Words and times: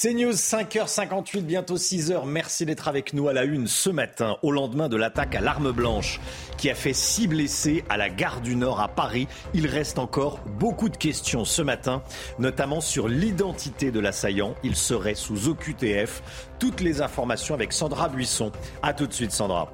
C'est 0.00 0.14
News 0.14 0.30
5h58, 0.30 1.40
bientôt 1.40 1.74
6h. 1.74 2.24
Merci 2.24 2.64
d'être 2.64 2.86
avec 2.86 3.14
nous 3.14 3.26
à 3.26 3.32
la 3.32 3.42
une 3.42 3.66
ce 3.66 3.90
matin, 3.90 4.36
au 4.42 4.52
lendemain 4.52 4.88
de 4.88 4.96
l'attaque 4.96 5.34
à 5.34 5.40
l'arme 5.40 5.72
blanche 5.72 6.20
qui 6.56 6.70
a 6.70 6.76
fait 6.76 6.92
six 6.92 7.26
blessés 7.26 7.82
à 7.88 7.96
la 7.96 8.08
gare 8.08 8.40
du 8.40 8.54
Nord 8.54 8.78
à 8.78 8.86
Paris. 8.86 9.26
Il 9.54 9.66
reste 9.66 9.98
encore 9.98 10.38
beaucoup 10.46 10.88
de 10.88 10.96
questions 10.96 11.44
ce 11.44 11.62
matin, 11.62 12.04
notamment 12.38 12.80
sur 12.80 13.08
l'identité 13.08 13.90
de 13.90 13.98
l'assaillant. 13.98 14.54
Il 14.62 14.76
serait 14.76 15.16
sous 15.16 15.48
OQTF. 15.48 16.22
Toutes 16.60 16.80
les 16.80 17.02
informations 17.02 17.56
avec 17.56 17.72
Sandra 17.72 18.08
Buisson. 18.08 18.52
A 18.82 18.94
tout 18.94 19.08
de 19.08 19.12
suite, 19.12 19.32
Sandra. 19.32 19.68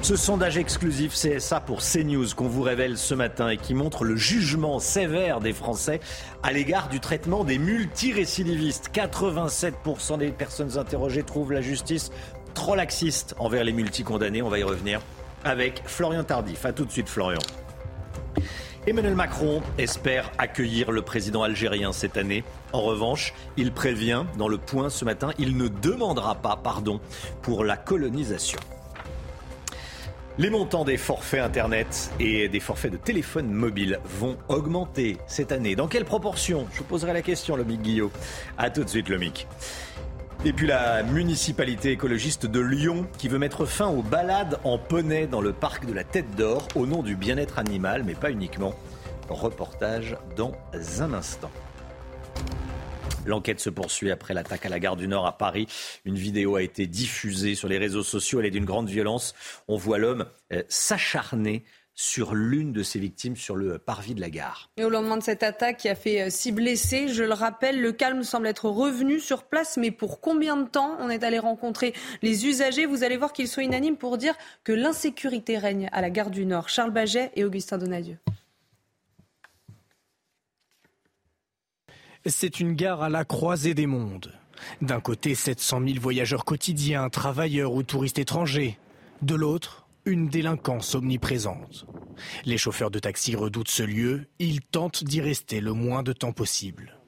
Ce 0.00 0.16
sondage 0.16 0.56
exclusif 0.56 1.14
CSA 1.14 1.60
pour 1.60 1.80
CNews 1.80 2.28
qu'on 2.34 2.48
vous 2.48 2.62
révèle 2.62 2.96
ce 2.96 3.14
matin 3.14 3.48
et 3.50 3.56
qui 3.56 3.74
montre 3.74 4.04
le 4.04 4.16
jugement 4.16 4.78
sévère 4.78 5.40
des 5.40 5.52
Français 5.52 6.00
à 6.42 6.52
l'égard 6.52 6.88
du 6.88 7.00
traitement 7.00 7.44
des 7.44 7.58
multirécidivistes. 7.58 8.90
87% 8.94 10.18
des 10.18 10.30
personnes 10.30 10.78
interrogées 10.78 11.24
trouvent 11.24 11.52
la 11.52 11.60
justice 11.60 12.10
trop 12.54 12.74
laxiste 12.74 13.34
envers 13.38 13.64
les 13.64 13.72
multicondamnés. 13.72 14.40
On 14.40 14.48
va 14.48 14.60
y 14.60 14.62
revenir 14.62 15.00
avec 15.44 15.82
Florian 15.84 16.24
Tardif. 16.24 16.64
A 16.64 16.72
tout 16.72 16.84
de 16.84 16.92
suite, 16.92 17.08
Florian. 17.08 17.40
Emmanuel 18.86 19.16
Macron 19.16 19.60
espère 19.76 20.30
accueillir 20.38 20.92
le 20.92 21.02
président 21.02 21.42
algérien 21.42 21.92
cette 21.92 22.16
année. 22.16 22.44
En 22.72 22.80
revanche, 22.80 23.34
il 23.58 23.72
prévient 23.72 24.24
dans 24.38 24.48
le 24.48 24.56
point 24.56 24.88
ce 24.88 25.04
matin, 25.04 25.32
il 25.38 25.58
ne 25.58 25.68
demandera 25.68 26.36
pas 26.36 26.56
pardon 26.56 27.00
pour 27.42 27.64
la 27.64 27.76
colonisation. 27.76 28.58
Les 30.40 30.50
montants 30.50 30.84
des 30.84 30.98
forfaits 30.98 31.42
Internet 31.42 32.12
et 32.20 32.48
des 32.48 32.60
forfaits 32.60 32.92
de 32.92 32.96
téléphone 32.96 33.50
mobile 33.50 33.98
vont 34.04 34.36
augmenter 34.46 35.18
cette 35.26 35.50
année. 35.50 35.74
Dans 35.74 35.88
quelle 35.88 36.04
proportion? 36.04 36.68
Je 36.72 36.78
vous 36.78 36.84
poserai 36.84 37.12
la 37.12 37.22
question, 37.22 37.56
Lomic 37.56 37.82
Guillot. 37.82 38.12
A 38.56 38.70
tout 38.70 38.84
de 38.84 38.88
suite, 38.88 39.08
Lomic. 39.08 39.48
Et 40.44 40.52
puis 40.52 40.68
la 40.68 41.02
municipalité 41.02 41.90
écologiste 41.90 42.46
de 42.46 42.60
Lyon 42.60 43.08
qui 43.18 43.26
veut 43.26 43.40
mettre 43.40 43.66
fin 43.66 43.88
aux 43.88 44.02
balades 44.02 44.60
en 44.62 44.78
poney 44.78 45.26
dans 45.26 45.40
le 45.40 45.52
parc 45.52 45.86
de 45.86 45.92
la 45.92 46.04
Tête 46.04 46.30
d'Or 46.36 46.68
au 46.76 46.86
nom 46.86 47.02
du 47.02 47.16
bien-être 47.16 47.58
animal, 47.58 48.04
mais 48.04 48.14
pas 48.14 48.30
uniquement. 48.30 48.74
Reportage 49.28 50.16
dans 50.36 50.52
un 51.00 51.14
instant. 51.14 51.50
L'enquête 53.28 53.60
se 53.60 53.70
poursuit 53.70 54.10
après 54.10 54.32
l'attaque 54.32 54.64
à 54.64 54.68
la 54.70 54.80
gare 54.80 54.96
du 54.96 55.06
Nord 55.06 55.26
à 55.26 55.36
Paris. 55.36 55.68
Une 56.06 56.16
vidéo 56.16 56.56
a 56.56 56.62
été 56.62 56.86
diffusée 56.86 57.54
sur 57.54 57.68
les 57.68 57.78
réseaux 57.78 58.02
sociaux. 58.02 58.40
Elle 58.40 58.46
est 58.46 58.50
d'une 58.50 58.64
grande 58.64 58.88
violence. 58.88 59.34
On 59.68 59.76
voit 59.76 59.98
l'homme 59.98 60.24
euh, 60.52 60.62
s'acharner 60.68 61.64
sur 61.94 62.34
l'une 62.34 62.72
de 62.72 62.82
ses 62.84 63.00
victimes 63.00 63.36
sur 63.36 63.56
le 63.56 63.76
parvis 63.76 64.14
de 64.14 64.20
la 64.20 64.30
gare. 64.30 64.70
Et 64.76 64.84
au 64.84 64.88
lendemain 64.88 65.16
de 65.16 65.22
cette 65.22 65.42
attaque 65.42 65.78
qui 65.78 65.88
a 65.88 65.96
fait 65.96 66.22
euh, 66.22 66.30
six 66.30 66.52
blessés, 66.52 67.08
je 67.08 67.24
le 67.24 67.34
rappelle, 67.34 67.80
le 67.80 67.92
calme 67.92 68.22
semble 68.22 68.46
être 68.46 68.70
revenu 68.70 69.18
sur 69.18 69.42
place, 69.42 69.76
mais 69.76 69.90
pour 69.90 70.20
combien 70.20 70.56
de 70.56 70.68
temps 70.68 70.96
on 71.00 71.10
est 71.10 71.24
allé 71.24 71.38
rencontrer 71.38 71.92
les 72.22 72.46
usagers? 72.46 72.86
Vous 72.86 73.02
allez 73.02 73.16
voir 73.16 73.32
qu'ils 73.32 73.48
sont 73.48 73.60
unanimes 73.60 73.96
pour 73.96 74.16
dire 74.16 74.34
que 74.64 74.72
l'insécurité 74.72 75.58
règne 75.58 75.90
à 75.92 76.00
la 76.00 76.08
gare 76.08 76.30
du 76.30 76.46
Nord. 76.46 76.68
Charles 76.68 76.92
Baget 76.92 77.30
et 77.34 77.44
Augustin 77.44 77.78
Donadieu. 77.78 78.16
C'est 82.28 82.60
une 82.60 82.74
gare 82.74 83.02
à 83.02 83.08
la 83.08 83.24
croisée 83.24 83.74
des 83.74 83.86
mondes. 83.86 84.32
D'un 84.82 85.00
côté, 85.00 85.34
700 85.34 85.80
000 85.86 86.00
voyageurs 86.00 86.44
quotidiens, 86.44 87.08
travailleurs 87.08 87.72
ou 87.72 87.82
touristes 87.82 88.18
étrangers. 88.18 88.78
De 89.22 89.34
l'autre, 89.34 89.86
une 90.04 90.28
délinquance 90.28 90.94
omniprésente. 90.94 91.86
Les 92.44 92.58
chauffeurs 92.58 92.90
de 92.90 92.98
taxi 92.98 93.36
redoutent 93.36 93.68
ce 93.68 93.82
lieu, 93.82 94.26
ils 94.38 94.60
tentent 94.60 95.04
d'y 95.04 95.20
rester 95.20 95.60
le 95.60 95.72
moins 95.72 96.02
de 96.02 96.12
temps 96.12 96.32
possible. 96.32 96.98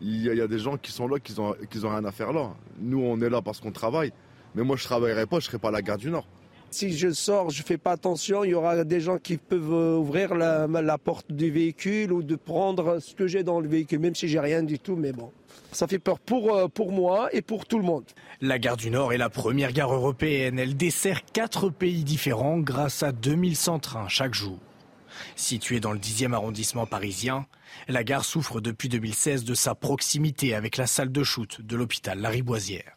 Il 0.00 0.22
y, 0.22 0.40
a, 0.40 0.46
des 0.46 0.58
gens 0.58 0.76
qui 0.76 0.92
sont 0.92 1.08
là, 1.08 1.18
qui 1.18 1.34
n'ont 1.34 1.50
ont 1.52 1.88
rien 1.88 2.04
à 2.04 2.12
faire 2.12 2.32
là. 2.32 2.54
Nous, 2.78 3.00
on 3.00 3.20
est 3.20 3.30
là 3.30 3.40
parce 3.40 3.60
qu'on 3.60 3.72
travaille. 3.72 4.12
Mais 4.54 4.62
moi, 4.62 4.76
je 4.76 4.82
ne 4.82 4.86
travaillerai 4.86 5.26
pas, 5.26 5.40
je 5.40 5.46
ne 5.46 5.50
serai 5.50 5.58
pas 5.58 5.68
à 5.68 5.72
la 5.72 5.82
gare 5.82 5.98
du 5.98 6.10
Nord. 6.10 6.26
Si 6.74 6.98
je 6.98 7.12
sors, 7.12 7.50
je 7.50 7.62
fais 7.62 7.78
pas 7.78 7.92
attention, 7.92 8.42
il 8.42 8.50
y 8.50 8.54
aura 8.54 8.82
des 8.82 8.98
gens 8.98 9.18
qui 9.18 9.36
peuvent 9.36 9.72
euh, 9.72 9.96
ouvrir 9.96 10.34
la, 10.34 10.98
porte 10.98 11.30
du 11.30 11.48
véhicule 11.48 12.12
ou 12.12 12.24
de 12.24 12.34
prendre 12.34 12.98
ce 12.98 13.14
que 13.14 13.28
j'ai 13.28 13.44
dans 13.44 13.60
le 13.60 13.68
véhicule, 13.68 14.00
même 14.00 14.16
si 14.16 14.26
j'ai 14.26 14.40
rien 14.40 14.64
du 14.64 14.80
tout, 14.80 14.96
mais 14.96 15.12
bon. 15.12 15.30
Ça 15.70 15.86
fait 15.86 16.00
peur 16.00 16.18
pour, 16.18 16.52
euh, 16.52 16.66
pour 16.66 16.90
moi 16.90 17.28
et 17.32 17.42
pour 17.42 17.66
tout 17.66 17.78
le 17.78 17.84
monde. 17.84 18.02
La 18.40 18.58
gare 18.58 18.76
du 18.76 18.90
Nord 18.90 19.12
est 19.12 19.18
la 19.18 19.30
première 19.30 19.70
gare 19.70 19.94
européenne. 19.94 20.58
Elle 20.58 20.76
dessert 20.76 21.24
quatre 21.26 21.70
pays 21.70 22.02
différents 22.02 22.58
grâce 22.58 23.04
à 23.04 23.12
2100 23.12 23.78
trains 23.78 24.08
chaque 24.08 24.34
jour. 24.34 24.58
Située 25.36 25.78
dans 25.78 25.92
le 25.92 26.00
10e 26.00 26.32
arrondissement 26.32 26.86
parisien, 26.86 27.46
la 27.86 28.02
gare 28.02 28.24
souffre 28.24 28.60
depuis 28.60 28.88
2016 28.88 29.44
de 29.44 29.54
sa 29.54 29.76
proximité 29.76 30.56
avec 30.56 30.76
la 30.76 30.88
salle 30.88 31.12
de 31.12 31.22
shoot 31.22 31.60
de 31.60 31.76
l'hôpital 31.76 32.18
Lariboisière. 32.18 32.93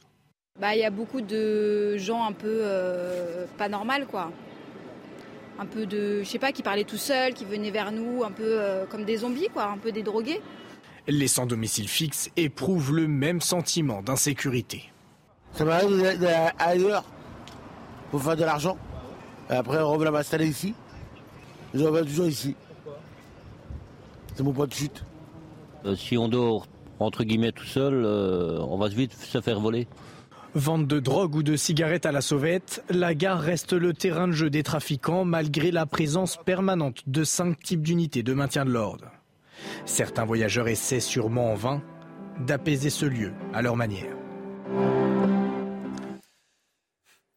Bah, 0.59 0.75
il 0.75 0.79
y 0.79 0.85
a 0.85 0.89
beaucoup 0.89 1.21
de 1.21 1.97
gens 1.97 2.25
un 2.25 2.31
peu 2.31 2.61
euh, 2.63 3.45
pas 3.57 3.69
normal 3.69 4.07
quoi. 4.07 4.31
Un 5.59 5.65
peu 5.65 5.85
de, 5.85 6.23
je 6.23 6.27
sais 6.27 6.39
pas, 6.39 6.51
qui 6.51 6.63
parlaient 6.63 6.83
tout 6.83 6.97
seuls, 6.97 7.33
qui 7.33 7.45
venaient 7.45 7.71
vers 7.71 7.91
nous, 7.91 8.23
un 8.23 8.31
peu 8.31 8.59
euh, 8.59 8.85
comme 8.85 9.05
des 9.05 9.17
zombies 9.17 9.49
quoi, 9.53 9.65
un 9.65 9.77
peu 9.77 9.91
des 9.91 10.01
drogués. 10.01 10.41
Les 11.07 11.27
sans 11.27 11.45
domicile 11.45 11.87
fixe 11.87 12.29
éprouvent 12.37 12.95
le 12.95 13.07
même 13.07 13.39
sentiment 13.39 14.01
d'insécurité. 14.01 14.91
Ça 15.53 15.63
m'arrive 15.63 16.19
d'aller 16.19 16.49
ailleurs 16.57 17.05
pour 18.11 18.21
faire 18.21 18.35
de 18.35 18.43
l'argent. 18.43 18.77
Et 19.49 19.53
après, 19.53 19.79
on 19.79 19.91
revient 19.91 20.11
m'installer 20.11 20.47
ici. 20.47 20.73
Je 21.73 21.83
reviens 21.83 22.03
toujours 22.03 22.27
ici. 22.27 22.55
C'est 24.35 24.43
mon 24.43 24.53
point 24.53 24.67
de 24.67 24.73
chute. 24.73 25.03
Euh, 25.85 25.95
si 25.95 26.17
on 26.17 26.27
dort 26.27 26.65
entre 26.99 27.23
guillemets 27.23 27.51
tout 27.51 27.65
seul, 27.65 28.03
on 28.03 28.75
va 28.79 28.87
vite 28.87 29.13
se 29.13 29.39
faire 29.39 29.59
voler. 29.59 29.87
Vente 30.55 30.87
de 30.87 30.99
drogue 30.99 31.35
ou 31.35 31.43
de 31.43 31.55
cigarettes 31.55 32.05
à 32.05 32.11
la 32.11 32.21
sauvette, 32.21 32.83
la 32.89 33.13
gare 33.13 33.39
reste 33.39 33.73
le 33.73 33.93
terrain 33.93 34.27
de 34.27 34.33
jeu 34.33 34.49
des 34.49 34.63
trafiquants 34.63 35.25
malgré 35.25 35.71
la 35.71 35.85
présence 35.85 36.37
permanente 36.37 37.03
de 37.07 37.23
cinq 37.23 37.59
types 37.59 37.81
d'unités 37.81 38.23
de 38.23 38.33
maintien 38.33 38.65
de 38.65 38.71
l'ordre. 38.71 39.11
Certains 39.85 40.25
voyageurs 40.25 40.67
essaient 40.67 40.99
sûrement 40.99 41.51
en 41.51 41.55
vain 41.55 41.81
d'apaiser 42.45 42.89
ce 42.89 43.05
lieu 43.05 43.33
à 43.53 43.61
leur 43.61 43.75
manière. 43.75 44.15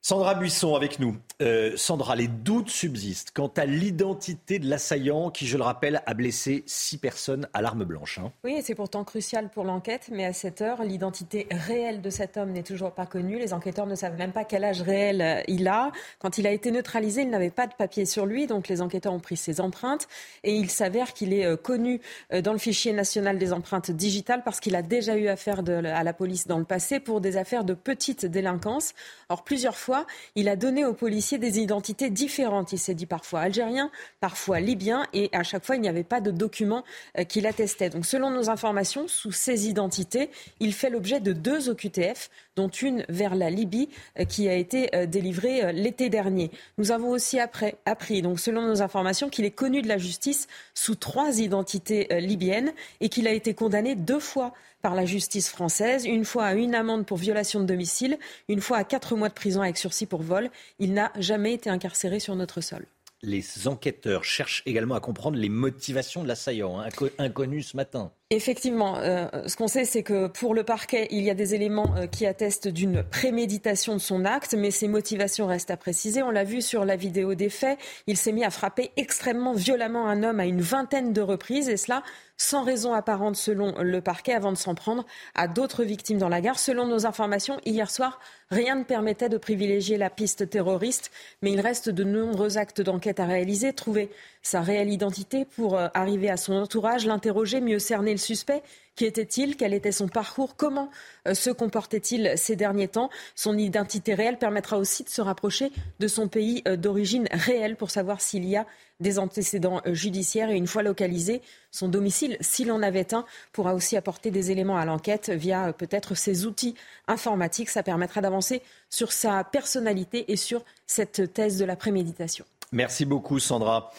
Sandra 0.02 0.34
Buisson 0.34 0.74
avec 0.74 0.98
nous. 0.98 1.14
Euh, 1.42 1.76
Sandra, 1.76 2.16
les 2.16 2.26
doutes 2.26 2.70
subsistent 2.70 3.32
quant 3.34 3.52
à 3.54 3.66
l'identité 3.66 4.58
de 4.58 4.66
l'assaillant 4.66 5.30
qui, 5.30 5.46
je 5.46 5.58
le 5.58 5.62
rappelle, 5.62 6.02
a 6.06 6.14
blessé 6.14 6.62
six 6.64 6.96
personnes 6.96 7.46
à 7.52 7.60
l'arme 7.60 7.84
blanche. 7.84 8.18
Hein. 8.18 8.32
Oui, 8.42 8.60
c'est 8.62 8.74
pourtant 8.74 9.04
crucial 9.04 9.50
pour 9.50 9.64
l'enquête, 9.64 10.08
mais 10.10 10.24
à 10.24 10.32
cette 10.32 10.62
heure, 10.62 10.82
l'identité 10.84 11.46
réelle 11.50 12.00
de 12.00 12.08
cet 12.08 12.38
homme 12.38 12.52
n'est 12.52 12.62
toujours 12.62 12.92
pas 12.92 13.04
connue. 13.04 13.38
Les 13.38 13.52
enquêteurs 13.52 13.86
ne 13.86 13.94
savent 13.94 14.16
même 14.16 14.32
pas 14.32 14.44
quel 14.44 14.64
âge 14.64 14.80
réel 14.80 15.20
euh, 15.20 15.42
il 15.48 15.68
a. 15.68 15.92
Quand 16.18 16.38
il 16.38 16.46
a 16.46 16.50
été 16.50 16.70
neutralisé, 16.70 17.22
il 17.22 17.30
n'avait 17.30 17.50
pas 17.50 17.66
de 17.66 17.74
papier 17.74 18.06
sur 18.06 18.24
lui, 18.24 18.46
donc 18.46 18.68
les 18.68 18.80
enquêteurs 18.80 19.12
ont 19.12 19.20
pris 19.20 19.36
ses 19.36 19.60
empreintes 19.60 20.08
et 20.44 20.54
il 20.54 20.70
s'avère 20.70 21.12
qu'il 21.12 21.34
est 21.34 21.44
euh, 21.44 21.56
connu 21.56 22.00
dans 22.42 22.52
le 22.52 22.58
fichier 22.58 22.94
national 22.94 23.36
des 23.36 23.52
empreintes 23.52 23.90
digitales 23.90 24.42
parce 24.44 24.60
qu'il 24.60 24.74
a 24.76 24.82
déjà 24.82 25.16
eu 25.16 25.28
affaire 25.28 25.62
à 25.68 26.04
la 26.04 26.12
police 26.14 26.46
dans 26.46 26.58
le 26.58 26.64
passé 26.64 27.00
pour 27.00 27.20
des 27.20 27.36
affaires 27.36 27.64
de 27.64 27.74
petite 27.74 28.24
délinquance. 28.24 28.94
Or, 29.28 29.44
plusieurs 29.44 29.76
fois, 29.76 29.89
il 30.34 30.48
a 30.48 30.56
donné 30.56 30.84
aux 30.84 30.94
policiers 30.94 31.38
des 31.38 31.58
identités 31.58 32.10
différentes. 32.10 32.72
Il 32.72 32.78
s'est 32.78 32.94
dit 32.94 33.06
parfois 33.06 33.40
algérien, 33.40 33.90
parfois 34.20 34.60
libyen, 34.60 35.06
et 35.12 35.28
à 35.32 35.42
chaque 35.42 35.64
fois, 35.64 35.76
il 35.76 35.82
n'y 35.82 35.88
avait 35.88 36.04
pas 36.04 36.20
de 36.20 36.30
documents 36.30 36.84
euh, 37.18 37.24
qui 37.24 37.40
l'attestaient. 37.40 37.90
Donc, 37.90 38.06
selon 38.06 38.30
nos 38.30 38.50
informations, 38.50 39.08
sous 39.08 39.32
ces 39.32 39.68
identités, 39.68 40.30
il 40.60 40.72
fait 40.72 40.90
l'objet 40.90 41.20
de 41.20 41.32
deux 41.32 41.68
OQTF, 41.68 42.30
dont 42.56 42.68
une 42.68 43.04
vers 43.08 43.34
la 43.34 43.50
Libye, 43.50 43.88
euh, 44.18 44.24
qui 44.24 44.48
a 44.48 44.54
été 44.54 44.94
euh, 44.94 45.06
délivrée 45.06 45.72
l'été 45.72 46.08
dernier. 46.08 46.50
Nous 46.78 46.92
avons 46.92 47.10
aussi 47.10 47.38
appris, 47.38 48.22
donc 48.22 48.40
selon 48.40 48.62
nos 48.62 48.82
informations, 48.82 49.28
qu'il 49.28 49.44
est 49.44 49.50
connu 49.50 49.82
de 49.82 49.88
la 49.88 49.98
justice 49.98 50.46
sous 50.74 50.94
trois 50.94 51.40
identités 51.40 52.08
libyennes 52.20 52.72
et 53.00 53.08
qu'il 53.08 53.26
a 53.28 53.32
été 53.32 53.54
condamné 53.54 53.94
deux 53.94 54.20
fois 54.20 54.52
par 54.82 54.94
la 54.94 55.06
justice 55.06 55.48
française, 55.48 56.06
une 56.06 56.24
fois 56.24 56.46
à 56.46 56.54
une 56.54 56.74
amende 56.74 57.06
pour 57.06 57.18
violation 57.18 57.60
de 57.60 57.66
domicile, 57.66 58.18
une 58.48 58.60
fois 58.60 58.78
à 58.78 58.84
quatre 58.84 59.16
mois 59.16 59.28
de 59.28 59.34
prison 59.34 59.62
avec 59.62 59.76
sursis 59.76 60.06
pour 60.06 60.22
vol. 60.22 60.50
Il 60.78 60.94
n'a 60.94 61.12
jamais 61.16 61.54
été 61.54 61.70
incarcéré 61.70 62.20
sur 62.20 62.34
notre 62.36 62.60
sol 62.60 62.86
les 63.22 63.68
enquêteurs 63.68 64.24
cherchent 64.24 64.62
également 64.66 64.94
à 64.94 65.00
comprendre 65.00 65.36
les 65.36 65.48
motivations 65.48 66.22
de 66.22 66.28
l'assaillant, 66.28 66.80
hein, 66.80 66.88
inconnu 67.18 67.62
ce 67.62 67.76
matin. 67.76 68.12
Effectivement, 68.32 68.96
euh, 68.98 69.26
ce 69.48 69.56
qu'on 69.56 69.66
sait, 69.66 69.84
c'est 69.84 70.04
que 70.04 70.28
pour 70.28 70.54
le 70.54 70.62
parquet, 70.62 71.08
il 71.10 71.24
y 71.24 71.30
a 71.30 71.34
des 71.34 71.56
éléments 71.56 71.92
euh, 71.96 72.06
qui 72.06 72.26
attestent 72.26 72.68
d'une 72.68 73.02
préméditation 73.02 73.94
de 73.94 73.98
son 73.98 74.24
acte, 74.24 74.54
mais 74.56 74.70
ses 74.70 74.86
motivations 74.86 75.48
restent 75.48 75.72
à 75.72 75.76
préciser. 75.76 76.22
On 76.22 76.30
l'a 76.30 76.44
vu 76.44 76.62
sur 76.62 76.84
la 76.84 76.94
vidéo 76.94 77.34
des 77.34 77.48
faits, 77.48 77.76
il 78.06 78.16
s'est 78.16 78.30
mis 78.30 78.44
à 78.44 78.50
frapper 78.50 78.92
extrêmement 78.96 79.52
violemment 79.52 80.06
un 80.06 80.22
homme 80.22 80.38
à 80.38 80.46
une 80.46 80.60
vingtaine 80.60 81.12
de 81.12 81.20
reprises, 81.20 81.68
et 81.68 81.76
cela 81.76 82.04
sans 82.36 82.62
raison 82.62 82.94
apparente 82.94 83.36
selon 83.36 83.74
le 83.82 84.00
parquet, 84.00 84.32
avant 84.32 84.52
de 84.52 84.56
s'en 84.56 84.74
prendre 84.74 85.04
à 85.34 85.46
d'autres 85.46 85.82
victimes 85.82 86.16
dans 86.16 86.28
la 86.28 86.40
gare. 86.40 86.58
Selon 86.58 86.86
nos 86.86 87.06
informations, 87.06 87.60
hier 87.66 87.90
soir, 87.90 88.18
rien 88.50 88.76
ne 88.76 88.84
permettait 88.84 89.28
de 89.28 89.36
privilégier 89.36 89.98
la 89.98 90.08
piste 90.08 90.48
terroriste, 90.48 91.10
mais 91.42 91.52
il 91.52 91.60
reste 91.60 91.90
de 91.90 92.02
nombreux 92.04 92.56
actes 92.56 92.80
d'enquête 92.80 93.20
à 93.20 93.26
réaliser. 93.26 93.74
Trouver 93.74 94.08
sa 94.42 94.62
réelle 94.62 94.90
identité 94.90 95.44
pour 95.44 95.76
euh, 95.76 95.88
arriver 95.94 96.30
à 96.30 96.36
son 96.36 96.54
entourage, 96.54 97.06
l'interroger, 97.06 97.60
mieux 97.60 97.78
cerner 97.78 98.12
le 98.12 98.18
suspect. 98.18 98.62
Qui 98.96 99.04
était-il? 99.04 99.56
Quel 99.56 99.72
était 99.72 99.92
son 99.92 100.08
parcours? 100.08 100.56
Comment 100.56 100.90
euh, 101.28 101.34
se 101.34 101.50
comportait-il 101.50 102.32
ces 102.36 102.56
derniers 102.56 102.88
temps? 102.88 103.10
Son 103.34 103.56
identité 103.56 104.14
réelle 104.14 104.38
permettra 104.38 104.78
aussi 104.78 105.04
de 105.04 105.08
se 105.08 105.20
rapprocher 105.20 105.70
de 105.98 106.08
son 106.08 106.28
pays 106.28 106.62
euh, 106.66 106.76
d'origine 106.76 107.28
réelle 107.32 107.76
pour 107.76 107.90
savoir 107.90 108.20
s'il 108.20 108.44
y 108.44 108.56
a 108.56 108.66
des 108.98 109.18
antécédents 109.18 109.80
judiciaires 109.86 110.50
et 110.50 110.56
une 110.56 110.66
fois 110.66 110.82
localisé, 110.82 111.40
son 111.70 111.88
domicile, 111.88 112.36
s'il 112.40 112.70
en 112.70 112.82
avait 112.82 113.14
un, 113.14 113.24
pourra 113.52 113.74
aussi 113.74 113.96
apporter 113.96 114.30
des 114.30 114.50
éléments 114.50 114.76
à 114.76 114.84
l'enquête 114.84 115.30
via 115.30 115.72
peut-être 115.72 116.14
ses 116.14 116.44
outils 116.44 116.74
informatiques. 117.08 117.70
Ça 117.70 117.82
permettra 117.82 118.20
d'avancer 118.20 118.60
sur 118.90 119.12
sa 119.12 119.42
personnalité 119.42 120.30
et 120.30 120.36
sur 120.36 120.62
cette 120.86 121.32
thèse 121.32 121.58
de 121.58 121.64
la 121.64 121.76
préméditation. 121.76 122.44
Merci 122.72 123.06
beaucoup 123.06 123.38
Sandra. 123.38 123.90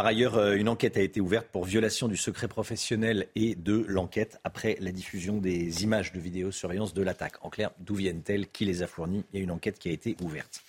Par 0.00 0.06
ailleurs, 0.06 0.38
euh, 0.38 0.54
une 0.54 0.70
enquête 0.70 0.96
a 0.96 1.02
été 1.02 1.20
ouverte 1.20 1.48
pour 1.52 1.66
violation 1.66 2.08
du 2.08 2.16
secret 2.16 2.48
professionnel 2.48 3.26
et 3.34 3.54
de 3.54 3.84
l'enquête 3.86 4.40
après 4.44 4.78
la 4.80 4.92
diffusion 4.92 5.36
des 5.36 5.84
images 5.84 6.14
de 6.14 6.18
vidéosurveillance 6.18 6.94
de 6.94 7.02
l'attaque. 7.02 7.34
En 7.42 7.50
clair, 7.50 7.70
d'où 7.80 7.96
viennent-elles? 7.96 8.48
Qui 8.48 8.64
les 8.64 8.82
a 8.82 8.86
fournies? 8.86 9.24
Il 9.30 9.36
y 9.36 9.40
a 9.40 9.44
une 9.44 9.50
enquête 9.50 9.78
qui 9.78 9.90
a 9.90 9.92
été 9.92 10.16
ouverte. 10.22 10.62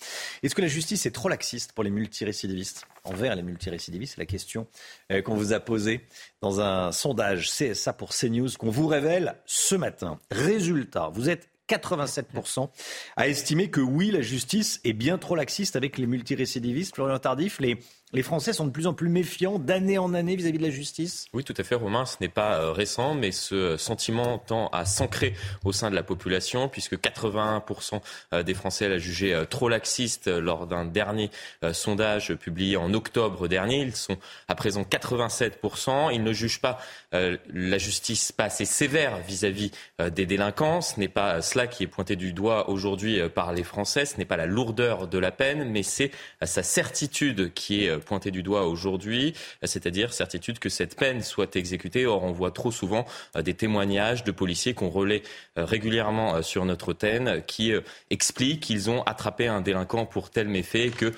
Est-ce 0.43 0.53
que 0.53 0.61
la 0.61 0.67
justice 0.67 1.05
est 1.05 1.11
trop 1.11 1.29
laxiste 1.29 1.71
pour 1.71 1.85
les 1.85 1.91
multirécidivistes? 1.91 2.85
Envers 3.05 3.37
les 3.37 3.41
multirécidivistes, 3.41 4.15
c'est 4.15 4.21
la 4.21 4.25
question 4.25 4.67
euh, 5.13 5.21
qu'on 5.21 5.35
vous 5.35 5.53
a 5.53 5.61
posée 5.61 6.01
dans 6.41 6.59
un 6.59 6.91
sondage 6.91 7.49
CSA 7.51 7.93
pour 7.93 8.09
CNews 8.09 8.49
qu'on 8.59 8.69
vous 8.69 8.87
révèle 8.87 9.35
ce 9.45 9.75
matin. 9.75 10.19
Résultat, 10.29 11.07
vous 11.07 11.29
êtes 11.29 11.47
87% 11.69 12.69
à 13.15 13.29
estimer 13.29 13.69
que 13.69 13.79
oui, 13.79 14.11
la 14.11 14.21
justice 14.21 14.81
est 14.83 14.91
bien 14.91 15.17
trop 15.17 15.35
laxiste 15.35 15.77
avec 15.77 15.97
les 15.97 16.05
multirécidivistes. 16.05 16.95
Florian 16.95 17.19
Tardif, 17.19 17.61
les, 17.61 17.79
les 18.13 18.23
Français 18.23 18.51
sont 18.51 18.65
de 18.65 18.71
plus 18.71 18.87
en 18.87 18.93
plus 18.93 19.09
méfiants 19.09 19.57
d'année 19.57 19.97
en 19.97 20.13
année 20.13 20.35
vis-à-vis 20.35 20.57
de 20.57 20.63
la 20.63 20.69
justice 20.69 21.27
Oui, 21.33 21.43
tout 21.43 21.53
à 21.57 21.63
fait, 21.63 21.75
Romain. 21.75 22.05
Ce 22.05 22.17
n'est 22.19 22.29
pas 22.29 22.59
euh, 22.59 22.71
récent, 22.71 23.15
mais 23.15 23.31
ce 23.31 23.77
sentiment 23.77 24.37
tend 24.37 24.67
à 24.67 24.85
s'ancrer 24.85 25.33
au 25.63 25.71
sein 25.71 25.89
de 25.89 25.95
la 25.95 26.03
population, 26.03 26.67
puisque 26.67 26.95
81% 26.95 28.01
euh, 28.33 28.43
des 28.43 28.53
Français 28.53 28.89
l'a 28.89 28.97
jugé 28.97 29.33
euh, 29.33 29.45
trop 29.45 29.69
laxiste 29.69 30.27
lors 30.27 30.67
d'un 30.67 30.85
dernier 30.85 31.29
sondage 31.71 32.33
publié 32.35 32.77
en 32.77 32.93
octobre 32.93 33.47
dernier. 33.47 33.81
Ils 33.81 33.95
sont 33.95 34.17
à 34.47 34.55
présent 34.55 34.81
87%. 34.81 36.09
Ils 36.13 36.23
ne 36.23 36.33
jugent 36.33 36.61
pas 36.61 36.79
la 37.11 37.77
justice 37.77 38.31
pas 38.31 38.45
assez 38.45 38.65
sévère 38.65 39.17
vis-à-vis 39.27 39.71
des 39.99 40.25
délinquants. 40.25 40.81
Ce 40.81 40.99
n'est 40.99 41.07
pas 41.07 41.41
cela 41.41 41.67
qui 41.67 41.83
est 41.83 41.87
pointé 41.87 42.15
du 42.15 42.33
doigt 42.33 42.69
aujourd'hui 42.69 43.19
par 43.29 43.53
les 43.53 43.63
Français. 43.63 44.05
Ce 44.05 44.17
n'est 44.17 44.25
pas 44.25 44.37
la 44.37 44.45
lourdeur 44.45 45.07
de 45.07 45.17
la 45.17 45.31
peine, 45.31 45.69
mais 45.69 45.83
c'est 45.83 46.11
sa 46.41 46.63
certitude 46.63 47.53
qui 47.53 47.85
est 47.85 48.00
pointé 48.01 48.31
du 48.31 48.43
doigt 48.43 48.67
aujourd'hui, 48.67 49.33
c'est-à-dire 49.63 50.13
certitude 50.13 50.59
que 50.59 50.69
cette 50.69 50.95
peine 50.95 51.21
soit 51.21 51.55
exécutée. 51.55 52.05
Or, 52.05 52.23
on 52.23 52.31
voit 52.31 52.51
trop 52.51 52.71
souvent 52.71 53.05
euh, 53.35 53.41
des 53.41 53.53
témoignages 53.53 54.23
de 54.23 54.31
policiers 54.31 54.73
qu'on 54.73 54.89
relaie 54.89 55.23
euh, 55.57 55.65
régulièrement 55.65 56.35
euh, 56.35 56.41
sur 56.41 56.65
notre 56.65 56.91
antenne 56.91 57.43
qui 57.45 57.73
expliquent 58.09 58.61
qu'ils 58.61 58.89
ont 58.89 59.03
attrapé 59.03 59.47
un 59.47 59.61
délinquant 59.61 60.05
pour 60.05 60.29
tel 60.29 60.47
méfait 60.47 60.89
que 60.89 61.13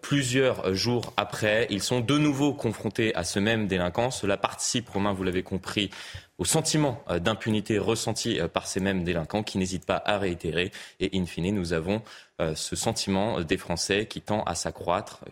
plusieurs 0.00 0.74
jours 0.74 1.12
après, 1.16 1.66
ils 1.70 1.82
sont 1.82 2.00
de 2.00 2.16
nouveau 2.16 2.54
confrontés 2.54 3.14
à 3.14 3.24
ce 3.24 3.38
même 3.38 3.66
délinquant. 3.66 4.10
Cela 4.10 4.36
participe, 4.36 4.88
Romain, 4.88 5.12
vous 5.12 5.24
l'avez 5.24 5.42
compris, 5.42 5.90
au 6.38 6.44
sentiment 6.44 7.04
d'impunité 7.20 7.78
ressenti 7.78 8.38
par 8.52 8.66
ces 8.66 8.80
mêmes 8.80 9.04
délinquants 9.04 9.42
qui 9.42 9.58
n'hésitent 9.58 9.86
pas 9.86 10.02
à 10.04 10.18
réitérer. 10.18 10.72
Et 11.00 11.10
in 11.14 11.26
fine, 11.26 11.54
nous 11.54 11.72
avons 11.72 12.02
ce 12.38 12.76
sentiment 12.76 13.40
des 13.40 13.58
Français 13.58 14.06
qui 14.06 14.20
tend 14.20 14.42
à 14.44 14.54
s'accroître 14.54 15.24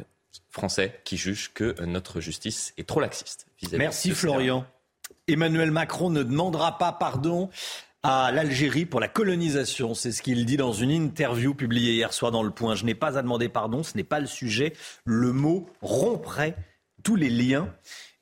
français 0.51 1.01
qui 1.05 1.17
jugent 1.17 1.53
que 1.55 1.75
notre 1.85 2.21
justice 2.21 2.75
est 2.77 2.89
trop 2.89 3.01
laxiste. 3.01 3.47
Merci 3.73 4.11
Florian. 4.13 4.65
Emmanuel 5.29 5.71
Macron 5.71 6.11
ne 6.11 6.23
demandera 6.23 6.79
pas 6.79 6.93
pardon 6.93 7.51
à 8.03 8.33
l'Algérie 8.33 8.87
pour 8.87 9.01
la 9.01 9.09
colonisation. 9.09 9.95
C'est 9.95 10.13
ce 10.13 10.23
qu'il 10.23 10.47
dit 10.47 10.57
dans 10.57 10.73
une 10.73 10.91
interview 10.91 11.55
publiée 11.55 11.93
hier 11.93 12.13
soir 12.13 12.33
dans 12.33 12.43
Le 12.43 12.51
Point. 12.51 12.75
Je 12.75 12.85
n'ai 12.85 12.95
pas 12.95 13.19
à 13.19 13.23
demander 13.23 13.49
pardon, 13.49 13.83
ce 13.83 13.97
n'est 13.97 14.05
pas 14.05 14.21
le 14.21 14.27
sujet. 14.27 14.73
Le 15.05 15.33
mot 15.33 15.69
romprait 15.83 16.57
tous 17.03 17.17
les 17.17 17.31
liens. 17.31 17.73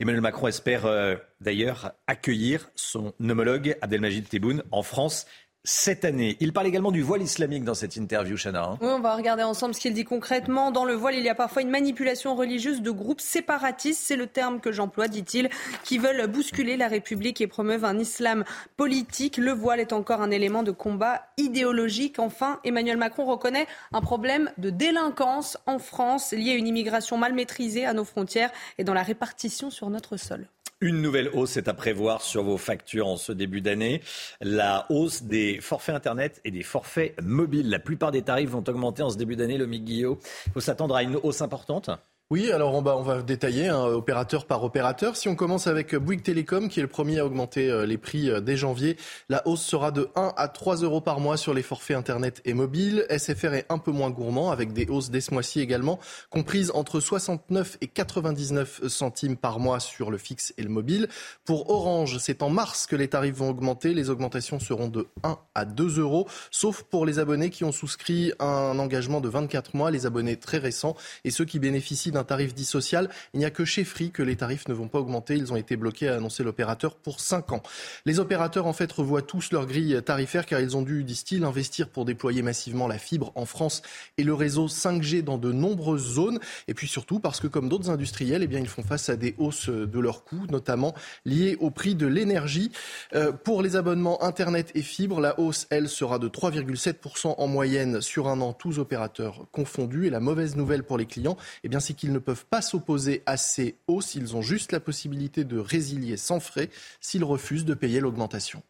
Emmanuel 0.00 0.20
Macron 0.20 0.48
espère 0.48 0.86
euh, 0.86 1.16
d'ailleurs 1.40 1.92
accueillir 2.06 2.70
son 2.74 3.12
homologue 3.20 3.76
Abdelmajid 3.80 4.28
Tebboune 4.28 4.62
en 4.70 4.82
France 4.82 5.26
cette 5.68 6.06
année. 6.06 6.38
Il 6.40 6.54
parle 6.54 6.66
également 6.66 6.90
du 6.90 7.02
voile 7.02 7.20
islamique 7.20 7.62
dans 7.62 7.74
cette 7.74 7.96
interview, 7.96 8.38
Chana. 8.38 8.64
Hein. 8.64 8.78
Oui, 8.80 8.88
on 8.88 9.00
va 9.00 9.14
regarder 9.14 9.42
ensemble 9.42 9.74
ce 9.74 9.80
qu'il 9.80 9.92
dit 9.92 10.04
concrètement. 10.04 10.70
Dans 10.70 10.86
le 10.86 10.94
voile, 10.94 11.14
il 11.14 11.22
y 11.22 11.28
a 11.28 11.34
parfois 11.34 11.60
une 11.60 11.68
manipulation 11.68 12.34
religieuse 12.34 12.80
de 12.80 12.90
groupes 12.90 13.20
séparatistes, 13.20 14.00
c'est 14.02 14.16
le 14.16 14.26
terme 14.26 14.60
que 14.60 14.72
j'emploie, 14.72 15.08
dit-il, 15.08 15.50
qui 15.84 15.98
veulent 15.98 16.26
bousculer 16.26 16.78
la 16.78 16.88
République 16.88 17.42
et 17.42 17.46
promeuvent 17.46 17.84
un 17.84 17.98
islam 17.98 18.44
politique. 18.78 19.36
Le 19.36 19.52
voile 19.52 19.80
est 19.80 19.92
encore 19.92 20.22
un 20.22 20.30
élément 20.30 20.62
de 20.62 20.70
combat 20.70 21.26
idéologique. 21.36 22.18
Enfin, 22.18 22.60
Emmanuel 22.64 22.96
Macron 22.96 23.26
reconnaît 23.26 23.66
un 23.92 24.00
problème 24.00 24.50
de 24.56 24.70
délinquance 24.70 25.58
en 25.66 25.78
France 25.78 26.32
lié 26.32 26.52
à 26.52 26.54
une 26.54 26.66
immigration 26.66 27.18
mal 27.18 27.34
maîtrisée 27.34 27.84
à 27.84 27.92
nos 27.92 28.04
frontières 28.04 28.50
et 28.78 28.84
dans 28.84 28.94
la 28.94 29.02
répartition 29.02 29.68
sur 29.68 29.90
notre 29.90 30.16
sol. 30.16 30.48
Une 30.80 31.02
nouvelle 31.02 31.28
hausse 31.32 31.56
est 31.56 31.66
à 31.66 31.74
prévoir 31.74 32.22
sur 32.22 32.44
vos 32.44 32.56
factures 32.56 33.08
en 33.08 33.16
ce 33.16 33.32
début 33.32 33.60
d'année. 33.60 34.00
La 34.40 34.86
hausse 34.90 35.24
des 35.24 35.60
forfaits 35.60 35.96
Internet 35.96 36.40
et 36.44 36.52
des 36.52 36.62
forfaits 36.62 37.20
mobiles. 37.20 37.68
La 37.68 37.80
plupart 37.80 38.12
des 38.12 38.22
tarifs 38.22 38.50
vont 38.50 38.62
augmenter 38.64 39.02
en 39.02 39.10
ce 39.10 39.16
début 39.16 39.34
d'année, 39.34 39.58
le 39.58 39.66
Guillot. 39.66 40.20
Il 40.46 40.52
faut 40.52 40.60
s'attendre 40.60 40.94
à 40.94 41.02
une 41.02 41.16
hausse 41.16 41.42
importante 41.42 41.90
oui, 42.30 42.52
alors 42.52 42.74
on 42.74 42.82
va, 42.82 42.94
on 42.94 43.02
va 43.02 43.22
détailler 43.22 43.68
hein, 43.68 43.84
opérateur 43.84 44.44
par 44.44 44.62
opérateur. 44.62 45.16
Si 45.16 45.30
on 45.30 45.34
commence 45.34 45.66
avec 45.66 45.94
Bouygues 45.94 46.22
Télécom, 46.22 46.68
qui 46.68 46.78
est 46.78 46.82
le 46.82 46.88
premier 46.88 47.20
à 47.20 47.24
augmenter 47.24 47.70
euh, 47.70 47.86
les 47.86 47.96
prix 47.96 48.28
euh, 48.28 48.40
dès 48.40 48.58
janvier, 48.58 48.98
la 49.30 49.48
hausse 49.48 49.62
sera 49.62 49.92
de 49.92 50.10
1 50.14 50.34
à 50.36 50.48
3 50.48 50.82
euros 50.82 51.00
par 51.00 51.20
mois 51.20 51.38
sur 51.38 51.54
les 51.54 51.62
forfaits 51.62 51.96
Internet 51.96 52.42
et 52.44 52.52
mobile. 52.52 53.06
SFR 53.08 53.54
est 53.54 53.64
un 53.70 53.78
peu 53.78 53.92
moins 53.92 54.10
gourmand, 54.10 54.50
avec 54.50 54.74
des 54.74 54.84
hausses 54.90 55.08
dès 55.08 55.22
ce 55.22 55.32
mois-ci 55.32 55.60
également, 55.60 55.98
comprises 56.28 56.70
entre 56.74 57.00
69 57.00 57.78
et 57.80 57.86
99 57.86 58.88
centimes 58.88 59.38
par 59.38 59.58
mois 59.58 59.80
sur 59.80 60.10
le 60.10 60.18
fixe 60.18 60.52
et 60.58 60.62
le 60.62 60.68
mobile. 60.68 61.08
Pour 61.46 61.70
Orange, 61.70 62.18
c'est 62.18 62.42
en 62.42 62.50
mars 62.50 62.86
que 62.86 62.96
les 62.96 63.08
tarifs 63.08 63.36
vont 63.36 63.48
augmenter. 63.48 63.94
Les 63.94 64.10
augmentations 64.10 64.60
seront 64.60 64.88
de 64.88 65.06
1 65.22 65.38
à 65.54 65.64
2 65.64 65.98
euros, 65.98 66.28
sauf 66.50 66.82
pour 66.82 67.06
les 67.06 67.20
abonnés 67.20 67.48
qui 67.48 67.64
ont 67.64 67.72
souscrit 67.72 68.34
un 68.38 68.78
engagement 68.78 69.22
de 69.22 69.30
24 69.30 69.74
mois, 69.74 69.90
les 69.90 70.04
abonnés 70.04 70.36
très 70.36 70.58
récents 70.58 70.94
et 71.24 71.30
ceux 71.30 71.46
qui 71.46 71.58
bénéficient 71.58 72.17
un 72.18 72.24
tarif 72.24 72.54
dit 72.54 72.64
social. 72.64 73.08
Il 73.34 73.40
n'y 73.40 73.46
a 73.46 73.50
que 73.50 73.64
chez 73.64 73.84
Free 73.84 74.10
que 74.10 74.22
les 74.22 74.36
tarifs 74.36 74.68
ne 74.68 74.74
vont 74.74 74.88
pas 74.88 74.98
augmenter. 74.98 75.36
Ils 75.36 75.52
ont 75.52 75.56
été 75.56 75.76
bloqués, 75.76 76.08
a 76.08 76.16
annoncé 76.16 76.42
l'opérateur, 76.42 76.96
pour 76.96 77.20
5 77.20 77.52
ans. 77.52 77.62
Les 78.04 78.20
opérateurs, 78.20 78.66
en 78.66 78.72
fait, 78.72 78.90
revoient 78.92 79.22
tous 79.22 79.52
leur 79.52 79.66
grille 79.66 80.00
tarifaire 80.04 80.46
car 80.46 80.60
ils 80.60 80.76
ont 80.76 80.82
dû, 80.82 81.04
disent-ils, 81.04 81.44
investir 81.44 81.88
pour 81.88 82.04
déployer 82.04 82.42
massivement 82.42 82.88
la 82.88 82.98
fibre 82.98 83.32
en 83.34 83.46
France 83.46 83.82
et 84.16 84.24
le 84.24 84.34
réseau 84.34 84.68
5G 84.68 85.22
dans 85.22 85.38
de 85.38 85.52
nombreuses 85.52 86.14
zones. 86.14 86.38
Et 86.66 86.74
puis 86.74 86.88
surtout 86.88 87.20
parce 87.20 87.40
que, 87.40 87.46
comme 87.46 87.68
d'autres 87.68 87.90
industriels, 87.90 88.42
eh 88.42 88.46
bien, 88.46 88.60
ils 88.60 88.68
font 88.68 88.82
face 88.82 89.08
à 89.08 89.16
des 89.16 89.34
hausses 89.38 89.68
de 89.68 89.98
leurs 90.00 90.24
coûts, 90.24 90.46
notamment 90.50 90.94
liées 91.24 91.56
au 91.60 91.70
prix 91.70 91.94
de 91.94 92.06
l'énergie. 92.06 92.72
Euh, 93.14 93.32
pour 93.32 93.62
les 93.62 93.76
abonnements 93.76 94.22
Internet 94.22 94.72
et 94.74 94.82
fibre, 94.82 95.20
la 95.20 95.38
hausse, 95.38 95.66
elle, 95.70 95.88
sera 95.88 96.18
de 96.18 96.28
3,7% 96.28 97.34
en 97.36 97.46
moyenne 97.46 98.00
sur 98.00 98.28
un 98.28 98.40
an, 98.40 98.52
tous 98.52 98.78
opérateurs 98.78 99.46
confondus. 99.52 100.06
Et 100.06 100.10
la 100.10 100.20
mauvaise 100.20 100.56
nouvelle 100.56 100.82
pour 100.82 100.98
les 100.98 101.06
clients, 101.06 101.36
eh 101.64 101.68
bien, 101.68 101.80
c'est 101.80 101.94
qu'ils 101.94 102.07
ne 102.12 102.18
peuvent 102.18 102.46
pas 102.46 102.62
s'opposer 102.62 103.22
à 103.26 103.36
ces 103.36 103.76
hausses. 103.86 104.14
Ils 104.14 104.36
ont 104.36 104.42
juste 104.42 104.72
la 104.72 104.80
possibilité 104.80 105.44
de 105.44 105.58
résilier 105.58 106.16
sans 106.16 106.40
frais 106.40 106.70
s'ils 107.00 107.24
refusent 107.24 107.64
de 107.64 107.74
payer 107.74 108.00
l'augmentation. 108.00 108.62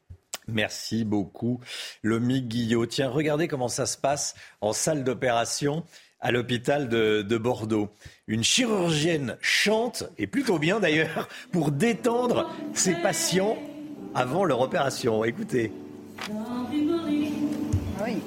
Merci 0.49 1.05
beaucoup, 1.05 1.61
Lomi 2.03 2.41
Guillot. 2.43 2.87
Tiens, 2.87 3.11
regardez 3.11 3.49
comment 3.49 3.69
ça 3.69 3.85
se 3.85 3.99
passe 3.99 4.35
en 4.63 4.73
salle 4.73 5.05
d'opération 5.05 5.85
à 6.21 6.33
l'hôpital 6.33 6.89
de, 6.89 7.23
de, 7.23 7.39
Bordeaux. 7.39 7.91
Une 8.27 8.43
chirurgienne 8.43 9.37
chante, 9.41 10.05
et 10.17 10.27
plutôt 10.27 10.59
bien 10.59 10.81
d'ailleurs, 10.81 11.29
pour 11.53 11.71
détendre 11.71 12.51
ses 12.75 12.95
patients 12.95 13.57
avant 14.15 14.45
leur 14.45 14.61
opération. 14.61 15.23
Écoutez. 15.25 15.71
Oui. 18.05 18.23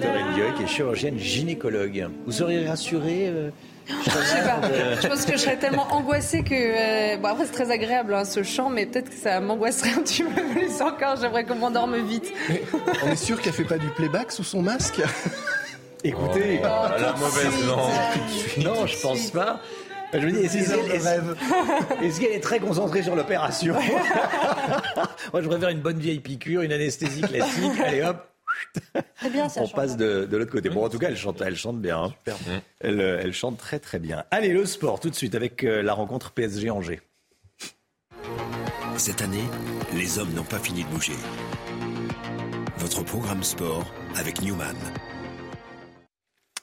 Docteur 0.00 0.16
Elioy 0.16 0.54
qui 0.56 0.62
est 0.62 0.66
chirurgienne 0.66 1.18
gynécologue. 1.18 2.08
Vous 2.26 2.32
seriez 2.32 2.66
rassuré 2.66 3.26
euh, 3.28 3.50
je 3.88 4.10
sais 4.10 4.42
pas. 4.44 4.60
Je 5.02 5.08
pense 5.08 5.24
que 5.24 5.32
je 5.32 5.38
serais 5.38 5.56
tellement 5.56 5.92
angoissée 5.92 6.44
que. 6.44 6.54
Euh, 6.54 7.16
bon, 7.16 7.28
après, 7.28 7.46
c'est 7.46 7.52
très 7.52 7.72
agréable 7.72 8.14
hein, 8.14 8.24
ce 8.24 8.44
chant, 8.44 8.70
mais 8.70 8.86
peut-être 8.86 9.10
que 9.10 9.16
ça 9.16 9.40
m'angoisserait 9.40 9.90
un 9.90 10.02
petit 10.02 10.22
peu 10.22 10.42
plus 10.52 10.80
encore. 10.80 11.16
J'aimerais 11.20 11.44
qu'on 11.44 11.56
m'endorme 11.56 11.96
vite. 12.06 12.32
on 13.04 13.10
est 13.10 13.16
sûr 13.16 13.40
qu'elle 13.40 13.52
fait 13.52 13.64
pas 13.64 13.78
du 13.78 13.88
playback 13.88 14.30
sous 14.30 14.44
son 14.44 14.62
masque? 14.62 15.00
Écoutez, 16.04 16.60
Oh, 16.62 16.86
la 17.00 17.12
mauvaise 17.14 17.66
langue. 17.66 18.64
non, 18.64 18.86
je 18.86 18.96
pense 19.00 19.30
pas. 19.30 19.60
Je 20.12 20.18
me 20.26 20.30
dis, 20.30 20.38
est-ce 22.04 22.20
qu'elle 22.20 22.30
est, 22.32 22.36
est 22.36 22.40
très 22.40 22.58
concentrée 22.60 23.02
sur 23.02 23.16
l'opération? 23.16 23.74
Moi, 25.32 25.42
je 25.42 25.48
préfère 25.48 25.68
une 25.68 25.80
bonne 25.80 25.98
vieille 25.98 26.20
piqûre, 26.20 26.62
une 26.62 26.72
anesthésie 26.72 27.22
classique. 27.22 27.80
Allez 27.84 28.02
hop, 28.02 28.26
bien, 29.30 29.48
ça 29.48 29.62
on 29.62 29.68
passe 29.68 29.96
de, 29.96 30.24
de 30.24 30.36
l'autre 30.36 30.50
côté. 30.50 30.68
Bon, 30.70 30.84
en 30.84 30.88
tout 30.88 30.98
cas, 30.98 31.08
elle 31.08 31.16
chante, 31.16 31.40
elle 31.40 31.56
chante 31.56 31.80
bien. 31.80 32.04
hein. 32.04 32.14
Elle, 32.80 33.00
euh, 33.00 33.20
elle 33.22 33.32
chante 33.32 33.58
très 33.58 33.78
très 33.78 33.98
bien. 33.98 34.24
Allez, 34.30 34.52
le 34.52 34.64
sport 34.66 35.00
tout 35.00 35.10
de 35.10 35.14
suite 35.14 35.34
avec 35.34 35.64
euh, 35.64 35.82
la 35.82 35.92
rencontre 35.94 36.30
PSG 36.32 36.70
Angers. 36.70 37.00
Cette 38.96 39.22
année, 39.22 39.44
les 39.94 40.18
hommes 40.18 40.32
n'ont 40.34 40.44
pas 40.44 40.58
fini 40.58 40.84
de 40.84 40.88
bouger. 40.88 41.14
Votre 42.78 43.02
programme 43.02 43.42
sport 43.42 43.84
avec 44.16 44.42
Newman. 44.42 44.76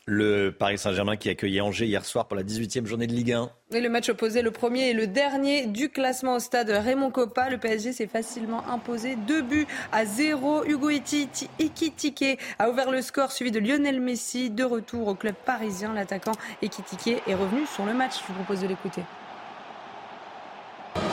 Le 0.10 0.52
Paris 0.52 0.78
Saint-Germain 0.78 1.18
qui 1.18 1.28
accueillait 1.30 1.60
Angers 1.60 1.86
hier 1.86 2.06
soir 2.06 2.28
pour 2.28 2.38
la 2.38 2.44
18e 2.44 2.86
journée 2.86 3.08
de 3.08 3.12
Ligue 3.12 3.34
1. 3.34 3.50
Et 3.74 3.82
le 3.82 3.90
match 3.90 4.08
opposait 4.08 4.42
le 4.42 4.52
premier 4.52 4.92
et 4.92 4.94
le 4.94 5.06
dernier 5.06 5.66
du 5.66 5.90
classement 5.90 6.36
au 6.36 6.40
stade 6.40 6.70
Raymond 6.70 7.12
Coppa. 7.12 7.50
Le 7.50 7.58
PSG 7.58 7.92
s'est 7.92 8.08
facilement 8.08 8.64
imposé. 8.70 9.18
Deux 9.18 9.42
buts 9.42 9.68
à 9.92 10.06
zéro. 10.06 10.64
Hugo 10.64 10.90
Ekiti- 10.92 11.50
Ekitike 11.60 12.40
a 12.58 12.70
ouvert 12.70 12.90
le 12.90 13.02
score, 13.02 13.34
suivi 13.34 13.52
de 13.52 13.60
Lionel 13.60 14.00
Messi. 14.00 14.50
De 14.50 14.64
retour 14.64 15.10
au 15.10 15.16
club 15.16 15.36
parisien, 15.46 15.94
l'attaquant 15.94 16.32
Ekitike 16.62 17.22
est 17.28 17.36
revenu 17.36 17.66
sur 17.76 17.86
le 17.86 17.94
match. 17.94 18.14
Je 18.22 18.28
vous 18.28 18.34
propose 18.44 18.62
de 18.62 18.68
l'écouter. 18.68 19.02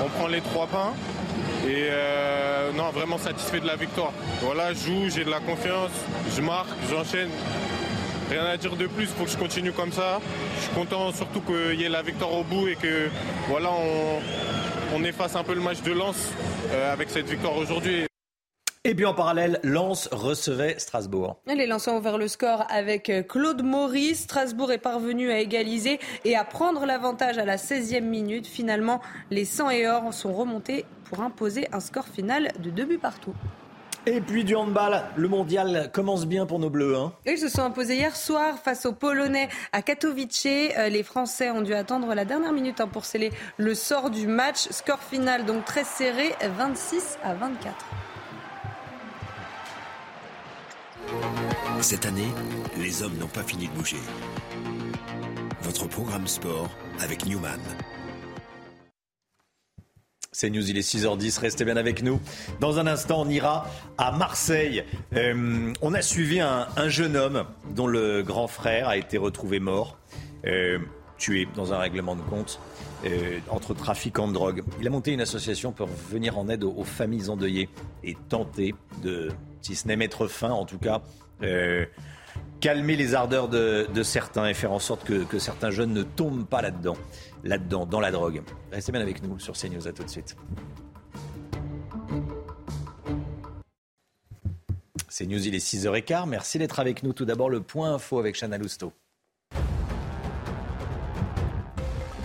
On 0.05 0.09
prend 0.09 0.29
les 0.29 0.41
trois 0.41 0.69
points 0.69 0.93
et 1.67 1.89
euh, 1.91 2.71
non, 2.77 2.91
vraiment 2.91 3.19
satisfait 3.19 3.59
de 3.59 3.67
la 3.67 3.75
victoire. 3.75 4.13
Voilà, 4.41 4.73
je 4.73 4.79
joue, 4.87 5.09
j'ai 5.11 5.25
de 5.25 5.31
la 5.31 5.41
confiance, 5.41 5.91
je 6.37 6.41
marque, 6.43 6.69
j'enchaîne. 6.91 7.31
Rien 8.35 8.47
à 8.47 8.57
dire 8.57 8.75
de 8.75 8.89
plus, 8.89 9.07
faut 9.07 9.23
que 9.23 9.31
je 9.31 9.37
continue 9.37 9.71
comme 9.71 9.93
ça. 9.93 10.21
Je 10.57 10.63
suis 10.63 10.75
content 10.75 11.13
surtout 11.13 11.41
qu'il 11.41 11.81
y 11.81 11.85
ait 11.85 11.89
la 11.89 12.03
victoire 12.03 12.33
au 12.33 12.43
bout 12.43 12.67
et 12.67 12.75
que 12.75 13.09
voilà, 13.47 13.71
on, 13.71 14.97
on 14.97 15.05
efface 15.05 15.37
un 15.37 15.45
peu 15.45 15.55
le 15.55 15.61
match 15.61 15.83
de 15.83 15.93
Lens 15.93 16.33
euh, 16.73 16.93
avec 16.93 17.11
cette 17.11 17.27
victoire 17.27 17.57
aujourd'hui. 17.57 18.07
Et 18.83 18.97
puis 18.97 19.05
en 19.05 19.15
parallèle, 19.15 19.61
Lens 19.63 20.09
recevait 20.11 20.81
Strasbourg. 20.81 21.37
Les 21.47 21.69
Lensois 21.69 21.93
ont 21.93 21.99
ouvert 21.99 22.19
le 22.19 22.27
score 22.27 22.67
avec 22.71 23.09
euh, 23.09 23.23
Claude 23.23 23.63
Maurice. 23.63 24.23
Strasbourg 24.23 24.73
est 24.73 24.79
parvenu 24.79 25.31
à 25.31 25.39
égaliser 25.39 26.01
et 26.25 26.35
à 26.35 26.43
prendre 26.43 26.87
l'avantage 26.87 27.39
à 27.39 27.45
la 27.45 27.57
16e 27.57 28.01
minute. 28.01 28.49
Finalement, 28.49 29.01
les 29.31 29.45
100 29.45 29.71
et 29.71 29.87
or 29.87 30.13
sont 30.13 30.33
remontés 30.33 30.87
pour 31.05 31.21
imposer 31.21 31.69
un 31.71 31.79
score 31.79 32.09
final 32.09 32.51
de 32.59 32.71
deux 32.71 32.85
buts 32.85 32.99
partout. 32.99 33.35
Et 34.07 34.21
puis 34.21 34.45
du 34.45 34.55
handball, 34.55 35.03
le 35.17 35.29
mondial 35.29 35.91
commence 35.93 36.27
bien 36.27 36.45
pour 36.45 36.59
nos 36.59 36.69
bleus. 36.69 36.95
Hein. 36.95 37.13
Ils 37.25 37.39
se 37.39 37.49
sont 37.49 37.63
imposés 37.63 37.97
hier 37.97 38.15
soir 38.15 38.59
face 38.59 38.85
aux 38.85 38.93
Polonais 38.93 39.49
à 39.73 39.81
Katowice. 39.81 40.47
Euh, 40.47 40.89
Les 40.91 41.03
Français 41.03 41.51
ont 41.51 41.63
dû 41.63 41.73
attendre 41.73 42.15
la 42.15 42.27
dernière 42.27 42.53
minute 42.53 42.81
hein, 42.81 42.89
pour 42.89 43.07
sceller 43.07 43.33
le 43.57 43.75
sort 43.75 44.11
du 44.11 44.27
match. 44.27 44.69
Score 44.71 45.03
final 45.03 45.47
donc 45.47 45.65
très 45.65 45.85
serré, 45.85 46.35
26 46.43 47.19
à 47.25 47.33
24. 47.35 47.75
Cette 51.81 52.05
année, 52.07 52.29
les 52.77 53.03
hommes 53.03 53.17
n'ont 53.19 53.27
pas 53.27 53.43
fini 53.43 53.69
de 53.69 53.73
bouger. 53.73 53.99
Votre 55.63 55.87
programme 55.87 56.27
sport 56.27 56.69
avec 57.01 57.25
Newman. 57.25 57.61
C'est 60.35 60.51
News, 60.51 60.69
il 60.69 60.77
est 60.77 60.81
6h10, 60.81 61.39
restez 61.39 61.65
bien 61.65 61.77
avec 61.77 62.03
nous. 62.03 62.21
Dans 62.59 62.81
un 62.81 62.89
instant, 62.89 63.21
on 63.21 63.29
ira 63.29 63.69
à 63.99 64.11
Marseille. 64.11 64.83
Euh, 65.15 65.73
on 65.81 65.95
a 65.95 66.03
suivi 66.03 66.41
un, 66.41 66.67
un 66.77 66.89
jeune 66.89 67.17
homme 67.17 67.45
dont 67.71 67.87
le 67.87 68.25
grand 68.25 68.49
frère 68.49 68.89
a 68.89 68.97
été 68.97 69.17
retrouvé 69.17 69.61
mort, 69.61 69.97
euh, 70.45 70.81
tué 71.19 71.47
dans 71.55 71.73
un 71.73 71.79
règlement 71.79 72.17
de 72.17 72.23
compte 72.23 72.59
euh, 73.05 73.39
entre 73.49 73.75
trafiquants 73.75 74.27
de 74.27 74.33
drogue. 74.33 74.65
Il 74.81 74.89
a 74.89 74.91
monté 74.91 75.13
une 75.13 75.21
association 75.21 75.71
pour 75.71 75.87
venir 75.87 76.37
en 76.37 76.49
aide 76.49 76.65
aux, 76.65 76.83
familles 76.83 77.31
endeuillées 77.31 77.69
et 78.03 78.17
tenter 78.29 78.75
de, 79.05 79.29
si 79.63 79.77
ce 79.77 79.87
n'est 79.87 79.95
mettre 79.95 80.27
fin 80.27 80.51
en 80.51 80.65
tout 80.65 80.79
cas, 80.79 81.01
calmer 82.61 82.97
les 82.97 83.15
ardeurs 83.15 83.49
de, 83.49 84.03
certains 84.03 84.49
et 84.49 84.55
faire 84.55 84.73
en 84.73 84.81
sorte 84.81 85.05
que 85.05 85.39
certains 85.39 85.71
jeunes 85.71 85.93
ne 85.93 86.03
tombent 86.03 86.47
pas 86.47 86.61
là-dedans, 86.61 86.97
là-dedans, 87.45 87.87
dans 87.87 88.01
la 88.01 88.11
drogue. 88.11 88.43
Restez 88.73 88.93
bien 88.93 89.01
avec 89.01 89.23
nous 89.23 89.39
sur 89.39 89.55
CNews, 89.55 89.87
à 89.87 89.93
tout 89.93 90.03
de 90.03 90.11
suite. 90.11 90.37
CNews, 95.17 95.47
il 95.47 95.55
est 95.55 95.65
6h15. 95.65 96.29
Merci 96.29 96.59
d'être 96.59 96.81
avec 96.81 97.05
nous. 97.05 97.13
Tout 97.13 97.25
d'abord, 97.25 97.49
le 97.49 97.61
point 97.61 97.95
info 97.95 98.19
avec 98.19 98.37
Chana 98.37 98.59
Lousteau. 98.59 98.93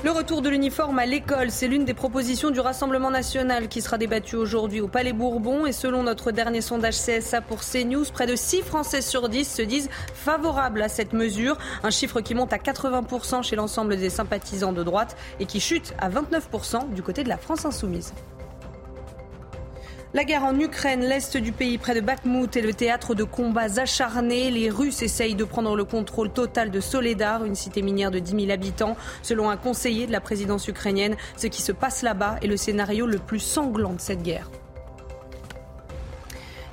Le 0.02 0.12
retour 0.12 0.42
de 0.42 0.48
l'uniforme 0.48 0.98
à 0.98 1.06
l'école, 1.06 1.52
c'est 1.52 1.68
l'une 1.68 1.84
des 1.84 1.94
propositions 1.94 2.52
du 2.52 2.62
Rassemblement 2.62 3.12
national 3.12 3.68
qui 3.68 3.82
sera 3.82 3.98
débattue 3.98 4.38
aujourd'hui 4.38 4.80
au 4.80 4.88
Palais 4.88 5.12
Bourbon. 5.12 5.66
Et 5.66 5.74
selon 5.74 6.04
notre 6.04 6.32
dernier 6.32 6.62
sondage 6.62 6.96
CSA 6.96 7.42
pour 7.42 7.60
CNews, 7.60 8.06
près 8.14 8.26
de 8.26 8.38
6 8.38 8.62
Français 8.62 9.02
sur 9.02 9.28
10 9.28 9.44
se 9.44 9.62
disent 9.62 9.90
favorables 10.14 10.82
à 10.82 10.88
cette 10.88 11.12
mesure. 11.12 11.58
Un 11.84 11.90
chiffre 11.90 12.22
qui 12.22 12.34
monte 12.34 12.54
à 12.54 12.58
80% 12.58 13.44
chez 13.44 13.58
l'ensemble 13.58 13.98
des 13.98 14.10
sympathisants 14.10 14.72
de 14.72 14.84
droite 14.84 15.18
et 15.42 15.46
qui 15.46 15.60
chute 15.60 15.94
à 15.98 16.10
29% 16.10 16.94
du 16.94 17.04
côté 17.04 17.26
de 17.26 17.30
la 17.30 17.38
France 17.38 17.66
insoumise. 17.66 18.14
La 20.16 20.24
guerre 20.24 20.44
en 20.44 20.60
Ukraine, 20.60 21.02
l'est 21.02 21.38
du 21.38 21.52
pays 21.52 21.78
près 21.78 21.94
de 21.94 22.02
Bakhmut 22.02 22.58
est 22.58 22.62
le 22.62 22.74
théâtre 22.74 23.14
de 23.14 23.24
combats 23.24 23.80
acharnés. 23.80 24.50
Les 24.50 24.72
Russes 24.72 25.04
essayent 25.04 25.36
de 25.36 25.44
prendre 25.44 25.76
le 25.76 25.84
contrôle 25.84 26.32
total 26.32 26.72
de 26.72 26.80
Soledar, 26.80 27.46
une 27.46 27.54
cité 27.54 27.84
minière 27.84 28.10
de 28.10 28.18
10 28.18 28.48
000 28.48 28.52
habitants. 28.52 28.98
Selon 29.22 29.52
un 29.52 29.58
conseiller 29.58 30.08
de 30.08 30.12
la 30.12 30.20
présidence 30.20 30.68
ukrainienne, 30.68 31.16
ce 31.38 31.46
qui 31.46 31.62
se 31.62 31.72
passe 31.72 32.02
là-bas 32.02 32.38
est 32.42 32.48
le 32.48 32.58
scénario 32.58 33.06
le 33.06 33.20
plus 33.20 33.40
sanglant 33.40 33.94
de 33.94 34.02
cette 34.02 34.24
guerre. 34.24 34.50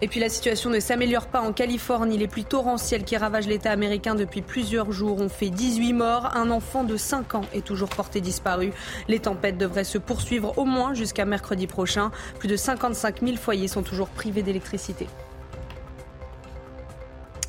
Et 0.02 0.08
puis 0.08 0.20
la 0.20 0.28
situation 0.28 0.68
ne 0.68 0.78
s'améliore 0.78 1.26
pas 1.26 1.40
en 1.40 1.54
Californie. 1.54 2.18
Les 2.18 2.28
pluies 2.28 2.44
torrentielles 2.44 3.04
qui 3.04 3.16
ravagent 3.16 3.46
l'État 3.46 3.70
américain 3.70 4.14
depuis 4.14 4.42
plusieurs 4.42 4.92
jours 4.92 5.20
ont 5.22 5.30
fait 5.30 5.48
18 5.48 5.94
morts. 5.94 6.36
Un 6.36 6.50
enfant 6.50 6.84
de 6.84 6.98
5 6.98 7.34
ans 7.34 7.44
est 7.54 7.64
toujours 7.64 7.88
porté 7.88 8.20
disparu. 8.20 8.72
Les 9.08 9.20
tempêtes 9.20 9.56
devraient 9.56 9.84
se 9.84 9.96
poursuivre 9.96 10.58
au 10.58 10.66
moins 10.66 10.92
jusqu'à 10.92 11.24
mercredi 11.24 11.66
prochain. 11.66 12.10
Plus 12.38 12.48
de 12.48 12.56
55 12.56 13.22
000 13.22 13.36
foyers 13.36 13.68
sont 13.68 13.82
toujours 13.82 14.08
privés 14.08 14.42
d'électricité. 14.42 15.06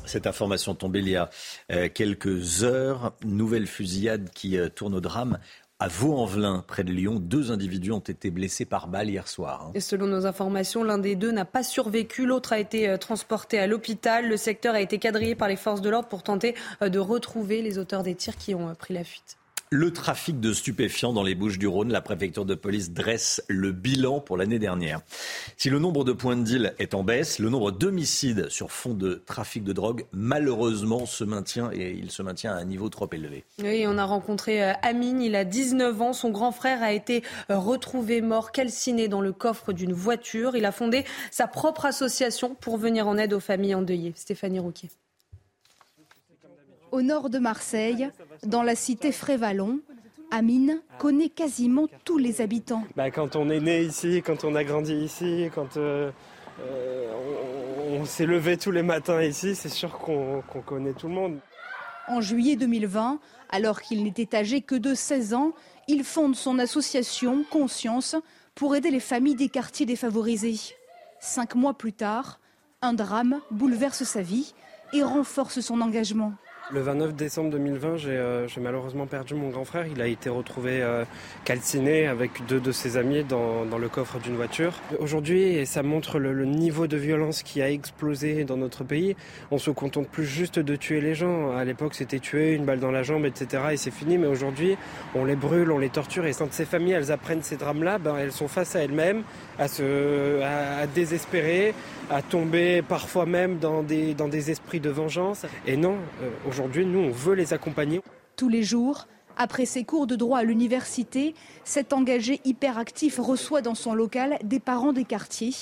Cette 0.06 0.26
information 0.26 0.74
tombée 0.74 1.00
il 1.00 1.10
y 1.10 1.16
a 1.16 1.28
euh, 1.70 1.90
quelques 1.92 2.64
heures. 2.64 3.12
Nouvelle 3.26 3.66
fusillade 3.66 4.30
qui 4.30 4.56
euh, 4.56 4.70
tourne 4.70 4.94
au 4.94 5.00
drame. 5.00 5.38
À 5.80 5.86
Vaux-en-Velin, 5.86 6.64
près 6.66 6.82
de 6.82 6.90
Lyon, 6.90 7.20
deux 7.20 7.52
individus 7.52 7.92
ont 7.92 8.00
été 8.00 8.30
blessés 8.30 8.64
par 8.64 8.88
balle 8.88 9.10
hier 9.10 9.28
soir. 9.28 9.70
hein. 9.72 9.80
Selon 9.80 10.08
nos 10.08 10.26
informations, 10.26 10.82
l'un 10.82 10.98
des 10.98 11.14
deux 11.14 11.30
n'a 11.30 11.44
pas 11.44 11.62
survécu, 11.62 12.26
l'autre 12.26 12.52
a 12.52 12.58
été 12.58 12.88
euh, 12.88 12.96
transporté 12.96 13.60
à 13.60 13.68
l'hôpital. 13.68 14.28
Le 14.28 14.36
secteur 14.36 14.74
a 14.74 14.80
été 14.80 14.98
quadrillé 14.98 15.36
par 15.36 15.46
les 15.46 15.54
forces 15.54 15.80
de 15.80 15.88
l'ordre 15.88 16.08
pour 16.08 16.24
tenter 16.24 16.56
euh, 16.82 16.88
de 16.88 16.98
retrouver 16.98 17.62
les 17.62 17.78
auteurs 17.78 18.02
des 18.02 18.16
tirs 18.16 18.36
qui 18.36 18.56
ont 18.56 18.68
euh, 18.68 18.74
pris 18.74 18.92
la 18.92 19.04
fuite. 19.04 19.37
Le 19.70 19.92
trafic 19.92 20.40
de 20.40 20.54
stupéfiants 20.54 21.12
dans 21.12 21.22
les 21.22 21.34
Bouches-du-Rhône, 21.34 21.92
la 21.92 22.00
préfecture 22.00 22.46
de 22.46 22.54
police 22.54 22.90
dresse 22.90 23.42
le 23.48 23.70
bilan 23.70 24.18
pour 24.18 24.38
l'année 24.38 24.58
dernière. 24.58 25.02
Si 25.58 25.68
le 25.68 25.78
nombre 25.78 26.04
de 26.04 26.12
points 26.12 26.36
de 26.36 26.42
deal 26.42 26.74
est 26.78 26.94
en 26.94 27.04
baisse, 27.04 27.38
le 27.38 27.50
nombre 27.50 27.70
d'homicides 27.70 28.48
sur 28.48 28.72
fond 28.72 28.94
de 28.94 29.22
trafic 29.26 29.64
de 29.64 29.74
drogue, 29.74 30.06
malheureusement, 30.12 31.04
se 31.04 31.22
maintient 31.22 31.70
et 31.70 31.90
il 31.90 32.10
se 32.10 32.22
maintient 32.22 32.52
à 32.52 32.56
un 32.56 32.64
niveau 32.64 32.88
trop 32.88 33.10
élevé. 33.12 33.44
Oui, 33.62 33.84
on 33.86 33.98
a 33.98 34.06
rencontré 34.06 34.64
euh, 34.64 34.72
Amine, 34.80 35.20
il 35.20 35.36
a 35.36 35.44
19 35.44 36.00
ans. 36.00 36.12
Son 36.14 36.30
grand 36.30 36.52
frère 36.52 36.82
a 36.82 36.94
été 36.94 37.22
euh, 37.50 37.58
retrouvé 37.58 38.22
mort, 38.22 38.52
calciné 38.52 39.08
dans 39.08 39.20
le 39.20 39.32
coffre 39.32 39.74
d'une 39.74 39.92
voiture. 39.92 40.56
Il 40.56 40.64
a 40.64 40.72
fondé 40.72 41.04
sa 41.30 41.46
propre 41.46 41.84
association 41.84 42.54
pour 42.54 42.78
venir 42.78 43.06
en 43.06 43.18
aide 43.18 43.34
aux 43.34 43.40
familles 43.40 43.74
endeuillées. 43.74 44.14
Stéphanie 44.16 44.60
Rouquier. 44.60 44.88
Au 46.90 47.02
nord 47.02 47.30
de 47.30 47.38
Marseille, 47.38 48.10
dans 48.44 48.62
la 48.62 48.74
cité 48.74 49.12
Frévalon, 49.12 49.80
Amine 50.30 50.80
connaît 50.98 51.28
quasiment 51.28 51.86
tous 52.04 52.18
les 52.18 52.40
habitants. 52.40 52.84
Bah, 52.96 53.10
quand 53.10 53.36
on 53.36 53.48
est 53.50 53.60
né 53.60 53.82
ici, 53.82 54.22
quand 54.24 54.44
on 54.44 54.54
a 54.54 54.64
grandi 54.64 54.94
ici, 54.94 55.50
quand 55.54 55.76
euh, 55.76 56.10
euh, 56.60 57.12
on, 57.90 58.00
on 58.00 58.04
s'est 58.04 58.26
levé 58.26 58.56
tous 58.56 58.70
les 58.70 58.82
matins 58.82 59.22
ici, 59.22 59.54
c'est 59.54 59.68
sûr 59.68 59.98
qu'on 59.98 60.42
qu'on 60.42 60.60
connaît 60.60 60.92
tout 60.92 61.08
le 61.08 61.14
monde. 61.14 61.38
En 62.08 62.20
juillet 62.20 62.56
2020, 62.56 63.18
alors 63.50 63.82
qu'il 63.82 64.02
n'était 64.02 64.34
âgé 64.36 64.60
que 64.60 64.74
de 64.74 64.94
16 64.94 65.34
ans, 65.34 65.52
il 65.88 66.04
fonde 66.04 66.36
son 66.36 66.58
association 66.58 67.44
Conscience 67.50 68.16
pour 68.54 68.74
aider 68.76 68.90
les 68.90 69.00
familles 69.00 69.34
des 69.34 69.48
quartiers 69.48 69.86
défavorisés. 69.86 70.58
Cinq 71.20 71.54
mois 71.54 71.74
plus 71.74 71.92
tard, 71.92 72.40
un 72.82 72.92
drame 72.92 73.40
bouleverse 73.50 74.04
sa 74.04 74.22
vie 74.22 74.54
et 74.92 75.02
renforce 75.02 75.60
son 75.60 75.80
engagement. 75.80 76.32
Le 76.70 76.82
29 76.82 77.14
décembre 77.14 77.50
2020, 77.52 78.04
euh, 78.04 78.46
j'ai 78.46 78.60
malheureusement 78.60 79.06
perdu 79.06 79.32
mon 79.34 79.48
grand 79.48 79.64
frère. 79.64 79.86
Il 79.86 80.02
a 80.02 80.06
été 80.06 80.28
retrouvé 80.28 80.82
euh, 80.82 81.06
calciné 81.46 82.06
avec 82.06 82.30
deux 82.46 82.60
de 82.60 82.72
ses 82.72 82.98
amis 82.98 83.24
dans, 83.24 83.64
le 83.78 83.88
coffre 83.88 84.18
d'une 84.18 84.36
voiture. 84.36 84.74
Aujourd'hui, 84.98 85.64
ça 85.64 85.82
montre 85.82 86.18
le, 86.18 86.44
niveau 86.44 86.86
de 86.86 86.98
violence 86.98 87.42
qui 87.42 87.62
a 87.62 87.70
explosé 87.70 88.44
dans 88.44 88.58
notre 88.58 88.84
pays. 88.84 89.16
On 89.50 89.56
se 89.56 89.70
contente 89.70 90.08
plus 90.08 90.26
juste 90.26 90.58
de 90.58 90.76
tuer 90.76 91.00
les 91.00 91.14
gens. 91.14 91.56
À 91.56 91.64
l'époque, 91.64 91.94
c'était 91.94 92.18
tuer, 92.18 92.52
une 92.52 92.66
balle 92.66 92.80
dans 92.80 92.90
la 92.90 93.02
jambe, 93.02 93.24
etc. 93.24 93.62
Et 93.72 93.78
c'est 93.78 93.90
fini. 93.90 94.18
Mais 94.18 94.26
aujourd'hui, 94.26 94.76
on 95.14 95.24
les 95.24 95.36
brûle, 95.36 95.72
on 95.72 95.78
les 95.78 95.88
torture. 95.88 96.26
Et 96.26 96.34
quand 96.34 96.52
ces 96.52 96.66
familles, 96.66 96.92
elles 96.92 97.12
apprennent 97.12 97.42
ces 97.42 97.56
drames-là, 97.56 97.96
ben, 97.96 98.16
elles 98.18 98.32
sont 98.32 98.48
face 98.48 98.76
à 98.76 98.80
elles-mêmes, 98.80 99.22
à, 99.58 99.68
se, 99.68 100.42
à 100.42 100.86
désespérer, 100.86 101.72
à 102.10 102.22
tomber 102.22 102.82
parfois 102.82 103.26
même 103.26 103.58
dans 103.58 103.82
des, 103.82 104.50
esprits 104.50 104.80
de 104.80 104.90
vengeance. 104.90 105.44
Et 105.66 105.76
non, 105.76 105.96
euh, 106.22 106.30
aujourd'hui, 106.48 106.86
nous, 106.86 107.00
on 107.00 107.10
veut 107.10 107.34
les 107.34 107.52
accompagner. 107.52 108.00
Tous 108.36 108.48
les 108.48 108.62
jours, 108.62 109.06
après 109.36 109.66
ses 109.66 109.84
cours 109.84 110.06
de 110.06 110.16
droit 110.16 110.38
à 110.38 110.42
l'université, 110.42 111.34
cet 111.64 111.92
engagé 111.92 112.40
hyperactif 112.44 113.18
reçoit 113.18 113.62
dans 113.62 113.74
son 113.74 113.94
local 113.94 114.38
des 114.42 114.60
parents 114.60 114.92
des 114.92 115.04
quartiers. 115.04 115.54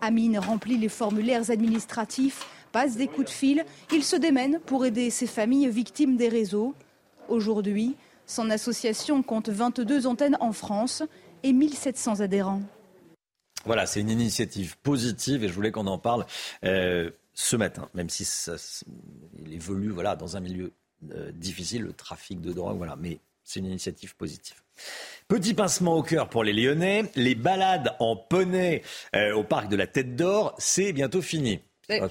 Amine 0.00 0.38
remplit 0.38 0.76
les 0.76 0.88
formulaires 0.88 1.50
administratifs, 1.50 2.46
passe 2.72 2.96
des 2.96 3.06
coups 3.06 3.26
de 3.26 3.30
fil, 3.30 3.64
il 3.92 4.04
se 4.04 4.16
démène 4.16 4.60
pour 4.66 4.84
aider 4.84 5.10
ses 5.10 5.26
familles 5.26 5.68
victimes 5.68 6.16
des 6.16 6.28
réseaux. 6.28 6.74
Aujourd'hui, 7.28 7.96
son 8.26 8.50
association 8.50 9.22
compte 9.22 9.48
22 9.48 10.06
antennes 10.06 10.36
en 10.40 10.52
France 10.52 11.02
et 11.42 11.52
1700 11.52 12.20
adhérents. 12.20 12.62
Voilà, 13.66 13.86
c'est 13.86 14.00
une 14.00 14.10
initiative 14.10 14.76
positive 14.82 15.44
et 15.44 15.48
je 15.48 15.52
voulais 15.52 15.70
qu'on 15.70 15.86
en 15.86 15.98
parle 15.98 16.26
euh, 16.64 17.10
ce 17.34 17.56
matin, 17.56 17.88
même 17.94 18.10
si 18.10 18.24
ça, 18.24 18.56
il 19.44 19.52
évolue 19.52 19.90
voilà, 19.90 20.16
dans 20.16 20.36
un 20.36 20.40
milieu 20.40 20.72
euh, 21.12 21.32
difficile, 21.32 21.82
le 21.82 21.92
trafic 21.92 22.40
de 22.40 22.52
drogue, 22.52 22.76
voilà, 22.76 22.96
mais 22.96 23.18
c'est 23.42 23.60
une 23.60 23.66
initiative 23.66 24.16
positive. 24.16 24.56
Petit 25.28 25.54
pincement 25.54 25.96
au 25.96 26.02
cœur 26.02 26.28
pour 26.28 26.44
les 26.44 26.52
Lyonnais, 26.52 27.04
les 27.14 27.34
balades 27.34 27.94
en 28.00 28.16
poney 28.16 28.82
euh, 29.14 29.34
au 29.34 29.44
parc 29.44 29.68
de 29.68 29.76
la 29.76 29.86
Tête 29.86 30.16
d'Or, 30.16 30.54
c'est 30.58 30.92
bientôt 30.92 31.22
fini. 31.22 31.60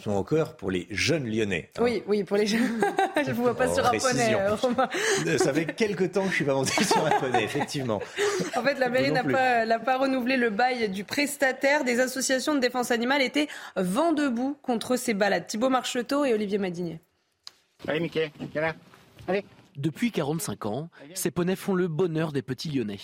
Au 0.05 0.23
cœur 0.23 0.55
pour 0.55 0.69
les 0.69 0.87
jeunes 0.91 1.25
Lyonnais. 1.25 1.71
Hein. 1.77 1.81
Oui, 1.83 2.03
oui, 2.07 2.23
pour 2.23 2.37
les 2.37 2.45
jeunes. 2.45 2.61
je 3.23 3.29
ne 3.29 3.33
vous 3.33 3.43
vois 3.43 3.55
pas 3.55 3.73
sur 3.73 3.85
un 3.85 3.91
poney, 3.97 4.35
euh, 4.35 5.37
Ça 5.37 5.53
fait 5.53 5.65
quelques 5.65 6.11
temps 6.11 6.23
que 6.23 6.29
je 6.29 6.35
suis 6.35 6.45
pas 6.45 6.53
monté 6.53 6.83
sur 6.83 7.05
un 7.05 7.11
poney, 7.11 7.43
effectivement. 7.43 7.99
En 8.55 8.63
fait, 8.63 8.75
la 8.79 8.89
mairie 8.89 9.11
n'a 9.11 9.23
pas, 9.23 9.79
pas 9.79 9.97
renouvelé 9.97 10.37
le 10.37 10.49
bail 10.49 10.89
du 10.89 11.03
prestataire. 11.03 11.83
Des 11.83 11.99
associations 11.99 12.53
de 12.55 12.59
défense 12.59 12.91
animale 12.91 13.21
étaient 13.21 13.47
vent 13.75 14.13
debout 14.13 14.57
contre 14.61 14.95
ces 14.95 15.13
balades. 15.13 15.47
Thibaut 15.47 15.69
Marcheteau 15.69 16.25
et 16.25 16.33
Olivier 16.33 16.59
Madinier. 16.59 16.99
Allez, 17.87 17.99
Mickey, 17.99 18.31
viens 18.53 18.61
là. 18.61 18.73
Allez. 19.27 19.43
Depuis 19.77 20.11
45 20.11 20.65
ans, 20.67 20.89
ces 21.13 21.31
poneys 21.31 21.55
font 21.55 21.73
le 21.73 21.87
bonheur 21.87 22.31
des 22.31 22.41
petits 22.41 22.69
Lyonnais. 22.69 22.99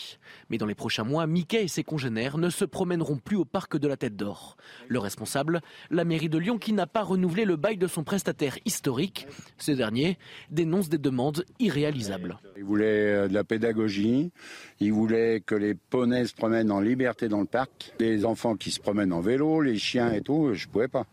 Mais 0.49 0.57
dans 0.57 0.65
les 0.65 0.75
prochains 0.75 1.03
mois, 1.03 1.25
Mickey 1.25 1.63
et 1.63 1.67
ses 1.67 1.83
congénères 1.83 2.37
ne 2.37 2.49
se 2.49 2.63
promèneront 2.63 3.17
plus 3.17 3.37
au 3.37 3.45
parc 3.45 3.77
de 3.77 3.87
la 3.87 3.97
Tête 3.97 4.15
d'Or. 4.15 4.55
Le 4.87 4.99
responsable, 4.99 5.61
la 5.89 6.05
mairie 6.05 6.29
de 6.29 6.37
Lyon 6.37 6.59
qui 6.59 6.73
n'a 6.73 6.85
pas 6.85 7.01
renouvelé 7.01 7.45
le 7.45 7.55
bail 7.55 7.77
de 7.77 7.87
son 7.87 8.03
prestataire 8.03 8.57
historique. 8.65 9.27
Ce 9.57 9.71
dernier 9.71 10.17
dénonce 10.51 10.89
des 10.89 10.97
demandes 10.97 11.43
irréalisables. 11.59 12.37
Il 12.55 12.63
voulait 12.63 13.13
euh, 13.13 13.27
de 13.27 13.33
la 13.33 13.43
pédagogie, 13.43 14.31
il 14.79 14.93
voulait 14.93 15.41
que 15.41 15.55
les 15.55 15.73
poneys 15.73 16.25
se 16.25 16.35
promènent 16.35 16.71
en 16.71 16.79
liberté 16.79 17.29
dans 17.29 17.39
le 17.39 17.45
parc, 17.45 17.93
les 17.99 18.25
enfants 18.25 18.55
qui 18.55 18.71
se 18.71 18.79
promènent 18.79 19.13
en 19.13 19.21
vélo, 19.21 19.61
les 19.61 19.77
chiens 19.77 20.11
et 20.11 20.21
tout, 20.21 20.53
je 20.53 20.67
ne 20.67 20.71
pouvais 20.71 20.87
pas. 20.87 21.07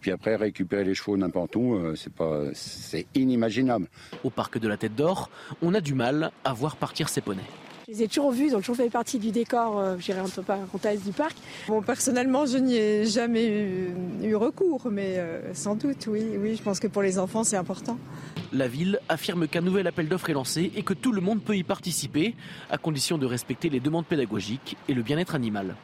Puis 0.00 0.10
après, 0.10 0.36
récupérer 0.36 0.84
les 0.84 0.94
chevaux 0.94 1.16
n'importe 1.16 1.56
où, 1.56 1.74
euh, 1.74 1.94
c'est 1.94 2.12
pas, 2.12 2.44
c'est 2.54 3.06
inimaginable. 3.14 3.86
Au 4.24 4.30
parc 4.30 4.58
de 4.58 4.66
la 4.66 4.76
Tête 4.76 4.94
d'Or, 4.94 5.30
on 5.62 5.74
a 5.74 5.80
du 5.80 5.94
mal 5.94 6.30
à 6.44 6.52
voir 6.52 6.76
partir 6.76 7.08
ces 7.08 7.20
poneys. 7.20 7.42
Je 7.86 7.96
les 7.96 8.02
ai 8.04 8.08
toujours 8.08 8.30
vus, 8.30 8.46
ils 8.46 8.54
ont 8.54 8.60
toujours 8.60 8.76
fait 8.76 8.88
partie 8.88 9.18
du 9.18 9.32
décor, 9.32 9.78
euh, 9.78 9.96
j'irai 9.98 10.20
du 10.96 11.12
parc. 11.12 11.36
Bon, 11.66 11.82
personnellement, 11.82 12.46
je 12.46 12.56
n'y 12.56 12.76
ai 12.76 13.04
jamais 13.04 13.92
eu, 14.22 14.36
recours, 14.36 14.88
mais 14.90 15.18
euh, 15.18 15.52
sans 15.54 15.74
doute, 15.74 16.06
oui, 16.06 16.24
oui, 16.38 16.54
je 16.56 16.62
pense 16.62 16.78
que 16.78 16.86
pour 16.86 17.02
les 17.02 17.18
enfants, 17.18 17.42
c'est 17.42 17.56
important. 17.56 17.98
La 18.52 18.68
ville 18.68 19.00
affirme 19.08 19.48
qu'un 19.48 19.60
nouvel 19.60 19.88
appel 19.88 20.08
d'offres 20.08 20.30
est 20.30 20.34
lancé 20.34 20.70
et 20.76 20.82
que 20.82 20.94
tout 20.94 21.10
le 21.12 21.20
monde 21.20 21.42
peut 21.42 21.56
y 21.56 21.64
participer, 21.64 22.36
à 22.70 22.78
condition 22.78 23.18
de 23.18 23.26
respecter 23.26 23.68
les 23.68 23.80
demandes 23.80 24.06
pédagogiques 24.06 24.76
et 24.88 24.94
le 24.94 25.02
bien-être 25.02 25.34
animal. 25.34 25.74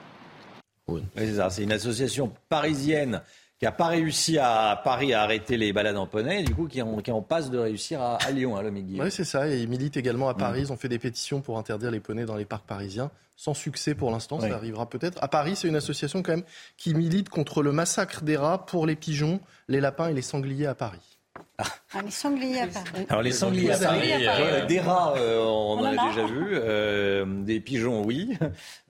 Oui, 0.86 1.02
c'est 1.16 1.34
ça, 1.34 1.50
c'est 1.50 1.64
une 1.64 1.72
association 1.72 2.32
parisienne 2.48 3.20
qui 3.58 3.64
n'a 3.64 3.72
pas 3.72 3.86
réussi 3.86 4.38
à, 4.38 4.80
Paris 4.84 5.14
à 5.14 5.22
arrêter 5.22 5.56
les 5.56 5.72
balades 5.72 5.96
en 5.96 6.06
poney, 6.06 6.40
et 6.40 6.42
du 6.42 6.54
coup 6.54 6.66
qui 6.68 6.82
en, 6.82 6.98
qui 6.98 7.10
en 7.10 7.22
passe 7.22 7.50
de 7.50 7.58
réussir 7.58 8.02
à, 8.02 8.18
Lyon, 8.30 8.56
hein, 8.56 8.62
le 8.62 8.70
Oui, 8.70 9.10
c'est 9.10 9.24
ça, 9.24 9.48
et 9.48 9.60
ils 9.60 9.68
militent 9.68 9.96
également 9.96 10.28
à 10.28 10.34
mm. 10.34 10.38
Paris. 10.38 10.60
Ils 10.60 10.72
ont 10.72 10.76
fait 10.76 10.88
des 10.88 10.98
pétitions 10.98 11.40
pour 11.40 11.58
interdire 11.58 11.90
les 11.90 12.00
poneys 12.00 12.26
dans 12.26 12.36
les 12.36 12.44
parcs 12.44 12.66
parisiens. 12.66 13.10
Sans 13.38 13.52
succès 13.52 13.94
pour 13.94 14.10
l'instant, 14.10 14.40
ça 14.40 14.54
arrivera 14.54 14.88
peut-être. 14.88 15.22
À 15.22 15.28
Paris, 15.28 15.56
c'est 15.56 15.68
une 15.68 15.76
association 15.76 16.22
quand 16.22 16.32
même 16.32 16.44
qui 16.78 16.94
milite 16.94 17.28
contre 17.28 17.62
le 17.62 17.70
massacre 17.70 18.22
des 18.22 18.36
rats 18.36 18.64
pour 18.64 18.86
les 18.86 18.96
pigeons, 18.96 19.40
les 19.68 19.80
lapins 19.80 20.08
et 20.08 20.14
les 20.14 20.22
sangliers 20.22 20.66
à 20.66 20.74
Paris. 20.74 21.15
Ah. 21.58 22.02
les 22.04 22.10
sangliers 22.10 22.60
à 22.60 22.66
Paris. 22.66 23.06
Alors 23.08 23.22
les 23.22 23.32
sangliers 23.32 23.72
à 23.72 23.78
Paris, 23.78 24.10
euh, 24.12 24.66
des 24.66 24.80
rats, 24.80 25.14
euh, 25.16 25.40
on, 25.40 25.78
en 25.78 25.84
a, 25.84 26.08
déjà 26.08 26.26
vu, 26.26 26.48
euh, 26.52 27.24
des 27.26 27.60
pigeons, 27.60 28.04
oui, 28.04 28.36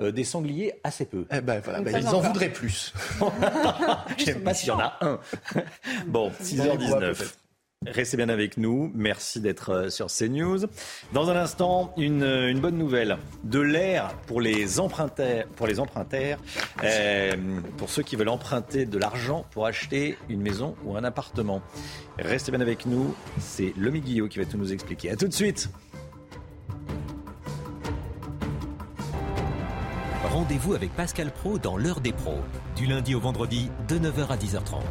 des 0.00 0.24
sangliers 0.24 0.74
assez 0.82 1.06
peu. 1.06 1.26
Eh 1.30 1.40
ben 1.40 1.60
voilà, 1.62 1.80
ben, 1.80 1.96
ils 1.96 2.08
en 2.08 2.20
voudraient 2.20 2.52
plus. 2.52 2.92
Je 4.18 4.22
ne 4.22 4.24
sais 4.26 4.34
pas 4.36 4.54
s'il 4.54 4.68
y 4.68 4.72
en 4.72 4.80
a 4.80 4.98
un. 5.00 5.20
bon, 6.06 6.30
6h19. 6.42 7.34
Restez 7.84 8.16
bien 8.16 8.28
avec 8.30 8.56
nous. 8.56 8.90
Merci 8.94 9.40
d'être 9.40 9.70
euh, 9.70 9.90
sur 9.90 10.06
CNews. 10.06 10.60
Dans 11.12 11.30
un 11.30 11.36
instant, 11.36 11.92
une, 11.96 12.22
euh, 12.22 12.50
une 12.50 12.58
bonne 12.58 12.78
nouvelle. 12.78 13.18
De 13.44 13.60
l'air 13.60 14.16
pour 14.26 14.40
les 14.40 14.80
emprunteurs, 14.80 15.46
pour, 15.56 15.66
les 15.66 15.78
emprunteurs 15.78 16.38
euh, 16.82 17.36
pour 17.76 17.90
ceux 17.90 18.02
qui 18.02 18.16
veulent 18.16 18.28
emprunter 18.28 18.86
de 18.86 18.98
l'argent 18.98 19.46
pour 19.52 19.66
acheter 19.66 20.16
une 20.28 20.40
maison 20.40 20.74
ou 20.84 20.96
un 20.96 21.04
appartement. 21.04 21.62
Restez 22.18 22.50
bien 22.50 22.60
avec 22.60 22.86
nous. 22.86 23.14
C'est 23.38 23.72
Lomi 23.76 24.00
Guillot 24.00 24.28
qui 24.28 24.38
va 24.38 24.46
tout 24.46 24.58
nous 24.58 24.72
expliquer. 24.72 25.10
A 25.10 25.16
tout 25.16 25.28
de 25.28 25.34
suite. 25.34 25.68
Rendez-vous 30.24 30.74
avec 30.74 30.92
Pascal 30.94 31.30
Pro 31.30 31.58
dans 31.58 31.76
l'heure 31.76 32.00
des 32.00 32.12
pros, 32.12 32.40
du 32.74 32.86
lundi 32.86 33.14
au 33.14 33.20
vendredi 33.20 33.70
de 33.88 33.98
9h 33.98 34.28
à 34.28 34.36
10h30. 34.36 34.82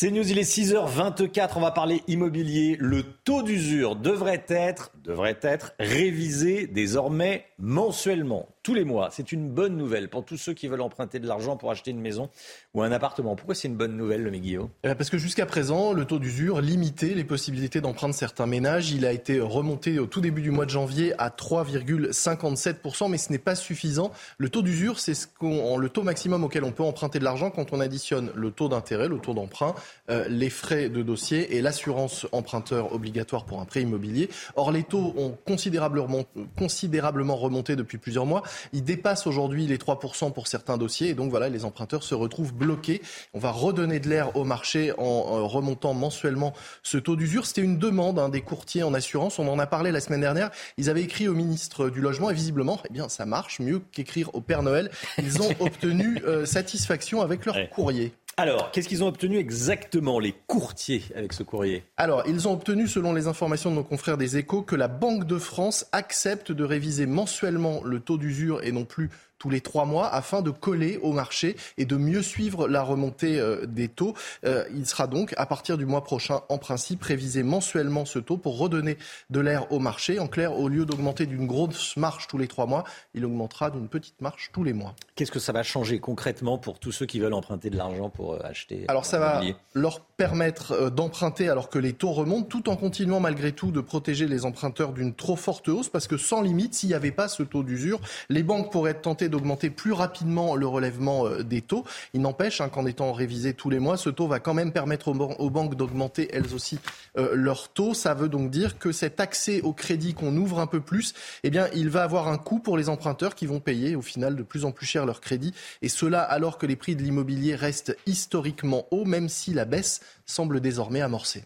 C'est 0.00 0.10
News, 0.10 0.30
il 0.30 0.38
est 0.38 0.50
6h24, 0.50 1.50
on 1.56 1.60
va 1.60 1.72
parler 1.72 2.02
immobilier. 2.08 2.78
Le 2.80 3.02
taux 3.02 3.42
d'usure 3.42 3.96
devrait 3.96 4.46
être, 4.48 4.92
devrait 5.04 5.38
être 5.42 5.74
révisé 5.78 6.66
désormais 6.66 7.44
mensuellement 7.58 8.48
tous 8.70 8.74
les 8.74 8.84
mois. 8.84 9.08
C'est 9.10 9.32
une 9.32 9.48
bonne 9.48 9.76
nouvelle 9.76 10.08
pour 10.08 10.24
tous 10.24 10.36
ceux 10.36 10.54
qui 10.54 10.68
veulent 10.68 10.80
emprunter 10.80 11.18
de 11.18 11.26
l'argent 11.26 11.56
pour 11.56 11.72
acheter 11.72 11.90
une 11.90 12.00
maison 12.00 12.30
ou 12.72 12.82
un 12.82 12.92
appartement. 12.92 13.34
Pourquoi 13.34 13.56
c'est 13.56 13.66
une 13.66 13.74
bonne 13.74 13.96
nouvelle, 13.96 14.22
le 14.22 14.30
Guillaume? 14.30 14.68
Eh 14.84 14.88
ben, 14.88 14.94
Parce 14.94 15.10
que 15.10 15.18
jusqu'à 15.18 15.44
présent, 15.44 15.92
le 15.92 16.04
taux 16.04 16.20
d'usure 16.20 16.60
limitait 16.60 17.14
les 17.14 17.24
possibilités 17.24 17.80
d'emprunter 17.80 18.16
certains 18.16 18.46
ménages. 18.46 18.92
Il 18.92 19.06
a 19.06 19.10
été 19.10 19.40
remonté 19.40 19.98
au 19.98 20.06
tout 20.06 20.20
début 20.20 20.40
du 20.40 20.52
mois 20.52 20.66
de 20.66 20.70
janvier 20.70 21.14
à 21.18 21.30
3,57%, 21.30 23.10
mais 23.10 23.18
ce 23.18 23.32
n'est 23.32 23.38
pas 23.38 23.56
suffisant. 23.56 24.12
Le 24.38 24.48
taux 24.48 24.62
d'usure, 24.62 25.00
c'est 25.00 25.14
ce 25.14 25.26
le 25.42 25.88
taux 25.88 26.04
maximum 26.04 26.44
auquel 26.44 26.62
on 26.62 26.70
peut 26.70 26.84
emprunter 26.84 27.18
de 27.18 27.24
l'argent 27.24 27.50
quand 27.50 27.72
on 27.72 27.80
additionne 27.80 28.30
le 28.36 28.52
taux 28.52 28.68
d'intérêt, 28.68 29.08
le 29.08 29.18
taux 29.18 29.34
d'emprunt, 29.34 29.74
euh, 30.10 30.28
les 30.28 30.50
frais 30.50 30.88
de 30.90 31.02
dossier 31.02 31.56
et 31.56 31.60
l'assurance 31.60 32.28
emprunteur 32.30 32.92
obligatoire 32.92 33.46
pour 33.46 33.60
un 33.60 33.64
prêt 33.64 33.82
immobilier. 33.82 34.28
Or, 34.54 34.70
les 34.70 34.84
taux 34.84 35.12
ont 35.16 35.36
considérablement 35.44 37.36
remonté 37.36 37.74
depuis 37.74 37.98
plusieurs 37.98 38.26
mois. 38.26 38.44
Il 38.72 38.84
dépasse 38.84 39.26
aujourd'hui 39.26 39.66
les 39.66 39.78
3% 39.78 40.32
pour 40.32 40.46
certains 40.46 40.78
dossiers 40.78 41.08
et 41.08 41.14
donc 41.14 41.30
voilà, 41.30 41.48
les 41.48 41.64
emprunteurs 41.64 42.02
se 42.02 42.14
retrouvent 42.14 42.54
bloqués. 42.54 43.02
On 43.34 43.38
va 43.38 43.50
redonner 43.50 44.00
de 44.00 44.08
l'air 44.08 44.36
au 44.36 44.44
marché 44.44 44.92
en 44.98 45.46
remontant 45.46 45.94
mensuellement 45.94 46.52
ce 46.82 46.98
taux 46.98 47.16
d'usure. 47.16 47.46
C'était 47.46 47.62
une 47.62 47.78
demande 47.78 48.18
hein, 48.18 48.28
des 48.28 48.40
courtiers 48.40 48.82
en 48.82 48.94
assurance. 48.94 49.38
On 49.38 49.48
en 49.48 49.58
a 49.58 49.66
parlé 49.66 49.92
la 49.92 50.00
semaine 50.00 50.20
dernière. 50.20 50.50
Ils 50.76 50.90
avaient 50.90 51.02
écrit 51.02 51.28
au 51.28 51.34
ministre 51.34 51.90
du 51.90 52.00
Logement 52.00 52.30
et 52.30 52.34
visiblement, 52.34 52.80
eh 52.88 52.92
bien, 52.92 53.08
ça 53.08 53.26
marche 53.26 53.60
mieux 53.60 53.80
qu'écrire 53.92 54.34
au 54.34 54.40
Père 54.40 54.62
Noël. 54.62 54.90
Ils 55.18 55.40
ont 55.42 55.50
obtenu 55.60 56.22
euh, 56.26 56.46
satisfaction 56.46 57.20
avec 57.20 57.44
leur 57.44 57.56
courrier. 57.70 58.12
Alors, 58.36 58.70
qu'est-ce 58.70 58.88
qu'ils 58.88 59.04
ont 59.04 59.08
obtenu 59.08 59.36
exactement, 59.36 60.18
les 60.18 60.34
courtiers, 60.46 61.02
avec 61.14 61.34
ce 61.34 61.42
courrier? 61.42 61.84
Alors, 61.98 62.22
ils 62.26 62.48
ont 62.48 62.54
obtenu, 62.54 62.88
selon 62.88 63.12
les 63.12 63.26
informations 63.26 63.70
de 63.70 63.74
nos 63.74 63.84
confrères 63.84 64.16
des 64.16 64.38
échos, 64.38 64.62
que 64.62 64.76
la 64.76 64.88
Banque 64.88 65.26
de 65.26 65.36
France 65.36 65.86
accepte 65.92 66.50
de 66.50 66.64
réviser 66.64 67.04
mensuellement 67.04 67.82
le 67.84 68.00
taux 68.00 68.16
d'usure 68.16 68.39
et 68.62 68.72
non 68.72 68.84
plus 68.84 69.10
tous 69.40 69.50
les 69.50 69.60
trois 69.60 69.86
mois 69.86 70.06
afin 70.06 70.42
de 70.42 70.50
coller 70.50 70.98
au 71.02 71.12
marché 71.12 71.56
et 71.78 71.86
de 71.86 71.96
mieux 71.96 72.22
suivre 72.22 72.68
la 72.68 72.82
remontée 72.82 73.40
euh, 73.40 73.66
des 73.66 73.88
taux. 73.88 74.14
Euh, 74.44 74.64
il 74.76 74.86
sera 74.86 75.06
donc, 75.06 75.34
à 75.36 75.46
partir 75.46 75.78
du 75.78 75.86
mois 75.86 76.04
prochain, 76.04 76.42
en 76.48 76.58
principe, 76.58 77.02
révisé 77.02 77.42
mensuellement 77.42 78.04
ce 78.04 78.18
taux 78.18 78.36
pour 78.36 78.58
redonner 78.58 78.98
de 79.30 79.40
l'air 79.40 79.72
au 79.72 79.78
marché. 79.78 80.20
En 80.20 80.28
clair, 80.28 80.56
au 80.58 80.68
lieu 80.68 80.84
d'augmenter 80.84 81.26
d'une 81.26 81.46
grosse 81.46 81.96
marche 81.96 82.28
tous 82.28 82.36
les 82.36 82.48
trois 82.48 82.66
mois, 82.66 82.84
il 83.14 83.24
augmentera 83.24 83.70
d'une 83.70 83.88
petite 83.88 84.20
marche 84.20 84.50
tous 84.52 84.62
les 84.62 84.74
mois. 84.74 84.94
Qu'est-ce 85.16 85.32
que 85.32 85.38
ça 85.38 85.52
va 85.52 85.62
changer 85.62 85.98
concrètement 86.00 86.58
pour 86.58 86.78
tous 86.78 86.92
ceux 86.92 87.06
qui 87.06 87.18
veulent 87.18 87.34
emprunter 87.34 87.70
de 87.70 87.78
l'argent 87.78 88.10
pour 88.10 88.34
euh, 88.34 88.40
acheter 88.44 88.84
Alors 88.88 89.06
ça 89.06 89.18
va 89.18 89.40
leur 89.72 90.00
permettre 90.00 90.90
d'emprunter 90.90 91.48
alors 91.48 91.70
que 91.70 91.78
les 91.78 91.94
taux 91.94 92.12
remontent, 92.12 92.46
tout 92.46 92.68
en 92.68 92.76
continuant 92.76 93.20
malgré 93.20 93.52
tout 93.52 93.70
de 93.70 93.80
protéger 93.80 94.28
les 94.28 94.44
emprunteurs 94.44 94.92
d'une 94.92 95.14
trop 95.14 95.36
forte 95.36 95.68
hausse, 95.68 95.88
parce 95.88 96.06
que 96.06 96.18
sans 96.18 96.42
limite, 96.42 96.74
s'il 96.74 96.90
n'y 96.90 96.94
avait 96.94 97.10
pas 97.10 97.28
ce 97.28 97.42
taux 97.42 97.62
d'usure, 97.62 98.00
les 98.28 98.42
banques 98.42 98.70
pourraient 98.70 98.90
être 98.90 99.02
tentées 99.02 99.29
d'augmenter 99.30 99.70
plus 99.70 99.92
rapidement 99.92 100.56
le 100.56 100.66
relèvement 100.66 101.26
euh, 101.26 101.42
des 101.42 101.62
taux. 101.62 101.84
Il 102.12 102.20
n'empêche 102.20 102.60
hein, 102.60 102.68
qu'en 102.68 102.86
étant 102.86 103.12
révisé 103.12 103.54
tous 103.54 103.70
les 103.70 103.78
mois, 103.78 103.96
ce 103.96 104.10
taux 104.10 104.28
va 104.28 104.40
quand 104.40 104.54
même 104.54 104.72
permettre 104.72 105.08
aux, 105.08 105.50
banques 105.50 105.74
d'augmenter 105.74 106.28
elles 106.32 106.54
aussi 106.54 106.78
euh, 107.16 107.30
leur 107.34 107.68
taux. 107.68 107.94
Ça 107.94 108.14
veut 108.14 108.28
donc 108.28 108.50
dire 108.50 108.78
que 108.78 108.92
cet 108.92 109.20
accès 109.20 109.62
au 109.62 109.72
crédit 109.72 110.14
qu'on 110.14 110.36
ouvre 110.36 110.60
un 110.60 110.66
peu 110.66 110.80
plus, 110.80 111.14
eh 111.44 111.50
bien, 111.50 111.68
il 111.74 111.88
va 111.88 112.02
avoir 112.02 112.28
un 112.28 112.38
coût 112.38 112.58
pour 112.58 112.76
les 112.76 112.88
emprunteurs 112.88 113.34
qui 113.34 113.46
vont 113.46 113.60
payer 113.60 113.96
au 113.96 114.02
final 114.02 114.36
de 114.36 114.42
plus 114.42 114.64
en 114.64 114.72
plus 114.72 114.86
cher 114.86 115.06
leur 115.06 115.20
crédit. 115.20 115.54
Et 115.82 115.88
cela 115.88 116.20
alors 116.20 116.58
que 116.58 116.66
les 116.66 116.76
prix 116.76 116.96
de 116.96 117.02
l'immobilier 117.02 117.54
restent 117.54 117.96
historiquement 118.06 118.86
hauts, 118.90 119.04
même 119.04 119.28
si 119.28 119.54
la 119.54 119.64
baisse 119.64 120.00
semble 120.26 120.60
désormais 120.60 121.00
amorcée. 121.00 121.44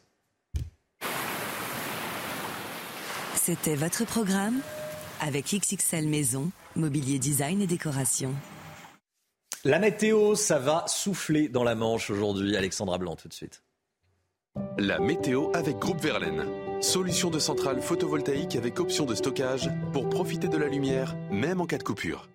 C'était 3.35 3.77
votre 3.77 4.07
programme 4.07 4.61
avec 5.21 5.55
XXL 5.55 6.09
Maison, 6.09 6.51
mobilier 6.77 7.19
design 7.19 7.61
et 7.63 7.67
décoration. 7.67 8.35
La 9.65 9.79
météo, 9.79 10.35
ça 10.35 10.59
va 10.59 10.85
souffler 10.87 11.49
dans 11.49 11.65
la 11.65 11.75
Manche 11.75 12.11
aujourd'hui. 12.11 12.57
Alexandra 12.57 12.99
Blanc, 12.99 13.17
tout 13.17 13.29
de 13.29 13.33
suite. 13.33 13.63
La 14.79 14.99
météo 15.01 15.51
avec 15.55 15.79
Groupe 15.79 16.01
Verlaine. 16.01 16.45
Solution 16.81 17.31
de 17.31 17.39
centrale 17.39 17.81
photovoltaïque 17.81 18.57
avec 18.57 18.79
option 18.79 19.07
de 19.07 19.15
stockage 19.15 19.71
pour 19.93 20.09
profiter 20.09 20.49
de 20.49 20.59
la 20.59 20.69
lumière, 20.69 21.17
même 21.31 21.61
en 21.61 21.67
cas 21.67 21.79
de 21.79 21.83
coupure. 21.83 22.29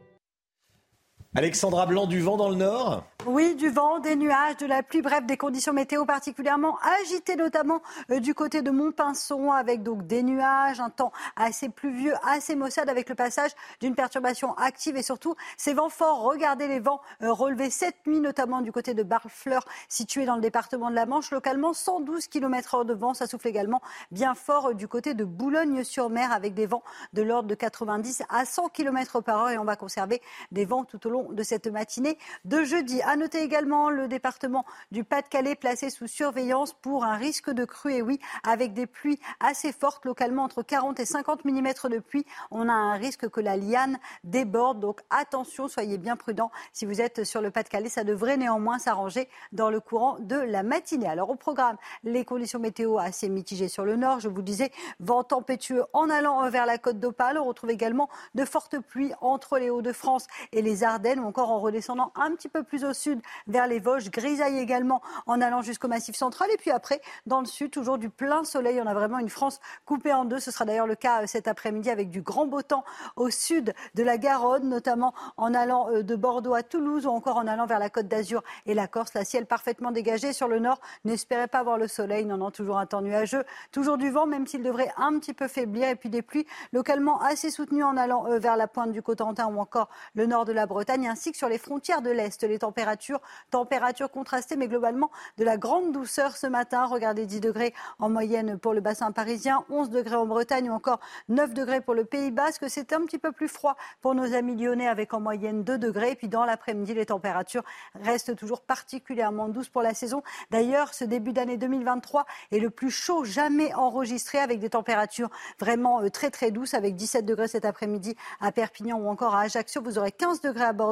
Alexandra 1.35 1.85
Blanc, 1.85 2.07
du 2.07 2.21
vent 2.21 2.37
dans 2.37 2.49
le 2.49 2.55
nord 2.55 3.03
Oui, 3.27 3.53
du 3.53 3.69
vent, 3.69 3.99
des 3.99 4.15
nuages, 4.15 4.57
de 4.57 4.65
la 4.65 4.81
pluie, 4.81 5.03
bref, 5.03 5.23
des 5.27 5.37
conditions 5.37 5.73
météo 5.73 6.03
particulièrement 6.03 6.79
agitées, 7.03 7.35
notamment 7.35 7.83
euh, 8.09 8.19
du 8.19 8.33
côté 8.33 8.63
de 8.63 8.71
Montpinçon, 8.71 9.51
avec 9.51 9.83
donc 9.83 10.07
des 10.07 10.23
nuages, 10.23 10.79
un 10.79 10.89
temps 10.89 11.11
assez 11.35 11.69
pluvieux, 11.69 12.15
assez 12.27 12.55
maussade, 12.55 12.89
avec 12.89 13.09
le 13.09 13.13
passage 13.13 13.51
d'une 13.79 13.93
perturbation 13.93 14.55
active 14.55 14.97
et 14.97 15.03
surtout 15.03 15.35
ces 15.55 15.75
vents 15.75 15.89
forts. 15.89 16.23
Regardez 16.23 16.67
les 16.67 16.79
vents 16.79 16.99
euh, 17.21 17.31
relevés 17.31 17.69
cette 17.69 18.07
nuit, 18.07 18.21
notamment 18.21 18.61
du 18.61 18.71
côté 18.71 18.95
de 18.95 19.03
Barfleur, 19.03 19.63
situé 19.87 20.25
dans 20.25 20.35
le 20.35 20.41
département 20.41 20.89
de 20.89 20.95
la 20.95 21.05
Manche, 21.05 21.29
localement 21.29 21.73
112 21.73 22.25
km 22.25 22.77
h 22.77 22.85
de 22.87 22.93
vent. 22.95 23.13
Ça 23.13 23.27
souffle 23.27 23.49
également 23.49 23.83
bien 24.09 24.33
fort 24.33 24.69
euh, 24.69 24.73
du 24.73 24.87
côté 24.87 25.13
de 25.13 25.25
Boulogne-sur-Mer, 25.25 26.31
avec 26.31 26.55
des 26.55 26.65
vents 26.65 26.83
de 27.13 27.21
l'ordre 27.21 27.47
de 27.47 27.53
90 27.53 28.23
à 28.29 28.45
100 28.45 28.69
km 28.69 29.21
par 29.21 29.43
heure 29.43 29.49
et 29.51 29.59
on 29.59 29.65
va 29.65 29.75
conserver 29.75 30.23
des 30.51 30.65
vents 30.65 30.85
tout 30.85 31.05
au 31.05 31.11
long 31.11 31.18
de 31.31 31.43
cette 31.43 31.67
matinée 31.67 32.17
de 32.45 32.63
jeudi. 32.63 33.01
À 33.01 33.15
noter 33.15 33.41
également 33.41 33.89
le 33.89 34.07
département 34.07 34.65
du 34.91 35.03
Pas-de-Calais 35.03 35.55
placé 35.55 35.89
sous 35.89 36.07
surveillance 36.07 36.73
pour 36.73 37.03
un 37.03 37.15
risque 37.15 37.49
de 37.49 37.65
crue. 37.65 37.93
Et 37.93 38.01
oui, 38.01 38.19
avec 38.43 38.73
des 38.73 38.85
pluies 38.85 39.19
assez 39.39 39.71
fortes 39.71 40.05
localement 40.05 40.43
entre 40.43 40.61
40 40.61 40.99
et 40.99 41.05
50 41.05 41.45
mm 41.45 41.67
de 41.89 41.99
pluie, 41.99 42.25
on 42.51 42.69
a 42.69 42.73
un 42.73 42.93
risque 42.93 43.29
que 43.29 43.41
la 43.41 43.57
liane 43.57 43.97
déborde. 44.23 44.79
Donc 44.79 45.01
attention, 45.09 45.67
soyez 45.67 45.97
bien 45.97 46.15
prudents. 46.15 46.51
Si 46.73 46.85
vous 46.85 47.01
êtes 47.01 47.23
sur 47.23 47.41
le 47.41 47.51
Pas-de-Calais, 47.51 47.89
ça 47.89 48.03
devrait 48.03 48.37
néanmoins 48.37 48.79
s'arranger 48.79 49.29
dans 49.51 49.69
le 49.69 49.79
courant 49.79 50.17
de 50.19 50.35
la 50.35 50.63
matinée. 50.63 51.07
Alors 51.07 51.29
au 51.29 51.35
programme, 51.35 51.77
les 52.03 52.25
conditions 52.25 52.59
météo 52.59 52.97
assez 52.97 53.29
mitigées 53.29 53.67
sur 53.67 53.85
le 53.85 53.95
nord. 53.95 54.19
Je 54.19 54.29
vous 54.29 54.41
disais, 54.41 54.71
vent 54.99 55.23
tempétueux 55.23 55.85
en 55.93 56.09
allant 56.09 56.47
vers 56.49 56.65
la 56.65 56.77
côte 56.77 56.99
d'Opale. 56.99 57.39
On 57.39 57.45
retrouve 57.45 57.71
également 57.71 58.09
de 58.35 58.45
fortes 58.45 58.79
pluies 58.79 59.13
entre 59.21 59.57
les 59.57 59.69
Hauts-de-France 59.69 60.27
et 60.51 60.61
les 60.61 60.83
Ardennes 60.83 61.08
ou 61.17 61.25
encore 61.25 61.49
en 61.49 61.59
redescendant 61.59 62.11
un 62.15 62.31
petit 62.35 62.49
peu 62.49 62.63
plus 62.63 62.85
au 62.85 62.93
sud 62.93 63.21
vers 63.47 63.65
les 63.65 63.79
Vosges. 63.79 64.11
Grisaille 64.11 64.59
également 64.59 65.01
en 65.25 65.41
allant 65.41 65.61
jusqu'au 65.61 65.87
Massif 65.87 66.15
central. 66.15 66.49
Et 66.53 66.57
puis 66.57 66.71
après, 66.71 67.01
dans 67.25 67.39
le 67.39 67.45
sud, 67.45 67.71
toujours 67.71 67.97
du 67.97 68.09
plein 68.09 68.43
soleil. 68.43 68.81
On 68.83 68.87
a 68.87 68.93
vraiment 68.93 69.19
une 69.19 69.29
France 69.29 69.59
coupée 69.85 70.13
en 70.13 70.25
deux. 70.25 70.39
Ce 70.39 70.51
sera 70.51 70.65
d'ailleurs 70.65 70.87
le 70.87 70.95
cas 70.95 71.23
euh, 71.23 71.27
cet 71.27 71.47
après-midi 71.47 71.89
avec 71.89 72.09
du 72.09 72.21
grand 72.21 72.45
beau 72.45 72.61
temps 72.61 72.83
au 73.15 73.29
sud 73.29 73.73
de 73.95 74.03
la 74.03 74.17
Garonne, 74.17 74.67
notamment 74.67 75.13
en 75.37 75.53
allant 75.53 75.89
euh, 75.89 76.03
de 76.03 76.15
Bordeaux 76.15 76.53
à 76.53 76.63
Toulouse 76.63 77.05
ou 77.05 77.09
encore 77.09 77.37
en 77.37 77.47
allant 77.47 77.65
vers 77.65 77.79
la 77.79 77.89
Côte 77.89 78.07
d'Azur 78.07 78.43
et 78.65 78.73
la 78.73 78.87
Corse. 78.87 79.13
La 79.13 79.25
ciel 79.25 79.45
parfaitement 79.45 79.91
dégagé 79.91 80.33
sur 80.33 80.47
le 80.47 80.59
nord. 80.59 80.79
N'espérez 81.05 81.47
pas 81.47 81.63
voir 81.63 81.77
le 81.77 81.87
soleil. 81.87 82.25
Non, 82.25 82.37
non, 82.37 82.51
toujours 82.51 82.77
un 82.77 82.85
temps 82.85 83.01
nuageux. 83.01 83.45
Toujours 83.71 83.97
du 83.97 84.09
vent, 84.09 84.25
même 84.25 84.45
s'il 84.45 84.63
devrait 84.63 84.91
un 84.97 85.17
petit 85.19 85.33
peu 85.33 85.47
faiblir. 85.47 85.87
Et 85.89 85.95
puis 85.95 86.09
des 86.09 86.21
pluies 86.21 86.45
localement 86.73 87.21
assez 87.21 87.49
soutenues 87.49 87.83
en 87.83 87.97
allant 87.97 88.27
euh, 88.27 88.39
vers 88.39 88.57
la 88.57 88.67
pointe 88.67 88.91
du 88.91 89.01
Cotentin 89.01 89.47
ou 89.47 89.59
encore 89.59 89.89
le 90.15 90.25
nord 90.25 90.45
de 90.45 90.51
la 90.51 90.65
Bretagne 90.65 90.98
ainsi 91.07 91.31
que 91.31 91.37
sur 91.37 91.49
les 91.49 91.57
frontières 91.57 92.01
de 92.01 92.09
l'Est. 92.09 92.43
Les 92.43 92.59
températures, 92.59 93.21
températures 93.51 94.11
contrastées, 94.11 94.55
mais 94.55 94.67
globalement 94.67 95.11
de 95.37 95.43
la 95.43 95.57
grande 95.57 95.91
douceur 95.91 96.37
ce 96.37 96.47
matin. 96.47 96.85
Regardez 96.85 97.25
10 97.25 97.39
degrés 97.41 97.73
en 97.99 98.09
moyenne 98.09 98.57
pour 98.57 98.73
le 98.73 98.81
bassin 98.81 99.11
parisien, 99.11 99.63
11 99.69 99.89
degrés 99.89 100.15
en 100.15 100.25
Bretagne 100.25 100.69
ou 100.69 100.73
encore 100.73 100.99
9 101.29 101.53
degrés 101.53 101.81
pour 101.81 101.93
le 101.93 102.05
Pays 102.05 102.31
Basque. 102.31 102.65
C'est 102.67 102.93
un 102.93 103.01
petit 103.01 103.19
peu 103.19 103.31
plus 103.31 103.47
froid 103.47 103.75
pour 104.01 104.15
nos 104.15 104.33
amis 104.33 104.55
lyonnais 104.55 104.87
avec 104.87 105.13
en 105.13 105.19
moyenne 105.19 105.63
2 105.63 105.77
degrés. 105.77 106.11
Et 106.11 106.15
puis 106.15 106.27
dans 106.27 106.45
l'après-midi, 106.45 106.93
les 106.93 107.05
températures 107.07 107.63
restent 107.95 108.35
toujours 108.35 108.61
particulièrement 108.61 109.49
douces 109.49 109.69
pour 109.69 109.81
la 109.81 109.93
saison. 109.93 110.23
D'ailleurs, 110.51 110.93
ce 110.93 111.03
début 111.03 111.33
d'année 111.33 111.57
2023 111.57 112.25
est 112.51 112.59
le 112.59 112.69
plus 112.69 112.91
chaud 112.91 113.23
jamais 113.23 113.73
enregistré 113.73 114.39
avec 114.39 114.59
des 114.59 114.69
températures 114.69 115.29
vraiment 115.59 116.01
euh, 116.01 116.09
très 116.09 116.31
très 116.31 116.51
douces 116.51 116.73
avec 116.73 116.95
17 116.95 117.25
degrés 117.25 117.47
cet 117.47 117.65
après-midi 117.65 118.15
à 118.41 118.51
Perpignan 118.51 118.97
ou 118.99 119.07
encore 119.07 119.35
à 119.35 119.41
Ajaccio. 119.41 119.81
Vous 119.81 119.97
aurez 119.97 120.11
15 120.11 120.41
degrés 120.41 120.65
à 120.65 120.73
Bordeaux 120.73 120.88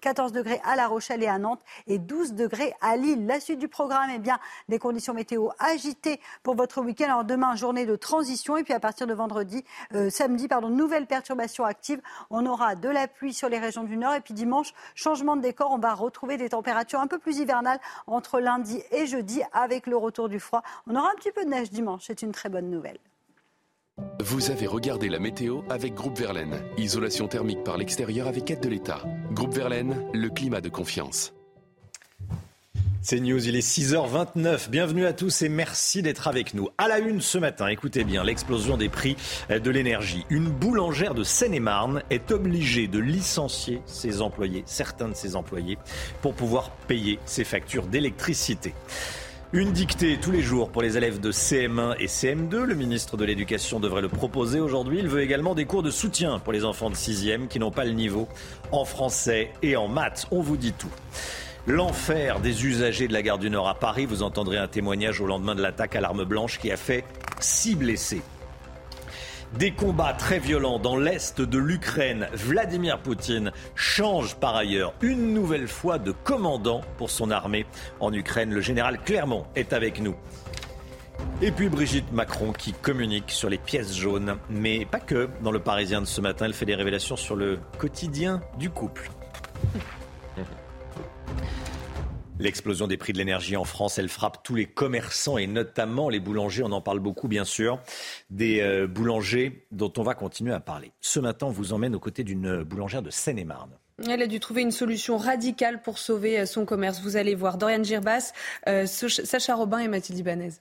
14 0.00 0.32
degrés 0.32 0.60
à 0.64 0.76
La 0.76 0.88
Rochelle 0.88 1.22
et 1.22 1.26
à 1.26 1.38
Nantes 1.38 1.62
et 1.86 1.98
12 1.98 2.34
degrés 2.34 2.74
à 2.80 2.96
Lille. 2.96 3.26
La 3.26 3.40
suite 3.40 3.58
du 3.58 3.68
programme, 3.68 4.10
eh 4.14 4.18
bien, 4.18 4.38
des 4.68 4.78
conditions 4.78 5.14
météo 5.14 5.48
agitées 5.58 6.20
pour 6.42 6.54
votre 6.54 6.80
week-end. 6.80 7.04
Alors 7.04 7.24
demain, 7.24 7.54
journée 7.56 7.86
de 7.86 7.96
transition 7.96 8.56
et 8.56 8.62
puis 8.62 8.72
à 8.72 8.80
partir 8.80 9.06
de 9.06 9.14
vendredi, 9.14 9.64
euh, 9.94 10.10
samedi, 10.10 10.48
pardon, 10.48 10.68
nouvelle 10.68 11.06
perturbation 11.06 11.64
active. 11.64 12.00
On 12.30 12.46
aura 12.46 12.74
de 12.74 12.88
la 12.88 13.08
pluie 13.08 13.34
sur 13.34 13.48
les 13.48 13.58
régions 13.58 13.84
du 13.84 13.96
nord 13.96 14.14
et 14.14 14.20
puis 14.20 14.34
dimanche, 14.34 14.72
changement 14.94 15.36
de 15.36 15.42
décor. 15.42 15.70
On 15.72 15.78
va 15.78 15.94
retrouver 15.94 16.36
des 16.36 16.50
températures 16.50 17.00
un 17.00 17.06
peu 17.06 17.18
plus 17.18 17.38
hivernales 17.38 17.80
entre 18.06 18.40
lundi 18.40 18.82
et 18.90 19.06
jeudi 19.06 19.42
avec 19.52 19.86
le 19.86 19.96
retour 19.96 20.28
du 20.28 20.40
froid. 20.40 20.62
On 20.86 20.96
aura 20.96 21.10
un 21.10 21.14
petit 21.14 21.32
peu 21.32 21.44
de 21.44 21.50
neige 21.50 21.70
dimanche. 21.70 22.04
C'est 22.06 22.22
une 22.22 22.32
très 22.32 22.48
bonne 22.48 22.70
nouvelle. 22.70 22.98
Vous 24.22 24.50
avez 24.50 24.66
regardé 24.66 25.08
la 25.08 25.18
météo 25.18 25.62
avec 25.68 25.94
Groupe 25.94 26.18
Verlaine. 26.18 26.62
Isolation 26.76 27.28
thermique 27.28 27.64
par 27.64 27.76
l'extérieur 27.76 28.28
avec 28.28 28.50
aide 28.50 28.60
de 28.60 28.68
l'État. 28.68 29.02
Groupe 29.32 29.54
Verlaine, 29.54 30.04
le 30.12 30.28
climat 30.28 30.60
de 30.60 30.68
confiance. 30.68 31.32
C'est 33.02 33.18
News, 33.18 33.48
il 33.48 33.56
est 33.56 33.66
6h29. 33.66 34.68
Bienvenue 34.68 35.06
à 35.06 35.14
tous 35.14 35.40
et 35.40 35.48
merci 35.48 36.02
d'être 36.02 36.28
avec 36.28 36.52
nous. 36.52 36.68
À 36.76 36.86
la 36.86 36.98
une 36.98 37.22
ce 37.22 37.38
matin, 37.38 37.66
écoutez 37.68 38.04
bien, 38.04 38.22
l'explosion 38.22 38.76
des 38.76 38.90
prix 38.90 39.16
de 39.48 39.70
l'énergie. 39.70 40.26
Une 40.28 40.50
boulangère 40.50 41.14
de 41.14 41.24
Seine-et-Marne 41.24 42.02
est 42.10 42.30
obligée 42.30 42.88
de 42.88 42.98
licencier 42.98 43.80
ses 43.86 44.20
employés, 44.20 44.64
certains 44.66 45.08
de 45.08 45.14
ses 45.14 45.34
employés, 45.34 45.78
pour 46.20 46.34
pouvoir 46.34 46.72
payer 46.88 47.18
ses 47.24 47.44
factures 47.44 47.86
d'électricité. 47.86 48.74
Une 49.52 49.72
dictée 49.72 50.16
tous 50.16 50.30
les 50.30 50.42
jours 50.42 50.70
pour 50.70 50.80
les 50.80 50.96
élèves 50.96 51.18
de 51.18 51.32
CM1 51.32 51.96
et 51.98 52.06
CM2. 52.06 52.62
Le 52.62 52.76
ministre 52.76 53.16
de 53.16 53.24
l'Éducation 53.24 53.80
devrait 53.80 54.00
le 54.00 54.08
proposer 54.08 54.60
aujourd'hui. 54.60 55.00
Il 55.00 55.08
veut 55.08 55.22
également 55.22 55.56
des 55.56 55.64
cours 55.64 55.82
de 55.82 55.90
soutien 55.90 56.38
pour 56.38 56.52
les 56.52 56.64
enfants 56.64 56.88
de 56.88 56.94
6e 56.94 57.48
qui 57.48 57.58
n'ont 57.58 57.72
pas 57.72 57.84
le 57.84 57.90
niveau 57.90 58.28
en 58.70 58.84
français 58.84 59.50
et 59.60 59.74
en 59.74 59.88
maths. 59.88 60.28
On 60.30 60.40
vous 60.40 60.56
dit 60.56 60.72
tout. 60.72 60.92
L'enfer 61.66 62.38
des 62.38 62.64
usagers 62.64 63.08
de 63.08 63.12
la 63.12 63.22
gare 63.22 63.38
du 63.38 63.50
Nord 63.50 63.68
à 63.68 63.74
Paris. 63.74 64.06
Vous 64.06 64.22
entendrez 64.22 64.56
un 64.56 64.68
témoignage 64.68 65.20
au 65.20 65.26
lendemain 65.26 65.56
de 65.56 65.62
l'attaque 65.62 65.96
à 65.96 66.00
l'arme 66.00 66.22
blanche 66.22 66.60
qui 66.60 66.70
a 66.70 66.76
fait 66.76 67.04
six 67.40 67.74
blessés. 67.74 68.22
Des 69.58 69.72
combats 69.72 70.12
très 70.12 70.38
violents 70.38 70.78
dans 70.78 70.96
l'est 70.96 71.40
de 71.40 71.58
l'Ukraine. 71.58 72.28
Vladimir 72.34 73.00
Poutine 73.00 73.50
change 73.74 74.36
par 74.36 74.54
ailleurs 74.54 74.94
une 75.02 75.34
nouvelle 75.34 75.66
fois 75.66 75.98
de 75.98 76.12
commandant 76.12 76.82
pour 76.98 77.10
son 77.10 77.32
armée 77.32 77.66
en 77.98 78.12
Ukraine. 78.12 78.54
Le 78.54 78.60
général 78.60 79.00
Clermont 79.04 79.46
est 79.56 79.72
avec 79.72 80.00
nous. 80.00 80.14
Et 81.42 81.50
puis 81.50 81.68
Brigitte 81.68 82.12
Macron 82.12 82.52
qui 82.52 82.72
communique 82.72 83.32
sur 83.32 83.50
les 83.50 83.58
pièces 83.58 83.96
jaunes, 83.96 84.36
mais 84.48 84.84
pas 84.84 85.00
que. 85.00 85.28
Dans 85.42 85.52
le 85.52 85.58
Parisien 85.58 86.00
de 86.00 86.06
ce 86.06 86.20
matin, 86.20 86.46
elle 86.46 86.54
fait 86.54 86.66
des 86.66 86.76
révélations 86.76 87.16
sur 87.16 87.34
le 87.34 87.58
quotidien 87.76 88.40
du 88.56 88.70
couple. 88.70 89.10
L'explosion 92.40 92.86
des 92.86 92.96
prix 92.96 93.12
de 93.12 93.18
l'énergie 93.18 93.54
en 93.58 93.64
France, 93.64 93.98
elle 93.98 94.08
frappe 94.08 94.42
tous 94.42 94.54
les 94.54 94.64
commerçants 94.64 95.36
et 95.36 95.46
notamment 95.46 96.08
les 96.08 96.20
boulangers. 96.20 96.62
On 96.62 96.72
en 96.72 96.80
parle 96.80 96.98
beaucoup, 96.98 97.28
bien 97.28 97.44
sûr. 97.44 97.78
Des 98.30 98.62
euh, 98.62 98.86
boulangers 98.86 99.66
dont 99.72 99.92
on 99.98 100.02
va 100.02 100.14
continuer 100.14 100.54
à 100.54 100.58
parler. 100.60 100.92
Ce 101.02 101.20
matin, 101.20 101.48
on 101.48 101.50
vous 101.50 101.74
emmène 101.74 101.94
aux 101.94 102.00
côtés 102.00 102.24
d'une 102.24 102.62
boulangère 102.62 103.02
de 103.02 103.10
Seine-et-Marne. 103.10 103.72
Elle 104.08 104.22
a 104.22 104.26
dû 104.26 104.40
trouver 104.40 104.62
une 104.62 104.70
solution 104.70 105.18
radicale 105.18 105.82
pour 105.82 105.98
sauver 105.98 106.46
son 106.46 106.64
commerce. 106.64 107.02
Vous 107.02 107.16
allez 107.16 107.34
voir. 107.34 107.58
Dorian 107.58 107.82
Girbas, 107.82 108.32
Sacha 108.86 109.54
Robin 109.54 109.80
et 109.80 109.88
Mathilde 109.88 110.20
Ibanez. 110.20 110.52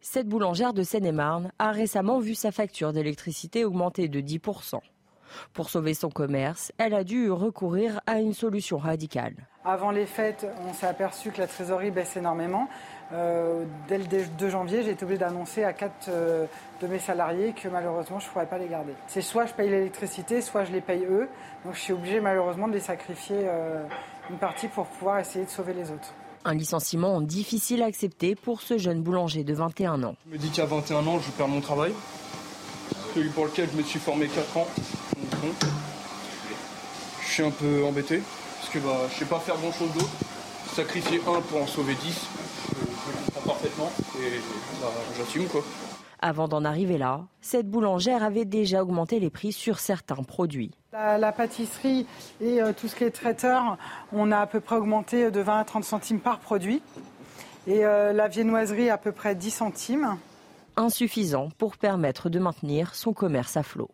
Cette 0.00 0.28
boulangère 0.28 0.72
de 0.72 0.84
Seine-et-Marne 0.84 1.50
a 1.58 1.72
récemment 1.72 2.20
vu 2.20 2.36
sa 2.36 2.52
facture 2.52 2.92
d'électricité 2.92 3.64
augmenter 3.64 4.06
de 4.06 4.20
10%. 4.20 4.78
Pour 5.52 5.68
sauver 5.68 5.94
son 5.94 6.10
commerce, 6.10 6.70
elle 6.78 6.94
a 6.94 7.02
dû 7.02 7.28
recourir 7.28 8.00
à 8.06 8.20
une 8.20 8.34
solution 8.34 8.78
radicale. 8.78 9.34
Avant 9.66 9.90
les 9.90 10.04
fêtes, 10.04 10.46
on 10.68 10.74
s'est 10.74 10.86
aperçu 10.86 11.30
que 11.30 11.38
la 11.38 11.46
trésorerie 11.46 11.90
baisse 11.90 12.16
énormément. 12.18 12.68
Euh, 13.14 13.64
dès 13.88 13.96
le 13.96 14.04
2 14.04 14.50
janvier, 14.50 14.82
j'ai 14.82 14.90
été 14.90 15.04
obligée 15.04 15.20
d'annoncer 15.20 15.64
à 15.64 15.72
quatre 15.72 16.08
euh, 16.08 16.44
de 16.82 16.86
mes 16.86 16.98
salariés 16.98 17.54
que 17.54 17.68
malheureusement 17.68 18.18
je 18.18 18.26
ne 18.26 18.30
pourrais 18.30 18.46
pas 18.46 18.58
les 18.58 18.68
garder. 18.68 18.92
C'est 19.06 19.22
soit 19.22 19.46
je 19.46 19.54
paye 19.54 19.70
l'électricité, 19.70 20.42
soit 20.42 20.64
je 20.64 20.72
les 20.72 20.82
paye 20.82 21.04
eux. 21.04 21.28
Donc 21.64 21.74
je 21.74 21.80
suis 21.80 21.94
obligée 21.94 22.20
malheureusement 22.20 22.68
de 22.68 22.74
les 22.74 22.80
sacrifier 22.80 23.38
euh, 23.44 23.82
une 24.28 24.36
partie 24.36 24.68
pour 24.68 24.84
pouvoir 24.84 25.18
essayer 25.18 25.46
de 25.46 25.50
sauver 25.50 25.72
les 25.72 25.90
autres. 25.90 26.12
Un 26.44 26.54
licenciement 26.54 27.22
difficile 27.22 27.82
à 27.82 27.86
accepter 27.86 28.34
pour 28.34 28.60
ce 28.60 28.76
jeune 28.76 29.02
boulanger 29.02 29.44
de 29.44 29.54
21 29.54 30.02
ans. 30.02 30.16
Je 30.26 30.32
me 30.34 30.38
dis 30.38 30.50
qu'à 30.50 30.66
21 30.66 31.06
ans, 31.06 31.18
je 31.20 31.30
perds 31.30 31.48
mon 31.48 31.62
travail, 31.62 31.92
celui 33.14 33.30
pour 33.30 33.46
lequel 33.46 33.70
je 33.72 33.78
me 33.78 33.82
suis 33.82 33.98
formé 33.98 34.28
4 34.28 34.56
ans. 34.58 34.66
je 37.22 37.32
suis 37.32 37.42
un 37.42 37.50
peu 37.50 37.82
embêté, 37.86 38.20
que 38.74 38.80
bah, 38.80 39.06
je 39.08 39.14
ne 39.14 39.18
sais 39.20 39.24
pas 39.26 39.38
faire 39.38 39.56
grand 39.56 39.70
chose 39.70 39.92
d'autre. 39.92 40.10
Sacrifier 40.66 41.20
un 41.28 41.40
pour 41.42 41.62
en 41.62 41.66
sauver 41.66 41.94
10, 41.94 42.28
je, 42.68 42.80
le 42.80 43.24
comprends 43.24 43.52
parfaitement 43.52 43.92
et 44.18 44.40
bah, 44.80 44.88
j'assume 45.16 45.46
quoi. 45.46 45.62
Avant 46.20 46.48
d'en 46.48 46.64
arriver 46.64 46.98
là, 46.98 47.20
cette 47.40 47.70
boulangère 47.70 48.24
avait 48.24 48.44
déjà 48.44 48.82
augmenté 48.82 49.20
les 49.20 49.30
prix 49.30 49.52
sur 49.52 49.78
certains 49.78 50.22
produits. 50.24 50.72
La, 50.92 51.30
pâtisserie 51.32 52.06
et 52.40 52.60
euh, 52.60 52.72
tout 52.72 52.88
ce 52.88 52.96
qui 52.96 53.04
est 53.04 53.10
traiteur, 53.10 53.76
on 54.12 54.32
a 54.32 54.38
à 54.38 54.46
peu 54.46 54.58
près 54.58 54.76
augmenté 54.76 55.30
de 55.30 55.40
20 55.40 55.60
à 55.60 55.64
30 55.64 55.84
centimes 55.84 56.20
par 56.20 56.40
produit. 56.40 56.82
Et 57.66 57.84
euh, 57.84 58.12
la 58.12 58.26
viennoiserie 58.26 58.90
à 58.90 58.98
peu 58.98 59.12
près 59.12 59.34
10 59.34 59.50
centimes. 59.50 60.16
Insuffisant 60.76 61.50
pour 61.58 61.76
permettre 61.76 62.28
de 62.28 62.40
maintenir 62.40 62.94
son 62.94 63.12
commerce 63.12 63.56
à 63.56 63.62
flot. 63.62 63.90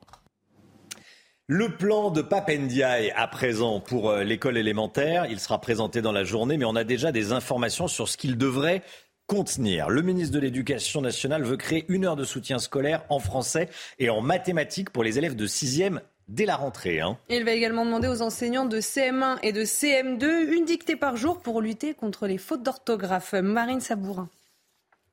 Le 1.53 1.69
plan 1.69 2.13
de 2.13 2.23
Papendiaï 2.23 3.13
à 3.17 3.27
présent 3.27 3.81
pour 3.81 4.11
euh, 4.11 4.23
l'école 4.23 4.57
élémentaire, 4.57 5.27
il 5.29 5.41
sera 5.41 5.61
présenté 5.61 6.01
dans 6.01 6.13
la 6.13 6.23
journée, 6.23 6.57
mais 6.57 6.65
on 6.65 6.77
a 6.77 6.85
déjà 6.85 7.11
des 7.11 7.33
informations 7.33 7.89
sur 7.89 8.09
ce 8.09 8.17
qu'il 8.17 8.39
devrait 8.39 8.85
contenir. 9.27 9.89
Le 9.89 10.01
ministre 10.03 10.33
de 10.33 10.39
l'Éducation 10.39 11.01
nationale 11.01 11.43
veut 11.43 11.57
créer 11.57 11.87
une 11.89 12.05
heure 12.05 12.15
de 12.15 12.23
soutien 12.23 12.61
scolaire 12.61 13.03
en 13.09 13.19
français 13.19 13.69
et 13.99 14.11
en 14.11 14.21
mathématiques 14.21 14.91
pour 14.91 15.03
les 15.03 15.19
élèves 15.19 15.35
de 15.35 15.49
6e 15.49 15.99
dès 16.29 16.47
la 16.47 16.55
rentrée. 16.55 17.01
Hein. 17.01 17.19
Il 17.29 17.45
va 17.45 17.51
également 17.51 17.85
demander 17.85 18.07
aux 18.07 18.23
enseignants 18.23 18.67
de 18.67 18.79
CM1 18.79 19.39
et 19.43 19.51
de 19.51 19.65
CM2 19.65 20.53
une 20.53 20.65
dictée 20.65 20.95
par 20.95 21.17
jour 21.17 21.41
pour 21.41 21.61
lutter 21.61 21.95
contre 21.95 22.29
les 22.29 22.39
fautes 22.39 22.63
d'orthographe. 22.63 23.33
Marine 23.33 23.81
Sabourin. 23.81 24.29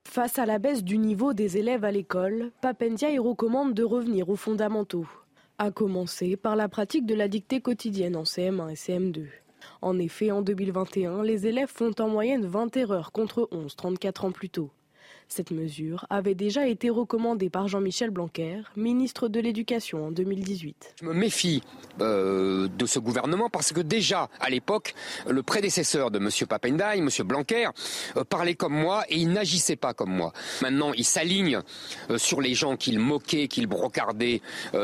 Face 0.08 0.38
à 0.38 0.46
la 0.46 0.60
baisse 0.60 0.84
du 0.84 1.00
niveau 1.00 1.34
des 1.34 1.58
élèves 1.58 1.84
à 1.84 1.90
l'école, 1.90 2.52
Papendia 2.62 3.08
recommande 3.20 3.74
de 3.74 3.84
revenir 3.84 4.30
aux 4.30 4.36
fondamentaux, 4.36 5.08
à 5.60 5.72
commencer 5.72 6.38
par 6.38 6.56
la 6.56 6.70
pratique 6.70 7.06
de 7.06 7.16
la 7.16 7.28
dictée 7.28 7.62
quotidienne 7.62 8.16
en 8.16 8.24
CM1 8.24 8.70
et 8.70 8.76
CM2. 8.76 9.26
En 9.82 9.98
effet, 9.98 10.32
en 10.32 10.42
2021, 10.42 11.24
les 11.24 11.48
élèves 11.48 11.72
font 11.74 11.94
en 12.00 12.08
moyenne 12.08 12.46
20 12.46 12.78
erreurs 12.78 13.12
contre 13.12 13.48
11 13.52 13.76
34 13.76 14.26
ans 14.26 14.32
plus 14.32 14.50
tôt. 14.50 14.72
Cette 15.30 15.52
mesure 15.52 16.06
avait 16.10 16.36
déjà 16.36 16.68
été 16.68 16.90
recommandée 16.90 17.50
par 17.50 17.68
Jean-Michel 17.68 18.12
Blanquer, 18.12 18.62
ministre 18.78 19.28
de 19.28 19.42
l'Éducation 19.42 20.08
en 20.08 20.12
2018. 20.12 20.96
Je 21.02 21.06
me 21.06 21.14
méfie 21.14 21.62
euh, 22.00 22.70
de 22.70 22.86
ce 22.86 22.98
gouvernement 23.00 23.50
parce 23.50 23.74
que 23.74 23.82
déjà, 23.82 24.30
à 24.40 24.50
l'époque, 24.50 24.96
le 25.30 25.44
prédécesseur 25.44 26.12
de 26.12 26.20
M. 26.20 26.30
Papendai, 26.48 26.98
M. 26.98 27.10
Blanquer, 27.26 27.68
euh, 28.16 28.24
parlait 28.24 28.56
comme 28.56 28.74
moi 28.74 29.04
et 29.10 29.18
il 29.18 29.32
n'agissait 29.32 29.76
pas 29.76 29.94
comme 29.94 30.12
moi. 30.12 30.32
Maintenant, 30.62 30.94
il 30.94 31.04
s'aligne 31.04 31.60
euh, 32.10 32.18
sur 32.18 32.40
les 32.40 32.54
gens 32.54 32.78
qu'il 32.78 32.98
moquait, 32.98 33.50
qu'il 33.50 33.68
brocardait, 33.68 34.42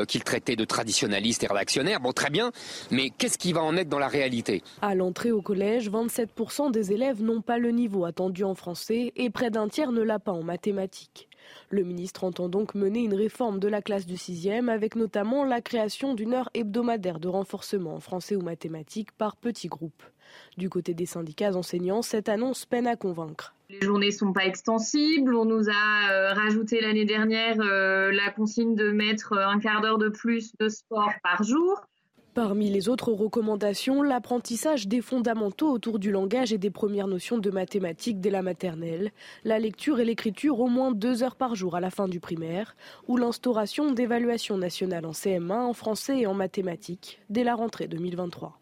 qu'il 0.08 0.24
traitait 0.24 0.56
de 0.56 0.66
traditionnalistes 0.66 1.44
et 1.44 1.48
réactionnaires. 1.48 2.02
Bon, 2.02 2.12
très 2.12 2.30
bien, 2.30 2.52
mais 2.92 3.12
qu'est-ce 3.12 3.38
qui 3.38 3.54
va 3.54 3.62
en 3.62 3.78
être 3.78 3.90
dans 3.90 4.00
la 4.00 4.08
réalité? 4.08 4.62
À 4.82 4.94
l'entrée 4.94 5.32
au 5.32 5.42
collège, 5.42 5.90
27% 5.90 6.72
des 6.72 6.92
élèves 6.92 7.24
n'ont 7.24 7.42
pas 7.42 7.58
le 7.58 7.72
niveau 7.72 8.06
attendu 8.06 8.44
en 8.44 8.56
français 8.56 9.14
et 9.16 9.30
près 9.30 9.50
d'un 9.50 9.70
tiers 9.70 9.92
ne 9.92 10.02
l'a 10.02 10.20
pas 10.20 10.33
en 10.34 10.44
mathématiques. 10.44 11.30
Le 11.70 11.84
ministre 11.84 12.24
entend 12.24 12.50
donc 12.50 12.76
mener 12.76 13.02
une 13.02 13.14
réforme 13.14 13.60
de 13.60 13.68
la 13.68 13.82
classe 13.82 14.06
du 14.06 14.16
6e 14.16 14.70
avec 14.70 14.96
notamment 14.96 15.44
la 15.44 15.62
création 15.62 16.14
d'une 16.14 16.34
heure 16.34 16.50
hebdomadaire 16.54 17.20
de 17.20 17.28
renforcement 17.28 17.96
en 17.96 18.00
français 18.00 18.36
ou 18.36 18.42
mathématiques 18.42 19.12
par 19.12 19.36
petits 19.36 19.68
groupes. 19.68 20.04
Du 20.58 20.70
côté 20.70 20.94
des 20.94 21.06
syndicats 21.06 21.56
enseignants, 21.56 22.02
cette 22.02 22.30
annonce 22.30 22.66
peine 22.66 22.88
à 22.88 22.96
convaincre. 22.96 23.54
Les 23.70 23.82
journées 23.82 24.12
sont 24.12 24.34
pas 24.34 24.46
extensibles. 24.46 25.36
On 25.36 25.46
nous 25.46 25.70
a 25.70 26.12
euh, 26.12 26.34
rajouté 26.34 26.82
l'année 26.82 27.06
dernière 27.06 27.58
euh, 27.60 28.12
la 28.12 28.30
consigne 28.30 28.76
de 28.76 28.92
mettre 28.92 29.34
un 29.34 29.60
quart 29.60 29.82
d'heure 29.82 29.98
de 29.98 30.10
plus 30.10 30.54
de 30.60 30.70
sport 30.70 31.12
par 31.24 31.44
jour. 31.44 31.82
Parmi 32.34 32.72
les 32.72 32.90
autres 32.90 33.12
recommandations, 33.12 34.02
l'apprentissage 34.02 34.88
des 34.88 35.02
fondamentaux 35.02 35.70
autour 35.70 36.00
du 36.00 36.10
langage 36.10 36.52
et 36.52 36.58
des 36.58 36.72
premières 36.72 37.08
notions 37.08 37.38
de 37.38 37.52
mathématiques 37.52 38.20
dès 38.22 38.32
la 38.32 38.42
maternelle, 38.42 39.12
la 39.44 39.60
lecture 39.60 40.00
et 40.00 40.06
l'écriture 40.06 40.60
au 40.60 40.68
moins 40.68 40.92
deux 40.92 41.22
heures 41.22 41.36
par 41.36 41.54
jour 41.54 41.76
à 41.76 41.80
la 41.80 41.92
fin 41.92 42.08
du 42.08 42.20
primaire, 42.20 42.76
ou 43.08 43.18
l'instauration 43.18 43.92
d'évaluations 43.92 44.58
nationales 44.58 45.06
en 45.06 45.12
CM1 45.12 45.52
en 45.52 45.74
français 45.74 46.22
et 46.22 46.26
en 46.26 46.34
mathématiques 46.34 47.20
dès 47.30 47.44
la 47.44 47.54
rentrée 47.54 47.88
2023. 47.88 48.58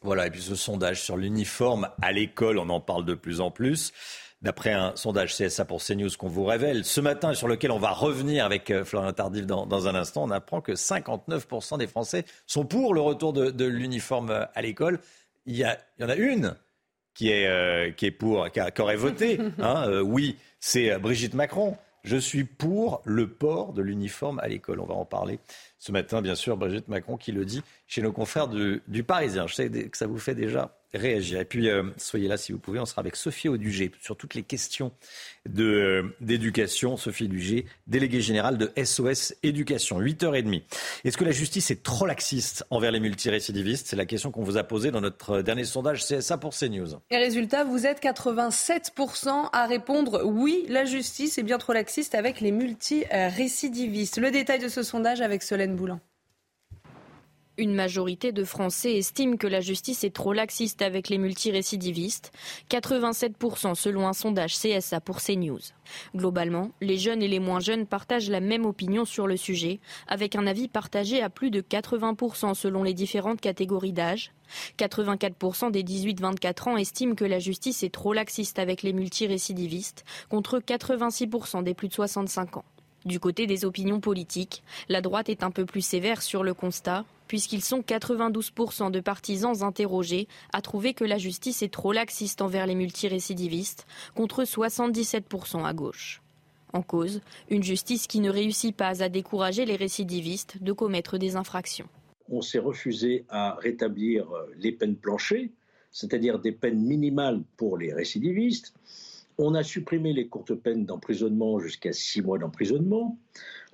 Voilà, 0.00 0.26
et 0.26 0.30
puis 0.30 0.40
ce 0.40 0.54
sondage 0.54 1.02
sur 1.02 1.18
l'uniforme 1.18 1.90
à 2.00 2.12
l'école, 2.12 2.58
on 2.58 2.70
en 2.70 2.80
parle 2.80 3.04
de 3.04 3.14
plus 3.14 3.42
en 3.42 3.50
plus 3.50 3.92
d'après 4.42 4.72
un 4.72 4.94
sondage 4.96 5.34
CSA 5.34 5.64
pour 5.64 5.82
CNews 5.82 6.10
qu'on 6.18 6.28
vous 6.28 6.44
révèle 6.44 6.84
ce 6.84 7.00
matin 7.00 7.32
et 7.32 7.34
sur 7.34 7.48
lequel 7.48 7.70
on 7.70 7.78
va 7.78 7.90
revenir 7.90 8.44
avec 8.44 8.70
euh, 8.70 8.84
Florian 8.84 9.12
Tardif 9.12 9.46
dans, 9.46 9.88
un 9.88 9.94
instant, 9.94 10.24
on 10.24 10.30
apprend 10.30 10.60
que 10.60 10.72
59% 10.72 11.78
des 11.78 11.86
Français 11.86 12.24
sont 12.46 12.64
pour 12.64 12.94
le 12.94 13.00
retour 13.00 13.32
de, 13.32 13.64
l'uniforme 13.64 14.30
euh, 14.30 14.44
à 14.54 14.62
l'école. 14.62 15.00
Il 15.46 15.56
y, 15.56 15.60
il 15.60 16.02
y 16.02 16.04
en 16.04 16.08
a 16.08 16.16
une 16.16 16.54
qui 17.14 17.30
est, 17.30 17.46
euh, 17.46 17.90
qui 17.92 18.06
est 18.06 18.10
pour, 18.10 18.50
qui, 18.50 18.60
aurait 18.80 18.96
voté. 18.96 19.38
Hein, 19.58 20.00
oui, 20.02 20.36
c'est 20.60 20.98
Brigitte 20.98 21.34
Macron. 21.34 21.76
Je 22.04 22.16
suis 22.16 22.44
pour 22.44 23.02
le 23.04 23.28
port 23.28 23.72
de 23.72 23.82
l'uniforme 23.82 24.38
à 24.38 24.48
l'école. 24.48 24.80
On 24.80 24.86
va 24.86 24.94
en 24.94 25.04
parler 25.04 25.40
ce 25.78 25.90
matin, 25.92 26.22
bien 26.22 26.34
sûr, 26.34 26.56
Brigitte 26.56 26.88
Macron 26.88 27.16
qui 27.16 27.32
le 27.32 27.44
dit 27.44 27.62
chez 27.86 28.02
nos 28.02 28.12
confrères 28.12 28.48
du 28.48 29.02
Parisien. 29.02 29.46
Je 29.46 29.54
sais 29.54 29.70
que 29.70 29.96
ça 29.96 30.06
vous 30.06 30.18
fait 30.18 30.34
déjà 30.34 30.75
réagir. 30.94 31.40
Et 31.40 31.44
puis, 31.44 31.68
euh, 31.68 31.84
soyez 31.96 32.28
là 32.28 32.36
si 32.36 32.52
vous 32.52 32.58
pouvez. 32.58 32.78
On 32.78 32.86
sera 32.86 33.00
avec 33.00 33.16
Sophie 33.16 33.48
Audugé 33.48 33.90
sur 34.00 34.16
toutes 34.16 34.34
les 34.34 34.42
questions 34.42 34.92
euh, 35.58 36.02
d'éducation. 36.20 36.96
Sophie 36.96 37.24
Audugé, 37.24 37.66
déléguée 37.86 38.20
générale 38.20 38.58
de 38.58 38.72
SOS 38.82 39.34
Éducation. 39.42 40.00
8h30. 40.00 40.62
Est-ce 41.04 41.16
que 41.16 41.24
la 41.24 41.32
justice 41.32 41.70
est 41.70 41.82
trop 41.82 42.06
laxiste 42.06 42.64
envers 42.70 42.92
les 42.92 43.00
multirécidivistes? 43.00 43.86
C'est 43.88 43.96
la 43.96 44.06
question 44.06 44.30
qu'on 44.30 44.42
vous 44.42 44.56
a 44.56 44.64
posée 44.64 44.90
dans 44.90 45.00
notre 45.00 45.42
dernier 45.42 45.64
sondage 45.64 46.04
CSA 46.04 46.38
pour 46.38 46.54
CNews. 46.54 47.00
Et 47.10 47.16
résultat, 47.16 47.64
vous 47.64 47.86
êtes 47.86 48.02
87% 48.02 49.50
à 49.52 49.66
répondre 49.66 50.22
oui, 50.24 50.66
la 50.68 50.84
justice 50.84 51.38
est 51.38 51.42
bien 51.42 51.58
trop 51.58 51.72
laxiste 51.72 52.14
avec 52.14 52.40
les 52.40 52.52
multirécidivistes. 52.52 54.18
Le 54.18 54.30
détail 54.30 54.58
de 54.58 54.68
ce 54.68 54.82
sondage 54.82 55.20
avec 55.20 55.42
Solène 55.42 55.76
Boulan. 55.76 56.00
Une 57.58 57.74
majorité 57.74 58.32
de 58.32 58.44
Français 58.44 58.98
estiment 58.98 59.38
que 59.38 59.46
la 59.46 59.62
justice 59.62 60.04
est 60.04 60.14
trop 60.14 60.34
laxiste 60.34 60.82
avec 60.82 61.08
les 61.08 61.16
multirécidivistes, 61.16 62.30
87% 62.68 63.74
selon 63.74 64.06
un 64.06 64.12
sondage 64.12 64.58
CSA 64.58 65.00
pour 65.00 65.22
CNews. 65.22 65.60
Globalement, 66.14 66.72
les 66.82 66.98
jeunes 66.98 67.22
et 67.22 67.28
les 67.28 67.38
moins 67.38 67.60
jeunes 67.60 67.86
partagent 67.86 68.28
la 68.28 68.40
même 68.40 68.66
opinion 68.66 69.06
sur 69.06 69.26
le 69.26 69.38
sujet, 69.38 69.80
avec 70.06 70.36
un 70.36 70.46
avis 70.46 70.68
partagé 70.68 71.22
à 71.22 71.30
plus 71.30 71.50
de 71.50 71.62
80% 71.62 72.52
selon 72.52 72.82
les 72.82 72.92
différentes 72.92 73.40
catégories 73.40 73.94
d'âge. 73.94 74.32
84% 74.78 75.70
des 75.70 75.82
18-24 75.82 76.68
ans 76.68 76.76
estiment 76.76 77.14
que 77.14 77.24
la 77.24 77.38
justice 77.38 77.82
est 77.82 77.94
trop 77.94 78.12
laxiste 78.12 78.58
avec 78.58 78.82
les 78.82 78.92
multirécidivistes, 78.92 80.04
contre 80.28 80.58
86% 80.58 81.62
des 81.62 81.72
plus 81.72 81.88
de 81.88 81.94
65 81.94 82.58
ans. 82.58 82.64
Du 83.06 83.18
côté 83.18 83.46
des 83.46 83.64
opinions 83.64 84.00
politiques, 84.00 84.62
la 84.90 85.00
droite 85.00 85.30
est 85.30 85.42
un 85.42 85.50
peu 85.50 85.64
plus 85.64 85.80
sévère 85.80 86.22
sur 86.22 86.42
le 86.42 86.52
constat, 86.52 87.04
puisqu'ils 87.28 87.62
sont 87.62 87.80
92% 87.80 88.90
de 88.90 89.00
partisans 89.00 89.62
interrogés 89.62 90.28
à 90.52 90.62
trouver 90.62 90.94
que 90.94 91.04
la 91.04 91.18
justice 91.18 91.62
est 91.62 91.72
trop 91.72 91.92
laxiste 91.92 92.42
envers 92.42 92.66
les 92.66 92.74
multirécidivistes, 92.74 93.86
contre 94.14 94.44
77% 94.44 95.64
à 95.64 95.72
gauche. 95.72 96.22
En 96.72 96.82
cause, 96.82 97.20
une 97.48 97.62
justice 97.62 98.06
qui 98.06 98.20
ne 98.20 98.30
réussit 98.30 98.76
pas 98.76 99.02
à 99.02 99.08
décourager 99.08 99.64
les 99.64 99.76
récidivistes 99.76 100.62
de 100.62 100.72
commettre 100.72 101.16
des 101.16 101.36
infractions. 101.36 101.88
On 102.28 102.42
s'est 102.42 102.58
refusé 102.58 103.24
à 103.28 103.54
rétablir 103.54 104.26
les 104.58 104.72
peines 104.72 104.96
planchées, 104.96 105.52
c'est-à-dire 105.90 106.38
des 106.38 106.52
peines 106.52 106.82
minimales 106.82 107.42
pour 107.56 107.78
les 107.78 107.94
récidivistes, 107.94 108.74
On 109.38 109.54
a 109.54 109.62
supprimé 109.62 110.12
les 110.14 110.28
courtes 110.28 110.54
peines 110.54 110.86
d'emprisonnement 110.86 111.58
jusqu'à 111.58 111.92
six 111.92 112.22
mois 112.22 112.38
d'emprisonnement. 112.38 113.18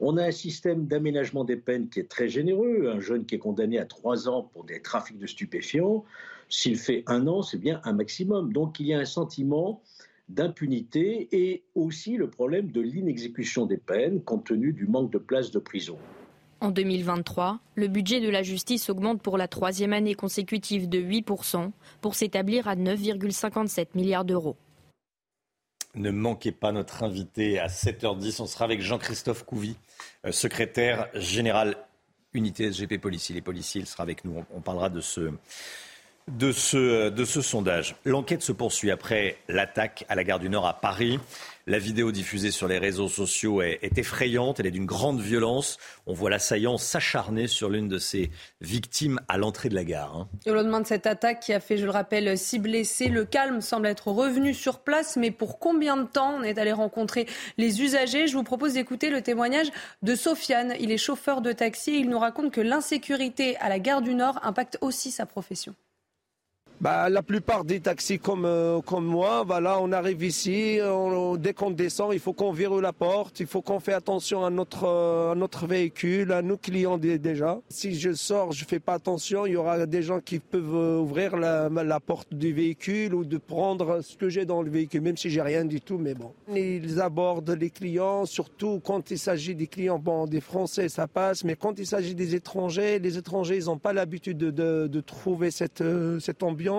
On 0.01 0.17
a 0.17 0.25
un 0.25 0.33
système 0.33 0.87
d'aménagement 0.87 1.45
des 1.45 1.57
peines 1.57 1.89
qui 1.89 2.01
est 2.01 2.11
très 2.11 2.29
généreux. 2.29 2.91
Un 2.93 2.99
jeune 2.99 3.25
qui 3.25 3.37
est 3.37 3.39
condamné 3.39 3.79
à 3.79 3.85
trois 3.85 4.29
ans 4.29 4.51
pour 4.53 4.65
des 4.65 4.83
trafics 4.83 5.19
de 5.19 5.27
stupéfiants, 5.27 6.05
s'il 6.49 6.77
fait 6.77 7.05
un 7.07 7.27
an, 7.29 7.43
c'est 7.43 7.59
bien 7.59 7.81
un 7.85 7.93
maximum. 7.93 8.53
Donc 8.53 8.81
il 8.81 8.87
y 8.87 8.95
a 8.95 8.99
un 8.99 9.05
sentiment 9.05 9.83
d'impunité 10.29 11.29
et 11.33 11.65
aussi 11.75 12.17
le 12.17 12.29
problème 12.29 12.71
de 12.71 12.81
l'inexécution 12.81 13.67
des 13.67 13.77
peines 13.77 14.23
compte 14.23 14.47
tenu 14.47 14.73
du 14.73 14.87
manque 14.87 15.11
de 15.11 15.19
places 15.19 15.51
de 15.51 15.59
prison. 15.59 15.97
En 16.61 16.71
2023, 16.71 17.59
le 17.75 17.89
budget 17.89 18.21
de 18.21 18.29
la 18.29 18.43
justice 18.43 18.89
augmente 18.89 19.21
pour 19.21 19.37
la 19.37 19.49
troisième 19.49 19.93
année 19.93 20.15
consécutive 20.15 20.89
de 20.89 21.01
8% 21.01 21.71
pour 22.01 22.15
s'établir 22.15 22.69
à 22.69 22.77
9,57 22.77 23.89
milliards 23.95 24.25
d'euros. 24.25 24.57
Ne 25.95 26.11
manquez 26.11 26.53
pas 26.53 26.73
notre 26.73 27.03
invité 27.03 27.59
à 27.59 27.67
7h10. 27.67 28.41
On 28.41 28.47
sera 28.47 28.65
avec 28.65 28.81
Jean-Christophe 28.81 29.45
Couvi, 29.45 29.77
euh, 30.25 30.33
secrétaire 30.33 31.09
général 31.15 31.77
unité 32.33 32.73
SGP 32.73 32.99
Policier. 32.99 33.35
Les 33.35 33.43
policiers, 33.43 33.83
il 33.83 33.87
sera 33.87 34.03
avec 34.03 34.25
nous. 34.25 34.43
On 34.55 34.61
parlera 34.61 34.89
de 34.89 35.01
ce, 35.01 35.33
de 36.29 36.53
ce, 36.53 37.43
sondage. 37.43 37.97
L'enquête 38.05 38.43
se 38.43 38.53
poursuit 38.53 38.91
après 38.91 39.39
l'attaque 39.49 40.05
à 40.09 40.15
la 40.15 40.25
gare 40.25 40.39
du 40.39 40.49
Nord 40.49 40.67
à 40.67 40.75
Paris. 40.75 41.19
La 41.69 41.79
vidéo 41.79 42.11
diffusée 42.11 42.51
sur 42.51 42.67
les 42.67 42.79
réseaux 42.79 43.09
sociaux 43.09 43.63
est, 43.63 43.97
effrayante, 43.97 44.59
elle 44.59 44.67
est 44.67 44.73
d'une 44.73 44.87
grande 44.87 45.21
violence. 45.21 45.79
On 46.07 46.13
voit 46.13 46.29
l'assaillant 46.29 46.77
s'acharner 46.77 47.47
sur 47.47 47.71
l'une 47.71 47.89
de 47.89 47.99
ses 47.99 48.31
victimes 48.61 49.21
à 49.29 49.39
l'entrée 49.39 49.69
de 49.69 49.77
la 49.77 49.85
gare. 49.85 50.17
Hein. 50.17 50.29
Au 50.47 50.55
lendemain 50.55 50.81
de 50.81 50.87
cette 50.87 51.07
attaque 51.07 51.39
qui 51.39 51.53
a 51.53 51.61
fait, 51.61 51.77
je 51.77 51.85
le 51.85 51.93
rappelle, 51.93 52.37
six 52.37 52.59
blessés, 52.59 53.09
le 53.09 53.25
calme 53.25 53.61
semble 53.61 53.87
être 53.87 54.09
revenu 54.09 54.55
sur 54.55 54.81
place. 54.81 55.17
Mais 55.17 55.31
pour 55.31 55.61
combien 55.61 55.97
de 55.97 56.07
temps 56.07 56.35
on 56.37 56.43
est 56.43 56.59
allé 56.59 56.73
rencontrer 56.73 57.27
les 57.59 57.81
usagers? 57.81 58.27
Je 58.27 58.37
vous 58.37 58.43
propose 58.43 58.75
d'écouter 58.75 59.11
le 59.11 59.23
témoignage 59.23 59.71
de 60.03 60.17
Sofiane. 60.17 60.75
Il 60.81 60.91
est 60.91 60.99
chauffeur 60.99 61.43
de 61.43 61.53
taxi 61.53 61.93
et 61.93 61.99
il 61.99 62.09
nous 62.09 62.19
raconte 62.19 62.53
que 62.53 62.61
l'insécurité 62.61 63.57
à 63.59 63.69
la 63.69 63.79
gare 63.79 64.03
du 64.03 64.15
Nord 64.15 64.41
impacte 64.43 64.79
aussi 64.81 65.13
sa 65.13 65.27
profession. 65.27 65.77
Bah, 66.83 67.09
la 67.09 67.23
plupart 67.23 67.65
des 67.65 67.79
taxis 67.79 68.19
comme, 68.19 68.45
euh, 68.45 68.81
comme 68.81 69.05
moi, 69.05 69.45
voilà, 69.47 69.79
on 69.81 69.93
arrive 69.93 70.25
ici, 70.25 70.81
dès 71.39 71.55
qu'on 71.55 71.71
descend, 71.71 72.13
il 72.13 72.19
faut 72.19 72.33
qu'on 72.33 72.51
vire 72.51 72.75
la 72.81 72.93
porte, 72.93 73.39
il 73.39 73.47
faut 73.47 73.63
qu'on 73.63 73.79
fait 73.79 73.93
attention 73.93 74.45
à 74.45 74.51
notre, 74.51 74.89
euh, 74.89 75.67
véhicule, 75.69 76.33
à 76.33 76.43
nos 76.43 76.57
clients 76.57 76.99
déjà. 76.99 77.61
Si 77.69 77.95
je 77.95 78.13
sors, 78.13 78.51
je 78.51 78.65
fais 78.65 78.81
pas 78.81 78.95
attention, 78.95 79.47
il 79.47 79.53
y 79.53 79.57
aura 79.57 79.87
des 79.87 80.03
gens 80.03 80.19
qui 80.19 80.41
peuvent 80.41 80.75
euh, 80.75 80.99
ouvrir 80.99 81.37
la, 81.37 82.01
porte 82.01 82.35
du 82.35 82.53
véhicule 82.53 83.15
ou 83.15 83.25
de 83.25 83.39
prendre 83.39 84.01
ce 84.01 84.17
que 84.17 84.29
j'ai 84.29 84.45
dans 84.45 84.61
le 84.61 84.69
véhicule, 84.69 85.03
même 85.03 85.17
si 85.17 85.31
j'ai 85.31 85.43
rien 85.43 85.65
du 85.65 85.81
tout, 85.81 85.99
mais. 85.99 86.15
Ils 86.53 87.01
abordent 87.01 87.51
les 87.51 87.71
clients, 87.71 88.27
surtout 88.27 88.81
quand 88.85 89.13
il 89.13 89.21
s'agit 89.21 89.55
des 89.55 89.69
clients, 89.69 90.03
des 90.27 90.41
Français, 90.41 90.89
ça 90.89 91.07
passe, 91.07 91.45
mais 91.45 91.55
quand 91.55 91.79
il 91.79 91.87
s'agit 91.87 92.17
des 92.17 92.35
étrangers, 92.35 92.99
les 92.99 93.19
étrangers, 93.19 93.59
ils 93.59 93.67
n'ont 93.67 93.79
pas 93.79 93.93
l'habitude 93.93 94.39
de, 94.39 94.51
de, 94.51 94.89
de, 94.89 95.01
trouver 95.01 95.53
cette, 95.53 95.85
cette 96.19 96.43
ambiance 96.43 96.72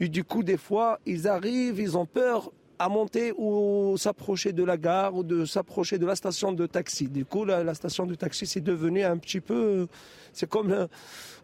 et 0.00 0.08
du 0.08 0.24
coup, 0.24 0.42
des 0.42 0.56
fois, 0.56 0.98
ils 1.06 1.28
arrivent, 1.28 1.80
ils 1.80 1.96
ont 1.96 2.06
peur 2.06 2.50
à 2.78 2.88
monter 2.88 3.32
ou 3.36 3.94
s'approcher 3.96 4.52
de 4.52 4.64
la 4.64 4.76
gare 4.76 5.14
ou 5.14 5.22
de 5.22 5.44
s'approcher 5.44 5.98
de 5.98 6.06
la 6.06 6.16
station 6.16 6.52
de 6.52 6.66
taxi. 6.66 7.08
Du 7.08 7.24
coup, 7.24 7.44
la, 7.44 7.74
station 7.74 8.06
de 8.06 8.14
taxi, 8.14 8.46
c'est 8.46 8.60
devenu 8.60 9.04
un 9.04 9.16
petit 9.16 9.40
peu... 9.40 9.86
C'est 10.32 10.48
comme... 10.48 10.72
Euh, 10.72 10.86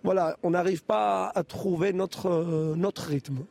voilà, 0.02 0.36
on 0.42 0.50
n'arrive 0.50 0.82
pas 0.82 1.30
à 1.34 1.44
trouver 1.44 1.92
notre, 1.92 2.26
euh, 2.26 2.74
notre 2.74 3.02
rythme. 3.02 3.44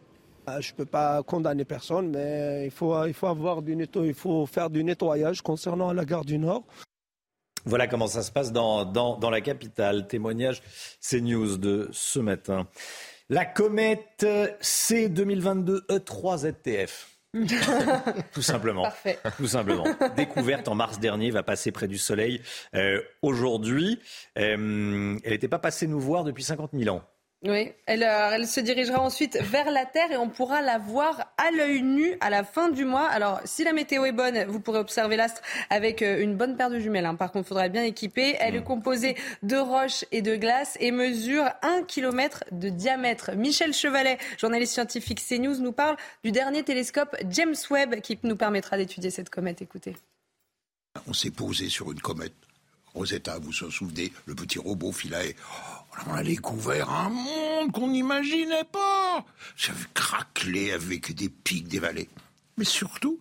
Euh, 0.50 0.60
je 0.60 0.72
ne 0.72 0.78
peux 0.78 0.86
pas 0.86 1.22
condamner 1.24 1.64
personne, 1.64 2.10
mais 2.10 2.66
il 2.66 2.72
faut, 2.72 3.06
il 3.06 3.14
faut, 3.14 3.28
avoir 3.28 3.62
du 3.62 3.78
il 4.04 4.14
faut 4.14 4.46
faire 4.46 4.70
du 4.70 4.84
nettoyage 4.84 5.42
concernant 5.42 5.94
la 5.94 6.06
gare 6.06 6.26
du 6.26 6.38
Nord. 6.38 6.64
Voilà 7.66 7.88
comment 7.88 8.08
ça 8.08 8.24
se 8.24 8.32
passe 8.32 8.52
dans, 8.52 8.86
dans, 8.86 9.18
dans 9.18 9.30
la 9.30 9.42
capitale. 9.42 10.08
Témoignage 10.08 10.62
CNews 11.02 11.58
de 11.58 11.90
ce 11.92 12.20
matin. 12.20 12.68
La 13.32 13.46
comète 13.46 14.26
C 14.60 15.08
2022 15.08 15.86
E3 15.88 16.50
ZTF. 16.50 17.12
Tout 18.34 18.42
simplement. 18.42 18.82
Parfait. 18.82 19.20
Tout 19.38 19.46
simplement. 19.46 19.86
Découverte 20.18 20.68
en 20.68 20.74
mars 20.74 21.00
dernier, 21.00 21.30
va 21.30 21.44
passer 21.44 21.72
près 21.72 21.88
du 21.88 22.00
Soleil 22.00 22.42
euh, 22.74 23.04
aujourd'hui. 23.22 24.00
Euh, 24.40 25.20
elle 25.24 25.32
n'était 25.32 25.48
pas 25.48 25.60
passée 25.60 25.86
nous 25.86 26.00
voir 26.00 26.24
depuis 26.24 26.44
50 26.44 26.72
000 26.74 26.96
ans. 26.96 27.04
Oui, 27.46 27.72
elle, 27.86 28.04
euh, 28.04 28.32
elle, 28.34 28.48
se 28.48 28.60
dirigera 28.60 29.00
ensuite 29.00 29.38
vers 29.42 29.72
la 29.72 29.86
Terre 29.86 30.12
et 30.12 30.18
on 30.18 30.28
pourra 30.28 30.62
la 30.62 30.78
voir 30.78 31.34
à 31.38 31.52
l'œil 31.52 31.82
nu 31.84 32.18
à 32.20 32.30
la 32.30 32.44
fin 32.44 32.68
du 32.68 32.84
mois. 32.84 33.08
Alors, 33.08 33.40
si 33.46 33.64
la 33.64 33.72
météo 33.72 34.04
est 34.04 34.12
bonne, 34.12 34.44
vous 34.44 34.60
pourrez 34.60 34.80
observer 34.80 35.16
l'astre 35.16 35.42
avec 35.70 36.02
euh, 36.02 36.22
une 36.22 36.36
bonne 36.36 36.58
paire 36.58 36.70
de 36.70 36.80
jumelles. 36.80 37.06
Hein. 37.06 37.16
Par 37.16 37.32
contre, 37.32 37.46
il 37.46 37.48
faudra 37.48 37.70
bien 37.70 37.84
équiper. 37.84 38.36
Elle 38.42 38.58
est 38.58 38.60
mm. 38.60 38.66
composée 38.66 39.16
de 39.42 39.56
roches 39.56 40.04
et 40.12 40.22
de 40.22 40.36
glace 40.36 40.76
et 40.82 40.92
mesure 40.92 41.46
un 41.62 41.82
kilomètre 41.84 42.44
de 42.52 42.68
diamètre. 42.68 43.32
Michel 43.38 43.74
Chevalet, 43.74 44.18
journaliste 44.38 44.74
scientifique 44.74 45.22
CNews, 45.26 45.62
nous 45.62 45.72
parle 45.72 45.96
du 46.26 46.34
dernier 46.34 46.64
télescope 46.64 47.16
James 47.30 47.56
Webb 47.70 48.02
qui 48.02 48.20
nous 48.24 48.36
permettra 48.36 48.76
d'étudier 48.76 49.12
cette 49.12 49.30
comète. 49.30 49.62
Écoutez. 49.62 49.96
On 51.08 51.14
s'est 51.14 51.32
posé 51.32 51.70
sur 51.70 51.90
une 51.94 52.02
comète. 52.02 52.34
Rosetta, 52.94 53.40
vous 53.40 53.52
vous 53.52 53.72
souvenez, 53.72 54.12
le 54.26 54.36
petit 54.36 54.60
robot 54.60 54.92
Philae. 54.92 55.36
On 56.08 56.14
a 56.14 56.24
découvert 56.24 56.90
un 56.90 57.10
monde 57.10 57.72
qu'on 57.72 57.90
n'imaginait 57.90 58.64
pas. 58.72 59.26
Ça 59.58 59.72
avait 59.72 59.86
craquelé 59.94 60.72
avec 60.72 61.14
des 61.14 61.30
pics, 61.30 61.68
des 61.68 61.80
vallées. 61.80 62.10
Mais 62.58 62.66
surtout, 62.66 63.20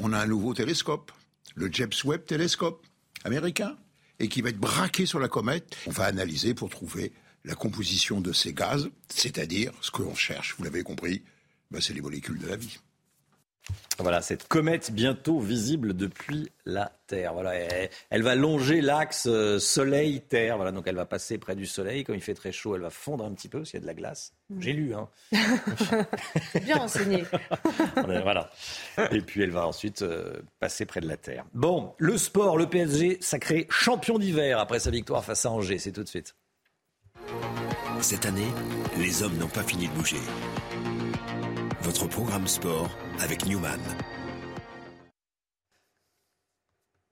on 0.00 0.12
a 0.12 0.18
un 0.18 0.26
nouveau 0.26 0.54
télescope, 0.54 1.12
le 1.54 1.68
James 1.72 1.92
Webb 2.04 2.24
Télescope 2.24 2.84
américain, 3.24 3.76
et 4.18 4.28
qui 4.28 4.42
va 4.42 4.50
être 4.50 4.58
braqué 4.58 5.06
sur 5.06 5.18
la 5.18 5.28
comète. 5.28 5.76
On 5.86 5.90
va 5.90 6.04
analyser 6.04 6.54
pour 6.54 6.70
trouver 6.70 7.12
la 7.44 7.54
composition 7.54 8.20
de 8.20 8.32
ces 8.32 8.52
gaz, 8.52 8.90
c'est-à-dire 9.08 9.72
ce 9.80 9.90
que 9.90 10.02
l'on 10.02 10.14
cherche, 10.14 10.56
vous 10.58 10.64
l'avez 10.64 10.82
compris, 10.82 11.22
ben, 11.70 11.80
c'est 11.80 11.94
les 11.94 12.00
molécules 12.00 12.38
de 12.38 12.48
la 12.48 12.56
vie. 12.56 12.78
Voilà, 13.98 14.20
cette 14.20 14.46
comète 14.46 14.92
bientôt 14.92 15.40
visible 15.40 15.94
depuis 15.94 16.50
la 16.66 16.92
Terre. 17.06 17.32
Voilà, 17.32 17.54
elle, 18.10 18.22
va 18.22 18.34
longer 18.34 18.82
l'axe 18.82 19.26
euh, 19.26 19.58
Soleil-Terre. 19.58 20.56
Voilà, 20.56 20.70
donc 20.70 20.86
elle 20.86 20.96
va 20.96 21.06
passer 21.06 21.38
près 21.38 21.56
du 21.56 21.64
Soleil. 21.64 22.04
Quand 22.04 22.12
il 22.12 22.20
fait 22.20 22.34
très 22.34 22.52
chaud, 22.52 22.74
elle 22.74 22.82
va 22.82 22.90
fondre 22.90 23.24
un 23.24 23.32
petit 23.32 23.48
peu 23.48 23.64
s'il 23.64 23.74
y 23.74 23.76
a 23.78 23.80
de 23.80 23.86
la 23.86 23.94
glace. 23.94 24.34
Mm. 24.50 24.60
J'ai 24.60 24.72
lu, 24.74 24.94
hein. 24.94 25.08
Bien 26.62 26.78
enseigné. 26.78 27.24
voilà. 27.96 28.50
Et 29.12 29.22
puis 29.22 29.42
elle 29.42 29.50
va 29.50 29.66
ensuite 29.66 30.02
euh, 30.02 30.34
passer 30.60 30.84
près 30.84 31.00
de 31.00 31.08
la 31.08 31.16
Terre. 31.16 31.46
Bon, 31.54 31.94
le 31.96 32.18
sport, 32.18 32.58
le 32.58 32.68
PSG 32.68 33.18
sacré 33.22 33.66
champion 33.70 34.18
d'hiver 34.18 34.58
après 34.58 34.78
sa 34.78 34.90
victoire 34.90 35.24
face 35.24 35.46
à 35.46 35.50
Angers. 35.50 35.78
C'est 35.78 35.92
tout 35.92 36.02
de 36.02 36.08
suite. 36.08 36.34
Cette 38.02 38.26
année, 38.26 38.52
les 38.98 39.22
hommes 39.22 39.38
n'ont 39.38 39.48
pas 39.48 39.62
fini 39.62 39.88
de 39.88 39.92
bouger. 39.94 40.20
Votre 41.86 42.08
programme 42.08 42.48
sport 42.48 42.90
avec 43.20 43.46
Newman. 43.46 43.78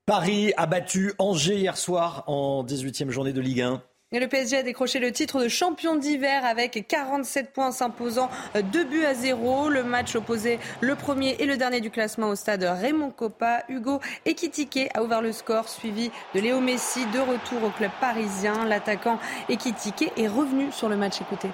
Paris 0.05 0.53
a 0.57 0.67
battu 0.67 1.13
Angers 1.21 1.59
hier 1.59 1.77
soir 1.77 2.25
en 2.27 2.65
18e 2.65 3.11
journée 3.11 3.33
de 3.33 3.41
Ligue 3.41 3.61
1. 3.61 3.81
Et 4.11 4.19
le 4.19 4.27
PSG 4.27 4.57
a 4.57 4.63
décroché 4.65 4.99
le 4.99 5.13
titre 5.13 5.41
de 5.41 5.47
champion 5.47 5.95
d'hiver 5.95 6.45
avec 6.45 6.89
47 6.89 7.53
points 7.53 7.71
s'imposant 7.71 8.29
2 8.57 8.85
buts 8.85 9.05
à 9.05 9.15
0. 9.15 9.69
Le 9.69 9.85
match 9.85 10.17
opposait 10.17 10.59
le 10.81 10.97
premier 10.97 11.37
et 11.39 11.47
le 11.47 11.57
dernier 11.57 11.81
du 11.81 11.91
classement 11.91 12.27
au 12.31 12.35
stade 12.35 12.65
Raymond 12.65 13.13
Coppa. 13.13 13.63
Hugo 13.69 14.01
Ekitike 14.27 14.91
a 14.93 15.05
ouvert 15.05 15.23
le 15.23 15.31
score 15.31 15.69
suivi 15.69 16.11
de 16.35 16.41
Léo 16.41 16.59
Messi 16.59 17.07
de 17.13 17.21
retour 17.21 17.63
au 17.63 17.71
club 17.71 17.93
parisien. 18.01 18.65
L'attaquant 18.65 19.21
Ekitike 19.49 20.11
est 20.17 20.27
revenu 20.27 20.73
sur 20.73 20.89
le 20.89 20.97
match. 20.97 21.21
Écoutez. 21.21 21.51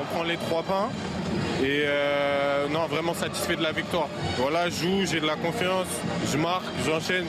On 0.00 0.04
prend 0.14 0.22
les 0.22 0.36
trois 0.36 0.62
points 0.62 0.88
et 1.62 1.82
euh, 1.84 2.68
non, 2.68 2.86
vraiment 2.86 3.14
satisfait 3.14 3.56
de 3.56 3.62
la 3.62 3.72
victoire. 3.72 4.08
Voilà, 4.38 4.70
je 4.70 4.82
joue, 4.82 5.06
j'ai 5.06 5.20
de 5.20 5.26
la 5.26 5.36
confiance, 5.36 5.88
je 6.30 6.38
marque, 6.38 6.64
j'enchaîne. 6.86 7.26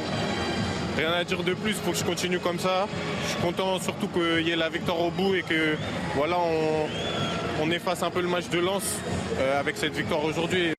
Rien 0.98 1.12
à 1.12 1.24
dire 1.24 1.44
de 1.44 1.54
plus, 1.54 1.74
faut 1.74 1.92
que 1.92 1.98
je 1.98 2.04
continue 2.04 2.40
comme 2.40 2.60
ça. 2.60 2.88
Je 3.24 3.30
suis 3.30 3.42
content 3.42 3.80
surtout 3.80 4.08
qu'il 4.08 4.48
y 4.48 4.52
ait 4.52 4.56
la 4.56 4.70
victoire 4.70 5.00
au 5.00 5.12
bout 5.12 5.36
et 5.36 5.44
que 5.44 5.76
voilà, 6.16 6.38
on, 7.62 7.72
efface 7.72 8.04
un 8.04 8.10
peu 8.10 8.22
le 8.22 8.28
match 8.28 8.50
de 8.50 8.60
lance 8.60 8.98
euh, 9.38 9.60
avec 9.60 9.78
cette 9.78 9.94
victoire 9.94 10.24
aujourd'hui. 10.26 10.74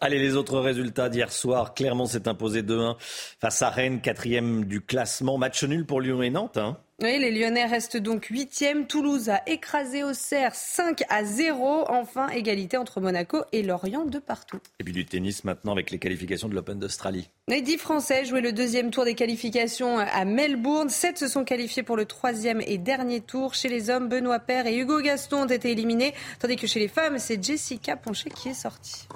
Allez, 0.00 0.18
les 0.18 0.36
autres 0.36 0.58
résultats 0.58 1.08
d'hier 1.08 1.32
soir. 1.32 1.74
Clermont 1.74 2.06
s'est 2.06 2.28
imposé 2.28 2.62
2-1 2.62 2.96
face 3.40 3.62
à 3.62 3.70
Rennes, 3.70 4.00
quatrième 4.00 4.64
du 4.64 4.80
classement. 4.80 5.38
Match 5.38 5.62
nul 5.64 5.86
pour 5.86 6.00
Lyon 6.00 6.22
et 6.22 6.30
Nantes. 6.30 6.58
Hein. 6.58 6.76
Oui, 7.02 7.18
les 7.18 7.32
Lyonnais 7.32 7.66
restent 7.66 7.96
donc 7.96 8.26
huitième. 8.26 8.86
Toulouse 8.86 9.28
a 9.28 9.42
écrasé 9.48 10.04
Auxerre 10.04 10.54
5 10.54 11.02
à 11.08 11.24
0. 11.24 11.86
Enfin, 11.88 12.28
égalité 12.28 12.76
entre 12.76 13.00
Monaco 13.00 13.38
et 13.50 13.64
Lorient 13.64 14.04
de 14.04 14.20
partout. 14.20 14.60
Et 14.78 14.84
puis 14.84 14.92
du 14.92 15.04
tennis 15.04 15.42
maintenant 15.42 15.72
avec 15.72 15.90
les 15.90 15.98
qualifications 15.98 16.48
de 16.48 16.54
l'Open 16.54 16.78
d'Australie. 16.78 17.28
Les 17.48 17.60
dix 17.60 17.76
Français 17.76 18.24
jouaient 18.24 18.40
le 18.40 18.52
deuxième 18.52 18.92
tour 18.92 19.04
des 19.04 19.16
qualifications 19.16 19.98
à 19.98 20.24
Melbourne. 20.24 20.90
Sept 20.90 21.18
se 21.18 21.26
sont 21.26 21.42
qualifiés 21.42 21.82
pour 21.82 21.96
le 21.96 22.04
troisième 22.04 22.62
et 22.64 22.78
dernier 22.78 23.20
tour. 23.20 23.54
Chez 23.54 23.68
les 23.68 23.90
hommes, 23.90 24.08
Benoît 24.08 24.38
Paire 24.38 24.68
et 24.68 24.76
Hugo 24.76 25.00
Gaston 25.00 25.42
ont 25.42 25.46
été 25.46 25.72
éliminés. 25.72 26.14
Tandis 26.38 26.54
que 26.54 26.68
chez 26.68 26.78
les 26.78 26.86
femmes, 26.86 27.18
c'est 27.18 27.42
Jessica 27.42 27.96
Poncher 27.96 28.30
qui 28.30 28.50
est 28.50 28.54
sortie. 28.54 29.08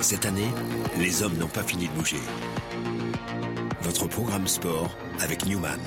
Cette 0.00 0.26
année, 0.26 0.50
les 0.98 1.22
hommes 1.22 1.36
n'ont 1.36 1.48
pas 1.48 1.62
fini 1.62 1.88
de 1.88 1.92
bouger. 1.92 2.20
Votre 3.82 4.06
programme 4.06 4.46
sport 4.46 4.90
avec 5.20 5.46
Newman. 5.46 5.80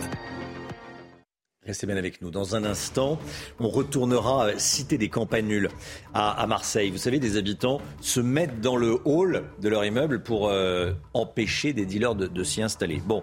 Restez 1.63 1.85
bien 1.85 1.97
avec 1.97 2.23
nous. 2.23 2.31
Dans 2.31 2.55
un 2.55 2.63
instant, 2.63 3.19
on 3.59 3.69
retournera 3.69 4.57
citer 4.57 4.97
des 4.97 5.09
campanules 5.09 5.69
à, 6.11 6.47
Marseille. 6.47 6.89
Vous 6.89 6.97
savez, 6.97 7.19
des 7.19 7.37
habitants 7.37 7.79
se 8.01 8.19
mettent 8.19 8.61
dans 8.61 8.75
le 8.75 8.97
hall 9.05 9.43
de 9.61 9.69
leur 9.69 9.85
immeuble 9.85 10.23
pour 10.23 10.49
euh, 10.49 10.91
empêcher 11.13 11.71
des 11.73 11.85
dealers 11.85 12.15
de, 12.15 12.25
de 12.25 12.43
s'y 12.43 12.63
installer. 12.63 12.99
Bon, 13.05 13.21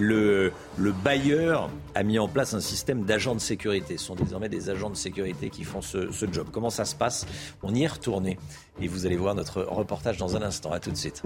le, 0.00 0.52
le 0.76 0.90
bailleur 0.90 1.70
a 1.94 2.02
mis 2.02 2.18
en 2.18 2.26
place 2.26 2.54
un 2.54 2.60
système 2.60 3.04
d'agents 3.04 3.36
de 3.36 3.40
sécurité. 3.40 3.98
Ce 3.98 4.06
sont 4.06 4.16
désormais 4.16 4.48
des 4.48 4.68
agents 4.68 4.90
de 4.90 4.96
sécurité 4.96 5.48
qui 5.48 5.62
font 5.62 5.80
ce, 5.80 6.10
ce 6.10 6.26
job. 6.30 6.48
Comment 6.50 6.70
ça 6.70 6.86
se 6.86 6.96
passe? 6.96 7.24
On 7.62 7.72
y 7.72 7.84
est 7.84 7.86
retourné. 7.86 8.36
Et 8.80 8.88
vous 8.88 9.06
allez 9.06 9.16
voir 9.16 9.36
notre 9.36 9.62
reportage 9.62 10.16
dans 10.16 10.34
un 10.36 10.42
instant. 10.42 10.72
À 10.72 10.80
tout 10.80 10.90
de 10.90 10.96
suite. 10.96 11.22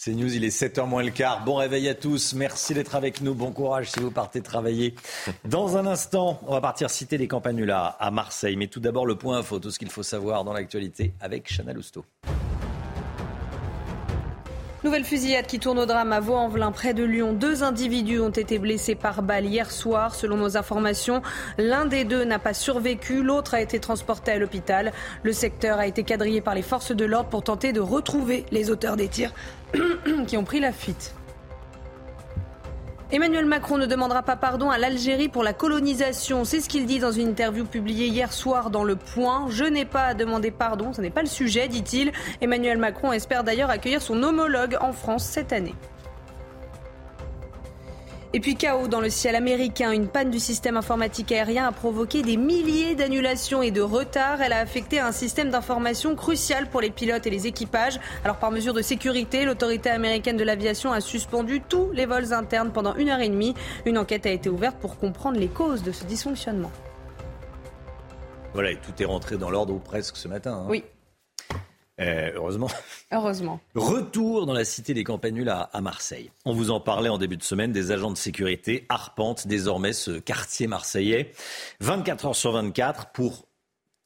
C'est 0.00 0.14
News, 0.14 0.32
il 0.32 0.44
est 0.44 0.56
7h 0.56 0.86
moins 0.86 1.02
le 1.02 1.10
quart. 1.10 1.44
Bon 1.44 1.56
réveil 1.56 1.88
à 1.88 1.94
tous. 1.96 2.32
Merci 2.34 2.72
d'être 2.72 2.94
avec 2.94 3.20
nous. 3.20 3.34
Bon 3.34 3.50
courage 3.50 3.90
si 3.90 3.98
vous 3.98 4.12
partez 4.12 4.40
travailler. 4.40 4.94
Dans 5.44 5.76
un 5.76 5.86
instant, 5.86 6.40
on 6.46 6.52
va 6.52 6.60
partir 6.60 6.88
citer 6.88 7.18
les 7.18 7.26
campanulas 7.26 7.96
à 7.98 8.12
Marseille. 8.12 8.54
Mais 8.54 8.68
tout 8.68 8.78
d'abord, 8.78 9.06
le 9.06 9.16
point 9.16 9.38
info, 9.38 9.58
tout 9.58 9.72
ce 9.72 9.78
qu'il 9.80 9.90
faut 9.90 10.04
savoir 10.04 10.44
dans 10.44 10.52
l'actualité 10.52 11.14
avec 11.20 11.52
Chana 11.52 11.72
Lousteau. 11.72 12.04
Nouvelle 14.88 15.04
fusillade 15.04 15.46
qui 15.46 15.58
tourne 15.58 15.78
au 15.80 15.84
drame 15.84 16.14
à 16.14 16.20
Vaux-en-Velin, 16.20 16.72
près 16.72 16.94
de 16.94 17.04
Lyon. 17.04 17.34
Deux 17.34 17.62
individus 17.62 18.20
ont 18.20 18.30
été 18.30 18.58
blessés 18.58 18.94
par 18.94 19.20
balle 19.20 19.44
hier 19.44 19.70
soir. 19.70 20.14
Selon 20.14 20.38
nos 20.38 20.56
informations, 20.56 21.20
l'un 21.58 21.84
des 21.84 22.04
deux 22.04 22.24
n'a 22.24 22.38
pas 22.38 22.54
survécu, 22.54 23.22
l'autre 23.22 23.52
a 23.52 23.60
été 23.60 23.80
transporté 23.80 24.30
à 24.30 24.38
l'hôpital. 24.38 24.94
Le 25.24 25.32
secteur 25.34 25.78
a 25.78 25.86
été 25.86 26.04
quadrillé 26.04 26.40
par 26.40 26.54
les 26.54 26.62
forces 26.62 26.92
de 26.92 27.04
l'ordre 27.04 27.28
pour 27.28 27.44
tenter 27.44 27.74
de 27.74 27.80
retrouver 27.80 28.46
les 28.50 28.70
auteurs 28.70 28.96
des 28.96 29.08
tirs 29.08 29.34
qui 30.26 30.38
ont 30.38 30.44
pris 30.44 30.58
la 30.58 30.72
fuite. 30.72 31.17
Emmanuel 33.10 33.46
Macron 33.46 33.78
ne 33.78 33.86
demandera 33.86 34.22
pas 34.22 34.36
pardon 34.36 34.68
à 34.68 34.76
l'Algérie 34.76 35.28
pour 35.28 35.42
la 35.42 35.54
colonisation. 35.54 36.44
C'est 36.44 36.60
ce 36.60 36.68
qu'il 36.68 36.84
dit 36.84 36.98
dans 36.98 37.10
une 37.10 37.28
interview 37.28 37.64
publiée 37.64 38.06
hier 38.06 38.34
soir 38.34 38.68
dans 38.68 38.84
Le 38.84 38.96
Point. 38.96 39.46
Je 39.48 39.64
n'ai 39.64 39.86
pas 39.86 40.02
à 40.02 40.14
demander 40.14 40.50
pardon, 40.50 40.92
ce 40.92 41.00
n'est 41.00 41.08
pas 41.08 41.22
le 41.22 41.26
sujet, 41.26 41.68
dit-il. 41.68 42.12
Emmanuel 42.42 42.76
Macron 42.76 43.10
espère 43.12 43.44
d'ailleurs 43.44 43.70
accueillir 43.70 44.02
son 44.02 44.22
homologue 44.22 44.76
en 44.82 44.92
France 44.92 45.24
cette 45.24 45.54
année. 45.54 45.74
Et 48.34 48.40
puis 48.40 48.56
chaos 48.56 48.88
dans 48.88 49.00
le 49.00 49.08
ciel 49.08 49.34
américain. 49.34 49.90
Une 49.90 50.06
panne 50.06 50.30
du 50.30 50.38
système 50.38 50.76
informatique 50.76 51.32
aérien 51.32 51.66
a 51.66 51.72
provoqué 51.72 52.20
des 52.22 52.36
milliers 52.36 52.94
d'annulations 52.94 53.62
et 53.62 53.70
de 53.70 53.80
retards. 53.80 54.42
Elle 54.42 54.52
a 54.52 54.58
affecté 54.58 55.00
un 55.00 55.12
système 55.12 55.48
d'information 55.48 56.14
crucial 56.14 56.68
pour 56.68 56.82
les 56.82 56.90
pilotes 56.90 57.26
et 57.26 57.30
les 57.30 57.46
équipages. 57.46 57.98
Alors 58.24 58.36
par 58.36 58.50
mesure 58.50 58.74
de 58.74 58.82
sécurité, 58.82 59.46
l'autorité 59.46 59.88
américaine 59.88 60.36
de 60.36 60.44
l'aviation 60.44 60.92
a 60.92 61.00
suspendu 61.00 61.62
tous 61.66 61.90
les 61.92 62.04
vols 62.04 62.34
internes 62.34 62.70
pendant 62.70 62.94
une 62.96 63.08
heure 63.08 63.20
et 63.20 63.30
demie. 63.30 63.54
Une 63.86 63.96
enquête 63.96 64.26
a 64.26 64.30
été 64.30 64.50
ouverte 64.50 64.76
pour 64.76 64.98
comprendre 64.98 65.38
les 65.38 65.48
causes 65.48 65.82
de 65.82 65.92
ce 65.92 66.04
dysfonctionnement. 66.04 66.70
Voilà, 68.52 68.72
et 68.72 68.76
tout 68.76 69.02
est 69.02 69.06
rentré 69.06 69.38
dans 69.38 69.48
l'ordre 69.48 69.72
ou 69.72 69.78
presque 69.78 70.16
ce 70.18 70.28
matin. 70.28 70.52
hein. 70.52 70.66
Oui, 70.68 70.84
Euh, 72.00 72.30
heureusement. 72.34 72.68
heureusement. 73.12 73.60
Retour 73.74 74.46
dans 74.46 74.52
la 74.52 74.64
cité 74.64 74.94
des 74.94 75.04
Campanules 75.04 75.48
à, 75.48 75.62
à 75.72 75.80
Marseille. 75.80 76.30
On 76.44 76.52
vous 76.52 76.70
en 76.70 76.80
parlait 76.80 77.08
en 77.08 77.18
début 77.18 77.36
de 77.36 77.42
semaine. 77.42 77.72
Des 77.72 77.90
agents 77.90 78.12
de 78.12 78.16
sécurité 78.16 78.86
arpentent 78.88 79.46
désormais 79.46 79.92
ce 79.92 80.12
quartier 80.12 80.66
marseillais 80.66 81.32
24 81.80 82.26
heures 82.26 82.36
sur 82.36 82.52
24 82.52 83.10
pour 83.12 83.47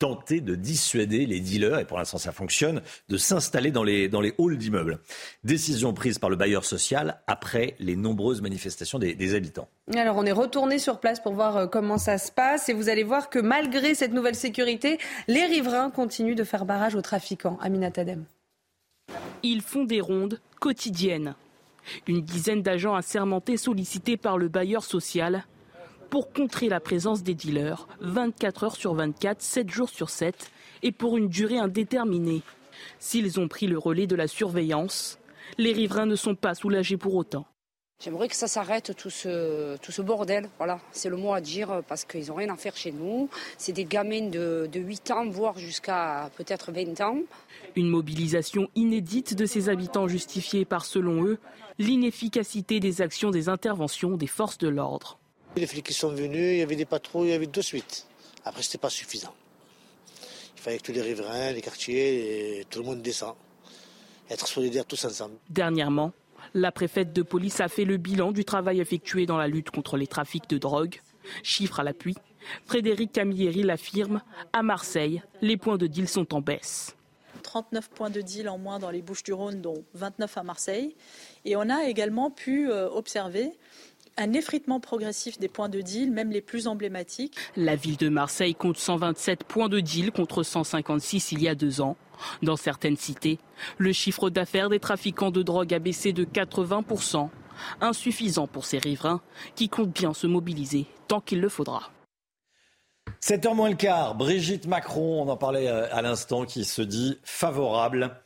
tenter 0.02 0.40
de 0.40 0.56
dissuader 0.56 1.26
les 1.26 1.38
dealers, 1.38 1.78
et 1.78 1.84
pour 1.84 1.96
l'instant 1.96 2.18
ça 2.18 2.32
fonctionne, 2.32 2.82
de 3.08 3.16
s'installer 3.16 3.70
dans 3.70 3.84
les, 3.84 4.08
dans 4.08 4.20
les 4.20 4.34
halls 4.36 4.58
d'immeubles. 4.58 4.98
Décision 5.44 5.94
prise 5.94 6.18
par 6.18 6.28
le 6.28 6.34
bailleur 6.34 6.64
social 6.64 7.20
après 7.28 7.76
les 7.78 7.94
nombreuses 7.94 8.42
manifestations 8.42 8.98
des, 8.98 9.14
des 9.14 9.36
habitants. 9.36 9.68
Alors 9.94 10.16
on 10.16 10.26
est 10.26 10.32
retourné 10.32 10.80
sur 10.80 10.98
place 10.98 11.20
pour 11.20 11.34
voir 11.34 11.56
euh, 11.56 11.66
comment 11.68 11.98
ça 11.98 12.18
se 12.18 12.32
passe 12.32 12.68
et 12.68 12.72
vous 12.72 12.88
allez 12.88 13.04
voir 13.04 13.30
que 13.30 13.38
malgré 13.38 13.94
cette 13.94 14.12
nouvelle 14.12 14.34
sécurité, 14.34 14.98
les 15.28 15.46
riverains 15.46 15.90
continuent 15.90 16.34
de 16.34 16.42
faire 16.42 16.64
barrage 16.64 16.96
aux 16.96 17.00
trafiquants. 17.00 17.56
Amina 17.62 17.92
Tadem. 17.92 18.24
Ils 19.44 19.62
font 19.62 19.84
des 19.84 20.00
rondes 20.00 20.40
quotidiennes. 20.58 21.36
Une 22.08 22.22
dizaine 22.22 22.62
d'agents 22.62 22.96
assermentés 22.96 23.56
sollicités 23.56 24.16
par 24.16 24.36
le 24.36 24.48
bailleur 24.48 24.82
social 24.82 25.44
pour 26.12 26.30
contrer 26.30 26.68
la 26.68 26.78
présence 26.78 27.22
des 27.22 27.34
dealers 27.34 27.88
24 28.00 28.64
heures 28.64 28.76
sur 28.76 28.92
24, 28.92 29.40
7 29.40 29.70
jours 29.70 29.88
sur 29.88 30.10
7 30.10 30.50
et 30.82 30.92
pour 30.92 31.16
une 31.16 31.28
durée 31.28 31.56
indéterminée. 31.56 32.42
S'ils 32.98 33.40
ont 33.40 33.48
pris 33.48 33.66
le 33.66 33.78
relais 33.78 34.06
de 34.06 34.14
la 34.14 34.28
surveillance, 34.28 35.18
les 35.56 35.72
riverains 35.72 36.04
ne 36.04 36.14
sont 36.14 36.34
pas 36.34 36.54
soulagés 36.54 36.98
pour 36.98 37.14
autant. 37.14 37.46
J'aimerais 38.04 38.28
que 38.28 38.36
ça 38.36 38.46
s'arrête, 38.46 38.94
tout 38.94 39.08
ce, 39.08 39.78
tout 39.78 39.90
ce 39.90 40.02
bordel. 40.02 40.50
Voilà, 40.58 40.80
c'est 40.90 41.08
le 41.08 41.16
mot 41.16 41.32
à 41.32 41.40
dire 41.40 41.80
parce 41.88 42.04
qu'ils 42.04 42.26
n'ont 42.26 42.34
rien 42.34 42.52
à 42.52 42.56
faire 42.56 42.76
chez 42.76 42.92
nous. 42.92 43.30
C'est 43.56 43.72
des 43.72 43.86
gamins 43.86 44.28
de, 44.28 44.68
de 44.70 44.80
8 44.80 45.12
ans, 45.12 45.26
voire 45.30 45.56
jusqu'à 45.56 46.30
peut-être 46.36 46.72
20 46.72 47.00
ans. 47.00 47.20
Une 47.74 47.88
mobilisation 47.88 48.68
inédite 48.74 49.34
de 49.34 49.46
ces 49.46 49.70
habitants 49.70 50.08
justifiée 50.08 50.66
par, 50.66 50.84
selon 50.84 51.24
eux, 51.24 51.38
l'inefficacité 51.78 52.80
des 52.80 53.00
actions 53.00 53.30
des 53.30 53.48
interventions 53.48 54.18
des 54.18 54.26
forces 54.26 54.58
de 54.58 54.68
l'ordre. 54.68 55.18
Les 55.56 55.66
flics 55.66 55.86
qui 55.86 55.92
sont 55.92 56.08
venus, 56.08 56.54
il 56.54 56.58
y 56.58 56.62
avait 56.62 56.76
des 56.76 56.84
patrouilles, 56.86 57.28
il 57.28 57.32
y 57.32 57.34
avait 57.34 57.46
deux 57.46 57.62
suites. 57.62 58.06
Après, 58.44 58.62
c'était 58.62 58.78
pas 58.78 58.90
suffisant. 58.90 59.34
Il 60.56 60.62
fallait 60.62 60.78
que 60.78 60.84
tous 60.84 60.92
les 60.92 61.02
riverains, 61.02 61.52
les 61.52 61.60
quartiers, 61.60 62.60
et 62.60 62.64
tout 62.64 62.78
le 62.78 62.86
monde 62.86 63.02
descend. 63.02 63.34
Être 64.30 64.46
solidaires 64.46 64.86
tous 64.86 65.04
ensemble. 65.04 65.34
Dernièrement, 65.50 66.12
la 66.54 66.72
préfète 66.72 67.12
de 67.12 67.22
police 67.22 67.60
a 67.60 67.68
fait 67.68 67.84
le 67.84 67.98
bilan 67.98 68.32
du 68.32 68.44
travail 68.44 68.80
effectué 68.80 69.26
dans 69.26 69.36
la 69.36 69.48
lutte 69.48 69.70
contre 69.70 69.96
les 69.96 70.06
trafics 70.06 70.48
de 70.48 70.58
drogue. 70.58 71.00
Chiffre 71.42 71.80
à 71.80 71.84
l'appui, 71.84 72.16
Frédéric 72.66 73.12
Camilleri 73.12 73.62
l'affirme, 73.62 74.22
à 74.52 74.62
Marseille, 74.62 75.22
les 75.40 75.56
points 75.56 75.76
de 75.76 75.86
deal 75.86 76.08
sont 76.08 76.34
en 76.34 76.40
baisse. 76.40 76.96
39 77.42 77.90
points 77.90 78.10
de 78.10 78.20
deal 78.20 78.48
en 78.48 78.56
moins 78.56 78.78
dans 78.78 78.90
les 78.90 79.02
Bouches-du-Rhône, 79.02 79.60
dont 79.60 79.84
29 79.94 80.38
à 80.38 80.42
Marseille. 80.42 80.94
Et 81.44 81.56
on 81.56 81.68
a 81.68 81.84
également 81.84 82.30
pu 82.30 82.70
euh, 82.70 82.88
observer 82.88 83.50
un 84.16 84.32
effritement 84.32 84.80
progressif 84.80 85.38
des 85.38 85.48
points 85.48 85.68
de 85.68 85.80
deal, 85.80 86.10
même 86.10 86.30
les 86.30 86.40
plus 86.40 86.66
emblématiques. 86.66 87.36
La 87.56 87.76
ville 87.76 87.96
de 87.96 88.08
Marseille 88.08 88.54
compte 88.54 88.78
127 88.78 89.44
points 89.44 89.68
de 89.68 89.80
deal 89.80 90.12
contre 90.12 90.42
156 90.42 91.32
il 91.32 91.42
y 91.42 91.48
a 91.48 91.54
deux 91.54 91.80
ans. 91.80 91.96
Dans 92.42 92.56
certaines 92.56 92.96
cités, 92.96 93.38
le 93.78 93.92
chiffre 93.92 94.30
d'affaires 94.30 94.68
des 94.68 94.80
trafiquants 94.80 95.30
de 95.30 95.42
drogue 95.42 95.74
a 95.74 95.78
baissé 95.78 96.12
de 96.12 96.24
80%, 96.24 97.28
insuffisant 97.80 98.46
pour 98.46 98.64
ces 98.64 98.78
riverains 98.78 99.20
qui 99.54 99.68
comptent 99.68 99.92
bien 99.92 100.14
se 100.14 100.26
mobiliser 100.26 100.86
tant 101.08 101.20
qu'il 101.20 101.40
le 101.40 101.48
faudra. 101.48 101.90
7h 103.20 103.54
moins 103.54 103.70
le 103.70 103.76
quart, 103.76 104.14
Brigitte 104.14 104.66
Macron, 104.66 105.22
on 105.22 105.28
en 105.28 105.36
parlait 105.36 105.68
euh, 105.68 105.92
à 105.92 106.02
l'instant, 106.02 106.44
qui 106.44 106.64
se 106.64 106.82
dit 106.82 107.18
favorable 107.22 108.16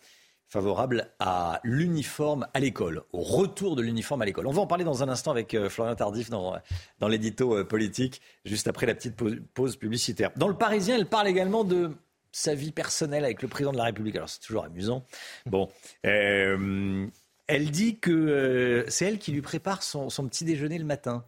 favorable 0.49 1.11
à 1.19 1.61
l'uniforme 1.65 2.47
à 2.55 2.61
l'école, 2.61 3.03
au 3.13 3.21
retour 3.21 3.77
de 3.77 3.83
l'uniforme 3.83 4.23
à 4.23 4.25
l'école. 4.25 4.47
On 4.47 4.53
va 4.53 4.63
en 4.63 4.67
parler 4.67 4.85
dans 4.85 5.03
un 5.03 5.09
instant 5.09 5.31
avec 5.31 5.55
euh, 5.55 5.69
Florian 5.69 5.95
Tardif 5.95 6.31
dans, 6.31 6.57
dans 7.01 7.09
l'édito 7.09 7.57
euh, 7.57 7.65
politique, 7.65 8.21
juste 8.45 8.69
après 8.69 8.87
la 8.87 8.95
petite 8.95 9.17
pause, 9.55 9.77
publicitaire. 9.77 10.31
Dans 10.37 10.49
le 10.49 10.55
Parisien, 10.55 10.97
elle 10.97 11.07
parle 11.07 11.29
également 11.29 11.65
de 11.65 11.91
sa 12.31 12.55
vie 12.55 12.73
personnelle 12.73 13.25
avec 13.25 13.43
le 13.43 13.49
président 13.49 13.73
de 13.73 13.79
la 13.79 13.85
République. 13.85 14.15
Alors 14.17 14.29
c'est 14.29 14.41
toujours 14.41 14.65
amusant. 14.65 15.05
Bon, 15.47 15.69
euh, 16.05 17.07
elle 17.47 17.71
dit 17.71 17.99
que 17.99 18.85
c'est 18.89 19.07
elle 19.07 19.19
qui 19.19 19.33
lui 19.33 19.43
prépare 19.43 19.83
son, 19.83 20.11
son 20.11 20.29
petit 20.29 20.45
déjeuner 20.45 20.79
le 20.79 20.85
matin. 20.85 21.25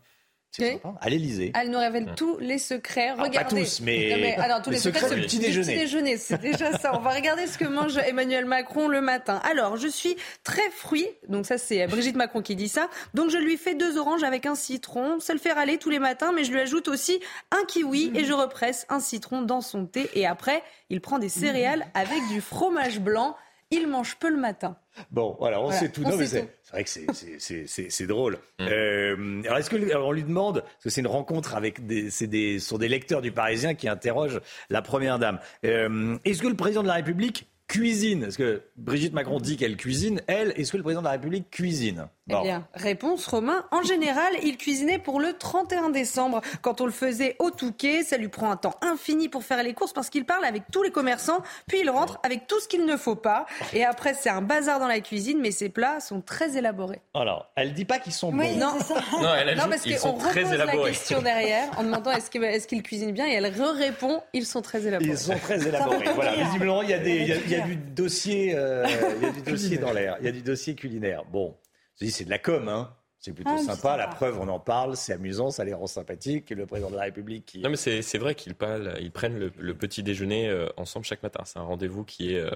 C'est 0.59 0.73
sympa. 0.83 0.95
À 1.01 1.09
l'Élysée. 1.09 1.53
Elle 1.55 1.71
nous 1.71 1.79
révèle 1.79 2.15
tous 2.17 2.37
les 2.39 2.59
secrets. 2.59 3.15
Pas 3.17 3.23
Regardez. 3.23 3.63
tous, 3.63 3.81
mais 3.81 4.35
Non, 4.37 4.43
alors, 4.43 4.63
tous 4.63 4.71
les 4.71 4.77
les, 4.77 4.83
secrets, 4.83 5.01
secrets 5.01 5.17
du 5.17 5.23
petit 5.23 5.39
déjeuner. 5.39 5.67
petit 5.75 5.79
déjeuner. 5.81 6.17
C'est 6.17 6.41
déjà 6.41 6.77
ça. 6.79 6.93
On 6.97 7.01
va 7.01 7.11
regarder 7.11 7.47
ce 7.47 7.59
que 7.59 7.65
mange 7.65 7.97
Emmanuel 7.99 8.45
Macron 8.45 8.89
le 8.89 9.01
matin. 9.01 9.41
Alors, 9.51 9.77
je 9.77 9.89
suis 9.89 10.17
très 10.45 10.69
fruit. 10.71 11.07
Donc 11.29 11.47
ça, 11.47 11.59
c'est 11.59 11.87
Brigitte 11.87 12.17
Macron 12.17 12.43
qui 12.43 12.57
dit 12.57 12.69
ça. 12.69 12.89
Donc 13.15 13.31
je 13.31 13.39
lui 13.39 13.57
fais 13.57 13.75
deux 13.75 13.99
oranges 13.99 14.23
avec 14.25 14.47
un 14.47 14.55
citron. 14.55 15.21
Ça 15.21 15.33
le 15.33 15.39
fait 15.39 15.53
râler 15.53 15.79
tous 15.79 15.91
les 15.91 15.99
matins, 15.99 16.33
mais 16.35 16.45
je 16.45 16.53
lui 16.53 16.61
ajoute 16.61 16.89
aussi 16.89 17.21
un 17.51 17.65
kiwi 17.67 18.13
et 18.15 18.25
je 18.25 18.33
represse 18.33 18.87
un 18.89 19.01
citron 19.01 19.43
dans 19.43 19.61
son 19.61 19.87
thé. 19.87 20.09
Et 20.15 20.27
après, 20.27 20.63
il 20.91 21.01
prend 21.01 21.19
des 21.19 21.29
céréales 21.29 21.87
avec 21.95 22.27
du 22.31 22.41
fromage 22.41 23.01
blanc. 23.01 23.37
Il 23.71 23.87
mange 23.87 24.17
peu 24.17 24.31
le 24.31 24.39
matin. 24.39 24.79
Bon, 25.11 25.37
voilà, 25.39 25.61
on 25.61 25.65
Voilà, 25.65 25.79
sait 25.79 25.89
tout. 25.91 26.03
on 26.05 26.11
Non, 26.11 26.17
mais 26.17 26.27
c'est 26.27 26.49
vrai 26.73 26.85
que 26.85 26.91
c'est- 26.91 28.07
drôle. 28.07 28.39
Euh, 28.61 29.43
alors, 29.45 29.59
est-ce 29.59 29.71
que 29.71 29.77
lui- 29.77 29.93
alors, 29.93 30.09
on 30.09 30.13
lui 30.13 30.23
demande, 30.23 30.61
parce 30.63 30.85
que 30.85 30.91
c'est 30.91 31.01
une 31.01 31.07
rencontre 31.07 31.55
avec 31.55 31.87
des, 31.87 32.11
c'est 32.11 32.27
des, 32.27 32.59
sont 32.59 32.79
des 32.79 32.89
lecteurs 32.89 33.23
du 33.23 33.33
Parisien 33.33 33.75
qui 33.75 33.89
interrogent 33.89 34.41
la 34.71 34.83
première 34.83 35.19
dame. 35.19 35.39
Euh, 35.65 36.17
est-ce 36.25 36.43
que 36.43 36.49
le 36.49 36.55
président 36.57 36.83
de 36.83 36.89
la 36.89 36.95
République 36.95 37.49
cuisine? 37.67 38.25
Est-ce 38.25 38.39
que 38.39 38.63
Brigitte 38.77 39.13
Macron 39.13 39.39
dit 39.41 39.57
qu'elle 39.57 39.77
cuisine? 39.77 40.23
Elle, 40.27 40.53
est-ce 40.57 40.73
que 40.73 40.77
le 40.79 40.83
président 40.83 41.03
de 41.03 41.07
la 41.07 41.13
République 41.13 41.51
cuisine? 41.51 42.09
Eh 42.29 42.43
bien, 42.43 42.67
réponse 42.75 43.27
Romain. 43.27 43.65
En 43.71 43.83
général, 43.83 44.33
il 44.43 44.57
cuisinait 44.57 44.99
pour 44.99 45.21
le 45.21 45.33
31 45.33 45.91
décembre. 45.91 46.41
Quand 46.63 46.81
on 46.81 46.87
le 46.87 46.93
faisait 46.93 47.37
au 47.39 47.51
Touquet, 47.51 48.03
ça 48.03 48.17
lui 48.17 48.29
prend 48.29 48.51
un 48.51 48.57
temps 48.57 48.75
infini 48.83 49.29
pour 49.29 49.45
faire 49.45 49.63
les 49.63 49.75
courses 49.75 49.93
parce 49.93 50.11
qu'il 50.11 50.25
parle 50.25 50.45
avec 50.45 50.63
tous 50.71 50.83
les 50.83 50.91
commerçants, 50.91 51.43
puis 51.67 51.81
il 51.81 51.91
rentre 51.91 52.19
avec 52.23 52.47
tout 52.47 52.61
ce 52.61 52.69
qu'il 52.69 52.85
ne 52.85 52.97
faut 52.97 53.17
pas. 53.17 53.47
Et 53.73 53.85
après, 53.85 54.15
c'est 54.15 54.31
un 54.31 54.43
bazar 54.43 54.79
dans 54.81 54.89
la 54.89 55.01
cuisine, 55.01 55.39
mais 55.41 55.51
ses 55.51 55.69
plats 55.69 56.01
sont 56.01 56.21
très 56.21 56.57
élaborés. 56.57 57.01
Alors, 57.15 57.51
elle 57.57 57.73
dit 57.73 57.85
pas 57.85 57.99
qu'ils 57.99 58.13
sont 58.13 58.31
bons. 58.31 58.57
non. 58.57 58.75
Non, 59.23 59.35
elle 59.35 59.57
Non, 59.57 59.69
parce 59.69 59.83
qu'ils 59.83 59.99
qu'on 59.99 60.13
repose 60.13 60.53
la 60.53 60.67
question 60.67 61.23
derrière 61.23 61.69
en 61.79 61.83
demandant 61.83 62.11
est-ce 62.13 62.31
qu'il 62.31 62.45
est 62.45 62.67
qu'il 62.67 62.83
cuisine 62.83 63.13
bien 63.13 63.27
et 63.27 63.33
elle 63.33 63.47
répond 63.47 64.23
ils 64.33 64.47
sont 64.47 64.63
très 64.63 64.87
élaborés. 64.87 65.11
Ils 65.11 65.19
sont 65.19 65.39
très 65.39 65.67
élaborés. 65.67 66.09
Voilà, 66.15 66.33
visiblement, 66.33 66.83
il 66.83 66.91
y 66.91 66.95
a, 66.95 66.99
des, 66.99 67.17
il 67.17 67.29
y 67.29 67.33
a, 67.33 67.37
il 67.37 67.51
y 67.51 67.55
a 67.55 67.61
du 67.61 67.77
dossier, 67.77 68.55
euh, 68.55 68.87
il 69.17 69.27
y 69.27 69.31
a 69.31 69.33
du 69.33 69.43
dossier 69.43 69.79
dans 69.79 69.93
l'air. 69.93 70.17
Il 70.21 70.27
y 70.27 70.29
a 70.29 70.33
du 70.33 70.43
dossier 70.43 70.75
culinaire. 70.75 71.25
Bon, 71.31 71.55
c'est 72.01 72.25
de 72.25 72.31
la 72.31 72.39
com, 72.39 72.69
hein. 72.69 72.95
C'est 73.21 73.33
plutôt 73.33 73.51
Ah, 73.53 73.59
sympa. 73.59 73.97
La 73.97 74.07
preuve, 74.07 74.39
on 74.39 74.47
en 74.47 74.61
parle, 74.61 74.97
c'est 74.97 75.13
amusant, 75.13 75.51
ça 75.51 75.65
les 75.65 75.75
rend 75.75 75.89
sympathiques. 75.89 76.51
Le 76.51 76.67
président 76.67 76.89
de 76.91 76.95
la 76.97 77.03
République 77.03 77.45
qui. 77.47 77.59
Non, 77.61 77.69
mais 77.71 77.77
c'est 77.77 78.01
c'est 78.03 78.19
vrai 78.19 78.37
qu'ils 78.37 78.55
parlent- 78.55 78.97
ils 79.01 79.11
prennent 79.11 79.37
le, 79.37 79.51
le 79.59 79.75
petit 79.75 80.05
déjeuner 80.05 80.49
euh, 80.49 80.69
ensemble 80.77 81.05
chaque 81.05 81.25
matin. 81.25 81.41
C'est 81.45 81.59
un 81.59 81.63
rendez-vous 81.63 82.05
qui 82.05 82.35
est 82.35 82.39
euh, 82.39 82.51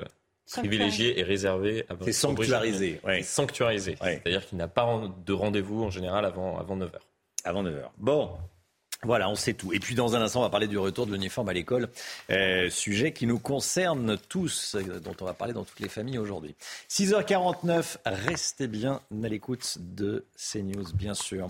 privilégié 0.53 1.19
et 1.19 1.25
réservé 1.25 1.85
à 1.89 1.95
C'est 2.05 2.13
sanctuarisé, 2.13 3.01
C'est 3.05 3.23
sanctuarisé. 3.23 3.97
C'est-à-dire 4.01 4.47
qu'il 4.47 4.57
n'a 4.59 4.69
pas 4.69 5.01
de 5.27 5.33
rendez-vous 5.33 5.83
en 5.83 5.91
général 5.91 6.25
avant, 6.25 6.57
avant 6.59 6.77
9h. 6.77 6.93
Avant 7.43 7.65
9h. 7.65 7.83
Bon. 7.99 8.31
Voilà, 9.05 9.29
on 9.29 9.35
sait 9.35 9.55
tout. 9.55 9.73
Et 9.73 9.81
puis 9.81 9.97
dans 9.97 10.15
un 10.15 10.23
instant, 10.23 10.39
on 10.39 10.43
va 10.45 10.51
parler 10.51 10.69
du 10.69 10.79
retour 10.79 11.07
de 11.07 11.13
l'uniforme 11.13 11.49
à 11.49 11.53
l'école, 11.53 11.89
euh, 12.31 12.71
sujet 12.71 13.13
qui 13.13 13.27
nous 13.27 13.41
concerne 13.41 14.17
tous, 14.29 14.77
euh, 14.77 15.01
dont 15.01 15.17
on 15.21 15.25
va 15.25 15.35
parler 15.35 15.53
dans 15.53 15.65
toutes 15.65 15.81
les 15.81 15.89
familles 15.89 16.19
aujourd'hui. 16.19 16.55
6h49, 16.89 17.97
restez 18.07 18.69
bien 18.69 19.01
à 19.25 19.29
l'écoute 19.29 19.79
de 19.81 20.25
CNews, 20.37 20.85
bien 20.95 21.15
sûr. 21.15 21.49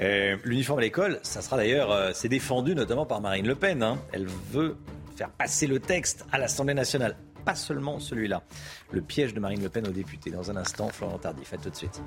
Euh, 0.00 0.38
l'uniforme 0.44 0.78
à 0.78 0.82
l'école, 0.82 1.20
ça 1.22 1.42
sera 1.42 1.58
d'ailleurs, 1.58 2.14
c'est 2.14 2.30
défendu 2.30 2.74
notamment 2.74 3.04
par 3.04 3.20
Marine 3.20 3.46
Le 3.46 3.54
Pen. 3.56 3.82
hein. 3.82 3.98
Elle 4.12 4.26
veut 4.26 4.76
faire 5.16 5.28
passer 5.30 5.66
le 5.66 5.80
texte 5.80 6.24
à 6.32 6.38
l'Assemblée 6.38 6.72
nationale, 6.72 7.14
pas 7.44 7.54
seulement 7.54 8.00
celui-là. 8.00 8.42
Le 8.90 9.02
piège 9.02 9.34
de 9.34 9.40
Marine 9.40 9.62
Le 9.62 9.68
Pen 9.68 9.86
aux 9.86 9.92
députés. 9.92 10.30
Dans 10.30 10.50
un 10.50 10.56
instant, 10.56 10.88
Florent 10.88 11.18
Tardif, 11.18 11.52
à 11.52 11.58
tout 11.58 11.68
de 11.68 11.76
suite. 11.76 12.00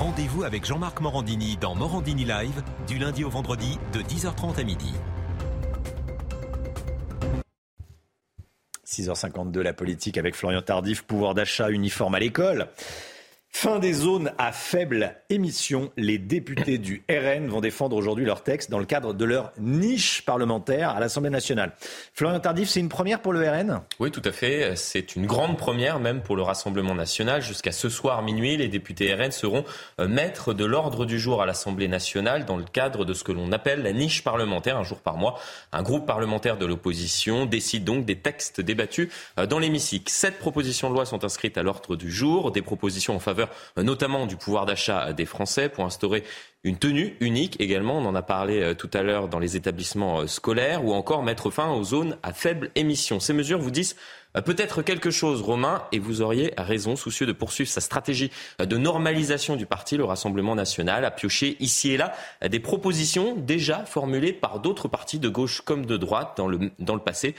Rendez-vous 0.00 0.44
avec 0.44 0.64
Jean-Marc 0.64 1.02
Morandini 1.02 1.58
dans 1.58 1.74
Morandini 1.74 2.24
Live 2.24 2.62
du 2.88 2.96
lundi 2.96 3.22
au 3.22 3.28
vendredi 3.28 3.78
de 3.92 4.00
10h30 4.00 4.58
à 4.58 4.64
midi. 4.64 4.94
6h52, 8.86 9.60
la 9.60 9.74
politique 9.74 10.16
avec 10.16 10.34
Florian 10.34 10.62
Tardif, 10.62 11.02
pouvoir 11.02 11.34
d'achat 11.34 11.68
uniforme 11.68 12.14
à 12.14 12.18
l'école. 12.18 12.68
Fin 13.52 13.78
des 13.78 13.92
zones 13.92 14.32
à 14.38 14.52
faible 14.52 15.16
émission. 15.28 15.90
Les 15.96 16.18
députés 16.18 16.78
du 16.78 17.04
RN 17.10 17.48
vont 17.48 17.60
défendre 17.60 17.94
aujourd'hui 17.96 18.24
leur 18.24 18.42
texte 18.42 18.70
dans 18.70 18.78
le 18.78 18.86
cadre 18.86 19.12
de 19.12 19.24
leur 19.24 19.52
niche 19.58 20.24
parlementaire 20.24 20.90
à 20.90 21.00
l'Assemblée 21.00 21.30
nationale. 21.30 21.72
Florian 22.14 22.40
Tardif, 22.40 22.70
c'est 22.70 22.80
une 22.80 22.88
première 22.88 23.20
pour 23.20 23.34
le 23.34 23.40
RN 23.40 23.82
Oui, 23.98 24.12
tout 24.12 24.22
à 24.24 24.32
fait. 24.32 24.76
C'est 24.76 25.14
une 25.14 25.26
grande 25.26 25.58
première 25.58 25.98
même 25.98 26.22
pour 26.22 26.36
le 26.36 26.42
Rassemblement 26.42 26.94
national. 26.94 27.42
Jusqu'à 27.42 27.72
ce 27.72 27.90
soir 27.90 28.22
minuit, 28.22 28.56
les 28.56 28.68
députés 28.68 29.12
RN 29.12 29.32
seront 29.32 29.64
euh, 30.00 30.08
maîtres 30.08 30.54
de 30.54 30.64
l'ordre 30.64 31.04
du 31.04 31.18
jour 31.18 31.42
à 31.42 31.46
l'Assemblée 31.46 31.88
nationale 31.88 32.46
dans 32.46 32.56
le 32.56 32.64
cadre 32.64 33.04
de 33.04 33.12
ce 33.12 33.24
que 33.24 33.32
l'on 33.32 33.52
appelle 33.52 33.82
la 33.82 33.92
niche 33.92 34.22
parlementaire, 34.24 34.78
un 34.78 34.84
jour 34.84 35.00
par 35.00 35.16
mois. 35.16 35.38
Un 35.72 35.82
groupe 35.82 36.06
parlementaire 36.06 36.56
de 36.56 36.64
l'opposition 36.66 37.44
décide 37.46 37.84
donc 37.84 38.06
des 38.06 38.16
textes 38.16 38.60
débattus 38.60 39.08
euh, 39.38 39.46
dans 39.46 39.58
l'hémicycle. 39.58 40.10
Sept 40.10 40.38
propositions 40.38 40.88
de 40.88 40.94
loi 40.94 41.04
sont 41.04 41.24
inscrites 41.24 41.58
à 41.58 41.62
l'ordre 41.62 41.96
du 41.96 42.10
jour, 42.10 42.52
des 42.52 42.62
propositions 42.62 43.16
en 43.16 43.20
faveur 43.20 43.39
euh, 43.78 43.82
notamment 43.82 44.26
du 44.26 44.36
pouvoir 44.36 44.66
d'achat 44.66 45.12
des 45.12 45.26
Français 45.26 45.68
pour 45.68 45.84
instaurer 45.84 46.24
une 46.62 46.76
tenue 46.76 47.16
unique 47.20 47.58
également, 47.58 47.96
on 47.96 48.04
en 48.04 48.14
a 48.14 48.20
parlé 48.20 48.60
euh, 48.60 48.74
tout 48.74 48.90
à 48.92 49.02
l'heure 49.02 49.28
dans 49.28 49.38
les 49.38 49.56
établissements 49.56 50.20
euh, 50.20 50.26
scolaires, 50.26 50.84
ou 50.84 50.92
encore 50.92 51.22
mettre 51.22 51.50
fin 51.50 51.70
aux 51.70 51.84
zones 51.84 52.18
à 52.22 52.34
faible 52.34 52.70
émission. 52.74 53.18
Ces 53.18 53.32
mesures 53.32 53.58
vous 53.58 53.70
disent 53.70 53.96
peut-être 54.44 54.82
quelque 54.82 55.10
chose, 55.10 55.40
Romain, 55.40 55.82
et 55.90 55.98
vous 55.98 56.20
auriez 56.20 56.52
raison, 56.56 56.96
soucieux 56.96 57.26
de 57.26 57.32
poursuivre 57.32 57.68
sa 57.68 57.80
stratégie 57.80 58.30
de 58.60 58.76
normalisation 58.76 59.56
du 59.56 59.66
parti, 59.66 59.96
le 59.96 60.04
Rassemblement 60.04 60.54
national, 60.54 61.04
a 61.04 61.10
pioché 61.10 61.56
ici 61.58 61.90
et 61.90 61.96
là 61.96 62.12
des 62.46 62.60
propositions 62.60 63.34
déjà 63.34 63.84
formulées 63.86 64.32
par 64.32 64.60
d'autres 64.60 64.86
partis 64.86 65.18
de 65.18 65.28
gauche 65.28 65.62
comme 65.62 65.84
de 65.84 65.96
droite 65.96 66.34
dans 66.36 66.46
le, 66.46 66.70
dans 66.78 66.94
le 66.94 67.00
passé, 67.00 67.34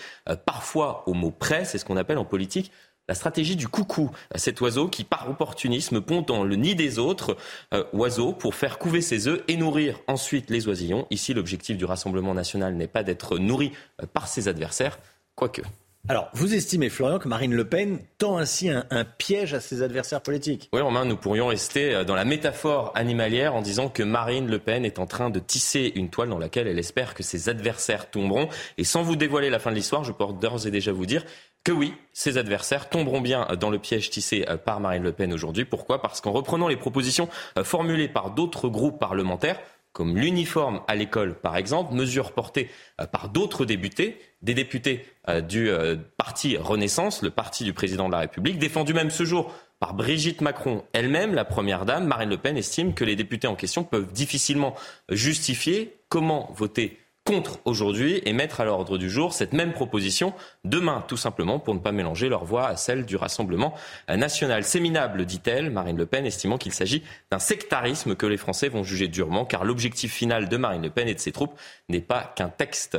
parfois 0.45 1.03
au 1.07 1.13
mot 1.13 1.31
près, 1.31 1.63
c'est 1.63 1.77
ce 1.77 1.85
qu'on 1.85 1.95
appelle 1.95 2.17
en 2.17 2.25
politique 2.25 2.73
la 3.11 3.15
stratégie 3.15 3.57
du 3.57 3.67
coucou, 3.67 4.09
cet 4.35 4.61
oiseau 4.61 4.87
qui, 4.87 5.03
par 5.03 5.29
opportunisme, 5.29 5.99
pond 5.99 6.21
dans 6.21 6.45
le 6.45 6.55
nid 6.55 6.75
des 6.75 6.97
autres 6.97 7.35
euh, 7.73 7.83
oiseaux 7.91 8.31
pour 8.31 8.55
faire 8.55 8.79
couver 8.79 9.01
ses 9.01 9.27
œufs 9.27 9.43
et 9.49 9.57
nourrir 9.57 9.99
ensuite 10.07 10.49
les 10.49 10.69
oisillons. 10.69 11.07
Ici, 11.09 11.33
l'objectif 11.33 11.75
du 11.75 11.83
Rassemblement 11.83 12.33
national 12.33 12.73
n'est 12.75 12.87
pas 12.87 13.03
d'être 13.03 13.37
nourri 13.37 13.73
euh, 14.01 14.05
par 14.13 14.29
ses 14.29 14.47
adversaires, 14.47 14.97
quoique. 15.35 15.61
Alors, 16.07 16.29
vous 16.33 16.55
estimez, 16.55 16.89
Florian, 16.89 17.19
que 17.19 17.27
Marine 17.27 17.53
Le 17.53 17.67
Pen 17.67 17.99
tend 18.17 18.37
ainsi 18.37 18.69
un, 18.69 18.85
un 18.89 19.05
piège 19.05 19.53
à 19.53 19.59
ses 19.59 19.83
adversaires 19.83 20.21
politiques? 20.21 20.67
Oui, 20.73 20.81
Romain, 20.81 21.05
nous 21.05 21.15
pourrions 21.15 21.47
rester 21.47 21.93
euh, 21.93 22.03
dans 22.03 22.15
la 22.15 22.25
métaphore 22.25 22.91
animalière 22.95 23.53
en 23.55 23.61
disant 23.61 23.89
que 23.89 24.01
Marine 24.03 24.47
Le 24.47 24.57
Pen 24.57 24.83
est 24.85 24.99
en 24.99 25.05
train 25.05 25.29
de 25.29 25.39
tisser 25.39 25.91
une 25.95 26.09
toile 26.09 26.29
dans 26.29 26.39
laquelle 26.39 26.67
elle 26.67 26.79
espère 26.79 27.13
que 27.13 27.23
ses 27.23 27.49
adversaires 27.49 28.09
tomberont. 28.09 28.47
Et 28.77 28.85
sans 28.85 29.03
vous 29.03 29.17
dévoiler 29.17 29.49
la 29.49 29.59
fin 29.59 29.69
de 29.69 29.75
l'histoire, 29.75 30.05
je 30.05 30.13
peux 30.13 30.25
d'ores 30.39 30.65
et 30.65 30.71
déjà 30.71 30.91
vous 30.91 31.05
dire 31.05 31.23
que 31.63 31.71
oui, 31.71 31.93
ses 32.13 32.37
adversaires 32.37 32.89
tomberont 32.89 33.21
bien 33.21 33.47
dans 33.59 33.69
le 33.69 33.79
piège 33.79 34.09
tissé 34.09 34.45
euh, 34.49 34.57
par 34.57 34.79
Marine 34.79 35.03
Le 35.03 35.11
Pen 35.11 35.33
aujourd'hui. 35.33 35.65
Pourquoi? 35.65 36.01
Parce 36.01 36.21
qu'en 36.21 36.31
reprenant 36.31 36.67
les 36.67 36.77
propositions 36.77 37.29
euh, 37.57 37.63
formulées 37.63 38.07
par 38.07 38.31
d'autres 38.31 38.67
groupes 38.67 38.99
parlementaires, 38.99 39.59
comme 39.93 40.17
l'uniforme 40.17 40.81
à 40.87 40.95
l'école 40.95 41.35
par 41.35 41.57
exemple, 41.57 41.93
mesure 41.93 42.31
portée 42.31 42.69
euh, 42.99 43.05
par 43.05 43.29
d'autres 43.29 43.65
députés, 43.65 44.17
des 44.41 44.53
députés 44.53 45.05
du 45.47 45.69
parti 46.17 46.57
Renaissance, 46.57 47.21
le 47.21 47.29
parti 47.29 47.63
du 47.63 47.73
président 47.73 48.07
de 48.07 48.13
la 48.13 48.21
République, 48.21 48.57
défendu 48.57 48.91
même 48.91 49.11
ce 49.11 49.23
jour 49.23 49.53
par 49.79 49.93
Brigitte 49.93 50.41
Macron 50.41 50.83
elle-même, 50.93 51.35
la 51.35 51.45
première 51.45 51.85
dame, 51.85 52.07
Marine 52.07 52.29
Le 52.29 52.37
Pen 52.37 52.57
estime 52.57 52.95
que 52.95 53.03
les 53.03 53.15
députés 53.15 53.47
en 53.47 53.55
question 53.55 53.83
peuvent 53.83 54.11
difficilement 54.11 54.73
justifier 55.09 55.95
comment 56.09 56.51
voter 56.55 57.00
contre 57.23 57.59
aujourd'hui 57.65 58.21
et 58.25 58.33
mettre 58.33 58.61
à 58.61 58.65
l'ordre 58.65 58.97
du 58.97 59.09
jour 59.09 59.33
cette 59.33 59.53
même 59.53 59.73
proposition 59.73 60.33
demain, 60.65 61.03
tout 61.07 61.17
simplement 61.17 61.59
pour 61.59 61.75
ne 61.75 61.79
pas 61.79 61.91
mélanger 61.91 62.29
leur 62.29 62.45
voix 62.45 62.67
à 62.67 62.75
celle 62.75 63.05
du 63.05 63.15
Rassemblement 63.15 63.73
national. 64.09 64.63
C'est 64.63 64.79
minable, 64.79 65.25
dit-elle, 65.25 65.69
Marine 65.69 65.97
Le 65.97 66.05
Pen, 66.05 66.25
estimant 66.25 66.57
qu'il 66.57 66.73
s'agit 66.73 67.03
d'un 67.31 67.39
sectarisme 67.39 68.15
que 68.15 68.25
les 68.25 68.37
Français 68.37 68.69
vont 68.69 68.83
juger 68.83 69.07
durement, 69.07 69.45
car 69.45 69.63
l'objectif 69.63 70.13
final 70.13 70.49
de 70.49 70.57
Marine 70.57 70.81
Le 70.81 70.89
Pen 70.89 71.07
et 71.07 71.13
de 71.13 71.19
ses 71.19 71.31
troupes 71.31 71.57
n'est 71.89 72.01
pas 72.01 72.33
qu'un 72.35 72.49
texte 72.49 72.97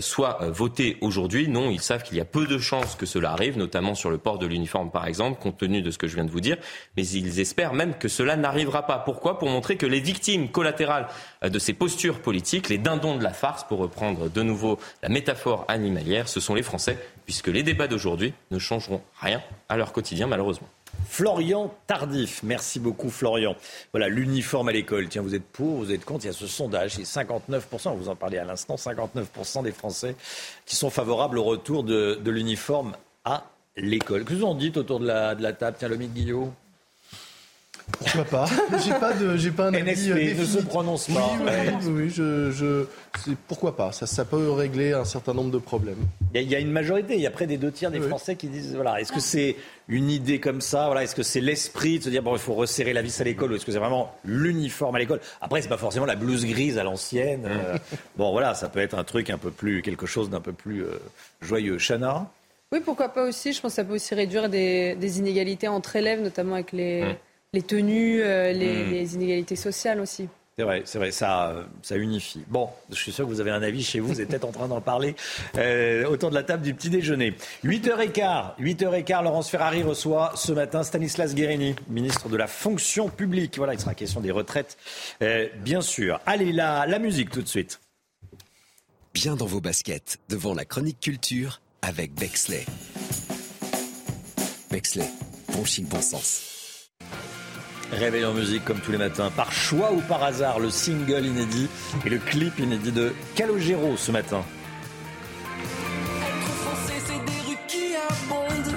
soit 0.00 0.42
euh, 0.42 0.50
voté 0.50 0.98
aujourd'hui. 1.00 1.48
Non, 1.48 1.70
ils 1.70 1.80
savent 1.80 2.02
qu'il 2.02 2.16
y 2.16 2.20
a 2.20 2.24
peu 2.24 2.46
de 2.46 2.58
chances 2.58 2.94
que 2.94 3.06
cela 3.06 3.32
arrive, 3.32 3.58
notamment 3.58 3.94
sur 3.94 4.10
le 4.10 4.18
port 4.18 4.38
de 4.38 4.46
l'uniforme 4.46 4.90
par 4.90 5.06
exemple, 5.06 5.40
compte 5.40 5.58
tenu 5.58 5.82
de 5.82 5.90
ce 5.90 5.98
que 5.98 6.06
je 6.06 6.14
viens 6.14 6.24
de 6.24 6.30
vous 6.30 6.40
dire. 6.40 6.56
Mais 6.96 7.06
ils 7.06 7.40
espèrent 7.40 7.74
même 7.74 7.94
que 7.94 8.08
cela 8.08 8.36
n'arrivera 8.36 8.86
pas. 8.86 8.98
Pourquoi? 8.98 9.38
Pour 9.38 9.48
montrer 9.48 9.76
que 9.76 9.86
les 9.86 10.00
victimes 10.00 10.48
collatérales 10.48 11.08
euh, 11.44 11.48
de 11.48 11.58
ces 11.58 11.72
postures 11.72 12.20
politiques, 12.20 12.68
les 12.68 12.78
dindons 12.78 13.16
de 13.16 13.22
la 13.22 13.32
farce, 13.32 13.64
pour 13.64 13.78
reprendre 13.78 14.30
de 14.30 14.42
nouveau 14.42 14.78
la 15.02 15.08
métaphore 15.08 15.64
animalière, 15.68 16.28
ce 16.28 16.40
sont 16.40 16.54
les 16.54 16.62
Français, 16.62 16.98
puisque 17.24 17.48
les 17.48 17.62
débats 17.62 17.88
d'aujourd'hui 17.88 18.34
ne 18.50 18.58
changeront 18.58 19.02
rien 19.20 19.42
à 19.68 19.76
leur 19.76 19.92
quotidien 19.92 20.26
malheureusement. 20.26 20.68
Florian 21.08 21.74
Tardif, 21.86 22.42
merci 22.42 22.80
beaucoup 22.80 23.10
Florian. 23.10 23.56
Voilà, 23.92 24.08
l'uniforme 24.08 24.68
à 24.68 24.72
l'école. 24.72 25.08
Tiens, 25.08 25.22
vous 25.22 25.34
êtes 25.34 25.46
pour, 25.46 25.76
vous 25.76 25.92
êtes 25.92 26.04
contre, 26.04 26.24
il 26.24 26.28
y 26.28 26.30
a 26.30 26.34
ce 26.34 26.46
sondage, 26.46 26.94
c'est 26.94 27.02
59%, 27.02 27.96
vous 27.96 28.08
en 28.08 28.16
parlez 28.16 28.38
à 28.38 28.44
l'instant, 28.44 28.74
59% 28.74 29.62
des 29.62 29.72
Français 29.72 30.14
qui 30.66 30.76
sont 30.76 30.90
favorables 30.90 31.38
au 31.38 31.44
retour 31.44 31.84
de, 31.84 32.20
l'uniforme 32.26 32.96
à 33.24 33.44
l'école. 33.76 34.24
Que 34.24 34.34
vous 34.34 34.44
en 34.44 34.54
dites 34.54 34.76
autour 34.76 35.00
de 35.00 35.06
la, 35.06 35.34
de 35.34 35.42
la 35.42 35.52
table? 35.52 35.76
Tiens, 35.78 35.88
Lomique 35.88 36.12
Guillot 36.12 36.52
Pourquoi 37.98 38.24
pas 38.24 38.44
J'ai 38.84 38.92
pas 38.92 39.12
de, 39.12 39.36
j'ai 39.36 39.50
pas 39.50 39.66
un 39.68 39.74
avis 39.74 39.82
NSP, 39.90 40.10
euh, 40.10 40.34
ne 40.40 40.44
se 40.44 40.58
prononce 40.58 41.06
pas. 41.06 41.30
Oui, 41.40 41.50
oui, 41.84 41.92
oui, 41.92 42.10
je, 42.10 42.50
je, 42.50 42.84
c'est- 43.24 43.36
pourquoi 43.46 43.76
pas 43.76 43.92
ça, 43.92 44.06
ça 44.06 44.24
peut 44.24 44.50
régler 44.50 44.92
un 44.92 45.04
certain 45.04 45.32
nombre 45.34 45.50
de 45.50 45.58
problèmes. 45.58 45.98
Il 46.34 46.36
y, 46.36 46.38
a, 46.38 46.42
il 46.42 46.50
y 46.50 46.54
a 46.56 46.58
une 46.58 46.72
majorité, 46.72 47.14
il 47.14 47.20
y 47.20 47.26
a 47.26 47.30
près 47.30 47.46
des 47.46 47.56
deux 47.56 47.70
tiers 47.70 47.90
des 47.90 48.00
Oui. 48.00 48.08
Français 48.08 48.36
qui 48.36 48.48
disent 48.48 48.74
voilà, 48.74 49.00
est-ce 49.00 49.12
que 49.12 49.20
c'est 49.20 49.56
une 49.88 50.10
idée 50.10 50.40
comme 50.40 50.60
ça 50.60 50.86
voilà, 50.86 51.04
Est-ce 51.04 51.14
que 51.14 51.22
c'est 51.22 51.40
l'esprit 51.40 51.98
de 52.00 52.04
se 52.04 52.10
dire 52.10 52.22
bon, 52.22 52.32
il 52.34 52.40
faut 52.40 52.54
resserrer 52.54 52.92
la 52.92 53.02
vis 53.02 53.20
à 53.20 53.24
l'école 53.24 53.52
ou 53.52 53.54
est-ce 53.56 53.64
que 53.64 53.72
c'est 53.72 53.78
vraiment 53.78 54.12
l'uniforme 54.24 54.96
à 54.96 54.98
l'école? 54.98 55.20
Après, 55.40 55.62
c'est 55.62 55.68
pas 55.68 55.78
forcément 55.78 56.06
la 56.06 56.16
blouse 56.16 56.44
grise 56.44 56.78
à 56.78 56.82
l'ancienne. 56.84 57.44
euh, 57.46 57.76
bon, 58.16 58.32
voilà, 58.32 58.54
ça 58.54 58.68
peut 58.68 58.80
être 58.80 58.98
un 58.98 59.04
truc 59.04 59.30
un 59.30 59.38
peu 59.38 59.50
plus, 59.52 59.82
quelque 59.82 60.06
chose 60.06 60.28
d'un 60.28 60.40
peu 60.40 60.52
plus 60.52 60.82
euh, 60.82 60.98
joyeux. 61.40 61.78
Chana? 61.78 62.26
Oui, 62.72 62.80
pourquoi 62.84 63.10
pas 63.10 63.22
aussi. 63.28 63.52
Je 63.52 63.60
pense 63.60 63.72
que 63.72 63.76
ça 63.76 63.84
peut 63.84 63.94
aussi 63.94 64.12
réduire 64.16 64.48
des, 64.48 64.96
des 64.96 65.18
inégalités 65.20 65.68
entre 65.68 65.94
élèves, 65.94 66.20
notamment 66.20 66.54
avec 66.54 66.72
les, 66.72 67.02
Mm. 67.04 67.14
Les 67.52 67.62
tenues, 67.62 68.22
euh, 68.22 68.52
les, 68.52 68.84
Mm. 68.84 68.90
les 68.90 69.14
inégalités 69.14 69.56
sociales 69.56 70.00
aussi. 70.00 70.28
C'est 70.58 70.64
vrai, 70.64 70.82
c'est 70.86 70.96
vrai, 70.96 71.10
ça, 71.10 71.54
ça 71.82 71.96
unifie. 71.96 72.42
Bon, 72.48 72.70
je 72.88 72.94
suis 72.94 73.12
sûr 73.12 73.26
que 73.26 73.30
vous 73.30 73.42
avez 73.42 73.50
un 73.50 73.60
avis 73.62 73.82
chez 73.84 74.00
vous, 74.00 74.08
vous 74.08 74.20
êtes 74.22 74.28
peut-être 74.28 74.46
en 74.46 74.52
train 74.52 74.68
d'en 74.68 74.80
parler 74.80 75.14
euh, 75.58 76.06
autour 76.06 76.30
de 76.30 76.34
la 76.34 76.42
table 76.44 76.62
du 76.62 76.72
petit 76.72 76.88
déjeuner. 76.88 77.34
8h15, 77.62 78.56
8h15, 78.58 79.22
Laurence 79.22 79.50
Ferrari 79.50 79.82
reçoit 79.82 80.32
ce 80.34 80.52
matin 80.52 80.82
Stanislas 80.82 81.34
Guérini, 81.34 81.76
ministre 81.90 82.30
de 82.30 82.38
la 82.38 82.46
fonction 82.46 83.10
publique. 83.10 83.58
Voilà, 83.58 83.74
il 83.74 83.80
sera 83.80 83.94
question 83.94 84.22
des 84.22 84.30
retraites, 84.30 84.78
euh, 85.20 85.46
bien 85.58 85.82
sûr. 85.82 86.20
Allez, 86.24 86.52
la, 86.52 86.86
la 86.86 86.98
musique 86.98 87.28
tout 87.30 87.42
de 87.42 87.48
suite. 87.48 87.78
Bien 89.12 89.36
dans 89.36 89.44
vos 89.46 89.60
baskets, 89.60 90.16
devant 90.30 90.54
la 90.54 90.64
chronique 90.64 91.00
culture 91.00 91.60
avec 91.82 92.14
Bexley. 92.14 92.64
Bexley, 94.70 95.08
bon 95.52 95.66
chic, 95.66 95.86
bon 95.86 96.00
sens. 96.00 96.55
Réveil 97.92 98.24
en 98.24 98.34
musique 98.34 98.64
comme 98.64 98.80
tous 98.80 98.90
les 98.90 98.98
matins, 98.98 99.30
par 99.34 99.52
choix 99.52 99.92
ou 99.92 100.00
par 100.00 100.22
hasard, 100.24 100.58
le 100.58 100.70
single 100.70 101.24
inédit 101.24 101.68
et 102.04 102.10
le 102.10 102.18
clip 102.18 102.58
inédit 102.58 102.90
de 102.90 103.14
Calogero 103.36 103.96
ce 103.96 104.10
matin. 104.10 104.42
Être 106.20 106.48
français, 106.48 107.00
c'est 107.06 107.24
des 107.24 107.40
rues 107.48 107.58
qui 107.68 107.94
abondent, 107.94 108.76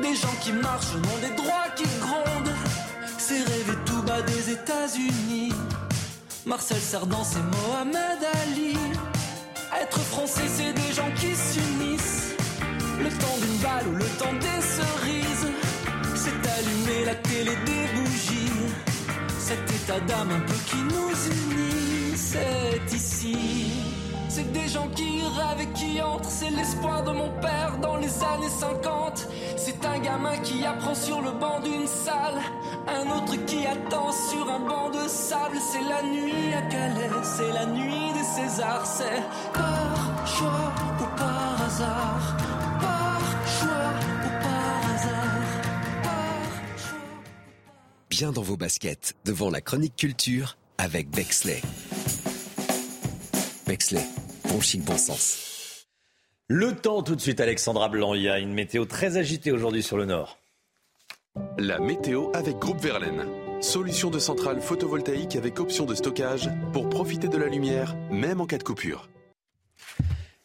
des 0.00 0.14
gens 0.14 0.34
qui 0.40 0.52
marchent 0.52 0.94
nom 0.94 1.18
des 1.20 1.34
droits 1.36 1.66
qui 1.74 1.84
grondent. 2.00 2.54
C'est 3.18 3.42
rêver 3.42 3.78
tout 3.84 4.02
bas 4.02 4.22
des 4.22 4.52
États-Unis. 4.52 5.52
Marcel 6.46 6.78
Cerdan, 6.78 7.24
c'est 7.24 7.42
Mohamed 7.42 8.20
Ali. 8.44 8.76
Être 9.82 9.98
français, 9.98 10.46
c'est 10.46 10.72
des 10.72 10.92
gens 10.94 11.10
qui 11.16 11.34
s'unissent. 11.34 12.36
Le 13.02 13.10
temps 13.10 13.36
d'une 13.42 13.58
balle 13.58 13.88
ou 13.88 13.96
le 13.96 14.06
temps 14.18 14.32
des 14.32 14.62
cerises. 14.62 15.07
La 17.08 17.14
télé 17.14 17.52
des 17.64 17.86
bougies. 17.94 18.52
Cet 19.38 19.64
état 19.72 19.98
d'âme 20.00 20.30
un 20.30 20.40
peu 20.40 20.52
qui 20.66 20.76
nous 20.76 21.16
unit, 21.32 22.14
c'est 22.14 22.94
ici. 22.94 23.82
C'est 24.28 24.52
des 24.52 24.68
gens 24.68 24.88
qui 24.94 25.22
rêvent 25.22 25.62
et 25.62 25.72
qui 25.72 26.02
entrent, 26.02 26.28
c'est 26.28 26.50
l'espoir 26.50 27.04
de 27.04 27.12
mon 27.12 27.30
père 27.40 27.78
dans 27.80 27.96
les 27.96 28.12
années 28.22 28.50
50. 28.50 29.26
C'est 29.56 29.82
un 29.86 29.98
gamin 30.00 30.36
qui 30.42 30.66
apprend 30.66 30.94
sur 30.94 31.22
le 31.22 31.30
banc 31.30 31.60
d'une 31.60 31.86
salle, 31.86 32.42
un 32.86 33.06
autre 33.16 33.36
qui 33.46 33.66
attend 33.66 34.12
sur 34.12 34.46
un 34.52 34.60
banc 34.68 34.90
de 34.90 35.08
sable. 35.08 35.56
C'est 35.72 35.88
la 35.88 36.02
nuit 36.02 36.52
à 36.52 36.60
Calais, 36.70 37.08
c'est 37.22 37.52
la 37.54 37.64
nuit 37.64 38.12
des 38.12 38.22
Césars, 38.36 38.84
c'est 38.84 39.22
par 39.54 40.26
choix 40.26 40.72
ou 41.00 41.16
par 41.16 41.66
hasard, 41.66 42.36
Bien 48.18 48.32
dans 48.32 48.42
vos 48.42 48.56
baskets, 48.56 49.14
devant 49.24 49.48
la 49.48 49.60
chronique 49.60 49.94
culture 49.94 50.58
avec 50.76 51.08
Bexley. 51.08 51.62
Bexley, 53.64 54.04
bon 54.48 54.60
chic, 54.60 54.82
bon 54.82 54.98
sens. 54.98 55.86
Le 56.48 56.74
temps 56.74 57.04
tout 57.04 57.14
de 57.14 57.20
suite, 57.20 57.38
Alexandra 57.38 57.88
Blanc. 57.88 58.14
Il 58.14 58.22
y 58.22 58.28
a 58.28 58.40
une 58.40 58.52
météo 58.52 58.86
très 58.86 59.18
agitée 59.18 59.52
aujourd'hui 59.52 59.84
sur 59.84 59.96
le 59.96 60.04
nord. 60.04 60.40
La 61.58 61.78
météo 61.78 62.32
avec 62.34 62.58
Groupe 62.58 62.80
Verlaine. 62.80 63.24
Solution 63.60 64.10
de 64.10 64.18
centrale 64.18 64.60
photovoltaïque 64.60 65.36
avec 65.36 65.60
option 65.60 65.84
de 65.84 65.94
stockage 65.94 66.50
pour 66.72 66.88
profiter 66.88 67.28
de 67.28 67.38
la 67.38 67.46
lumière, 67.46 67.94
même 68.10 68.40
en 68.40 68.46
cas 68.46 68.58
de 68.58 68.64
coupure. 68.64 69.08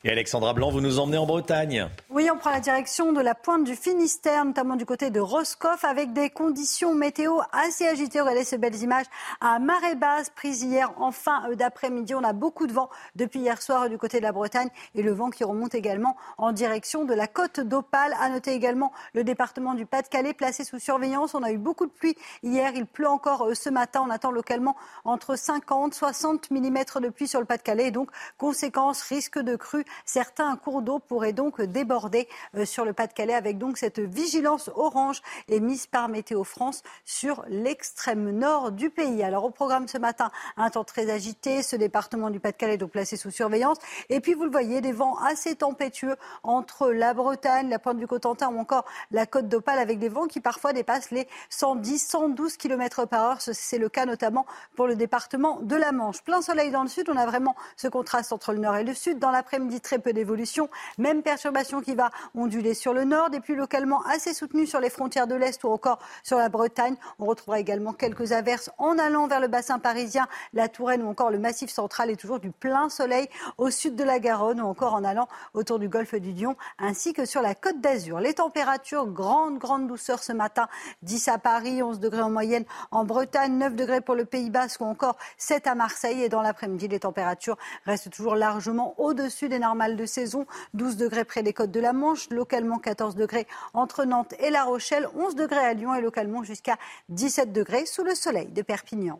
Et 0.06 0.12
Alexandra 0.12 0.54
Blanc, 0.54 0.70
vous 0.70 0.82
nous 0.82 1.00
emmenez 1.00 1.18
en 1.18 1.26
Bretagne. 1.26 1.88
Oui, 2.10 2.30
on 2.30 2.38
prend 2.38 2.50
la 2.50 2.60
direction 2.60 3.14
de 3.14 3.22
la 3.22 3.36
pointe 3.36 3.64
du 3.64 3.74
Finistère, 3.74 4.44
notamment 4.44 4.76
du 4.76 4.86
côté 4.86 5.12
de 5.12 5.22
Roscoff, 5.22 5.86
avec 5.86 6.12
des 6.12 6.30
conditions 6.30 6.94
météo 6.94 7.40
assez 7.54 7.88
agitées. 7.88 8.20
Regardez 8.20 8.44
ces 8.44 8.58
belles 8.58 8.76
images 8.84 9.06
à 9.40 9.60
marée 9.60 9.96
basse, 9.96 10.30
prise 10.30 10.62
hier 10.62 10.92
en 11.00 11.14
fin 11.14 11.50
d'après-midi. 11.56 12.16
On 12.16 12.24
a 12.26 12.34
beaucoup 12.34 12.68
de 12.68 12.74
vent 12.74 12.90
depuis 13.16 13.40
hier 13.40 13.62
soir 13.62 13.88
du 13.88 13.98
côté 13.98 14.18
de 14.18 14.24
la 14.24 14.34
Bretagne 14.34 14.68
et 14.94 15.04
le 15.04 15.14
vent 15.14 15.30
qui 15.30 15.46
remonte 15.46 15.74
également 15.74 16.18
en 16.38 16.52
direction 16.52 17.06
de 17.06 17.14
la 17.14 17.28
côte 17.28 17.62
d'Opale. 17.62 18.14
À 18.20 18.28
noter 18.28 18.52
également 18.52 18.92
le 19.14 19.24
département 19.24 19.74
du 19.74 19.86
Pas-de-Calais 19.86 20.34
placé 20.34 20.66
sous 20.66 20.80
surveillance. 20.80 21.34
On 21.34 21.44
a 21.44 21.52
eu 21.54 21.58
beaucoup 21.58 21.86
de 21.86 21.92
pluie 21.94 22.18
hier. 22.44 22.74
Il 22.76 22.88
pleut 22.88 23.08
encore 23.08 23.48
ce 23.54 23.70
matin. 23.70 24.04
On 24.06 24.10
attend 24.10 24.32
localement 24.32 24.76
entre 25.06 25.38
50 25.38 25.94
60 25.94 26.52
mm 26.52 26.80
de 27.02 27.08
pluie 27.08 27.30
sur 27.30 27.40
le 27.40 27.46
Pas-de-Calais. 27.46 27.92
Donc, 27.92 28.10
conséquence, 28.38 29.02
risque 29.04 29.40
de 29.40 29.56
crue 29.56 29.86
certains 30.06 30.56
cours 30.56 30.82
d'eau 30.82 31.00
pourraient 31.00 31.34
donc 31.34 31.62
déborder 31.62 32.28
euh, 32.56 32.66
sur 32.66 32.86
le 32.86 32.94
Pas-de-Calais 32.94 33.34
avec 33.34 33.58
donc 33.58 33.78
cette 33.78 34.00
vigilance 34.00 34.70
orange 34.76 35.22
émise 35.48 35.88
par 35.88 36.10
Météo 36.10 36.44
France 36.44 36.84
sur 37.06 37.44
l'extrême 37.48 38.32
nord 38.32 38.72
du 38.72 38.90
pays. 38.90 39.24
Alors 39.24 39.46
au 39.46 39.50
programme 39.50 39.88
ce 39.88 39.98
matin, 39.98 40.32
un 40.58 40.70
temps 40.70 40.84
très 40.84 41.10
agité, 41.10 41.64
ce 41.64 41.76
département 41.76 42.30
du 42.30 42.40
Pas-de-Calais 42.40 42.78
donc 42.78 42.92
placé 42.92 43.18
sous 43.18 43.32
surveillance. 43.32 43.78
Et 44.10 44.20
puis 44.20 44.34
vous 44.34 44.44
le 44.46 44.52
voyez, 44.52 44.82
des 44.82 44.92
vents 44.92 45.18
assez 45.18 45.56
tempétueux 45.56 46.16
entre 46.44 46.92
la 46.92 47.14
Bretagne, 47.14 47.70
la 47.70 47.80
pointe 47.80 47.98
du 47.98 48.08
Cotentin 48.08 48.50
ou 48.50 48.60
encore 48.60 48.86
la 49.12 49.26
côte 49.26 49.48
d'Opale 49.48 49.80
avec 49.80 50.00
des 50.00 50.10
vents 50.10 50.28
qui 50.28 50.40
parfois 50.40 50.74
dépassent 50.74 51.12
les 51.12 51.28
110, 51.50 52.00
112 52.00 52.58
km 52.58 53.06
par 53.06 53.24
heure. 53.24 53.38
C'est 53.40 53.78
le 53.78 53.90
cas 53.90 54.06
notamment 54.06 54.46
pour 54.76 54.88
le 54.88 54.96
département 54.96 55.60
de 55.62 55.76
la 55.76 55.92
Manche. 55.92 56.24
Plein 56.24 56.42
soleil 56.42 56.72
dans 56.72 56.84
le 56.84 56.90
sud, 56.90 57.10
on 57.10 57.18
a 57.18 57.26
vraiment 57.26 57.56
ce 57.76 57.88
contraste 57.88 58.34
entre 58.34 58.54
le 58.54 58.60
nord 58.60 58.76
et 58.76 58.84
le 58.84 58.94
sud. 58.94 59.20
Dans 59.20 59.32
l'après-midi, 59.32 59.82
très 59.84 60.00
peu 60.00 60.14
d'évolution. 60.14 60.70
Même 60.98 61.22
perturbation 61.22 61.82
qui 61.82 61.94
va 61.94 62.10
onduler 62.34 62.74
sur 62.74 62.94
le 62.94 63.04
nord, 63.04 63.30
des 63.30 63.40
pluies 63.40 63.56
localement 63.56 64.02
assez 64.08 64.34
soutenues 64.34 64.66
sur 64.66 64.80
les 64.80 64.90
frontières 64.90 65.28
de 65.28 65.36
l'Est 65.36 65.64
ou 65.64 65.70
encore 65.70 66.00
sur 66.24 66.38
la 66.38 66.50
Bretagne. 66.50 66.96
On 67.20 67.26
retrouvera 67.26 67.60
également 67.60 67.94
quelques 67.94 68.32
averses 68.32 68.72
en 68.78 68.98
allant 68.98 69.28
vers 69.28 69.40
le 69.40 69.48
bassin 69.48 69.78
parisien, 69.78 70.28
la 70.54 70.68
Touraine 70.70 71.04
ou 71.04 71.10
encore 71.10 71.30
le 71.30 71.40
Massif 71.40 71.70
central 71.70 72.10
et 72.10 72.16
toujours 72.16 72.40
du 72.40 72.52
plein 72.52 72.90
soleil 72.90 73.30
au 73.58 73.70
sud 73.70 73.96
de 73.96 74.04
la 74.04 74.20
Garonne 74.20 74.62
ou 74.62 74.66
encore 74.66 74.94
en 74.94 75.04
allant 75.04 75.28
autour 75.54 75.78
du 75.78 75.90
golfe 75.90 76.16
du 76.16 76.32
Lion 76.32 76.56
ainsi 76.80 77.14
que 77.14 77.26
sur 77.26 77.42
la 77.42 77.54
côte 77.54 77.82
d'Azur. 77.82 78.20
Les 78.20 78.34
températures, 78.34 79.08
grande, 79.08 79.58
grande 79.58 79.88
douceur 79.88 80.24
ce 80.24 80.32
matin. 80.32 80.68
10 81.02 81.28
à 81.28 81.38
Paris, 81.38 81.84
11 81.84 82.00
degrés 82.00 82.22
en 82.22 82.30
moyenne 82.30 82.66
en 82.92 83.04
Bretagne, 83.04 83.58
9 83.58 83.76
degrés 83.76 84.02
pour 84.02 84.16
le 84.16 84.26
Pays 84.26 84.50
Basque 84.50 84.82
ou 84.82 84.86
encore 84.86 85.18
7 85.38 85.68
à 85.68 85.76
Marseille. 85.76 86.24
Et 86.24 86.30
dans 86.30 86.42
l'après-midi, 86.42 86.88
les 86.88 87.00
températures 87.00 87.58
restent 87.86 88.10
toujours 88.10 88.36
largement 88.36 88.96
au-dessus 88.98 89.50
des 89.50 89.60
normales 89.74 89.96
de 89.96 90.06
saison. 90.06 90.46
12 90.76 90.98
degrés 90.98 91.26
près 91.26 91.42
des 91.42 91.52
côtes 91.52 91.72
de 91.72 91.80
la 91.80 91.94
Manche, 91.94 92.30
localement 92.30 92.78
14 92.78 93.16
degrés 93.16 93.48
entre 93.74 94.06
Nantes 94.06 94.36
et 94.40 94.52
La 94.52 94.66
Rochelle, 94.66 95.08
11 95.16 95.36
degrés 95.36 95.66
à 95.66 95.74
Lyon 95.74 95.96
et 95.96 96.02
localement 96.02 96.44
jusqu'à 96.44 96.78
17 97.10 97.52
degrés 97.52 97.88
sous 97.88 98.04
le 98.04 98.14
soleil 98.14 98.48
de 98.48 98.62
Perpignan. 98.62 99.20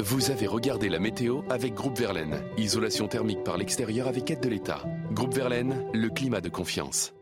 Vous 0.00 0.30
avez 0.30 0.46
regardé 0.46 0.88
la 0.88 0.98
météo 0.98 1.42
avec 1.50 1.74
Groupe 1.74 1.98
Verlaine. 1.98 2.42
Isolation 2.56 3.08
thermique 3.08 3.44
par 3.44 3.58
l'extérieur 3.58 4.08
avec 4.08 4.30
aide 4.30 4.40
de 4.40 4.48
l'État. 4.48 4.82
Groupe 5.12 5.34
Verlaine, 5.34 5.86
le 5.92 6.08
climat 6.08 6.40
de 6.40 6.48
confiance. 6.48 7.12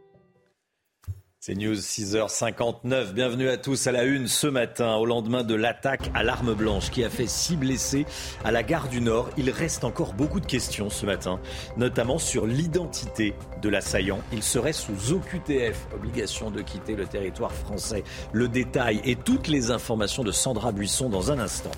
C'est 1.40 1.54
News 1.54 1.76
6h59. 1.76 3.12
Bienvenue 3.12 3.48
à 3.48 3.56
tous 3.56 3.86
à 3.86 3.92
la 3.92 4.02
une 4.02 4.26
ce 4.26 4.48
matin, 4.48 4.96
au 4.96 5.06
lendemain 5.06 5.44
de 5.44 5.54
l'attaque 5.54 6.10
à 6.12 6.24
l'arme 6.24 6.52
blanche 6.52 6.90
qui 6.90 7.04
a 7.04 7.10
fait 7.10 7.28
six 7.28 7.56
blessés 7.56 8.06
à 8.44 8.50
la 8.50 8.64
gare 8.64 8.88
du 8.88 9.00
Nord. 9.00 9.30
Il 9.38 9.48
reste 9.50 9.84
encore 9.84 10.14
beaucoup 10.14 10.40
de 10.40 10.46
questions 10.46 10.90
ce 10.90 11.06
matin, 11.06 11.38
notamment 11.76 12.18
sur 12.18 12.44
l'identité 12.44 13.34
de 13.62 13.68
l'assaillant. 13.68 14.18
Il 14.32 14.42
serait 14.42 14.72
sous 14.72 15.12
OQTF, 15.12 15.86
obligation 15.94 16.50
de 16.50 16.60
quitter 16.60 16.96
le 16.96 17.06
territoire 17.06 17.52
français. 17.52 18.02
Le 18.32 18.48
détail 18.48 19.00
et 19.04 19.14
toutes 19.14 19.46
les 19.46 19.70
informations 19.70 20.24
de 20.24 20.32
Sandra 20.32 20.72
Buisson 20.72 21.08
dans 21.08 21.30
un 21.30 21.38
instant. 21.38 21.70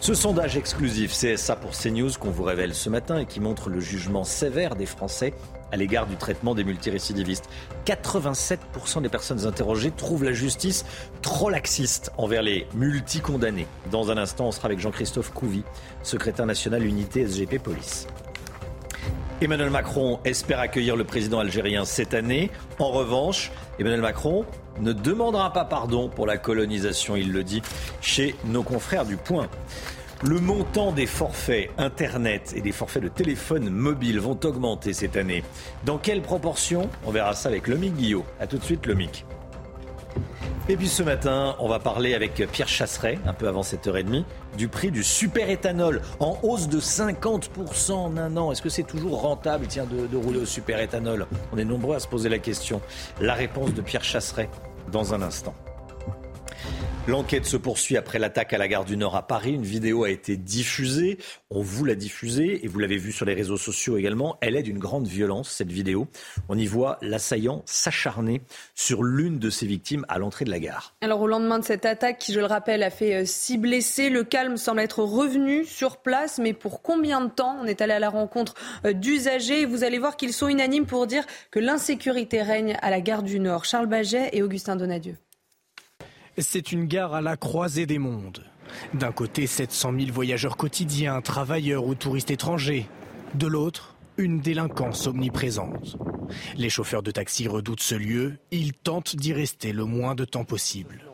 Ce 0.00 0.14
sondage 0.14 0.56
exclusif 0.56 1.12
CSA 1.12 1.56
pour 1.56 1.72
CNews 1.72 2.12
qu'on 2.20 2.30
vous 2.30 2.44
révèle 2.44 2.74
ce 2.74 2.88
matin 2.88 3.18
et 3.18 3.26
qui 3.26 3.40
montre 3.40 3.68
le 3.68 3.80
jugement 3.80 4.22
sévère 4.22 4.76
des 4.76 4.86
Français 4.86 5.34
à 5.72 5.76
l'égard 5.76 6.06
du 6.06 6.16
traitement 6.16 6.54
des 6.54 6.64
multirécidivistes. 6.64 7.48
87% 7.86 9.02
des 9.02 9.08
personnes 9.08 9.46
interrogées 9.46 9.90
trouvent 9.90 10.24
la 10.24 10.32
justice 10.32 10.84
trop 11.22 11.50
laxiste 11.50 12.12
envers 12.16 12.42
les 12.42 12.66
multicondamnés. 12.74 13.66
Dans 13.90 14.10
un 14.10 14.16
instant, 14.16 14.46
on 14.46 14.52
sera 14.52 14.66
avec 14.66 14.80
Jean-Christophe 14.80 15.32
Couvi, 15.32 15.62
secrétaire 16.02 16.46
national 16.46 16.84
unité 16.84 17.26
SGP 17.26 17.58
Police. 17.58 18.06
Emmanuel 19.42 19.68
Macron 19.68 20.18
espère 20.24 20.60
accueillir 20.60 20.96
le 20.96 21.04
président 21.04 21.40
algérien 21.40 21.84
cette 21.84 22.14
année. 22.14 22.50
En 22.78 22.90
revanche, 22.90 23.52
Emmanuel 23.78 24.00
Macron 24.00 24.46
ne 24.80 24.92
demandera 24.92 25.52
pas 25.52 25.66
pardon 25.66 26.08
pour 26.08 26.26
la 26.26 26.38
colonisation, 26.38 27.16
il 27.16 27.32
le 27.32 27.44
dit, 27.44 27.60
chez 28.00 28.34
nos 28.46 28.62
confrères 28.62 29.04
du 29.04 29.18
Point. 29.18 29.48
Le 30.22 30.40
montant 30.40 30.92
des 30.92 31.04
forfaits 31.04 31.70
Internet 31.76 32.54
et 32.56 32.62
des 32.62 32.72
forfaits 32.72 33.02
de 33.02 33.08
téléphone 33.08 33.68
mobile 33.68 34.18
vont 34.18 34.38
augmenter 34.44 34.94
cette 34.94 35.14
année. 35.14 35.44
Dans 35.84 35.98
quelle 35.98 36.22
proportion? 36.22 36.88
On 37.04 37.10
verra 37.10 37.34
ça 37.34 37.50
avec 37.50 37.68
Lomic 37.68 37.94
Guillot. 37.94 38.24
A 38.40 38.46
tout 38.46 38.56
de 38.56 38.64
suite, 38.64 38.86
Lomic. 38.86 39.26
Et 40.70 40.76
puis 40.76 40.88
ce 40.88 41.02
matin, 41.02 41.54
on 41.58 41.68
va 41.68 41.78
parler 41.78 42.14
avec 42.14 42.42
Pierre 42.50 42.66
Chasseret, 42.66 43.18
un 43.26 43.34
peu 43.34 43.46
avant 43.46 43.60
7h30, 43.60 44.24
du 44.56 44.68
prix 44.68 44.90
du 44.90 45.04
super-éthanol 45.04 46.00
en 46.18 46.38
hausse 46.42 46.68
de 46.68 46.80
50% 46.80 47.92
en 47.92 48.16
un 48.16 48.36
an. 48.38 48.50
Est-ce 48.50 48.62
que 48.62 48.70
c'est 48.70 48.84
toujours 48.84 49.20
rentable 49.20 49.66
tiens, 49.68 49.84
de, 49.84 50.06
de 50.06 50.16
rouler 50.16 50.40
au 50.40 50.46
super-éthanol 50.46 51.26
On 51.52 51.58
est 51.58 51.64
nombreux 51.64 51.94
à 51.94 52.00
se 52.00 52.08
poser 52.08 52.30
la 52.30 52.38
question. 52.38 52.80
La 53.20 53.34
réponse 53.34 53.74
de 53.74 53.82
Pierre 53.82 54.02
Chasseret 54.02 54.48
dans 54.90 55.12
un 55.12 55.20
instant. 55.20 55.54
L'enquête 57.08 57.46
se 57.46 57.56
poursuit 57.56 57.96
après 57.96 58.18
l'attaque 58.18 58.52
à 58.52 58.58
la 58.58 58.66
gare 58.66 58.84
du 58.84 58.96
Nord 58.96 59.14
à 59.14 59.28
Paris. 59.28 59.52
Une 59.52 59.62
vidéo 59.62 60.02
a 60.02 60.10
été 60.10 60.36
diffusée. 60.36 61.18
On 61.50 61.62
vous 61.62 61.84
l'a 61.84 61.94
diffusée 61.94 62.64
et 62.64 62.66
vous 62.66 62.80
l'avez 62.80 62.96
vue 62.96 63.12
sur 63.12 63.24
les 63.24 63.34
réseaux 63.34 63.56
sociaux 63.56 63.96
également. 63.96 64.38
Elle 64.40 64.56
est 64.56 64.64
d'une 64.64 64.80
grande 64.80 65.06
violence, 65.06 65.48
cette 65.48 65.70
vidéo. 65.70 66.08
On 66.48 66.58
y 66.58 66.66
voit 66.66 66.98
l'assaillant 67.02 67.62
s'acharner 67.64 68.42
sur 68.74 69.04
l'une 69.04 69.38
de 69.38 69.50
ses 69.50 69.66
victimes 69.66 70.04
à 70.08 70.18
l'entrée 70.18 70.44
de 70.44 70.50
la 70.50 70.58
gare. 70.58 70.96
Alors 71.00 71.20
au 71.20 71.28
lendemain 71.28 71.60
de 71.60 71.64
cette 71.64 71.86
attaque 71.86 72.18
qui, 72.18 72.32
je 72.32 72.40
le 72.40 72.46
rappelle, 72.46 72.82
a 72.82 72.90
fait 72.90 73.14
euh, 73.14 73.24
six 73.24 73.56
blessés, 73.56 74.10
le 74.10 74.24
calme 74.24 74.56
semble 74.56 74.80
être 74.80 75.04
revenu 75.04 75.64
sur 75.64 75.98
place. 75.98 76.40
Mais 76.40 76.54
pour 76.54 76.82
combien 76.82 77.20
de 77.20 77.30
temps 77.30 77.56
On 77.62 77.66
est 77.66 77.82
allé 77.82 77.92
à 77.92 78.00
la 78.00 78.10
rencontre 78.10 78.54
euh, 78.84 78.92
d'usagers? 78.92 79.60
Et 79.60 79.64
vous 79.64 79.84
allez 79.84 80.00
voir 80.00 80.16
qu'ils 80.16 80.32
sont 80.32 80.48
unanimes 80.48 80.86
pour 80.86 81.06
dire 81.06 81.24
que 81.52 81.60
l'insécurité 81.60 82.42
règne 82.42 82.76
à 82.82 82.90
la 82.90 83.00
gare 83.00 83.22
du 83.22 83.38
Nord. 83.38 83.64
Charles 83.64 83.86
Baget 83.86 84.30
et 84.32 84.42
Augustin 84.42 84.74
Donadieu. 84.74 85.16
C'est 86.38 86.70
une 86.70 86.84
gare 86.84 87.14
à 87.14 87.22
la 87.22 87.36
croisée 87.36 87.86
des 87.86 87.98
mondes. 87.98 88.44
D'un 88.92 89.12
côté, 89.12 89.46
700 89.46 89.92
000 89.98 90.12
voyageurs 90.12 90.58
quotidiens, 90.58 91.22
travailleurs 91.22 91.86
ou 91.86 91.94
touristes 91.94 92.30
étrangers. 92.30 92.86
De 93.34 93.46
l'autre, 93.46 93.96
une 94.18 94.40
délinquance 94.40 95.06
omniprésente. 95.06 95.96
Les 96.56 96.68
chauffeurs 96.68 97.02
de 97.02 97.10
taxi 97.10 97.48
redoutent 97.48 97.80
ce 97.80 97.94
lieu, 97.94 98.36
ils 98.50 98.74
tentent 98.74 99.16
d'y 99.16 99.32
rester 99.32 99.72
le 99.72 99.84
moins 99.84 100.14
de 100.14 100.24
temps 100.24 100.44
possible. 100.44 101.04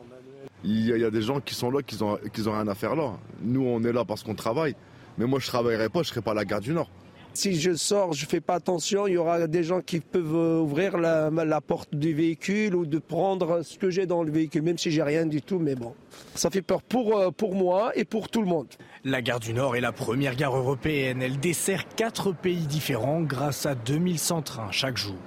Il 0.65 0.85
y, 0.85 1.03
a, 1.03 1.11
des 1.11 1.21
gens 1.21 1.41
qui 1.41 1.55
sont 1.55 1.71
là, 1.71 1.81
qui 1.81 1.97
n'ont 2.01 2.13
ont 2.13 2.53
rien 2.53 2.67
à 2.67 2.75
faire 2.75 2.95
là. 2.95 3.17
Nous, 3.41 3.61
on 3.61 3.83
est 3.83 3.91
là 3.91 4.05
parce 4.05 4.23
qu'on 4.23 4.35
travaille. 4.35 4.75
Mais 5.17 5.25
moi, 5.25 5.39
je 5.39 5.45
ne 5.45 5.49
travaillerai 5.49 5.89
pas, 5.89 6.03
je 6.03 6.09
ne 6.09 6.13
serai 6.13 6.21
pas 6.21 6.31
à 6.31 6.35
la 6.35 6.45
gare 6.45 6.61
du 6.61 6.71
Nord. 6.71 6.89
Si 7.35 7.59
je 7.59 7.73
sors, 7.73 8.13
je 8.13 8.27
fais 8.27 8.41
pas 8.41 8.55
attention, 8.55 9.07
il 9.07 9.13
y 9.13 9.17
aura 9.17 9.47
des 9.47 9.63
gens 9.63 9.81
qui 9.81 9.99
peuvent 9.99 10.35
euh, 10.35 10.59
ouvrir 10.59 10.97
la, 10.97 11.61
porte 11.61 11.95
du 11.95 12.13
véhicule 12.13 12.75
ou 12.75 12.85
de 12.85 12.99
prendre 12.99 13.63
ce 13.63 13.79
que 13.79 13.89
j'ai 13.89 14.05
dans 14.05 14.21
le 14.21 14.31
véhicule, 14.31 14.61
même 14.61 14.77
si 14.77 14.91
j'ai 14.91 15.01
rien 15.01 15.25
du 15.25 15.41
tout, 15.41 15.57
mais 15.57 15.73
bon. 15.73 15.95
Ça 16.35 16.51
fait 16.51 16.61
peur 16.61 16.83
pour, 16.83 17.17
euh, 17.17 17.31
moi 17.51 17.91
et 17.95 18.05
pour 18.05 18.29
tout 18.29 18.41
le 18.41 18.47
monde. 18.47 18.67
La 19.03 19.23
gare 19.23 19.39
du 19.39 19.53
Nord 19.53 19.75
est 19.75 19.81
la 19.81 19.91
première 19.91 20.35
gare 20.35 20.55
européenne. 20.55 21.23
Elle 21.23 21.39
dessert 21.39 21.87
quatre 21.95 22.33
pays 22.33 22.67
différents 22.67 23.21
grâce 23.21 23.65
à 23.65 23.73
2100 23.73 24.43
trains 24.43 24.71
chaque 24.71 24.97
jour. 24.97 25.17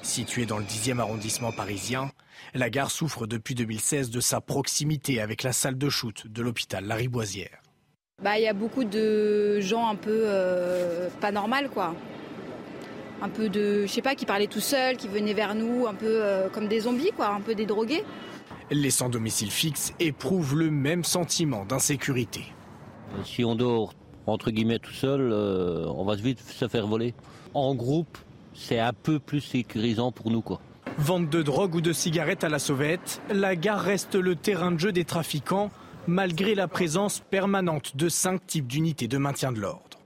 Située 0.00 0.46
dans 0.46 0.58
le 0.58 0.64
10e 0.64 1.00
arrondissement 1.00 1.52
parisien, 1.52 2.10
la 2.54 2.70
gare 2.70 2.90
souffre 2.90 3.26
depuis 3.26 3.54
2016 3.54 4.08
de 4.08 4.20
sa 4.20 4.40
proximité 4.40 5.20
avec 5.20 5.42
la 5.42 5.52
salle 5.52 5.76
de 5.76 5.88
shoot 5.90 6.26
de 6.26 6.42
l'hôpital 6.42 6.86
Lariboisière. 6.86 7.60
Bah, 8.22 8.38
il 8.38 8.44
y 8.44 8.48
a 8.48 8.54
beaucoup 8.54 8.84
de 8.84 9.60
gens 9.60 9.88
un 9.88 9.94
peu 9.94 10.22
euh, 10.24 11.10
pas 11.20 11.30
normal, 11.30 11.68
quoi. 11.68 11.94
Un 13.20 13.28
peu 13.28 13.50
de, 13.50 13.82
je 13.82 13.92
sais 13.92 14.00
pas, 14.00 14.14
qui 14.14 14.24
parlaient 14.24 14.46
tout 14.46 14.60
seuls, 14.60 14.96
qui 14.96 15.06
venaient 15.06 15.34
vers 15.34 15.54
nous, 15.54 15.86
un 15.86 15.92
peu 15.92 16.06
euh, 16.22 16.48
comme 16.48 16.66
des 16.66 16.80
zombies, 16.80 17.10
quoi, 17.14 17.28
un 17.28 17.42
peu 17.42 17.54
des 17.54 17.66
drogués. 17.66 18.04
Les 18.70 18.88
sans 18.88 19.10
domicile 19.10 19.50
fixe 19.50 19.92
éprouvent 20.00 20.56
le 20.56 20.70
même 20.70 21.04
sentiment 21.04 21.66
d'insécurité. 21.66 22.46
Si 23.22 23.44
on 23.44 23.54
dort 23.54 23.92
entre 24.26 24.50
guillemets 24.50 24.78
tout 24.78 24.94
seul, 24.94 25.20
euh, 25.30 25.84
on 25.94 26.06
va 26.06 26.14
vite 26.14 26.40
se 26.40 26.68
faire 26.68 26.86
voler. 26.86 27.12
En 27.52 27.74
groupe, 27.74 28.16
c'est 28.54 28.80
un 28.80 28.94
peu 28.94 29.18
plus 29.18 29.42
sécurisant 29.42 30.10
pour 30.10 30.30
nous, 30.30 30.40
quoi. 30.40 30.62
Vente 30.96 31.28
de 31.28 31.42
drogue 31.42 31.74
ou 31.74 31.80
de 31.82 31.92
cigarettes 31.92 32.44
à 32.44 32.48
la 32.48 32.60
sauvette, 32.60 33.20
la 33.30 33.56
gare 33.56 33.82
reste 33.82 34.14
le 34.14 34.36
terrain 34.36 34.72
de 34.72 34.78
jeu 34.78 34.92
des 34.92 35.04
trafiquants 35.04 35.70
malgré 36.06 36.54
la 36.54 36.68
présence 36.68 37.20
permanente 37.20 37.96
de 37.96 38.08
cinq 38.08 38.46
types 38.46 38.66
d'unités 38.66 39.08
de 39.08 39.18
maintien 39.18 39.52
de 39.52 39.60
l'ordre. 39.60 39.96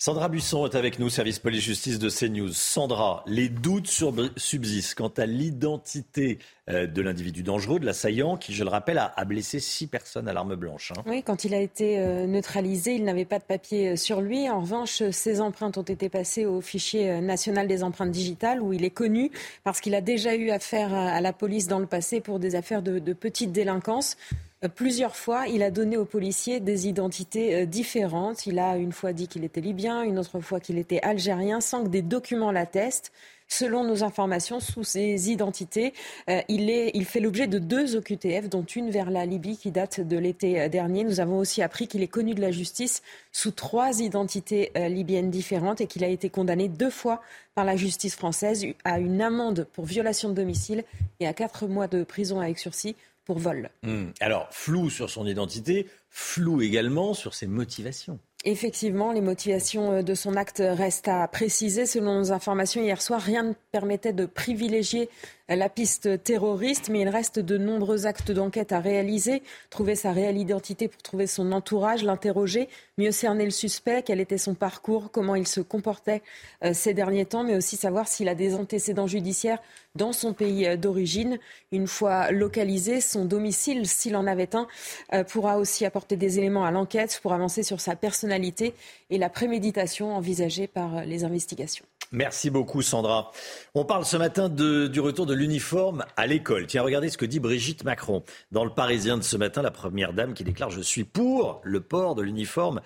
Sandra 0.00 0.28
Buisson 0.28 0.64
est 0.64 0.76
avec 0.76 1.00
nous, 1.00 1.10
service 1.10 1.40
police-justice 1.40 1.98
de 1.98 2.08
CNews. 2.08 2.52
Sandra, 2.52 3.24
les 3.26 3.48
doutes 3.48 3.90
subsistent 4.36 4.94
quant 4.94 5.12
à 5.16 5.26
l'identité 5.26 6.38
euh, 6.70 6.86
de 6.86 7.02
l'individu 7.02 7.42
dangereux, 7.42 7.80
de 7.80 7.84
l'assaillant, 7.84 8.36
qui, 8.36 8.54
je 8.54 8.62
le 8.62 8.70
rappelle, 8.70 8.98
a, 8.98 9.24
blessé 9.24 9.58
six 9.58 9.88
personnes 9.88 10.28
à 10.28 10.32
l'arme 10.32 10.54
blanche. 10.54 10.92
Hein. 10.96 11.02
Oui, 11.04 11.24
quand 11.24 11.44
il 11.44 11.52
a 11.52 11.58
été 11.58 11.98
euh, 11.98 12.28
neutralisé, 12.28 12.94
il 12.94 13.02
n'avait 13.02 13.24
pas 13.24 13.40
de 13.40 13.44
papier 13.44 13.88
euh, 13.88 13.96
sur 13.96 14.20
lui. 14.20 14.48
En 14.48 14.60
revanche, 14.60 15.02
ses 15.10 15.40
empreintes 15.40 15.78
ont 15.78 15.82
été 15.82 16.08
passées 16.08 16.46
au 16.46 16.60
fichier 16.60 17.20
national 17.20 17.66
des 17.66 17.82
empreintes 17.82 18.12
digitales, 18.12 18.62
où 18.62 18.72
il 18.72 18.84
est 18.84 18.90
connu 18.90 19.32
parce 19.64 19.80
qu'il 19.80 19.96
a 19.96 20.00
déjà 20.00 20.36
eu 20.36 20.50
affaire 20.50 20.94
à 20.94 21.20
la 21.20 21.32
police 21.32 21.66
dans 21.66 21.80
le 21.80 21.86
passé 21.86 22.20
pour 22.20 22.38
des 22.38 22.54
affaires 22.54 22.82
de, 22.82 23.00
de 23.00 23.12
petite 23.14 23.50
délinquance. 23.50 24.16
Euh, 24.64 24.68
plusieurs 24.68 25.14
fois, 25.14 25.46
il 25.46 25.62
a 25.62 25.70
donné 25.70 25.96
aux 25.96 26.04
policiers 26.04 26.58
des 26.58 26.88
identités 26.88 27.54
euh, 27.54 27.66
différentes. 27.66 28.46
Il 28.46 28.58
a 28.58 28.76
une 28.76 28.92
fois 28.92 29.12
dit 29.12 29.28
qu'il 29.28 29.44
était 29.44 29.60
libyen, 29.60 30.02
une 30.02 30.18
autre 30.18 30.40
fois 30.40 30.58
qu'il 30.58 30.78
était 30.78 31.00
algérien, 31.02 31.60
sans 31.60 31.84
que 31.84 31.88
des 31.88 32.02
documents 32.02 32.50
l'attestent. 32.50 33.12
Selon 33.50 33.82
nos 33.82 34.04
informations, 34.04 34.60
sous 34.60 34.84
ces 34.84 35.30
identités, 35.30 35.94
euh, 36.28 36.42
il, 36.48 37.04
fait 37.06 37.20
l'objet 37.20 37.46
de 37.46 37.58
deux 37.58 37.96
OQTF, 37.96 38.50
dont 38.50 38.64
une 38.64 38.90
vers 38.90 39.10
la 39.10 39.24
Libye 39.24 39.56
qui 39.56 39.70
date 39.70 40.00
de 40.00 40.18
l'été 40.18 40.68
dernier. 40.68 41.02
Nous 41.02 41.20
avons 41.20 41.38
aussi 41.38 41.62
appris 41.62 41.88
qu'il 41.88 42.02
est 42.02 42.08
connu 42.08 42.34
de 42.34 42.42
la 42.42 42.50
justice 42.50 43.00
sous 43.32 43.52
trois 43.52 44.02
identités 44.02 44.70
libyennes 44.74 45.30
différentes 45.30 45.80
et 45.80 45.86
qu'il 45.86 46.04
a 46.04 46.08
été 46.08 46.28
condamné 46.28 46.68
deux 46.68 46.90
fois 46.90 47.22
par 47.54 47.64
la 47.64 47.74
justice 47.74 48.16
française 48.16 48.66
à 48.84 48.98
une 48.98 49.22
amende 49.22 49.66
pour 49.72 49.86
violation 49.86 50.28
de 50.28 50.34
domicile 50.34 50.84
et 51.18 51.26
à 51.26 51.32
quatre 51.32 51.66
mois 51.66 51.86
de 51.86 52.04
prison 52.04 52.40
avec 52.40 52.58
sursis 52.58 52.96
pour 53.28 53.38
vol. 53.38 53.68
Hmm. 53.82 54.06
Alors, 54.20 54.48
flou 54.50 54.88
sur 54.88 55.10
son 55.10 55.26
identité, 55.26 55.86
flou 56.08 56.62
également 56.62 57.12
sur 57.12 57.34
ses 57.34 57.46
motivations. 57.46 58.18
Effectivement, 58.46 59.12
les 59.12 59.20
motivations 59.20 59.92
euh, 59.92 60.02
de 60.02 60.14
son 60.14 60.34
acte 60.34 60.62
restent 60.64 61.08
à 61.08 61.28
préciser. 61.28 61.84
Selon 61.84 62.14
nos 62.18 62.32
informations 62.32 62.80
hier 62.80 63.02
soir, 63.02 63.20
rien 63.20 63.42
ne 63.42 63.52
permettait 63.70 64.14
de 64.14 64.24
privilégier 64.24 65.10
la 65.56 65.68
piste 65.68 66.22
terroriste, 66.22 66.90
mais 66.90 67.00
il 67.00 67.08
reste 67.08 67.38
de 67.38 67.56
nombreux 67.56 68.06
actes 68.06 68.30
d'enquête 68.30 68.72
à 68.72 68.80
réaliser. 68.80 69.42
Trouver 69.70 69.94
sa 69.94 70.12
réelle 70.12 70.36
identité 70.36 70.88
pour 70.88 71.02
trouver 71.02 71.26
son 71.26 71.52
entourage, 71.52 72.04
l'interroger, 72.04 72.68
mieux 72.98 73.12
cerner 73.12 73.44
le 73.44 73.50
suspect, 73.50 74.02
quel 74.02 74.20
était 74.20 74.38
son 74.38 74.54
parcours, 74.54 75.10
comment 75.10 75.34
il 75.34 75.46
se 75.46 75.60
comportait 75.60 76.22
euh, 76.64 76.72
ces 76.74 76.92
derniers 76.94 77.24
temps, 77.24 77.44
mais 77.44 77.56
aussi 77.56 77.76
savoir 77.76 78.08
s'il 78.08 78.28
a 78.28 78.34
des 78.34 78.54
antécédents 78.54 79.06
judiciaires 79.06 79.58
dans 79.94 80.12
son 80.12 80.34
pays 80.34 80.66
euh, 80.66 80.76
d'origine. 80.76 81.38
Une 81.72 81.86
fois 81.86 82.30
localisé, 82.30 83.00
son 83.00 83.24
domicile, 83.24 83.86
s'il 83.86 84.16
en 84.16 84.26
avait 84.26 84.54
un, 84.54 84.66
euh, 85.14 85.24
pourra 85.24 85.58
aussi 85.58 85.86
apporter 85.86 86.16
des 86.16 86.38
éléments 86.38 86.64
à 86.64 86.70
l'enquête 86.70 87.18
pour 87.22 87.32
avancer 87.32 87.62
sur 87.62 87.80
sa 87.80 87.96
personnalité 87.96 88.74
et 89.10 89.18
la 89.18 89.30
préméditation 89.30 90.14
envisagée 90.14 90.66
par 90.66 91.04
les 91.04 91.24
investigations. 91.24 91.84
Merci 92.10 92.48
beaucoup 92.48 92.80
Sandra. 92.80 93.32
On 93.74 93.84
parle 93.84 94.06
ce 94.06 94.16
matin 94.16 94.48
du 94.48 95.00
retour 95.00 95.26
de 95.26 95.34
l'uniforme 95.34 96.04
à 96.16 96.26
l'école. 96.26 96.66
Tiens, 96.66 96.82
regardez 96.82 97.10
ce 97.10 97.18
que 97.18 97.26
dit 97.26 97.38
Brigitte 97.38 97.84
Macron 97.84 98.22
dans 98.50 98.64
le 98.64 98.70
Parisien 98.70 99.18
de 99.18 99.22
ce 99.22 99.36
matin, 99.36 99.60
la 99.60 99.70
première 99.70 100.14
dame 100.14 100.32
qui 100.32 100.42
déclare 100.42 100.70
je 100.70 100.80
suis 100.80 101.04
pour 101.04 101.60
le 101.64 101.80
port 101.80 102.14
de 102.14 102.22
l'uniforme 102.22 102.80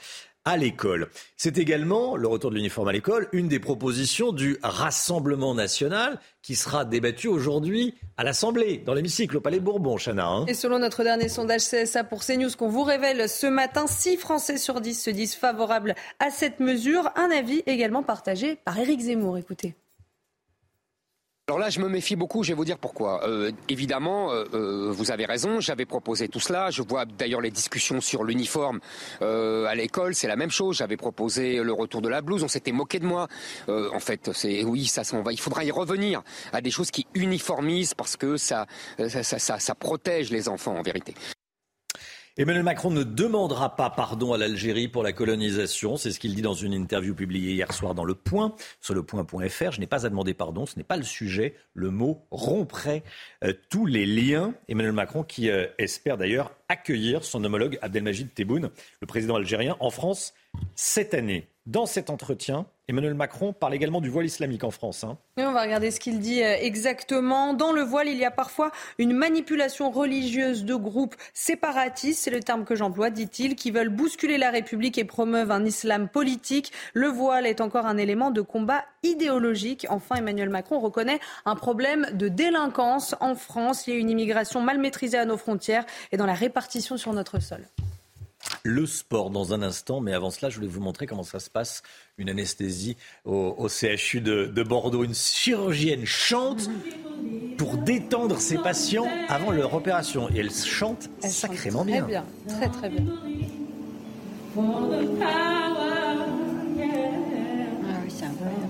à 0.45 0.57
l'école. 0.57 1.09
C'est 1.37 1.59
également, 1.59 2.17
le 2.17 2.29
retour 2.29 2.51
de 2.51 2.57
l'uniforme 2.57 2.89
à 2.89 2.93
l'école, 2.93 3.29
une 3.33 3.49
des 3.49 3.59
propositions 3.59 4.33
du 4.33 4.59
Rassemblement 4.63 5.55
national 5.55 6.19
qui 6.43 6.57
sera 6.57 6.85
débattu 6.85 7.29
aujourd'hui 7.29 7.95
à 8.17 8.25
l'Assemblée, 8.25 8.79
dans 8.79 8.95
l'hémicycle, 8.95 9.37
au 9.37 9.41
Palais 9.41 9.61
Bourbon, 9.61 9.97
Chana. 9.97 10.27
Hein. 10.27 10.47
Et 10.47 10.55
selon 10.55 10.79
notre 10.79 11.05
dernier 11.05 11.29
sondage 11.29 11.63
CSA 11.63 12.05
pour 12.05 12.25
CNews 12.25 12.51
qu'on 12.59 12.69
vous 12.69 12.83
révèle 12.83 13.29
ce 13.29 13.47
matin, 13.47 13.87
6 13.87 14.17
Français 14.17 14.59
sur 14.59 14.81
10 14.81 15.01
se 15.01 15.11
disent 15.11 15.35
favorables 15.35 15.95
à 16.19 16.31
cette 16.31 16.61
mesure. 16.61 17.11
Un 17.17 17.31
avis 17.31 17.63
également 17.67 18.03
partagé 18.03 18.57
par 18.65 18.79
Éric 18.79 19.01
Zemmour. 19.01 19.39
Écoutez. 19.39 19.75
Alors 21.49 21.59
là, 21.59 21.71
je 21.71 21.81
me 21.81 21.89
méfie 21.89 22.15
beaucoup, 22.15 22.45
je 22.45 22.51
vais 22.51 22.55
vous 22.55 22.65
dire 22.65 22.79
pourquoi. 22.79 23.29
Euh, 23.29 23.51
évidemment, 23.69 24.31
euh, 24.31 24.45
euh, 24.55 24.93
vous 24.93 25.11
avez 25.11 25.27
raison, 25.27 25.59
j'avais 25.59 25.87
proposé 25.87 26.29
tout 26.29 26.39
cela. 26.39 26.71
Je 26.71 26.83
vois 26.83 27.05
d'ailleurs 27.05 27.41
les 27.41 27.51
discussions 27.51 28.01
sur 28.01 28.23
l'uniforme 28.23 28.79
à 29.21 29.75
l'école, 29.75 30.15
c'est 30.15 30.29
la 30.29 30.37
même 30.37 30.53
chose. 30.53 30.77
J'avais 30.77 30.97
proposé 30.97 31.61
le 31.61 31.73
retour 31.73 32.01
de 32.01 32.09
la 32.09 32.23
blouse, 32.23 32.45
on 32.45 32.49
s'était 32.49 32.71
moqué 32.71 33.01
de 33.01 33.07
moi. 33.07 33.27
en 33.69 33.99
fait, 33.99 34.31
c'est 34.33 34.63
oui, 34.63 34.87
ça 34.87 35.03
s'en 35.03 35.23
va. 35.23 35.33
Il 35.33 35.41
faudra 35.41 35.65
y 35.65 35.73
revenir 35.73 36.23
à 36.53 36.61
des 36.61 36.71
choses 36.71 36.93
qui 36.93 37.09
uniformisent 37.15 37.95
parce 37.95 38.17
que 38.17 38.37
ça, 38.37 38.67
ça 38.97 39.75
protège 39.75 40.31
les 40.31 40.49
enfants 40.49 40.77
en 40.77 40.83
vérité. 40.83 41.15
Emmanuel 42.39 42.63
Macron 42.63 42.91
ne 42.91 43.03
demandera 43.03 43.77
pas 43.77 43.91
pardon 43.91 44.33
à 44.33 44.39
l'Algérie 44.39 44.89
pour 44.89 45.03
la 45.03 45.13
colonisation. 45.13 45.99
C'est 45.99 46.11
ce 46.11 46.19
qu'il 46.19 46.35
dit 46.35 46.41
dans 46.41 46.55
une 46.55 46.73
interview 46.73 47.15
publiée 47.15 47.53
hier 47.53 47.71
soir 47.75 47.95
dans 47.95 48.05
Le 48.05 48.15
Point, 48.15 48.55
sur 48.81 48.95
le 48.95 49.03
point.fr. 49.03 49.73
Je 49.73 49.81
n'ai 49.81 49.87
pas 49.87 50.07
à 50.07 50.09
demander 50.09 50.33
pardon, 50.33 50.65
ce 50.65 50.79
n'est 50.79 50.83
pas 50.83 50.97
le 50.97 51.03
sujet. 51.03 51.57
Le 51.75 51.91
mot 51.91 52.25
romprait 52.31 53.03
euh, 53.45 53.53
tous 53.69 53.85
les 53.85 54.07
liens. 54.07 54.55
Emmanuel 54.67 54.95
Macron 54.95 55.25
qui 55.25 55.51
euh, 55.51 55.67
espère 55.77 56.17
d'ailleurs 56.17 56.53
accueillir 56.71 57.23
son 57.23 57.45
homologue 57.45 57.79
Abdelmajid 57.83 58.33
Tebboune, 58.33 58.71
le 59.03 59.07
président 59.07 59.37
algérien, 59.37 59.77
en 59.79 59.91
France 59.91 60.33
cette 60.75 61.13
année. 61.13 61.49
Dans 61.67 61.85
cet 61.85 62.09
entretien, 62.09 62.67
Emmanuel 62.93 63.15
Macron 63.15 63.55
parle 63.55 63.75
également 63.75 64.03
du 64.03 64.11
voile 64.11 64.27
islamique 64.27 64.65
en 64.65 64.71
France. 64.71 65.03
Hein. 65.03 65.17
on 65.39 65.53
va 65.53 65.63
regarder 65.63 65.91
ce 65.91 65.99
qu'il 65.99 66.21
dit 66.21 66.43
euh, 66.43 66.57
exactement. 66.61 67.55
Dans 67.55 67.73
le 67.73 67.81
voile, 67.81 68.07
il 68.07 68.19
y 68.19 68.25
a 68.27 68.31
parfois 68.31 68.71
une 68.99 69.15
manipulation 69.15 69.91
religieuse 69.91 70.67
de 70.67 70.75
groupes 70.75 71.17
séparatistes, 71.33 72.23
c'est 72.23 72.31
le 72.31 72.41
terme 72.41 72.65
que 72.67 72.75
j'emploie, 72.75 73.09
dit-il, 73.09 73.57
qui 73.57 73.71
veulent 73.71 73.89
bousculer 73.89 74.37
la 74.37 74.51
République 74.51 74.99
et 74.99 75.05
promeuvent 75.05 75.51
un 75.51 75.65
islam 75.65 76.07
politique. 76.07 76.71
Le 76.93 77.09
voile 77.09 77.47
est 77.47 77.63
encore 77.63 77.87
un 77.87 77.97
élément 77.97 78.31
de 78.31 78.43
combat 78.43 78.85
idéologique. 79.03 79.87
Enfin, 79.89 80.17
Emmanuel 80.17 80.51
Macron 80.51 80.79
reconnaît 80.79 81.21
un 81.47 81.57
problème 81.57 82.07
de 82.13 82.29
délinquance 82.29 83.15
en 83.21 83.35
France. 83.35 83.87
Il 83.87 83.95
y 83.95 83.97
a 83.97 83.99
une 83.99 84.11
immigration 84.11 84.61
mal 84.61 84.79
maîtrisée 84.79 85.17
à 85.17 85.25
nos 85.25 85.39
frontières 85.39 85.87
et 86.13 86.19
dans 86.19 86.27
la 86.27 86.35
répartition 86.35 86.99
sur 86.99 87.15
notre 87.15 87.41
sol. 87.41 87.63
Le 88.65 88.87
sport 88.87 89.31
dans 89.31 89.53
un 89.53 89.63
instant, 89.63 90.01
mais 90.01 90.13
avant 90.13 90.31
cela, 90.31 90.51
je 90.51 90.57
voulais 90.57 90.69
vous 90.69 90.81
montrer 90.81 91.07
comment 91.07 91.23
ça 91.23 91.41
se 91.41 91.51
passe, 91.51 91.83
une 92.17 92.29
anesthésie 92.31 92.97
au, 93.25 93.69
CHU 93.69 94.21
de, 94.21 94.47
de, 94.47 94.63
Bordeaux. 94.63 95.05
Une 95.05 95.15
chirurgienne 95.15 96.05
chante 96.05 96.71
pour 97.59 97.77
détendre 97.79 98.39
ses 98.39 98.59
patients 98.59 99.09
avant 99.29 99.51
leur 99.51 99.75
opération. 99.75 100.29
Et 100.31 100.39
elle 100.39 100.51
chante 100.51 101.11
sacrément 101.21 101.85
bien. 101.85 102.03
Très 102.03 102.09
bien, 102.09 102.25
très 102.49 102.69
très 102.69 102.89
bien. 102.89 103.05
Ah 104.57 104.61
oui, 108.05 108.11
c'est 108.11 108.27
incroyable. 108.27 108.69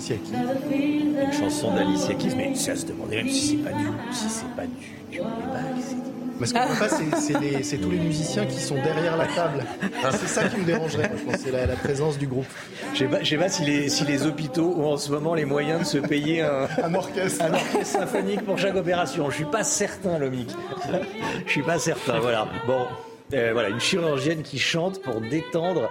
d'Alicia 0.00 0.16
Keys. 0.16 1.24
Une 1.24 1.32
chanson 1.32 1.74
d'Alicia 1.74 2.14
Keys, 2.14 2.34
mais 2.36 2.52
à 2.52 2.76
se 2.76 2.86
demander 2.86 3.16
même 3.16 3.28
si 3.28 3.48
c'est 3.48 3.56
pas 3.56 3.72
du, 3.72 3.86
si 4.12 4.28
c'est 4.28 4.56
pas 4.56 4.66
du, 4.66 5.16
du 5.16 5.22
mais 6.38 6.46
ce 6.46 6.54
qu'on 6.54 6.60
ne 6.60 6.78
pas, 6.78 7.62
c'est 7.62 7.76
tous 7.76 7.90
les 7.90 7.98
musiciens 7.98 8.46
qui 8.46 8.58
sont 8.58 8.76
derrière 8.76 9.18
la 9.18 9.26
table. 9.26 9.62
C'est 10.12 10.26
ça 10.26 10.48
qui 10.48 10.56
me 10.56 10.64
dérangerait, 10.64 11.10
je 11.14 11.24
pense, 11.24 11.36
c'est 11.36 11.52
la, 11.52 11.76
présence 11.76 12.16
du 12.16 12.26
groupe. 12.26 12.46
Je 12.94 13.04
ne 13.04 13.24
sais 13.24 13.36
pas, 13.36 13.50
si, 13.50 13.62
les, 13.62 13.90
si 13.90 14.06
les 14.06 14.24
hôpitaux 14.24 14.74
ont 14.78 14.92
en 14.92 14.96
ce 14.96 15.10
moment 15.10 15.34
les 15.34 15.44
moyens 15.44 15.80
de 15.80 15.84
se 15.84 15.98
payer 15.98 16.40
un, 16.40 16.66
un, 16.82 16.94
orchestre. 16.94 17.44
un 17.44 17.52
orchestre 17.52 17.98
symphonique 17.98 18.40
pour 18.46 18.56
chaque 18.56 18.74
opération. 18.74 19.24
Je 19.24 19.32
ne 19.32 19.34
suis 19.34 19.52
pas 19.52 19.64
certain, 19.64 20.18
Lomic. 20.18 20.48
Je 21.44 21.50
suis 21.50 21.62
pas 21.62 21.78
certain, 21.78 22.20
voilà. 22.20 22.48
Bon, 22.66 22.86
euh, 23.32 23.52
voilà, 23.52 23.68
une 23.68 23.80
chirurgienne 23.80 24.42
qui 24.42 24.58
chante 24.58 25.00
pour 25.02 25.20
détendre 25.20 25.90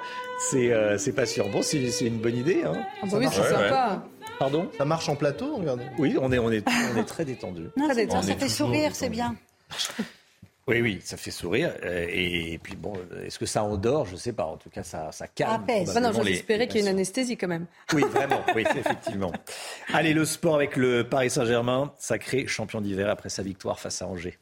ses, 0.50 0.72
euh, 0.72 0.98
patients. 1.16 1.48
Bon, 1.50 1.62
c'est 1.62 1.80
une 2.02 2.20
bonne 2.20 2.38
idée. 2.38 2.64
Hein. 2.66 2.74
Ah 3.02 3.06
bah 3.06 3.18
oui, 3.18 3.28
c'est 3.32 3.44
sympa. 3.44 4.04
Pardon? 4.38 4.70
Ça 4.78 4.86
marche 4.86 5.10
en 5.10 5.16
plateau, 5.16 5.58
regardez. 5.58 5.84
Oui, 5.98 6.16
on 6.20 6.32
est, 6.32 6.40
on 6.40 6.52
est, 6.52 6.64
on 6.94 6.98
est 6.98 7.04
très 7.04 7.26
détendu. 7.26 7.68
Non, 7.76 7.90
ça 7.90 8.36
fait 8.36 8.50
sourire, 8.50 8.92
c'est 8.94 9.10
bien. 9.10 9.36
Oui, 10.70 10.82
oui, 10.82 11.00
ça 11.04 11.18
fait 11.18 11.32
sourire. 11.32 11.74
Euh, 11.84 12.06
et 12.08 12.60
puis 12.62 12.76
bon, 12.76 12.94
est-ce 13.26 13.40
que 13.40 13.48
ça 13.48 13.64
endort? 13.64 14.06
Je 14.06 14.14
ne 14.14 14.18
sais 14.18 14.34
pas. 14.34 14.46
En 14.46 14.56
tout 14.56 14.70
cas, 14.70 14.84
ça, 14.84 15.12
ça 15.12 15.28
calme. 15.28 15.66
Ah 15.68 16.00
non, 16.00 16.12
j'espérais 16.24 16.68
qu'il 16.68 16.82
y 16.82 16.84
ait 16.84 16.88
une 16.88 16.94
anesthésie 16.94 17.38
quand 17.38 17.48
même. 17.48 17.66
Oui, 17.92 18.04
vraiment. 18.12 18.44
oui, 18.56 18.64
effectivement. 18.78 19.32
Allez, 19.92 20.14
le 20.14 20.26
sport 20.26 20.54
avec 20.54 20.76
le 20.76 21.10
Paris 21.10 21.32
Saint-Germain, 21.32 21.92
sacré 21.98 22.46
champion 22.46 22.82
d'hiver 22.82 23.10
après 23.10 23.30
sa 23.30 23.42
victoire 23.42 23.80
face 23.80 24.04
à 24.04 24.08
Angers. 24.08 24.38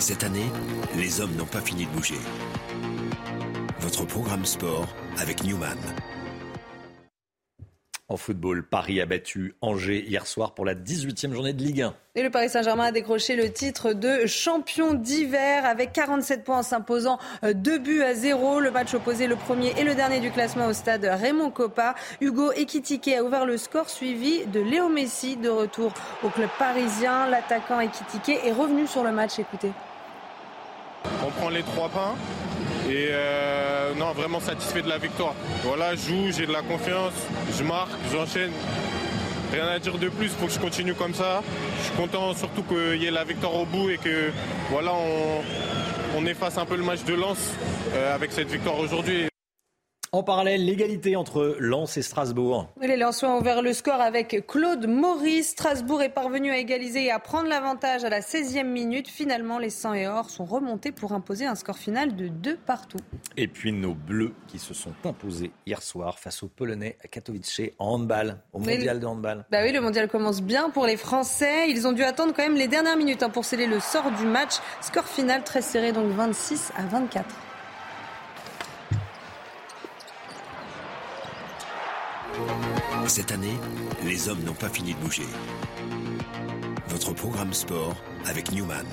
Cette 0.00 0.24
année, 0.24 0.50
les 0.96 1.20
hommes 1.20 1.36
n'ont 1.36 1.44
pas 1.44 1.60
fini 1.60 1.84
de 1.84 1.90
bouger. 1.90 2.14
Votre 3.80 4.06
programme 4.06 4.46
sport 4.46 4.88
avec 5.18 5.44
Newman. 5.44 5.76
En 8.08 8.16
football, 8.16 8.66
Paris 8.66 9.00
a 9.02 9.06
battu 9.06 9.54
Angers 9.60 10.02
hier 10.08 10.26
soir 10.26 10.54
pour 10.54 10.64
la 10.64 10.74
18e 10.74 11.32
journée 11.34 11.52
de 11.52 11.62
Ligue 11.62 11.82
1. 11.82 11.94
Et 12.14 12.22
le 12.22 12.30
Paris 12.30 12.48
Saint-Germain 12.48 12.86
a 12.86 12.92
décroché 12.92 13.36
le 13.36 13.52
titre 13.52 13.92
de 13.92 14.24
champion 14.26 14.94
d'hiver 14.94 15.66
avec 15.66 15.92
47 15.92 16.44
points 16.44 16.60
en 16.60 16.62
s'imposant 16.62 17.18
2 17.42 17.78
buts 17.78 18.02
à 18.02 18.14
0. 18.14 18.58
Le 18.58 18.70
match 18.70 18.94
opposé 18.94 19.26
le 19.26 19.36
premier 19.36 19.74
et 19.78 19.84
le 19.84 19.94
dernier 19.94 20.20
du 20.20 20.30
classement 20.30 20.66
au 20.66 20.72
stade 20.72 21.04
Raymond 21.04 21.50
Coppa. 21.50 21.94
Hugo 22.22 22.52
Ekitike 22.52 23.08
a 23.08 23.22
ouvert 23.22 23.44
le 23.44 23.58
score 23.58 23.90
suivi 23.90 24.46
de 24.46 24.60
Léo 24.60 24.88
Messi 24.88 25.36
de 25.36 25.50
retour 25.50 25.92
au 26.24 26.30
club 26.30 26.48
parisien. 26.58 27.28
L'attaquant 27.28 27.80
Ekitike 27.80 28.40
est 28.44 28.52
revenu 28.52 28.86
sur 28.86 29.04
le 29.04 29.12
match. 29.12 29.38
Écoutez. 29.38 29.70
On 31.26 31.30
prend 31.30 31.50
les 31.50 31.62
trois 31.62 31.88
points 31.88 32.14
et 32.88 33.08
euh, 33.10 33.94
non, 33.94 34.12
vraiment 34.12 34.40
satisfait 34.40 34.82
de 34.82 34.88
la 34.88 34.98
victoire. 34.98 35.34
Voilà, 35.62 35.94
je 35.94 36.08
joue, 36.08 36.32
j'ai 36.32 36.46
de 36.46 36.52
la 36.52 36.62
confiance, 36.62 37.12
je 37.56 37.62
marque, 37.62 37.90
j'enchaîne. 38.12 38.50
Rien 39.52 39.66
à 39.66 39.78
dire 39.78 39.98
de 39.98 40.08
plus, 40.08 40.26
il 40.26 40.30
faut 40.30 40.46
que 40.46 40.52
je 40.52 40.60
continue 40.60 40.94
comme 40.94 41.14
ça. 41.14 41.42
Je 41.78 41.84
suis 41.84 41.94
content 41.96 42.34
surtout 42.34 42.62
qu'il 42.62 43.02
y 43.02 43.06
ait 43.06 43.10
la 43.10 43.24
victoire 43.24 43.54
au 43.54 43.64
bout 43.64 43.90
et 43.90 43.98
que 43.98 44.30
voilà, 44.70 44.92
on, 46.16 46.26
efface 46.26 46.58
un 46.58 46.66
peu 46.66 46.76
le 46.76 46.84
match 46.84 47.02
de 47.04 47.14
Lens 47.14 47.54
euh, 47.94 48.14
avec 48.14 48.30
cette 48.30 48.50
victoire 48.50 48.78
aujourd'hui. 48.78 49.30
En 50.12 50.24
parallèle, 50.24 50.64
l'égalité 50.64 51.14
entre 51.14 51.54
Lens 51.60 51.96
et 51.96 52.02
Strasbourg. 52.02 52.66
Les 52.82 52.96
Lensois 52.96 53.28
ont 53.28 53.38
ouvert 53.38 53.62
le 53.62 53.72
score 53.72 54.00
avec 54.00 54.44
Claude 54.48 54.88
Maurice. 54.88 55.50
Strasbourg 55.50 56.02
est 56.02 56.08
parvenu 56.08 56.50
à 56.50 56.58
égaliser 56.58 57.04
et 57.04 57.10
à 57.12 57.20
prendre 57.20 57.48
l'avantage 57.48 58.02
à 58.02 58.08
la 58.08 58.18
16e 58.18 58.64
minute. 58.64 59.06
Finalement, 59.06 59.60
les 59.60 59.70
100 59.70 59.94
et 59.94 60.08
or 60.08 60.28
sont 60.28 60.44
remontés 60.44 60.90
pour 60.90 61.12
imposer 61.12 61.46
un 61.46 61.54
score 61.54 61.78
final 61.78 62.16
de 62.16 62.26
2 62.26 62.56
partout. 62.56 62.98
Et 63.36 63.46
puis 63.46 63.70
nos 63.70 63.94
Bleus 63.94 64.32
qui 64.48 64.58
se 64.58 64.74
sont 64.74 64.90
imposés 65.04 65.52
hier 65.64 65.80
soir 65.80 66.18
face 66.18 66.42
aux 66.42 66.48
Polonais 66.48 66.96
à 67.04 67.06
Katowice 67.06 67.60
en 67.78 67.94
handball, 67.94 68.38
au 68.52 68.58
mondial 68.58 68.98
de 68.98 69.06
handball. 69.06 69.46
Bah 69.52 69.58
oui, 69.62 69.70
le 69.70 69.80
mondial 69.80 70.08
commence 70.08 70.42
bien 70.42 70.70
pour 70.70 70.86
les 70.86 70.96
Français. 70.96 71.70
Ils 71.70 71.86
ont 71.86 71.92
dû 71.92 72.02
attendre 72.02 72.32
quand 72.34 72.42
même 72.42 72.56
les 72.56 72.66
dernières 72.66 72.96
minutes 72.96 73.22
hein, 73.22 73.30
pour 73.30 73.44
sceller 73.44 73.68
le 73.68 73.78
sort 73.78 74.10
du 74.10 74.26
match. 74.26 74.54
Score 74.80 75.06
final 75.06 75.44
très 75.44 75.62
serré, 75.62 75.92
donc 75.92 76.10
26 76.10 76.72
à 76.76 76.82
24. 76.82 77.26
Cette 83.06 83.32
année, 83.32 83.56
les 84.04 84.28
hommes 84.28 84.42
n'ont 84.44 84.54
pas 84.54 84.68
fini 84.68 84.94
de 84.94 84.98
bouger. 85.00 85.26
Votre 86.88 87.12
programme 87.12 87.52
sport 87.52 87.96
avec 88.24 88.52
Newman. 88.52 88.86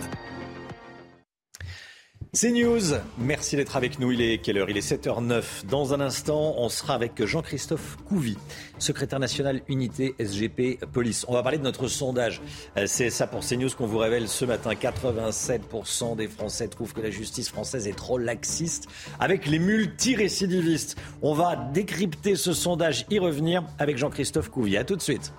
C'est 2.40 2.52
News. 2.52 2.94
Merci 3.18 3.56
d'être 3.56 3.78
avec 3.78 3.98
nous. 3.98 4.12
Il 4.12 4.22
est 4.22 4.38
quelle 4.38 4.60
heure? 4.60 4.70
Il 4.70 4.78
est 4.78 4.88
7h09. 4.88 5.66
Dans 5.66 5.96
un 5.96 6.00
instant, 6.00 6.54
on 6.60 6.70
sera 6.70 6.94
avec 6.94 7.26
Jean-Christophe 7.26 7.98
Couvi, 8.08 8.38
secrétaire 8.78 9.20
national 9.20 9.62
unité 9.68 10.14
SGP 10.20 10.86
Police. 10.94 11.26
On 11.28 11.34
va 11.34 11.42
parler 11.42 11.58
de 11.58 11.64
notre 11.64 11.88
sondage. 11.88 12.44
Euh, 12.78 12.84
c'est 12.86 13.10
ça 13.10 13.26
pour 13.26 13.40
CNews 13.40 13.72
qu'on 13.76 13.88
vous 13.88 13.98
révèle 13.98 14.28
ce 14.28 14.46
matin. 14.46 14.70
87% 14.74 16.16
des 16.16 16.28
Français 16.28 16.68
trouvent 16.68 16.94
que 16.94 17.02
la 17.02 17.10
justice 17.10 17.50
française 17.50 17.88
est 17.88 17.98
trop 17.98 18.20
laxiste 18.20 18.86
avec 19.20 19.48
les 19.48 19.58
multirécidivistes. 19.58 20.96
On 21.24 21.34
va 21.34 21.56
décrypter 21.56 22.36
ce 22.36 22.54
sondage, 22.54 23.08
y 23.10 23.18
revenir 23.18 23.64
avec 23.80 23.98
Jean-Christophe 23.98 24.50
Couvi. 24.50 24.78
A 24.78 24.84
tout 24.84 24.96
de 24.96 25.02
suite. 25.02 25.34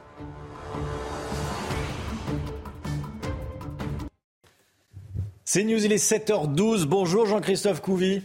C'est 5.50 5.64
News, 5.64 5.82
il 5.82 5.92
est 5.92 6.12
7h12. 6.12 6.84
Bonjour 6.84 7.24
Jean-Christophe 7.24 7.80
Couvi. 7.80 8.20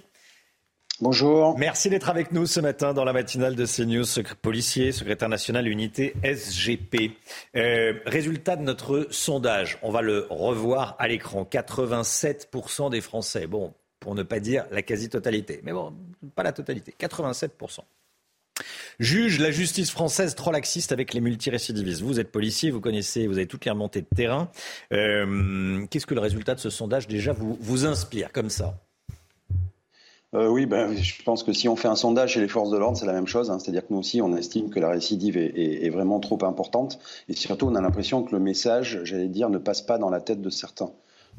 Bonjour. 1.00 1.58
Merci 1.58 1.90
d'être 1.90 2.10
avec 2.10 2.34
nous 2.34 2.46
ce 2.46 2.60
matin 2.60 2.94
dans 2.94 3.06
la 3.06 3.14
matinale 3.14 3.56
de 3.56 3.66
CNews, 3.66 4.04
policier, 4.42 4.92
secrétaire 4.92 5.30
national 5.30 5.70
unité 5.70 6.16
SGP. 6.22 7.14
Euh, 7.56 7.94
résultat 8.06 8.58
de 8.58 8.64
notre 8.64 9.08
sondage, 9.10 9.80
on 9.84 9.90
va 9.90 10.02
le 10.02 10.28
revoir 10.30 10.98
à 11.00 11.08
l'écran. 11.08 11.48
87% 11.50 12.90
des 12.92 13.00
Français, 13.00 13.48
bon, 13.48 13.74
pour 14.02 14.16
ne 14.16 14.24
pas 14.24 14.42
dire 14.42 14.66
la 14.72 14.82
quasi-totalité, 14.82 15.62
mais 15.64 15.72
bon, 15.72 15.94
pas 16.36 16.44
la 16.44 16.52
totalité, 16.52 16.94
87%. 17.00 17.86
Juge 19.00 19.40
la 19.40 19.52
justice 19.52 19.92
française 19.92 20.36
trop 20.36 20.52
laxiste 20.52 20.92
avec 20.92 21.14
les 21.14 21.22
multirécidivistes. 21.22 22.02
Vous 22.02 22.20
êtes 22.20 22.32
policier, 22.32 22.72
vous 22.72 22.82
connaissez, 22.82 23.28
vous 23.28 23.38
avez 23.38 23.48
toutes 23.48 23.66
les 23.66 23.72
remontées 23.72 24.02
de 24.02 24.16
terrain. 24.16 24.50
Euh, 24.92 25.86
qu'est-ce 25.90 26.06
que 26.06 26.14
le 26.14 26.22
résultat 26.22 26.56
de 26.56 26.60
ce 26.60 26.70
sondage 26.70 27.08
déjà 27.08 27.34
vous, 27.34 27.58
vous 27.60 27.86
inspire 27.86 28.32
comme 28.32 28.50
ça? 28.50 28.76
Euh, 30.36 30.48
oui, 30.48 30.66
ben, 30.66 30.96
je 30.96 31.22
pense 31.24 31.44
que 31.44 31.54
si 31.54 31.70
on 31.70 31.76
fait 31.76 31.88
un 31.88 31.96
sondage 31.96 32.34
chez 32.34 32.40
les 32.40 32.48
forces 32.48 32.72
de 32.72 32.78
l'ordre, 32.78 32.98
c'est 32.98 33.06
la 33.06 33.14
même 33.14 33.28
chose. 33.28 33.52
Hein. 33.52 33.60
C'est-à-dire 33.60 33.86
que 33.86 33.94
nous 33.94 34.00
aussi, 34.00 34.22
on 34.22 34.36
estime 34.36 34.72
que 34.72 34.80
la 34.80 34.90
récidive 34.90 35.38
est, 35.38 35.86
est, 35.86 35.90
vraiment 35.90 36.20
trop 36.20 36.44
importante. 36.44 36.98
Et 37.30 37.34
surtout, 37.34 37.68
on 37.68 37.76
a 37.76 37.82
l'impression 37.82 38.24
que 38.24 38.32
le 38.32 38.40
message, 38.40 39.02
j'allais 39.04 39.28
dire, 39.28 39.50
ne 39.50 39.60
passe 39.60 39.84
pas 39.84 40.00
dans 40.00 40.10
la 40.10 40.22
tête 40.22 40.42
de 40.42 40.50
certains. 40.50 40.92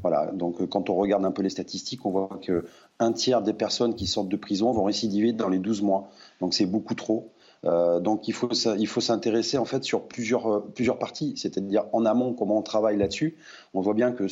Voilà. 0.02 0.30
Donc, 0.32 0.60
euh, 0.60 0.66
quand 0.66 0.90
on 0.90 0.94
regarde 0.94 1.24
un 1.24 1.32
peu 1.32 1.42
les 1.42 1.50
statistiques, 1.50 2.04
on 2.06 2.10
voit 2.10 2.40
que 2.42 2.64
un 3.00 3.12
tiers 3.12 3.42
des 3.42 3.52
personnes 3.52 3.94
qui 3.94 4.06
sortent 4.06 4.28
de 4.28 4.36
prison 4.36 4.72
vont 4.72 4.84
récidiver 4.84 5.32
dans 5.32 5.48
les 5.48 5.58
12 5.58 5.82
mois. 5.82 6.10
Donc, 6.40 6.54
c'est 6.54 6.66
beaucoup 6.66 6.94
trop. 6.94 7.32
Euh, 7.66 7.98
donc 8.00 8.28
il 8.28 8.34
faut 8.34 8.50
il 8.78 8.86
faut 8.86 9.00
s'intéresser 9.00 9.56
en 9.56 9.64
fait 9.64 9.84
sur 9.84 10.06
plusieurs 10.06 10.46
euh, 10.46 10.60
plusieurs 10.74 10.98
parties, 10.98 11.34
c'est-à-dire 11.36 11.84
en 11.92 12.04
amont 12.04 12.34
comment 12.34 12.58
on 12.58 12.62
travaille 12.62 12.98
là-dessus. 12.98 13.36
On 13.72 13.80
voit 13.80 13.94
bien 13.94 14.12
que 14.12 14.26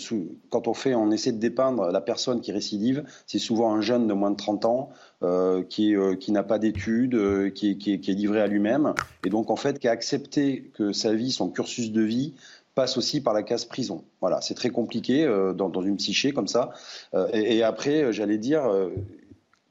quand 0.51 0.69
on 0.69 0.75
fait, 0.75 0.95
on 0.95 1.11
essaie 1.11 1.33
de 1.33 1.39
dépeindre 1.39 1.91
la 1.91 2.01
personne 2.01 2.41
qui 2.41 2.53
récidive, 2.53 3.05
c'est 3.27 3.39
souvent 3.39 3.73
un 3.73 3.81
jeune 3.81 4.07
de 4.07 4.13
moins 4.13 4.31
de 4.31 4.37
30 4.37 4.65
ans 4.67 4.91
euh, 5.23 5.63
qui 5.63 5.95
qui 6.21 6.33
n'a 6.33 6.43
pas 6.43 6.59
d'études, 6.59 7.53
qui, 7.55 7.79
qui, 7.79 8.01
qui, 8.01 8.11
est 8.11 8.15
livré 8.15 8.41
à 8.41 8.47
lui-même 8.47 8.95
et 9.25 9.31
donc 9.31 9.51
en 9.51 9.57
fait 9.57 9.79
qui 9.79 9.89
a 9.89 9.93
accepté 9.93 10.71
que 10.75 10.93
sa 10.93 11.15
vie, 11.15 11.33
son 11.33 11.49
cursus 11.49 11.91
de 11.91 12.03
vie 12.03 12.35
passe 12.75 12.97
aussi 12.97 13.21
par 13.21 13.35
la 13.35 13.43
case 13.43 13.65
prison. 13.65 14.05
Voilà, 14.21 14.41
c'est 14.41 14.55
très 14.55 14.71
compliqué 14.71 15.25
euh, 15.25 15.53
dans, 15.53 15.69
dans, 15.69 15.83
une 15.83 15.97
psyché 15.97 16.33
comme 16.33 16.49
ça. 16.49 16.71
Euh, 17.15 17.29
et, 17.33 17.57
et, 17.57 17.63
après, 17.63 18.03
euh, 18.03 18.13
j'allais 18.13 18.39
dire, 18.39 18.63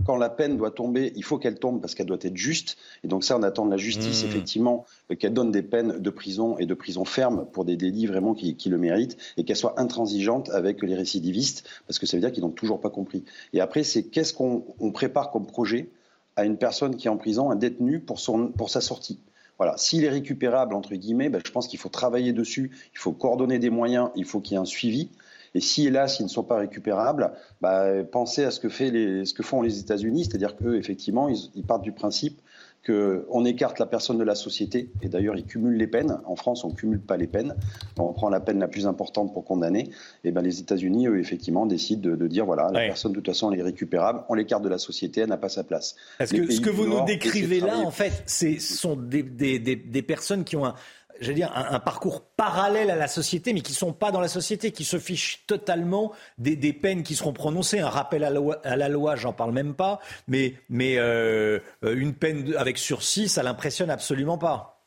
quand 0.05 0.17
la 0.17 0.29
peine 0.29 0.57
doit 0.57 0.71
tomber, 0.71 1.13
il 1.15 1.23
faut 1.23 1.37
qu'elle 1.37 1.59
tombe 1.59 1.81
parce 1.81 1.95
qu'elle 1.95 2.05
doit 2.05 2.17
être 2.21 2.37
juste. 2.37 2.77
Et 3.03 3.07
donc 3.07 3.23
ça, 3.23 3.37
on 3.37 3.43
attend 3.43 3.65
de 3.65 3.71
la 3.71 3.77
justice, 3.77 4.23
mmh. 4.23 4.27
effectivement, 4.27 4.85
qu'elle 5.19 5.33
donne 5.33 5.51
des 5.51 5.61
peines 5.61 5.99
de 5.99 6.09
prison 6.09 6.57
et 6.57 6.65
de 6.65 6.73
prison 6.73 7.05
ferme 7.05 7.45
pour 7.51 7.65
des 7.65 7.75
délits 7.75 8.07
vraiment 8.07 8.33
qui, 8.33 8.55
qui 8.55 8.69
le 8.69 8.77
méritent 8.77 9.17
et 9.37 9.43
qu'elle 9.43 9.57
soit 9.57 9.79
intransigeante 9.79 10.49
avec 10.49 10.81
les 10.81 10.95
récidivistes, 10.95 11.67
parce 11.87 11.99
que 11.99 12.05
ça 12.05 12.17
veut 12.17 12.21
dire 12.21 12.31
qu'ils 12.31 12.43
n'ont 12.43 12.49
toujours 12.49 12.81
pas 12.81 12.89
compris. 12.89 13.23
Et 13.53 13.61
après, 13.61 13.83
c'est 13.83 14.03
qu'est-ce 14.03 14.33
qu'on 14.33 14.91
prépare 14.91 15.31
comme 15.31 15.45
projet 15.45 15.89
à 16.35 16.45
une 16.45 16.57
personne 16.57 16.95
qui 16.95 17.07
est 17.07 17.09
en 17.09 17.17
prison, 17.17 17.51
un 17.51 17.55
détenu, 17.55 17.99
pour, 17.99 18.19
son, 18.19 18.47
pour 18.47 18.69
sa 18.69 18.81
sortie. 18.81 19.19
Voilà, 19.61 19.77
s'il 19.77 20.03
est 20.05 20.09
récupérable, 20.09 20.73
entre 20.73 20.95
guillemets, 20.95 21.29
ben, 21.29 21.39
je 21.45 21.51
pense 21.51 21.67
qu'il 21.67 21.77
faut 21.77 21.87
travailler 21.87 22.33
dessus, 22.33 22.71
il 22.95 22.97
faut 22.97 23.11
coordonner 23.11 23.59
des 23.59 23.69
moyens, 23.69 24.09
il 24.15 24.25
faut 24.25 24.39
qu'il 24.39 24.53
y 24.53 24.55
ait 24.55 24.59
un 24.59 24.65
suivi. 24.65 25.11
Et 25.53 25.59
si, 25.59 25.85
hélas, 25.85 26.19
ils 26.19 26.23
ne 26.23 26.29
sont 26.29 26.41
pas 26.41 26.57
récupérables, 26.57 27.31
bah, 27.61 28.03
pensez 28.11 28.43
à 28.43 28.49
ce 28.49 28.59
que, 28.59 28.69
fait 28.69 28.89
ce 29.23 29.35
que 29.35 29.43
font 29.43 29.61
les 29.61 29.77
États-Unis, 29.77 30.25
c'est-à-dire 30.25 30.55
qu'eux, 30.55 30.77
effectivement, 30.77 31.29
ils, 31.29 31.63
partent 31.63 31.83
du 31.83 31.91
principe 31.91 32.41
qu'on 32.85 33.45
écarte 33.45 33.77
la 33.77 33.85
personne 33.85 34.17
de 34.17 34.23
la 34.23 34.33
société, 34.33 34.89
et 35.01 35.09
d'ailleurs 35.09 35.35
ils 35.35 35.45
cumulent 35.45 35.77
les 35.77 35.87
peines. 35.87 36.17
En 36.25 36.35
France, 36.35 36.63
on 36.63 36.69
ne 36.69 36.73
cumule 36.73 36.99
pas 36.99 37.15
les 37.15 37.27
peines. 37.27 37.55
On 37.97 38.11
prend 38.13 38.29
la 38.29 38.39
peine 38.39 38.59
la 38.59 38.67
plus 38.67 38.87
importante 38.87 39.33
pour 39.33 39.45
condamner. 39.45 39.91
Et 40.23 40.31
ben, 40.31 40.41
les 40.41 40.59
États-Unis, 40.59 41.07
eux, 41.07 41.19
effectivement, 41.19 41.65
décident 41.65 42.01
de, 42.01 42.15
de 42.15 42.27
dire 42.27 42.45
voilà, 42.45 42.69
la 42.71 42.79
ouais. 42.79 42.87
personne, 42.87 43.11
de 43.11 43.17
toute 43.17 43.27
façon, 43.27 43.51
elle 43.51 43.59
est 43.59 43.63
récupérable, 43.63 44.23
on 44.29 44.33
l'écarte 44.33 44.63
de 44.63 44.69
la 44.69 44.79
société, 44.79 45.21
elle 45.21 45.29
n'a 45.29 45.37
pas 45.37 45.49
sa 45.49 45.63
place. 45.63 45.95
Parce 46.17 46.31
que 46.31 46.51
ce 46.51 46.59
que 46.59 46.69
vous 46.69 46.87
nous 46.87 47.05
décrivez 47.05 47.59
là, 47.59 47.77
en 47.77 47.91
fait, 47.91 48.23
ce 48.25 48.59
sont 48.59 48.95
des, 48.95 49.21
des, 49.21 49.59
des, 49.59 49.75
des 49.75 50.01
personnes 50.01 50.43
qui 50.43 50.55
ont 50.55 50.65
un 50.65 50.75
j'allais 51.21 51.35
dire, 51.35 51.51
un, 51.55 51.79
parcours 51.79 52.21
parallèle 52.21 52.89
à 52.89 52.95
la 52.95 53.07
société, 53.07 53.53
mais 53.53 53.61
qui 53.61 53.71
ne 53.71 53.77
sont 53.77 53.93
pas 53.93 54.11
dans 54.11 54.19
la 54.19 54.27
société, 54.27 54.71
qui 54.71 54.83
se 54.83 54.99
fichent 54.99 55.45
totalement 55.47 56.11
des, 56.37 56.55
des 56.55 56.73
peines 56.73 57.03
qui 57.03 57.15
seront 57.15 57.33
prononcées. 57.33 57.79
Un 57.79 57.89
rappel 57.89 58.23
à 58.23 58.29
la 58.29 58.39
loi, 58.39 58.59
à 58.63 58.75
la 58.75 58.89
loi 58.89 59.15
j'en 59.15 59.31
parle 59.31 59.53
même 59.53 59.75
pas, 59.75 59.99
mais, 60.27 60.55
mais 60.69 60.97
euh, 60.97 61.59
une 61.83 62.13
peine 62.13 62.53
avec 62.57 62.77
sursis, 62.77 63.29
ça 63.29 63.43
l'impressionne 63.43 63.89
absolument 63.89 64.37
pas. 64.37 64.81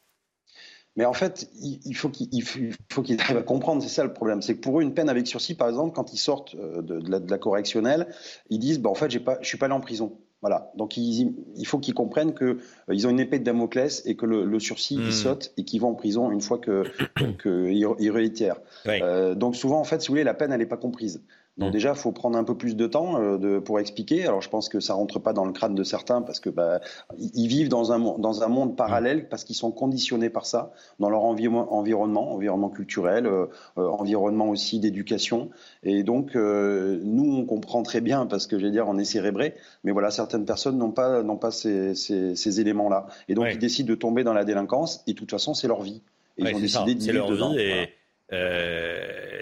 Mais 0.97 1.05
en 1.05 1.13
fait, 1.13 1.51
il 1.61 1.97
faut 1.97 2.09
qu'il 2.09 2.45
faut 2.93 3.03
qu'il 3.03 3.21
arrive 3.21 3.39
à 3.39 3.43
comprendre, 3.43 3.83
c'est 3.83 3.89
ça 3.89 4.05
le 4.05 4.13
problème. 4.13 4.43
C'est 4.43 4.55
que 4.55 4.61
pour 4.61 4.79
eux, 4.79 4.83
une 4.83 4.95
peine 4.95 5.09
avec 5.09 5.27
sursis, 5.27 5.57
par 5.57 5.69
exemple, 5.69 5.93
quand 5.93 6.13
ils 6.13 6.19
sortent 6.19 6.55
la, 6.55 7.19
de 7.19 7.31
la, 7.31 7.39
correctionnelle, 7.39 8.07
ils 8.49 8.61
disent 8.61 8.79
bah, 8.79 8.91
en 8.91 8.95
fait, 8.95 9.19
pas, 9.19 9.35
je 9.35 9.41
ne 9.41 9.45
suis 9.45 9.59
pas 9.59 9.67
allé 9.67 9.75
en 9.75 9.81
prison. 9.81 10.17
Voilà. 10.45 10.71
Donc 10.77 10.99
il, 10.99 11.35
il 11.57 11.67
faut 11.67 11.79
qu'ils 11.79 11.95
comprennent 11.95 12.35
qu'ils 12.35 12.59
euh, 12.91 13.07
ont 13.07 13.09
une 13.09 13.19
épée 13.19 13.39
de 13.39 13.45
Damoclès 13.45 14.03
et 14.05 14.15
que 14.15 14.27
le, 14.27 14.45
le 14.45 14.61
sursis, 14.61 14.99
mmh. 14.99 15.03
ils 15.07 15.13
sautent 15.15 15.53
et 15.57 15.65
qu'ils 15.65 15.81
vont 15.81 15.89
en 15.89 15.95
prison 15.95 16.31
une 16.31 16.43
fois 16.43 16.59
qu'ils 16.59 16.83
que, 17.15 17.33
que 17.39 18.11
réitèrent. 18.11 18.61
Oui. 18.85 19.01
Euh, 19.01 19.35
donc 19.35 19.57
souvent, 19.57 19.81
en 19.81 19.85
fait, 19.85 20.03
si 20.03 20.09
vous 20.09 20.13
voulez, 20.13 20.23
la 20.23 20.35
peine, 20.35 20.53
elle 20.53 20.59
n'est 20.59 20.67
pas 20.67 20.77
comprise. 20.77 21.23
Donc 21.57 21.71
déjà, 21.71 21.91
il 21.91 21.97
faut 21.97 22.11
prendre 22.11 22.37
un 22.37 22.43
peu 22.43 22.57
plus 22.57 22.75
de 22.75 22.87
temps 22.89 23.21
euh, 23.21 23.39
de, 23.39 23.61
pour 23.61 23.79
expliquer. 23.79 24.27
Alors 24.27 24.43
je 24.43 24.49
pense 24.49 24.69
que 24.69 24.81
ça 24.81 24.95
rentre 24.95 25.21
pas 25.21 25.33
dans 25.33 25.45
le 25.45 25.53
crâne 25.53 25.77
de 25.77 25.85
certains 25.85 26.21
parce 26.21 26.41
que 26.41 26.51
bah, 26.51 26.81
ils 27.17 27.47
vivent 27.47 27.69
dans 27.69 27.93
un, 27.93 28.19
dans 28.19 28.43
un 28.43 28.49
monde 28.49 28.77
parallèle 28.77 29.29
parce 29.29 29.45
qu'ils 29.45 29.55
sont 29.55 29.71
conditionnés 29.71 30.31
par 30.31 30.47
ça, 30.47 30.73
dans 30.99 31.11
leur 31.11 31.23
envi 31.23 31.47
environnement, 31.47 32.33
environnement 32.33 32.71
culturel, 32.71 33.27
euh, 33.27 33.47
euh, 33.79 33.87
environnement 33.87 34.49
aussi 34.49 34.81
d'éducation. 34.81 35.51
Et 35.85 36.03
donc 36.03 36.35
euh, 36.35 36.99
nous, 37.05 37.37
on 37.37 37.45
comprend 37.45 37.85
très 37.85 38.01
bien 38.01 38.27
parce 38.27 38.49
que 38.49 38.59
je 38.59 38.65
vais 38.65 38.73
dire, 38.73 38.89
on 38.89 38.99
est 38.99 39.05
cérébré, 39.05 39.55
mais 39.85 39.93
voilà, 39.93 40.11
certaines 40.11 40.47
personnes 40.47 40.79
n'ont 40.79 40.91
pas, 40.91 41.23
n'ont 41.23 41.37
pas 41.37 41.53
ces, 41.53 41.95
ces, 41.95 42.35
ces 42.35 42.61
éléments-là. 42.61 43.07
Et 43.29 43.35
donc 43.35 43.45
ouais. 43.45 43.55
ils 43.55 43.61
décident 43.61 43.89
de 43.89 43.95
tomber 43.95 44.25
dans 44.25 44.35
la 44.35 44.45
délinquance 44.45 45.05
et 45.07 45.13
de 45.13 45.19
toute 45.19 45.31
façon, 45.31 45.55
c'est 45.55 45.69
leur 45.69 45.83
vie. 45.83 46.03
Et 46.37 46.43
ouais, 46.43 46.51
ils 46.51 46.57
ont 46.57 46.61
décidé 46.61 46.95
de 46.97 47.01
vivre 47.13 47.31
dedans. 47.31 47.55
Et... 47.57 47.91
Voilà 48.31 49.34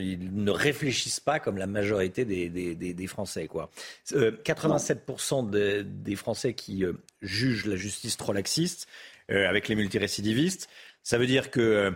ils, 0.00 0.34
ne 0.34 0.50
réfléchissent 0.50 1.20
pas 1.20 1.40
comme 1.40 1.56
la 1.56 1.66
majorité 1.66 2.24
des, 2.24 3.06
Français. 3.06 3.46
Quoi. 3.46 3.70
Euh, 4.12 4.32
87% 4.44 5.48
de, 5.48 5.82
des 5.82 6.16
Français 6.16 6.54
qui 6.54 6.84
euh, 6.84 6.92
jugent 7.22 7.66
la 7.66 7.76
justice 7.76 8.16
trop 8.16 8.32
laxiste 8.32 8.86
euh, 9.30 9.48
avec 9.48 9.68
les 9.68 9.74
multirécidivistes, 9.74 10.68
ça 11.02 11.18
veut 11.18 11.26
dire 11.26 11.50
que 11.50 11.94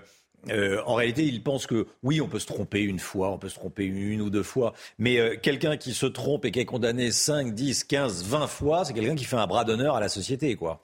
euh, 0.50 0.80
en 0.86 0.94
réalité, 0.94 1.24
ils 1.24 1.42
pensent 1.42 1.66
que 1.66 1.86
oui, 2.02 2.20
on 2.20 2.28
peut 2.28 2.40
se 2.40 2.46
tromper 2.46 2.80
une 2.80 2.98
fois, 2.98 3.30
on 3.30 3.38
peut 3.38 3.48
se 3.48 3.54
tromper 3.54 3.84
une 3.84 4.20
ou 4.20 4.30
deux 4.30 4.42
fois, 4.42 4.72
mais 4.98 5.18
euh, 5.18 5.36
quelqu'un 5.40 5.76
qui 5.76 5.94
se 5.94 6.06
trompe 6.06 6.44
et 6.44 6.50
qui 6.50 6.58
est 6.58 6.64
condamné 6.64 7.12
5, 7.12 7.54
10, 7.54 7.84
15, 7.84 8.24
20 8.24 8.46
fois, 8.48 8.84
c'est 8.84 8.92
quelqu'un 8.92 9.14
qui 9.14 9.24
fait 9.24 9.36
un 9.36 9.46
bras 9.46 9.64
d'honneur 9.64 9.94
à 9.94 10.00
la 10.00 10.08
société, 10.08 10.56
quoi. 10.56 10.82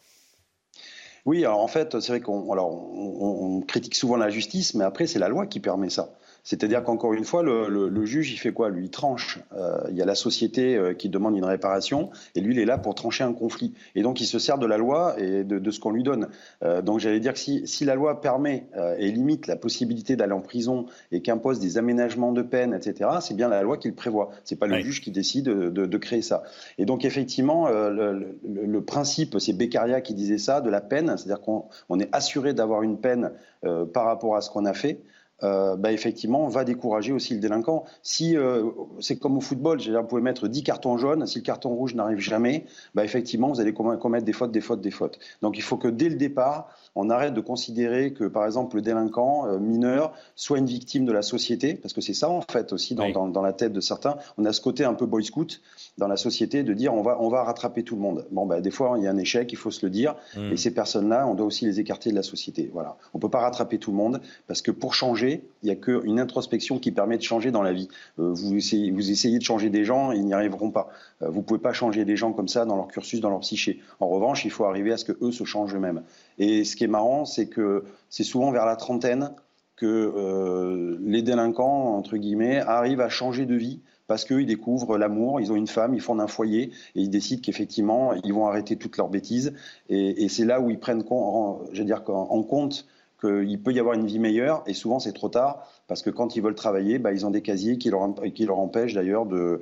Oui, 1.26 1.44
alors 1.44 1.60
en 1.60 1.68
fait, 1.68 1.98
c'est 2.00 2.12
vrai 2.12 2.20
qu'on 2.20 2.48
on, 2.48 3.56
on, 3.58 3.60
critique 3.62 3.96
souvent 3.96 4.16
la 4.16 4.30
justice, 4.30 4.74
mais 4.74 4.84
après, 4.84 5.06
c'est 5.06 5.18
la 5.18 5.28
loi 5.28 5.46
qui 5.46 5.60
permet 5.60 5.90
ça. 5.90 6.14
C'est-à-dire 6.48 6.82
qu'encore 6.82 7.12
une 7.12 7.26
fois, 7.26 7.42
le, 7.42 7.68
le, 7.68 7.90
le, 7.90 8.04
juge, 8.06 8.32
il 8.32 8.38
fait 8.38 8.52
quoi? 8.52 8.70
Lui, 8.70 8.86
il 8.86 8.90
tranche. 8.90 9.38
Euh, 9.54 9.80
il 9.90 9.96
y 9.98 10.00
a 10.00 10.06
la 10.06 10.14
société 10.14 10.76
euh, 10.76 10.94
qui 10.94 11.10
demande 11.10 11.36
une 11.36 11.44
réparation, 11.44 12.08
et 12.34 12.40
lui, 12.40 12.54
il 12.54 12.58
est 12.58 12.64
là 12.64 12.78
pour 12.78 12.94
trancher 12.94 13.22
un 13.22 13.34
conflit. 13.34 13.74
Et 13.94 14.00
donc, 14.00 14.22
il 14.22 14.24
se 14.24 14.38
sert 14.38 14.56
de 14.56 14.64
la 14.64 14.78
loi 14.78 15.14
et 15.18 15.44
de, 15.44 15.58
de 15.58 15.70
ce 15.70 15.78
qu'on 15.78 15.90
lui 15.90 16.02
donne. 16.02 16.28
Euh, 16.62 16.80
donc, 16.80 17.00
j'allais 17.00 17.20
dire 17.20 17.34
que 17.34 17.38
si, 17.38 17.66
si, 17.66 17.84
la 17.84 17.94
loi 17.94 18.22
permet 18.22 18.66
euh, 18.78 18.96
et 18.98 19.10
limite 19.10 19.46
la 19.46 19.56
possibilité 19.56 20.16
d'aller 20.16 20.32
en 20.32 20.40
prison 20.40 20.86
et 21.12 21.20
qu'impose 21.20 21.60
des 21.60 21.76
aménagements 21.76 22.32
de 22.32 22.40
peine, 22.40 22.72
etc., 22.72 23.10
c'est 23.20 23.34
bien 23.34 23.48
la 23.48 23.60
loi 23.60 23.76
qui 23.76 23.88
le 23.88 23.94
prévoit. 23.94 24.30
C'est 24.44 24.56
pas 24.56 24.66
le 24.66 24.76
oui. 24.76 24.82
juge 24.84 25.02
qui 25.02 25.10
décide 25.10 25.44
de, 25.44 25.68
de, 25.68 25.98
créer 25.98 26.22
ça. 26.22 26.44
Et 26.78 26.86
donc, 26.86 27.04
effectivement, 27.04 27.66
euh, 27.66 27.90
le, 27.90 28.38
le, 28.64 28.82
principe, 28.82 29.38
c'est 29.38 29.52
Beccaria 29.52 30.00
qui 30.00 30.14
disait 30.14 30.38
ça, 30.38 30.62
de 30.62 30.70
la 30.70 30.80
peine, 30.80 31.14
c'est-à-dire 31.18 31.42
qu'on 31.42 32.00
est 32.00 32.08
assuré 32.12 32.54
d'avoir 32.54 32.82
une 32.82 32.98
peine 32.98 33.32
euh, 33.64 33.84
par 33.84 34.04
rapport 34.04 34.36
à 34.36 34.40
ce 34.40 34.50
qu'on 34.50 34.64
a 34.64 34.72
fait 34.72 35.00
euh, 35.42 35.76
bah, 35.76 35.92
effectivement, 35.92 36.48
va 36.48 36.64
décourager 36.64 37.12
aussi 37.12 37.34
le 37.34 37.40
délinquant. 37.40 37.84
Si 38.02 38.36
euh, 38.36 38.70
c'est 39.00 39.18
comme 39.18 39.36
au 39.36 39.40
football, 39.40 39.78
vous 39.80 40.02
pouvez 40.04 40.22
mettre 40.22 40.48
10 40.48 40.62
cartons 40.64 40.98
jaunes, 40.98 41.26
si 41.26 41.38
le 41.38 41.44
carton 41.44 41.70
rouge 41.70 41.94
n'arrive 41.94 42.18
jamais, 42.18 42.64
bah, 42.94 43.04
effectivement, 43.04 43.48
vous 43.48 43.60
allez 43.60 43.72
commettre 43.72 44.24
des 44.24 44.32
fautes, 44.32 44.50
des 44.50 44.60
fautes, 44.60 44.80
des 44.80 44.90
fautes. 44.90 45.18
Donc 45.42 45.56
il 45.56 45.62
faut 45.62 45.76
que 45.76 45.88
dès 45.88 46.08
le 46.08 46.16
départ, 46.16 46.68
on 47.00 47.10
arrête 47.10 47.32
de 47.32 47.40
considérer 47.40 48.12
que, 48.12 48.24
par 48.24 48.44
exemple, 48.44 48.74
le 48.74 48.82
délinquant 48.82 49.46
euh, 49.46 49.60
mineur 49.60 50.12
soit 50.34 50.58
une 50.58 50.66
victime 50.66 51.04
de 51.04 51.12
la 51.12 51.22
société, 51.22 51.74
parce 51.74 51.94
que 51.94 52.00
c'est 52.00 52.12
ça, 52.12 52.28
en 52.28 52.40
fait, 52.40 52.72
aussi, 52.72 52.96
dans, 52.96 53.04
oui. 53.04 53.12
dans, 53.12 53.28
dans, 53.28 53.40
la 53.40 53.52
tête 53.52 53.72
de 53.72 53.80
certains. 53.80 54.16
On 54.36 54.44
a 54.44 54.52
ce 54.52 54.60
côté 54.60 54.84
un 54.84 54.94
peu 54.94 55.06
boy 55.06 55.24
scout 55.24 55.60
dans 55.96 56.08
la 56.08 56.16
société 56.16 56.64
de 56.64 56.74
dire 56.74 56.92
on 56.92 57.02
va, 57.02 57.16
on 57.20 57.28
va 57.28 57.44
rattraper 57.44 57.84
tout 57.84 57.94
le 57.94 58.02
monde. 58.02 58.26
Bon, 58.32 58.46
bah, 58.46 58.60
des 58.60 58.72
fois, 58.72 58.96
il 58.98 59.04
y 59.04 59.06
a 59.06 59.10
un 59.12 59.16
échec, 59.16 59.52
il 59.52 59.56
faut 59.56 59.70
se 59.70 59.86
le 59.86 59.90
dire, 59.90 60.16
mmh. 60.36 60.52
et 60.52 60.56
ces 60.56 60.72
personnes-là, 60.72 61.28
on 61.28 61.34
doit 61.34 61.46
aussi 61.46 61.66
les 61.66 61.78
écarter 61.78 62.10
de 62.10 62.16
la 62.16 62.24
société. 62.24 62.68
Voilà. 62.72 62.96
On 63.14 63.18
ne 63.18 63.20
peut 63.20 63.30
pas 63.30 63.40
rattraper 63.40 63.78
tout 63.78 63.92
le 63.92 63.96
monde, 63.96 64.20
parce 64.48 64.60
que 64.60 64.72
pour 64.72 64.94
changer, 64.94 65.44
il 65.62 65.66
n'y 65.66 65.72
a 65.72 65.76
qu'une 65.76 66.20
introspection 66.20 66.78
qui 66.78 66.92
permet 66.92 67.16
de 67.18 67.22
changer 67.22 67.50
dans 67.50 67.62
la 67.62 67.72
vie. 67.72 67.88
Euh, 68.18 68.32
vous, 68.32 68.54
essayez, 68.54 69.38
de 69.38 69.44
changer 69.44 69.70
des 69.70 69.84
gens, 69.84 70.12
ils 70.12 70.24
n'y 70.24 70.32
arriveront 70.32 70.70
pas. 70.70 70.88
Euh, 71.22 71.28
vous 71.28 71.40
ne 71.40 71.44
pouvez 71.44 71.60
pas 71.60 71.72
changer 71.72 72.04
des 72.04 72.16
gens 72.16 72.32
comme 72.32 72.48
ça 72.48 72.64
dans 72.64 72.76
leur 72.76 72.88
cursus, 72.88 73.20
dans 73.20 73.30
leur 73.30 73.40
psyché. 73.40 73.80
En 74.00 74.08
revanche, 74.08 74.44
il 74.44 74.50
faut 74.50 74.64
arriver 74.64 74.92
à 74.92 74.96
ce 74.96 75.04
qu'eux 75.04 75.32
se 75.32 75.44
changent 75.44 75.74
eux-mêmes. 75.74 76.02
Et 76.38 76.64
ce 76.64 76.76
qui 76.76 76.84
est 76.84 76.88
marrant, 76.88 77.24
c'est 77.24 77.48
que 77.48 77.84
c'est 78.08 78.24
souvent 78.24 78.50
vers 78.50 78.66
la 78.66 78.76
trentaine 78.76 79.32
que 79.76 79.86
euh, 79.86 80.98
les 81.00 81.22
délinquants, 81.22 81.96
entre 81.96 82.16
guillemets, 82.16 82.58
arrivent 82.58 83.00
à 83.00 83.08
changer 83.08 83.46
de 83.46 83.54
vie 83.54 83.80
parce 84.08 84.24
qu'ils 84.24 84.46
découvrent 84.46 84.96
l'amour, 84.96 85.40
ils 85.40 85.52
ont 85.52 85.56
une 85.56 85.66
femme, 85.66 85.94
ils 85.94 86.00
fondent 86.00 86.22
un 86.22 86.26
foyer 86.26 86.72
et 86.94 87.02
ils 87.02 87.10
décident 87.10 87.42
qu'effectivement, 87.44 88.14
ils 88.24 88.32
vont 88.32 88.46
arrêter 88.46 88.76
toutes 88.76 88.96
leurs 88.96 89.10
bêtises. 89.10 89.52
Et, 89.90 90.28
c'est 90.28 90.46
là 90.46 90.60
où 90.60 90.70
ils 90.70 90.80
prennent 90.80 91.04
en, 91.10 91.60
dire, 91.74 92.02
en 92.08 92.42
compte 92.42 92.86
qu'il 93.20 93.60
peut 93.62 93.72
y 93.72 93.80
avoir 93.80 93.94
une 93.94 94.06
vie 94.06 94.18
meilleure 94.18 94.62
et 94.66 94.74
souvent 94.74 94.98
c'est 95.00 95.12
trop 95.12 95.28
tard 95.28 95.66
parce 95.86 96.02
que 96.02 96.10
quand 96.10 96.36
ils 96.36 96.42
veulent 96.42 96.54
travailler, 96.54 96.98
bah, 96.98 97.12
ils 97.12 97.26
ont 97.26 97.30
des 97.30 97.42
casiers 97.42 97.78
qui 97.78 97.90
leur, 97.90 98.14
qui 98.34 98.44
leur 98.46 98.58
empêchent 98.58 98.94
d'ailleurs 98.94 99.26
euh, 99.32 99.60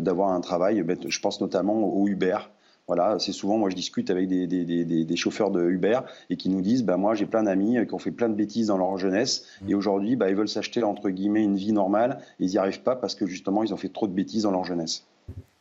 d'avoir 0.00 0.30
un 0.30 0.40
travail. 0.40 0.84
Je 1.06 1.20
pense 1.20 1.40
notamment 1.40 1.84
au 1.84 2.06
Uber. 2.08 2.38
Voilà, 2.86 3.18
c'est 3.18 3.32
souvent, 3.32 3.56
moi 3.56 3.70
je 3.70 3.76
discute 3.76 4.10
avec 4.10 4.28
des, 4.28 4.46
des, 4.46 4.64
des, 4.64 5.04
des, 5.04 5.16
chauffeurs 5.16 5.50
de 5.50 5.62
Uber 5.62 6.00
et 6.28 6.36
qui 6.36 6.50
nous 6.50 6.60
disent, 6.60 6.84
bah, 6.84 6.98
moi 6.98 7.14
j'ai 7.14 7.24
plein 7.24 7.44
d'amis 7.44 7.78
qui 7.86 7.94
ont 7.94 7.98
fait 7.98 8.10
plein 8.10 8.28
de 8.28 8.34
bêtises 8.34 8.66
dans 8.66 8.76
leur 8.76 8.98
jeunesse 8.98 9.46
mmh. 9.62 9.70
et 9.70 9.74
aujourd'hui 9.74 10.16
bah, 10.16 10.28
ils 10.28 10.36
veulent 10.36 10.50
s'acheter 10.50 10.82
entre 10.82 11.08
guillemets 11.08 11.42
une 11.42 11.56
vie 11.56 11.72
normale 11.72 12.18
et 12.40 12.44
ils 12.44 12.50
n'y 12.50 12.58
arrivent 12.58 12.82
pas 12.82 12.94
parce 12.94 13.14
que 13.14 13.26
justement 13.26 13.62
ils 13.62 13.72
ont 13.72 13.78
fait 13.78 13.88
trop 13.88 14.06
de 14.06 14.12
bêtises 14.12 14.42
dans 14.42 14.50
leur 14.50 14.64
jeunesse. 14.64 15.06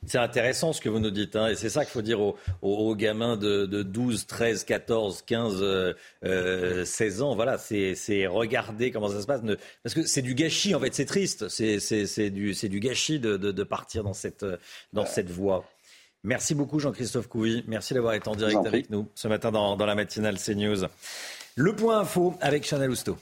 C'est 0.05 0.17
intéressant 0.17 0.73
ce 0.73 0.81
que 0.81 0.89
vous 0.89 0.99
nous 0.99 1.11
dites, 1.11 1.35
hein, 1.35 1.47
et 1.47 1.55
c'est 1.55 1.69
ça 1.69 1.85
qu'il 1.85 1.91
faut 1.91 2.01
dire 2.01 2.19
aux, 2.61 2.95
gamins 2.95 3.37
de, 3.37 3.65
de, 3.65 3.83
12, 3.83 4.27
13, 4.27 4.63
14, 4.65 5.23
15, 5.25 5.53
euh, 5.61 5.93
euh, 6.25 6.85
16 6.85 7.21
ans. 7.21 7.35
Voilà, 7.35 7.57
c'est 7.57 8.27
regarder 8.27 8.91
comment 8.91 9.09
ça 9.09 9.21
se 9.21 9.25
passe. 9.25 9.41
Parce 9.81 9.95
que 9.95 10.03
c'est 10.03 10.21
du 10.21 10.35
gâchis, 10.35 10.75
en 10.75 10.79
fait, 10.79 10.93
c'est 10.93 11.05
triste. 11.05 11.47
C'est 11.49 12.29
du, 12.29 12.53
du 12.53 12.79
gâchis 12.79 13.19
de, 13.19 13.37
de, 13.37 13.51
de, 13.51 13.63
partir 13.63 14.03
dans 14.03 14.13
cette, 14.13 14.45
dans 14.91 15.05
cette 15.05 15.29
voie. 15.29 15.65
Merci 16.23 16.55
beaucoup 16.55 16.79
Jean-Christophe 16.79 17.27
Couy. 17.27 17.63
Merci 17.67 17.93
d'avoir 17.93 18.13
été 18.13 18.29
en 18.29 18.35
direct 18.35 18.65
avec 18.65 18.89
nous 18.89 19.09
ce 19.13 19.27
matin 19.27 19.51
dans, 19.51 19.75
dans 19.75 19.85
la 19.85 19.95
matinale 19.95 20.37
CNews. 20.37 20.87
Le 21.55 21.75
point 21.75 21.99
info 21.99 22.35
avec 22.41 22.65
Chanel 22.65 22.89
Housteau. 22.89 23.17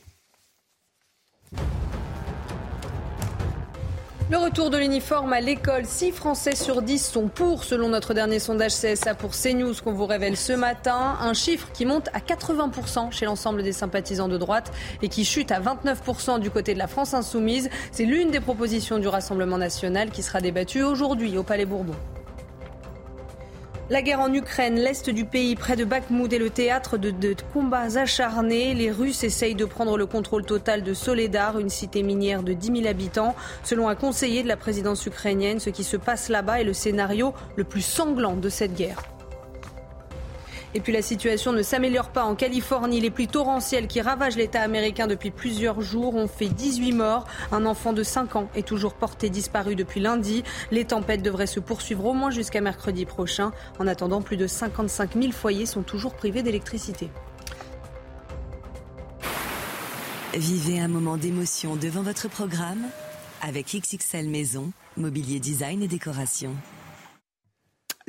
Le 4.31 4.37
retour 4.37 4.69
de 4.69 4.77
l'uniforme 4.77 5.33
à 5.33 5.41
l'école. 5.41 5.85
6 5.85 6.13
Français 6.13 6.55
sur 6.55 6.81
10 6.81 7.05
sont 7.05 7.27
pour, 7.27 7.65
selon 7.65 7.89
notre 7.89 8.13
dernier 8.13 8.39
sondage 8.39 8.71
CSA 8.71 9.13
pour 9.13 9.31
CNews 9.31 9.73
qu'on 9.83 9.91
vous 9.91 10.05
révèle 10.05 10.37
ce 10.37 10.53
matin. 10.53 11.17
Un 11.19 11.33
chiffre 11.33 11.67
qui 11.73 11.85
monte 11.85 12.07
à 12.13 12.19
80% 12.19 13.11
chez 13.11 13.25
l'ensemble 13.25 13.61
des 13.61 13.73
sympathisants 13.73 14.29
de 14.29 14.37
droite 14.37 14.71
et 15.01 15.09
qui 15.09 15.25
chute 15.25 15.51
à 15.51 15.59
29% 15.59 16.39
du 16.39 16.49
côté 16.49 16.73
de 16.73 16.79
la 16.79 16.87
France 16.87 17.13
insoumise. 17.13 17.69
C'est 17.91 18.05
l'une 18.05 18.31
des 18.31 18.39
propositions 18.39 18.99
du 18.99 19.09
Rassemblement 19.09 19.57
national 19.57 20.11
qui 20.11 20.23
sera 20.23 20.39
débattue 20.39 20.81
aujourd'hui 20.81 21.37
au 21.37 21.43
Palais 21.43 21.65
Bourbon. 21.65 21.95
La 23.91 24.01
guerre 24.01 24.21
en 24.21 24.33
Ukraine, 24.33 24.75
l'est 24.75 25.09
du 25.09 25.25
pays, 25.25 25.57
près 25.57 25.75
de 25.75 25.83
Bakhmoud, 25.83 26.31
est 26.31 26.37
le 26.37 26.49
théâtre 26.49 26.97
de, 26.97 27.11
de, 27.11 27.35
combats 27.51 27.97
acharnés. 27.99 28.73
Les 28.73 28.89
Russes 28.89 29.25
essayent 29.25 29.53
de 29.53 29.65
prendre 29.65 29.97
le 29.97 30.05
contrôle 30.05 30.45
total 30.45 30.81
de 30.81 30.93
Soledar, 30.93 31.59
une 31.59 31.67
cité 31.67 32.01
minière 32.01 32.41
de 32.41 32.53
10 32.53 32.83
000 32.83 32.87
habitants. 32.87 33.35
Selon 33.65 33.89
un 33.89 33.95
conseiller 33.95 34.43
de 34.43 34.47
la 34.47 34.55
présidence 34.55 35.05
ukrainienne, 35.05 35.59
ce 35.59 35.69
qui 35.69 35.83
se 35.83 35.97
passe 35.97 36.29
là-bas 36.29 36.61
est 36.61 36.63
le 36.63 36.71
scénario 36.71 37.33
le 37.57 37.65
plus 37.65 37.81
sanglant 37.81 38.37
de 38.37 38.47
cette 38.47 38.75
guerre. 38.75 39.03
Et 40.73 40.79
puis 40.79 40.93
la 40.93 41.01
situation 41.01 41.51
ne 41.51 41.61
s'améliore 41.61 42.09
pas 42.09 42.23
en 42.23 42.35
Californie. 42.35 43.01
Les 43.01 43.09
pluies 43.09 43.27
torrentielles 43.27 43.87
qui 43.87 43.99
ravagent 43.99 44.37
l'État 44.37 44.61
américain 44.61 45.07
depuis 45.07 45.31
plusieurs 45.31 45.81
jours 45.81 46.15
ont 46.15 46.27
fait 46.27 46.47
18 46.47 46.93
morts. 46.93 47.27
Un 47.51 47.65
enfant 47.65 47.93
de 47.93 48.03
5 48.03 48.35
ans 48.35 48.49
est 48.55 48.65
toujours 48.65 48.93
porté 48.93 49.29
disparu 49.29 49.75
depuis 49.75 49.99
lundi. 49.99 50.43
Les 50.71 50.85
tempêtes 50.85 51.21
devraient 51.21 51.47
se 51.47 51.59
poursuivre 51.59 52.05
au 52.05 52.13
moins 52.13 52.31
jusqu'à 52.31 52.61
mercredi 52.61 53.05
prochain. 53.05 53.51
En 53.79 53.87
attendant, 53.87 54.21
plus 54.21 54.37
de 54.37 54.47
55 54.47 55.11
000 55.19 55.31
foyers 55.31 55.65
sont 55.65 55.83
toujours 55.83 56.13
privés 56.13 56.43
d'électricité. 56.43 57.09
Vivez 60.33 60.79
un 60.79 60.87
moment 60.87 61.17
d'émotion 61.17 61.75
devant 61.75 62.03
votre 62.03 62.29
programme 62.29 62.85
avec 63.41 63.75
XXL 63.75 64.29
Maison, 64.29 64.71
mobilier 64.95 65.41
design 65.41 65.83
et 65.83 65.89
décoration 65.89 66.55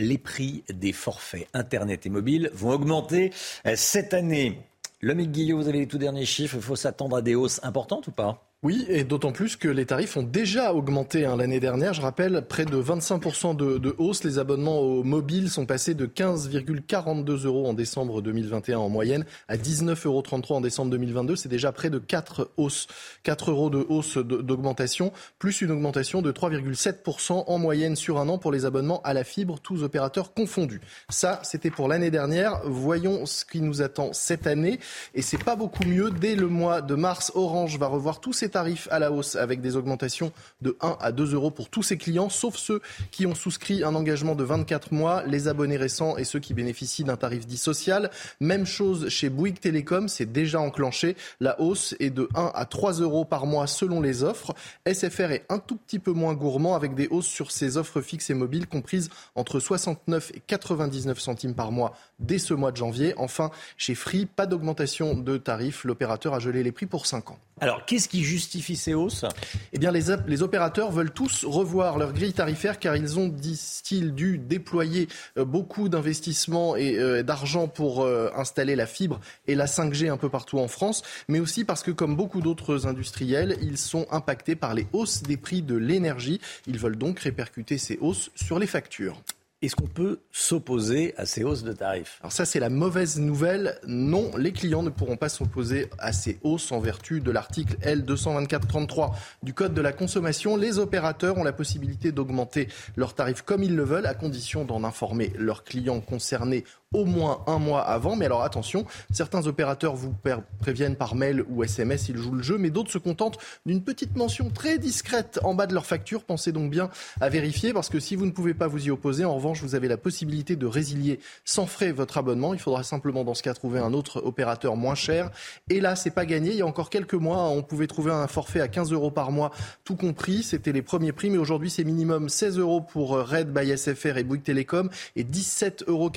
les 0.03 0.18
prix 0.18 0.64
des 0.72 0.92
forfaits 0.92 1.48
Internet 1.55 2.07
et 2.07 2.11
mobile 2.11 2.50
vont 2.53 2.70
augmenter 2.70 3.32
cette 3.74 4.14
année. 4.14 4.61
Le 5.00 5.14
Guillot, 5.14 5.57
vous 5.57 5.68
avez 5.68 5.80
les 5.80 5.88
tout 5.88 5.98
derniers 5.98 6.26
chiffres. 6.26 6.57
Il 6.57 6.62
faut 6.62 6.76
s'attendre 6.76 7.16
à 7.16 7.22
des 7.22 7.34
hausses 7.34 7.61
importantes 7.62 8.07
ou 8.09 8.12
pas? 8.12 8.51
Oui, 8.65 8.87
et 8.89 9.03
d'autant 9.03 9.33
plus 9.33 9.57
que 9.57 9.67
les 9.67 9.87
tarifs 9.87 10.17
ont 10.17 10.23
déjà 10.23 10.73
augmenté 10.73 11.25
hein, 11.25 11.37
l'année 11.37 11.59
dernière. 11.59 11.95
Je 11.95 12.01
rappelle, 12.01 12.45
près 12.49 12.65
de 12.65 12.81
25% 12.81 13.57
de, 13.57 13.77
de, 13.77 13.93
hausse. 13.99 14.23
Les 14.23 14.39
abonnements 14.39 14.79
au 14.79 15.03
mobile 15.03 15.51
sont 15.51 15.67
passés 15.67 15.95
de 15.95 16.07
15,42 16.07 17.45
euros 17.47 17.67
en 17.67 17.75
décembre 17.75 18.23
2021 18.23 18.79
en 18.79 18.89
moyenne 18.89 19.25
à 19.49 19.57
19,33 19.57 20.07
euros 20.07 20.23
en 20.51 20.61
décembre 20.61 20.93
2022. 20.93 21.35
C'est 21.35 21.49
déjà 21.49 21.73
près 21.73 21.91
de 21.91 21.99
4 21.99 22.53
hausses, 22.57 22.87
4 23.25 23.51
euros 23.51 23.69
de 23.69 23.85
hausse 23.89 24.17
d'augmentation, 24.19 25.13
plus 25.41 25.61
une 25.61 25.73
augmentation 25.73 26.23
de 26.23 26.31
3,7% 26.31 27.43
en 27.49 27.59
moyenne 27.59 27.97
sur 27.97 28.21
un 28.21 28.29
an 28.29 28.39
pour 28.39 28.53
les 28.53 28.65
abonnements 28.65 29.03
à 29.03 29.13
la 29.13 29.25
fibre, 29.25 29.59
tous 29.59 29.83
opérateurs 29.83 30.35
confondus. 30.35 30.81
Ça, 31.09 31.41
c'était 31.43 31.71
pour 31.71 31.89
l'année 31.89 32.13
dernière. 32.13 32.61
Voyons 32.65 33.27
ce 33.27 33.45
qui 33.45 33.61
nous 33.61 33.83
attend 33.83 34.13
cette 34.13 34.47
année. 34.47 34.79
Et 35.17 35.23
c'est 35.23 35.43
pas 35.43 35.57
beaucoup 35.57 35.83
mieux. 35.83 36.13
Dès 36.13 36.37
le 36.37 36.47
mois 36.47 36.81
de 36.81 36.95
mars, 36.95 37.33
Orange 37.35 37.77
va 37.77 37.89
revoir 37.89 38.21
tous 38.21 38.33
ses 38.33 38.51
tarifs 38.53 38.86
à 38.92 39.00
la 39.00 39.11
hausse 39.11 39.34
avec 39.34 39.61
des 39.61 39.76
augmentations 39.76 40.32
de 40.61 40.76
1 40.80 40.96
à 41.00 41.11
2 41.11 41.34
euros 41.34 41.50
pour 41.50 41.68
tous 41.68 41.82
ses 41.82 41.96
clients, 41.96 42.28
sauf 42.28 42.57
ceux 42.57 42.80
qui 43.11 43.26
ont 43.26 43.34
souscrit 43.34 43.82
un 43.82 43.94
engagement 43.96 44.36
de 44.36 44.44
24 44.44 44.92
mois, 44.92 45.24
les 45.26 45.48
abonnés 45.48 45.76
récents 45.76 46.16
et 46.16 46.24
ceux 46.24 46.38
qui 46.38 46.55
bénéficient 46.55 47.05
d'un 47.05 47.16
tarif 47.16 47.46
dit 47.46 47.59
social. 47.59 48.11
Même 48.40 48.66
chose 48.66 49.09
chez 49.09 49.28
Bouygues 49.28 49.59
Télécom, 49.59 50.09
c'est 50.09 50.30
déjà 50.30 50.61
enclenché. 50.61 51.16
La 51.40 51.61
hausse 51.61 51.96
est 51.98 52.11
de 52.11 52.28
1 52.34 52.53
à 52.55 52.64
3 52.64 53.00
euros 53.00 53.24
par 53.24 53.46
mois 53.46 53.66
selon 53.66 54.00
les 54.00 54.22
offres. 54.22 54.55
SFR 54.86 55.32
est 55.32 55.46
un 55.48 55.59
tout 55.59 55.76
petit 55.76 55.98
peu 55.98 56.12
moins 56.12 56.34
gourmand 56.34 56.76
avec 56.76 56.94
des 56.94 57.09
hausses 57.09 57.26
sur 57.26 57.50
ses 57.50 57.76
offres 57.76 58.00
fixes 58.00 58.30
et 58.30 58.34
mobiles 58.34 58.66
comprises 58.66 59.11
entre 59.34 59.59
69 59.59 60.32
et 60.34 60.42
99 60.46 61.18
centimes 61.18 61.55
par 61.55 61.72
mois 61.72 61.94
dès 62.23 62.39
ce 62.39 62.55
mois 62.55 62.73
de 62.73 62.77
janvier. 62.77 63.14
Enfin, 63.16 63.51
chez 63.77 63.95
Free, 63.95 64.27
pas 64.27 64.47
d'augmentation 64.47 65.14
de 65.14 65.37
tarifs. 65.37 65.85
L'opérateur 65.85 66.35
a 66.35 66.39
gelé 66.39 66.62
les 66.62 66.73
prix 66.73 66.87
pour 66.87 67.07
5 67.07 67.31
ans. 67.33 67.39
Alors, 67.61 67.85
qu'est-ce 67.87 68.09
qui 68.09 68.25
justifie 68.25 68.75
ces 68.75 68.93
hausses? 68.93 69.25
Eh 69.73 69.79
bien, 69.79 69.93
les, 69.93 70.07
les, 70.27 70.43
opérateurs 70.43 70.91
veulent 70.91 71.12
tous 71.12 71.45
revoir 71.45 71.97
leur 71.97 72.12
grille 72.12 72.33
tarifaire 72.33 72.81
car 72.81 72.97
ils 72.97 73.20
ont, 73.20 73.29
disent-ils, 73.29 74.12
dû 74.14 74.39
déployer 74.39 75.09
euh, 75.39 75.45
beaucoup 75.45 75.89
d'investissements 75.89 76.75
et 76.75 76.97
euh, 76.99 77.23
d'argent 77.23 77.68
pour 77.68 78.03
euh, 78.03 78.31
installer 78.35 78.75
la 78.75 78.87
fibre 78.87 79.20
et 79.47 79.55
la 79.55 79.66
5G 79.66 80.11
un 80.11 80.16
peu 80.16 80.29
partout 80.29 80.59
en 80.59 80.66
France, 80.66 81.03
mais 81.29 81.39
aussi 81.39 81.64
parce 81.64 81.85
que, 81.85 81.93
comme 81.93 82.16
beaucoup 82.16 82.41
d'autres 82.41 82.89
industriels, 82.89 83.57
ils 83.62 83.79
sont 83.79 84.07
impactés 84.11 84.57
par 84.57 84.75
les 84.75 84.89
hausses 84.93 85.23
des 85.23 85.37
prix 85.37 85.62
de 85.62 85.77
l'énergie. 85.77 86.41
Ils 86.66 86.79
veulent 86.79 86.99
donc 86.99 87.20
répercuter 87.20 87.79
ces 87.79 87.97
hausses 88.01 88.31
sur 88.35 88.59
les 88.59 88.66
factures. 88.66 89.23
Est-ce 89.63 89.77
qu'on 89.77 89.87
peut 89.87 90.19
s'opposer 90.33 91.15
à 91.17 91.25
ces 91.25 91.45
hausses 91.45 91.63
de 91.63 91.73
tarifs? 91.73 92.19
Alors 92.21 92.33
ça, 92.33 92.45
c'est 92.45 92.59
la 92.59 92.69
mauvaise 92.69 93.21
nouvelle. 93.21 93.79
Non, 93.87 94.37
les 94.37 94.51
clients 94.51 94.83
ne 94.83 94.91
pourront 94.91 95.17
pas 95.17 95.29
s'opposer 95.29 95.89
à 96.01 96.13
ces 96.13 96.41
hausses 96.43 96.73
en 96.73 96.81
vertu 96.81 97.21
de 97.21 97.31
l'article 97.31 97.77
L224-33 97.83 99.13
du 99.45 99.55
Code 99.55 99.73
de 99.73 99.81
la 99.81 99.93
consommation. 99.93 100.57
Les 100.57 100.81
opérateurs 100.81 101.39
ont 101.39 101.45
la 101.45 101.53
possibilité 101.53 102.11
d'augmenter 102.11 102.67
leurs 102.97 103.15
tarifs 103.15 103.43
comme 103.43 103.63
ils 103.63 103.77
le 103.77 103.85
veulent, 103.85 104.07
à 104.07 104.15
condition 104.15 104.65
d'en 104.65 104.83
informer 104.83 105.33
leurs 105.37 105.63
clients 105.63 106.01
concernés 106.01 106.65
au 106.93 107.05
moins 107.05 107.43
un 107.47 107.59
mois 107.59 107.82
avant. 107.82 108.16
Mais 108.16 108.26
alors 108.26 108.43
attention, 108.43 108.84
certains 109.12 109.47
opérateurs 109.47 109.95
vous 109.95 110.14
préviennent 110.61 110.97
par 110.97 111.14
mail 111.14 111.45
ou 111.49 111.62
SMS, 111.64 112.09
ils 112.09 112.16
jouent 112.16 112.34
le 112.34 112.43
jeu, 112.43 112.59
mais 112.59 112.70
d'autres 112.70 112.90
se 112.90 112.99
contentent 112.99 113.38
d'une 113.66 113.82
petite 113.82 114.16
mention 114.16 114.51
très 114.51 114.78
discrète 114.78 115.40
en 115.43 115.55
bas 115.55 115.66
de 115.66 115.74
leur 115.74 115.86
facture. 115.86 116.24
Pensez 116.24 116.53
donc 116.53 116.70
bien 116.70 116.90
à 117.20 117.28
vérifier 117.28 117.72
parce 117.72 117.88
que 117.88 118.01
si 118.01 118.16
vous 118.16 118.26
ne 118.26 118.30
pouvez 118.30 118.55
pas 118.55 118.66
vous 118.66 118.86
y 118.86 118.90
opposer, 118.90 119.24
en 119.24 119.34
revanche, 119.34 119.62
vous 119.62 119.74
avez 119.74 119.88
la 119.88 119.97
possibilité 119.97 120.57
de 120.57 120.66
résilier 120.66 121.20
sans 121.45 121.66
frais 121.66 121.93
votre 121.93 122.18
abonnement. 122.18 122.55
Il 122.55 122.61
faudra 122.61 122.82
simplement 122.82 123.24
dans 123.24 123.34
ce 123.34 123.43
cas 123.43 123.55
trouver 123.55 123.80
un 123.80 123.93
autre 123.93 124.22
opérateur 124.24 124.76
moins 124.76 124.95
cher. 124.95 125.30
Et 125.68 125.80
là, 125.80 125.97
c'est 125.97 126.11
pas 126.11 126.26
gagné. 126.26 126.51
Il 126.51 126.57
y 126.57 126.62
a 126.62 126.66
encore 126.66 126.90
quelques 126.90 127.14
mois, 127.14 127.49
on 127.49 127.62
pouvait 127.62 127.86
trouver 127.86 128.12
un 128.12 128.26
forfait 128.26 128.61
à 128.61 128.68
15 128.68 128.93
euros 128.93 129.11
par 129.11 129.30
mois, 129.30 129.51
tout 129.84 129.97
compris. 129.97 130.43
C'était 130.43 130.72
les 130.72 130.82
premiers 130.82 131.12
prix, 131.12 131.30
mais 131.30 131.38
aujourd'hui, 131.38 131.70
c'est 131.70 131.84
minimum 131.84 132.28
16 132.28 132.59
euros 132.59 132.80
pour 132.80 133.11
Red 133.18 133.53
by 133.53 133.76
SFR 133.76 134.18
et 134.18 134.24
Bouygues 134.24 134.43
Télécom 134.43 134.90
et 135.16 135.24
17,99 135.24 135.82
euros 135.88 136.11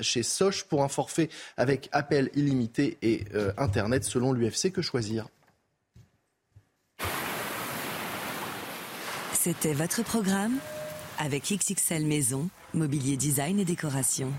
chez 0.00 0.22
Soch 0.22 0.64
pour 0.64 0.82
un 0.82 0.88
forfait 0.88 1.28
avec 1.56 1.88
appel 1.92 2.30
illimité 2.34 2.98
et 3.02 3.24
euh, 3.34 3.52
Internet 3.56 4.04
selon 4.04 4.32
l'UFC. 4.32 4.72
Que 4.72 4.82
choisir? 4.82 5.28
C'était 9.32 9.74
votre 9.74 10.02
programme 10.04 10.58
avec 11.18 11.52
XXL 11.52 12.06
Maison, 12.06 12.48
mobilier 12.74 13.16
design 13.16 13.58
et 13.58 13.64
décoration. 13.64 14.32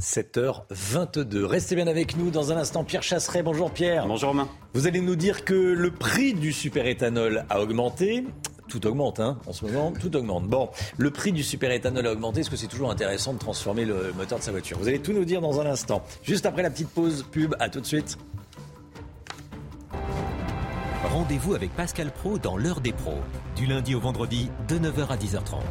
7h22. 0.00 1.44
Restez 1.44 1.74
bien 1.74 1.88
avec 1.88 2.16
nous 2.16 2.30
dans 2.30 2.52
un 2.52 2.56
instant. 2.56 2.84
Pierre 2.84 3.02
Chasseret, 3.02 3.42
bonjour 3.42 3.72
Pierre. 3.72 4.06
Bonjour 4.06 4.30
Romain. 4.30 4.48
Vous 4.74 4.86
allez 4.86 5.00
nous 5.00 5.16
dire 5.16 5.44
que 5.44 5.54
le 5.54 5.90
prix 5.90 6.34
du 6.34 6.52
superéthanol 6.52 7.44
a 7.50 7.60
augmenté 7.60 8.24
tout 8.68 8.86
augmente 8.86 9.20
hein, 9.20 9.38
en 9.46 9.52
ce 9.52 9.64
moment, 9.64 9.92
tout 9.92 10.14
augmente. 10.16 10.44
Bon, 10.44 10.68
le 10.96 11.10
prix 11.10 11.32
du 11.32 11.42
superéthanol 11.42 12.06
a 12.06 12.12
augmenté. 12.12 12.40
Est-ce 12.40 12.50
que 12.50 12.56
c'est 12.56 12.68
toujours 12.68 12.90
intéressant 12.90 13.32
de 13.32 13.38
transformer 13.38 13.84
le 13.84 14.12
moteur 14.16 14.38
de 14.38 14.44
sa 14.44 14.52
voiture? 14.52 14.78
Vous 14.78 14.88
allez 14.88 15.00
tout 15.00 15.12
nous 15.12 15.24
dire 15.24 15.40
dans 15.40 15.60
un 15.60 15.66
instant. 15.66 16.04
Juste 16.22 16.46
après 16.46 16.62
la 16.62 16.70
petite 16.70 16.90
pause 16.90 17.24
pub, 17.30 17.54
à 17.58 17.68
tout 17.68 17.80
de 17.80 17.86
suite. 17.86 18.18
Rendez-vous 21.04 21.54
avec 21.54 21.74
Pascal 21.74 22.12
Pro 22.12 22.38
dans 22.38 22.56
l'heure 22.56 22.80
des 22.80 22.92
pros, 22.92 23.18
du 23.56 23.66
lundi 23.66 23.94
au 23.94 24.00
vendredi 24.00 24.50
de 24.68 24.78
9h 24.78 25.08
à 25.08 25.16
10h30. 25.16 25.62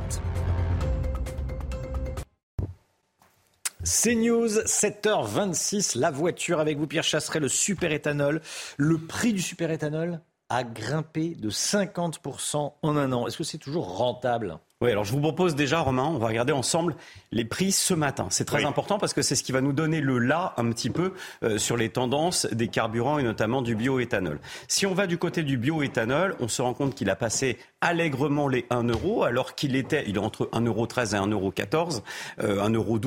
CNews, 3.84 4.48
7h26, 4.66 5.98
la 5.98 6.12
voiture 6.12 6.60
avec 6.60 6.78
vous, 6.78 6.88
Pierre 6.88 7.04
Chasseret, 7.04 7.40
le 7.40 7.48
superéthanol. 7.48 8.42
Le 8.78 8.98
prix 8.98 9.32
du 9.32 9.42
superéthanol? 9.42 10.20
A 10.50 10.64
grimpé 10.64 11.36
de 11.36 11.50
50% 11.50 12.74
en 12.82 12.98
un 12.98 13.12
an. 13.12 13.28
Est-ce 13.28 13.38
que 13.38 13.44
c'est 13.44 13.58
toujours 13.58 13.98
rentable 13.98 14.60
oui, 14.80 14.92
alors 14.92 15.06
je 15.06 15.12
vous 15.12 15.20
propose 15.20 15.56
déjà, 15.56 15.80
Romain, 15.80 16.04
on 16.06 16.20
va 16.20 16.28
regarder 16.28 16.54
ensemble 16.54 16.96
les 17.32 17.46
prix 17.46 17.72
ce 17.72 17.96
matin. 17.96 18.28
C'est 18.30 18.46
très 18.46 18.64
important 18.64 19.00
parce 19.00 19.16
que 19.16 19.24
c'est 19.24 19.34
ce 19.34 19.42
qui 19.42 19.52
va 19.52 19.60
nous 19.60 19.74
donner 19.74 20.02
le 20.02 20.20
là 20.20 20.54
un 20.58 20.70
petit 20.70 20.92
peu 20.92 21.14
euh, 21.42 21.58
sur 21.58 21.78
les 21.78 21.90
tendances 21.90 22.46
des 22.52 22.68
carburants 22.68 23.18
et 23.18 23.24
notamment 23.24 23.64
du 23.64 23.76
bioéthanol. 23.76 24.40
Si 24.68 24.86
on 24.86 24.94
va 24.94 25.08
du 25.08 25.18
côté 25.18 25.42
du 25.42 25.58
bioéthanol, 25.58 26.36
on 26.40 26.48
se 26.48 26.62
rend 26.62 26.76
compte 26.76 26.94
qu'il 26.94 27.10
a 27.10 27.16
passé 27.16 27.58
allègrement 27.82 28.48
les 28.48 28.68
1 28.70 28.84
euro 28.84 29.24
alors 29.24 29.56
qu'il 29.56 29.76
était, 29.76 30.04
il 30.08 30.18
est 30.18 30.20
entre 30.20 30.48
1,13 30.54 30.68
euro 30.68 31.52
et 31.52 31.62
1,14 31.62 31.74
euro, 31.74 32.04
euh, 32.42 32.70
1,12 32.70 32.76
euro 32.76 33.00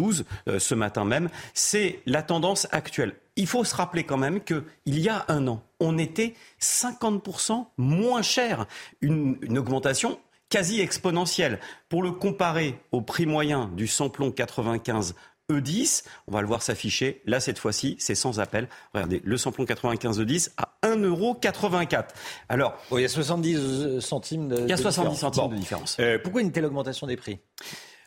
euh, 0.49 0.59
ce 0.59 0.75
matin 0.75 1.05
même. 1.05 1.29
C'est 1.55 2.01
la 2.05 2.25
tendance 2.25 2.66
actuelle. 2.73 3.14
Il 3.37 3.47
faut 3.47 3.62
se 3.62 3.77
rappeler 3.77 4.03
quand 4.03 4.18
même 4.18 4.41
qu'il 4.41 4.64
y 4.87 5.09
a 5.09 5.25
un 5.29 5.47
an, 5.47 5.62
on 5.79 5.99
était 5.99 6.35
50% 6.61 7.66
moins 7.79 8.23
cher. 8.23 8.66
Une, 9.03 9.39
une 9.43 9.57
augmentation 9.57 10.18
quasi 10.51 10.80
exponentielle. 10.80 11.59
Pour 11.88 12.03
le 12.03 12.11
comparer 12.12 12.78
au 12.92 13.01
prix 13.01 13.24
moyen 13.24 13.70
du 13.74 13.86
samplon 13.86 14.30
95 14.30 15.14
E10. 15.51 16.05
On 16.28 16.32
va 16.32 16.42
le 16.42 16.46
voir 16.46 16.62
s'afficher. 16.62 17.22
Là, 17.26 17.40
cette 17.40 17.59
fois-ci, 17.59 17.96
c'est 17.98 18.14
sans 18.14 18.38
appel. 18.38 18.68
Regardez, 18.94 19.20
le 19.24 19.36
samplon 19.36 19.64
95 19.64 20.20
E10 20.20 20.51
à 20.57 20.76
1,84€. 20.86 22.05
Alors. 22.48 22.76
il 22.92 23.01
y 23.01 23.05
a 23.05 23.09
70 23.09 24.01
centimes 24.01 24.48
de, 24.48 24.59
Il 24.62 24.68
y 24.68 24.72
a 24.72 24.77
70 24.77 25.10
différence. 25.14 25.20
centimes 25.20 25.43
Bon. 25.43 25.48
de 25.48 25.56
différence. 25.56 25.97
Euh, 25.98 26.18
pourquoi 26.22 26.43
une 26.43 26.52
telle 26.52 26.66
augmentation 26.66 27.06
des 27.09 27.16
prix? 27.16 27.39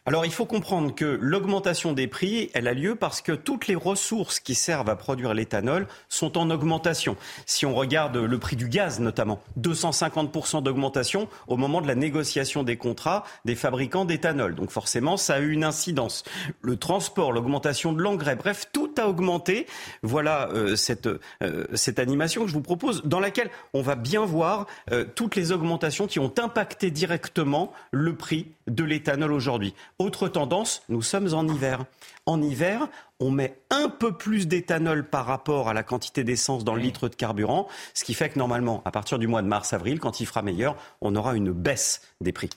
Alors 0.05 0.25
il 0.25 0.33
faut 0.33 0.45
comprendre 0.45 0.93
que 0.93 1.17
l'augmentation 1.21 1.93
des 1.93 2.07
prix, 2.07 2.49
elle 2.53 2.67
a 2.67 2.73
lieu 2.73 2.95
parce 2.95 3.21
que 3.21 3.31
toutes 3.31 3.67
les 3.67 3.75
ressources 3.75 4.41
qui 4.41 4.53
servent 4.53 4.89
à 4.89 4.97
produire 4.97 5.33
l'éthanol 5.33 5.87
sont 6.09 6.37
en 6.37 6.49
augmentation. 6.49 7.15
Si 7.45 7.65
on 7.65 7.73
regarde 7.73 8.17
le 8.17 8.37
prix 8.37 8.57
du 8.57 8.67
gaz 8.67 8.99
notamment, 8.99 9.41
250% 9.61 10.61
d'augmentation 10.61 11.29
au 11.47 11.55
moment 11.55 11.79
de 11.79 11.87
la 11.87 11.95
négociation 11.95 12.63
des 12.63 12.75
contrats 12.75 13.23
des 13.45 13.55
fabricants 13.55 14.03
d'éthanol. 14.03 14.55
Donc 14.55 14.71
forcément, 14.71 15.15
ça 15.15 15.35
a 15.35 15.39
eu 15.39 15.51
une 15.51 15.63
incidence. 15.63 16.25
Le 16.61 16.75
transport, 16.75 17.31
l'augmentation 17.31 17.93
de 17.93 18.01
l'engrais, 18.01 18.35
bref, 18.35 18.67
tout 18.73 18.91
a 18.97 19.07
augmenté. 19.07 19.67
Voilà 20.01 20.49
euh, 20.49 20.75
cette, 20.75 21.07
euh, 21.07 21.65
cette 21.75 21.99
animation 21.99 22.41
que 22.41 22.49
je 22.49 22.53
vous 22.53 22.61
propose, 22.61 23.03
dans 23.05 23.21
laquelle 23.21 23.49
on 23.73 23.81
va 23.81 23.95
bien 23.95 24.25
voir 24.25 24.67
euh, 24.91 25.05
toutes 25.15 25.37
les 25.37 25.53
augmentations 25.53 26.07
qui 26.07 26.19
ont 26.19 26.33
impacté 26.39 26.91
directement 26.91 27.71
le 27.91 28.17
prix 28.17 28.47
de 28.67 28.83
l'éthanol 28.83 29.31
aujourd'hui. 29.31 29.73
Autre 29.99 30.27
tendance, 30.27 30.83
nous 30.89 31.01
sommes 31.01 31.33
en 31.33 31.47
hiver. 31.47 31.85
En 32.25 32.41
hiver, 32.41 32.87
on 33.19 33.31
met 33.31 33.59
un 33.69 33.89
peu 33.89 34.17
plus 34.17 34.47
d'éthanol 34.47 35.07
par 35.07 35.25
rapport 35.25 35.69
à 35.69 35.73
la 35.73 35.83
quantité 35.83 36.23
d'essence 36.23 36.63
dans 36.63 36.75
le 36.75 36.81
litre 36.81 37.09
de 37.09 37.15
carburant, 37.15 37.67
ce 37.93 38.03
qui 38.03 38.13
fait 38.13 38.29
que 38.29 38.39
normalement, 38.39 38.81
à 38.85 38.91
partir 38.91 39.19
du 39.19 39.27
mois 39.27 39.41
de 39.41 39.47
mars-avril, 39.47 39.99
quand 39.99 40.19
il 40.19 40.25
fera 40.25 40.41
meilleur, 40.41 40.75
on 41.01 41.15
aura 41.15 41.35
une 41.35 41.51
baisse 41.51 42.01
des 42.21 42.31
prix. 42.31 42.49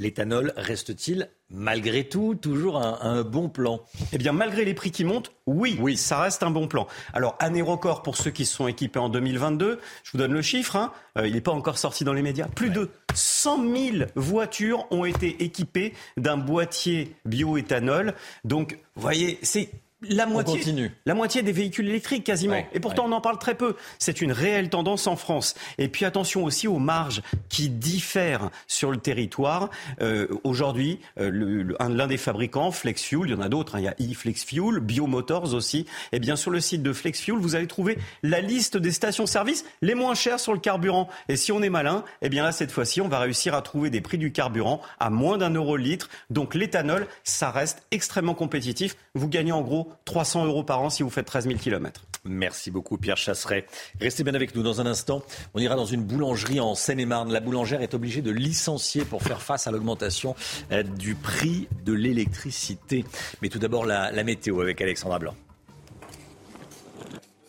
L'éthanol 0.00 0.54
reste-t-il 0.56 1.28
malgré 1.50 2.08
tout 2.08 2.34
toujours 2.34 2.78
un, 2.78 2.98
un 3.02 3.22
bon 3.22 3.50
plan? 3.50 3.82
Eh 4.12 4.18
bien, 4.18 4.32
malgré 4.32 4.64
les 4.64 4.72
prix 4.72 4.90
qui 4.90 5.04
montent, 5.04 5.30
oui, 5.46 5.76
oui, 5.78 5.98
ça 5.98 6.22
reste 6.22 6.42
un 6.42 6.50
bon 6.50 6.68
plan. 6.68 6.86
Alors, 7.12 7.36
année 7.38 7.60
record 7.60 8.02
pour 8.02 8.16
ceux 8.16 8.30
qui 8.30 8.46
se 8.46 8.56
sont 8.56 8.66
équipés 8.66 8.98
en 8.98 9.10
2022. 9.10 9.78
Je 10.02 10.12
vous 10.12 10.18
donne 10.18 10.32
le 10.32 10.40
chiffre, 10.40 10.76
hein. 10.76 10.92
Euh, 11.18 11.26
il 11.26 11.34
n'est 11.34 11.42
pas 11.42 11.52
encore 11.52 11.76
sorti 11.76 12.04
dans 12.04 12.14
les 12.14 12.22
médias. 12.22 12.48
Plus 12.48 12.70
de 12.70 12.88
100 13.14 13.62
000 13.76 13.96
voitures 14.14 14.86
ont 14.90 15.04
été 15.04 15.44
équipées 15.44 15.92
d'un 16.16 16.38
boîtier 16.38 17.14
bioéthanol. 17.26 18.14
Donc, 18.44 18.78
vous 18.94 19.02
voyez, 19.02 19.38
c'est 19.42 19.70
la 20.02 20.26
moitié, 20.26 20.90
la 21.04 21.14
moitié 21.14 21.42
des 21.42 21.52
véhicules 21.52 21.88
électriques 21.88 22.24
quasiment. 22.24 22.54
Ouais, 22.54 22.68
et 22.72 22.80
pourtant, 22.80 23.04
ouais. 23.04 23.12
on 23.12 23.16
en 23.16 23.20
parle 23.20 23.38
très 23.38 23.54
peu. 23.54 23.76
C'est 23.98 24.20
une 24.20 24.32
réelle 24.32 24.70
tendance 24.70 25.06
en 25.06 25.16
France. 25.16 25.54
Et 25.78 25.88
puis 25.88 26.04
attention 26.04 26.44
aussi 26.44 26.68
aux 26.68 26.78
marges 26.78 27.22
qui 27.48 27.68
diffèrent 27.68 28.50
sur 28.66 28.90
le 28.90 28.96
territoire. 28.96 29.70
Euh, 30.00 30.28
Aujourd'hui, 30.44 31.00
euh, 31.18 31.74
l'un 31.78 32.06
des 32.06 32.16
fabricants, 32.16 32.70
FlexFuel, 32.70 33.22
il 33.26 33.30
y 33.32 33.34
en 33.34 33.40
a 33.40 33.48
d'autres, 33.48 33.76
hein, 33.76 33.80
il 33.80 33.84
y 33.84 33.88
a 33.88 33.94
eFlexFuel, 33.98 34.80
Biomotors 34.80 35.54
aussi. 35.54 35.86
Et 36.12 36.18
bien 36.18 36.36
sur 36.36 36.50
le 36.50 36.60
site 36.60 36.82
de 36.82 36.92
FlexFuel, 36.92 37.36
vous 37.36 37.54
allez 37.54 37.66
trouver 37.66 37.98
la 38.22 38.40
liste 38.40 38.76
des 38.76 38.92
stations-service 38.92 39.64
les 39.82 39.94
moins 39.94 40.14
chères 40.14 40.40
sur 40.40 40.54
le 40.54 40.60
carburant. 40.60 41.08
Et 41.28 41.36
si 41.36 41.52
on 41.52 41.62
est 41.62 41.70
malin, 41.70 42.04
eh 42.22 42.28
bien 42.28 42.42
là 42.42 42.52
cette 42.52 42.72
fois-ci, 42.72 43.00
on 43.00 43.08
va 43.08 43.18
réussir 43.18 43.54
à 43.54 43.62
trouver 43.62 43.90
des 43.90 44.00
prix 44.00 44.18
du 44.18 44.32
carburant 44.32 44.80
à 44.98 45.10
moins 45.10 45.36
d'un 45.38 45.50
euro 45.50 45.76
le 45.76 45.82
litre. 45.82 46.08
Donc 46.30 46.54
l'éthanol, 46.54 47.06
ça 47.24 47.50
reste 47.50 47.82
extrêmement 47.90 48.34
compétitif. 48.34 48.96
Vous 49.14 49.28
gagnez 49.28 49.52
en 49.52 49.62
gros 49.62 49.89
300 50.04 50.46
euros 50.46 50.64
par 50.64 50.82
an 50.82 50.90
si 50.90 51.02
vous 51.02 51.10
faites 51.10 51.26
13 51.26 51.46
000 51.46 51.58
kilomètres. 51.58 52.02
Merci 52.24 52.70
beaucoup 52.70 52.98
Pierre 52.98 53.16
Chasseret. 53.16 53.66
Restez 54.00 54.24
bien 54.24 54.34
avec 54.34 54.54
nous 54.54 54.62
dans 54.62 54.80
un 54.80 54.86
instant. 54.86 55.22
On 55.54 55.60
ira 55.60 55.76
dans 55.76 55.86
une 55.86 56.02
boulangerie 56.02 56.60
en 56.60 56.74
Seine-et-Marne. 56.74 57.32
La 57.32 57.40
boulangère 57.40 57.80
est 57.82 57.94
obligée 57.94 58.20
de 58.22 58.30
licencier 58.30 59.04
pour 59.04 59.22
faire 59.22 59.40
face 59.40 59.66
à 59.66 59.70
l'augmentation 59.70 60.34
euh, 60.72 60.82
du 60.82 61.14
prix 61.14 61.68
de 61.84 61.92
l'électricité. 61.92 63.04
Mais 63.40 63.48
tout 63.48 63.58
d'abord 63.58 63.86
la, 63.86 64.12
la 64.12 64.24
météo 64.24 64.60
avec 64.60 64.80
Alexandra 64.80 65.18
Blanc. 65.18 65.34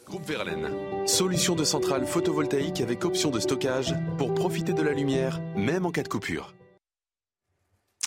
Groupe 0.07 0.27
Verlaine. 0.27 0.69
Solution 1.05 1.55
de 1.55 1.63
centrale 1.63 2.05
photovoltaïque 2.05 2.81
avec 2.81 3.05
option 3.05 3.29
de 3.29 3.39
stockage 3.39 3.95
pour 4.17 4.33
profiter 4.33 4.73
de 4.73 4.81
la 4.81 4.91
lumière, 4.91 5.39
même 5.55 5.85
en 5.85 5.91
cas 5.91 6.03
de 6.03 6.09
coupure. 6.09 6.53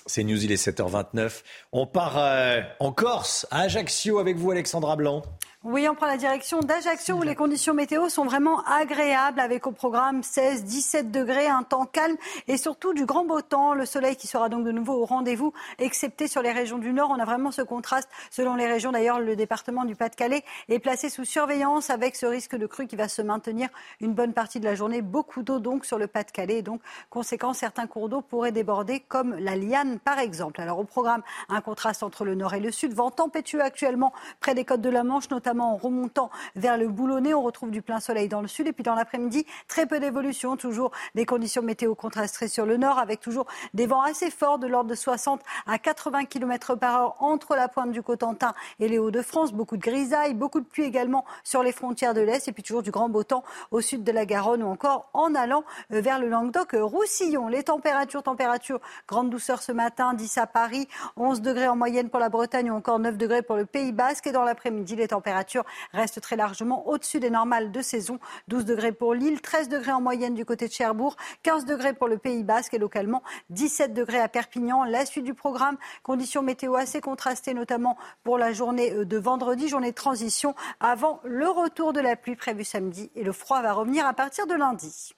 C'est 0.06 0.22
News, 0.22 0.44
il 0.44 0.52
est 0.52 0.62
7h29. 0.62 1.43
On 1.72 1.86
part 1.86 2.18
euh, 2.18 2.60
en 2.78 2.93
Corse, 2.93 3.47
à 3.51 3.62
Ajaccio 3.62 4.18
avec 4.18 4.36
vous 4.36 4.51
Alexandra 4.51 4.97
Blanc. 4.97 5.22
Oui, 5.66 5.89
on 5.89 5.94
prend 5.94 6.05
la 6.05 6.18
direction 6.18 6.60
d'Ajaccio 6.60 7.16
où 7.16 7.22
les 7.22 7.35
conditions 7.35 7.72
météo 7.72 8.10
sont 8.10 8.26
vraiment 8.26 8.62
agréables 8.64 9.40
avec 9.40 9.66
au 9.66 9.72
programme 9.72 10.22
16, 10.22 10.64
17 10.64 11.10
degrés, 11.10 11.47
un 11.47 11.62
temps 11.62 11.86
calme 11.86 12.16
et 12.48 12.59
surtout 12.59 12.93
du 12.93 13.06
grand 13.06 13.24
beau 13.24 13.40
temps. 13.40 13.72
Le 13.72 13.86
soleil 13.86 14.14
qui 14.14 14.26
sera 14.26 14.51
donc 14.51 14.66
de 14.66 14.72
nouveau 14.72 14.93
au 14.93 15.06
rendez-vous, 15.06 15.55
excepté 15.78 16.28
sur 16.28 16.43
les 16.43 16.52
régions 16.52 16.76
du 16.76 16.93
Nord. 16.93 17.09
On 17.09 17.18
a 17.18 17.24
vraiment 17.24 17.51
ce 17.51 17.62
contraste 17.62 18.10
selon 18.31 18.56
les 18.56 18.66
régions. 18.66 18.93
D'ailleurs, 18.93 19.20
le 19.20 19.36
département 19.36 19.86
du 19.86 19.97
Pas-de-Calais 19.97 20.44
est 20.68 20.81
placé 20.81 21.09
sous 21.09 21.24
surveillance 21.24 21.89
avec 21.89 22.14
ce 22.14 22.26
risque 22.26 22.56
de 22.56 22.66
crue 22.66 22.86
qui 22.86 22.97
va 22.97 23.09
se 23.09 23.22
maintenir 23.22 23.70
une 24.02 24.12
bonne 24.12 24.35
partie 24.35 24.60
de 24.60 24.66
la 24.66 24.74
journée. 24.74 25.01
Beaucoup 25.01 25.43
d'eau 25.43 25.60
donc 25.60 25.86
sur 25.86 25.97
le 25.97 26.09
Pas-de-Calais. 26.09 26.60
Donc, 26.60 26.82
conséquent, 27.09 27.55
certains 27.55 27.86
cours 27.86 28.10
d'eau 28.10 28.20
pourraient 28.20 28.52
déborder 28.52 29.01
comme 29.01 29.35
la 29.36 29.56
Liane 29.56 29.94
par 29.99 30.19
exemple. 30.19 30.61
Alors 30.61 30.79
au 30.79 30.85
programme, 30.85 31.23
un 31.49 31.61
contraste 31.61 32.03
entre 32.03 32.25
le 32.25 32.35
Nord 32.35 32.55
et 32.55 32.61
le 32.61 32.71
Sud. 32.71 32.95
Vent 32.95 33.11
tempétueux 33.11 33.62
actuellement 33.62 34.12
près 34.41 34.55
des 34.55 34.65
côtes 34.65 34.81
de 34.81 34.91
la 34.91 35.05
Manche, 35.05 35.31
notamment 35.31 35.73
en 35.73 35.77
remontant 35.77 36.31
vers 36.57 36.77
le 36.77 36.89
Boulonnais. 36.89 37.35
On 37.35 37.43
retrouve 37.43 37.71
du 37.71 37.83
plein 37.83 38.01
soleil 38.01 38.29
dans 38.29 38.41
le 38.41 38.49
sud. 38.49 38.66
Et 38.66 38.73
puis 38.73 38.85
dans 38.85 38.95
l'après-midi, 38.95 39.47
très 39.69 39.87
peu 39.87 40.01
d'évolution. 40.01 40.57
Toujours 40.57 40.91
des 41.15 41.27
conditions 41.27 41.62
météo 41.62 41.95
contrastées 41.95 42.49
sur 42.49 42.66
le 42.66 42.77
nord, 42.77 42.99
avec 42.99 43.21
toujours 43.21 43.47
des 43.75 43.87
vents 43.87 44.03
assez 44.03 44.31
forts 44.31 44.59
de 44.59 44.66
l'ordre 44.66 44.91
de 44.91 44.95
60 44.95 45.41
à 45.66 45.79
80 45.79 46.25
km 46.25 46.75
par 46.75 47.01
heure 47.01 47.16
entre 47.23 47.57
la 47.57 47.69
pointe 47.69 47.93
du 47.93 48.03
Cotentin 48.03 48.55
et 48.81 48.89
les 48.89 48.99
Hauts-de-France. 48.99 49.53
Beaucoup 49.53 49.77
de 49.77 49.83
grisailles, 49.83 50.35
beaucoup 50.35 50.61
de 50.61 50.66
pluie 50.66 50.85
également 50.85 51.25
sur 51.43 51.62
les 51.62 51.73
frontières 51.73 52.15
de 52.15 52.21
l'Est. 52.21 52.49
Et 52.49 52.53
puis 52.53 52.62
toujours 52.62 52.83
du 52.83 52.91
grand 52.91 53.09
beau 53.09 53.25
temps 53.25 53.45
au 53.71 53.81
sud 53.81 54.05
de 54.05 54.12
la 54.12 54.27
Garonne 54.27 54.62
ou 54.62 54.69
encore 54.69 55.09
en 55.12 55.35
allant 55.35 55.65
euh, 55.93 56.01
vers 56.01 56.19
le 56.19 56.29
Languedoc-Roussillon. 56.29 57.49
Les 57.49 57.65
températures, 57.65 58.23
températures, 58.23 58.81
grande 59.09 59.31
douceur 59.31 59.62
ce 59.62 59.73
matin, 59.73 59.84
10 59.90 60.39
à 60.39 60.47
Paris, 60.47 60.89
11 61.16 61.40
degrés 61.40 61.69
en 61.69 61.77
moyenne 61.77 62.09
pour 62.09 62.20
la 62.20 62.28
Bretagne 62.28 62.70
ou 62.70 62.74
encore 62.74 62.98
9 62.98 63.16
degrés 63.16 63.43
pour 63.43 63.56
le 63.56 63.66
Pays 63.66 63.93
Basque. 63.93 64.27
Et 64.27 64.32
dans 64.32 64.44
l'après-midi, 64.44 64.97
les 64.97 65.09
températures 65.09 65.65
restent 65.93 66.20
très 66.20 66.36
largement 66.36 66.86
au-dessus 66.89 67.20
des 67.20 67.31
normales 67.31 67.73
de 67.73 67.82
saison. 67.82 68.19
12 68.48 68.65
degrés 68.65 68.93
pour 68.93 69.15
Lille, 69.15 69.40
13 69.40 69.69
degrés 69.69 69.93
en 69.93 70.01
moyenne 70.01 70.35
du 70.35 70.44
côté 70.44 70.69
de 70.69 70.73
Cherbourg, 70.73 71.16
15 71.43 71.65
degrés 71.65 71.94
pour 71.94 72.09
le 72.09 72.19
Pays 72.19 72.44
Basque 72.44 72.74
et 72.74 72.78
localement 72.78 73.23
17 73.51 73.93
degrés 73.93 74.20
à 74.20 74.28
Perpignan. 74.28 74.85
La 74.85 75.06
suite 75.06 75.24
du 75.24 75.35
programme, 75.35 75.77
conditions 76.02 76.43
météo 76.43 76.74
assez 76.74 77.01
contrastées, 77.01 77.55
notamment 77.55 77.97
pour 78.23 78.39
la 78.39 78.52
journée 78.52 78.93
euh, 78.93 79.05
de 79.05 79.16
vendredi, 79.19 79.69
journée 79.69 79.90
de 79.90 79.97
transition 79.97 80.55
avant 80.81 81.20
le 81.24 81.48
retour 81.48 81.93
de 81.93 82.01
la 82.01 82.16
pluie 82.16 82.36
prévu 82.36 82.65
samedi. 82.65 83.11
Et 83.15 83.23
le 83.23 83.32
froid 83.32 83.62
va 83.62 83.73
revenir 83.73 84.06
à 84.06 84.15
partir 84.15 84.47
de 84.47 84.55
lundi. 84.55 85.15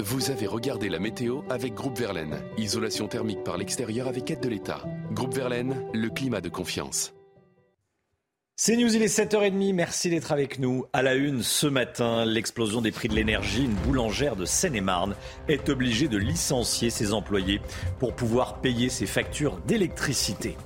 Vous 0.00 0.30
avez 0.30 0.46
regardé 0.46 0.88
la 0.88 0.98
météo 0.98 1.42
avec 1.50 1.74
Groupe 1.74 1.98
Verlaine. 1.98 2.40
Isolation 2.56 3.08
thermique 3.08 3.44
par 3.44 3.58
l'extérieur 3.58 4.08
avec 4.08 4.30
aide 4.30 4.40
de 4.40 4.48
l'État. 4.48 4.82
Groupe 5.12 5.34
Verlaine, 5.34 5.84
le 5.92 6.08
climat 6.08 6.40
de 6.40 6.48
confiance. 6.48 7.12
C'est 8.54 8.76
News, 8.76 8.94
il 8.94 9.02
est 9.02 9.14
7h30. 9.14 9.74
Merci 9.74 10.08
d'être 10.08 10.32
avec 10.32 10.58
nous. 10.58 10.86
À 10.94 11.02
la 11.02 11.14
une 11.14 11.42
ce 11.42 11.66
matin, 11.66 12.24
l'explosion 12.24 12.80
des 12.80 12.90
prix 12.90 13.08
de 13.08 13.14
l'énergie. 13.14 13.64
Une 13.64 13.74
boulangère 13.74 14.36
de 14.36 14.46
Seine-et-Marne 14.46 15.14
est 15.48 15.68
obligée 15.68 16.08
de 16.08 16.16
licencier 16.16 16.88
ses 16.88 17.12
employés 17.12 17.60
pour 17.98 18.14
pouvoir 18.14 18.62
payer 18.62 18.88
ses 18.88 19.06
factures 19.06 19.58
d'électricité. 19.66 20.56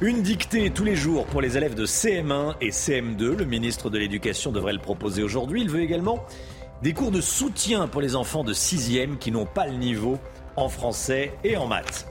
Une 0.00 0.22
dictée 0.22 0.70
tous 0.70 0.84
les 0.84 0.96
jours 0.96 1.26
pour 1.26 1.42
les 1.42 1.58
élèves 1.58 1.74
de 1.74 1.84
CM1 1.84 2.54
et 2.62 2.70
CM2. 2.70 3.36
Le 3.36 3.44
ministre 3.44 3.90
de 3.90 3.98
l'Éducation 3.98 4.50
devrait 4.50 4.72
le 4.72 4.78
proposer 4.78 5.22
aujourd'hui. 5.22 5.60
Il 5.60 5.68
veut 5.68 5.82
également 5.82 6.24
des 6.82 6.94
cours 6.94 7.10
de 7.10 7.20
soutien 7.20 7.88
pour 7.88 8.00
les 8.00 8.16
enfants 8.16 8.42
de 8.42 8.54
6e 8.54 9.18
qui 9.18 9.30
n'ont 9.30 9.46
pas 9.46 9.66
le 9.66 9.74
niveau 9.74 10.18
en 10.56 10.68
français 10.68 11.32
et 11.44 11.56
en 11.56 11.66
maths. 11.66 12.06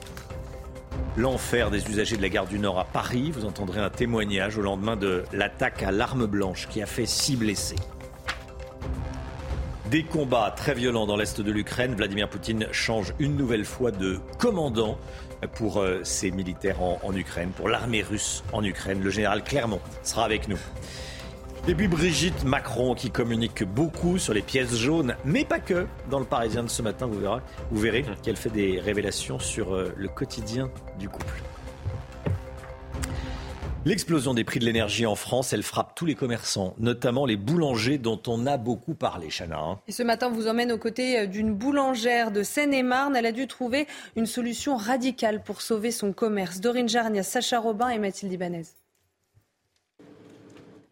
L'enfer 1.17 1.71
des 1.71 1.87
usagers 1.89 2.17
de 2.17 2.21
la 2.21 2.29
gare 2.29 2.45
du 2.45 2.59
Nord 2.59 2.79
à 2.79 2.85
Paris. 2.85 3.31
Vous 3.31 3.45
entendrez 3.45 3.79
un 3.79 3.89
témoignage 3.89 4.57
au 4.57 4.61
lendemain 4.61 4.95
de 4.95 5.23
l'attaque 5.33 5.81
à 5.81 5.91
l'arme 5.91 6.27
blanche 6.27 6.67
qui 6.69 6.81
a 6.81 6.85
fait 6.85 7.07
six 7.07 7.35
blessés. 7.35 7.77
Des 9.89 10.03
combats 10.03 10.53
très 10.55 10.75
violents 10.75 11.07
dans 11.07 11.17
l'est 11.17 11.41
de 11.41 11.51
l'Ukraine. 11.51 11.95
Vladimir 11.95 12.29
Poutine 12.29 12.67
change 12.71 13.13
une 13.17 13.35
nouvelle 13.35 13.65
fois 13.65 13.89
de 13.89 14.19
commandant 14.37 14.99
pour 15.55 15.79
euh, 15.79 16.01
ses 16.03 16.29
militaires 16.29 16.81
en, 16.81 16.99
en 17.01 17.15
Ukraine, 17.15 17.49
pour 17.49 17.69
l'armée 17.69 18.03
russe 18.03 18.43
en 18.53 18.63
Ukraine. 18.63 19.01
Le 19.01 19.09
général 19.09 19.43
Clermont 19.43 19.81
sera 20.03 20.25
avec 20.25 20.47
nous. 20.47 20.59
Et 21.67 21.75
puis 21.75 21.87
Brigitte 21.87 22.43
Macron 22.45 22.95
qui 22.95 23.11
communique 23.11 23.63
beaucoup 23.63 24.17
sur 24.17 24.33
les 24.33 24.41
pièces 24.41 24.75
jaunes, 24.75 25.15
mais 25.23 25.45
pas 25.45 25.59
que. 25.59 25.85
Dans 26.09 26.19
le 26.19 26.25
Parisien 26.25 26.63
de 26.63 26.69
ce 26.69 26.81
matin, 26.81 27.05
vous 27.05 27.19
verrez, 27.19 27.41
vous 27.69 27.79
verrez 27.79 28.05
qu'elle 28.23 28.37
fait 28.37 28.49
des 28.49 28.79
révélations 28.79 29.37
sur 29.39 29.75
euh, 29.75 29.93
le 29.95 30.07
quotidien 30.07 30.71
du 30.97 31.09
couple. 31.09 31.35
L'explosion 33.85 34.33
des 34.33 34.43
prix 34.43 34.59
de 34.59 34.65
l'énergie 34.65 35.05
en 35.05 35.15
France, 35.15 35.53
elle 35.53 35.63
frappe 35.63 35.93
tous 35.95 36.05
les 36.05 36.15
commerçants, 36.15 36.73
notamment 36.79 37.25
les 37.25 37.37
boulangers 37.37 37.97
dont 37.97 38.19
on 38.27 38.45
a 38.45 38.57
beaucoup 38.57 38.93
parlé, 38.93 39.29
Chana. 39.29 39.57
hein. 39.59 39.79
Et 39.87 39.91
ce 39.91 40.03
matin, 40.03 40.29
vous 40.29 40.47
emmène 40.47 40.71
aux 40.71 40.77
côtés 40.77 41.19
euh, 41.19 41.25
d'une 41.27 41.53
boulangère 41.53 42.31
de 42.31 42.41
Seine-et-Marne. 42.41 43.15
Elle 43.15 43.27
a 43.27 43.31
dû 43.31 43.47
trouver 43.47 43.87
une 44.15 44.25
solution 44.25 44.75
radicale 44.75 45.43
pour 45.43 45.61
sauver 45.61 45.91
son 45.91 46.13
commerce. 46.13 46.61
Dorine 46.61 46.89
Jarnia, 46.89 47.21
Sacha 47.21 47.59
Robin 47.59 47.89
et 47.89 47.99
Mathilde 47.99 48.33
Ibanez. 48.33 48.63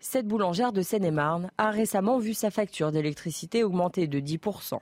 Cette 0.10 0.26
boulangère 0.26 0.72
de 0.72 0.82
Seine-et-Marne 0.82 1.52
a 1.58 1.70
récemment 1.70 2.18
vu 2.18 2.34
sa 2.34 2.50
facture 2.50 2.94
d'électricité 2.94 3.66
augmenter 3.66 4.08
de 4.08 4.22
10%. 4.22 4.80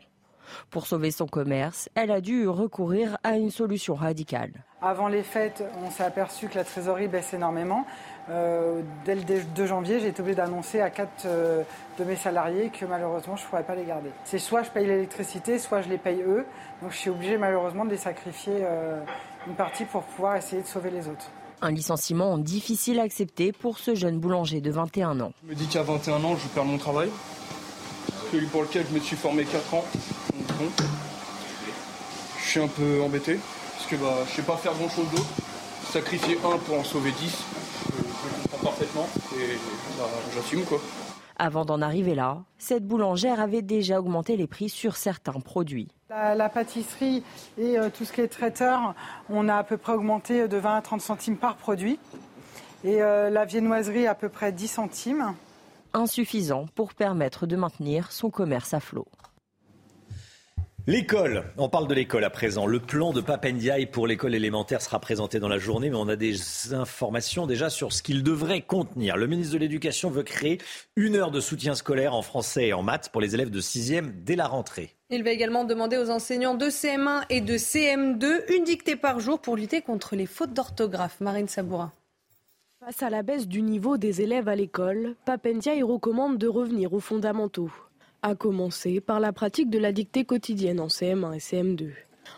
Pour 0.70 0.86
sauver 0.86 1.10
son 1.10 1.26
commerce, 1.26 1.90
elle 1.96 2.12
a 2.12 2.22
dû 2.22 2.48
recourir 2.48 3.18
à 3.24 3.36
une 3.36 3.50
solution 3.50 3.96
radicale. 3.96 4.52
Avant 4.84 5.08
les 5.08 5.24
fêtes, 5.24 5.64
on 5.84 5.90
s'est 5.90 6.04
aperçu 6.04 6.48
que 6.48 6.60
la 6.60 6.64
trésorerie 6.64 7.08
baisse 7.08 7.34
énormément. 7.34 7.88
Euh, 8.30 8.84
dès 9.04 9.16
le 9.16 9.24
2 9.24 9.66
janvier, 9.66 10.00
j'ai 10.00 10.10
été 10.10 10.22
obligé 10.22 10.36
d'annoncer 10.36 10.80
à 10.80 10.92
quatre 10.92 11.26
euh, 11.26 11.64
de 11.98 12.04
mes 12.04 12.18
salariés 12.18 12.70
que 12.70 12.86
malheureusement, 12.86 13.36
je 13.36 13.46
ne 13.46 13.50
pourrais 13.50 13.64
pas 13.64 13.74
les 13.74 13.86
garder. 13.86 14.12
C'est 14.26 14.38
soit 14.38 14.62
je 14.62 14.70
paye 14.70 14.86
l'électricité, 14.86 15.58
soit 15.58 15.82
je 15.82 15.90
les 15.90 15.98
paye 15.98 16.22
eux. 16.22 16.46
Donc 16.84 16.92
je 16.92 16.98
suis 16.98 17.10
obligé 17.10 17.40
malheureusement 17.40 17.84
de 17.84 17.90
les 17.90 17.98
sacrifier 17.98 18.60
euh, 18.62 19.02
une 19.48 19.56
partie 19.56 19.86
pour 19.86 20.04
pouvoir 20.04 20.36
essayer 20.36 20.62
de 20.62 20.68
sauver 20.68 20.92
les 20.92 21.08
autres. 21.08 21.32
Un 21.62 21.72
licenciement 21.72 22.38
difficile 22.38 23.00
à 23.00 23.04
accepter 23.04 23.52
pour 23.52 23.80
ce 23.80 23.96
jeune 23.96 24.20
boulanger 24.20 24.62
de 24.62 24.72
21 24.72 25.20
ans. 25.22 25.32
Je 25.46 25.50
me 25.50 25.56
dis 25.56 25.68
qu'à 25.68 25.84
21 25.84 26.24
ans, 26.24 26.36
je 26.36 26.48
perds 26.50 26.66
mon 26.66 26.78
travail, 26.78 27.10
celui 28.32 28.46
pour 28.48 28.62
lequel 28.64 28.86
je 28.90 28.94
me 28.96 29.00
suis 29.00 29.16
formé 29.16 29.46
4 29.46 29.74
ans. 29.74 29.86
Je 32.44 32.50
suis 32.50 32.60
un 32.60 32.68
peu 32.68 33.02
embêté, 33.02 33.40
parce 33.78 33.90
que 33.90 33.96
bah, 33.96 34.18
je 34.26 34.32
ne 34.32 34.36
sais 34.36 34.42
pas 34.42 34.58
faire 34.58 34.74
grand 34.74 34.90
chose 34.90 35.10
d'autre. 35.12 35.28
Sacrifier 35.92 36.38
un 36.44 36.58
pour 36.58 36.80
en 36.80 36.84
sauver 36.84 37.12
10, 37.12 37.26
je, 37.26 37.98
je 37.98 38.48
comprends 38.50 38.70
parfaitement 38.72 39.08
et 39.38 39.58
bah, 39.98 40.10
j'assume 40.36 40.64
quoi. 40.66 40.80
Avant 41.38 41.66
d'en 41.66 41.82
arriver 41.82 42.16
là, 42.16 42.44
cette 42.58 42.88
boulangère 42.88 43.42
avait 43.42 43.62
déjà 43.62 44.00
augmenté 44.00 44.38
les 44.38 44.48
prix 44.48 44.70
sur 44.70 44.96
certains 44.96 45.40
produits. 45.42 45.90
La, 46.10 46.48
pâtisserie 46.48 47.24
et 47.58 47.78
euh, 47.78 47.90
tout 47.90 48.06
ce 48.06 48.14
qui 48.14 48.22
est 48.22 48.28
traiteur, 48.28 48.94
on 49.30 49.50
a 49.50 49.56
à 49.56 49.64
peu 49.64 49.76
près 49.76 49.94
augmenté 49.94 50.48
de 50.48 50.58
20 50.58 50.78
à 50.78 50.82
30 50.82 51.02
centimes 51.02 51.38
par 51.38 51.58
produit. 51.58 52.00
Et 52.86 53.02
euh, 53.02 53.30
la 53.30 53.44
viennoiserie 53.44 54.08
à 54.08 54.16
peu 54.16 54.30
près 54.30 54.52
10 54.52 54.68
centimes. 54.68 55.34
Insuffisant 55.94 56.68
pour 56.76 56.94
permettre 56.94 57.48
de 57.48 57.56
maintenir 57.56 58.12
son 58.12 58.30
commerce 58.30 58.74
à 58.74 58.80
flot. 58.80 59.08
L'école, 60.88 61.46
on 61.58 61.68
parle 61.68 61.88
de 61.88 61.96
l'école 61.96 62.24
à 62.26 62.30
présent. 62.30 62.68
Le 62.68 62.80
plan 62.80 63.12
de 63.12 63.20
Papendiaï 63.20 63.88
pour 63.88 64.06
l'école 64.06 64.36
élémentaire 64.36 64.84
sera 64.84 65.00
présenté 65.00 65.40
dans 65.40 65.48
la 65.48 65.58
journée, 65.58 65.90
mais 65.90 65.96
on 65.96 66.08
a 66.08 66.16
des 66.16 66.76
informations 66.76 67.48
déjà 67.48 67.72
sur 67.72 67.92
ce 67.92 68.04
qu'il 68.04 68.22
devrait 68.22 68.62
contenir. 68.62 69.18
Le 69.18 69.26
ministre 69.26 69.54
de 69.54 69.58
l'Éducation 69.58 70.12
veut 70.12 70.22
créer 70.22 70.60
une 70.96 71.16
heure 71.16 71.32
de 71.32 71.40
soutien 71.40 71.74
scolaire 71.74 72.14
en 72.14 72.22
français 72.22 72.68
et 72.68 72.74
en 72.74 72.84
maths 72.84 73.10
pour 73.10 73.20
les 73.20 73.34
élèves 73.34 73.50
de 73.50 73.62
6e 73.62 74.12
dès 74.24 74.36
la 74.36 74.46
rentrée. 74.46 74.94
Il 75.10 75.24
va 75.24 75.32
également 75.32 75.64
demander 75.64 75.98
aux 75.98 76.12
enseignants 76.12 76.54
de 76.54 76.68
CM1 76.68 77.24
et 77.32 77.42
de 77.42 77.56
CM2 77.56 78.54
une 78.56 78.64
dictée 78.64 78.96
par 78.96 79.20
jour 79.20 79.40
pour 79.40 79.56
lutter 79.56 79.82
contre 79.82 80.16
les 80.16 80.28
fautes 80.28 80.54
d'orthographe. 80.54 81.20
Marine 81.20 81.48
Sabourin. 81.48 81.92
Face 82.80 83.02
à 83.02 83.10
la 83.10 83.24
baisse 83.24 83.48
du 83.48 83.64
niveau 83.64 83.98
des 83.98 84.22
élèves 84.22 84.48
à 84.48 84.56
l'école, 84.56 85.16
Papendiaï 85.26 85.82
recommande 85.82 86.38
de 86.38 86.48
revenir 86.48 86.94
aux 86.94 87.00
fondamentaux 87.00 87.72
à 88.26 88.34
commencer 88.34 89.02
par 89.02 89.20
la 89.20 89.32
pratique 89.32 89.70
de 89.70 89.78
la 89.78 89.92
dictée 89.92 90.26
quotidienne 90.26 90.80
en 90.80 90.88
CM1 90.88 91.36
et 91.36 91.38
CM2. 91.38 91.92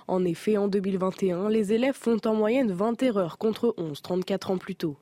En 0.09 0.26
effet, 0.26 0.57
en 0.57 0.68
2021, 0.68 1.47
les 1.47 1.72
élèves 1.72 1.95
font 1.95 2.19
en 2.26 2.34
moyenne 2.34 2.73
20 2.73 3.03
erreurs 3.03 3.38
contre 3.38 3.73
11 3.77 4.01
34 4.01 4.51
ans 4.51 4.57
plus 4.57 4.76
tôt. 4.76 4.97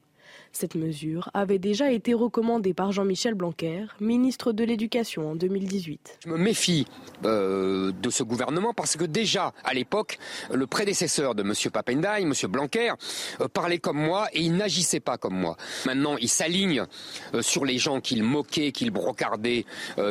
Cette 0.56 0.76
mesure 0.76 1.30
avait 1.34 1.60
déjà 1.60 1.92
été 1.92 2.14
recommandée 2.14 2.74
par 2.74 2.94
Jean-Michel 2.94 3.34
Blanquer, 3.34 3.88
ministre 4.00 4.54
de 4.54 4.64
l'Éducation 4.64 5.32
en 5.32 5.36
2018. 5.36 6.20
Je 6.24 6.30
me 6.30 6.38
méfie 6.38 6.88
euh, 7.26 7.92
de 7.92 8.10
ce 8.10 8.24
gouvernement 8.24 8.74
parce 8.74 8.96
que 8.96 9.04
déjà, 9.04 9.52
à 9.66 9.74
l'époque, 9.74 10.18
le 10.54 10.66
prédécesseur 10.66 11.36
de 11.36 11.44
M. 11.44 11.52
Papendai, 11.74 12.22
M. 12.22 12.32
Blanquer, 12.48 12.94
euh, 13.42 13.50
parlait 13.50 13.80
comme 13.80 13.98
moi 13.98 14.30
et 14.32 14.44
il 14.44 14.56
n'agissait 14.56 15.02
pas 15.02 15.18
comme 15.18 15.36
moi. 15.38 15.58
Maintenant, 15.86 16.16
il 16.22 16.30
s'aligne 16.30 16.86
euh, 17.34 17.42
sur 17.42 17.66
les 17.66 17.78
gens 17.78 18.00
qu'il 18.00 18.24
moquait, 18.24 18.72
qu'il 18.72 18.92
brocardait, 18.92 19.66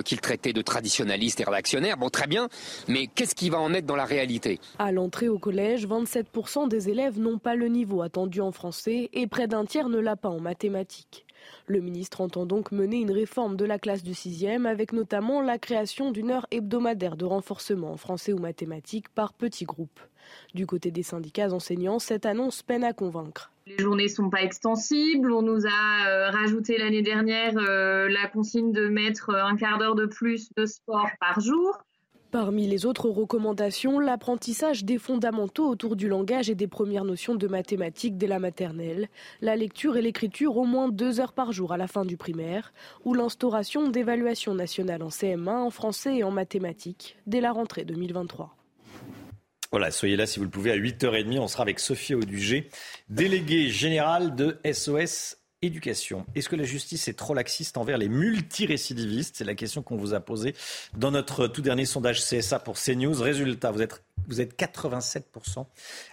qu'il 0.04 0.20
traitait 0.20 0.52
de 0.52 0.60
traditionnalistes 0.60 1.40
et 1.40 1.44
réactionnaires. 1.44 1.96
Bon, 1.96 2.10
très 2.10 2.26
bien, 2.26 2.50
mais 2.86 3.06
qu'est-ce 3.06 3.34
qui 3.34 3.48
va 3.48 3.60
en 3.60 3.72
être 3.72 3.86
dans 3.86 3.96
la 3.96 4.04
réalité? 4.04 4.60
À 4.78 4.92
l'entrée 4.92 5.28
au 5.28 5.38
collège, 5.38 5.88
27% 5.88 6.68
des 6.68 6.90
élèves 6.90 7.18
n'ont 7.18 7.38
pas 7.38 7.54
le 7.54 7.68
niveau 7.68 8.02
attendu 8.02 8.42
en 8.42 8.52
français 8.52 9.08
et 9.14 9.26
près 9.26 9.46
d'un 9.46 9.64
tiers 9.64 9.88
ne 9.88 9.98
l'a 9.98 10.16
pas 10.16 10.33
mathématiques. 10.40 11.26
Le 11.66 11.80
ministre 11.80 12.20
entend 12.20 12.46
donc 12.46 12.72
mener 12.72 13.00
une 13.00 13.10
réforme 13.10 13.56
de 13.56 13.64
la 13.64 13.78
classe 13.78 14.02
du 14.02 14.12
6e 14.12 14.66
avec 14.66 14.92
notamment 14.92 15.40
la 15.40 15.58
création 15.58 16.10
d'une 16.10 16.30
heure 16.30 16.46
hebdomadaire 16.50 17.16
de 17.16 17.24
renforcement 17.24 17.92
en 17.92 17.96
français 17.96 18.32
ou 18.32 18.38
mathématiques 18.38 19.08
par 19.08 19.32
petits 19.32 19.64
groupes. 19.64 20.00
Du 20.54 20.66
côté 20.66 20.90
des 20.90 21.02
syndicats 21.02 21.52
enseignants, 21.52 21.98
cette 21.98 22.26
annonce 22.26 22.62
peine 22.62 22.84
à 22.84 22.92
convaincre. 22.92 23.50
Les 23.66 23.78
journées 23.78 24.08
sont 24.08 24.28
pas 24.28 24.42
extensibles. 24.42 25.32
On 25.32 25.42
nous 25.42 25.66
a 25.66 26.08
euh, 26.08 26.30
rajouté 26.30 26.76
l'année 26.76 27.02
dernière 27.02 27.54
euh, 27.56 28.08
la 28.08 28.28
consigne 28.28 28.72
de 28.72 28.88
mettre 28.88 29.34
un 29.34 29.56
quart 29.56 29.78
d'heure 29.78 29.94
de 29.94 30.06
plus 30.06 30.50
de 30.56 30.66
sport 30.66 31.08
par 31.18 31.40
jour. 31.40 31.78
Parmi 32.34 32.66
les 32.66 32.84
autres 32.84 33.10
recommandations, 33.10 34.00
l'apprentissage 34.00 34.84
des 34.84 34.98
fondamentaux 34.98 35.68
autour 35.68 35.94
du 35.94 36.08
langage 36.08 36.50
et 36.50 36.56
des 36.56 36.66
premières 36.66 37.04
notions 37.04 37.36
de 37.36 37.46
mathématiques 37.46 38.18
dès 38.18 38.26
la 38.26 38.40
maternelle, 38.40 39.08
la 39.40 39.54
lecture 39.54 39.96
et 39.96 40.02
l'écriture 40.02 40.56
au 40.56 40.64
moins 40.64 40.88
deux 40.88 41.20
heures 41.20 41.32
par 41.32 41.52
jour 41.52 41.72
à 41.72 41.76
la 41.76 41.86
fin 41.86 42.04
du 42.04 42.16
primaire, 42.16 42.72
ou 43.04 43.14
l'instauration 43.14 43.88
d'évaluations 43.88 44.52
nationales 44.52 45.04
en 45.04 45.10
CM1 45.10 45.48
en 45.48 45.70
français 45.70 46.16
et 46.16 46.24
en 46.24 46.32
mathématiques 46.32 47.16
dès 47.28 47.40
la 47.40 47.52
rentrée 47.52 47.84
2023. 47.84 48.56
Voilà, 49.70 49.92
soyez 49.92 50.16
là 50.16 50.26
si 50.26 50.40
vous 50.40 50.44
le 50.44 50.50
pouvez 50.50 50.72
à 50.72 50.76
8h30. 50.76 51.38
On 51.38 51.46
sera 51.46 51.62
avec 51.62 51.78
Sophie 51.78 52.16
Audugé, 52.16 52.68
déléguée 53.08 53.68
générale 53.68 54.34
de 54.34 54.58
SOS 54.72 55.36
éducation. 55.64 56.26
Est-ce 56.34 56.48
que 56.48 56.56
la 56.56 56.64
justice 56.64 57.08
est 57.08 57.14
trop 57.14 57.34
laxiste 57.34 57.76
envers 57.76 57.98
les 57.98 58.08
multirécidivistes? 58.08 59.36
C'est 59.36 59.44
la 59.44 59.54
question 59.54 59.82
qu'on 59.82 59.96
vous 59.96 60.14
a 60.14 60.20
posée 60.20 60.54
dans 60.96 61.10
notre 61.10 61.46
tout 61.46 61.62
dernier 61.62 61.86
sondage 61.86 62.22
CSA 62.22 62.58
pour 62.58 62.76
CNews. 62.78 63.20
Résultat, 63.20 63.70
vous 63.70 63.82
êtes, 63.82 64.02
vous 64.28 64.40
êtes 64.40 64.58
87% 64.58 65.66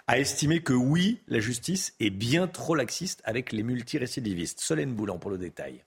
à 0.07 0.19
estimer 0.19 0.61
que 0.61 0.73
oui, 0.73 1.22
la 1.28 1.40
justice 1.40 1.94
est 1.99 2.10
bien 2.10 2.48
trop 2.48 2.76
laxiste 2.76 3.22
avec 3.26 3.52
les 3.52 3.64
multirécidivistes. 3.64 4.60
Solène 4.60 4.94
Boulan 4.94 5.18
pour 5.18 5.32
le 5.32 5.38
détail. 5.38 5.84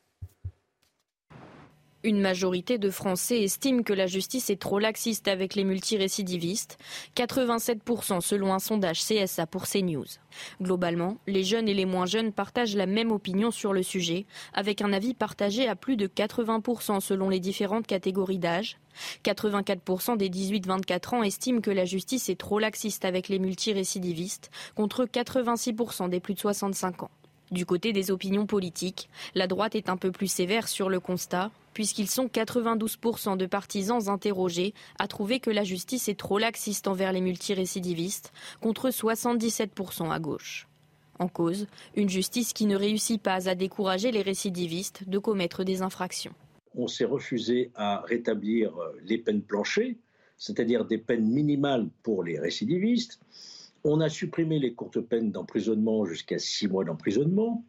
Une 2.06 2.20
majorité 2.20 2.76
de 2.76 2.90
Français 2.90 3.42
estime 3.42 3.82
que 3.82 3.94
la 3.94 4.06
justice 4.06 4.50
est 4.50 4.60
trop 4.60 4.78
laxiste 4.78 5.26
avec 5.26 5.54
les 5.54 5.64
multirécidivistes, 5.64 6.76
87% 7.16 8.20
selon 8.20 8.52
un 8.52 8.58
sondage 8.58 9.00
CSA 9.00 9.46
pour 9.46 9.66
CNews. 9.66 10.04
Globalement, 10.60 11.16
les 11.26 11.44
jeunes 11.44 11.66
et 11.66 11.72
les 11.72 11.86
moins 11.86 12.04
jeunes 12.04 12.32
partagent 12.32 12.76
la 12.76 12.84
même 12.84 13.10
opinion 13.10 13.50
sur 13.50 13.72
le 13.72 13.82
sujet, 13.82 14.26
avec 14.52 14.82
un 14.82 14.92
avis 14.92 15.14
partagé 15.14 15.66
à 15.66 15.76
plus 15.76 15.96
de 15.96 16.06
80% 16.06 17.00
selon 17.00 17.30
les 17.30 17.40
différentes 17.40 17.86
catégories 17.86 18.38
d'âge. 18.38 18.76
84% 19.24 20.18
des 20.18 20.28
18-24 20.28 21.14
ans 21.14 21.22
estiment 21.22 21.62
que 21.62 21.70
la 21.70 21.86
justice 21.86 22.28
est 22.28 22.38
trop 22.38 22.58
laxiste 22.58 23.06
avec 23.06 23.30
les 23.30 23.38
multirécidivistes, 23.38 24.50
contre 24.74 25.06
86% 25.06 26.10
des 26.10 26.20
plus 26.20 26.34
de 26.34 26.40
65 26.40 27.04
ans. 27.04 27.10
Du 27.50 27.66
côté 27.66 27.92
des 27.92 28.10
opinions 28.10 28.46
politiques, 28.46 29.08
la 29.34 29.46
droite 29.46 29.74
est 29.74 29.88
un 29.88 29.96
peu 29.96 30.10
plus 30.10 30.28
sévère 30.28 30.66
sur 30.68 30.88
le 30.88 30.98
constat, 30.98 31.50
puisqu'ils 31.74 32.08
sont 32.08 32.26
92% 32.26 33.36
de 33.36 33.46
partisans 33.46 34.08
interrogés 34.08 34.72
à 34.98 35.08
trouver 35.08 35.40
que 35.40 35.50
la 35.50 35.64
justice 35.64 36.08
est 36.08 36.18
trop 36.18 36.38
laxiste 36.38 36.88
envers 36.88 37.12
les 37.12 37.20
multirécidivistes, 37.20 38.32
contre 38.60 38.88
77% 38.88 40.10
à 40.10 40.18
gauche. 40.18 40.66
En 41.18 41.28
cause, 41.28 41.66
une 41.94 42.08
justice 42.08 42.52
qui 42.52 42.66
ne 42.66 42.76
réussit 42.76 43.22
pas 43.22 43.48
à 43.48 43.54
décourager 43.54 44.10
les 44.10 44.22
récidivistes 44.22 45.08
de 45.08 45.18
commettre 45.18 45.62
des 45.64 45.82
infractions. 45.82 46.32
On 46.74 46.88
s'est 46.88 47.04
refusé 47.04 47.70
à 47.76 48.00
rétablir 48.00 48.72
les 49.04 49.18
peines 49.18 49.42
planchées, 49.42 49.98
c'est-à-dire 50.38 50.84
des 50.84 50.98
peines 50.98 51.28
minimales 51.28 51.88
pour 52.02 52.24
les 52.24 52.38
récidivistes, 52.38 53.20
on 53.84 54.00
a 54.00 54.08
supprimé 54.08 54.58
les 54.58 54.72
courtes 54.72 55.00
peines 55.00 55.30
d'emprisonnement 55.30 56.06
jusqu'à 56.06 56.38
six 56.38 56.66
mois 56.66 56.84
d'emprisonnement. 56.84 57.62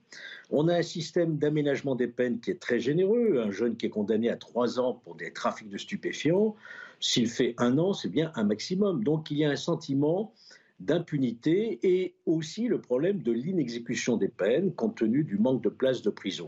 On 0.49 0.69
a 0.69 0.75
un 0.75 0.81
système 0.81 1.37
d'aménagement 1.37 1.95
des 1.95 2.07
peines 2.07 2.39
qui 2.39 2.51
est 2.51 2.59
très 2.59 2.79
généreux. 2.79 3.41
Un 3.45 3.51
jeune 3.51 3.75
qui 3.75 3.85
est 3.85 3.89
condamné 3.89 4.29
à 4.29 4.37
trois 4.37 4.79
ans 4.79 4.93
pour 5.03 5.15
des 5.15 5.33
trafics 5.33 5.69
de 5.69 5.77
stupéfiants, 5.77 6.55
s'il 7.01 7.27
fait 7.27 7.53
un 7.57 7.77
an, 7.77 7.93
c'est 7.93 8.09
bien 8.09 8.31
un 8.35 8.45
maximum. 8.45 9.03
Donc 9.03 9.29
il 9.29 9.37
y 9.37 9.45
a 9.45 9.49
un 9.49 9.57
sentiment 9.57 10.33
d'impunité 10.79 11.79
et 11.83 12.15
aussi 12.25 12.67
le 12.67 12.79
problème 12.79 13.21
de 13.21 13.31
l'inexécution 13.31 14.17
des 14.17 14.27
peines 14.29 14.73
compte 14.73 14.97
tenu 14.97 15.23
du 15.23 15.37
manque 15.37 15.61
de 15.61 15.69
places 15.69 16.01
de 16.01 16.09
prison. 16.09 16.47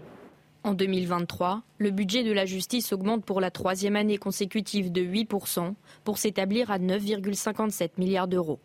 En 0.64 0.74
2023, 0.74 1.64
le 1.78 1.92
budget 1.92 2.24
de 2.24 2.32
la 2.32 2.46
justice 2.46 2.92
augmente 2.92 3.24
pour 3.24 3.40
la 3.40 3.52
troisième 3.52 3.96
année 3.96 4.18
consécutive 4.18 4.92
de 4.92 5.02
8% 5.02 5.74
pour 6.04 6.18
s'établir 6.18 6.72
à 6.72 6.80
9,57 6.80 7.92
milliards 7.98 8.28
d'euros. 8.28 8.60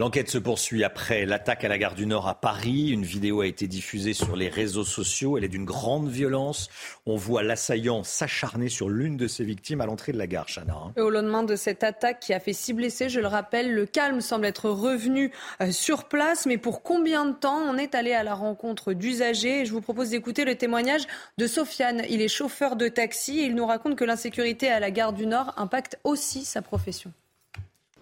L'enquête 0.00 0.30
se 0.30 0.38
poursuit 0.38 0.82
après 0.82 1.26
l'attaque 1.26 1.62
à 1.62 1.68
la 1.68 1.76
gare 1.76 1.94
du 1.94 2.06
Nord 2.06 2.26
à 2.26 2.34
Paris. 2.34 2.88
Une 2.88 3.04
vidéo 3.04 3.42
a 3.42 3.46
été 3.46 3.66
diffusée 3.66 4.14
sur 4.14 4.34
les 4.34 4.48
réseaux 4.48 4.82
sociaux. 4.82 5.36
Elle 5.36 5.44
est 5.44 5.48
d'une 5.48 5.66
grande 5.66 6.08
violence. 6.08 6.70
On 7.04 7.16
voit 7.16 7.42
l'assaillant 7.42 8.02
s'acharner 8.02 8.70
sur 8.70 8.88
l'une 8.88 9.18
de 9.18 9.28
ses 9.28 9.44
victimes 9.44 9.82
à 9.82 9.84
l'entrée 9.84 10.12
de 10.12 10.16
la 10.16 10.26
gare, 10.26 10.46
Chana. 10.46 10.72
Hein. 10.72 10.94
au 11.02 11.10
lendemain 11.10 11.42
de 11.42 11.54
cette 11.54 11.84
attaque 11.84 12.20
qui 12.20 12.32
a 12.32 12.40
fait 12.40 12.54
six 12.54 12.72
blessés, 12.72 13.10
je 13.10 13.20
le 13.20 13.26
rappelle, 13.26 13.74
le 13.74 13.84
calme 13.84 14.22
semble 14.22 14.46
être 14.46 14.70
revenu 14.70 15.32
euh, 15.60 15.70
sur 15.70 16.04
place. 16.04 16.46
Mais 16.46 16.56
pour 16.56 16.82
combien 16.82 17.26
de 17.26 17.34
temps 17.34 17.58
on 17.58 17.76
est 17.76 17.94
allé 17.94 18.14
à 18.14 18.22
la 18.22 18.32
rencontre 18.32 18.94
d'usagers? 18.94 19.66
Je 19.66 19.72
vous 19.72 19.82
propose 19.82 20.08
d'écouter 20.08 20.46
le 20.46 20.54
témoignage 20.54 21.02
de 21.36 21.46
Sofiane. 21.46 22.04
Il 22.08 22.22
est 22.22 22.28
chauffeur 22.28 22.76
de 22.76 22.88
taxi 22.88 23.40
et 23.40 23.44
il 23.44 23.54
nous 23.54 23.66
raconte 23.66 23.96
que 23.96 24.04
l'insécurité 24.04 24.70
à 24.70 24.80
la 24.80 24.90
gare 24.90 25.12
du 25.12 25.26
Nord 25.26 25.52
impacte 25.58 25.98
aussi 26.04 26.46
sa 26.46 26.62
profession. 26.62 27.12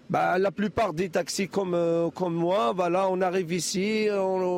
Bah, 0.09 0.39
la 0.39 0.49
plupart 0.49 0.93
des 0.93 1.09
taxis 1.09 1.47
comme, 1.47 1.75
euh, 1.75 2.09
moi, 2.31 2.73
on 3.11 3.21
arrive 3.21 3.53
ici, 3.53 4.07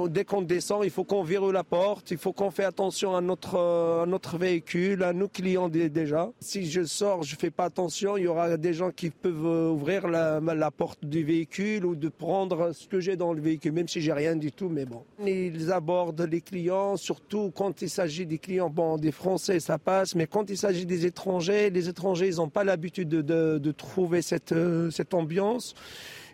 dès 0.10 0.24
qu'on 0.24 0.44
descend, 0.44 0.86
il 0.86 0.90
faut 0.90 1.04
qu'on 1.04 1.24
verrouille 1.24 1.52
la 1.52 1.66
porte, 1.66 2.12
il 2.12 2.18
faut 2.18 2.32
qu'on 2.32 2.52
fait 2.52 2.64
attention 2.64 3.18
à 3.18 3.20
notre, 3.20 3.56
euh, 3.56 4.06
à 4.06 4.38
véhicule, 4.38 5.04
à 5.04 5.12
nos 5.12 5.28
clients 5.28 5.68
déjà. 5.68 6.30
Si 6.40 6.72
je 6.72 6.86
sors, 6.86 7.24
je 7.24 7.36
fais 7.36 7.52
pas 7.52 7.66
attention, 7.66 8.16
il 8.16 8.24
y 8.24 8.28
aura 8.28 8.56
des 8.56 8.74
gens 8.74 8.92
qui 8.92 9.10
peuvent 9.10 9.46
euh, 9.46 9.70
ouvrir 9.72 10.08
la, 10.08 10.72
porte 10.72 11.04
du 11.04 11.26
véhicule 11.26 11.86
ou 11.86 11.96
de 11.96 12.08
prendre 12.08 12.72
ce 12.72 12.88
que 12.88 13.02
j'ai 13.02 13.18
dans 13.18 13.34
le 13.34 13.42
véhicule, 13.42 13.74
même 13.74 13.90
si 13.90 14.00
j'ai 14.00 14.14
rien 14.14 14.38
du 14.38 14.54
tout, 14.54 14.70
mais. 14.70 14.86
Ils 15.26 15.72
abordent 15.72 16.22
les 16.22 16.40
clients, 16.40 16.96
surtout 16.96 17.52
quand 17.54 17.82
il 17.82 17.90
s'agit 17.90 18.26
des 18.26 18.38
clients, 18.38 18.72
des 18.98 19.12
Français, 19.12 19.60
ça 19.60 19.78
passe, 19.78 20.16
mais 20.16 20.28
quand 20.28 20.50
il 20.50 20.58
s'agit 20.58 20.86
des 20.86 21.06
étrangers, 21.06 21.70
les 21.70 21.90
étrangers, 21.90 22.30
ils 22.30 22.38
n'ont 22.38 22.50
pas 22.50 22.64
l'habitude 22.64 23.10
de, 23.10 23.22
de, 23.22 23.58
de, 23.58 23.72
trouver 23.72 24.22
cette, 24.22 24.56
cette 24.92 25.14
ambiance 25.14 25.41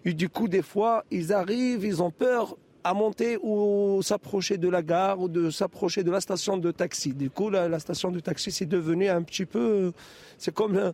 et 0.06 0.14
du 0.14 0.30
coup, 0.30 0.48
des 0.48 0.62
fois, 0.62 1.04
ils 1.12 1.34
arrivent, 1.34 1.84
ils 1.84 2.02
ont 2.02 2.12
peur 2.12 2.56
à 2.84 2.94
monter 2.94 3.38
ou 3.44 4.02
s'approcher 4.02 4.58
de 4.58 4.70
la 4.70 4.82
gare 4.82 5.20
ou 5.20 5.28
de 5.28 5.50
s'approcher 5.50 6.04
de 6.04 6.12
la 6.12 6.22
station 6.22 6.58
de 6.58 6.72
taxi. 6.72 7.14
Du 7.14 7.30
coup, 7.30 7.50
la, 7.50 7.80
station 7.80 8.12
de 8.12 8.20
taxi, 8.22 8.52
c'est 8.52 8.66
devenu 8.66 9.10
un 9.10 9.22
petit 9.24 9.46
peu... 9.46 9.92
C'est 10.38 10.54
comme... 10.54 10.78
Euh, 10.78 10.92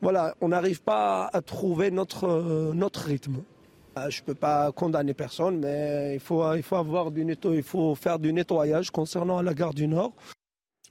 voilà, 0.00 0.34
on 0.40 0.48
n'arrive 0.48 0.82
pas 0.82 1.28
à 1.32 1.42
trouver 1.42 1.90
notre, 1.90 2.24
euh, 2.24 2.72
notre 2.72 3.00
rythme. 3.00 3.42
Euh, 3.98 4.08
je 4.08 4.20
ne 4.20 4.26
peux 4.26 4.34
pas 4.34 4.72
condamner 4.72 5.14
personne, 5.14 5.58
mais 5.58 6.14
il 6.14 6.20
faut, 6.20 6.54
il 6.54 6.62
faut, 6.62 6.76
avoir 6.76 7.10
du 7.10 7.26
il 7.44 7.62
faut 7.62 7.94
faire 7.94 8.18
du 8.18 8.32
nettoyage 8.32 8.90
concernant 8.90 9.42
la 9.42 9.52
gare 9.52 9.74
du 9.74 9.88
Nord 9.88 10.12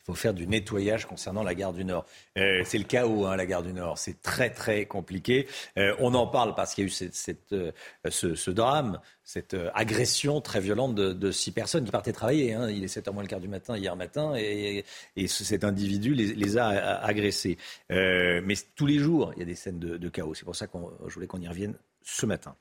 faut 0.06 0.14
faire 0.14 0.34
du 0.34 0.46
nettoyage 0.46 1.06
concernant 1.06 1.42
la 1.42 1.56
gare 1.56 1.74
du 1.74 1.84
Nord. 1.84 2.06
Euh, 2.38 2.62
c'est 2.64 2.78
le 2.78 2.84
chaos, 2.84 3.26
hein, 3.26 3.36
la 3.36 3.46
gare 3.46 3.64
du 3.64 3.74
Nord. 3.74 3.98
C'est 3.98 4.22
très, 4.22 4.52
très 4.52 4.86
compliqué. 4.86 5.48
Euh, 5.78 5.96
on 6.00 6.14
en 6.14 6.28
parle 6.28 6.54
parce 6.54 6.76
qu'il 6.76 6.84
y 6.84 6.86
a 6.86 6.90
eu 6.90 7.10
cette, 7.12 7.54
euh, 7.54 7.72
ce, 8.10 8.52
drame, 8.52 9.00
cette 9.24 9.56
agression 9.74 10.42
très 10.42 10.60
violente 10.60 10.94
de, 10.94 11.32
six 11.32 11.52
personnes 11.52 11.86
qui 11.86 11.92
partaient 11.92 12.14
travailler. 12.14 12.54
Hein. 12.54 12.70
Il 12.70 12.84
est 12.84 12.96
7h 12.96 13.12
moins 13.12 13.24
le 13.24 13.28
quart 13.28 13.40
du 13.40 13.48
matin 13.48 13.76
hier 13.76 13.96
matin 13.96 14.36
et, 14.36 14.86
cet 15.28 15.64
individu 15.64 16.14
les, 16.14 16.58
a 16.58 17.04
agressés. 17.04 17.58
mais 17.90 18.56
tous 18.76 18.86
les 18.86 19.00
jours, 19.00 19.32
il 19.36 19.40
y 19.40 19.42
a 19.42 19.46
des 19.46 19.56
scènes 19.56 19.80
de, 19.80 20.10
chaos. 20.10 20.36
C'est 20.36 20.46
pour 20.46 20.56
ça 20.56 20.68
que 20.68 20.78
je 21.08 21.14
voulais 21.14 21.28
qu'on 21.28 21.42
y 21.42 21.48
revienne 21.48 21.76
ce 22.04 22.28
matin. 22.28 22.56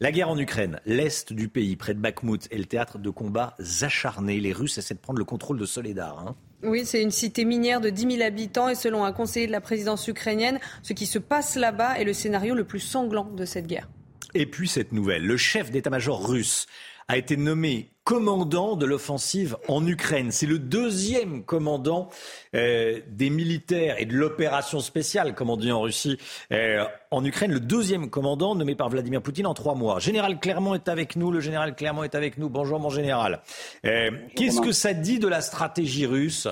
La 0.00 0.12
guerre 0.12 0.28
en 0.28 0.38
Ukraine, 0.38 0.80
l'est 0.84 1.32
du 1.32 1.48
pays, 1.48 1.76
près 1.76 1.94
de 1.94 2.00
Bakhmut, 2.00 2.46
est 2.52 2.58
le 2.58 2.66
théâtre 2.66 2.98
de 2.98 3.08
combats 3.08 3.56
acharnés. 3.80 4.38
Les 4.38 4.52
Russes 4.52 4.76
essaient 4.76 4.94
de 4.94 5.00
prendre 5.00 5.18
le 5.18 5.24
contrôle 5.24 5.58
de 5.58 5.64
Soledar. 5.64 6.18
Hein. 6.18 6.36
Oui, 6.62 6.84
c'est 6.84 7.02
une 7.02 7.10
cité 7.10 7.44
minière 7.44 7.80
de 7.80 7.88
10 7.88 8.16
000 8.16 8.22
habitants 8.22 8.68
et 8.68 8.74
selon 8.74 9.04
un 9.04 9.12
conseiller 9.12 9.46
de 9.46 9.52
la 9.52 9.62
présidence 9.62 10.06
ukrainienne, 10.08 10.60
ce 10.82 10.92
qui 10.92 11.06
se 11.06 11.18
passe 11.18 11.56
là-bas 11.56 11.98
est 11.98 12.04
le 12.04 12.12
scénario 12.12 12.54
le 12.54 12.64
plus 12.64 12.80
sanglant 12.80 13.24
de 13.24 13.44
cette 13.44 13.66
guerre. 13.66 13.88
Et 14.34 14.46
puis 14.46 14.68
cette 14.68 14.92
nouvelle, 14.92 15.26
le 15.26 15.36
chef 15.36 15.70
d'état-major 15.70 16.28
russe 16.28 16.66
a 17.10 17.16
été 17.16 17.36
nommé 17.36 17.88
commandant 18.04 18.76
de 18.76 18.86
l'offensive 18.86 19.56
en 19.66 19.84
Ukraine. 19.84 20.30
C'est 20.30 20.46
le 20.46 20.60
deuxième 20.60 21.42
commandant 21.42 22.08
euh, 22.54 23.00
des 23.08 23.30
militaires 23.30 24.00
et 24.00 24.04
de 24.04 24.14
l'opération 24.14 24.78
spéciale, 24.78 25.34
comme 25.34 25.50
on 25.50 25.56
dit 25.56 25.72
en 25.72 25.80
Russie, 25.80 26.18
euh, 26.52 26.84
en 27.10 27.24
Ukraine. 27.24 27.50
Le 27.50 27.58
deuxième 27.58 28.10
commandant 28.10 28.54
nommé 28.54 28.76
par 28.76 28.90
Vladimir 28.90 29.22
Poutine 29.22 29.48
en 29.48 29.54
trois 29.54 29.74
mois. 29.74 29.98
Général 29.98 30.38
Clermont 30.38 30.74
est 30.74 30.86
avec 30.86 31.16
nous. 31.16 31.32
Le 31.32 31.40
général 31.40 31.74
Clermont 31.74 32.04
est 32.04 32.14
avec 32.14 32.38
nous. 32.38 32.48
Bonjour, 32.48 32.78
mon 32.78 32.90
général. 32.90 33.40
Euh, 33.84 34.12
qu'est-ce 34.36 34.60
que 34.60 34.70
ça 34.70 34.94
dit 34.94 35.18
de 35.18 35.26
la 35.26 35.40
stratégie 35.40 36.06
russe? 36.06 36.46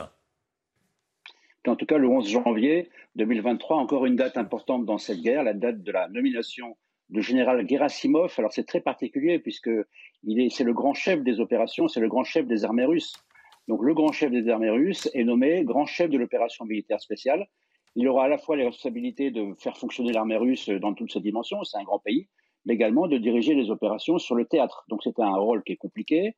En 1.69 1.77
tout 1.77 1.87
cas, 1.87 1.99
le 1.99 2.09
11 2.09 2.29
janvier 2.29 2.91
2023, 3.15 3.77
encore 3.77 4.07
une 4.07 4.17
date 4.17 4.37
importante 4.37 4.85
dans 4.85 4.99
cette 4.99 5.21
guerre, 5.21 5.45
la 5.45 5.55
date 5.55 5.85
de 5.85 5.93
la 5.93 6.09
nomination 6.09 6.77
du 7.11 7.23
général 7.23 7.67
Gerasimov. 7.69 8.35
Alors 8.39 8.53
c'est 8.53 8.67
très 8.67 8.81
particulier 8.81 9.39
puisque 9.39 9.71
c'est 10.51 10.65
le 10.65 10.73
grand 10.73 10.95
chef 10.95 11.23
des 11.23 11.41
opérations, 11.41 11.89
c'est 11.89 12.01
le 12.01 12.09
grand 12.09 12.25
chef 12.25 12.47
des 12.47 12.65
armées 12.65 12.85
russes. 12.85 13.15
Donc 13.69 13.83
le 13.83 13.95
grand 13.95 14.13
chef 14.13 14.31
des 14.31 14.49
armées 14.49 14.71
russes 14.71 15.11
est 15.15 15.25
nommé 15.25 15.63
grand 15.65 15.87
chef 15.87 16.11
de 16.11 16.19
l'opération 16.19 16.65
militaire 16.65 17.01
spéciale. 17.01 17.47
Il 17.95 18.09
aura 18.09 18.25
à 18.25 18.29
la 18.29 18.39
fois 18.39 18.57
les 18.57 18.65
responsabilités 18.65 19.31
de 19.31 19.55
faire 19.59 19.77
fonctionner 19.77 20.13
l'armée 20.13 20.37
russe 20.37 20.69
dans 20.69 20.95
toutes 20.95 21.13
ses 21.13 21.21
dimensions, 21.21 21.63
c'est 21.65 21.79
un 21.79 21.85
grand 21.85 21.99
pays, 21.99 22.29
mais 22.65 22.75
également 22.75 23.09
de 23.09 23.19
diriger 23.19 23.55
les 23.55 23.71
opérations 23.71 24.19
sur 24.19 24.35
le 24.35 24.45
théâtre. 24.45 24.85
Donc 24.89 25.03
c'est 25.03 25.19
un 25.19 25.37
rôle 25.37 25.63
qui 25.65 25.73
est 25.73 25.77
compliqué. 25.77 26.35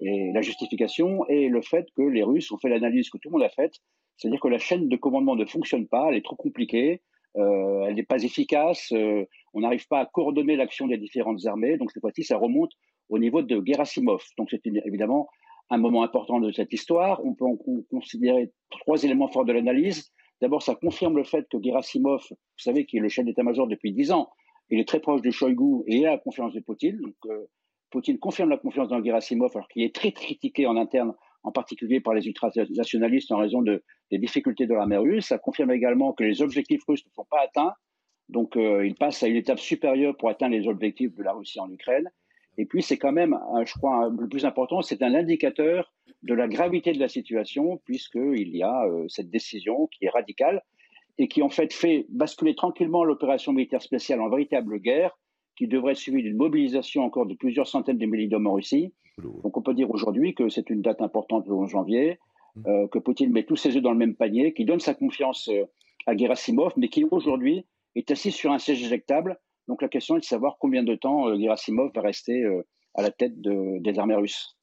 Et 0.00 0.32
la 0.32 0.42
justification 0.42 1.26
est 1.28 1.48
le 1.48 1.62
fait 1.62 1.86
que 1.96 2.02
les 2.02 2.22
Russes 2.22 2.50
ont 2.50 2.58
fait 2.58 2.68
l'analyse 2.68 3.10
que 3.10 3.18
tout 3.18 3.28
le 3.28 3.34
monde 3.34 3.44
a 3.44 3.48
faite, 3.48 3.74
c'est-à-dire 4.16 4.40
que 4.40 4.48
la 4.48 4.58
chaîne 4.58 4.88
de 4.88 4.96
commandement 4.96 5.36
ne 5.36 5.44
fonctionne 5.44 5.86
pas, 5.86 6.08
elle 6.08 6.16
est 6.16 6.24
trop 6.24 6.36
compliquée, 6.36 7.02
euh, 7.36 7.84
elle 7.86 7.94
n'est 7.94 8.04
pas 8.04 8.22
efficace, 8.22 8.92
euh, 8.92 9.24
on 9.52 9.60
n'arrive 9.60 9.86
pas 9.88 10.00
à 10.00 10.06
coordonner 10.06 10.56
l'action 10.56 10.86
des 10.86 10.98
différentes 10.98 11.46
armées. 11.46 11.76
Donc 11.78 11.90
cette 11.90 12.00
fois-ci, 12.00 12.24
ça 12.24 12.36
remonte 12.36 12.72
au 13.08 13.18
niveau 13.18 13.42
de 13.42 13.62
Gerasimov. 13.64 14.22
Donc 14.38 14.48
c'est 14.50 14.66
évidemment 14.66 15.28
un 15.70 15.78
moment 15.78 16.02
important 16.02 16.40
de 16.40 16.52
cette 16.52 16.72
histoire. 16.72 17.24
On 17.24 17.34
peut 17.34 17.46
considérer 17.90 18.52
trois 18.70 19.02
éléments 19.02 19.28
forts 19.28 19.44
de 19.44 19.52
l'analyse. 19.52 20.12
D'abord, 20.40 20.62
ça 20.62 20.74
confirme 20.74 21.16
le 21.16 21.24
fait 21.24 21.46
que 21.50 21.56
Gerasimov, 21.62 22.22
vous 22.30 22.36
savez, 22.56 22.84
qui 22.86 22.98
est 22.98 23.00
le 23.00 23.08
chef 23.08 23.24
d'état-major 23.24 23.66
depuis 23.66 23.92
dix 23.92 24.12
ans, 24.12 24.30
il 24.70 24.80
est 24.80 24.88
très 24.88 25.00
proche 25.00 25.22
de 25.22 25.30
Shoigu 25.30 25.84
et 25.86 26.06
a 26.06 26.12
la 26.12 26.18
confiance 26.18 26.52
de 26.52 26.60
Poutine. 26.60 26.98
Donc, 27.00 27.14
euh, 27.26 27.46
Poutine 27.90 28.18
confirme 28.18 28.50
la 28.50 28.56
confiance 28.58 28.88
dans 28.88 29.02
Gerasimov, 29.02 29.52
alors 29.54 29.68
qu'il 29.68 29.82
est 29.82 29.94
très 29.94 30.12
critiqué 30.12 30.66
en 30.66 30.76
interne, 30.76 31.14
en 31.44 31.52
particulier 31.52 32.00
par 32.00 32.14
les 32.14 32.26
ultranationalistes 32.26 33.30
en 33.30 33.38
raison 33.38 33.62
de, 33.62 33.84
des 34.10 34.18
difficultés 34.18 34.66
de 34.66 34.74
l'armée 34.74 34.96
russe. 34.96 35.26
Ça 35.26 35.38
confirme 35.38 35.70
également 35.70 36.12
que 36.12 36.24
les 36.24 36.42
objectifs 36.42 36.82
russes 36.88 37.04
ne 37.06 37.12
sont 37.12 37.26
pas 37.30 37.40
atteints. 37.42 37.72
Donc, 38.28 38.56
euh, 38.56 38.86
il 38.86 38.94
passe 38.94 39.22
à 39.22 39.28
une 39.28 39.36
étape 39.36 39.60
supérieure 39.60 40.16
pour 40.16 40.30
atteindre 40.30 40.56
les 40.56 40.66
objectifs 40.66 41.14
de 41.14 41.22
la 41.22 41.34
Russie 41.34 41.60
en 41.60 41.70
Ukraine. 41.70 42.10
Et 42.58 42.66
puis, 42.66 42.82
c'est 42.82 42.98
quand 42.98 43.12
même, 43.12 43.38
je 43.64 43.72
crois, 43.74 44.10
le 44.16 44.28
plus 44.28 44.44
important, 44.44 44.82
c'est 44.82 45.02
un 45.02 45.14
indicateur 45.14 45.92
de 46.22 46.34
la 46.34 46.48
gravité 46.48 46.92
de 46.92 47.00
la 47.00 47.08
situation, 47.08 47.80
puisqu'il 47.84 48.56
y 48.56 48.62
a 48.62 48.84
euh, 48.86 49.04
cette 49.08 49.30
décision 49.30 49.88
qui 49.88 50.06
est 50.06 50.08
radicale 50.08 50.62
et 51.18 51.28
qui, 51.28 51.42
en 51.42 51.50
fait, 51.50 51.72
fait 51.72 52.06
basculer 52.08 52.54
tranquillement 52.54 53.04
l'opération 53.04 53.52
militaire 53.52 53.82
spéciale 53.82 54.20
en 54.20 54.28
véritable 54.28 54.78
guerre, 54.78 55.18
qui 55.56 55.68
devrait 55.68 55.92
être 55.92 55.98
suivie 55.98 56.22
d'une 56.22 56.36
mobilisation 56.36 57.04
encore 57.04 57.26
de 57.26 57.34
plusieurs 57.34 57.68
centaines 57.68 57.98
de 57.98 58.06
milliers 58.06 58.26
d'hommes 58.26 58.46
en 58.46 58.54
Russie. 58.54 58.92
Donc, 59.18 59.56
on 59.56 59.62
peut 59.62 59.74
dire 59.74 59.90
aujourd'hui 59.90 60.34
que 60.34 60.48
c'est 60.48 60.70
une 60.70 60.82
date 60.82 61.00
importante, 61.00 61.46
le 61.46 61.54
11 61.54 61.70
janvier, 61.70 62.18
euh, 62.66 62.88
que 62.88 62.98
Poutine 62.98 63.30
met 63.30 63.44
tous 63.44 63.56
ses 63.56 63.76
œufs 63.76 63.82
dans 63.82 63.92
le 63.92 63.98
même 63.98 64.16
panier, 64.16 64.54
qui 64.54 64.64
donne 64.64 64.80
sa 64.80 64.94
confiance 64.94 65.48
euh, 65.48 65.64
à 66.06 66.16
Gerasimov, 66.16 66.72
mais 66.76 66.88
qui 66.88 67.04
aujourd'hui 67.10 67.66
est 67.94 68.10
assis 68.10 68.32
sur 68.32 68.50
un 68.50 68.58
siège 68.58 68.82
éjectable 68.82 69.38
donc 69.68 69.82
la 69.82 69.88
question 69.88 70.16
est 70.16 70.20
de 70.20 70.24
savoir 70.24 70.56
combien 70.58 70.82
de 70.82 70.94
temps 70.94 71.28
euh, 71.28 71.38
Gerasimov 71.38 71.90
va 71.94 72.02
rester 72.02 72.42
euh, 72.42 72.66
à 72.94 73.02
la 73.02 73.10
tête 73.10 73.40
des 73.40 73.98
armées 73.98 74.14
russes. 74.14 74.56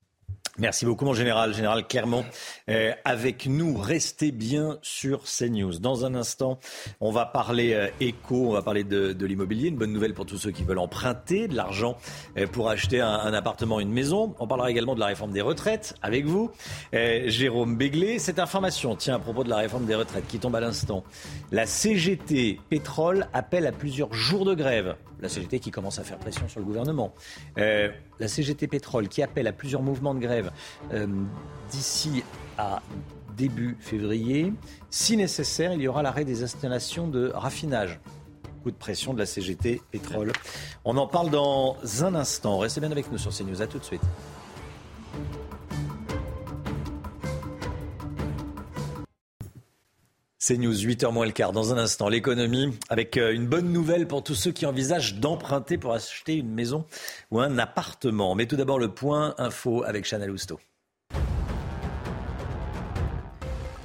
Merci 0.58 0.86
beaucoup, 0.86 1.06
mon 1.06 1.14
général, 1.14 1.54
général 1.54 1.88
Clermont. 1.88 2.26
Euh, 2.68 2.92
avec 3.06 3.46
nous, 3.46 3.78
restez 3.78 4.34
bien 4.34 4.80
sur 4.82 5.24
CNews. 5.24 5.80
Dans 5.80 6.06
un 6.06 6.14
instant, 6.14 6.60
on 7.00 7.10
va 7.10 7.26
parler 7.26 7.74
euh, 7.74 7.88
éco, 8.02 8.50
on 8.50 8.52
va 8.52 8.62
parler 8.62 8.84
de, 8.84 9.26
l'immobilier. 9.26 9.70
Une 9.70 9.78
bonne 9.78 9.94
nouvelle 9.94 10.14
pour 10.14 10.26
tous 10.26 10.38
ceux 10.38 10.52
qui 10.52 10.64
veulent 10.64 10.80
emprunter 10.80 11.48
de 11.48 11.56
l'argent 11.56 11.98
euh, 12.38 12.48
pour 12.48 12.70
acheter 12.70 13.00
un, 13.00 13.34
appartement, 13.34 13.80
une 13.80 13.94
maison. 13.94 14.36
On 14.40 14.48
parlera 14.48 14.70
également 14.70 14.94
de 14.94 15.00
la 15.00 15.06
réforme 15.06 15.32
des 15.32 15.42
retraites 15.42 15.96
avec 16.02 16.26
vous, 16.26 16.52
Jérôme 16.92 17.78
Béglé. 17.78 18.20
Cette 18.20 18.40
information, 18.40 18.98
tiens, 18.98 19.16
à 19.16 19.20
propos 19.20 19.46
de 19.46 19.50
la 19.50 19.58
réforme 19.58 19.86
des 19.86 19.96
retraites 19.96 20.28
qui 20.28 20.40
tombe 20.40 20.56
à 20.56 20.60
l'instant. 20.60 21.06
La 21.52 21.66
CGT 21.66 22.60
Pétrole 22.70 23.28
appelle 23.32 23.66
à 23.68 23.72
plusieurs 23.72 24.14
jours 24.14 24.44
de 24.44 24.54
grève 24.54 24.96
la 25.22 25.30
CGT 25.30 25.60
qui 25.60 25.72
commence 25.72 26.00
à 26.00 26.04
faire 26.04 26.18
pression 26.18 26.48
sur 26.48 26.60
le 26.60 26.66
gouvernement. 26.66 27.14
La 28.22 28.28
CGT 28.28 28.68
Pétrole 28.68 29.08
qui 29.10 29.24
appelle 29.24 29.48
à 29.48 29.52
plusieurs 29.52 29.82
mouvements 29.82 30.14
de 30.14 30.20
grève 30.20 30.52
euh, 30.94 31.08
d'ici 31.72 32.24
à 32.56 32.84
début 33.36 33.76
février. 33.80 34.54
Si 34.92 35.18
nécessaire, 35.18 35.74
il 35.74 35.82
y 35.82 35.88
aura 35.88 36.04
l'arrêt 36.04 36.24
des 36.24 36.44
installations 36.44 37.08
de 37.08 37.32
raffinage. 37.34 38.00
Coup 38.62 38.70
de 38.70 38.76
pression 38.76 39.16
de 39.16 39.18
la 39.18 39.26
CGT 39.26 39.82
Pétrole. 39.90 40.34
On 40.86 40.98
en 40.98 41.08
parle 41.08 41.32
dans 41.32 41.78
un 42.02 42.14
instant. 42.14 42.60
Restez 42.60 42.80
bien 42.80 42.92
avec 42.92 43.12
nous 43.12 43.18
sur 43.18 43.36
CNews. 43.36 43.64
À 43.64 43.66
tout 43.66 43.80
de 43.80 43.84
suite. 43.84 44.04
C'est 50.44 50.58
News, 50.58 50.74
8h 50.74 51.14
moins 51.14 51.28
le 51.28 51.32
quart. 51.32 51.52
Dans 51.52 51.72
un 51.72 51.78
instant, 51.78 52.10
l'économie, 52.10 52.76
avec 52.90 53.16
euh, 53.18 53.32
une 53.32 53.46
bonne 53.46 53.72
nouvelle 53.72 54.08
pour 54.08 54.24
tous 54.24 54.34
ceux 54.34 54.52
qui 54.52 54.66
envisagent 54.66 55.20
d'emprunter 55.20 55.78
pour 55.78 55.94
acheter 55.94 56.34
une 56.34 56.52
maison 56.52 56.84
ou 57.30 57.40
un 57.40 57.60
appartement. 57.60 58.34
Mais 58.34 58.48
tout 58.48 58.56
d'abord, 58.56 58.80
le 58.80 58.88
point 58.88 59.36
info 59.38 59.84
avec 59.84 60.04
Chanel 60.04 60.32
Housteau. 60.32 60.60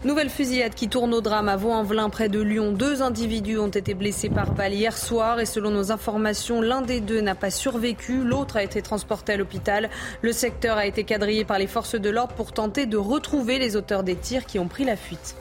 Nouvelle 0.06 0.30
fusillade 0.30 0.74
qui 0.74 0.88
tourne 0.88 1.12
au 1.12 1.20
drame 1.20 1.50
à 1.50 1.56
Vaux-en-Velin 1.56 2.08
près 2.08 2.30
de 2.30 2.40
Lyon. 2.40 2.72
Deux 2.72 3.02
individus 3.02 3.58
ont 3.58 3.68
été 3.68 3.92
blessés 3.92 4.30
par 4.30 4.54
balle 4.54 4.72
hier 4.72 4.96
soir 4.96 5.40
et 5.40 5.46
selon 5.46 5.70
nos 5.70 5.92
informations, 5.92 6.62
l'un 6.62 6.80
des 6.80 7.00
deux 7.00 7.20
n'a 7.20 7.34
pas 7.34 7.50
survécu, 7.50 8.24
l'autre 8.24 8.56
a 8.56 8.62
été 8.62 8.80
transporté 8.80 9.34
à 9.34 9.36
l'hôpital. 9.36 9.90
Le 10.22 10.32
secteur 10.32 10.78
a 10.78 10.86
été 10.86 11.04
quadrillé 11.04 11.44
par 11.44 11.58
les 11.58 11.66
forces 11.66 11.96
de 11.96 12.08
l'ordre 12.08 12.34
pour 12.34 12.52
tenter 12.52 12.86
de 12.86 12.96
retrouver 12.96 13.58
les 13.58 13.76
auteurs 13.76 14.04
des 14.04 14.16
tirs 14.16 14.46
qui 14.46 14.58
ont 14.58 14.68
pris 14.68 14.86
la 14.86 14.96
fuite. 14.96 15.36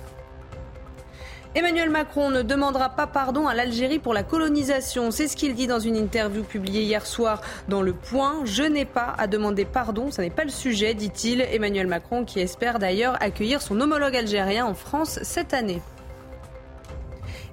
Emmanuel 1.57 1.90
Macron 1.90 2.32
ne 2.32 2.41
demandera 2.41 2.90
pas 2.90 3.07
pardon 3.07 3.48
à 3.48 3.53
l'Algérie 3.53 3.99
pour 3.99 4.14
la 4.14 4.23
colonisation. 4.23 5.10
C'est 5.10 5.30
ce 5.30 5.38
qu'il 5.38 5.56
dit 5.56 5.68
dans 5.68 5.80
une 5.80 5.95
interview 5.95 6.44
publiée 6.44 6.82
hier 6.82 7.06
soir 7.06 7.40
dans 7.69 7.82
Le 7.82 7.94
Point. 7.94 8.41
Je 8.44 8.64
n'ai 8.64 8.84
pas 8.84 9.15
à 9.18 9.27
demander 9.27 9.64
pardon, 9.64 10.11
ce 10.11 10.19
n'est 10.19 10.30
pas 10.30 10.44
le 10.44 10.49
sujet, 10.49 10.94
dit-il. 10.94 11.40
Emmanuel 11.40 11.88
Macron 11.88 12.26
qui 12.26 12.41
espère 12.41 12.77
d'ailleurs 12.77 13.15
accueillir 13.22 13.61
son 13.61 13.80
homologue 13.80 14.18
algérien 14.18 14.65
en 14.65 14.73
France 14.73 15.19
cette 15.23 15.53
année. 15.53 15.82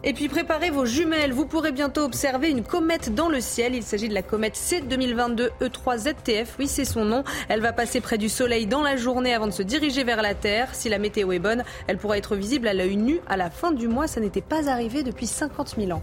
Et 0.05 0.15
puis 0.15 0.29
préparez 0.29 0.71
vos 0.71 0.85
jumelles, 0.85 1.33
vous 1.33 1.47
pourrez 1.47 1.71
bientôt 1.71 2.03
observer 2.03 2.51
une 2.51 2.65
comète 2.65 3.15
dans 3.15 3.29
le 3.29 3.41
ciel. 3.41 3.75
Il 3.75 3.85
s'agit 3.85 4.09
de 4.09 4.15
la 4.15 4.23
comète 4.23 4.57
C 4.57 4.81
2022 4.81 5.51
E3ZTF, 5.61 6.47
oui 6.59 6.67
c'est 6.67 6.85
son 6.85 7.05
nom. 7.05 7.23
Elle 7.49 7.61
va 7.61 7.73
passer 7.73 8.01
près 8.01 8.19
du 8.19 8.29
Soleil 8.29 8.67
dans 8.67 8.83
la 8.83 8.97
journée 8.97 9.33
avant 9.33 9.47
de 9.47 9.53
se 9.53 9.63
diriger 9.63 10.03
vers 10.03 10.21
la 10.21 10.35
Terre. 10.35 10.75
Si 10.75 10.89
la 10.89 10.99
météo 10.99 11.31
est 11.31 11.39
bonne, 11.39 11.63
elle 11.87 11.99
pourra 11.99 12.19
être 12.19 12.35
visible 12.35 12.67
à 12.67 12.75
l'œil 12.75 12.97
nu 12.97 13.21
à 13.29 13.37
la 13.37 13.49
fin 13.49 13.71
du 13.71 13.87
mois. 13.87 14.09
Ça 14.09 14.21
n'était 14.21 14.41
pas 14.41 14.69
arrivé 14.69 15.05
depuis 15.05 15.29
50 15.29 15.77
000 15.79 15.93
ans. 15.93 16.03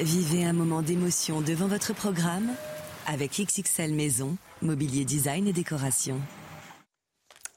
Vivez 0.00 0.44
un 0.44 0.52
moment 0.52 0.82
d'émotion 0.82 1.40
devant 1.40 1.66
votre 1.66 1.92
programme 1.92 2.48
avec 3.08 3.32
XXL 3.40 3.92
Maison, 3.92 4.36
Mobilier 4.62 5.04
Design 5.04 5.48
et 5.48 5.52
Décoration. 5.52 6.20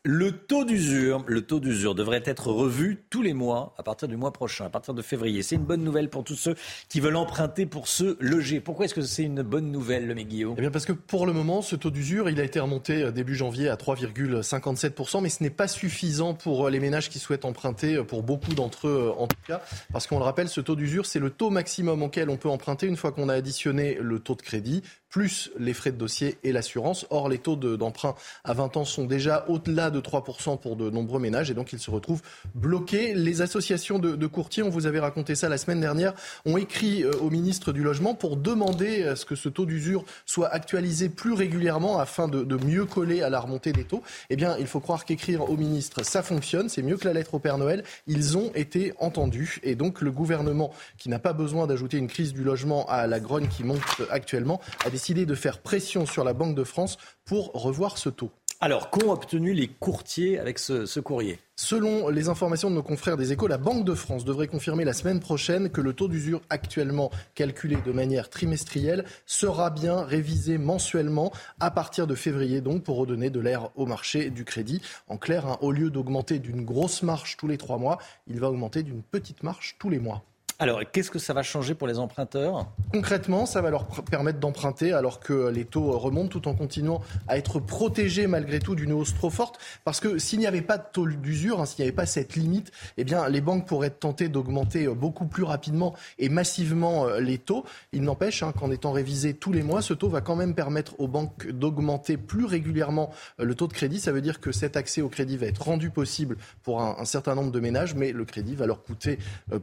Le 0.04 0.32
taux 0.32 0.66
d'usure, 0.66 1.24
le 1.28 1.44
taux 1.44 1.60
d'usure 1.60 1.94
devrait 1.94 2.24
être 2.26 2.48
revu 2.48 3.04
tous 3.12 3.22
les 3.22 3.34
mois 3.34 3.76
à 3.78 3.84
partir 3.84 4.08
du 4.08 4.18
mois 4.18 4.34
prochain, 4.34 4.66
à 4.66 4.70
partir 4.70 4.96
de 4.96 5.02
février. 5.04 5.44
C'est 5.44 5.58
une 5.58 5.64
bonne 5.64 5.84
nouvelle 5.84 6.10
pour 6.10 6.24
tous 6.24 6.34
ceux 6.34 6.56
qui 6.90 7.00
veulent 7.00 7.18
emprunter 7.18 7.68
pour 7.68 7.88
se 7.88 8.18
loger. 8.20 8.62
Pourquoi 8.62 8.86
est-ce 8.86 8.96
que 8.96 9.04
c'est 9.04 9.22
une 9.22 9.44
bonne 9.44 9.72
nouvelle, 9.72 10.08
le 10.08 10.16
Guillaume? 10.16 10.56
Eh 10.58 10.62
bien 10.62 10.72
parce 10.72 10.88
que 10.88 10.92
pour 10.92 11.28
le 11.28 11.34
moment, 11.34 11.62
ce 11.62 11.76
taux 11.76 11.92
d'usure, 11.92 12.32
il 12.32 12.40
a 12.40 12.44
été 12.44 12.60
remonté 12.60 13.04
euh, 13.04 13.12
début 13.12 13.36
janvier 13.36 13.70
à 13.70 13.76
3,57%, 13.76 15.22
mais 15.22 15.30
ce 15.30 15.44
n'est 15.44 15.52
pas 15.52 15.68
suffisant 15.68 16.34
pour 16.34 16.66
euh, 16.66 16.72
les 16.72 16.80
ménages 16.80 17.08
qui 17.08 17.20
souhaitent 17.20 17.46
emprunter, 17.46 17.98
euh, 17.98 18.04
pour 18.04 18.24
beaucoup 18.24 18.56
d'entre 18.56 18.88
eux 18.88 19.14
en 19.16 19.28
tout 19.28 19.38
cas, 19.46 19.62
parce 19.94 20.08
qu'on 20.08 20.18
le 20.18 20.26
rappelle, 20.26 20.50
ce 20.50 20.62
taux 20.62 20.76
d'usure, 20.76 21.06
c'est 21.06 21.20
le 21.20 21.30
taux 21.30 21.52
maximum 21.52 22.02
auquel 22.02 22.32
on 22.32 22.38
peut 22.38 22.50
emprunter 22.50 22.88
une 22.88 22.98
fois 22.98 23.12
qu'on 23.12 23.30
a 23.30 23.36
additionné 23.36 24.00
le 24.02 24.18
taux 24.18 24.34
de 24.34 24.42
crédit, 24.42 24.82
plus 25.12 25.52
les 25.60 25.74
frais 25.74 25.92
de 25.92 25.98
dossier 25.98 26.38
et 26.44 26.52
l'assurance. 26.52 27.06
Or, 27.10 27.30
les 27.30 27.38
taux 27.38 27.58
d'emprunt 27.58 28.16
à 28.44 28.54
20 28.54 28.78
ans 28.78 28.86
sont 28.86 29.06
déjà 29.06 29.46
au-delà 29.50 29.92
de 29.92 30.00
3% 30.00 30.58
pour 30.58 30.78
de 30.78 30.90
nombreux 30.90 31.20
ménages 31.20 31.52
et 31.52 31.54
donc 31.54 31.74
ils 31.74 31.80
se 31.80 31.92
retrouvent 31.92 32.22
bloqués. 32.56 33.14
Les 33.14 33.42
associations 33.42 34.00
de, 34.00 34.28
courtiers, 34.28 34.64
on 34.64 34.70
vous 34.70 34.88
avait 34.88 35.02
raconté 35.02 35.36
ça 35.36 35.50
la 35.50 35.58
semaine 35.58 35.82
dernière, 35.82 36.14
ont 36.46 36.56
écrit 36.56 37.04
euh, 37.04 37.12
au 37.22 37.30
ministre 37.30 37.74
du 37.74 37.84
Logement 37.84 38.16
pour 38.16 38.38
demander 38.38 39.04
à 39.04 39.16
ce 39.18 39.26
que 39.26 39.36
ce 39.36 39.50
taux 39.50 39.66
d'usure 39.66 40.06
soit 40.26 40.48
actualisé 40.48 41.10
plus 41.10 41.34
régulièrement 41.34 42.00
afin 42.00 42.30
de, 42.30 42.44
de, 42.44 42.66
mieux 42.66 42.86
coller 42.86 43.22
à 43.22 43.30
la 43.30 43.42
remontée 43.42 43.74
des 43.74 43.84
taux. 43.84 44.02
Eh 44.30 44.38
bien, 44.38 44.56
il 44.58 44.68
faut 44.68 44.80
croire 44.80 45.04
qu'écrire 45.04 45.50
au 45.50 45.58
ministre, 45.58 46.06
ça 46.06 46.24
fonctionne, 46.24 46.70
c'est 46.70 46.84
mieux 46.84 46.96
que 46.96 47.06
la 47.06 47.14
lettre 47.14 47.34
au 47.34 47.40
Père 47.40 47.58
Noël. 47.58 47.84
Ils 48.08 48.38
ont 48.38 48.52
été 48.56 48.94
entendus 49.00 49.60
et 49.64 49.76
donc 49.76 50.00
le 50.00 50.12
gouvernement, 50.12 50.72
qui 50.98 51.10
n'a 51.10 51.20
pas 51.20 51.34
besoin 51.34 51.68
d'ajouter 51.68 51.98
une 51.98 52.08
crise 52.08 52.32
du 52.32 52.46
logement 52.46 52.86
à 52.88 53.08
la 53.08 53.20
grogne 53.20 53.50
qui 53.50 53.66
monte 53.66 53.82
actuellement, 54.10 54.62
a 54.86 54.90
décidé 54.90 55.01
décidé 55.02 55.26
de 55.26 55.34
faire 55.34 55.58
pression 55.58 56.06
sur 56.06 56.24
la 56.24 56.34
Banque 56.34 56.54
de 56.54 56.64
France 56.64 57.00
pour 57.26 57.54
revoir 57.54 57.98
ce 57.98 58.10
taux. 58.10 58.30
Alors, 58.60 58.92
qu'ont 58.92 59.12
obtenu 59.12 59.52
les 59.52 59.68
courtiers 59.68 60.38
avec 60.38 60.60
ce, 60.60 61.00
courrier? 61.00 61.40
Selon 61.56 62.10
les 62.10 62.30
informations 62.30 62.70
de 62.70 62.76
nos 62.76 62.84
confrères 62.84 63.18
des 63.18 63.32
échos, 63.32 63.48
la 63.48 63.58
Banque 63.58 63.84
de 63.84 63.96
France 63.96 64.26
devrait 64.26 64.46
confirmer 64.46 64.86
la 64.86 64.94
semaine 64.94 65.20
prochaine 65.20 65.72
que 65.72 65.82
le 65.82 65.94
taux 65.94 66.08
d'usure 66.08 66.44
actuellement 66.52 67.10
calculé 67.34 67.78
de 67.84 67.92
manière 67.92 68.30
trimestrielle 68.30 69.04
sera 69.26 69.72
bien 69.72 70.04
révisé 70.04 70.60
mensuellement 70.60 71.34
à 71.60 71.72
partir 71.72 72.06
de 72.06 72.14
février, 72.14 72.62
donc 72.62 72.84
pour 72.84 72.98
redonner 72.98 73.32
de 73.32 73.40
l'air 73.40 73.72
au 73.76 73.88
marché 73.88 74.30
du 74.30 74.46
crédit. 74.46 74.84
En 75.08 75.18
clair, 75.18 75.48
hein, 75.48 75.58
au 75.62 75.72
lieu 75.72 75.90
d'augmenter 75.90 76.38
d'une 76.38 76.64
grosse 76.64 77.02
marche 77.02 77.38
tous 77.38 77.48
les 77.48 77.58
trois 77.58 77.80
mois, 77.80 77.98
il 78.28 78.40
va 78.40 78.52
augmenter 78.52 78.84
d'une 78.84 79.02
petite 79.02 79.42
marche 79.42 79.78
tous 79.80 79.90
les 79.90 79.98
mois. 79.98 80.22
Alors, 80.62 80.80
qu'est-ce 80.92 81.10
que 81.10 81.18
ça 81.18 81.34
va 81.34 81.42
changer 81.42 81.74
pour 81.74 81.88
les 81.88 81.98
emprunteurs? 81.98 82.68
Concrètement, 82.94 83.48
ça 83.48 83.64
va 83.64 83.72
leur 83.72 83.88
permettre 83.88 84.38
d'emprunter 84.38 84.94
alors 84.94 85.20
que 85.20 85.50
les 85.50 85.66
taux 85.66 85.98
remontent 85.98 86.28
tout 86.28 86.48
en 86.48 86.54
continuant 86.54 87.02
à 87.28 87.40
être 87.40 87.60
protégés 87.60 88.28
malgré 88.28 88.60
tout 88.60 88.76
d'une 88.76 88.94
hausse 88.94 89.16
trop 89.16 89.32
forte. 89.32 89.58
Parce 89.86 90.00
que 90.00 90.20
s'il 90.20 90.38
n'y 90.38 90.46
avait 90.46 90.62
pas 90.62 90.78
de 90.78 90.84
taux 90.94 91.08
d'usure, 91.08 91.62
hein, 91.62 91.66
s'il 91.66 91.84
n'y 91.84 91.88
avait 91.88 91.96
pas 91.96 92.06
cette 92.06 92.36
limite, 92.36 92.72
eh 92.98 93.04
bien, 93.04 93.28
les 93.28 93.42
banques 93.42 93.66
pourraient 93.66 93.90
tentées 93.90 94.30
d'augmenter 94.30 94.86
euh, 94.86 94.94
beaucoup 94.94 95.26
plus 95.26 95.42
rapidement 95.42 95.96
et 96.20 96.30
massivement 96.30 97.08
euh, 97.08 97.20
les 97.20 97.40
taux. 97.40 97.66
Il 97.92 98.04
n'empêche 98.04 98.44
hein, 98.44 98.54
qu'en 98.56 98.70
étant 98.70 98.92
révisé 98.92 99.34
tous 99.34 99.54
les 99.54 99.64
mois, 99.64 99.82
ce 99.82 99.96
taux 99.96 100.10
va 100.10 100.22
quand 100.22 100.36
même 100.36 100.54
permettre 100.54 100.94
aux 101.00 101.08
banques 101.08 101.48
d'augmenter 101.48 102.18
plus 102.18 102.46
régulièrement 102.46 103.10
euh, 103.40 103.46
le 103.46 103.56
taux 103.56 103.66
de 103.66 103.74
crédit. 103.74 104.00
Ça 104.00 104.12
veut 104.12 104.22
dire 104.22 104.40
que 104.40 104.52
cet 104.52 104.78
accès 104.78 105.02
au 105.02 105.10
crédit 105.10 105.38
va 105.38 105.48
être 105.48 105.64
rendu 105.64 105.90
possible 105.90 106.38
pour 106.62 106.84
un 106.84 107.06
certain 107.06 107.34
nombre 107.34 107.52
de 107.52 107.60
ménages, 107.60 107.96
mais 107.96 108.12
le 108.12 108.26
crédit 108.26 108.54
va 108.54 108.68
leur 108.68 108.84
coûter 108.84 109.18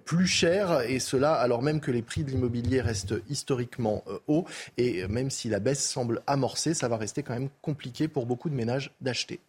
plus 0.04 0.26
cher 0.26 0.87
et 0.88 1.00
cela 1.00 1.34
alors 1.34 1.62
même 1.62 1.80
que 1.80 1.90
les 1.90 2.02
prix 2.02 2.24
de 2.24 2.30
l'immobilier 2.30 2.80
restent 2.80 3.14
historiquement 3.28 4.02
euh, 4.08 4.18
hauts. 4.26 4.46
Et 4.76 5.06
même 5.08 5.30
si 5.30 5.48
la 5.48 5.60
baisse 5.60 5.88
semble 5.88 6.22
amorcée, 6.26 6.74
ça 6.74 6.88
va 6.88 6.96
rester 6.96 7.22
quand 7.22 7.34
même 7.34 7.50
compliqué 7.62 8.08
pour 8.08 8.26
beaucoup 8.26 8.50
de 8.50 8.54
ménages 8.54 8.92
d'acheter. 9.00 9.40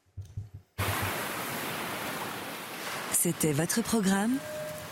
C'était 3.11 3.51
votre 3.51 3.81
programme 3.81 4.37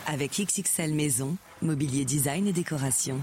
avec 0.06 0.32
XXL 0.38 0.94
Maison, 0.94 1.36
Mobilier 1.62 2.04
Design 2.04 2.46
et 2.46 2.52
Décoration. 2.52 3.20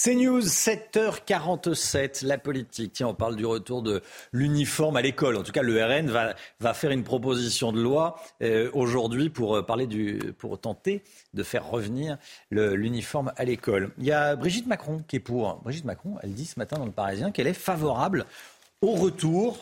C'est 0.00 0.14
News, 0.14 0.42
7h47, 0.42 2.24
la 2.24 2.38
politique. 2.38 2.92
Tiens, 2.92 3.08
on 3.08 3.14
parle 3.14 3.34
du 3.34 3.44
retour 3.44 3.82
de 3.82 4.00
l'uniforme 4.30 4.96
à 4.96 5.02
l'école. 5.02 5.34
En 5.34 5.42
tout 5.42 5.50
cas, 5.50 5.62
le 5.62 5.84
RN 5.84 6.08
va, 6.08 6.74
faire 6.74 6.92
une 6.92 7.02
proposition 7.02 7.72
de 7.72 7.82
loi 7.82 8.14
euh, 8.40 8.70
aujourd'hui 8.74 9.28
pour, 9.28 9.56
euh, 9.56 9.62
parler 9.62 9.88
du, 9.88 10.20
pour 10.38 10.56
tenter 10.60 11.02
de 11.34 11.42
faire 11.42 11.68
revenir 11.68 12.16
l'uniforme 12.52 13.32
à 13.36 13.44
l'école. 13.44 13.90
Il 13.98 14.04
y 14.04 14.12
a 14.12 14.36
Brigitte 14.36 14.68
Macron 14.68 15.02
qui 15.08 15.16
est 15.16 15.20
pour. 15.20 15.56
Brigitte 15.64 15.84
Macron, 15.84 16.14
elle 16.22 16.32
dit 16.32 16.46
ce 16.46 16.60
matin 16.60 16.78
dans 16.78 16.86
le 16.86 16.92
Parisien 16.92 17.32
qu'elle 17.32 17.48
est 17.48 17.52
favorable 17.52 18.24
au 18.82 18.92
retour 18.92 19.58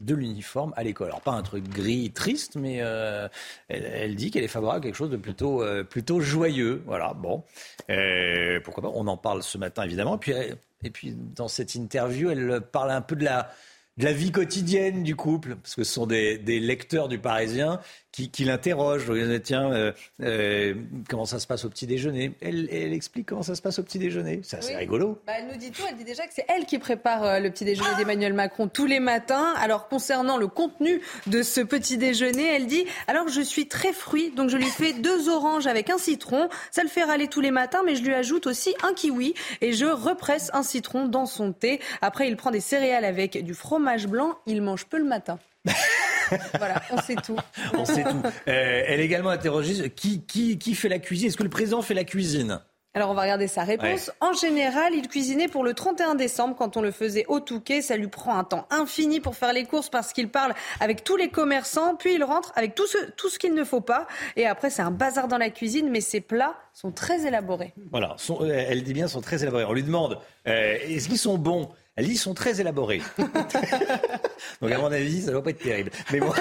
de 0.00 0.14
l'uniforme 0.14 0.72
à 0.76 0.84
l'école. 0.84 1.08
Alors 1.08 1.20
pas 1.20 1.32
un 1.32 1.42
truc 1.42 1.68
gris 1.68 2.10
triste, 2.12 2.56
mais 2.56 2.78
euh, 2.80 3.28
elle, 3.68 4.14
dit 4.14 4.30
qu'elle 4.30 4.44
est 4.44 4.48
favorable 4.48 4.78
à 4.78 4.82
quelque 4.82 4.96
chose 4.96 5.10
de 5.10 5.16
plutôt 5.16 5.62
euh, 5.62 5.84
plutôt 5.84 6.20
joyeux. 6.20 6.82
Voilà, 6.86 7.14
bon, 7.14 7.44
euh, 7.90 8.60
pourquoi 8.60 8.84
pas? 8.84 8.92
On 8.94 9.06
en 9.06 9.16
parle 9.16 9.42
ce 9.42 9.58
matin 9.58 9.82
évidemment. 9.82 10.16
Et 10.16 10.18
puis 10.18 10.34
et 10.84 10.90
puis 10.90 11.14
dans 11.16 11.48
cette 11.48 11.74
interview, 11.74 12.30
elle 12.30 12.60
parle 12.60 12.90
un 12.90 13.00
peu 13.00 13.16
de 13.16 13.24
la 13.24 13.50
de 13.96 14.04
la 14.04 14.12
vie 14.12 14.30
quotidienne 14.30 15.02
du 15.02 15.16
couple, 15.16 15.56
parce 15.56 15.74
que 15.74 15.82
ce 15.82 15.92
sont 15.92 16.06
des, 16.06 16.38
des 16.38 16.60
lecteurs 16.60 17.08
du 17.08 17.18
Parisien 17.18 17.80
qui, 18.18 18.30
qui 18.30 18.44
l'interroge. 18.44 19.12
Tiens, 19.44 19.70
euh, 19.72 19.92
euh, 20.22 20.74
comment 21.08 21.24
ça 21.24 21.38
se 21.38 21.46
passe 21.46 21.64
au 21.64 21.68
petit 21.68 21.86
déjeuner 21.86 22.32
elle, 22.40 22.68
elle, 22.72 22.92
explique 22.92 23.26
comment 23.28 23.42
ça 23.42 23.54
se 23.54 23.62
passe 23.62 23.78
au 23.78 23.84
petit 23.84 24.00
déjeuner. 24.00 24.40
C'est 24.42 24.56
assez 24.56 24.74
rigolo. 24.74 25.20
Bah, 25.26 25.34
elle 25.38 25.46
nous 25.46 25.56
dit 25.56 25.70
tout. 25.70 25.82
Elle 25.88 25.96
dit 25.96 26.04
déjà 26.04 26.26
que 26.26 26.34
c'est 26.34 26.44
elle 26.48 26.66
qui 26.66 26.80
prépare 26.80 27.22
euh, 27.22 27.38
le 27.38 27.50
petit 27.50 27.64
déjeuner 27.64 27.94
d'Emmanuel 27.96 28.32
Macron 28.32 28.66
tous 28.66 28.86
les 28.86 28.98
matins. 28.98 29.54
Alors 29.58 29.88
concernant 29.88 30.36
le 30.36 30.48
contenu 30.48 31.00
de 31.28 31.42
ce 31.42 31.60
petit 31.60 31.96
déjeuner, 31.96 32.46
elle 32.46 32.66
dit 32.66 32.86
alors 33.06 33.28
je 33.28 33.40
suis 33.40 33.68
très 33.68 33.92
fruit, 33.92 34.30
donc 34.30 34.50
je 34.50 34.56
lui 34.56 34.66
fais 34.66 34.92
deux 35.00 35.28
oranges 35.28 35.68
avec 35.68 35.88
un 35.88 35.98
citron. 35.98 36.48
Ça 36.72 36.82
le 36.82 36.88
fait 36.88 37.04
râler 37.04 37.28
tous 37.28 37.40
les 37.40 37.52
matins, 37.52 37.82
mais 37.86 37.94
je 37.94 38.02
lui 38.02 38.14
ajoute 38.14 38.48
aussi 38.48 38.74
un 38.82 38.94
kiwi 38.94 39.34
et 39.60 39.72
je 39.72 39.86
represse 39.86 40.50
un 40.54 40.64
citron 40.64 41.06
dans 41.06 41.26
son 41.26 41.52
thé. 41.52 41.80
Après, 42.02 42.26
il 42.26 42.36
prend 42.36 42.50
des 42.50 42.60
céréales 42.60 43.04
avec 43.04 43.44
du 43.44 43.54
fromage 43.54 44.08
blanc. 44.08 44.38
Il 44.46 44.60
mange 44.60 44.86
peu 44.86 44.98
le 44.98 45.04
matin. 45.04 45.38
voilà, 46.58 46.82
on 46.90 47.00
sait 47.00 47.16
tout. 47.16 47.36
on 47.74 47.84
sait 47.84 48.04
tout. 48.04 48.22
Euh, 48.48 48.82
elle 48.86 49.00
est 49.00 49.04
également 49.04 49.30
interrogée 49.30 49.90
qui, 49.90 50.22
qui, 50.22 50.58
qui 50.58 50.74
fait 50.74 50.88
la 50.88 50.98
cuisine? 50.98 51.28
Est-ce 51.28 51.36
que 51.36 51.42
le 51.42 51.48
président 51.48 51.82
fait 51.82 51.94
la 51.94 52.04
cuisine? 52.04 52.60
Alors 52.94 53.10
on 53.10 53.14
va 53.14 53.22
regarder 53.22 53.46
sa 53.46 53.64
réponse. 53.64 54.10
En 54.20 54.32
général, 54.32 54.94
il 54.94 55.06
cuisinait 55.08 55.46
pour 55.46 55.62
le 55.62 55.74
31 55.74 56.14
décembre 56.14 56.56
quand 56.56 56.76
on 56.76 56.82
le 56.82 56.90
faisait 56.90 57.24
au 57.28 57.38
Touquet. 57.38 57.82
Ça 57.82 57.96
lui 57.96 58.08
prend 58.08 58.36
un 58.36 58.44
temps 58.44 58.66
infini 58.70 59.20
pour 59.20 59.36
faire 59.36 59.52
les 59.52 59.66
courses 59.66 59.90
parce 59.90 60.12
qu'il 60.12 60.30
parle 60.30 60.54
avec 60.80 61.04
tous 61.04 61.16
les 61.16 61.28
commerçants, 61.28 61.96
puis 61.96 62.14
il 62.14 62.24
rentre 62.24 62.50
avec 62.56 62.74
tout 62.74 62.86
ce, 62.86 62.98
tout 63.16 63.28
ce 63.28 63.38
qu'il 63.38 63.54
ne 63.54 63.62
faut 63.62 63.82
pas. 63.82 64.06
Et 64.36 64.46
après, 64.46 64.70
c'est 64.70 64.82
un 64.82 64.90
bazar 64.90 65.28
dans 65.28 65.38
la 65.38 65.50
cuisine, 65.50 65.90
mais 65.90 66.00
ses 66.00 66.20
plats 66.20 66.56
sont 66.72 66.90
très 66.90 67.26
élaborés. 67.26 67.74
Voilà, 67.92 68.16
euh, 68.30 68.66
elle 68.68 68.82
dit 68.82 68.94
bien 68.94 69.06
sont 69.06 69.20
très 69.20 69.42
élaborés. 69.42 69.64
On 69.64 69.74
lui 69.74 69.84
demande 69.84 70.18
euh, 70.48 70.76
est-ce 70.82 71.08
qu'ils 71.08 71.18
sont 71.18 71.38
bons? 71.38 71.68
Elle 71.98 72.06
dit 72.06 72.16
sont 72.16 72.32
très 72.32 72.60
élaborés. 72.60 73.02
Donc 74.62 74.70
à 74.70 74.78
mon 74.78 74.92
avis, 74.92 75.22
ça 75.22 75.32
ne 75.32 75.36
va 75.36 75.42
pas 75.42 75.50
être 75.50 75.58
terrible. 75.58 75.90
Mais 76.12 76.20
bon. 76.20 76.32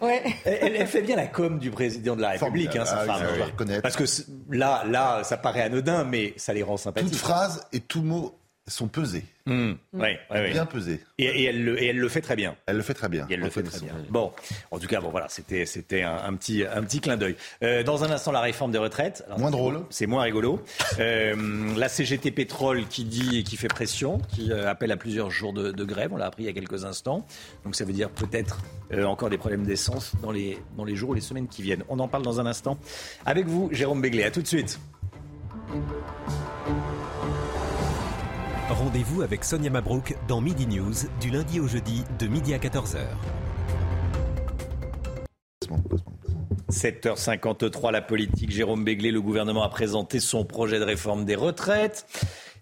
elle, 0.44 0.74
elle, 0.74 0.86
fait 0.88 1.02
bien 1.02 1.14
la 1.14 1.28
com 1.28 1.60
du 1.60 1.70
président 1.70 2.16
de 2.16 2.22
la 2.22 2.30
République, 2.30 2.74
hein, 2.74 2.84
sa 2.84 3.02
ah, 3.02 3.04
femme. 3.04 3.80
Parce 3.82 3.94
que 3.94 4.02
là, 4.50 4.82
là, 4.88 5.22
ça 5.22 5.36
paraît 5.36 5.62
anodin, 5.62 6.02
mais 6.02 6.34
ça 6.36 6.52
les 6.52 6.64
rend 6.64 6.76
sympathiques. 6.76 7.12
Toute 7.12 7.20
phrase 7.20 7.64
et 7.72 7.78
tout 7.78 8.02
mot 8.02 8.36
sont 8.68 8.88
pesés. 8.88 9.24
Mmh. 9.46 9.72
Ouais, 9.92 10.00
ouais, 10.02 10.18
ouais. 10.30 10.50
Bien 10.50 10.66
pesés. 10.66 11.00
Et, 11.18 11.24
et, 11.24 11.44
elle 11.44 11.64
le, 11.64 11.80
et 11.80 11.86
elle 11.86 11.98
le 11.98 12.08
fait 12.08 12.20
très 12.20 12.34
bien. 12.34 12.56
Elle 12.66 12.76
le 12.76 12.82
fait 12.82 12.94
très 12.94 13.08
bien. 13.08 13.26
Et 13.30 13.34
elle 13.34 13.40
le 13.40 13.50
fait 13.50 13.62
très 13.62 13.78
bien. 13.78 13.92
Bon, 14.10 14.32
en 14.72 14.78
tout 14.80 14.88
cas, 14.88 15.00
bon 15.00 15.10
voilà, 15.10 15.28
c'était 15.28 15.66
c'était 15.66 16.02
un, 16.02 16.16
un, 16.16 16.34
petit 16.34 16.64
un 16.64 16.82
petit 16.82 17.00
clin 17.00 17.16
d'œil. 17.16 17.36
Euh, 17.62 17.84
dans 17.84 18.02
un 18.02 18.10
instant, 18.10 18.32
la 18.32 18.40
réforme 18.40 18.72
des 18.72 18.78
retraites. 18.78 19.22
Alors, 19.26 19.38
moins 19.38 19.52
drôle. 19.52 19.82
C'est 19.90 20.06
moins 20.06 20.22
rigolo. 20.24 20.60
Euh, 20.98 21.74
la 21.76 21.88
CGT 21.88 22.32
Pétrole 22.32 22.86
qui 22.88 23.04
dit 23.04 23.38
et 23.38 23.42
qui 23.44 23.56
fait 23.56 23.68
pression, 23.68 24.18
qui 24.28 24.50
euh, 24.50 24.68
appelle 24.68 24.90
à 24.90 24.96
plusieurs 24.96 25.30
jours 25.30 25.52
de, 25.52 25.70
de 25.70 25.84
grève. 25.84 26.12
On 26.12 26.16
l'a 26.16 26.26
appris 26.26 26.42
il 26.42 26.46
y 26.46 26.50
a 26.50 26.52
quelques 26.52 26.84
instants. 26.84 27.24
Donc 27.64 27.76
ça 27.76 27.84
veut 27.84 27.92
dire 27.92 28.10
peut-être 28.10 28.58
euh, 28.92 29.04
encore 29.04 29.30
des 29.30 29.38
problèmes 29.38 29.64
d'essence 29.64 30.14
dans 30.22 30.32
les 30.32 30.58
dans 30.76 30.84
les 30.84 30.96
jours 30.96 31.10
ou 31.10 31.14
les 31.14 31.20
semaines 31.20 31.46
qui 31.46 31.62
viennent. 31.62 31.84
On 31.88 32.00
en 32.00 32.08
parle 32.08 32.24
dans 32.24 32.40
un 32.40 32.46
instant 32.46 32.78
avec 33.24 33.46
vous, 33.46 33.68
Jérôme 33.70 34.00
Béglé. 34.02 34.24
À 34.24 34.32
tout 34.32 34.42
de 34.42 34.46
suite. 34.48 34.80
Rendez-vous 38.68 39.22
avec 39.22 39.44
Sonia 39.44 39.70
Mabrouk 39.70 40.16
dans 40.26 40.40
Midi 40.40 40.66
News 40.66 40.92
du 41.20 41.30
lundi 41.30 41.60
au 41.60 41.68
jeudi 41.68 42.02
de 42.18 42.26
midi 42.26 42.52
à 42.52 42.58
14h. 42.58 42.98
7h53, 46.68 47.92
la 47.92 48.02
politique. 48.02 48.50
Jérôme 48.50 48.84
Béglé, 48.84 49.12
le 49.12 49.22
gouvernement 49.22 49.62
a 49.62 49.68
présenté 49.68 50.18
son 50.18 50.44
projet 50.44 50.80
de 50.80 50.84
réforme 50.84 51.24
des 51.24 51.36
retraites. 51.36 52.06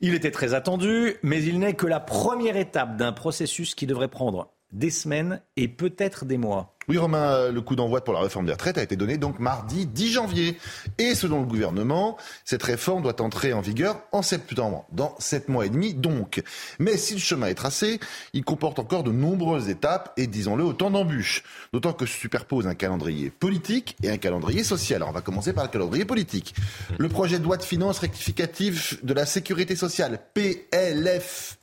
Il 0.03 0.15
était 0.15 0.31
très 0.31 0.53
attendu, 0.53 1.17
mais 1.23 1.43
il 1.43 1.59
n'est 1.59 1.73
que 1.73 1.87
la 1.87 2.01
première 2.01 2.59
étape 2.59 2.99
d'un 2.99 3.13
processus 3.13 3.75
qui 3.75 3.87
devrait 3.87 4.09
prendre 4.09 4.53
des 4.73 4.91
semaines 4.91 5.41
et 5.57 5.69
peut-être 5.69 6.27
des 6.27 6.37
mois. 6.37 6.74
Oui, 6.89 6.99
Romain, 6.99 7.51
le 7.51 7.61
coup 7.63 7.77
d'envoi 7.77 8.05
pour 8.05 8.13
la 8.13 8.21
réforme 8.21 8.45
des 8.47 8.53
retraites 8.53 8.77
a 8.77 8.83
été 8.83 8.97
donné 8.97 9.17
donc 9.17 9.39
mardi 9.39 9.87
10 9.87 10.13
janvier. 10.13 10.59
Et 10.99 11.15
selon 11.15 11.41
le 11.41 11.47
gouvernement, 11.47 12.19
cette 12.45 12.63
réforme 12.63 13.03
doit 13.03 13.23
entrer 13.23 13.55
en 13.55 13.61
vigueur 13.61 14.01
en 14.13 14.21
septembre, 14.23 14.87
dans 14.93 15.15
7 15.19 15.49
mois 15.49 15.65
et 15.65 15.71
demi 15.71 15.95
donc. 15.95 16.43
Mais 16.79 16.97
si 16.97 17.15
le 17.15 17.21
chemin 17.21 17.47
est 17.47 17.55
tracé, 17.55 18.01
il 18.35 18.45
comporte 18.45 18.79
encore 18.79 19.03
de 19.03 19.13
nombreuses 19.13 19.69
étapes 19.71 20.13
et, 20.17 20.27
disons-le, 20.27 20.65
autant 20.65 20.91
d'embûches. 20.91 21.43
D'autant 21.73 21.95
que 21.95 22.05
se 22.07 22.19
superpose 22.19 22.67
un 22.67 22.75
calendrier 22.75 23.31
politique 23.31 23.97
et 24.03 24.11
un 24.11 24.19
calendrier 24.19 24.63
social. 24.63 24.97
Alors 24.97 25.09
on 25.09 25.13
va 25.13 25.23
commencer 25.23 25.53
par 25.53 25.65
le 25.65 25.71
calendrier 25.71 26.05
politique. 26.05 26.55
Le 26.99 27.09
projet 27.09 27.39
de 27.39 27.45
loi 27.45 27.57
de 27.57 27.63
finances 27.63 27.99
rectificative 27.99 28.99
de 29.03 29.15
la 29.15 29.25
sécurité 29.25 29.75
sociale, 29.75 30.21
PLFRSS, 30.35 31.57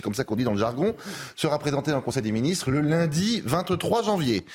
c'est 0.00 0.04
comme 0.04 0.14
ça 0.14 0.24
qu'on 0.24 0.36
dit 0.36 0.44
dans 0.44 0.54
le 0.54 0.58
jargon, 0.58 0.96
sera 1.36 1.58
présenté 1.58 1.90
dans 1.90 1.98
le 1.98 2.02
Conseil 2.02 2.22
des 2.22 2.32
ministres 2.32 2.70
le 2.70 2.80
lundi 2.80 3.42
23 3.44 4.02
janvier. 4.02 4.46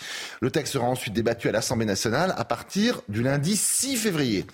Le 0.42 0.50
texte 0.50 0.74
sera 0.74 0.88
ensuite 0.88 1.14
débattu 1.14 1.48
à 1.50 1.52
l'Assemblée 1.52 1.86
nationale 1.86 2.34
à 2.36 2.46
partir 2.46 3.02
du 3.10 3.22
lundi 3.22 3.56
6 3.56 3.96
février. 3.96 4.48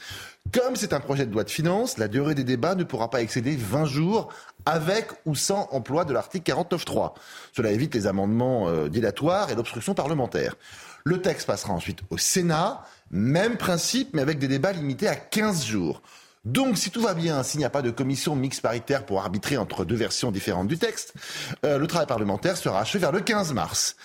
Comme 0.53 0.75
c'est 0.75 0.91
un 0.91 0.99
projet 0.99 1.25
de 1.25 1.31
loi 1.31 1.45
de 1.45 1.49
finances, 1.49 1.97
la 1.97 2.09
durée 2.09 2.35
des 2.35 2.43
débats 2.43 2.75
ne 2.75 2.83
pourra 2.83 3.09
pas 3.09 3.21
excéder 3.21 3.55
20 3.55 3.85
jours 3.85 4.33
avec 4.65 5.07
ou 5.25 5.33
sans 5.33 5.69
emploi 5.71 6.03
de 6.03 6.11
l'article 6.11 6.51
49.3. 6.51 7.13
Cela 7.55 7.71
évite 7.71 7.95
les 7.95 8.05
amendements 8.05 8.67
euh, 8.67 8.89
dilatoires 8.89 9.49
et 9.49 9.55
l'obstruction 9.55 9.93
parlementaire. 9.93 10.57
Le 11.05 11.21
texte 11.21 11.47
passera 11.47 11.71
ensuite 11.73 11.99
au 12.09 12.17
Sénat, 12.17 12.83
même 13.11 13.55
principe, 13.55 14.09
mais 14.13 14.21
avec 14.21 14.39
des 14.39 14.49
débats 14.49 14.73
limités 14.73 15.07
à 15.07 15.15
15 15.15 15.63
jours. 15.63 16.01
Donc, 16.43 16.77
si 16.77 16.89
tout 16.89 17.01
va 17.01 17.13
bien, 17.13 17.43
s'il 17.43 17.59
n'y 17.59 17.65
a 17.65 17.69
pas 17.69 17.83
de 17.83 17.91
commission 17.91 18.35
mixte 18.35 18.61
paritaire 18.61 19.05
pour 19.05 19.21
arbitrer 19.21 19.57
entre 19.57 19.85
deux 19.85 19.95
versions 19.95 20.31
différentes 20.31 20.67
du 20.67 20.79
texte, 20.79 21.13
euh, 21.65 21.77
le 21.77 21.85
travail 21.85 22.07
parlementaire 22.07 22.57
sera 22.57 22.79
achevé 22.79 22.99
vers 22.99 23.11
le 23.11 23.19
15 23.19 23.53
mars. 23.53 23.95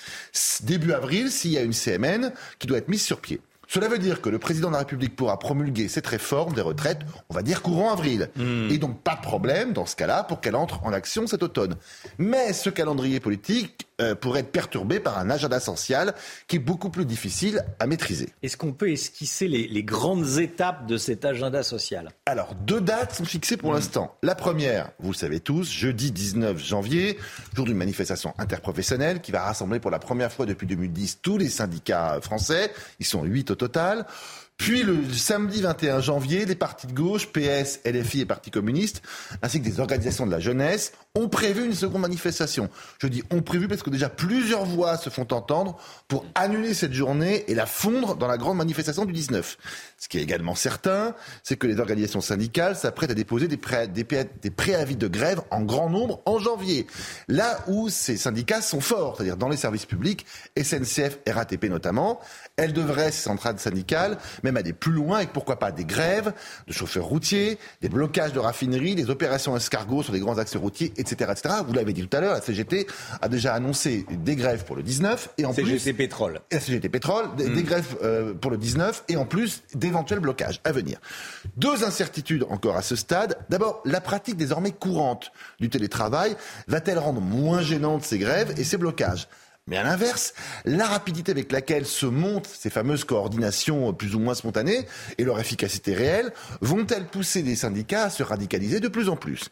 Début 0.63 0.93
avril, 0.93 1.31
s'il 1.31 1.53
y 1.53 1.59
a 1.59 1.63
une 1.63 1.73
CMN 1.73 2.33
qui 2.59 2.67
doit 2.67 2.77
être 2.77 2.89
mise 2.89 3.03
sur 3.03 3.21
pied. 3.21 3.41
Cela 3.69 3.89
veut 3.89 3.99
dire 3.99 4.21
que 4.21 4.29
le 4.29 4.39
président 4.39 4.69
de 4.69 4.75
la 4.75 4.81
République 4.81 5.17
pourra 5.17 5.39
promulguer 5.39 5.89
cette 5.89 6.07
réforme 6.07 6.53
des 6.53 6.61
retraites, 6.61 7.01
on 7.31 7.35
va 7.35 7.43
dire 7.43 7.63
courant 7.63 7.93
avril. 7.93 8.31
Mmh. 8.37 8.71
Et 8.71 8.79
donc 8.79 9.01
pas 9.03 9.17
de 9.17 9.23
problème 9.23 9.73
dans 9.73 9.87
ce 9.87 9.97
cas-là 9.97 10.23
pour 10.23 10.41
qu'elle 10.41 10.57
entre 10.57 10.85
en 10.85 10.93
action 10.93 11.27
cet 11.27 11.43
automne. 11.43 11.75
Mais 12.19 12.53
ce 12.53 12.71
calendrier 12.71 13.19
politique 13.19 13.89
euh, 14.01 14.15
pourrait 14.15 14.41
être 14.41 14.53
perturbé 14.53 15.01
par 15.01 15.19
un 15.19 15.31
agenda 15.31 15.59
social 15.59 16.15
qui 16.49 16.57
est 16.57 16.59
beaucoup 16.59 16.91
plus 16.91 17.07
difficile 17.07 17.65
à 17.79 17.87
maîtriser. 17.87 18.29
Est-ce 18.43 18.59
qu'on 18.59 18.73
peut 18.73 18.91
esquisser 18.91 19.49
les, 19.49 19.67
les, 19.69 19.83
grandes 19.85 20.39
étapes 20.39 20.87
de 20.87 20.99
cet 20.99 21.25
agenda 21.25 21.63
social? 21.63 22.11
Alors 22.27 22.55
deux 22.55 22.83
dates 22.83 23.15
sont 23.15 23.25
fixées 23.25 23.57
pour 23.57 23.71
mmh. 23.71 23.77
l'instant. 23.77 24.17
La 24.23 24.35
première, 24.35 24.91
vous 24.99 25.13
le 25.13 25.17
savez 25.17 25.41
tous, 25.41 25.71
jeudi 25.71 26.13
19 26.13 26.59
janvier, 26.59 27.19
jour 27.55 27.65
d'une 27.65 27.79
manifestation 27.79 28.35
interprofessionnelle 28.37 29.23
qui 29.23 29.33
va 29.33 29.43
rassembler 29.43 29.81
pour 29.81 29.91
la 29.91 29.99
première 29.99 30.31
fois 30.31 30.45
depuis 30.45 30.67
2010 30.67 31.21
tous 31.23 31.39
les 31.39 31.49
syndicats 31.49 32.21
français. 32.21 32.73
Ils 33.01 33.07
sont 33.07 33.25
huit 33.25 33.51
au 33.51 33.55
total. 33.55 34.05
Puis 34.59 34.83
le 34.83 35.13
samedi 35.13 35.61
21 35.61 36.01
janvier, 36.01 36.47
les 36.47 36.55
partis 36.55 36.87
de 36.87 36.93
gauche, 36.93 37.29
PS, 37.29 37.81
LFI 37.85 38.23
et 38.23 38.27
Parti 38.27 38.51
communiste, 38.51 39.03
ainsi 39.43 39.61
que 39.61 39.65
des 39.65 39.81
organisations 39.81 40.27
de 40.27 40.31
la 40.31 40.41
jeunesse, 40.41 40.93
ont 41.15 41.29
prévu 41.29 41.65
une 41.65 41.75
seconde 41.75 42.03
manifestation. 42.03 42.71
Je 42.99 43.07
dis 43.07 43.23
ont 43.31 43.43
prévu 43.43 43.69
parce 43.69 43.83
que 43.83 43.91
déjà 43.91 44.09
plusieurs 44.09 44.65
voix 44.65 44.97
se 44.97 45.11
font 45.11 45.27
entendre 45.31 45.77
pour 46.09 46.25
annuler 46.35 46.73
cette 46.73 46.95
journée 46.95 47.45
et 47.49 47.55
la 47.55 47.67
fondre 47.67 48.17
dans 48.17 48.27
la 48.27 48.39
grande 48.39 48.57
manifestation 48.57 49.05
du 49.05 49.13
19. 49.13 49.59
Ce 49.99 50.09
qui 50.09 50.19
est 50.19 50.23
également 50.23 50.55
certain, 50.55 51.15
c'est 51.43 51.57
que 51.57 51.67
les 51.67 51.81
organisations 51.81 52.21
syndicales 52.21 52.77
s'apprêtent 52.77 53.13
à 53.13 53.15
déposer 53.15 53.49
des, 53.49 53.57
pré 53.57 53.89
des, 53.89 54.05
des, 54.05 54.51
préavis 54.51 54.97
de 54.97 55.09
grève 55.09 55.41
en 55.51 55.63
grand 55.63 55.89
nombre 55.89 56.21
en 56.27 56.39
janvier. 56.39 56.87
Là 57.29 57.61
où 57.67 57.89
ces 57.89 58.19
syndicats 58.19 58.61
sont 58.61 58.83
forts, 58.83 59.17
c'est-à-dire 59.17 59.39
dans 59.39 59.49
les 59.49 59.57
services 59.57 59.87
publics, 59.87 60.27
SNCF, 60.63 61.19
RATP 61.27 61.65
notamment, 61.65 62.21
elles 62.57 62.75
devraient, 62.75 63.11
ces 63.11 63.23
centrales 63.23 63.59
syndicales, 63.59 64.19
même 64.43 64.59
aller 64.59 64.75
plus 64.75 64.93
loin 64.93 65.21
et 65.21 65.27
pourquoi 65.27 65.59
pas 65.59 65.73
des 65.73 65.87
grèves 65.87 66.33
de 66.67 66.73
chauffeurs 66.75 67.07
routiers, 67.07 67.59
des 67.81 67.89
blocages 67.89 68.35
de 68.35 68.39
raffineries, 68.39 68.97
des 68.97 69.09
opérations 69.09 69.57
escargots 69.57 70.03
sur 70.03 70.13
des 70.13 70.21
grands 70.21 70.37
axes 70.37 70.57
routiers, 70.57 70.93
etc. 70.99 71.33
etc. 71.33 71.55
Vous 71.67 71.73
l'avez 71.73 71.95
dit 71.95 72.07
tout 72.07 72.15
à 72.15 72.21
l'heure, 72.21 72.35
la 72.35 72.43
CGT 72.43 72.87
a 73.23 73.29
déjà 73.29 73.55
annoncé 73.55 74.05
des 74.11 74.37
grèves 74.37 74.65
pour 74.65 74.77
le 74.77 74.83
19 74.83 75.31
et 75.39 75.47
en 75.47 75.53
CGT 75.53 75.71
plus... 75.71 75.79
CGT 75.79 75.97
Pétrole. 75.97 76.41
La 76.53 76.61
CGT 76.61 76.89
Pétrole, 76.91 77.35
des, 77.37 77.49
mmh. 77.49 77.55
des 77.55 77.63
grèves 77.63 77.97
euh, 78.03 78.35
pour 78.35 78.51
le 78.51 78.59
19 78.59 79.05
et 79.09 79.17
en 79.17 79.25
plus 79.25 79.63
d'éventuels 79.87 80.21
à 80.65 80.73
venir. 80.73 80.99
Deux 81.57 81.85
incertitudes 81.85 82.45
encore 82.49 82.77
à 82.77 82.83
ce 82.83 82.97
stade. 82.97 83.39
D'abord, 83.49 83.81
la 83.85 84.01
pratique 84.01 84.37
désormais 84.37 84.73
courante 84.73 85.33
du 85.61 85.69
télétravail 85.69 86.37
va-t-elle 86.69 86.99
rendre 86.99 87.21
moins 87.21 87.63
gênantes 87.63 88.05
ces 88.05 88.19
grèves 88.19 88.55
et 88.59 88.65
ces 88.65 88.77
blocages? 88.77 89.29
Mais 89.69 89.77
à 89.77 89.83
l'inverse, 89.83 90.33
la 90.65 90.87
rapidité 90.87 91.33
avec 91.33 91.51
laquelle 91.51 91.87
se 91.87 92.07
montent 92.07 92.47
ces 92.47 92.71
fameuses 92.71 93.03
coordinations 93.03 93.93
plus 93.93 94.15
ou 94.15 94.21
moins 94.21 94.35
spontanées 94.35 94.87
et 95.19 95.25
leur 95.25 95.41
efficacité 95.41 95.93
réelle 95.93 96.33
vont-elles 96.61 97.07
pousser 97.07 97.43
les 97.43 97.57
syndicats 97.57 98.05
à 98.05 98.11
se 98.11 98.23
radicaliser 98.23 98.79
de 98.79 98.87
plus 98.87 99.09
en 99.09 99.17
plus? 99.17 99.49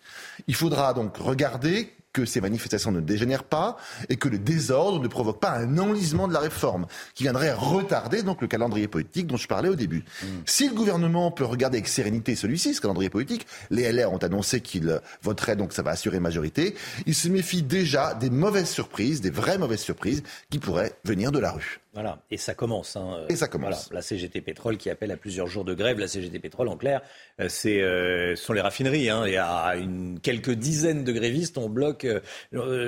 Il 0.47 0.55
faudra 0.55 0.95
donc 0.95 1.17
regarder 1.17 1.93
que 2.15 2.25
ces 2.25 2.41
manifestations 2.41 2.93
ne 2.93 3.01
dégénèrent 3.01 3.45
pas 3.45 3.77
et 4.09 4.17
que 4.17 4.29
le 4.29 4.39
désordre 4.39 5.03
ne 5.03 5.09
provoque 5.09 5.41
pas 5.41 5.51
un 5.51 5.77
enlisement 5.77 6.29
de 6.29 6.33
la 6.33 6.41
réforme 6.41 6.87
qui 7.15 7.25
viendrait 7.25 7.53
retarder 7.53 8.23
donc 8.23 8.41
le 8.41 8.47
calendrier 8.47 8.89
politique 8.89 9.27
dont 9.27 9.37
je 9.37 9.49
parlais 9.49 9.69
au 9.69 9.75
début. 9.75 10.05
Mmh. 10.23 10.27
Si 10.47 10.69
le 10.69 10.75
gouvernement 10.75 11.31
peut 11.31 11.45
regarder 11.45 11.79
avec 11.79 11.89
sérénité 11.89 12.37
celui-ci, 12.37 12.73
ce 12.73 12.81
calendrier 12.81 13.11
politique, 13.11 13.47
les 13.71 13.93
LR 13.93 14.13
ont 14.13 14.19
annoncé 14.19 14.61
qu'ils 14.61 15.01
voteraient 15.23 15.57
donc 15.57 15.73
ça 15.73 15.83
va 15.83 15.91
assurer 15.91 16.21
majorité, 16.21 16.77
il 17.05 17.15
se 17.15 17.29
méfie 17.29 17.63
déjà 17.63 18.15
des 18.15 18.31
mauvaises 18.31 18.71
surprises, 18.71 19.21
des 19.21 19.31
vraies 19.31 19.59
mauvaises 19.59 19.81
surprises 19.81 20.23
qui 20.51 20.61
pourraient 20.61 20.95
venir 21.05 21.33
de 21.33 21.41
la 21.41 21.51
rue. 21.51 21.81
Voilà, 21.95 22.19
et 22.31 22.37
ça 22.37 22.55
commence. 22.55 22.97
Hein. 22.97 23.25
Et 23.29 23.37
ça 23.37 23.47
commence. 23.47 23.87
Voilà, 23.87 24.01
la 24.01 24.03
CGT 24.03 24.41
Pétrole 24.41 24.77
qui 24.77 24.91
appelle 24.91 25.13
à 25.13 25.17
plusieurs 25.17 25.47
jours 25.47 25.65
de 25.65 25.75
grève. 25.75 26.01
La 26.01 26.09
CGT 26.09 26.41
Pétrole, 26.41 26.69
en 26.69 26.77
clair, 26.77 27.01
c'est 27.49 27.81
euh, 27.83 28.35
sont 28.35 28.53
les 28.53 28.61
raffineries. 28.61 29.11
Hein. 29.11 29.23
Il 29.27 29.33
y 29.33 29.37
a 29.37 29.77
une, 29.77 30.19
quelques 30.21 30.51
dizaines 30.51 31.05
de 31.05 31.13
grévistes. 31.13 31.57
On 31.57 31.69
bloque, 31.69 32.05
euh, 32.05 32.21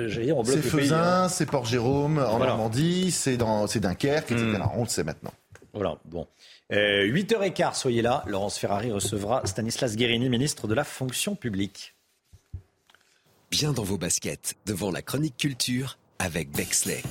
j'allais 0.09 0.25
dire, 0.25 0.37
on 0.37 0.43
bloque 0.43 0.59
C'est 0.61 0.69
Faisin, 0.69 1.23
hein. 1.23 1.29
c'est 1.29 1.45
Port-Jérôme 1.45 2.19
en 2.19 2.37
voilà. 2.37 2.47
Normandie, 2.47 3.11
c'est 3.11 3.37
dans, 3.37 3.65
c'est 3.67 3.79
Dunkerque, 3.79 4.31
etc. 4.31 4.45
Mmh. 4.45 4.69
On 4.75 4.83
le 4.83 4.89
sait 4.89 5.05
maintenant. 5.05 5.31
Voilà, 5.73 5.97
bon. 6.05 6.27
Euh, 6.73 7.05
8h15, 7.05 7.75
soyez 7.75 8.01
là. 8.01 8.23
Laurence 8.27 8.57
Ferrari 8.57 8.91
recevra 8.91 9.45
Stanislas 9.45 9.95
Guérini, 9.95 10.27
ministre 10.27 10.67
de 10.67 10.73
la 10.73 10.83
fonction 10.83 11.35
publique. 11.35 11.95
Bien 13.51 13.71
dans 13.71 13.83
vos 13.83 13.97
baskets, 13.97 14.55
devant 14.65 14.91
la 14.91 15.01
chronique 15.01 15.37
culture 15.37 15.97
avec 16.19 16.51
Bexley. 16.51 17.01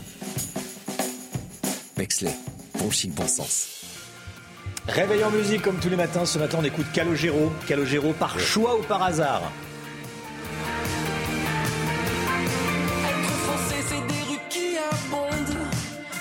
Bexley, 1.96 2.36
bon 2.78 2.90
chic, 2.90 3.10
bon 3.14 3.26
sens. 3.26 3.68
Réveil 4.86 5.24
en 5.24 5.30
musique 5.30 5.62
comme 5.62 5.78
tous 5.78 5.88
les 5.88 5.96
matins. 5.96 6.26
Ce 6.26 6.38
matin, 6.38 6.58
on 6.60 6.64
écoute 6.64 6.84
Calogero. 6.92 7.50
Calogero 7.66 8.12
par 8.12 8.38
choix 8.38 8.78
ou 8.78 8.82
par 8.82 9.02
hasard 9.02 9.50
Être 13.08 13.30
français, 13.30 13.82
c'est 13.88 14.06
des 14.06 14.22
rues 14.28 14.40
qui 14.50 14.76
abondent. 14.76 15.56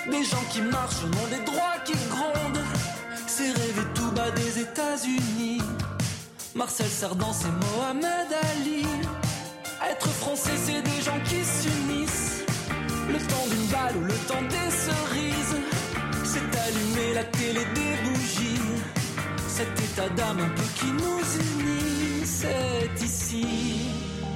Des 0.10 0.24
gens 0.24 0.44
qui 0.50 0.62
marchent 0.62 1.04
au 1.04 1.08
nom 1.08 1.28
des 1.30 1.44
droits 1.44 1.76
qui 1.84 1.94
grondent. 2.10 2.64
C'est 3.28 3.52
rêver 3.52 3.88
tout 3.94 4.12
bas 4.12 4.32
des 4.32 4.62
États-Unis. 4.62 5.62
Marcel 6.56 6.88
Cerdan, 6.88 7.34
c'est 7.34 7.52
Mohamed 7.76 8.32
Ali. 8.54 8.86
Être 9.92 10.08
français, 10.08 10.52
c'est 10.56 10.82
des 10.82 11.02
gens 11.04 11.20
qui 11.26 11.44
s'unissent 11.44 12.46
Le 13.10 13.18
temps 13.18 13.48
d'une 13.50 13.68
balle 13.68 13.98
ou 13.98 14.06
le 14.06 14.14
temps 14.26 14.42
des 14.42 14.72
cerises. 14.72 15.65
C'est 16.66 16.72
allumer 16.72 17.14
la 17.14 17.24
télé 17.26 17.60
des 17.76 18.10
bougies. 18.10 18.62
Cet 19.48 19.68
état 19.80 20.10
d'âme 20.10 20.40
un 20.40 20.50
peu 20.50 20.64
qui 20.76 20.86
nous 20.86 21.62
unit. 21.62 22.26
C'est 22.26 23.04
ici. 23.04 23.46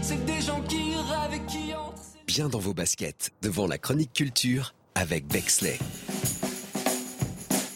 C'est 0.01 0.23
des 0.25 0.41
gens 0.41 0.61
qui 0.61 0.95
rêvent 0.95 1.33
et 1.33 1.51
qui 1.51 1.73
entrent. 1.73 2.01
Bien 2.27 2.49
dans 2.49 2.59
vos 2.59 2.73
baskets, 2.73 3.31
devant 3.41 3.67
la 3.67 3.77
chronique 3.77 4.13
culture 4.13 4.73
avec 4.95 5.27
Bexley. 5.27 5.79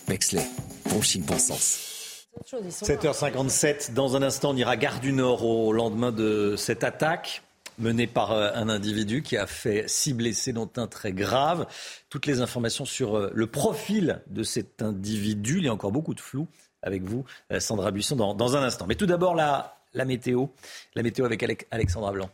Bexley, 0.07 0.45
bon 0.89 1.01
chic, 1.01 1.25
bon 1.25 1.39
sens. 1.39 2.27
7h57, 2.51 3.93
dans 3.93 4.15
un 4.15 4.21
instant, 4.21 4.51
on 4.51 4.55
ira 4.55 4.75
Gare 4.77 4.99
du 4.99 5.13
Nord 5.13 5.45
au 5.45 5.71
lendemain 5.73 6.11
de 6.11 6.55
cette 6.57 6.83
attaque 6.83 7.42
menée 7.77 8.07
par 8.07 8.31
euh, 8.31 8.51
un 8.53 8.69
individu 8.69 9.21
qui 9.21 9.37
a 9.37 9.47
fait 9.47 9.85
six 9.87 10.13
blessés, 10.13 10.53
dont 10.53 10.69
un 10.77 10.87
très 10.87 11.13
grave. 11.13 11.67
Toutes 12.09 12.25
les 12.25 12.41
informations 12.41 12.85
sur 12.85 13.17
euh, 13.17 13.31
le 13.33 13.47
profil 13.47 14.21
de 14.27 14.43
cet 14.43 14.81
individu, 14.81 15.57
il 15.57 15.65
y 15.65 15.67
a 15.67 15.73
encore 15.73 15.91
beaucoup 15.91 16.13
de 16.13 16.19
flou 16.19 16.47
avec 16.81 17.03
vous, 17.03 17.23
euh, 17.51 17.59
Sandra 17.59 17.91
Buisson, 17.91 18.15
dans, 18.15 18.33
dans 18.33 18.57
un 18.57 18.63
instant. 18.63 18.85
Mais 18.87 18.95
tout 18.95 19.05
d'abord, 19.05 19.35
la, 19.35 19.77
la 19.93 20.05
météo, 20.05 20.47
la 20.95 21.03
météo 21.03 21.25
avec 21.25 21.65
Alexandra 21.71 22.11
Blanc. 22.11 22.29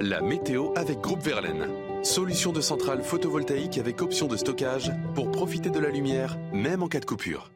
La 0.00 0.20
météo 0.20 0.72
avec 0.76 1.00
Groupe 1.00 1.22
Verlaine. 1.22 1.66
Solution 2.02 2.52
de 2.52 2.60
centrale 2.60 3.02
photovoltaïque 3.02 3.78
avec 3.78 4.02
option 4.02 4.26
de 4.26 4.36
stockage 4.36 4.92
pour 5.14 5.30
profiter 5.30 5.70
de 5.70 5.78
la 5.78 5.88
lumière, 5.88 6.36
même 6.52 6.82
en 6.82 6.88
cas 6.88 7.00
de 7.00 7.06
coupure. 7.06 7.50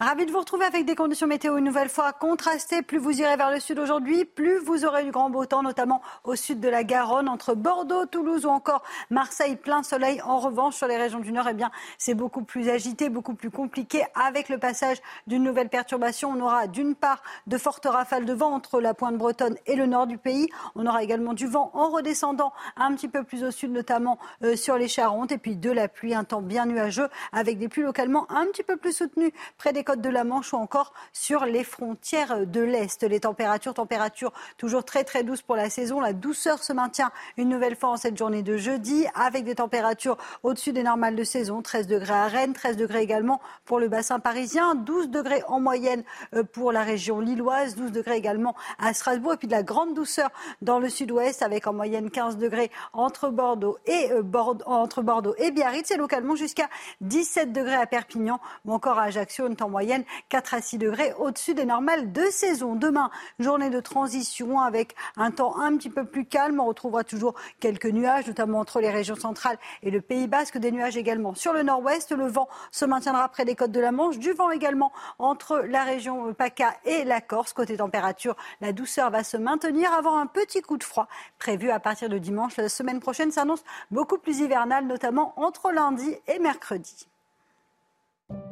Ravi 0.00 0.26
de 0.26 0.32
vous 0.32 0.40
retrouver 0.40 0.64
avec 0.64 0.86
des 0.86 0.96
conditions 0.96 1.28
météo 1.28 1.56
une 1.56 1.66
nouvelle 1.66 1.88
fois 1.88 2.12
contrastées. 2.12 2.82
Plus 2.82 2.98
vous 2.98 3.20
irez 3.20 3.36
vers 3.36 3.52
le 3.52 3.60
sud 3.60 3.78
aujourd'hui, 3.78 4.24
plus 4.24 4.58
vous 4.58 4.84
aurez 4.84 5.04
du 5.04 5.12
grand 5.12 5.30
beau 5.30 5.46
temps, 5.46 5.62
notamment 5.62 6.02
au 6.24 6.34
sud 6.34 6.58
de 6.58 6.68
la 6.68 6.82
Garonne, 6.82 7.28
entre 7.28 7.54
Bordeaux, 7.54 8.04
Toulouse 8.04 8.44
ou 8.44 8.48
encore 8.48 8.82
Marseille, 9.10 9.54
plein 9.54 9.84
soleil. 9.84 10.20
En 10.22 10.40
revanche, 10.40 10.74
sur 10.74 10.88
les 10.88 10.96
régions 10.96 11.20
du 11.20 11.30
nord, 11.30 11.46
eh 11.48 11.54
bien, 11.54 11.70
c'est 11.96 12.14
beaucoup 12.14 12.42
plus 12.42 12.70
agité, 12.70 13.08
beaucoup 13.08 13.34
plus 13.34 13.52
compliqué. 13.52 14.02
Avec 14.16 14.48
le 14.48 14.58
passage 14.58 14.96
d'une 15.28 15.44
nouvelle 15.44 15.68
perturbation, 15.68 16.32
on 16.36 16.40
aura 16.40 16.66
d'une 16.66 16.96
part 16.96 17.22
de 17.46 17.56
fortes 17.56 17.86
rafales 17.86 18.24
de 18.24 18.32
vent 18.32 18.52
entre 18.52 18.80
la 18.80 18.94
pointe 18.94 19.16
bretonne 19.16 19.56
et 19.66 19.76
le 19.76 19.86
nord 19.86 20.08
du 20.08 20.18
pays. 20.18 20.48
On 20.74 20.88
aura 20.88 21.04
également 21.04 21.34
du 21.34 21.46
vent 21.46 21.70
en 21.72 21.90
redescendant 21.90 22.52
un 22.76 22.92
petit 22.96 23.06
peu 23.06 23.22
plus 23.22 23.44
au 23.44 23.52
sud, 23.52 23.70
notamment 23.70 24.18
euh, 24.42 24.56
sur 24.56 24.76
les 24.76 24.88
Charentes, 24.88 25.30
et 25.30 25.38
puis 25.38 25.54
de 25.54 25.70
la 25.70 25.86
pluie, 25.86 26.16
un 26.16 26.24
temps 26.24 26.42
bien 26.42 26.66
nuageux, 26.66 27.08
avec 27.30 27.58
des 27.58 27.68
pluies 27.68 27.84
localement 27.84 28.26
un 28.28 28.46
petit 28.46 28.64
peu 28.64 28.76
plus 28.76 28.92
soutenues 28.92 29.32
près 29.56 29.72
des 29.72 29.83
côtes 29.84 30.00
de 30.00 30.08
la 30.08 30.24
Manche 30.24 30.52
ou 30.52 30.56
encore 30.56 30.92
sur 31.12 31.44
les 31.44 31.64
frontières 31.64 32.46
de 32.46 32.60
l'Est. 32.60 33.02
Les 33.04 33.20
températures, 33.20 33.74
températures 33.74 34.32
toujours 34.58 34.84
très 34.84 35.04
très 35.04 35.22
douces 35.22 35.42
pour 35.42 35.56
la 35.56 35.70
saison. 35.70 36.00
La 36.00 36.12
douceur 36.12 36.62
se 36.62 36.72
maintient 36.72 37.10
une 37.36 37.48
nouvelle 37.48 37.76
fois 37.76 37.90
en 37.90 37.96
cette 37.96 38.16
journée 38.16 38.42
de 38.42 38.56
jeudi 38.56 39.06
avec 39.14 39.44
des 39.44 39.56
températures 39.56 40.16
au-dessus 40.42 40.72
des 40.72 40.82
normales 40.82 41.16
de 41.16 41.24
saison. 41.24 41.62
13 41.62 41.86
degrés 41.86 42.14
à 42.14 42.26
Rennes, 42.26 42.52
13 42.52 42.76
degrés 42.76 43.02
également 43.02 43.40
pour 43.64 43.78
le 43.78 43.88
bassin 43.88 44.18
parisien, 44.18 44.74
12 44.74 45.10
degrés 45.10 45.42
en 45.48 45.60
moyenne 45.60 46.02
euh, 46.34 46.42
pour 46.42 46.72
la 46.72 46.82
région 46.82 47.20
lilloise, 47.20 47.76
12 47.76 47.92
degrés 47.92 48.16
également 48.16 48.54
à 48.78 48.94
Strasbourg 48.94 49.34
et 49.34 49.36
puis 49.36 49.48
de 49.48 49.52
la 49.52 49.62
grande 49.62 49.94
douceur 49.94 50.30
dans 50.62 50.78
le 50.78 50.88
sud-ouest 50.88 51.42
avec 51.42 51.66
en 51.66 51.72
moyenne 51.72 52.10
15 52.10 52.38
degrés 52.38 52.70
entre 52.92 53.28
Bordeaux 53.28 53.78
et 53.86 54.12
euh, 54.12 54.22
Bordeaux, 54.22 54.64
entre 54.66 55.02
Bordeaux 55.02 55.34
et 55.38 55.50
Biarritz 55.50 55.90
et 55.90 55.96
localement 55.96 56.36
jusqu'à 56.36 56.68
17 57.00 57.52
degrés 57.52 57.74
à 57.74 57.86
Perpignan 57.86 58.40
ou 58.64 58.72
encore 58.72 58.98
à 58.98 59.04
Ajaccio, 59.04 59.46
une 59.46 59.56
moyenne 59.74 60.04
4 60.28 60.54
à 60.54 60.60
6 60.60 60.78
degrés 60.78 61.12
au-dessus 61.18 61.52
des 61.52 61.64
normales 61.64 62.12
de 62.12 62.22
saison. 62.30 62.76
Demain, 62.76 63.10
journée 63.40 63.70
de 63.70 63.80
transition 63.80 64.60
avec 64.60 64.94
un 65.16 65.32
temps 65.32 65.58
un 65.58 65.76
petit 65.76 65.90
peu 65.90 66.04
plus 66.04 66.26
calme. 66.26 66.60
On 66.60 66.66
retrouvera 66.66 67.02
toujours 67.02 67.34
quelques 67.58 67.86
nuages, 67.86 68.28
notamment 68.28 68.60
entre 68.60 68.80
les 68.80 68.90
régions 68.90 69.16
centrales 69.16 69.58
et 69.82 69.90
le 69.90 70.00
Pays 70.00 70.28
Basque. 70.28 70.58
Des 70.58 70.70
nuages 70.70 70.96
également 70.96 71.34
sur 71.34 71.52
le 71.52 71.64
nord-ouest. 71.64 72.12
Le 72.12 72.28
vent 72.28 72.48
se 72.70 72.84
maintiendra 72.84 73.28
près 73.28 73.44
des 73.44 73.56
côtes 73.56 73.72
de 73.72 73.80
la 73.80 73.90
Manche. 73.90 74.18
Du 74.18 74.30
vent 74.30 74.52
également 74.52 74.92
entre 75.18 75.58
la 75.68 75.82
région 75.82 76.32
PACA 76.34 76.76
et 76.84 77.02
la 77.02 77.20
Corse. 77.20 77.52
Côté 77.52 77.76
température, 77.76 78.36
la 78.60 78.72
douceur 78.72 79.10
va 79.10 79.24
se 79.24 79.36
maintenir 79.36 79.92
avant 79.92 80.16
un 80.18 80.26
petit 80.26 80.62
coup 80.62 80.76
de 80.76 80.84
froid 80.84 81.08
prévu 81.40 81.70
à 81.70 81.80
partir 81.80 82.08
de 82.08 82.18
dimanche. 82.18 82.56
La 82.58 82.68
semaine 82.68 83.00
prochaine 83.00 83.32
s'annonce 83.32 83.64
beaucoup 83.90 84.18
plus 84.18 84.38
hivernale, 84.38 84.86
notamment 84.86 85.32
entre 85.36 85.72
lundi 85.72 86.14
et 86.28 86.38
mercredi. 86.38 87.08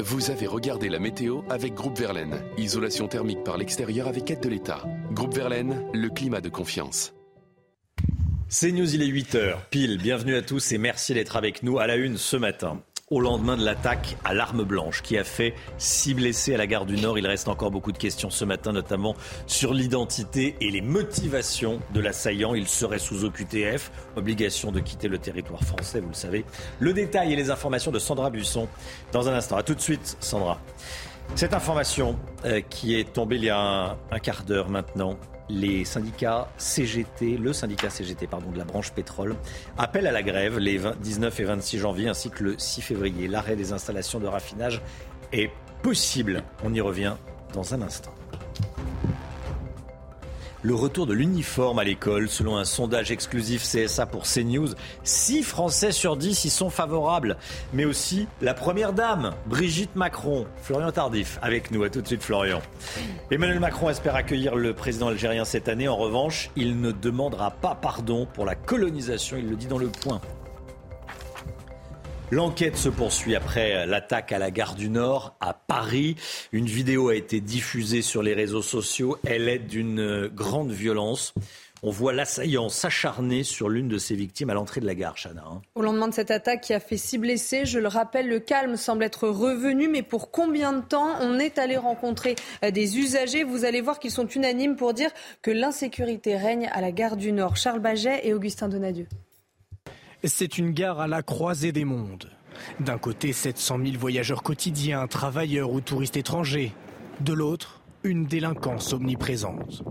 Vous 0.04 0.30
avez 0.30 0.46
regardé 0.46 0.88
la 0.88 0.98
météo 0.98 1.42
avec 1.48 1.74
Groupe 1.74 1.96
Verlaine. 1.96 2.42
Isolation 2.58 3.06
thermique 3.08 3.44
par 3.44 3.56
l'extérieur 3.56 4.08
avec 4.08 4.30
aide 4.30 4.40
de 4.40 4.48
l'État. 4.48 4.82
Groupe 5.12 5.34
Verlaine, 5.34 5.86
le 5.94 6.08
climat 6.08 6.40
de 6.40 6.48
confiance. 6.48 7.14
C'est 8.48 8.72
News, 8.72 8.94
il 8.94 9.02
est 9.02 9.06
8h 9.06 9.54
pile. 9.70 9.98
Bienvenue 9.98 10.34
à 10.34 10.42
tous 10.42 10.72
et 10.72 10.78
merci 10.78 11.14
d'être 11.14 11.36
avec 11.36 11.62
nous 11.62 11.78
à 11.78 11.86
la 11.86 11.96
une 11.96 12.18
ce 12.18 12.36
matin. 12.36 12.82
Au 13.12 13.20
lendemain 13.20 13.58
de 13.58 13.62
l'attaque 13.62 14.16
à 14.24 14.32
l'arme 14.32 14.64
blanche 14.64 15.02
qui 15.02 15.18
a 15.18 15.22
fait 15.22 15.52
six 15.76 16.14
blessés 16.14 16.54
à 16.54 16.56
la 16.56 16.66
gare 16.66 16.86
du 16.86 16.96
Nord, 16.96 17.18
il 17.18 17.26
reste 17.26 17.46
encore 17.46 17.70
beaucoup 17.70 17.92
de 17.92 17.98
questions 17.98 18.30
ce 18.30 18.46
matin, 18.46 18.72
notamment 18.72 19.14
sur 19.46 19.74
l'identité 19.74 20.56
et 20.62 20.70
les 20.70 20.80
motivations 20.80 21.80
de 21.92 22.00
l'assaillant. 22.00 22.54
Il 22.54 22.66
serait 22.66 22.98
sous 22.98 23.26
OQTF, 23.26 23.92
obligation 24.16 24.72
de 24.72 24.80
quitter 24.80 25.08
le 25.08 25.18
territoire 25.18 25.62
français, 25.62 26.00
vous 26.00 26.08
le 26.08 26.14
savez. 26.14 26.46
Le 26.80 26.94
détail 26.94 27.34
et 27.34 27.36
les 27.36 27.50
informations 27.50 27.90
de 27.90 27.98
Sandra 27.98 28.30
Buisson 28.30 28.66
dans 29.12 29.28
un 29.28 29.34
instant. 29.34 29.58
A 29.58 29.62
tout 29.62 29.74
de 29.74 29.82
suite, 29.82 30.16
Sandra. 30.20 30.58
Cette 31.34 31.52
information 31.52 32.18
euh, 32.46 32.62
qui 32.62 32.98
est 32.98 33.12
tombée 33.12 33.36
il 33.36 33.44
y 33.44 33.50
a 33.50 33.58
un, 33.58 33.90
un 34.10 34.18
quart 34.22 34.42
d'heure 34.42 34.70
maintenant, 34.70 35.18
les 35.48 35.84
syndicats 35.84 36.48
CGT, 36.56 37.36
le 37.36 37.52
syndicat 37.52 37.90
CGT 37.90 38.26
pardon, 38.26 38.50
de 38.50 38.58
la 38.58 38.64
branche 38.64 38.92
pétrole, 38.92 39.36
appelle 39.78 40.06
à 40.06 40.12
la 40.12 40.22
grève 40.22 40.58
les 40.58 40.78
20 40.78 41.00
19 41.00 41.40
et 41.40 41.44
26 41.44 41.78
janvier 41.78 42.08
ainsi 42.08 42.30
que 42.30 42.44
le 42.44 42.54
6 42.58 42.82
février. 42.82 43.28
L'arrêt 43.28 43.56
des 43.56 43.72
installations 43.72 44.20
de 44.20 44.26
raffinage 44.26 44.80
est 45.32 45.50
possible. 45.82 46.42
On 46.64 46.72
y 46.72 46.80
revient 46.80 47.14
dans 47.52 47.74
un 47.74 47.82
instant. 47.82 48.14
Le 50.64 50.76
retour 50.76 51.08
de 51.08 51.12
l'uniforme 51.12 51.80
à 51.80 51.84
l'école, 51.84 52.28
selon 52.28 52.56
un 52.56 52.64
sondage 52.64 53.10
exclusif 53.10 53.64
CSA 53.64 54.06
pour 54.06 54.22
CNews, 54.22 54.68
6 55.02 55.42
Français 55.42 55.90
sur 55.90 56.16
10 56.16 56.44
y 56.44 56.50
sont 56.50 56.70
favorables. 56.70 57.36
Mais 57.72 57.84
aussi 57.84 58.28
la 58.40 58.54
première 58.54 58.92
dame, 58.92 59.32
Brigitte 59.46 59.96
Macron. 59.96 60.46
Florian 60.62 60.92
Tardif, 60.92 61.40
avec 61.42 61.72
nous. 61.72 61.82
À 61.82 61.90
tout 61.90 62.00
de 62.00 62.06
suite, 62.06 62.22
Florian. 62.22 62.62
Emmanuel 63.32 63.58
Macron 63.58 63.90
espère 63.90 64.14
accueillir 64.14 64.54
le 64.54 64.72
président 64.72 65.08
algérien 65.08 65.44
cette 65.44 65.68
année. 65.68 65.88
En 65.88 65.96
revanche, 65.96 66.50
il 66.54 66.80
ne 66.80 66.92
demandera 66.92 67.50
pas 67.50 67.74
pardon 67.74 68.28
pour 68.32 68.44
la 68.44 68.54
colonisation. 68.54 69.36
Il 69.36 69.50
le 69.50 69.56
dit 69.56 69.66
dans 69.66 69.78
le 69.78 69.88
point. 69.88 70.20
L'enquête 72.32 72.78
se 72.78 72.88
poursuit 72.88 73.36
après 73.36 73.86
l'attaque 73.86 74.32
à 74.32 74.38
la 74.38 74.50
gare 74.50 74.74
du 74.74 74.88
Nord 74.88 75.36
à 75.38 75.52
Paris. 75.52 76.16
Une 76.50 76.64
vidéo 76.64 77.10
a 77.10 77.14
été 77.14 77.42
diffusée 77.42 78.00
sur 78.00 78.22
les 78.22 78.32
réseaux 78.32 78.62
sociaux. 78.62 79.18
Elle 79.26 79.50
est 79.50 79.58
d'une 79.58 80.28
grande 80.28 80.70
violence. 80.70 81.34
On 81.82 81.90
voit 81.90 82.14
l'assaillant 82.14 82.70
s'acharner 82.70 83.42
sur 83.42 83.68
l'une 83.68 83.88
de 83.88 83.98
ses 83.98 84.14
victimes 84.14 84.48
à 84.48 84.54
l'entrée 84.54 84.80
de 84.80 84.86
la 84.86 84.94
gare, 84.94 85.16
Chana. 85.22 85.44
hein. 85.46 85.60
Au 85.74 85.82
lendemain 85.82 86.08
de 86.08 86.14
cette 86.14 86.30
attaque 86.30 86.62
qui 86.62 86.72
a 86.72 86.80
fait 86.80 86.96
six 86.96 87.18
blessés, 87.18 87.66
je 87.66 87.78
le 87.78 87.88
rappelle, 87.88 88.28
le 88.28 88.38
calme 88.38 88.78
semble 88.78 89.04
être 89.04 89.28
revenu, 89.28 89.88
mais 89.88 90.02
pour 90.02 90.30
combien 90.30 90.72
de 90.72 90.80
temps 90.80 91.10
On 91.20 91.38
est 91.38 91.58
allé 91.58 91.76
rencontrer 91.76 92.36
des 92.62 92.96
usagers? 92.98 93.44
Vous 93.44 93.66
allez 93.66 93.82
voir 93.82 93.98
qu'ils 93.98 94.10
sont 94.10 94.26
unanimes 94.26 94.76
pour 94.76 94.94
dire 94.94 95.10
que 95.42 95.50
l'insécurité 95.50 96.38
règne 96.38 96.70
à 96.72 96.80
la 96.80 96.92
gare 96.92 97.18
du 97.18 97.30
Nord. 97.30 97.58
Charles 97.58 97.80
Baget 97.80 98.26
et 98.26 98.32
Augustin 98.32 98.70
Donadieu. 98.70 99.06
C'est 100.24 100.58
une 100.58 100.70
gare 100.70 101.00
à 101.00 101.08
la 101.08 101.22
croisée 101.22 101.72
des 101.72 101.84
mondes. 101.84 102.30
D'un 102.78 102.98
côté, 102.98 103.32
700 103.32 103.78
000 103.84 103.98
voyageurs 103.98 104.42
quotidiens, 104.42 105.08
travailleurs 105.08 105.72
ou 105.72 105.80
touristes 105.80 106.16
étrangers. 106.16 106.72
De 107.20 107.32
l'autre, 107.32 107.80
une 108.04 108.26
délinquance 108.26 108.92
omniprésente. 108.92 109.82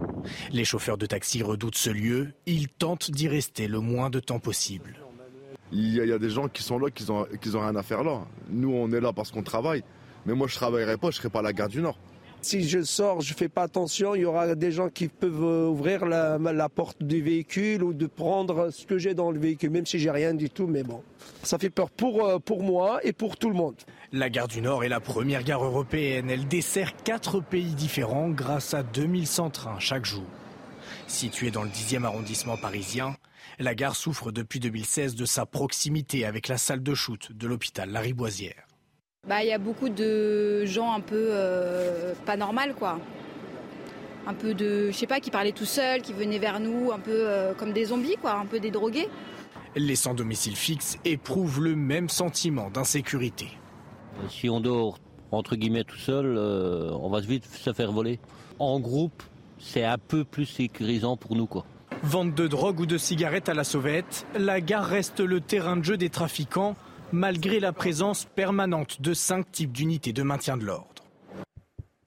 Les 0.52 0.64
chauffeurs 0.64 0.98
de 0.98 1.06
taxi 1.06 1.44
redoutent 1.44 1.76
ce 1.76 1.90
lieu, 1.90 2.34
ils 2.46 2.70
tentent 2.70 3.12
d'y 3.12 3.28
rester 3.28 3.68
le 3.68 3.80
moins 3.80 4.10
de 4.10 4.20
temps 4.20 4.40
possible. 4.40 5.00
Il 5.74 5.94
y, 5.94 6.12
a, 6.12 6.20
des 6.20 6.30
gens 6.30 6.50
qui 6.50 6.64
sont 6.64 6.80
là, 6.80 6.90
qui 6.92 7.10
ont, 7.10 7.26
qui 7.40 7.50
ont 7.56 7.62
rien 7.62 7.76
à 7.76 7.84
faire 7.84 8.04
là. 8.04 8.26
Nous, 8.50 8.72
on 8.74 8.92
est 8.92 9.00
là 9.00 9.14
parce 9.14 9.32
qu'on 9.32 9.44
travaille. 9.44 9.84
Mais 10.26 10.34
moi, 10.34 10.48
je 10.48 10.56
travaillerai 10.56 10.98
pas, 10.98 11.12
je 11.12 11.18
serai 11.18 11.30
pas 11.30 11.40
à 11.40 11.44
la 11.44 11.54
gare 11.54 11.70
du 11.70 11.82
Nord. 11.82 11.98
Si 12.44 12.68
je 12.68 12.82
sors, 12.82 13.22
je 13.22 13.36
fais 13.36 13.50
pas 13.50 13.64
attention, 13.64 14.16
il 14.16 14.22
y 14.22 14.26
aura 14.26 14.56
des 14.56 14.72
gens 14.72 14.90
qui 14.90 15.08
peuvent 15.10 15.44
euh, 15.44 15.68
ouvrir 15.68 16.06
la, 16.06 16.70
porte 16.70 17.04
du 17.04 17.22
véhicule 17.22 17.84
ou 17.84 17.94
de 17.94 18.08
prendre 18.08 18.72
ce 18.72 18.88
que 18.88 18.98
j'ai 18.98 19.14
dans 19.14 19.30
le 19.30 19.40
véhicule, 19.40 19.70
même 19.70 19.86
si 19.86 20.00
j'ai 20.00 20.10
rien 20.10 20.34
du 20.34 20.50
tout, 20.50 20.66
mais 20.66 20.82
bon. 20.82 21.04
Ça 21.44 21.60
fait 21.60 21.70
peur 21.70 21.92
pour, 21.92 22.26
euh, 22.26 22.40
moi 22.60 23.00
et 23.04 23.14
pour 23.14 23.38
tout 23.38 23.50
le 23.50 23.56
monde. 23.56 23.76
La 24.12 24.32
gare 24.32 24.48
du 24.48 24.60
Nord 24.62 24.84
est 24.84 24.90
la 24.90 25.00
première 25.00 25.44
gare 25.44 25.64
européenne. 25.64 26.32
Elle 26.32 26.48
dessert 26.48 26.96
quatre 27.04 27.42
pays 27.42 27.76
différents 27.76 28.30
grâce 28.30 28.74
à 28.74 28.82
2100 28.82 29.52
trains 29.52 29.80
chaque 29.80 30.06
jour. 30.06 30.26
Située 31.06 31.52
dans 31.52 31.64
le 31.64 31.70
10e 31.70 32.06
arrondissement 32.06 32.58
parisien, 32.58 33.16
la 33.60 33.76
gare 33.76 33.96
souffre 33.96 34.32
depuis 34.32 34.60
2016 34.60 35.14
de 35.14 35.26
sa 35.26 35.46
proximité 35.46 36.26
avec 36.26 36.48
la 36.48 36.58
salle 36.58 36.82
de 36.82 36.96
shoot 36.96 37.32
de 37.32 37.48
l'hôpital 37.48 37.92
Lariboisière. 37.92 38.66
Bah, 39.28 39.44
il 39.44 39.50
y 39.50 39.54
a 39.54 39.60
beaucoup 39.60 39.90
de 39.90 40.66
gens 40.66 40.94
un 40.94 41.00
peu 41.00 41.28
euh, 41.30 42.16
pas 42.26 42.38
normal 42.38 42.74
quoi. 42.74 43.00
Un 44.26 44.34
peu 44.34 44.56
de, 44.56 44.90
je 44.90 44.98
sais 44.98 45.06
pas, 45.06 45.20
qui 45.20 45.30
parlaient 45.30 45.52
tout 45.52 45.66
seuls, 45.66 46.02
qui 46.02 46.12
venaient 46.12 46.40
vers 46.40 46.60
nous, 46.60 46.92
un 46.92 46.98
peu 46.98 47.30
euh, 47.30 47.54
comme 47.54 47.72
des 47.72 47.86
zombies 47.86 48.16
quoi, 48.20 48.34
un 48.34 48.48
peu 48.48 48.60
des 48.60 48.72
drogués. 48.72 49.08
Les 49.76 49.96
sans 49.96 50.16
domicile 50.16 50.56
fixe 50.56 50.98
éprouvent 51.06 51.64
le 51.64 51.76
même 51.76 52.10
sentiment 52.10 52.72
d'insécurité. 52.72 53.50
Si 54.28 54.50
on 54.50 54.60
dort 54.60 54.98
entre 55.32 55.56
guillemets 55.56 55.84
tout 55.84 56.00
seul, 56.00 56.36
euh, 56.36 56.90
on 57.00 57.12
va 57.12 57.20
vite 57.20 57.46
se 57.46 57.74
faire 57.74 57.92
voler. 57.92 58.20
En 58.58 58.80
groupe, 58.80 59.22
c'est 59.60 59.86
un 59.86 60.00
peu 60.00 60.24
plus 60.24 60.48
sécurisant 60.48 61.16
pour 61.16 61.36
nous 61.36 61.46
quoi. 61.46 61.64
Vente 62.02 62.34
de 62.34 62.48
drogue 62.48 62.80
ou 62.80 62.86
de 62.88 62.98
cigarettes 62.98 63.50
à 63.50 63.54
la 63.54 63.66
sauvette, 63.66 64.26
la 64.36 64.62
gare 64.62 64.86
reste 64.86 65.20
le 65.20 65.42
terrain 65.42 65.78
de 65.78 65.84
jeu 65.84 65.98
des 65.98 66.10
trafiquants, 66.10 66.76
malgré 67.14 67.60
la 67.60 67.74
présence 67.74 68.26
permanente 68.36 69.02
de 69.02 69.14
cinq 69.14 69.52
types 69.52 69.72
d'unités 69.72 70.14
de 70.14 70.24
maintien 70.24 70.58
de 70.58 70.66
l'ordre. 70.66 70.91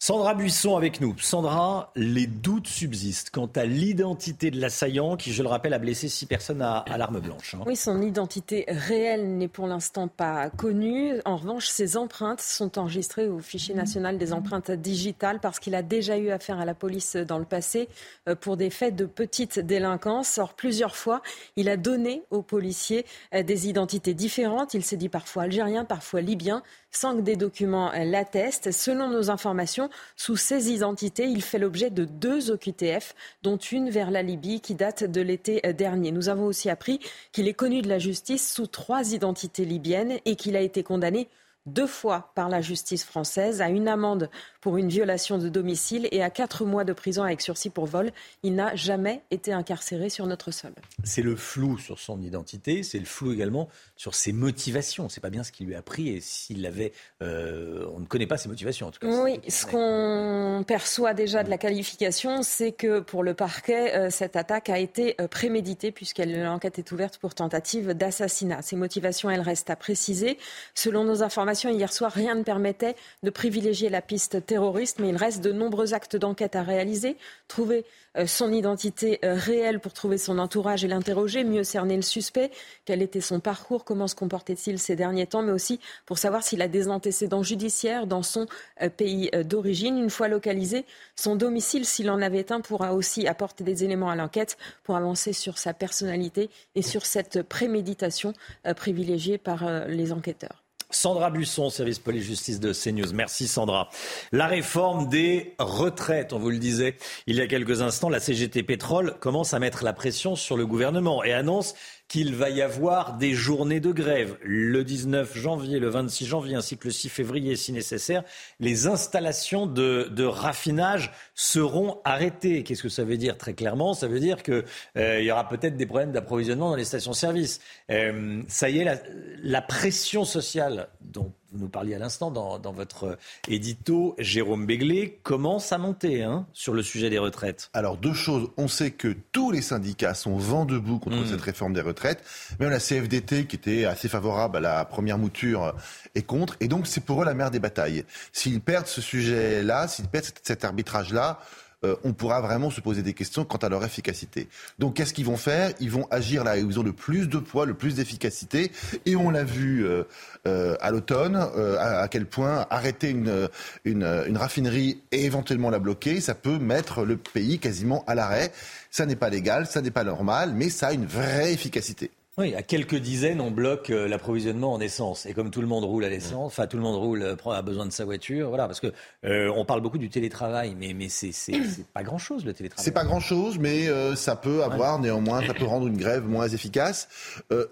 Sandra 0.06 0.34
Buisson 0.34 0.76
avec 0.76 1.00
nous. 1.00 1.16
Sandra, 1.18 1.90
les 1.96 2.26
doutes 2.26 2.66
subsistent 2.66 3.30
quant 3.30 3.48
à 3.56 3.64
l'identité 3.64 4.50
de 4.50 4.60
l'assaillant 4.60 5.16
qui, 5.16 5.32
je 5.32 5.42
le 5.42 5.48
rappelle, 5.48 5.72
a 5.72 5.78
blessé 5.78 6.10
six 6.10 6.26
personnes 6.26 6.60
à, 6.60 6.84
l'arme 6.98 7.20
blanche. 7.20 7.54
Hein. 7.54 7.62
Oui, 7.64 7.74
son 7.74 8.02
identité 8.02 8.66
réelle 8.68 9.38
n'est 9.38 9.48
pour 9.48 9.66
l'instant 9.66 10.08
pas 10.08 10.50
connue. 10.50 11.14
En 11.24 11.36
revanche, 11.36 11.68
ses 11.68 11.96
empreintes 11.96 12.42
sont 12.42 12.78
enregistrées 12.78 13.28
au 13.28 13.38
fichier 13.38 13.74
national 13.74 14.18
des 14.18 14.34
empreintes 14.34 14.70
digitales 14.70 15.40
parce 15.40 15.58
qu'il 15.58 15.74
a 15.74 15.80
déjà 15.80 16.18
eu 16.18 16.28
affaire 16.28 16.60
à 16.60 16.66
la 16.66 16.74
police 16.74 17.16
dans 17.16 17.38
le 17.38 17.46
passé 17.46 17.88
euh, 18.28 18.34
pour 18.34 18.58
des 18.58 18.68
faits 18.68 18.94
de 18.94 19.06
petite 19.06 19.58
délinquance. 19.58 20.36
Or, 20.36 20.52
plusieurs 20.52 20.96
fois, 20.96 21.22
il 21.56 21.70
a 21.70 21.78
donné 21.78 22.24
aux 22.30 22.42
policiers 22.42 23.06
euh, 23.32 23.42
des 23.42 23.70
identités 23.70 24.12
différentes. 24.12 24.74
Il 24.74 24.84
s'est 24.84 24.98
dit 24.98 25.08
parfois 25.08 25.44
algérien, 25.44 25.86
parfois 25.86 26.20
libyen 26.20 26.62
sans 26.96 27.16
que 27.16 27.20
des 27.20 27.36
documents 27.36 27.92
l'attestent. 27.92 28.72
Selon 28.72 29.08
nos 29.08 29.30
informations, 29.30 29.90
sous 30.16 30.36
ces 30.36 30.70
identités, 30.70 31.26
il 31.26 31.42
fait 31.42 31.58
l'objet 31.58 31.90
de 31.90 32.04
deux 32.04 32.50
OQTF, 32.50 33.14
dont 33.42 33.56
une 33.56 33.90
vers 33.90 34.10
la 34.10 34.22
Libye 34.22 34.60
qui 34.60 34.74
date 34.74 35.04
de 35.04 35.20
l'été 35.20 35.60
dernier. 35.74 36.12
Nous 36.12 36.28
avons 36.28 36.46
aussi 36.46 36.70
appris 36.70 37.00
qu'il 37.32 37.48
est 37.48 37.54
connu 37.54 37.82
de 37.82 37.88
la 37.88 37.98
justice 37.98 38.52
sous 38.52 38.66
trois 38.66 39.12
identités 39.12 39.64
libyennes 39.64 40.18
et 40.24 40.36
qu'il 40.36 40.56
a 40.56 40.60
été 40.60 40.82
condamné 40.82 41.28
deux 41.66 41.86
fois 41.86 42.30
par 42.34 42.48
la 42.48 42.60
justice 42.60 43.04
française 43.04 43.62
à 43.62 43.68
une 43.68 43.88
amende 43.88 44.28
pour 44.60 44.76
une 44.76 44.88
violation 44.88 45.38
de 45.38 45.48
domicile 45.48 46.08
et 46.10 46.22
à 46.22 46.30
quatre 46.30 46.64
mois 46.64 46.84
de 46.84 46.92
prison 46.92 47.22
avec 47.22 47.40
sursis 47.40 47.70
pour 47.70 47.86
vol. 47.86 48.12
Il 48.42 48.54
n'a 48.54 48.74
jamais 48.74 49.22
été 49.30 49.52
incarcéré 49.52 50.10
sur 50.10 50.26
notre 50.26 50.50
sol. 50.50 50.72
C'est 51.04 51.22
le 51.22 51.36
flou 51.36 51.78
sur 51.78 51.98
son 51.98 52.20
identité, 52.20 52.82
c'est 52.82 52.98
le 52.98 53.04
flou 53.04 53.32
également 53.32 53.68
sur 53.96 54.14
ses 54.14 54.32
motivations. 54.32 55.08
C'est 55.08 55.20
pas 55.20 55.30
bien 55.30 55.42
ce 55.42 55.52
qu'il 55.52 55.66
lui 55.66 55.74
a 55.74 55.82
pris 55.82 56.08
et 56.08 56.20
s'il 56.20 56.62
l'avait, 56.62 56.92
euh, 57.22 57.86
on 57.94 58.00
ne 58.00 58.06
connaît 58.06 58.26
pas 58.26 58.36
ses 58.36 58.48
motivations 58.48 58.88
en 58.88 58.90
tout 58.90 59.00
cas. 59.00 59.22
Oui, 59.22 59.40
ce 59.48 59.66
qu'on 59.66 60.64
perçoit 60.64 61.14
déjà 61.14 61.44
de 61.44 61.50
la 61.50 61.58
qualification, 61.58 62.42
c'est 62.42 62.72
que 62.72 63.00
pour 63.00 63.22
le 63.22 63.34
parquet, 63.34 63.94
euh, 63.94 64.10
cette 64.10 64.36
attaque 64.36 64.68
a 64.68 64.78
été 64.78 65.14
euh, 65.20 65.28
préméditée 65.28 65.92
puisqu'elle 65.92 66.42
l'enquête 66.42 66.78
est 66.78 66.92
ouverte 66.92 67.18
pour 67.18 67.34
tentative 67.34 67.92
d'assassinat. 67.92 68.62
Ses 68.62 68.76
motivations, 68.76 69.30
elles 69.30 69.40
restent 69.40 69.70
à 69.70 69.76
préciser. 69.76 70.38
Selon 70.74 71.04
nos 71.04 71.22
informations 71.22 71.53
hier 71.54 71.92
soir, 71.92 72.12
rien 72.12 72.34
ne 72.34 72.42
permettait 72.42 72.96
de 73.22 73.30
privilégier 73.30 73.88
la 73.88 74.02
piste 74.02 74.44
terroriste, 74.46 74.98
mais 74.98 75.08
il 75.08 75.16
reste 75.16 75.42
de 75.42 75.52
nombreux 75.52 75.94
actes 75.94 76.16
d'enquête 76.16 76.56
à 76.56 76.62
réaliser. 76.62 77.16
Trouver 77.48 77.84
euh, 78.16 78.26
son 78.26 78.52
identité 78.52 79.18
euh, 79.24 79.34
réelle 79.34 79.80
pour 79.80 79.92
trouver 79.92 80.18
son 80.18 80.38
entourage 80.38 80.84
et 80.84 80.88
l'interroger, 80.88 81.42
mieux 81.42 81.64
cerner 81.64 81.96
le 81.96 82.02
suspect, 82.02 82.50
quel 82.84 83.02
était 83.02 83.20
son 83.20 83.40
parcours, 83.40 83.84
comment 83.84 84.06
se 84.06 84.14
comportait-il 84.14 84.78
ces 84.78 84.94
derniers 84.94 85.26
temps, 85.26 85.42
mais 85.42 85.52
aussi 85.52 85.80
pour 86.06 86.18
savoir 86.18 86.42
s'il 86.44 86.62
a 86.62 86.68
des 86.68 86.88
antécédents 86.88 87.42
judiciaires 87.42 88.06
dans 88.06 88.22
son 88.22 88.46
euh, 88.82 88.88
pays 88.88 89.30
d'origine. 89.44 89.98
Une 89.98 90.10
fois 90.10 90.28
localisé, 90.28 90.84
son 91.16 91.34
domicile, 91.36 91.84
s'il 91.84 92.10
en 92.10 92.22
avait 92.22 92.52
un, 92.52 92.60
pourra 92.60 92.94
aussi 92.94 93.26
apporter 93.26 93.64
des 93.64 93.84
éléments 93.84 94.10
à 94.10 94.16
l'enquête 94.16 94.56
pour 94.84 94.96
avancer 94.96 95.32
sur 95.32 95.58
sa 95.58 95.74
personnalité 95.74 96.50
et 96.74 96.82
sur 96.82 97.06
cette 97.06 97.42
préméditation 97.42 98.32
privilégiée 98.76 99.38
par 99.38 99.86
les 99.88 100.12
enquêteurs. 100.12 100.63
Sandra 100.94 101.30
Busson, 101.30 101.70
service 101.70 101.98
police-justice 101.98 102.60
de 102.60 102.72
CNews. 102.72 103.12
Merci 103.12 103.48
Sandra. 103.48 103.88
La 104.32 104.46
réforme 104.46 105.08
des 105.08 105.54
retraites, 105.58 106.32
on 106.32 106.38
vous 106.38 106.50
le 106.50 106.58
disait 106.58 106.96
il 107.26 107.36
y 107.36 107.40
a 107.40 107.46
quelques 107.46 107.82
instants, 107.82 108.08
la 108.08 108.20
CGT 108.20 108.62
Pétrole 108.62 109.16
commence 109.18 109.54
à 109.54 109.58
mettre 109.58 109.84
la 109.84 109.92
pression 109.92 110.36
sur 110.36 110.56
le 110.56 110.66
gouvernement 110.66 111.24
et 111.24 111.32
annonce 111.32 111.74
qu'il 112.08 112.34
va 112.34 112.50
y 112.50 112.62
avoir 112.62 113.16
des 113.16 113.32
journées 113.32 113.80
de 113.80 113.90
grève 113.90 114.36
le 114.42 114.84
19 114.84 115.36
janvier, 115.36 115.78
le 115.78 115.88
26 115.88 116.26
janvier 116.26 116.54
ainsi 116.54 116.76
que 116.76 116.84
le 116.84 116.92
6 116.92 117.08
février 117.08 117.56
si 117.56 117.72
nécessaire. 117.72 118.22
Les 118.60 118.86
installations 118.86 119.66
de, 119.66 120.24
raffinage 120.24 121.12
seront 121.34 122.00
arrêtées. 122.04 122.62
Qu'est-ce 122.62 122.82
que 122.82 122.88
ça 122.88 123.04
veut 123.04 123.16
dire 123.16 123.36
très 123.38 123.54
clairement? 123.54 123.94
Ça 123.94 124.06
veut 124.06 124.20
dire 124.20 124.42
qu'il 124.42 124.64
euh, 124.96 125.22
y 125.22 125.30
aura 125.30 125.48
peut-être 125.48 125.76
des 125.76 125.86
problèmes 125.86 126.12
d'approvisionnement 126.12 126.70
dans 126.70 126.76
les 126.76 126.84
stations-service. 126.84 127.60
Euh, 127.90 128.42
ça 128.48 128.70
y 128.70 128.78
est, 128.78 128.84
la, 128.84 128.98
la 129.42 129.62
pression 129.62 130.24
sociale 130.24 130.88
dont 131.00 131.32
vous 131.54 131.60
nous 131.60 131.68
parliez 131.68 131.94
à 131.94 131.98
l'instant 131.98 132.32
dans, 132.32 132.72
votre 132.72 133.16
édito, 133.48 134.16
Jérôme 134.18 134.66
Béglé, 134.66 135.20
commence 135.22 135.72
à 135.72 135.78
monter 135.78 136.22
hein, 136.22 136.46
sur 136.52 136.74
le 136.74 136.82
sujet 136.82 137.10
des 137.10 137.18
retraites? 137.18 137.70
Alors 137.72 137.96
deux 137.96 138.12
choses, 138.12 138.50
on 138.56 138.66
sait 138.66 138.90
que 138.90 139.16
tous 139.30 139.52
les 139.52 139.62
syndicats 139.62 140.14
sont 140.14 140.36
vent 140.36 140.64
debout 140.64 140.98
contre 140.98 141.18
hmm. 141.18 141.26
cette 141.26 141.40
réforme 141.40 141.72
des 141.72 141.80
retraites, 141.80 142.24
même 142.58 142.70
la 142.70 142.80
CFDT 142.80 143.46
qui 143.46 143.54
était 143.54 143.84
assez 143.84 144.08
favorable 144.08 144.56
à 144.56 144.60
la 144.60 144.84
première 144.84 145.16
mouture 145.16 145.74
est 146.16 146.22
contre, 146.22 146.56
et 146.58 146.66
donc 146.66 146.88
c'est 146.88 147.04
pour 147.04 147.22
eux 147.22 147.24
la 147.24 147.34
mère 147.34 147.52
des 147.52 147.60
batailles. 147.60 148.04
S'ils 148.32 148.60
perdent 148.60 148.88
ce 148.88 149.00
sujet-là, 149.00 149.86
s'ils 149.86 150.08
perdent 150.08 150.26
cet 150.42 150.64
arbitrage-là, 150.64 151.38
euh, 151.84 151.96
on 152.04 152.12
pourra 152.12 152.40
vraiment 152.40 152.70
se 152.70 152.80
poser 152.80 153.02
des 153.02 153.12
questions 153.12 153.44
quant 153.44 153.58
à 153.58 153.68
leur 153.68 153.84
efficacité. 153.84 154.48
Donc 154.78 154.94
qu'est-ce 154.94 155.12
qu'ils 155.12 155.26
vont 155.26 155.36
faire? 155.36 155.72
Ils 155.80 155.90
vont 155.90 156.06
agir 156.10 156.42
là 156.44 156.56
où 156.56 156.70
ils 156.70 156.80
ont 156.80 156.82
le 156.82 156.92
plus 156.92 157.28
de 157.28 157.38
poids, 157.38 157.66
le 157.66 157.74
plus 157.74 157.94
d'efficacité. 157.96 158.72
Et 159.06 159.16
on 159.16 159.30
l'a 159.30 159.44
vu 159.44 159.84
euh, 159.84 160.04
euh, 160.46 160.76
à 160.80 160.90
l'automne, 160.90 161.36
à, 161.36 162.08
quel 162.08 162.26
point 162.26 162.66
arrêter 162.70 163.10
une, 163.10 163.48
une, 163.84 164.36
raffinerie 164.36 165.02
et 165.12 165.24
éventuellement 165.24 165.70
la 165.70 165.78
bloquer, 165.78 166.20
ça 166.20 166.34
peut 166.34 166.58
mettre 166.58 167.04
le 167.04 167.16
pays 167.16 167.58
quasiment 167.58 168.04
à 168.06 168.14
l'arrêt. 168.14 168.52
Ça 168.90 169.06
n'est 169.06 169.16
pas 169.16 169.30
légal, 169.30 169.66
ça 169.66 169.80
n'est 169.80 169.90
pas 169.90 170.04
normal, 170.04 170.52
mais 170.54 170.70
ça 170.70 170.88
a 170.88 170.92
une 170.92 171.06
vraie 171.06 171.52
efficacité. 171.52 172.10
Oui, 172.36 172.52
à 172.56 172.62
quelques 172.62 172.96
dizaines, 172.96 173.40
on 173.40 173.52
bloque 173.52 173.90
euh, 173.90 174.08
l'approvisionnement 174.08 174.72
en 174.72 174.80
essence. 174.80 175.24
Et 175.24 175.34
comme 175.34 175.52
tout 175.52 175.60
le 175.60 175.68
monde 175.68 175.84
roule 175.84 176.04
à 176.04 176.08
l'essence, 176.08 176.52
enfin 176.52 176.66
tout 176.66 176.76
le 176.76 176.82
monde 176.82 176.96
roule, 176.96 177.22
euh, 177.22 177.36
a 177.52 177.62
besoin 177.62 177.86
de 177.86 177.92
sa 177.92 178.04
voiture, 178.04 178.48
voilà, 178.48 178.66
parce 178.66 178.80
que 178.80 178.92
euh, 179.24 179.52
on 179.54 179.64
parle 179.64 179.82
beaucoup 179.82 179.98
du 179.98 180.10
télétravail, 180.10 180.74
mais 180.76 180.94
mais 180.94 181.08
c'est 181.08 181.30
c'est 181.30 181.86
pas 181.94 182.02
grand 182.02 182.18
chose 182.18 182.44
le 182.44 182.52
télétravail. 182.52 182.84
C'est 182.84 182.90
pas 182.90 183.04
grand 183.04 183.20
chose, 183.20 183.60
mais 183.60 183.86
ça 184.16 184.34
peut 184.34 184.64
avoir 184.64 184.98
néanmoins, 184.98 185.46
ça 185.46 185.54
peut 185.54 185.64
rendre 185.64 185.86
une 185.86 185.96
grève 185.96 186.26
moins 186.26 186.48
efficace. 186.48 187.08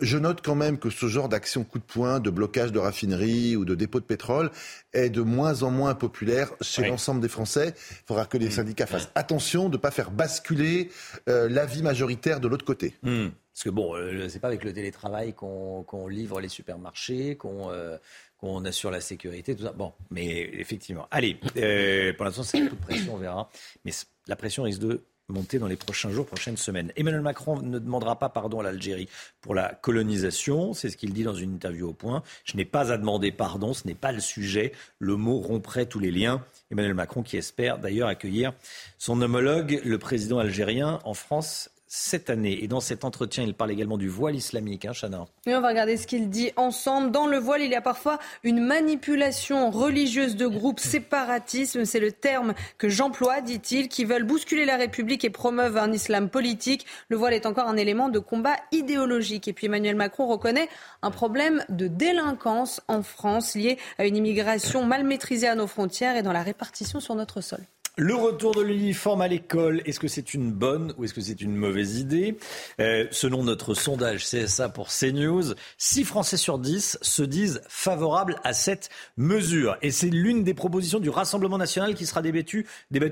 je 0.01 0.19
note 0.19 0.43
quand 0.45 0.55
même 0.55 0.79
que 0.79 0.91
ce 0.91 1.07
genre 1.07 1.29
d'action 1.29 1.65
coup 1.65 1.79
de 1.79 1.85
poing, 1.85 2.21
de 2.21 2.31
blocage 2.31 2.71
de 2.71 2.79
raffinerie 2.79 3.57
ou 3.57 3.65
de 3.65 3.75
dépôt 3.75 3.99
de 3.99 4.05
pétrole 4.05 4.51
est 4.93 5.11
de 5.11 5.23
moins 5.23 5.65
en 5.65 5.71
moins 5.71 5.95
populaire 5.95 6.53
chez 6.61 6.87
l'ensemble 6.87 7.21
des 7.21 7.29
Français. 7.29 7.75
Il 7.91 8.07
faudra 8.07 8.27
que 8.27 8.39
les 8.39 8.47
mmh. 8.47 8.53
syndicats 8.53 8.87
fassent 8.87 9.11
attention 9.17 9.69
de 9.69 9.77
ne 9.77 9.81
pas 9.81 9.91
faire 9.91 10.13
basculer 10.13 10.91
l'avis 11.27 11.83
majoritaire 11.83 12.39
de 12.39 12.47
l'autre 12.47 12.65
côté. 12.65 12.95
Mmh. 13.03 13.29
Parce 13.63 13.71
que 13.71 13.77
bon, 13.77 13.95
euh, 13.95 14.29
c'est 14.29 14.41
pas 14.41 14.49
avec 14.49 14.65
le 14.65 14.73
télétravail 14.73 15.35
qu'on 15.35 16.09
livre 16.09 16.41
les 16.41 16.49
supermarchés, 16.49 17.39
euh, 17.45 17.97
qu'on 18.37 18.65
assure 18.65 18.91
la 18.91 19.01
sécurité, 19.01 19.55
tout 19.55 19.63
ça. 19.63 19.71
Bon, 19.71 19.93
mais 20.11 20.51
effectivement. 20.55 21.07
Allez, 21.13 21.39
euh, 21.59 22.13
pour 22.15 22.25
l'instant, 22.25 22.43
c'est 22.43 22.61
de 22.61 22.75
pression, 22.75 23.15
on 23.15 23.19
verra. 23.19 23.49
Mais 23.85 23.93
la 24.27 24.35
pression 24.35 24.65
risque 24.65 24.81
de 24.81 25.05
monter 25.29 25.61
dans 25.61 25.69
les 25.69 25.77
prochains 25.77 26.11
jours, 26.11 26.27
prochaines 26.27 26.57
semaines. 26.57 26.93
Emmanuel 26.97 27.21
Macron 27.21 27.63
ne 27.63 27.79
demandera 27.79 28.19
pas 28.19 28.29
pardon 28.29 28.59
à 28.59 28.65
l'Algérie 28.65 29.09
pour 29.41 29.55
la 29.55 29.75
colonisation, 29.75 30.75
c'est 30.75 30.91
ce 30.91 30.97
qu'il 30.97 31.13
dit 31.13 31.23
dans 31.23 31.35
une 31.35 31.55
interview 31.55 31.91
au 31.91 31.93
point. 31.93 32.25
Je 32.45 32.57
n'ai 32.57 32.65
pas 32.65 32.91
à 32.91 32.99
demander 32.99 33.31
pardon, 33.31 33.75
ce 33.75 33.87
n'est 33.87 33.95
pas 33.95 34.11
le 34.11 34.19
sujet. 34.21 34.73
Le 34.99 35.15
mot 35.15 35.39
romprait 35.39 35.87
tous 35.87 36.01
les 36.01 36.11
liens. 36.11 36.45
Emmanuel 36.73 36.95
Macron 36.95 37.23
qui 37.23 37.37
espère 37.37 37.79
d'ailleurs 37.79 38.09
accueillir 38.09 38.55
son 38.99 39.23
homologue, 39.23 39.81
le 39.85 39.99
président 39.99 40.39
algérien, 40.39 40.99
en 41.05 41.15
France 41.15 41.71
cette 41.95 42.31
année. 42.31 42.65
Et 42.65 42.69
dans 42.69 42.81
cet 42.81 43.05
entretien, 43.05 43.45
il 43.45 43.53
parle 43.53 43.71
également 43.71 43.99
du 43.99 44.09
voile 44.09 44.35
islamique, 44.35 44.87
hein, 44.87 44.93
Chana. 44.99 45.27
on 45.47 45.61
va 45.61 45.69
regarder 45.69 45.99
ce 45.99 46.07
qu'il 46.07 46.31
dit 46.31 46.51
ensemble. 46.57 47.11
Dans 47.11 47.27
le 47.27 47.37
voile, 47.37 47.61
il 47.61 47.71
y 47.71 47.75
a 47.75 47.83
parfois 47.83 48.19
une 48.45 48.61
manipulation 48.61 49.71
religieuse 49.71 50.35
de 50.35 50.47
groupes 50.47 50.81
séparatisme. 50.93 51.85
C'est 51.85 52.01
le 52.01 52.11
terme 52.11 52.55
que 52.79 52.89
j'emploie, 52.89 53.43
dit-il, 53.43 53.91
qui 53.91 54.07
veulent 54.07 54.25
bousculer 54.25 54.65
la 54.65 54.79
République 54.79 55.23
et 55.27 55.29
promeuvent 55.29 55.77
un 55.77 55.93
islam 55.93 56.31
politique. 56.31 56.87
Le 57.11 57.19
voile 57.19 57.35
est 57.35 57.45
encore 57.45 57.69
un 57.69 57.77
élément 57.77 58.09
de 58.09 58.19
combat 58.19 58.57
idéologique. 58.73 59.47
Et 59.47 59.53
puis 59.53 59.67
Emmanuel 59.67 59.95
Macron 59.95 60.27
reconnaît 60.27 60.71
un 61.03 61.11
problème 61.11 61.63
de 61.69 61.89
délinquance 61.89 62.81
en 62.89 63.03
France 63.03 63.55
lié 63.55 63.77
à 63.99 64.07
une 64.07 64.17
immigration 64.17 64.87
mal 64.87 65.05
maîtrisée 65.05 65.47
à 65.47 65.55
nos 65.57 65.67
frontières 65.67 66.17
et 66.17 66.23
dans 66.23 66.33
la 66.33 66.43
répartition 66.43 67.01
sur 67.01 67.15
notre 67.15 67.43
sol. 67.43 67.61
Le 67.99 68.15
retour 68.15 68.55
de 68.55 68.63
l'uniforme 68.63 69.21
à 69.21 69.29
l'école, 69.29 69.83
est-ce 69.85 70.01
que 70.01 70.09
c'est 70.09 70.33
une 70.33 70.51
bonne 70.51 70.95
ou 70.97 71.05
est-ce 71.05 71.13
que 71.13 71.21
c'est 71.21 71.43
une 71.43 71.55
mauvaise 71.55 71.99
idée? 71.99 72.39
Euh, 72.81 73.07
Selon 73.11 73.45
notre 73.45 73.75
sondage 73.75 74.25
CSA 74.25 74.71
pour 74.71 74.89
CNews, 74.89 75.53
6 75.77 76.05
Français 76.05 76.39
sur 76.39 76.59
10 76.59 76.97
se 77.03 77.23
disent 77.23 77.61
favorables 77.69 78.41
à 78.45 78.55
cette 78.55 78.89
mesure. 79.19 79.77
Et 79.83 79.91
c'est 79.91 80.09
l'une 80.09 80.43
des 80.43 80.55
propositions 80.55 81.01
du 81.01 81.11
Rassemblement 81.11 81.59
national 81.59 81.95
qui 81.95 82.07
sera 82.07 82.23
débattue, 82.23 82.65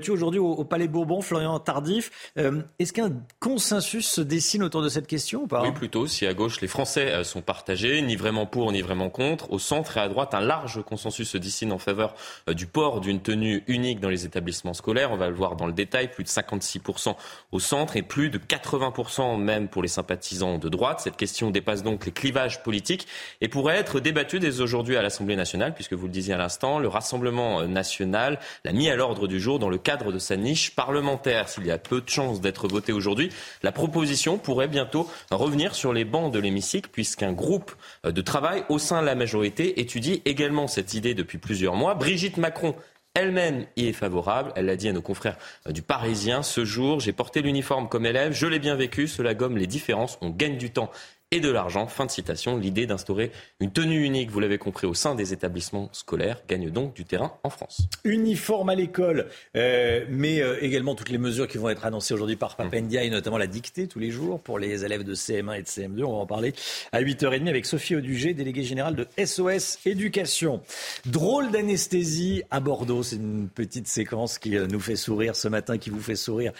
aujourd'hui 0.09 0.39
au, 0.39 0.63
Palais 0.63 0.87
Bourbon, 0.87 1.21
Florian 1.21 1.59
Tardif. 1.59 2.31
Euh, 2.39 2.63
est-ce 2.79 2.91
qu'un 2.91 3.11
consensus 3.39 4.09
se 4.09 4.21
dessine 4.21 4.63
autour 4.63 4.81
de 4.81 4.89
cette 4.89 5.05
question 5.05 5.43
ou 5.43 5.47
Oui, 5.61 5.71
plutôt. 5.73 6.07
Si 6.07 6.25
à 6.25 6.33
gauche 6.33 6.59
les 6.59 6.67
Français 6.67 7.11
euh, 7.11 7.23
sont 7.23 7.43
partagés, 7.43 8.01
ni 8.01 8.15
vraiment 8.15 8.47
pour, 8.47 8.71
ni 8.71 8.81
vraiment 8.81 9.11
contre, 9.11 9.51
au 9.51 9.59
centre 9.59 9.97
et 9.97 9.99
à 9.99 10.09
droite, 10.09 10.33
un 10.33 10.41
large 10.41 10.81
consensus 10.83 11.29
se 11.29 11.37
dessine 11.37 11.71
en 11.71 11.77
faveur 11.77 12.15
du 12.47 12.65
port 12.65 12.99
d'une 12.99 13.21
tenue 13.21 13.63
unique 13.67 13.99
dans 13.99 14.09
les 14.09 14.25
établissements 14.25 14.70
On 14.85 15.17
va 15.17 15.29
le 15.29 15.35
voir 15.35 15.55
dans 15.55 15.67
le 15.67 15.73
détail, 15.73 16.11
plus 16.11 16.23
de 16.23 16.29
56% 16.29 17.15
au 17.51 17.59
centre 17.59 17.97
et 17.97 18.01
plus 18.01 18.29
de 18.29 18.37
80% 18.37 19.39
même 19.39 19.67
pour 19.67 19.81
les 19.81 19.87
sympathisants 19.87 20.57
de 20.57 20.69
droite. 20.69 21.01
Cette 21.01 21.17
question 21.17 21.51
dépasse 21.51 21.83
donc 21.83 22.05
les 22.05 22.11
clivages 22.11 22.63
politiques 22.63 23.07
et 23.41 23.47
pourrait 23.47 23.77
être 23.77 23.99
débattue 23.99 24.39
dès 24.39 24.61
aujourd'hui 24.61 24.97
à 24.97 25.01
l'Assemblée 25.01 25.35
nationale, 25.35 25.73
puisque 25.73 25.93
vous 25.93 26.05
le 26.05 26.11
disiez 26.11 26.33
à 26.33 26.37
l'instant, 26.37 26.79
le 26.79 26.87
Rassemblement 26.87 27.63
national 27.63 28.39
l'a 28.63 28.71
mis 28.71 28.89
à 28.89 28.95
l'ordre 28.95 29.27
du 29.27 29.39
jour 29.39 29.59
dans 29.59 29.69
le 29.69 29.77
cadre 29.77 30.11
de 30.11 30.19
sa 30.19 30.37
niche 30.37 30.75
parlementaire. 30.75 31.49
S'il 31.49 31.65
y 31.65 31.71
a 31.71 31.77
peu 31.77 32.01
de 32.01 32.09
chances 32.09 32.41
d'être 32.41 32.67
voté 32.67 32.91
aujourd'hui, 32.91 33.29
la 33.63 33.71
proposition 33.71 34.37
pourrait 34.37 34.67
bientôt 34.67 35.09
revenir 35.31 35.75
sur 35.75 35.93
les 35.93 36.05
bancs 36.05 36.31
de 36.31 36.39
l'hémicycle, 36.39 36.89
puisqu'un 36.91 37.33
groupe 37.33 37.71
de 38.03 38.21
travail 38.21 38.63
au 38.69 38.79
sein 38.79 39.01
de 39.01 39.05
la 39.05 39.15
majorité 39.15 39.79
étudie 39.79 40.21
également 40.25 40.67
cette 40.67 40.93
idée 40.93 41.13
depuis 41.13 41.37
plusieurs 41.37 41.75
mois. 41.75 41.93
Brigitte 41.93 42.37
Macron 42.37 42.75
elle-même 43.13 43.65
y 43.75 43.87
est 43.87 43.93
favorable. 43.93 44.53
Elle 44.55 44.65
l'a 44.65 44.75
dit 44.75 44.89
à 44.89 44.93
nos 44.93 45.01
confrères 45.01 45.37
euh, 45.67 45.71
du 45.71 45.81
Parisien 45.81 46.43
ce 46.43 46.65
jour. 46.65 46.99
J'ai 46.99 47.13
porté 47.13 47.41
l'uniforme 47.41 47.89
comme 47.89 48.05
élève, 48.05 48.33
je 48.33 48.47
l'ai 48.47 48.59
bien 48.59 48.75
vécu, 48.75 49.07
cela 49.07 49.33
gomme 49.33 49.57
les 49.57 49.67
différences, 49.67 50.17
on 50.21 50.29
gagne 50.29 50.57
du 50.57 50.71
temps 50.71 50.91
et 51.31 51.39
de 51.39 51.49
l'argent. 51.49 51.87
Fin 51.87 52.05
de 52.05 52.11
citation. 52.11 52.57
L'idée 52.57 52.85
d'instaurer 52.85 53.31
une 53.61 53.71
tenue 53.71 54.03
unique, 54.03 54.29
vous 54.29 54.41
l'avez 54.41 54.57
compris, 54.57 54.85
au 54.85 54.93
sein 54.93 55.15
des 55.15 55.31
établissements 55.31 55.89
scolaires 55.93 56.41
gagne 56.47 56.69
donc 56.69 56.93
du 56.93 57.05
terrain 57.05 57.33
en 57.43 57.49
France. 57.49 57.87
Uniforme 58.03 58.69
à 58.69 58.75
l'école, 58.75 59.27
euh, 59.55 60.05
mais 60.09 60.41
euh, 60.41 60.61
également 60.61 60.93
toutes 60.93 61.09
les 61.09 61.17
mesures 61.17 61.47
qui 61.47 61.57
vont 61.57 61.69
être 61.69 61.85
annoncées 61.85 62.13
aujourd'hui 62.13 62.35
par 62.35 62.57
Papendia 62.57 63.03
et 63.03 63.09
notamment 63.09 63.37
la 63.37 63.47
dictée 63.47 63.87
tous 63.87 63.99
les 63.99 64.11
jours 64.11 64.41
pour 64.41 64.59
les 64.59 64.83
élèves 64.83 65.03
de 65.03 65.15
CM1 65.15 65.59
et 65.59 65.61
de 65.61 65.67
CM2. 65.67 66.03
On 66.03 66.11
va 66.11 66.17
en 66.17 66.25
parler 66.25 66.53
à 66.91 67.01
8h30 67.01 67.47
avec 67.47 67.65
Sophie 67.65 67.95
Audugé, 67.95 68.33
déléguée 68.33 68.63
générale 68.63 68.95
de 68.95 69.07
SOS 69.23 69.79
Éducation. 69.85 70.61
Drôle 71.05 71.51
d'anesthésie 71.51 72.43
à 72.51 72.59
Bordeaux. 72.59 73.03
C'est 73.03 73.15
une 73.15 73.47
petite 73.47 73.87
séquence 73.87 74.37
qui 74.37 74.57
euh, 74.57 74.67
nous 74.67 74.81
fait 74.81 74.97
sourire 74.97 75.35
ce 75.37 75.47
matin, 75.47 75.77
qui 75.77 75.89
vous 75.89 76.01
fait 76.01 76.15
sourire, 76.15 76.51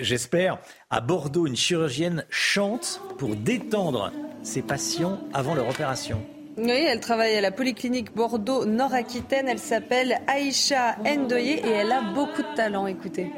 j'espère. 0.00 0.58
À 0.90 1.00
Bordeaux, 1.00 1.46
une 1.46 1.56
chirurgienne 1.56 2.24
chante 2.30 3.00
pour 3.18 3.36
détendre 3.36 4.12
ses 4.42 4.62
patients 4.62 5.18
avant 5.32 5.54
leur 5.54 5.68
opération. 5.68 6.20
Oui, 6.56 6.70
elle 6.70 7.00
travaille 7.00 7.34
à 7.36 7.40
la 7.40 7.50
polyclinique 7.50 8.14
Bordeaux 8.14 8.64
Nord-Aquitaine. 8.64 9.48
Elle 9.48 9.58
s'appelle 9.58 10.20
Aïcha 10.28 10.96
Ndoye 11.04 11.58
et 11.64 11.68
elle 11.68 11.90
a 11.90 12.00
beaucoup 12.14 12.42
de 12.42 12.54
talent. 12.54 12.86
Écoutez. 12.86 13.30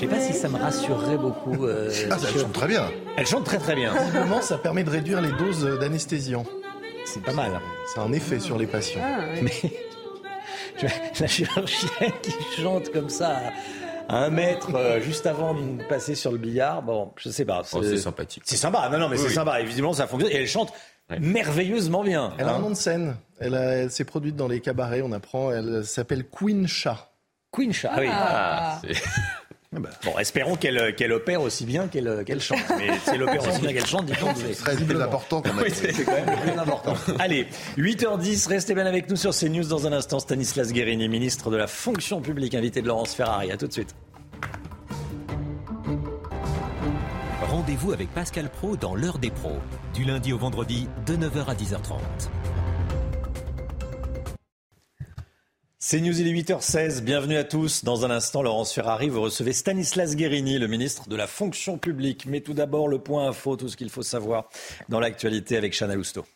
Je 0.00 0.06
ne 0.06 0.10
sais 0.10 0.16
pas 0.16 0.22
si 0.22 0.32
ça 0.32 0.48
me 0.48 0.56
rassurerait 0.56 1.18
beaucoup. 1.18 1.66
Euh, 1.66 1.90
ah, 2.10 2.16
elle 2.26 2.40
chante 2.40 2.52
très 2.54 2.68
bien. 2.68 2.90
Elle 3.18 3.26
chante 3.26 3.44
très 3.44 3.58
très 3.58 3.74
bien. 3.74 3.92
Visiblement, 3.92 4.40
ça 4.40 4.56
permet 4.56 4.82
de 4.82 4.88
réduire 4.88 5.20
les 5.20 5.32
doses 5.32 5.78
d'anesthésiant. 5.78 6.46
C'est 7.04 7.22
pas 7.22 7.34
mal. 7.34 7.60
C'est 7.92 8.00
un 8.00 8.10
effet 8.12 8.40
sur 8.40 8.56
les 8.56 8.66
patients. 8.66 9.02
Ah, 9.04 9.26
Mais 9.42 9.52
la 11.20 11.26
chirurgienne 11.26 12.12
qui 12.22 12.32
chante 12.62 12.90
comme 12.92 13.10
ça 13.10 13.40
à 14.08 14.24
un 14.24 14.30
mètre 14.30 14.74
euh, 14.74 15.02
juste 15.02 15.26
avant 15.26 15.52
de 15.52 15.82
passer 15.84 16.14
sur 16.14 16.32
le 16.32 16.38
billard, 16.38 16.80
bon, 16.80 17.12
je 17.16 17.28
sais 17.28 17.44
pas. 17.44 17.60
Oh, 17.74 17.82
c'est 17.82 17.98
sympathique. 17.98 18.44
C'est 18.46 18.56
sympa. 18.56 18.88
Non, 18.90 18.98
non, 18.98 19.08
mais 19.10 19.18
c'est 19.18 19.28
sympa. 19.28 19.60
Évidemment, 19.60 19.92
ça 19.92 20.06
fonctionne. 20.06 20.32
Et 20.32 20.36
elle 20.36 20.48
chante 20.48 20.72
merveilleusement 21.10 22.04
bien. 22.04 22.32
Elle 22.38 22.46
a 22.46 22.52
un 22.52 22.54
hein. 22.54 22.60
nom 22.60 22.70
de 22.70 22.74
scène. 22.74 23.16
Elle, 23.38 23.90
s'est 23.90 24.04
produite 24.04 24.36
dans 24.36 24.48
les 24.48 24.60
cabarets, 24.60 25.02
on 25.02 25.12
apprend. 25.12 25.52
Elle 25.52 25.84
s'appelle 25.84 26.24
Queen 26.26 26.66
Chat. 26.66 27.10
Queen 27.52 27.74
Chat, 27.74 27.90
ah 27.92 28.00
oui. 28.00 28.08
Ah. 28.10 28.80
Ah 29.72 29.78
bah. 29.78 29.90
Bon, 30.04 30.18
espérons 30.18 30.56
qu'elle 30.56 30.96
qu'elle 30.96 31.12
opère 31.12 31.42
aussi 31.42 31.64
bien 31.64 31.86
qu'elle 31.86 32.24
qu'elle 32.26 32.40
chante. 32.40 32.58
Mais 32.76 32.98
si 32.98 33.10
elle 33.14 33.22
opère 33.22 33.46
aussi 33.46 33.60
bien 33.60 33.72
qu'elle 33.72 33.86
chante. 33.86 34.10
C'est 34.34 34.54
très 34.56 34.74
plus 34.74 35.00
important 35.00 35.40
quand 35.40 35.54
même. 35.54 35.64
Oui, 35.64 35.70
c'est 35.72 35.92
quand 36.04 36.10
même 36.10 36.26
le 36.26 36.50
plus 36.50 36.58
important. 36.58 36.94
Allez, 37.20 37.46
8h10, 37.78 38.48
restez 38.48 38.74
bien 38.74 38.86
avec 38.86 39.08
nous 39.08 39.14
sur 39.14 39.30
CNews 39.32 39.68
dans 39.68 39.86
un 39.86 39.92
instant. 39.92 40.18
Stanislas 40.18 40.72
Guérini, 40.72 41.08
ministre 41.08 41.52
de 41.52 41.56
la 41.56 41.68
fonction 41.68 42.20
publique, 42.20 42.56
invité 42.56 42.82
de 42.82 42.88
Laurence 42.88 43.14
Ferrari. 43.14 43.52
À 43.52 43.56
tout 43.56 43.68
de 43.68 43.72
suite. 43.72 43.94
Rendez-vous 47.42 47.92
avec 47.92 48.12
Pascal 48.12 48.48
Pro 48.50 48.76
dans 48.76 48.96
l'heure 48.96 49.18
des 49.18 49.30
pros, 49.30 49.58
du 49.94 50.02
lundi 50.02 50.32
au 50.32 50.38
vendredi 50.38 50.88
de 51.06 51.14
9h 51.14 51.46
à 51.46 51.54
10h30. 51.54 52.00
C'est 55.82 56.02
News, 56.02 56.20
il 56.20 56.28
est 56.28 56.42
8h16. 56.42 57.00
Bienvenue 57.00 57.38
à 57.38 57.44
tous. 57.44 57.84
Dans 57.84 58.04
un 58.04 58.10
instant, 58.10 58.42
Laurence 58.42 58.70
Ferrari, 58.70 59.08
vous 59.08 59.22
recevez 59.22 59.54
Stanislas 59.54 60.14
Guérini, 60.14 60.58
le 60.58 60.66
ministre 60.66 61.08
de 61.08 61.16
la 61.16 61.26
fonction 61.26 61.78
publique. 61.78 62.26
Mais 62.26 62.42
tout 62.42 62.52
d'abord, 62.52 62.86
le 62.86 62.98
point 62.98 63.26
info, 63.26 63.56
tout 63.56 63.66
ce 63.66 63.78
qu'il 63.78 63.88
faut 63.88 64.02
savoir 64.02 64.50
dans 64.90 65.00
l'actualité 65.00 65.56
avec 65.56 65.72
Chana 65.72 65.94
Lousteau. 65.94 66.26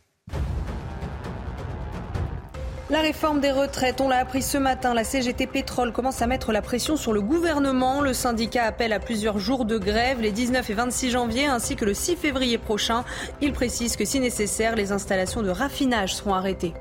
La 2.89 3.03
réforme 3.03 3.41
des 3.41 3.51
retraites, 3.51 4.01
on 4.01 4.09
l'a 4.09 4.17
appris 4.17 4.41
ce 4.41 4.57
matin, 4.57 4.95
la 4.95 5.05
CGT 5.05 5.47
Pétrole 5.47 5.93
commence 5.93 6.23
à 6.23 6.27
mettre 6.27 6.51
la 6.51 6.63
pression 6.63 6.97
sur 6.97 7.13
le 7.13 7.21
gouvernement. 7.21 8.01
Le 8.01 8.15
syndicat 8.15 8.65
appelle 8.65 8.95
à 8.95 8.99
plusieurs 8.99 9.39
jours 9.39 9.67
de 9.67 9.77
grève, 9.77 10.23
les 10.23 10.33
19 10.33 10.71
et 10.71 10.75
26 10.75 11.11
janvier 11.11 11.45
ainsi 11.45 11.77
que 11.77 11.85
le 11.85 11.93
6 11.93 12.17
février 12.17 12.57
prochain. 12.57 13.05
Il 13.43 13.53
précise 13.53 13.97
que 13.97 14.07
si 14.07 14.21
nécessaire, 14.21 14.75
les 14.75 14.91
installations 14.91 15.43
de 15.43 15.51
raffinage 15.51 16.15
seront 16.15 16.33
arrêtées. 16.33 16.73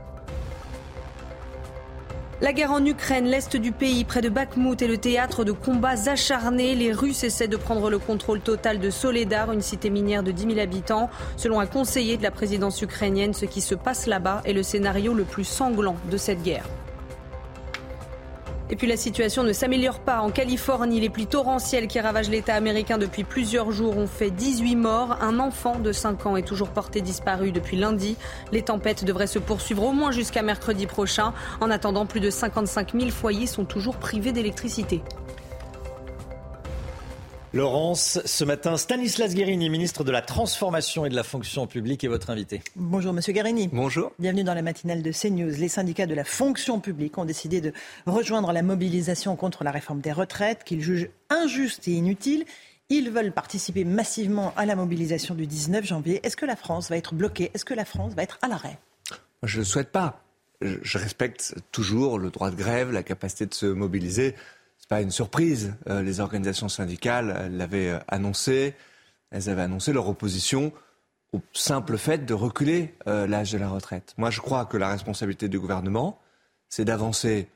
La 2.44 2.52
guerre 2.52 2.74
en 2.74 2.86
Ukraine, 2.86 3.24
l'est 3.24 3.56
du 3.56 3.72
pays, 3.72 4.04
près 4.04 4.20
de 4.20 4.28
Bakhmut, 4.28 4.82
est 4.82 4.88
le 4.90 4.98
théâtre 4.98 5.46
de 5.46 5.54
combats 5.54 6.10
acharnés. 6.10 6.76
Les 6.76 6.92
Russes 6.92 7.24
essaient 7.24 7.48
de 7.48 7.56
prendre 7.56 7.90
le 7.90 8.00
contrôle 8.00 8.42
total 8.42 8.82
de 8.82 8.90
Soledar, 8.90 9.54
une 9.54 9.62
cité 9.62 9.90
minière 9.90 10.24
de 10.24 10.32
10 10.32 10.48
000 10.48 10.60
habitants. 10.60 11.10
Selon 11.38 11.62
un 11.62 11.68
conseiller 11.68 12.18
de 12.18 12.24
la 12.24 12.32
présidence 12.32 12.82
ukrainienne, 12.82 13.34
ce 13.34 13.46
qui 13.46 13.62
se 13.62 13.76
passe 13.76 14.08
là-bas 14.08 14.42
est 14.44 14.52
le 14.52 14.62
scénario 14.62 15.14
le 15.14 15.24
plus 15.24 15.46
sanglant 15.46 15.96
de 16.12 16.18
cette 16.18 16.44
guerre. 16.44 16.66
Et 18.70 18.76
puis 18.76 18.88
la 18.88 18.98
situation 18.98 19.44
ne 19.44 19.54
s'améliore 19.54 20.00
pas. 20.00 20.22
En 20.22 20.32
Californie, 20.32 21.00
les 21.00 21.10
pluies 21.10 21.28
torrentielles 21.28 21.88
qui 21.88 22.00
ravagent 22.00 22.30
l'État 22.30 22.56
américain 22.56 22.98
depuis 22.98 23.24
plusieurs 23.24 23.72
jours 23.72 23.98
ont 23.98 24.08
fait 24.08 24.32
18 24.32 24.76
morts. 24.76 25.18
Un 25.22 25.40
enfant 25.40 25.80
de 25.80 25.92
5 25.92 26.26
ans 26.26 26.38
est 26.38 26.48
toujours 26.48 26.70
porté 26.70 27.02
disparu 27.02 27.52
depuis 27.52 27.78
lundi. 27.78 28.16
Les 28.52 28.62
tempêtes 28.62 29.04
devraient 29.04 29.28
se 29.28 29.40
poursuivre 29.40 29.84
au 29.84 29.92
moins 29.92 30.12
jusqu'à 30.12 30.42
mercredi 30.42 30.88
prochain. 30.88 31.34
En 31.62 31.70
attendant, 31.70 32.06
plus 32.06 32.22
de 32.22 32.30
55 32.30 32.94
000 32.98 33.12
foyers 33.12 33.48
sont 33.48 33.66
toujours 33.66 33.98
privés 33.98 34.32
d'électricité. 34.32 35.02
Laurence, 37.54 38.20
ce 38.26 38.44
matin, 38.44 38.78
Stanislas 38.78 39.36
Guérini, 39.36 39.70
ministre 39.70 40.04
de 40.04 40.10
la 40.10 40.24
Transformation 40.24 41.06
et 41.06 41.10
de 41.10 41.16
la 41.16 41.22
Fonction 41.22 41.68
publique, 41.68 42.04
est 42.04 42.08
votre 42.08 42.32
invité. 42.32 42.64
Bonjour, 42.76 43.14
monsieur 43.14 43.32
Guérini. 43.32 43.70
Bonjour. 43.72 44.12
Bienvenue 44.18 44.44
dans 44.44 44.56
la 44.56 44.64
matinale 44.64 45.04
de 45.04 45.12
CNews. 45.12 45.52
Les 45.60 45.68
syndicats 45.68 46.08
de 46.08 46.16
la 46.16 46.24
fonction 46.24 46.80
publique 46.80 47.16
ont 47.20 47.26
décidé 47.26 47.62
de 47.62 47.72
rejoindre 48.08 48.52
la 48.54 48.64
mobilisation 48.64 49.36
contre 49.36 49.64
la 49.64 49.70
réforme 49.70 50.02
des 50.02 50.12
retraites, 50.12 50.64
qu'ils 50.64 50.82
jugent 50.82 51.12
injuste 51.30 51.88
et 51.88 51.92
inutile. 51.92 52.46
Ils 52.90 53.12
veulent 53.12 53.32
participer 53.32 53.86
massivement 53.86 54.52
à 54.58 54.66
la 54.66 54.76
mobilisation 54.76 55.36
du 55.36 55.46
19 55.46 55.86
janvier. 55.86 56.22
Est-ce 56.26 56.36
que 56.36 56.48
la 56.48 56.56
France 56.56 56.90
va 56.90 56.98
être 56.98 57.14
bloquée? 57.14 57.52
Est-ce 57.54 57.66
que 57.66 57.76
la 57.76 57.86
France 57.86 58.14
va 58.16 58.24
être 58.24 58.40
à 58.42 58.48
l'arrêt? 58.48 58.80
Je 59.44 59.58
ne 59.58 59.62
le 59.62 59.66
souhaite 59.66 59.92
pas. 59.92 60.24
Je 60.60 60.98
respecte 60.98 61.54
toujours 61.72 62.18
le 62.18 62.32
droit 62.32 62.50
de 62.50 62.56
grève, 62.56 62.92
la 62.92 63.04
capacité 63.04 63.46
de 63.46 63.54
se 63.54 63.68
mobiliser 63.68 64.34
pas 64.94 65.02
une 65.02 65.10
surprise. 65.10 65.74
Euh, 65.90 66.04
les 66.04 66.20
organisations 66.20 66.70
syndicales 66.70 67.50
l'avaient 67.52 67.90
euh, 67.90 68.00
annoncé. 68.08 68.76
Elles 69.32 69.50
avaient 69.50 69.64
annoncé 69.64 69.92
leur 69.92 70.08
opposition 70.08 70.72
au 71.32 71.42
simple 71.52 71.98
fait 71.98 72.28
de 72.28 72.34
reculer 72.36 72.94
euh, 73.08 73.26
l'âge 73.26 73.52
de 73.52 73.58
la 73.58 73.70
retraite. 73.70 74.14
Moi, 74.20 74.30
je 74.30 74.40
crois 74.40 74.66
que 74.66 74.78
la 74.78 74.90
responsabilité 74.90 75.50
du 75.50 75.60
gouvernement, 75.60 76.20
c'est 76.70 76.86
d'avancer 76.86 77.50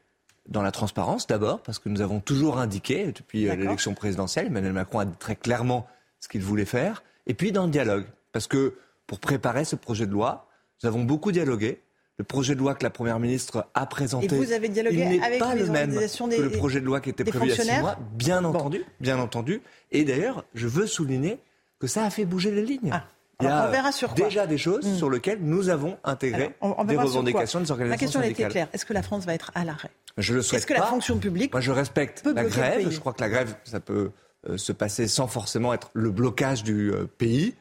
dans 0.49 0.63
la 0.63 0.71
transparence 0.71 1.27
d'abord, 1.27 1.61
parce 1.61 1.77
que 1.77 1.89
nous 1.89 2.01
avons 2.01 2.21
toujours 2.21 2.57
indiqué, 2.57 3.11
depuis 3.11 3.47
euh, 3.47 3.55
l'élection 3.55 3.93
présidentielle, 3.93 4.47
Emmanuel 4.47 4.73
Macron 4.73 4.97
a 4.97 5.05
dit 5.05 5.17
très 5.17 5.35
clairement 5.35 5.85
ce 6.19 6.27
qu'il 6.29 6.41
voulait 6.41 6.65
faire, 6.65 7.03
et 7.27 7.35
puis 7.35 7.51
dans 7.51 7.65
le 7.65 7.71
dialogue, 7.71 8.05
parce 8.31 8.47
que 8.47 8.77
pour 9.05 9.19
préparer 9.19 9.63
ce 9.63 9.75
projet 9.75 10.07
de 10.07 10.11
loi, 10.11 10.49
nous 10.81 10.87
avons 10.87 11.03
beaucoup 11.03 11.31
dialogué. 11.31 11.83
Le 12.19 12.23
projet 12.23 12.55
de 12.55 12.59
loi 12.59 12.73
que 12.73 12.83
la 12.83 12.89
Première 12.89 13.19
ministre 13.19 13.67
a 13.75 13.85
présenté, 13.85 14.25
Et 14.25 14.37
vous 14.37 14.51
avez 14.51 14.69
dialogué 14.69 14.97
il 15.03 15.09
n'est 15.19 15.23
avec 15.23 15.39
pas 15.39 15.53
les 15.53 15.61
le 15.61 15.67
même 15.69 15.89
organisations 15.89 16.27
des- 16.27 16.37
que 16.37 16.41
le 16.41 16.49
projet 16.51 16.79
de 16.81 16.85
loi 16.85 16.99
qui 16.99 17.11
était 17.11 17.23
prévu 17.23 17.45
il 17.45 17.49
y 17.49 17.51
a 17.51 17.53
six 17.55 17.61
fonctionnaires 17.61 17.83
mois, 17.83 17.97
bien 18.13 18.43
entendu, 18.43 18.83
bien 18.99 19.19
entendu. 19.19 19.61
Et 19.91 20.03
d'ailleurs, 20.03 20.43
je 20.55 20.67
veux 20.67 20.87
souligner 20.87 21.37
que 21.79 21.85
ça 21.85 22.03
a 22.03 22.09
fait 22.09 22.25
bouger 22.25 22.49
les 22.49 22.63
lignes. 22.65 22.91
il 23.39 23.43
y 23.45 23.47
a 23.47 23.67
on 23.67 23.71
verra 23.71 23.91
sur 23.91 24.15
quoi. 24.15 24.25
déjà 24.25 24.47
des 24.47 24.57
choses 24.57 24.83
Hmm. 24.83 24.95
sur 24.97 25.11
lesquelles 25.11 25.37
nous 25.41 25.69
avons 25.69 25.95
intégré 26.03 26.55
Alors, 26.59 26.79
on- 26.79 26.81
on 26.81 26.85
des 26.85 26.97
revendications 26.97 27.59
des 27.59 27.69
organisations 27.69 27.93
Ma 27.93 27.97
question 27.99 28.19
a 28.19 28.23
été 28.25 28.29
syndicales. 28.33 28.51
claire. 28.51 28.67
Est-ce 28.73 28.83
que 28.87 28.93
la 28.93 29.03
France 29.03 29.25
va 29.27 29.35
être 29.35 29.51
à 29.53 29.63
l'arrêt? 29.63 29.91
Je 30.17 30.33
le 30.33 30.41
souhaite 30.41 30.57
Est-ce 30.61 30.65
que 30.65 30.73
la 30.73 30.81
fonction 30.87 31.19
publique 31.19 31.51
Moi, 31.53 31.61
je 31.61 31.69
respecte 31.71 32.23
peut 32.23 32.33
la 32.33 32.45
grève. 32.45 32.89
Je 32.89 32.99
crois 32.99 33.13
que 33.13 33.21
la 33.21 33.29
grève, 33.29 33.55
ça 33.63 33.79
peut 33.79 34.09
euh, 34.49 34.57
se 34.57 34.71
passer 34.71 35.07
sans 35.07 35.27
forcément 35.27 35.71
être 35.71 35.91
le 35.93 36.09
blocage 36.09 36.63
du 36.63 36.91
euh, 36.91 37.05
pays. 37.19 37.53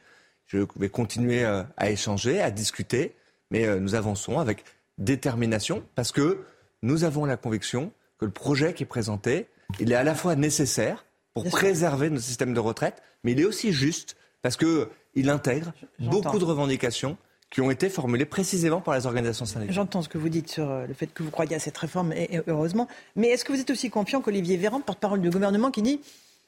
Je 0.46 0.58
vais 0.78 0.88
continuer 0.88 1.44
euh, 1.44 1.62
à 1.76 1.90
échanger, 1.90 2.40
à 2.40 2.50
discuter, 2.50 3.14
mais 3.50 3.66
euh, 3.66 3.78
nous 3.80 3.94
avançons 3.94 4.38
avec 4.38 4.64
détermination 4.98 5.82
parce 5.94 6.12
que 6.12 6.44
nous 6.82 7.04
avons 7.04 7.24
la 7.24 7.36
conviction 7.36 7.92
que 8.18 8.24
le 8.24 8.30
projet 8.30 8.72
qui 8.74 8.82
est 8.82 8.86
présenté, 8.86 9.46
il 9.80 9.92
est 9.92 9.96
à 9.96 10.04
la 10.04 10.14
fois 10.14 10.36
nécessaire 10.36 11.04
pour 11.34 11.42
Bien 11.42 11.50
sûr. 11.50 11.58
préserver 11.60 12.10
nos 12.10 12.20
systèmes 12.20 12.54
de 12.54 12.60
retraite, 12.60 13.02
mais 13.24 13.32
il 13.32 13.40
est 13.40 13.44
aussi 13.44 13.72
juste 13.72 14.16
parce 14.42 14.56
que 14.56 14.88
il 15.14 15.28
intègre 15.30 15.72
beaucoup 15.98 16.38
de 16.38 16.44
revendications 16.44 17.16
qui 17.50 17.60
ont 17.60 17.70
été 17.70 17.88
formulées 17.88 18.24
précisément 18.24 18.80
par 18.80 18.94
les 18.94 19.06
organisations 19.06 19.44
syndicales. 19.46 19.74
J'entends 19.74 20.02
ce 20.02 20.08
que 20.08 20.18
vous 20.18 20.28
dites 20.28 20.48
sur 20.50 20.68
euh, 20.68 20.86
le 20.86 20.94
fait 20.94 21.06
que 21.06 21.22
vous 21.22 21.30
croyez 21.30 21.54
à 21.54 21.58
cette 21.58 21.76
réforme, 21.78 22.12
et, 22.12 22.34
et 22.34 22.40
heureusement. 22.48 22.88
Mais 23.14 23.28
est-ce 23.28 23.44
que 23.44 23.52
vous 23.52 23.60
êtes 23.60 23.70
aussi 23.70 23.88
confiant 23.88 24.20
qu'Olivier 24.20 24.56
Véran, 24.56 24.80
porte-parole 24.80 25.20
du 25.20 25.30
gouvernement, 25.30 25.70
qui 25.70 25.80
dit 25.82 26.00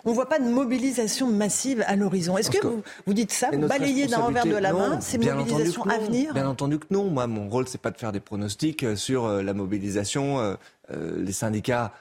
on 0.04 0.10
ne 0.10 0.14
voit 0.14 0.28
pas 0.28 0.38
de 0.38 0.44
mobilisation 0.44 1.26
massive 1.26 1.84
à 1.86 1.96
l'horizon 1.96 2.38
Est-ce 2.38 2.50
que, 2.50 2.64
vous, 2.64 2.82
vous 3.06 3.14
dites 3.14 3.32
ça, 3.32 3.50
vous 3.52 3.66
balayez 3.66 4.06
d'un 4.06 4.18
revers 4.18 4.46
de 4.46 4.56
la 4.56 4.72
main 4.72 5.00
ces 5.00 5.18
mobilisations 5.18 5.84
à 5.84 5.98
venir 5.98 6.34
Bien 6.34 6.48
entendu 6.48 6.78
que 6.78 6.86
non. 6.90 7.10
Moi, 7.10 7.26
mon 7.26 7.48
rôle, 7.48 7.66
c'est 7.68 7.80
pas 7.80 7.90
de 7.90 7.98
faire 7.98 8.12
des 8.12 8.20
pronostics 8.20 8.84
euh, 8.84 8.96
sur 8.96 9.26
euh, 9.26 9.42
la 9.42 9.54
mobilisation. 9.54 10.38
Euh, 10.38 10.54
euh, 10.92 11.22
les 11.22 11.32
syndicats 11.32 11.92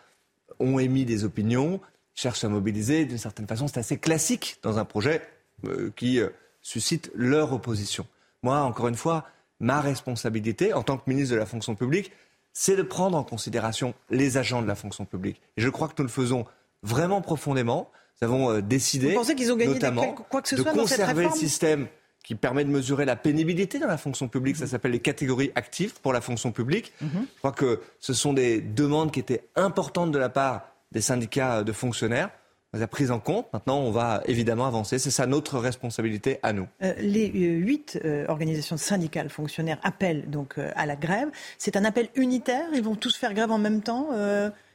ont 0.60 0.80
émis 0.80 1.06
des 1.06 1.24
opinions, 1.24 1.80
cherchent 2.14 2.44
à 2.44 2.50
mobiliser. 2.50 3.06
D'une 3.06 3.18
certaine 3.18 3.48
façon, 3.48 3.68
c'est 3.68 3.80
assez 3.80 3.98
classique 3.98 4.58
dans 4.62 4.78
un 4.78 4.86
projet 4.86 5.22
euh, 5.66 5.92
qui 5.96 6.20
suscite 6.62 7.12
leur 7.16 7.52
opposition. 7.54 8.06
Moi, 8.44 8.60
encore 8.60 8.88
une 8.88 8.96
fois, 8.96 9.26
ma 9.60 9.82
responsabilité 9.82 10.74
en 10.74 10.84
tant 10.84 10.98
que 10.98 11.10
ministre 11.10 11.34
de 11.34 11.40
la 11.40 11.46
fonction 11.46 11.76
publique, 11.76 12.12
c'est 12.54 12.76
de 12.76 12.82
prendre 12.82 13.18
en 13.18 13.24
considération 13.24 13.94
les 14.10 14.38
agents 14.38 14.62
de 14.62 14.68
la 14.68 14.76
fonction 14.76 15.06
publique. 15.06 15.42
Et 15.58 15.62
je 15.62 15.70
crois 15.70 15.88
que 15.88 15.94
nous 15.98 16.06
le 16.06 16.12
faisons 16.12 16.46
vraiment 16.88 17.22
profondément. 17.22 17.92
Nous 18.22 18.28
avons 18.28 18.52
euh, 18.52 18.62
décidé, 18.62 19.10
Vous 19.10 19.16
pensez 19.16 19.36
qu'ils 19.36 19.52
ont 19.52 19.58
gagné 19.58 19.74
notamment, 19.74 20.14
quoi 20.14 20.42
que 20.42 20.50
ce 20.50 20.56
de 20.56 20.62
soit 20.62 20.74
dans 20.74 20.88
cette 20.88 21.00
conserver 21.00 21.26
le 21.26 21.32
système 21.32 21.88
qui 22.24 22.36
permet 22.36 22.66
de 22.66 22.70
mesurer 22.70 23.06
la 23.06 23.16
pénibilité 23.16 23.80
dans 23.80 23.88
la 23.88 23.98
fonction 23.98 24.28
publique. 24.28 24.56
Mhm. 24.58 24.66
Ça 24.66 24.72
s'appelle 24.72 24.92
les 24.92 25.00
catégories 25.00 25.52
actives 25.56 25.94
pour 26.02 26.14
la 26.14 26.20
fonction 26.20 26.52
publique. 26.52 26.92
Je 27.02 27.08
crois 27.38 27.54
que 27.54 27.82
ce 28.00 28.14
sont 28.14 28.34
des 28.34 28.60
demandes 28.60 29.12
qui 29.12 29.20
étaient 29.20 29.48
importantes 29.56 30.12
de 30.12 30.18
la 30.18 30.30
part 30.30 30.74
des 30.92 31.02
syndicats 31.02 31.64
de 31.64 31.72
fonctionnaires. 31.72 32.30
On 32.78 32.80
les 32.80 32.84
a 32.84 32.88
prises 32.88 33.10
en 33.10 33.20
compte. 33.20 33.48
Maintenant, 33.54 33.80
on 33.80 33.90
va 33.90 34.22
évidemment 34.28 34.68
avancer. 34.68 35.00
C'est 35.00 35.10
ça 35.10 35.26
notre 35.26 35.58
responsabilité 35.58 36.40
à 36.44 36.54
nous. 36.54 36.68
Euh, 36.84 36.94
les 37.00 37.30
euh, 37.30 37.58
huit 37.58 38.00
euh, 38.06 38.26
organisations 38.28 38.78
syndicales 38.78 39.30
fonctionnaires 39.30 39.80
appellent 39.82 40.30
donc 40.30 40.60
euh, 40.60 40.70
à 40.76 40.86
la 40.86 40.96
grève. 40.96 41.30
C'est 41.58 41.76
un 41.76 41.86
appel 41.86 42.10
unitaire. 42.14 42.68
Ils 42.74 42.84
vont 42.84 42.96
tous 42.96 43.16
faire 43.16 43.34
grève 43.34 43.50
en 43.50 43.58
même 43.58 43.82
temps, 43.82 44.10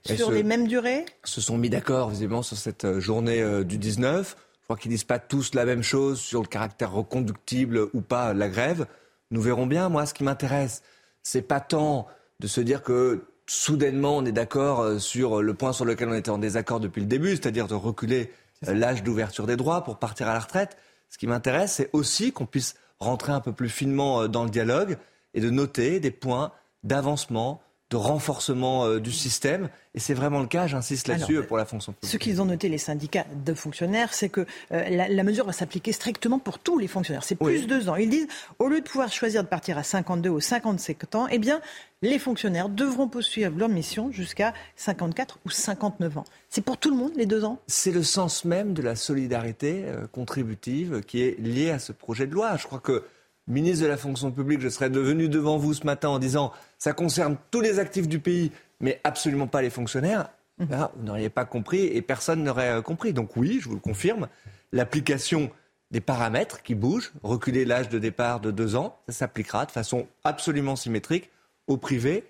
sur 0.05 0.33
les 0.33 0.43
mêmes 0.43 0.67
durées? 0.67 1.05
se 1.23 1.41
sont 1.41 1.57
mis 1.57 1.71
d'accord 1.71 2.11
visiblement 2.11 2.43
sur 2.43 2.57
cette 2.57 2.99
journée 2.99 3.65
du 3.65 3.79
19. 3.79 4.37
Je 4.61 4.65
crois 4.65 4.77
qu'ils 4.77 4.91
disent 4.91 5.05
pas 5.05 5.21
tous 5.21 5.55
la 5.55 5.65
même 5.65 5.83
chose 5.83 6.21
sur 6.21 6.43
le 6.43 6.49
caractère 6.49 6.91
reconductible 6.93 7.89
ou 7.93 8.01
pas 8.01 8.35
de 8.35 8.39
la 8.41 8.49
grève. 8.49 8.87
Nous 9.31 9.41
verrons 9.41 9.67
bien. 9.67 9.89
Moi, 9.89 10.07
ce 10.07 10.15
qui 10.15 10.25
m'intéresse, 10.25 10.83
c'est 11.23 11.43
pas 11.43 11.61
tant 11.61 12.09
de 12.41 12.49
se 12.49 12.61
dire 12.61 12.83
que 12.83 13.23
soudainement 13.53 14.17
on 14.17 14.25
est 14.25 14.33
d'accord 14.33 14.81
euh, 14.81 14.99
sur 14.99 15.43
le 15.43 15.55
point 15.55 15.75
sur 15.75 15.85
lequel 15.85 16.09
on 16.09 16.15
était 16.15 16.31
en 16.31 16.39
désaccord 16.39 16.81
depuis 16.81 17.03
le 17.03 17.07
début, 17.07 17.31
c'est-à-dire 17.33 17.69
de 17.69 17.75
reculer 17.75 18.33
euh, 18.67 18.73
l'âge 18.73 19.03
d'ouverture 19.03 19.47
des 19.47 19.57
droits 19.57 19.85
pour 19.85 19.99
partir 19.99 20.27
à 20.29 20.33
la 20.33 20.41
retraite. 20.41 20.79
Ce 21.11 21.19
qui 21.19 21.27
m'intéresse, 21.27 21.75
c'est 21.75 21.91
aussi 21.93 22.33
qu'on 22.33 22.47
puisse 22.47 22.77
rentrer 22.99 23.33
un 23.33 23.41
peu 23.41 23.53
plus 23.53 23.69
finement 23.69 24.23
euh, 24.23 24.29
dans 24.29 24.45
le 24.45 24.51
dialogue 24.51 24.97
et 25.35 25.41
de 25.43 25.51
noter 25.51 26.01
des 26.01 26.11
points 26.11 26.51
d'avancement, 26.83 27.61
de 27.93 27.97
renforcement 27.97 28.87
euh, 28.87 28.99
du 29.01 29.13
système. 29.13 29.69
Et 29.95 30.01
c'est 30.01 30.15
vraiment 30.15 30.41
le 30.41 30.47
cas, 30.47 30.67
j'insiste 30.67 31.09
là-dessus, 31.09 31.37
euh, 31.37 31.43
pour 31.43 31.59
la 31.59 31.67
fonction 31.67 31.93
publique. 31.93 32.11
Ce 32.11 32.17
qu'ils 32.17 32.41
ont 32.41 32.47
noté, 32.47 32.71
les 32.71 32.79
syndicats 32.79 33.27
de 33.45 33.53
fonctionnaires, 33.53 34.15
c'est 34.15 34.31
que 34.31 34.41
euh, 34.73 34.89
la, 34.89 35.09
la 35.09 35.23
mesure 35.23 35.45
va 35.45 35.53
s'appliquer 35.53 35.93
strictement 35.93 36.39
pour 36.39 36.59
tous 36.59 36.79
les 36.79 36.89
fonctionnaires. 36.89 37.23
C'est 37.25 37.35
plus 37.35 37.45
Oui. 37.61 37.67
deux 37.67 37.91
ans. 37.91 37.97
Ils 37.97 38.09
disent, 38.09 38.27
au 38.59 38.69
lieu 38.69 38.81
de 38.81 38.89
pouvoir 38.89 39.13
choisir 39.13 39.43
de 39.43 39.49
partir 39.49 39.77
à 39.77 39.83
52 39.83 40.31
ou 40.31 40.41
55 40.41 41.15
ans, 41.15 41.27
eh 41.31 41.39
bien, 41.39 41.61
les 42.01 42.19
fonctionnaires 42.19 42.71
devront 42.71 43.09
poursuivre 43.09 43.53
leur 43.59 43.69
mission 43.69 44.11
jusqu'à 44.11 44.55
54 44.77 45.39
ou 45.45 45.51
59 45.51 46.17
ans. 46.19 46.25
C'est 46.49 46.63
pour 46.65 46.79
tout 46.79 46.91
le 46.91 46.97
monde, 46.97 47.13
les 47.17 47.27
deux 47.27 47.45
ans? 47.45 47.59
C'est 47.67 47.93
le 47.93 48.03
sens 48.03 48.47
même 48.47 48.73
de 48.73 48.81
la 48.81 48.97
solidarité 48.97 49.85
euh, 49.87 50.07
contributive 50.07 51.03
qui 51.07 51.21
est 51.23 51.39
liée 51.39 51.71
à 51.71 51.79
ce 51.79 51.93
projet 51.93 52.27
de 52.27 52.33
loi. 52.33 52.57
Je 52.57 52.65
crois 52.67 52.81
que 52.81 53.05
ministre 53.47 53.85
de 53.85 53.89
la 53.89 53.97
fonction 53.97 54.31
publique, 54.31 54.61
je 54.61 54.69
serais 54.69 54.91
devenu 54.91 55.29
devant 55.29 55.57
vous 55.57 55.75
ce 55.75 55.85
matin 55.85 56.09
en 56.09 56.19
disant 56.19 56.53
ça 56.79 56.93
concerne 56.93 57.37
tous 57.51 57.61
les 57.61 57.79
actifs 57.79 58.09
du 58.09 58.19
pays, 58.19 58.53
mais 58.81 59.01
absolument 59.05 59.47
pas 59.47 59.63
les 59.63 59.71
fonctionnaires. 59.71 60.29
Là, 60.71 60.93
vous 60.97 61.05
n'auriez 61.05 61.31
pas 61.31 61.45
compris 61.45 61.85
et 61.85 62.03
personne 62.03 62.45
n'aurait 62.45 62.71
euh, 62.71 62.83
compris. 62.83 63.13
Donc 63.13 63.37
oui, 63.37 63.59
je 63.61 63.69
vous 63.69 63.75
le 63.75 63.81
confirme, 63.81 64.29
l'application 64.71 65.51
des 65.91 66.01
paramètres 66.01 66.63
qui 66.63 66.75
bougent, 66.75 67.13
reculer 67.23 67.65
l'âge 67.65 67.89
de 67.89 67.99
départ 67.99 68.41
de 68.41 68.51
deux 68.51 68.77
ans, 68.77 68.99
ça 69.09 69.13
s'appliquera 69.13 69.67
de 69.67 69.71
façon 69.71 70.07
absolument 70.25 70.77
symétrique 70.77 71.31
au 71.67 71.77
privé 71.77 72.25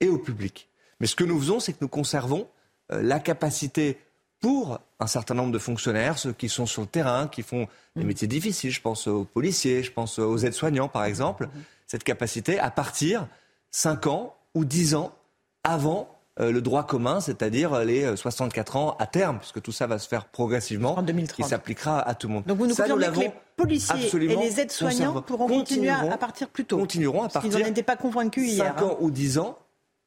et 0.00 0.08
au 0.08 0.18
public. 0.18 0.68
Mais 1.00 1.06
ce 1.06 1.16
que 1.16 1.24
nous 1.24 1.38
faisons, 1.38 1.60
c'est 1.60 1.72
que 1.72 1.78
nous 1.80 1.88
conservons 1.88 2.46
euh, 2.92 3.02
la 3.02 3.18
capacité 3.18 3.98
pour 4.42 4.80
un 4.98 5.06
certain 5.06 5.34
nombre 5.34 5.52
de 5.52 5.58
fonctionnaires, 5.58 6.18
ceux 6.18 6.32
qui 6.32 6.48
sont 6.48 6.66
sur 6.66 6.82
le 6.82 6.88
terrain, 6.88 7.28
qui 7.28 7.42
font 7.42 7.68
des 7.96 8.04
métiers 8.04 8.26
difficiles, 8.28 8.72
je 8.72 8.80
pense 8.80 9.06
aux 9.06 9.24
policiers, 9.24 9.82
je 9.84 9.92
pense 9.92 10.18
aux 10.18 10.36
aides-soignants 10.36 10.88
par 10.88 11.04
exemple, 11.04 11.48
cette 11.86 12.04
capacité 12.04 12.58
à 12.58 12.70
partir 12.70 13.28
5 13.70 14.08
ans 14.08 14.36
ou 14.54 14.64
10 14.64 14.96
ans 14.96 15.14
avant 15.62 16.08
euh, 16.40 16.50
le 16.50 16.60
droit 16.60 16.84
commun, 16.86 17.20
c'est-à-dire 17.20 17.72
euh, 17.74 17.84
les 17.84 18.04
euh, 18.04 18.16
64 18.16 18.76
ans 18.76 18.96
à 18.98 19.06
terme, 19.06 19.38
puisque 19.38 19.62
tout 19.62 19.70
ça 19.70 19.86
va 19.86 19.98
se 19.98 20.08
faire 20.08 20.24
progressivement, 20.24 21.02
qui 21.36 21.42
s'appliquera 21.44 22.00
à 22.00 22.14
tout 22.14 22.26
le 22.26 22.34
monde. 22.34 22.44
Donc 22.44 22.58
vous 22.58 22.66
nous 22.66 22.74
Ça, 22.74 22.88
confirmez 22.88 23.14
que 23.14 23.20
les 23.20 23.32
policiers 23.56 24.16
et 24.16 24.36
les 24.36 24.60
aides-soignants 24.60 25.22
pourront 25.22 25.46
continuer 25.46 25.90
à, 25.90 26.16
partir 26.16 26.48
plus 26.48 26.64
tôt 26.64 26.78
continueront 26.78 27.22
à 27.22 27.28
partir 27.28 27.60
n'en 27.60 27.66
étaient 27.66 27.82
pas 27.82 27.96
convaincus 27.96 28.50
hier. 28.50 28.74
5 28.76 28.82
hein. 28.82 28.86
ans 28.86 28.96
ou 29.00 29.10
10 29.10 29.38
ans 29.38 29.58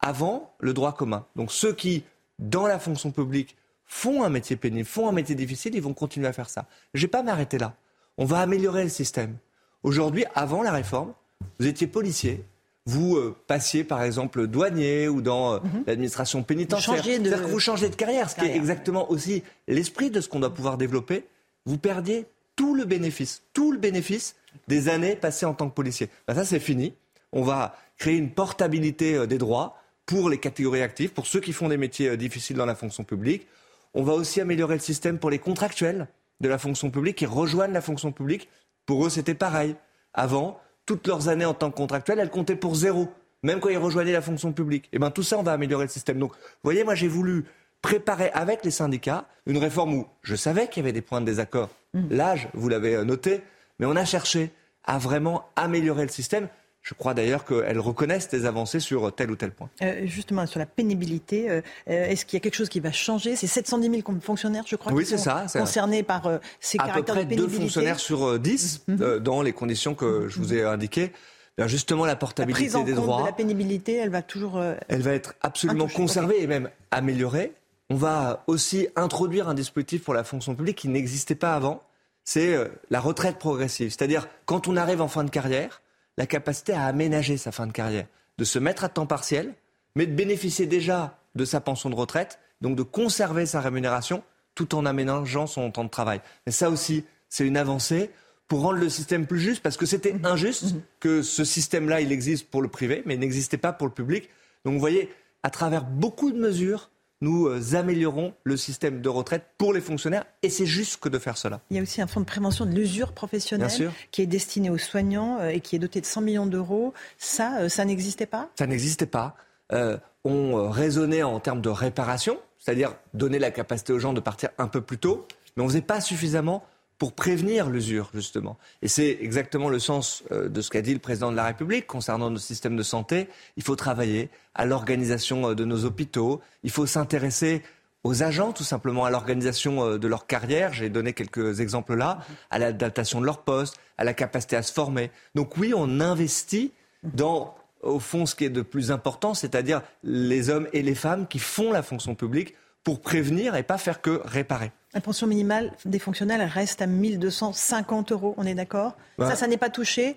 avant 0.02 0.52
le 0.60 0.74
droit 0.74 0.94
commun. 0.94 1.26
Donc 1.36 1.52
ceux 1.52 1.74
qui, 1.74 2.04
dans 2.40 2.68
la 2.68 2.80
fonction 2.80 3.12
publique, 3.12 3.56
font 3.86 4.24
un 4.24 4.30
métier 4.30 4.56
pénible, 4.56 4.86
font 4.88 5.08
un 5.08 5.12
métier 5.12 5.36
difficile, 5.36 5.76
ils 5.76 5.82
vont 5.82 5.94
continuer 5.94 6.28
à 6.28 6.34
faire 6.34 6.50
ça. 6.50 6.66
Je 6.94 7.00
ne 7.00 7.02
vais 7.04 7.08
pas 7.12 7.24
m'arrêter 7.24 7.58
là. 7.58 7.76
On 8.18 8.26
va 8.26 8.40
améliorer 8.40 8.84
le 8.84 8.90
système. 8.90 9.36
Aujourd'hui, 9.84 10.26
avant 10.36 10.64
la 10.64 10.72
réforme, 10.72 11.14
vous 11.60 11.68
étiez 11.68 11.88
policier. 11.88 12.44
Vous 12.88 13.16
euh, 13.18 13.36
passiez 13.48 13.84
par 13.84 14.04
exemple 14.04 14.46
douanier 14.48 15.08
ou 15.08 15.22
dans 15.22 15.56
euh, 15.56 15.60
l'administration 15.88 16.44
pénitentiaire. 16.44 16.96
Mhm. 16.96 17.24
de- 17.24 17.30
C'est-à-dire 17.30 17.46
que 17.48 17.52
vous 17.52 17.60
changez 17.60 17.90
de 17.90 17.96
carrière, 17.96 18.30
ce 18.30 18.36
qui 18.36 18.46
est 18.46 18.56
exactement 18.56 19.10
aussi 19.12 19.44
l'esprit 19.68 20.12
de 20.12 20.22
ce 20.22 20.30
qu'on 20.30 20.40
doit 20.40 20.54
pouvoir 20.54 20.78
développer. 20.78 21.26
Vous 21.66 21.78
perdiez 21.80 22.26
tout 22.56 22.76
le 22.76 22.86
bénéfice, 22.86 23.42
tout 23.54 23.72
le 23.72 23.80
bénéfice 23.80 24.36
des 24.68 24.88
années 24.88 25.16
passées 25.16 25.46
en 25.46 25.54
tant 25.54 25.68
que 25.68 25.74
policier. 25.74 26.10
Ben, 26.28 26.36
ça, 26.36 26.46
c'est 26.46 26.60
fini. 26.60 26.94
On 27.34 27.42
va 27.44 27.76
créer 27.98 28.16
une 28.18 28.30
portabilité 28.30 29.16
euh, 29.16 29.26
des 29.26 29.38
droits 29.40 29.78
pour 30.06 30.30
les 30.30 30.38
catégories 30.38 30.84
actives, 30.84 31.10
pour 31.12 31.26
ceux 31.26 31.40
qui 31.40 31.52
font 31.54 31.68
des 31.70 31.78
métiers 31.78 32.16
difficiles 32.18 32.56
dans 32.56 32.68
la 32.68 32.76
fonction 32.76 33.04
publique. 33.04 33.48
On 33.96 34.04
va 34.04 34.14
aussi 34.14 34.42
améliorer 34.42 34.76
le 34.76 34.82
système 34.82 35.18
pour 35.18 35.30
les 35.30 35.40
contractuels 35.40 36.08
de 36.42 36.50
la 36.50 36.58
fonction 36.58 36.92
publique 36.92 37.18
qui 37.18 37.26
rejoignent 37.26 37.74
la 37.74 37.82
fonction 37.82 38.12
publique. 38.12 38.50
Pour 38.86 39.06
eux, 39.06 39.10
c'était 39.10 39.34
pareil. 39.34 39.76
Avant, 40.14 40.60
toutes 40.86 41.08
leurs 41.08 41.30
années 41.30 41.46
en 41.46 41.54
tant 41.54 41.72
que 41.72 41.78
contractuels, 41.78 42.20
elles 42.20 42.30
comptaient 42.30 42.58
pour 42.58 42.76
zéro, 42.76 43.08
même 43.42 43.62
quand 43.62 43.70
ils 43.70 43.78
rejoignaient 43.78 44.12
la 44.12 44.22
fonction 44.22 44.52
publique. 44.52 44.90
Et 44.92 45.00
bien 45.00 45.12
tout 45.12 45.24
ça, 45.24 45.40
on 45.40 45.44
va 45.44 45.54
améliorer 45.54 45.86
le 45.86 45.90
système. 45.90 46.20
Donc, 46.20 46.34
vous 46.34 46.38
voyez, 46.66 46.84
moi, 46.84 46.94
j'ai 46.94 47.08
voulu 47.08 47.46
préparer 47.82 48.32
avec 48.32 48.66
les 48.66 48.72
syndicats 48.72 49.28
une 49.46 49.58
réforme 49.58 49.94
où 49.94 50.08
je 50.24 50.36
savais 50.36 50.68
qu'il 50.68 50.84
y 50.84 50.86
avait 50.86 50.92
des 50.92 51.02
points 51.02 51.22
de 51.22 51.26
désaccord. 51.26 51.70
L'âge, 52.10 52.50
vous 52.54 52.68
l'avez 52.68 52.96
euh, 52.96 53.06
noté, 53.06 53.42
mais 53.80 53.86
on 53.86 53.96
a 53.96 54.04
cherché 54.04 54.52
à 54.84 54.98
vraiment 54.98 55.46
améliorer 55.56 56.04
le 56.04 56.12
système. 56.12 56.50
Je 56.88 56.94
crois 56.94 57.16
d'ailleurs 57.16 57.46
qu'elles 57.46 57.80
reconnaissent 57.80 58.30
des 58.30 58.46
avancées 58.46 58.80
sur 58.80 59.12
tel 59.16 59.32
ou 59.32 59.36
tel 59.36 59.50
point. 59.50 59.72
Euh, 59.82 60.02
justement, 60.06 60.46
sur 60.46 60.60
la 60.60 60.68
pénibilité, 60.68 61.50
euh, 61.50 61.62
euh, 61.90 62.06
est-ce 62.06 62.26
qu'il 62.26 62.38
y 62.38 62.40
a 62.40 62.42
quelque 62.42 62.54
chose 62.54 62.70
qui 62.70 62.80
va 62.80 62.92
changer? 62.92 63.36
C'est 63.36 63.48
710 63.48 63.90
000 63.90 64.02
com- 64.04 64.22
fonctionnaires, 64.22 64.66
je 64.68 64.76
crois, 64.76 64.94
Oui, 64.94 65.04
qui 65.04 65.10
c'est 65.10 65.18
sont 65.18 65.48
ça, 65.48 65.60
concernés 65.60 66.04
par 66.04 66.28
euh, 66.28 66.38
ces 66.60 66.78
à 66.78 66.84
peu 66.84 66.88
caractères 66.90 67.16
près 67.16 67.26
de 67.26 67.36
deux 67.36 67.48
fonctionnaires 67.48 68.00
sur 68.00 68.24
euh, 68.28 68.38
10 68.38 68.84
euh, 69.02 69.20
dans 69.20 69.42
les 69.42 69.52
conditions 69.52 69.96
que 69.96 70.28
je 70.30 70.38
vous 70.38 70.54
ai 70.54 70.64
indiquées. 70.64 71.12
vers 71.58 71.68
justement 71.68 72.06
la 72.06 72.12
La 72.12 72.16
portabilité 72.18 72.66
prise 72.66 72.76
en 72.76 72.84
des 72.84 72.94
compte 72.94 73.02
droits. 73.04 73.22
de 73.22 73.26
la 73.26 73.32
pénibilité, 73.34 73.96
elle 73.96 74.12
va 74.12 74.22
toujours. 74.22 74.62
Elle 74.88 75.02
va 75.02 75.14
être 75.14 75.34
absolument 75.42 75.88
conservée 75.88 76.44
et 76.44 76.46
même 76.46 76.70
améliorée. 76.92 77.54
On 77.90 77.96
va 77.96 78.44
aussi 78.46 78.90
introduire 78.96 79.50
un 79.50 79.56
dispositif 79.56 80.04
pour 80.04 80.14
la 80.14 80.24
fonction 80.24 80.54
publique 80.54 80.78
qui 80.78 80.88
n'existait 80.90 81.34
pas 81.34 81.56
avant. 81.56 81.82
C'est 82.24 82.56
la 82.92 83.00
retraite 83.00 83.38
progressive. 83.40 83.90
C'est-à-dire, 83.90 84.28
quand 84.46 84.68
on 84.68 84.78
arrive 84.78 85.02
en 85.02 85.08
fin 85.08 85.24
de 85.24 85.30
carrière, 85.32 85.82
la 86.18 86.26
capacité 86.26 86.74
à 86.74 86.86
aménager 86.86 87.38
sa 87.38 87.52
fin 87.52 87.68
de 87.68 87.72
carrière, 87.72 88.08
de 88.38 88.44
se 88.44 88.60
mettre 88.60 88.84
à 88.84 88.90
temps 88.90 89.06
partiel, 89.06 89.54
mais 89.96 90.06
de 90.06 90.14
bénéficier 90.14 90.66
déjà 90.66 91.20
de 91.36 91.46
sa 91.46 91.62
pension 91.62 91.90
de 91.90 91.96
retraite, 91.96 92.40
donc 92.62 92.76
de 92.76 92.84
conserver 92.84 93.46
sa 93.46 93.62
rémunération 93.62 94.24
tout 94.56 94.76
en 94.76 94.86
aménageant 94.86 95.48
son 95.48 95.70
temps 95.72 95.84
de 95.84 95.90
travail. 95.90 96.22
Et 96.46 96.52
ça 96.52 96.70
aussi, 96.70 97.04
c'est 97.30 97.46
une 97.46 97.58
avancée 97.58 98.10
pour 98.48 98.62
rendre 98.62 98.80
le 98.80 98.90
système 98.90 99.26
plus 99.26 99.40
juste, 99.40 99.62
parce 99.62 99.76
que 99.76 99.86
c'était 99.86 100.16
injuste 100.24 100.76
que 101.00 101.22
ce 101.22 101.44
système-là, 101.44 102.02
il 102.02 102.12
existe 102.12 102.50
pour 102.50 102.62
le 102.62 102.68
privé, 102.68 103.02
mais 103.06 103.16
il 103.16 103.20
n'existait 103.20 103.58
pas 103.58 103.74
pour 103.74 103.88
le 103.88 103.94
public. 103.94 104.30
Donc 104.64 104.76
vous 104.76 104.80
voyez, 104.80 105.12
à 105.44 105.50
travers 105.50 105.84
beaucoup 105.84 106.32
de 106.32 106.38
mesures, 106.38 106.90
nous 107.22 107.48
euh, 107.48 107.76
améliorons 107.76 108.34
le 108.44 108.58
système 108.58 109.02
de 109.02 109.10
retraite 109.10 109.46
pour 109.58 109.74
les 109.74 109.82
fonctionnaires, 109.82 110.26
et 110.44 110.50
c'est 110.50 110.66
juste 110.66 111.00
que 111.00 111.10
de 111.10 111.20
faire 111.20 111.38
cela. 111.38 111.62
Il 111.70 111.78
y 111.78 111.80
a 111.80 111.84
aussi 111.84 112.02
un 112.02 112.08
fonds 112.08 112.20
de 112.20 112.26
prévention 112.26 112.66
de 112.66 112.72
l'usure 112.72 113.14
professionnelle 113.14 113.92
qui 114.12 114.22
est 114.22 114.28
destiné 114.28 114.70
aux 114.70 114.78
soignants 114.78 115.40
euh, 115.40 115.50
et 115.50 115.60
qui 115.60 115.76
est 115.76 115.80
doté 115.80 116.02
de 116.02 116.06
100 116.06 116.22
millions 116.22 116.46
d'euros. 116.46 116.94
Ça, 117.18 117.60
euh, 117.60 117.70
ça 117.70 117.86
n'existait 117.86 118.26
pas? 118.26 118.50
Ça 118.58 118.68
n'existait 118.68 119.06
pas. 119.06 119.36
Euh, 119.72 119.98
on 120.24 120.70
raisonnait 120.70 121.24
en 121.24 121.40
termes 121.40 121.62
de 121.62 121.70
réparation, 121.70 122.38
c'est-à-dire 122.60 122.96
donner 123.14 123.40
la 123.40 123.52
capacité 123.52 123.94
aux 123.94 124.00
gens 124.00 124.14
de 124.14 124.20
partir 124.20 124.50
un 124.58 124.68
peu 124.68 124.82
plus 124.82 124.98
tôt, 124.98 125.28
mais 125.56 125.64
on 125.64 125.66
ne 125.66 125.70
faisait 125.70 125.82
pas 125.82 126.02
suffisamment 126.02 126.64
pour 126.98 127.14
prévenir 127.14 127.70
l'usure, 127.70 128.10
justement. 128.14 128.58
Et 128.82 128.88
c'est 128.88 129.18
exactement 129.22 129.70
le 129.70 129.80
sens 129.80 130.24
euh, 130.32 130.48
de 130.48 130.62
ce 130.62 130.70
qu'a 130.70 130.82
dit 130.82 130.94
le 130.94 131.00
président 131.00 131.32
de 131.32 131.36
la 131.36 131.44
République 131.44 131.88
concernant 131.88 132.30
nos 132.30 132.38
systèmes 132.38 132.78
de 132.78 132.84
santé. 132.84 133.28
Il 133.58 133.64
faut 133.64 133.76
travailler 133.76 134.30
à 134.54 134.66
l'organisation 134.66 135.50
euh, 135.50 135.56
de 135.56 135.66
nos 135.66 135.86
hôpitaux, 135.86 136.42
il 136.64 136.72
faut 136.72 136.86
s'intéresser 136.86 137.64
aux 138.04 138.22
agents, 138.22 138.54
tout 138.54 138.64
simplement, 138.64 139.04
à 139.04 139.10
l'organisation 139.10 139.84
euh, 139.84 139.98
de 139.98 140.08
leur 140.08 140.28
carrière. 140.28 140.72
J'ai 140.74 140.90
donné 140.90 141.14
quelques 141.14 141.60
exemples 141.60 141.96
là, 141.96 142.20
à 142.50 142.60
l'adaptation 142.60 143.20
de 143.20 143.26
leur 143.26 143.40
poste, 143.40 143.78
à 143.98 144.04
la 144.04 144.14
capacité 144.14 144.56
à 144.56 144.62
se 144.62 144.72
former. 144.72 145.12
Donc 145.34 145.58
oui, 145.58 145.74
on 145.76 146.00
investit 146.00 146.72
dans, 147.04 147.56
au 147.82 148.00
fond, 148.00 148.26
ce 148.26 148.36
qui 148.36 148.46
est 148.46 148.50
de 148.50 148.62
plus 148.62 148.92
important, 148.92 149.34
c'est-à-dire 149.34 149.82
les 150.04 150.50
hommes 150.50 150.68
et 150.72 150.82
les 150.82 150.96
femmes 150.96 151.28
qui 151.28 151.40
font 151.40 151.72
la 151.72 151.84
fonction 151.84 152.16
publique 152.16 152.54
pour 152.86 153.02
prévenir 153.02 153.56
et 153.56 153.64
pas 153.64 153.78
faire 153.78 154.00
que 154.00 154.22
réparer. 154.24 154.72
La 154.94 155.02
pension 155.02 155.28
minimale 155.28 155.74
des 155.84 156.00
fonctionnaires 156.00 156.50
reste 156.50 156.82
à 156.82 156.88
1250 156.88 158.14
euros, 158.14 158.34
on 158.38 158.46
est 158.46 158.56
d'accord? 158.56 158.96
Bah. 159.18 159.28
Ça, 159.30 159.36
ça 159.36 159.48
n'est 159.48 159.58
pas 159.58 159.70
touché? 159.70 160.16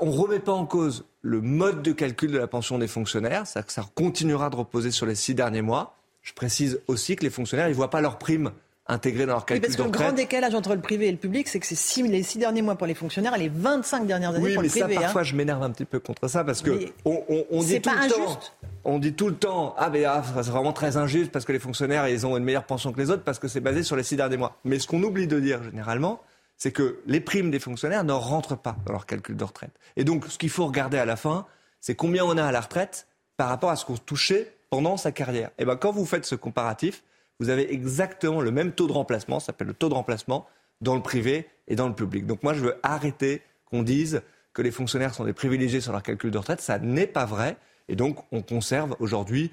On 0.00 0.06
ne 0.06 0.16
remet 0.16 0.40
pas 0.40 0.52
en 0.52 0.66
cause 0.66 1.06
le 1.22 1.40
mode 1.40 1.82
de 1.82 1.92
calcul 1.92 2.30
de 2.30 2.38
la 2.38 2.48
pension 2.48 2.78
des 2.78 2.88
fonctionnaires, 2.88 3.46
ça, 3.46 3.62
ça 3.68 3.84
continuera 3.94 4.50
de 4.50 4.56
reposer 4.56 4.90
sur 4.90 5.06
les 5.06 5.14
six 5.14 5.34
derniers 5.34 5.62
mois. 5.62 5.96
Je 6.22 6.32
précise 6.34 6.80
aussi 6.88 7.16
que 7.16 7.22
les 7.22 7.30
fonctionnaires, 7.30 7.68
ils 7.68 7.72
ne 7.72 7.76
voient 7.76 7.90
pas 7.90 8.00
leur 8.00 8.18
prime 8.18 8.50
intégrée 8.86 9.26
dans 9.26 9.34
leur 9.34 9.42
Oui, 9.42 9.46
calcul 9.46 9.62
parce 9.66 9.76
que 9.76 9.82
le 9.82 9.90
grand 9.90 10.12
décalage 10.12 10.54
entre 10.54 10.74
le 10.74 10.80
privé 10.80 11.06
et 11.08 11.12
le 11.12 11.16
public, 11.16 11.46
c'est 11.48 11.60
que 11.60 11.66
c'est 11.66 11.74
six- 11.76 12.02
les 12.02 12.22
six 12.22 12.38
derniers 12.38 12.62
mois 12.62 12.74
pour 12.74 12.86
les 12.86 12.94
fonctionnaires 12.94 13.34
et 13.36 13.38
les 13.38 13.48
25 13.48 14.06
dernières 14.06 14.30
années 14.30 14.42
Oui, 14.42 14.54
pour 14.54 14.62
mais 14.62 14.68
le 14.68 14.74
ça, 14.74 14.84
privé. 14.86 14.98
hein. 14.98 15.02
parfois, 15.02 15.22
je 15.22 15.34
m'énerve 15.36 15.62
un 15.62 15.70
petit 15.70 15.84
peu 15.84 16.00
contre 16.00 16.26
ça 16.28 16.42
parce 16.44 16.62
que 16.62 16.70
Mais 16.70 16.92
on, 17.04 17.22
on- 17.28 17.44
on 17.50 17.60
c'est 17.62 17.66
dit 17.74 17.80
tout 17.80 17.90
pas 17.90 18.04
le 18.04 18.10
temps, 18.12 18.22
injuste. 18.24 18.52
on 18.84 18.98
dit 18.98 19.12
tout 19.14 19.28
le 19.28 19.36
temps, 19.36 19.74
ah 19.78 19.88
ben 19.88 20.04
ah, 20.06 20.22
c'est 20.42 20.50
vraiment 20.50 20.72
très 20.72 20.96
injuste 20.96 21.30
parce 21.30 21.44
que 21.44 21.52
les 21.52 21.58
fonctionnaires 21.60 22.08
ils 22.08 22.26
ont 22.26 22.36
une 22.36 22.44
meilleure 22.44 22.64
pension 22.64 22.92
que 22.92 23.00
les 23.00 23.10
autres 23.10 23.22
parce 23.22 23.38
que 23.38 23.46
c'est 23.48 23.60
basé 23.60 23.82
sur 23.84 23.94
les 23.96 24.02
six 24.02 24.16
derniers 24.16 24.36
mois. 24.36 24.56
Mais 24.64 24.78
ce 24.80 24.86
qu'on 24.88 25.02
oublie 25.02 25.26
de 25.28 25.38
dire 25.38 25.62
généralement, 25.62 26.20
c'est 26.58 26.72
que 26.72 26.98
les 27.06 27.20
primes 27.20 27.50
des 27.50 27.60
fonctionnaires 27.60 28.04
ne 28.04 28.12
rentrent 28.12 28.56
pas 28.56 28.76
dans 28.86 28.92
leur 28.92 29.06
calcul 29.06 29.36
de 29.36 29.44
retraite. 29.44 29.72
Et 29.96 30.04
donc, 30.04 30.26
ce 30.28 30.38
qu'il 30.38 30.50
faut 30.50 30.66
regarder 30.66 30.98
à 30.98 31.04
la 31.04 31.16
fin, 31.16 31.46
c'est 31.80 31.94
combien 31.94 32.24
on 32.24 32.36
a 32.36 32.44
à 32.44 32.52
la 32.52 32.60
retraite 32.60 33.06
par 33.36 33.48
rapport 33.48 33.70
à 33.70 33.76
ce 33.76 33.84
qu'on 33.84 33.96
touchait 33.96 34.54
pendant 34.70 34.96
sa 34.96 35.10
carrière. 35.12 35.50
Et 35.58 35.64
ben, 35.64 35.76
quand 35.76 35.90
vous 35.92 36.06
faites 36.06 36.24
ce 36.24 36.34
comparatif, 36.36 37.02
vous 37.40 37.48
avez 37.48 37.72
exactement 37.72 38.40
le 38.40 38.50
même 38.50 38.72
taux 38.72 38.86
de 38.86 38.92
remplacement, 38.92 39.40
ça 39.40 39.46
s'appelle 39.46 39.68
le 39.68 39.74
taux 39.74 39.88
de 39.88 39.94
remplacement, 39.94 40.46
dans 40.80 40.94
le 40.94 41.02
privé 41.02 41.48
et 41.68 41.76
dans 41.76 41.88
le 41.88 41.94
public. 41.94 42.26
Donc 42.26 42.42
moi, 42.42 42.54
je 42.54 42.60
veux 42.60 42.76
arrêter 42.82 43.42
qu'on 43.64 43.82
dise 43.82 44.22
que 44.52 44.62
les 44.62 44.70
fonctionnaires 44.70 45.14
sont 45.14 45.24
des 45.24 45.32
privilégiés 45.32 45.80
sur 45.80 45.92
leur 45.92 46.02
calcul 46.02 46.30
de 46.30 46.38
retraite. 46.38 46.60
Ça 46.60 46.78
n'est 46.78 47.06
pas 47.06 47.24
vrai. 47.24 47.56
Et 47.88 47.96
donc, 47.96 48.18
on 48.32 48.42
conserve 48.42 48.94
aujourd'hui 49.00 49.50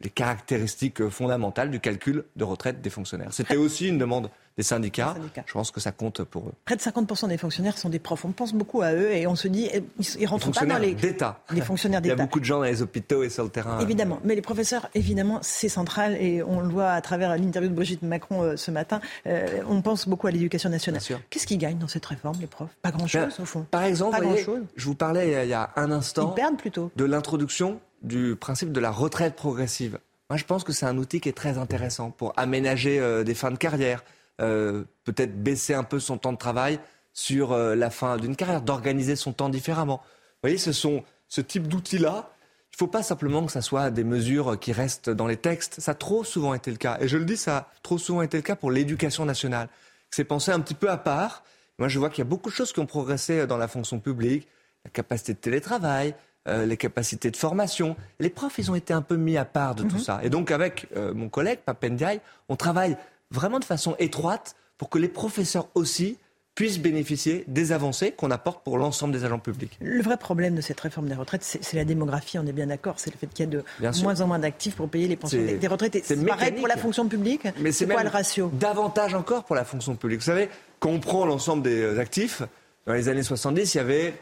les 0.00 0.10
caractéristiques 0.10 1.08
fondamentales 1.08 1.70
du 1.70 1.78
calcul 1.78 2.24
de 2.36 2.44
retraite 2.44 2.80
des 2.80 2.90
fonctionnaires. 2.90 3.32
C'était 3.32 3.56
aussi 3.56 3.88
une 3.88 3.98
demande 3.98 4.30
des 4.60 4.64
syndicats. 4.64 5.14
Je 5.46 5.52
pense 5.52 5.70
que 5.70 5.80
ça 5.80 5.90
compte 5.90 6.22
pour 6.24 6.42
eux. 6.48 6.52
Près 6.66 6.76
de 6.76 6.82
50% 6.82 7.28
des 7.28 7.38
fonctionnaires 7.38 7.78
sont 7.78 7.88
des 7.88 7.98
profs. 7.98 8.24
On 8.26 8.32
pense 8.32 8.52
beaucoup 8.52 8.82
à 8.82 8.92
eux 8.92 9.10
et 9.10 9.26
on 9.26 9.34
se 9.36 9.48
dit, 9.48 9.70
eh, 9.72 9.82
ils, 9.98 10.20
ils 10.20 10.26
rentrent 10.26 10.50
pas 10.50 10.66
dans 10.66 10.76
les. 10.78 10.92
d'État. 10.94 11.40
Les 11.50 11.62
fonctionnaires 11.62 12.00
Il 12.04 12.08
y 12.08 12.10
a 12.10 12.14
d'État. 12.14 12.24
beaucoup 12.24 12.40
de 12.40 12.44
gens 12.44 12.58
dans 12.58 12.64
les 12.64 12.82
hôpitaux 12.82 13.22
et 13.22 13.30
sur 13.30 13.44
le 13.44 13.50
terrain. 13.50 13.78
Évidemment, 13.80 14.20
mais 14.24 14.34
les 14.34 14.42
professeurs, 14.42 14.88
évidemment, 14.94 15.38
c'est 15.42 15.68
central 15.70 16.14
et 16.20 16.42
on 16.42 16.60
le 16.60 16.68
voit 16.68 16.90
à 16.90 17.00
travers 17.00 17.36
l'interview 17.36 17.70
de 17.70 17.74
Brigitte 17.74 18.02
Macron 18.02 18.42
euh, 18.42 18.56
ce 18.56 18.70
matin. 18.70 19.00
Euh, 19.26 19.62
on 19.68 19.80
pense 19.82 20.06
beaucoup 20.08 20.26
à 20.26 20.30
l'éducation 20.30 20.68
nationale. 20.68 21.00
Qu'est-ce 21.30 21.46
qu'ils 21.46 21.58
gagnent 21.58 21.78
dans 21.78 21.88
cette 21.88 22.04
réforme, 22.06 22.36
les 22.40 22.46
profs? 22.46 22.70
Pas 22.82 22.90
grand-chose, 22.90 23.34
Ben, 23.36 23.42
au 23.42 23.46
fond. 23.46 23.66
Par 23.70 23.84
exemple, 23.84 24.16
pas 24.18 24.22
voyez, 24.24 24.46
je 24.76 24.84
vous 24.84 24.94
parlais 24.94 25.28
il 25.28 25.32
y 25.32 25.34
a- 25.36 25.44
il 25.44 25.50
y 25.50 25.54
a 25.54 25.70
un 25.76 25.90
instant 25.90 26.32
Ils 26.32 26.34
perdent 26.34 26.58
plutôt. 26.58 26.90
de 26.96 27.04
l'introduction 27.04 27.80
du 28.02 28.36
principe 28.36 28.72
de 28.72 28.80
la 28.80 28.90
retraite 28.90 29.34
progressive. 29.36 29.98
Moi, 30.30 30.36
je 30.36 30.44
pense 30.44 30.62
que 30.64 30.72
c'est 30.72 30.86
un 30.86 30.96
outil 30.96 31.20
qui 31.20 31.28
est 31.28 31.36
très 31.36 31.58
intéressant 31.58 32.10
pour 32.10 32.32
aménager 32.36 33.00
euh, 33.00 33.24
des 33.24 33.34
fins 33.34 33.50
de 33.50 33.56
carrière, 33.56 34.04
euh, 34.40 34.84
peut-être 35.04 35.42
baisser 35.42 35.74
un 35.74 35.84
peu 35.84 36.00
son 36.00 36.18
temps 36.18 36.32
de 36.32 36.38
travail 36.38 36.80
sur 37.12 37.52
euh, 37.52 37.74
la 37.74 37.90
fin 37.90 38.16
d'une 38.16 38.36
carrière, 38.36 38.62
d'organiser 38.62 39.16
son 39.16 39.32
temps 39.32 39.48
différemment. 39.48 40.00
Vous 40.04 40.48
voyez, 40.48 40.58
ce 40.58 40.72
sont 40.72 41.02
ce 41.28 41.40
type 41.40 41.68
d'outils-là. 41.68 42.30
Il 42.72 42.74
ne 42.74 42.78
faut 42.78 42.86
pas 42.86 43.02
simplement 43.02 43.44
que 43.44 43.52
ça 43.52 43.62
soit 43.62 43.90
des 43.90 44.04
mesures 44.04 44.58
qui 44.58 44.72
restent 44.72 45.10
dans 45.10 45.26
les 45.26 45.36
textes. 45.36 45.80
Ça 45.80 45.92
a 45.92 45.94
trop 45.94 46.24
souvent 46.24 46.54
été 46.54 46.70
le 46.70 46.76
cas. 46.76 46.98
Et 47.00 47.08
je 47.08 47.18
le 47.18 47.24
dis, 47.24 47.36
ça 47.36 47.56
a 47.56 47.70
trop 47.82 47.98
souvent 47.98 48.22
été 48.22 48.36
le 48.36 48.42
cas 48.42 48.56
pour 48.56 48.70
l'éducation 48.70 49.24
nationale. 49.24 49.68
C'est 50.10 50.24
pensé 50.24 50.50
un 50.52 50.60
petit 50.60 50.74
peu 50.74 50.88
à 50.88 50.96
part. 50.96 51.42
Moi, 51.78 51.88
je 51.88 51.98
vois 51.98 52.10
qu'il 52.10 52.18
y 52.18 52.26
a 52.26 52.30
beaucoup 52.30 52.48
de 52.48 52.54
choses 52.54 52.72
qui 52.72 52.80
ont 52.80 52.86
progressé 52.86 53.46
dans 53.46 53.56
la 53.56 53.68
fonction 53.68 54.00
publique, 54.00 54.48
la 54.84 54.90
capacité 54.90 55.34
de 55.34 55.38
télétravail, 55.38 56.14
euh, 56.48 56.64
les 56.64 56.76
capacités 56.76 57.30
de 57.30 57.36
formation. 57.36 57.96
Les 58.18 58.30
profs, 58.30 58.58
ils 58.58 58.70
ont 58.70 58.74
été 58.74 58.94
un 58.94 59.02
peu 59.02 59.16
mis 59.16 59.36
à 59.36 59.44
part 59.44 59.74
de 59.74 59.82
tout 59.82 59.98
ça. 59.98 60.20
Et 60.22 60.30
donc, 60.30 60.50
avec 60.50 60.86
euh, 60.96 61.12
mon 61.12 61.28
collègue, 61.28 61.60
Papendiaï, 61.64 62.20
on 62.48 62.56
travaille 62.56 62.96
vraiment 63.30 63.58
de 63.58 63.64
façon 63.64 63.94
étroite 63.98 64.56
pour 64.78 64.88
que 64.90 64.98
les 64.98 65.08
professeurs 65.08 65.68
aussi 65.74 66.18
puissent 66.56 66.80
bénéficier 66.80 67.44
des 67.46 67.72
avancées 67.72 68.10
qu'on 68.12 68.30
apporte 68.30 68.64
pour 68.64 68.76
l'ensemble 68.76 69.12
des 69.14 69.24
agents 69.24 69.38
publics. 69.38 69.78
Le 69.80 70.02
vrai 70.02 70.16
problème 70.16 70.54
de 70.56 70.60
cette 70.60 70.80
réforme 70.80 71.08
des 71.08 71.14
retraites, 71.14 71.42
c'est 71.44 71.74
la 71.76 71.84
démographie, 71.84 72.38
on 72.38 72.46
est 72.46 72.52
bien 72.52 72.66
d'accord. 72.66 72.94
C'est 72.98 73.10
le 73.12 73.18
fait 73.18 73.28
qu'il 73.28 73.44
y 73.44 73.48
a 73.48 73.50
de 73.50 73.64
Bien 73.78 73.92
sûr. 73.92 74.04
moins 74.04 74.20
en 74.20 74.26
moins 74.26 74.38
d'actifs 74.40 74.74
pour 74.74 74.88
payer 74.88 75.06
les 75.08 75.16
pensions 75.16 75.38
des, 75.38 75.54
des 75.56 75.66
retraités. 75.68 76.02
c'est 76.04 76.22
pareil 76.26 76.52
pour 76.52 76.66
la 76.68 76.76
fonction 76.76 77.08
publique. 77.08 77.46
Mais 77.60 77.72
c'est 77.72 77.86
quoi 77.86 77.96
même 77.96 78.04
le 78.04 78.10
ratio? 78.10 78.50
davantage 78.52 79.14
encore 79.14 79.44
pour 79.44 79.56
la 79.56 79.64
fonction 79.64 79.94
publique. 79.94 80.20
Vous 80.20 80.26
savez, 80.26 80.48
quand 80.80 80.90
on 80.90 80.98
prend 81.00 81.24
l'ensemble 81.24 81.62
des 81.62 81.80
euh, 81.80 81.98
actifs, 82.00 82.42
dans 82.86 82.94
les 82.94 83.08
années 83.08 83.22
70, 83.22 83.74
il 83.74 83.76
y 83.76 83.80
avait 83.80 84.14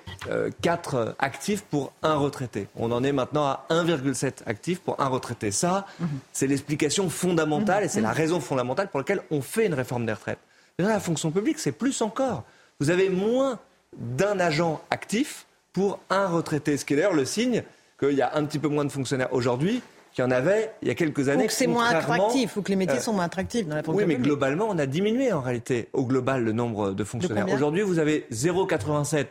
4 0.63 1.15
actifs 1.19 1.63
pour 1.63 1.93
un 2.03 2.17
retraité. 2.17 2.69
On 2.77 2.91
en 2.93 3.05
est 3.05 3.13
maintenant 3.13 3.45
à 3.45 3.67
1,7 3.71 4.43
actifs 4.47 4.81
pour 4.81 5.01
un 5.01 5.07
retraité. 5.07 5.51
Ça, 5.51 5.87
c'est 6.33 6.47
l'explication 6.47 7.09
fondamentale 7.09 7.85
et 7.85 7.89
c'est 7.89 8.01
la 8.01 8.13
raison 8.13 8.41
fondamentale 8.41 8.89
pour 8.89 8.99
laquelle 9.01 9.23
on 9.31 9.43
fait 9.43 9.67
une 9.67 9.75
réforme 9.75 10.07
des 10.07 10.13
retraites. 10.13 10.41
Dans 10.79 10.89
la 10.89 11.01
fonction 11.01 11.31
publique, 11.31 11.59
c'est 11.59 11.73
plus 11.73 12.03
encore. 12.03 12.45
Vous 12.81 12.91
avez 12.91 13.09
moins 13.09 13.59
d'un 13.97 14.39
agent 14.39 14.81
actif 14.91 15.47
pour 15.73 15.99
un 16.11 16.27
retraité. 16.27 16.77
Ce 16.77 16.85
qui 16.85 16.95
est 16.95 16.97
d'ailleurs 16.97 17.15
le 17.15 17.25
signe 17.25 17.63
qu'il 17.99 18.13
y 18.13 18.23
a 18.23 18.37
un 18.37 18.45
petit 18.45 18.59
peu 18.59 18.69
moins 18.69 18.85
de 18.85 18.93
fonctionnaires 18.93 19.33
aujourd'hui 19.33 19.83
qu'il 20.19 20.25
y 20.25 20.35
en 20.35 20.37
avait 20.37 20.73
il 20.83 20.89
y 20.89 20.91
a 20.91 20.95
quelques 20.97 21.29
années. 21.29 21.47
Que 21.47 21.53
c'est 21.53 21.69
moins 21.69 21.87
attractif, 21.87 22.57
ou 22.57 22.63
que 22.63 22.71
les 22.71 22.77
métiers 22.77 22.99
Euh, 22.99 23.01
sont 23.01 23.13
moins 23.13 23.25
attractifs 23.25 23.67
dans 23.69 23.77
la 23.77 23.83
fonction 23.85 23.99
oui, 23.99 24.05
mais 24.05 24.15
publique. 24.15 24.33
globalement, 24.33 24.67
on 24.69 24.77
a 24.79 24.87
diminué 24.87 25.33
en 25.33 25.41
réalité, 25.41 25.89
au 25.93 26.05
global, 26.05 26.43
le 26.43 26.51
nombre 26.53 26.91
de 26.91 27.05
fonctionnaires. 27.05 27.47
Aujourd'hui, 27.53 27.83
vous 27.83 28.01
avez 28.01 28.27
0,87 28.33 29.27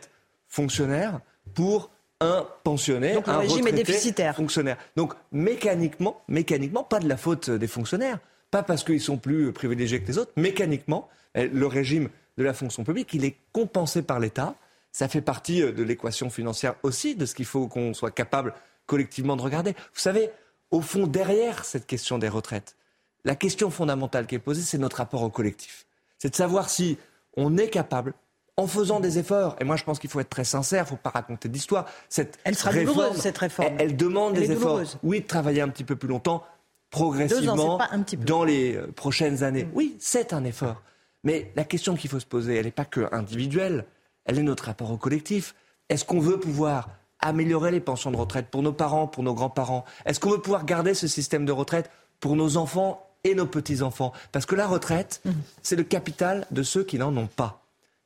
fonctionnaires 0.46 1.20
pour 1.54 1.90
un 2.20 2.46
pensionnaire, 2.64 3.16
Donc 3.16 3.26
le 3.26 3.32
un 3.34 3.38
régime 3.38 3.68
est 3.68 3.72
déficitaire. 3.72 4.34
Fonctionnaire. 4.34 4.78
Donc 4.96 5.12
mécaniquement, 5.30 6.22
mécaniquement, 6.26 6.82
pas 6.82 7.00
de 7.00 7.08
la 7.08 7.18
faute 7.18 7.50
des 7.50 7.68
fonctionnaires, 7.68 8.18
pas 8.50 8.62
parce 8.62 8.82
qu'ils 8.82 9.00
sont 9.00 9.18
plus 9.18 9.52
privilégiés 9.52 10.00
que 10.00 10.08
les 10.08 10.18
autres. 10.18 10.32
Mécaniquement, 10.36 11.08
eh, 11.34 11.48
le 11.48 11.66
régime 11.66 12.08
de 12.38 12.44
la 12.44 12.54
fonction 12.54 12.82
publique, 12.82 13.12
il 13.12 13.24
est 13.26 13.36
compensé 13.52 14.02
par 14.02 14.20
l'État. 14.20 14.54
Ça 14.90 15.06
fait 15.06 15.20
partie 15.20 15.62
euh, 15.62 15.70
de 15.70 15.82
l'équation 15.82 16.30
financière 16.30 16.74
aussi, 16.82 17.14
de 17.14 17.26
ce 17.26 17.34
qu'il 17.34 17.44
faut 17.44 17.68
qu'on 17.68 17.92
soit 17.92 18.10
capable 18.10 18.54
collectivement 18.86 19.36
de 19.36 19.42
regarder. 19.42 19.72
Vous 19.72 20.00
savez, 20.00 20.30
au 20.70 20.80
fond, 20.80 21.06
derrière 21.06 21.64
cette 21.64 21.86
question 21.86 22.18
des 22.18 22.28
retraites, 22.28 22.76
la 23.24 23.34
question 23.34 23.70
fondamentale 23.70 24.26
qui 24.26 24.34
est 24.34 24.40
posée, 24.40 24.62
c'est 24.62 24.78
notre 24.78 24.96
rapport 24.98 25.22
au 25.22 25.30
collectif. 25.30 25.86
C'est 26.18 26.30
de 26.30 26.36
savoir 26.36 26.68
si 26.68 26.98
on 27.36 27.56
est 27.56 27.68
capable, 27.68 28.14
en 28.56 28.66
faisant 28.66 28.98
des 28.98 29.18
efforts, 29.18 29.54
et 29.60 29.64
moi 29.64 29.76
je 29.76 29.84
pense 29.84 30.00
qu'il 30.00 30.10
faut 30.10 30.18
être 30.18 30.30
très 30.30 30.44
sincère, 30.44 30.80
il 30.80 30.86
ne 30.86 30.88
faut 30.88 30.96
pas 30.96 31.10
raconter 31.10 31.48
d'histoire. 31.48 31.86
Cette 32.08 32.38
Elle 32.42 32.56
sera 32.56 32.70
réforme, 32.70 32.96
douloureuse, 32.96 33.20
cette 33.20 33.38
réforme. 33.38 33.68
Elle, 33.78 33.90
elle 33.90 33.96
demande 33.96 34.34
Elle 34.34 34.42
des 34.42 34.52
efforts. 34.52 34.62
douloureuse. 34.70 34.98
Oui, 35.04 35.20
de 35.20 35.26
travailler 35.26 35.60
un 35.60 35.68
petit 35.68 35.84
peu 35.84 35.94
plus 35.94 36.08
longtemps, 36.08 36.44
progressivement, 36.90 37.74
ans, 37.74 37.78
c'est 37.80 37.88
pas 37.88 37.94
un 37.94 38.02
petit 38.02 38.16
peu. 38.16 38.24
dans 38.24 38.42
les 38.42 38.74
euh, 38.74 38.90
prochaines 38.90 39.44
années. 39.44 39.68
Oui, 39.74 39.96
c'est 40.00 40.32
un 40.32 40.42
effort. 40.44 40.82
Mais 41.22 41.52
la 41.54 41.64
question 41.64 41.94
qu'il 41.94 42.10
faut 42.10 42.20
se 42.20 42.26
poser, 42.26 42.56
elle 42.56 42.64
n'est 42.64 42.72
pas 42.72 42.84
que 42.84 43.08
individuelle, 43.12 43.84
elle 44.24 44.38
est 44.38 44.42
notre 44.42 44.64
rapport 44.64 44.90
au 44.90 44.96
collectif. 44.96 45.54
Est-ce 45.88 46.04
qu'on 46.04 46.20
veut 46.20 46.40
pouvoir 46.40 46.88
améliorer 47.20 47.70
les 47.70 47.80
pensions 47.80 48.10
de 48.10 48.16
retraite 48.16 48.46
pour 48.50 48.62
nos 48.62 48.72
parents, 48.72 49.06
pour 49.06 49.22
nos 49.22 49.34
grands-parents 49.34 49.84
Est-ce 50.04 50.20
qu'on 50.20 50.30
veut 50.30 50.40
pouvoir 50.40 50.64
garder 50.64 50.94
ce 50.94 51.06
système 51.08 51.44
de 51.44 51.52
retraite 51.52 51.90
pour 52.20 52.36
nos 52.36 52.56
enfants 52.56 53.04
et 53.24 53.34
nos 53.34 53.46
petits-enfants? 53.46 54.12
Parce 54.32 54.46
que 54.46 54.54
la 54.54 54.66
retraite, 54.66 55.20
Mhm. 55.24 55.34
c'est 55.62 55.76
le 55.76 55.82
capital 55.84 56.46
de 56.50 56.62
ceux 56.62 56.84
qui 56.84 56.98
n'en 56.98 57.16
ont 57.16 57.26
pas. 57.26 57.62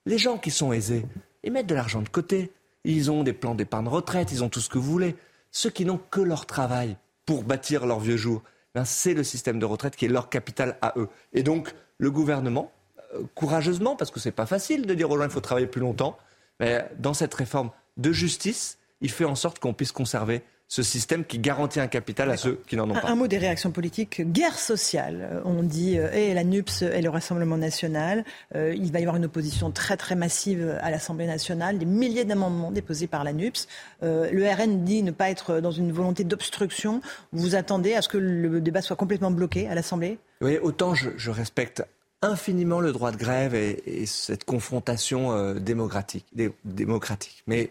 Les 0.06 0.18
gens 0.18 0.38
qui 0.38 0.50
sont 0.50 0.72
aisés, 0.72 1.04
ils 1.44 1.52
mettent 1.52 1.66
de 1.66 1.74
l'argent 1.74 2.02
de 2.02 2.08
côté. 2.08 2.52
Ils 2.84 3.10
ont 3.10 3.22
des 3.22 3.32
plans 3.32 3.54
d'épargne 3.54 3.86
retraite, 3.88 4.32
ils 4.32 4.42
ont 4.42 4.48
tout 4.48 4.60
ce 4.60 4.68
que 4.68 4.78
vous 4.78 4.90
voulez. 4.90 5.14
Ceux 5.50 5.70
qui 5.70 5.84
n'ont 5.84 6.00
que 6.10 6.20
leur 6.20 6.46
travail 6.46 6.96
pour 7.26 7.44
bâtir 7.44 7.86
leur 7.86 8.00
vieux 8.00 8.16
jour, 8.16 8.42
ben, 8.74 8.84
c'est 8.84 9.14
le 9.14 9.22
système 9.22 9.58
de 9.58 9.66
retraite 9.66 9.94
qui 9.94 10.06
est 10.06 10.08
leur 10.08 10.28
capital 10.30 10.76
à 10.80 10.94
eux. 10.96 11.08
Et 11.34 11.42
donc, 11.42 11.72
le 11.98 12.10
gouvernement, 12.10 12.72
euh, 13.14 13.22
courageusement, 13.34 13.94
parce 13.94 14.10
que 14.10 14.18
c'est 14.18 14.32
pas 14.32 14.46
facile 14.46 14.86
de 14.86 14.94
dire 14.94 15.10
aux 15.10 15.16
gens 15.18 15.24
qu'il 15.24 15.32
faut 15.32 15.40
travailler 15.40 15.66
plus 15.68 15.80
longtemps, 15.82 16.16
mais 16.58 16.88
dans 16.98 17.14
cette 17.14 17.34
réforme 17.34 17.70
de 17.98 18.10
justice, 18.12 18.78
il 19.02 19.10
fait 19.10 19.26
en 19.26 19.34
sorte 19.34 19.58
qu'on 19.58 19.74
puisse 19.74 19.92
conserver 19.92 20.40
ce 20.68 20.82
système 20.82 21.26
qui 21.26 21.38
garantit 21.38 21.80
un 21.80 21.86
capital 21.86 22.30
à 22.30 22.38
ceux 22.38 22.58
qui 22.66 22.76
n'en 22.76 22.88
ont 22.88 22.94
pas. 22.94 23.06
un 23.06 23.14
mot 23.14 23.26
des 23.26 23.36
réactions 23.36 23.72
politiques. 23.72 24.22
Guerre 24.32 24.58
sociale. 24.58 25.28
Euh, 25.30 25.40
On 25.44 25.62
dit 25.62 25.98
euh, 25.98 26.10
et 26.12 26.32
la 26.32 26.44
NUPS 26.44 26.80
et 26.80 27.02
le 27.02 27.10
Rassemblement 27.10 27.58
national. 27.58 28.24
Euh, 28.54 28.72
il 28.74 28.90
va 28.90 28.98
y 29.00 29.02
avoir 29.02 29.16
une 29.16 29.26
opposition 29.26 29.70
très 29.70 29.98
très 29.98 30.14
massive 30.14 30.78
à 30.80 30.90
l'Assemblée 30.90 31.26
nationale. 31.26 31.76
Des 31.78 31.84
milliers 31.84 32.24
d'amendements 32.24 32.70
déposés 32.70 33.06
par 33.06 33.22
la 33.22 33.34
NUPS. 33.34 33.68
Euh, 34.02 34.30
le 34.32 34.48
RN 34.48 34.82
dit 34.82 35.02
ne 35.02 35.10
pas 35.10 35.28
être 35.28 35.60
dans 35.60 35.72
une 35.72 35.92
volonté 35.92 36.24
d'obstruction. 36.24 37.02
Vous 37.32 37.54
attendez 37.54 37.92
à 37.92 38.00
ce 38.00 38.08
que 38.08 38.16
le 38.16 38.62
débat 38.62 38.80
soit 38.80 38.96
complètement 38.96 39.30
bloqué 39.30 39.68
à 39.68 39.74
l'Assemblée? 39.74 40.18
Oui, 40.40 40.56
autant 40.62 40.94
je, 40.94 41.10
je 41.18 41.30
respecte 41.30 41.84
infiniment 42.22 42.80
le 42.80 42.92
droit 42.92 43.10
de 43.12 43.18
grève 43.18 43.54
et, 43.54 43.82
et 43.84 44.06
cette 44.06 44.44
confrontation 44.44 45.54
démocratique, 45.56 46.24
dé- 46.32 46.52
démocratique. 46.64 47.42
Mais 47.46 47.70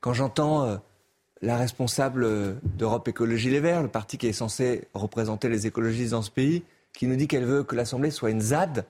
quand 0.00 0.12
j'entends 0.14 0.64
euh, 0.64 0.76
la 1.42 1.56
responsable 1.56 2.24
euh, 2.24 2.54
d'Europe 2.64 3.08
Écologie 3.08 3.50
Les 3.50 3.60
Verts, 3.60 3.82
le 3.82 3.88
parti 3.88 4.18
qui 4.18 4.26
est 4.26 4.32
censé 4.32 4.88
représenter 4.94 5.48
les 5.48 5.66
écologistes 5.66 6.12
dans 6.12 6.22
ce 6.22 6.30
pays, 6.30 6.62
qui 6.92 7.06
nous 7.06 7.16
dit 7.16 7.28
qu'elle 7.28 7.44
veut 7.44 7.62
que 7.62 7.76
l'Assemblée 7.76 8.10
soit 8.10 8.30
une 8.30 8.40
ZAD, 8.40 8.84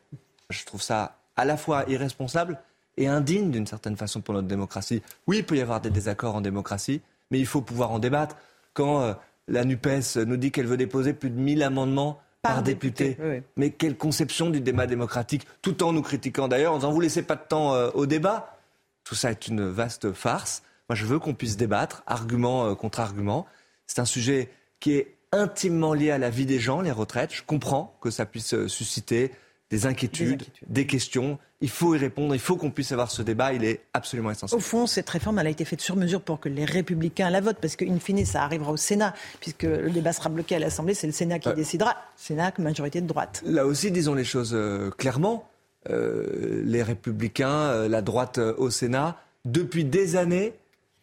je 0.49 0.65
trouve 0.65 0.83
ça 0.83 1.19
à 1.37 1.45
la 1.45 1.57
fois 1.57 1.85
irresponsable 1.89 2.59
et 2.97 3.07
indigne 3.07 3.51
d'une 3.51 3.67
certaine 3.67 3.97
façon 3.97 4.21
pour 4.21 4.35
notre 4.35 4.49
démocratie. 4.49 5.03
Oui, 5.27 5.39
il 5.39 5.45
peut 5.45 5.57
y 5.57 5.61
avoir 5.61 5.81
des 5.81 5.91
désaccords 5.91 6.35
en 6.35 6.41
démocratie, 6.41 7.01
mais 7.31 7.39
il 7.39 7.47
faut 7.47 7.63
pouvoir 7.63 7.93
en 7.93 7.99
débattre. 7.99 8.37
Quand 8.75 9.01
euh, 9.01 9.15
la 9.49 9.65
NUPES 9.65 10.17
nous 10.27 10.37
dit 10.37 10.51
qu'elle 10.51 10.67
veut 10.67 10.77
déposer 10.77 11.13
plus 11.13 11.31
de 11.31 11.39
1000 11.39 11.63
amendements 11.63 12.21
par, 12.43 12.63
député, 12.63 13.19
mais 13.57 13.71
quelle 13.71 13.99
conception 13.99 14.49
du 14.49 14.63
débat 14.63 14.87
démocratique, 14.87 15.47
tout 15.61 15.83
en 15.83 15.93
nous 15.93 16.01
critiquant 16.01 16.49
d'ailleurs, 16.49 16.73
en 16.73 16.77
disant 16.77 16.91
vous 16.91 17.01
laissez 17.01 17.23
pas 17.23 17.37
de 17.37 17.43
temps 17.47 17.75
euh, 17.75 17.91
au 17.93 18.07
débat. 18.07 18.57
Tout 19.05 19.15
ça 19.15 19.31
est 19.31 19.47
une 19.47 19.69
vaste 19.69 20.13
farce. 20.13 20.63
Moi, 20.91 20.97
je 20.97 21.07
veux 21.07 21.21
qu'on 21.21 21.35
puisse 21.35 21.57
débattre, 21.57 22.03
argument 22.09 22.67
euh, 22.67 22.75
contre 22.75 22.99
argument. 22.99 23.47
C'est 23.87 24.01
un 24.01 24.05
sujet 24.05 24.51
qui 24.81 24.95
est 24.95 25.15
intimement 25.31 25.95
lié 25.95 26.11
à 26.11 26.19
la 26.19 26.31
vie 26.31 26.47
des 26.47 26.59
gens, 26.59 26.81
les 26.81 26.91
retraites. 26.91 27.33
Je 27.33 27.45
comprends 27.45 27.97
que 28.01 28.11
ça 28.11 28.27
puisse 28.27 28.55
euh, 28.55 28.67
susciter 28.67 29.31
des 29.71 29.87
inquiétudes, 29.87 30.43
des, 30.67 30.89
questions. 30.89 31.39
Il 31.61 31.71
faut 31.71 31.95
y 31.95 31.99
répondre, 31.99 32.35
il 32.35 32.41
faut 32.41 32.57
qu'on 32.57 32.73
puisse 32.73 32.91
avoir 32.91 33.09
ce 33.13 33.23
débat, 33.23 33.53
il 33.53 33.63
est 33.63 33.83
absolument 33.95 34.33
essentiel. 34.33 34.59
Au 34.59 34.61
fond, 34.61 34.89
cette 34.89 35.09
réforme, 35.09 35.39
elle 35.39 35.47
a 35.47 35.51
été 35.51 35.65
faite 35.65 35.81
sur 35.81 35.95
mesure 35.95 36.23
pour 36.23 36.41
que 36.41 36.49
les 36.49 36.65
républicains 36.65 37.31
la 37.31 37.41
votent, 37.41 37.61
parce 37.61 37.77
qu'in 37.77 38.01
fine, 38.01 38.27
ça 38.27 38.43
arrivera 38.43 38.73
au 38.73 38.77
Sénat, 38.77 39.15
puisque 39.39 39.63
le 39.63 39.91
débat 39.91 40.13
sera 40.13 40.29
bloqué 40.29 40.57
à 40.57 40.59
l'Assemblée, 40.59 40.95
c'est 40.95 41.07
le 41.07 41.13
Sénat 41.13 41.39
qui 41.39 41.51
Euh. 41.51 41.55
décidera. 41.55 41.95
Sénat, 42.17 42.53
majorité 42.59 43.01
de 43.01 43.07
droite. 43.07 43.45
Là 43.47 43.65
aussi, 43.65 43.93
disons 43.93 44.15
les 44.15 44.25
choses 44.25 44.55
euh, 44.55 44.91
clairement. 44.91 45.49
Euh, 45.89 46.65
les 46.65 46.83
républicains, 46.83 47.87
la 47.87 48.03
droite 48.03 48.39
au 48.39 48.71
Sénat, 48.71 49.17
depuis 49.45 49.85
des 49.85 50.17
années, 50.17 50.53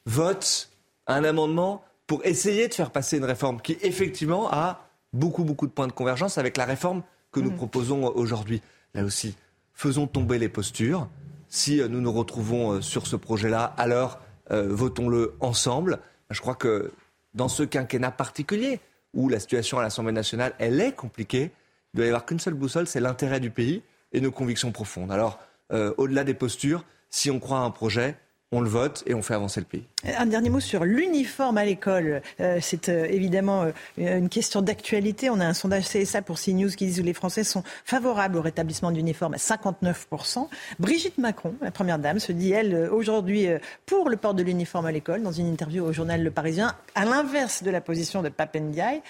votent 0.08 0.70
un 1.06 1.24
amendement 1.24 1.84
pour 2.08 2.26
essayer 2.26 2.68
de 2.68 2.74
faire 2.74 2.90
passer 2.90 3.18
une 3.18 3.26
réforme 3.26 3.62
qui, 3.62 3.78
effectivement, 3.82 4.52
a 4.52 4.88
beaucoup, 5.14 5.44
beaucoup 5.44 5.68
de 5.68 5.72
points 5.72 5.88
de 5.88 5.92
convergence 5.92 6.38
avec 6.38 6.58
la 6.58 6.66
réforme 6.66 7.04
que 7.32 7.40
nous 7.40 7.52
proposons 7.52 8.04
aujourd'hui. 8.16 8.62
Là 8.96 9.04
aussi, 9.04 9.36
faisons 9.74 10.08
tomber 10.08 10.40
les 10.40 10.50
postures. 10.50 11.08
Si 11.50 11.80
euh, 11.80 11.88
nous 11.88 12.02
nous 12.02 12.12
retrouvons 12.12 12.72
euh, 12.72 12.82
sur 12.82 13.06
ce 13.06 13.16
projet-là, 13.16 13.76
alors 13.78 14.20
euh, 14.52 14.68
votons-le 14.70 15.36
ensemble. 15.40 16.00
Je 16.30 16.42
crois 16.42 16.56
que 16.56 16.92
dans 17.34 17.48
ce 17.48 17.64
quinquennat 17.64 18.12
particulier, 18.12 18.80
où 19.14 19.30
la 19.30 19.40
situation 19.40 19.80
à 19.80 19.82
l'Assemblée 19.82 20.14
nationale, 20.14 20.54
elle 20.60 20.82
est 20.82 20.94
compliquée, 20.94 21.52
il 21.94 21.98
doit 21.98 22.06
y 22.06 22.10
avoir 22.10 22.26
qu'une 22.26 22.40
seule 22.40 22.54
boussole, 22.54 22.88
c'est 22.88 23.00
l'intérêt 23.00 23.40
du 23.40 23.50
pays 23.50 23.82
et 24.12 24.22
nos 24.22 24.32
convictions 24.32 24.72
profondes. 24.72 25.12
Alors, 25.12 25.40
euh, 25.72 25.94
au-delà 25.98 26.24
des 26.24 26.34
postures, 26.34 26.84
si 27.10 27.30
on 27.30 27.40
croit 27.40 27.60
à 27.60 27.62
un 27.62 27.72
projet, 27.72 28.18
on 28.54 28.62
le 28.62 28.70
vote 28.70 29.04
et 29.06 29.14
on 29.14 29.22
fait 29.22 29.34
avancer 29.34 29.60
le 29.60 29.66
pays. 29.66 29.84
Un 30.18 30.26
dernier 30.26 30.50
mot 30.50 30.62
sur 30.62 30.86
l'uniforme 30.86 31.58
à 31.58 31.66
l'école. 31.66 32.22
Euh, 32.40 32.60
c'est 32.62 32.88
euh, 32.88 33.06
évidemment 33.10 33.64
euh, 33.64 33.72
une 33.98 34.30
question 34.30 34.62
d'actualité. 34.62 35.30
On 35.30 35.42
a 35.42 35.46
un 35.46 35.54
sondage 35.54 35.90
CSA 35.90 36.22
pour 36.22 36.40
CNews 36.40 36.70
qui 36.70 36.88
dit 36.88 36.98
que 36.98 37.06
les 37.06 37.14
Français 37.14 37.44
sont 37.44 37.64
favorables 37.84 38.38
au 38.38 38.42
rétablissement 38.42 38.92
d'uniforme 38.92 39.34
à 39.34 39.38
59%. 39.38 40.48
Brigitte 40.80 41.18
Macron, 41.18 41.56
la 41.62 41.72
première 41.72 42.00
dame, 42.00 42.20
se 42.20 42.32
dit, 42.32 42.54
elle, 42.54 42.90
aujourd'hui, 42.90 43.48
pour 43.86 44.10
le 44.10 44.16
port 44.16 44.34
de 44.34 44.44
l'uniforme 44.44 44.86
à 44.86 44.94
l'école, 44.94 45.24
dans 45.24 45.32
une 45.34 45.48
interview 45.48 45.84
au 45.84 45.92
journal 45.92 46.24
Le 46.24 46.32
Parisien, 46.32 46.74
à 46.96 47.04
l'inverse 47.04 47.64
de 47.64 47.72
la 47.72 47.82
position 47.82 48.22
de 48.22 48.30
Papendiaï, 48.30 49.02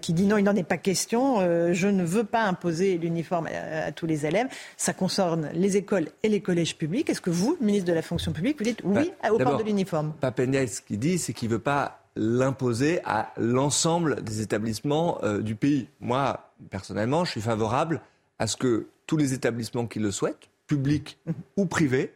qui 0.00 0.12
dit 0.12 0.26
non, 0.26 0.36
il 0.36 0.44
n'en 0.44 0.54
est 0.54 0.62
pas 0.62 0.76
question, 0.76 1.40
je 1.72 1.88
ne 1.88 2.04
veux 2.04 2.24
pas 2.24 2.44
imposer 2.44 2.98
l'uniforme 2.98 3.48
à, 3.48 3.86
à 3.86 3.92
tous 3.92 4.06
les 4.06 4.26
élèves. 4.26 4.46
Ça 4.76 4.92
concerne 4.92 5.48
les 5.52 5.76
écoles 5.76 6.08
et 6.22 6.28
les 6.28 6.40
collèges 6.40 6.76
publics. 6.76 7.10
Est-ce 7.10 7.20
que 7.20 7.30
vous, 7.30 7.56
ministre 7.60 7.88
de 7.88 7.92
la 7.92 8.02
fonction 8.02 8.32
publique, 8.32 8.58
vous 8.58 8.64
dites 8.64 8.83
oui 8.84 9.12
Bah, 9.22 9.32
au 9.32 9.38
port 9.38 9.56
de 9.56 9.62
l'uniforme 9.64 10.12
Papendiaï, 10.20 10.68
ce 10.68 10.80
qu'il 10.80 10.98
dit, 10.98 11.18
c'est 11.18 11.32
qu'il 11.32 11.48
ne 11.48 11.54
veut 11.54 11.60
pas 11.60 12.00
l'imposer 12.16 13.00
à 13.04 13.32
l'ensemble 13.36 14.22
des 14.22 14.40
établissements 14.40 15.18
euh, 15.24 15.40
du 15.40 15.54
pays. 15.56 15.88
Moi, 16.00 16.52
personnellement, 16.70 17.24
je 17.24 17.32
suis 17.32 17.40
favorable 17.40 18.00
à 18.38 18.46
ce 18.46 18.56
que 18.56 18.86
tous 19.06 19.16
les 19.16 19.34
établissements 19.34 19.86
qui 19.86 19.98
le 19.98 20.10
souhaitent, 20.10 20.48
publics 20.66 21.18
ou 21.56 21.66
privés, 21.66 22.14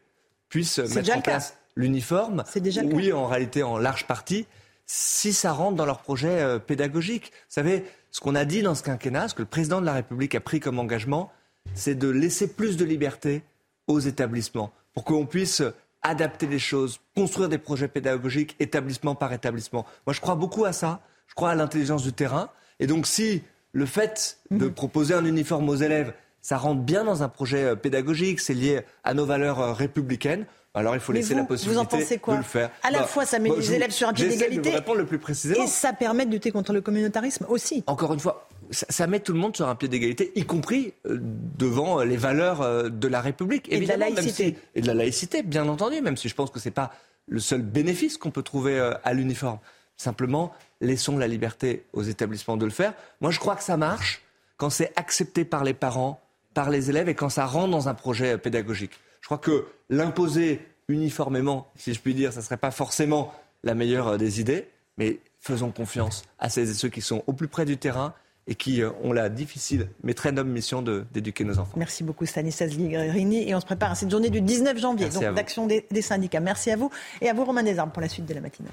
puissent 0.48 0.78
mettre 0.78 1.10
en 1.10 1.20
cas. 1.20 1.20
place 1.20 1.58
l'uniforme. 1.76 2.44
C'est 2.46 2.60
déjà 2.60 2.82
le 2.82 2.94
Oui, 2.94 3.12
en 3.12 3.26
réalité, 3.26 3.62
en 3.62 3.78
large 3.78 4.06
partie, 4.06 4.46
si 4.86 5.32
ça 5.32 5.52
rentre 5.52 5.76
dans 5.76 5.86
leur 5.86 6.00
projet 6.00 6.40
euh, 6.42 6.58
pédagogique. 6.58 7.26
Vous 7.26 7.54
savez, 7.54 7.84
ce 8.10 8.20
qu'on 8.20 8.34
a 8.34 8.44
dit 8.44 8.62
dans 8.62 8.74
ce 8.74 8.82
quinquennat, 8.82 9.28
ce 9.28 9.34
que 9.34 9.42
le 9.42 9.48
président 9.48 9.80
de 9.80 9.86
la 9.86 9.92
République 9.92 10.34
a 10.34 10.40
pris 10.40 10.60
comme 10.60 10.78
engagement, 10.78 11.30
c'est 11.74 11.94
de 11.94 12.08
laisser 12.08 12.48
plus 12.48 12.76
de 12.76 12.84
liberté 12.84 13.42
aux 13.86 14.00
établissements 14.00 14.72
pour 14.94 15.04
qu'on 15.04 15.26
puisse 15.26 15.62
adapter 16.02 16.46
les 16.46 16.58
choses, 16.58 17.00
construire 17.16 17.48
des 17.48 17.58
projets 17.58 17.88
pédagogiques 17.88 18.56
établissement 18.60 19.14
par 19.14 19.32
établissement. 19.32 19.84
Moi, 20.06 20.14
je 20.14 20.20
crois 20.20 20.34
beaucoup 20.36 20.64
à 20.64 20.72
ça. 20.72 21.00
Je 21.26 21.34
crois 21.34 21.50
à 21.50 21.54
l'intelligence 21.54 22.02
du 22.02 22.12
terrain. 22.12 22.50
Et 22.80 22.86
donc, 22.86 23.06
si 23.06 23.42
le 23.72 23.86
fait 23.86 24.38
de 24.50 24.68
proposer 24.68 25.14
un 25.14 25.24
uniforme 25.24 25.68
aux 25.68 25.76
élèves, 25.76 26.14
ça 26.40 26.56
rentre 26.56 26.80
bien 26.80 27.04
dans 27.04 27.22
un 27.22 27.28
projet 27.28 27.64
euh, 27.64 27.74
pédagogique, 27.74 28.40
c'est 28.40 28.54
lié 28.54 28.80
à 29.04 29.12
nos 29.12 29.26
valeurs 29.26 29.60
euh, 29.60 29.72
républicaines, 29.72 30.46
alors 30.74 30.94
il 30.94 31.00
faut 31.00 31.12
laisser 31.12 31.34
vous, 31.34 31.40
la 31.40 31.46
possibilité 31.46 31.74
vous 31.74 31.80
en 31.80 31.84
pensez 31.84 32.18
quoi 32.18 32.34
de 32.34 32.38
le 32.38 32.44
faire. 32.44 32.70
À 32.82 32.90
la 32.90 33.00
Bah, 33.00 33.06
fois, 33.06 33.26
ça 33.26 33.38
met 33.38 33.48
moi, 33.48 33.58
les 33.58 33.72
élèves 33.74 33.90
sur 33.90 34.08
un 34.08 34.12
pied 34.12 34.28
d'égalité. 34.28 34.70
vous 34.70 34.76
répondre 34.76 34.98
le 34.98 35.06
plus 35.06 35.18
précisément. 35.18 35.64
Et 35.64 35.66
ça 35.66 35.92
permet 35.92 36.24
de 36.26 36.30
lutter 36.30 36.50
contre 36.50 36.72
le 36.72 36.80
communautarisme 36.80 37.46
aussi. 37.48 37.82
Encore 37.86 38.12
une 38.14 38.20
fois, 38.20 38.48
ça, 38.70 38.86
ça 38.88 39.06
met 39.06 39.20
tout 39.20 39.32
le 39.32 39.38
monde 39.38 39.54
sur 39.56 39.68
un 39.68 39.74
pied 39.74 39.88
d'égalité, 39.88 40.32
y 40.34 40.44
compris 40.44 40.92
euh, 41.06 41.18
devant 41.20 42.00
euh, 42.00 42.04
les 42.04 42.16
valeurs 42.16 42.62
euh, 42.62 42.88
de 42.88 43.08
la 43.08 43.20
République. 43.20 43.66
Et 43.68 43.80
de 43.80 43.86
la 43.86 43.94
évidemment, 43.94 44.04
même 44.06 44.14
laïcité. 44.16 44.44
si- 44.50 44.56
et 44.74 44.80
de 44.82 44.86
la 44.86 44.94
laïcité, 44.94 45.42
bien 45.42 45.68
entendu, 45.68 46.00
même 46.00 46.16
si 46.16 46.28
je 46.28 46.34
pense 46.34 46.50
que 46.50 46.60
ce 46.60 46.68
n'est 46.68 46.74
pas 46.74 46.92
le 47.26 47.40
seul 47.40 47.62
bénéfice 47.62 48.16
qu'on 48.18 48.30
peut 48.30 48.42
trouver 48.42 48.78
à 49.04 49.12
l'uniforme. 49.12 49.58
Simplement, 49.96 50.52
laissons 50.80 51.18
la 51.18 51.26
liberté 51.28 51.84
aux 51.92 52.02
établissements 52.02 52.56
de 52.56 52.64
le 52.64 52.70
faire. 52.70 52.94
Moi, 53.20 53.30
je 53.30 53.38
crois 53.38 53.56
que 53.56 53.62
ça 53.62 53.76
marche 53.76 54.22
quand 54.56 54.70
c'est 54.70 54.92
accepté 54.96 55.44
par 55.44 55.62
les 55.64 55.74
parents, 55.74 56.20
par 56.54 56.70
les 56.70 56.88
élèves 56.88 57.08
et 57.08 57.14
quand 57.14 57.28
ça 57.28 57.44
rentre 57.46 57.70
dans 57.70 57.88
un 57.88 57.94
projet 57.94 58.38
pédagogique. 58.38 58.92
Je 59.20 59.26
crois 59.26 59.38
que 59.38 59.66
l'imposer 59.90 60.60
uniformément, 60.88 61.70
si 61.76 61.92
je 61.94 62.00
puis 62.00 62.14
dire, 62.14 62.32
ça 62.32 62.40
ne 62.40 62.44
serait 62.44 62.56
pas 62.56 62.70
forcément 62.70 63.34
la 63.62 63.74
meilleure 63.74 64.16
des 64.18 64.40
idées, 64.40 64.68
mais 64.96 65.18
faisons 65.40 65.70
confiance 65.70 66.22
à 66.38 66.48
celles 66.48 66.70
et 66.70 66.74
ceux 66.74 66.88
qui 66.88 67.00
sont 67.02 67.22
au 67.26 67.32
plus 67.32 67.48
près 67.48 67.64
du 67.64 67.76
terrain 67.76 68.14
et 68.48 68.54
qui 68.54 68.82
euh, 68.82 68.90
ont 69.04 69.12
la 69.12 69.28
difficile 69.28 69.88
mais 70.02 70.14
très 70.14 70.32
noble 70.32 70.50
mission 70.50 70.82
de- 70.82 71.04
d'éduquer 71.12 71.44
nos 71.44 71.58
enfants. 71.58 71.74
Merci 71.76 72.02
beaucoup 72.02 72.26
Stanislas 72.26 72.70
Ligrini. 72.74 73.48
Et 73.48 73.54
on 73.54 73.60
se 73.60 73.66
prépare 73.66 73.92
à 73.92 73.94
cette 73.94 74.10
journée 74.10 74.30
du 74.30 74.40
19 74.40 74.78
janvier, 74.78 75.06
Merci 75.06 75.20
donc 75.20 75.34
d'action 75.34 75.66
des, 75.66 75.86
des 75.90 76.02
syndicats. 76.02 76.40
Merci 76.40 76.70
à 76.70 76.76
vous 76.76 76.90
et 77.20 77.28
à 77.28 77.34
vous 77.34 77.44
Romain 77.44 77.62
Desarmes 77.62 77.90
pour 77.92 78.02
la 78.02 78.08
suite 78.08 78.26
de 78.26 78.34
la 78.34 78.40
matinale. 78.40 78.72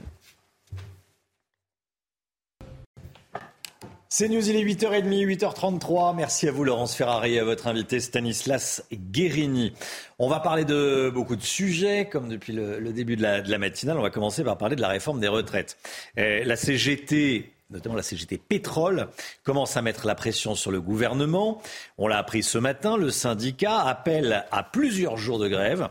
C'est 4.07 4.29
News, 4.29 4.49
il 4.49 4.55
est 4.55 4.63
8h30, 4.63 5.09
8h33. 5.09 6.15
Merci 6.15 6.47
à 6.47 6.51
vous, 6.53 6.63
Laurence 6.63 6.95
Ferrari, 6.95 7.33
et 7.33 7.39
à 7.39 7.43
votre 7.43 7.67
invité 7.67 7.99
Stanislas 7.99 8.81
Guérini. 8.93 9.73
On 10.19 10.29
va 10.29 10.39
parler 10.39 10.63
de 10.63 11.11
beaucoup 11.13 11.35
de 11.35 11.41
sujets, 11.43 12.07
comme 12.09 12.29
depuis 12.29 12.53
le, 12.53 12.79
le 12.79 12.93
début 12.93 13.17
de 13.17 13.21
la, 13.23 13.41
de 13.41 13.51
la 13.51 13.57
matinale. 13.57 13.97
On 13.97 14.01
va 14.01 14.11
commencer 14.11 14.45
par 14.45 14.57
parler 14.57 14.77
de 14.77 14.81
la 14.81 14.87
réforme 14.87 15.19
des 15.19 15.27
retraites. 15.27 15.77
Euh, 16.17 16.45
la 16.45 16.55
CGT, 16.55 17.51
notamment 17.69 17.95
la 17.95 18.03
CGT 18.03 18.37
Pétrole, 18.37 19.07
commence 19.43 19.77
à 19.77 19.81
mettre 19.81 20.05
la 20.07 20.15
pression 20.15 20.55
sur 20.55 20.71
le 20.71 20.81
gouvernement. 20.81 21.61
On 21.97 22.07
l'a 22.07 22.17
appris 22.17 22.43
ce 22.43 22.57
matin, 22.57 22.97
le 22.97 23.09
syndicat 23.09 23.79
appelle 23.79 24.45
à 24.51 24.63
plusieurs 24.63 25.17
jours 25.17 25.39
de 25.39 25.47
grève. 25.47 25.89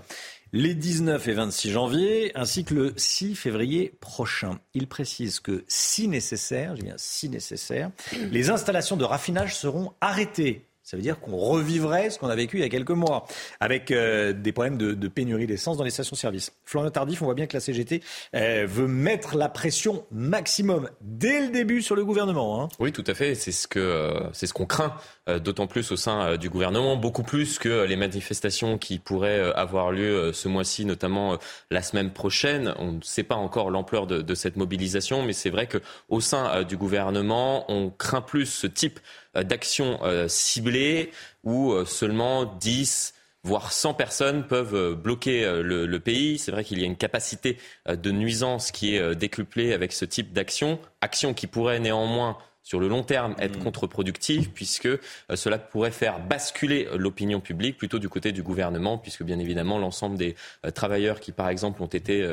les 0.53 0.75
19 0.75 1.27
et 1.27 1.33
26 1.33 1.71
janvier, 1.73 2.33
ainsi 2.37 2.65
que 2.65 2.75
le 2.75 2.95
6 2.97 3.35
février 3.35 3.93
prochain. 3.99 4.61
Il 4.73 4.87
précise 4.87 5.41
que 5.41 5.65
si 5.67 6.07
nécessaire, 6.07 6.77
je 6.77 6.83
dis 6.83 6.91
si 6.97 7.29
nécessaire, 7.29 7.91
les 8.31 8.51
installations 8.51 8.97
de 8.97 9.05
raffinage 9.05 9.57
seront 9.57 9.95
arrêtées 10.01 10.65
ça 10.85 10.98
veut 10.98 11.02
dire 11.02 11.19
qu'on 11.19 11.36
revivrait 11.36 12.11
ce 12.11 12.19
qu'on 12.19 12.28
a 12.28 12.36
vécu 12.36 12.59
il 12.59 12.61
y 12.61 12.65
a 12.65 12.69
quelques 12.69 12.90
mois, 12.90 13.27
avec 13.59 13.90
euh, 13.90 14.35
des 14.35 14.52
problèmes 14.52 14.77
de, 14.77 15.09
pénurie 15.09 15.47
d'essence 15.47 15.78
dans 15.78 15.85
les 15.85 15.90
stations-service. 15.90 16.52
Florian 16.65 16.90
Tardif, 16.90 17.23
on 17.23 17.24
voit 17.24 17.35
bien 17.35 17.47
que 17.47 17.55
la 17.55 17.61
CGT 17.61 18.02
euh, 18.35 18.66
veut 18.69 18.86
mettre 18.86 19.36
la 19.36 19.48
pression 19.48 20.05
maximum 20.12 20.90
dès 21.01 21.40
le 21.40 21.48
début 21.48 21.81
sur 21.81 21.97
le 21.97 22.05
gouvernement. 22.05 22.62
Hein. 22.62 22.69
Oui, 22.78 22.93
tout 22.93 23.05
à 23.06 23.15
fait. 23.15 23.35
C'est 23.35 23.52
ce 23.52 23.66
que 23.66 23.78
euh, 23.78 24.31
c'est 24.32 24.47
ce 24.47 24.52
qu'on 24.52 24.66
craint, 24.66 24.94
d'autant 25.43 25.66
plus 25.66 25.90
au 25.90 25.97
sein 25.97 26.36
du 26.36 26.51
gouvernement, 26.51 26.97
beaucoup 26.97 27.23
plus 27.23 27.59
que 27.59 27.85
les 27.85 27.97
manifestations 27.97 28.77
qui 28.77 28.98
pourraient 28.98 29.40
avoir 29.55 29.90
lieu 29.90 30.35
ce 30.35 30.48
mois-ci, 30.48 30.85
notamment 30.85 31.39
la 31.70 31.81
semaine 31.81 32.11
prochaine. 32.11 32.74
On 32.78 32.93
ne 32.93 33.01
sait 33.01 33.23
pas 33.23 33.36
encore 33.36 33.70
l'ampleur 33.70 34.06
de, 34.06 34.20
de, 34.20 34.35
cette 34.35 34.56
mobilisation, 34.56 35.24
mais 35.24 35.32
c'est 35.32 35.48
vrai 35.48 35.66
que 35.66 35.78
au 36.11 36.20
sein 36.20 36.62
du 36.65 36.77
gouvernement, 36.77 37.65
on 37.70 37.89
craint 37.89 38.20
plus 38.20 38.44
ce 38.44 38.66
type 38.66 39.01
d'actions 39.43 39.98
euh, 40.02 40.28
ciblées 40.28 41.11
où 41.43 41.73
euh, 41.73 41.85
seulement 41.85 42.44
10 42.44 43.15
voire 43.43 43.73
100 43.73 43.94
personnes 43.94 44.47
peuvent 44.47 44.94
bloquer 44.94 45.44
le, 45.62 45.98
pays. 45.98 46.39
C'est 46.39 46.51
vrai 46.51 46.65
qu'il 46.65 46.78
y 46.78 46.82
a 46.82 46.86
une 46.86 46.97
capacité 46.97 47.59
de 47.86 48.11
nuisance 48.11 48.70
qui 48.70 48.97
est 48.97 49.15
décuplée 49.15 49.74
avec 49.74 49.93
ce 49.93 50.06
type 50.06 50.32
d'action, 50.32 50.78
action 51.02 51.35
qui 51.35 51.47
pourrait 51.47 51.78
néanmoins 51.78 52.39
sur 52.62 52.81
le 52.81 52.89
long 52.89 53.02
terme 53.02 53.35
être 53.39 53.59
mmh. 53.59 53.62
contre-productive 53.65 54.51
puisque 54.52 54.89
cela 55.35 55.59
pourrait 55.59 55.90
faire 55.90 56.20
basculer 56.20 56.89
l'opinion 56.97 57.40
publique 57.40 57.77
plutôt 57.77 57.98
du 57.98 58.09
côté 58.09 58.32
du 58.32 58.43
gouvernement 58.43 58.97
puisque 58.97 59.24
bien 59.24 59.39
évidemment 59.39 59.77
l'ensemble 59.77 60.16
des 60.16 60.36
travailleurs 60.74 61.20
qui 61.20 61.31
par 61.31 61.51
exemple 61.51 61.82
ont 61.82 61.86
été 61.86 62.27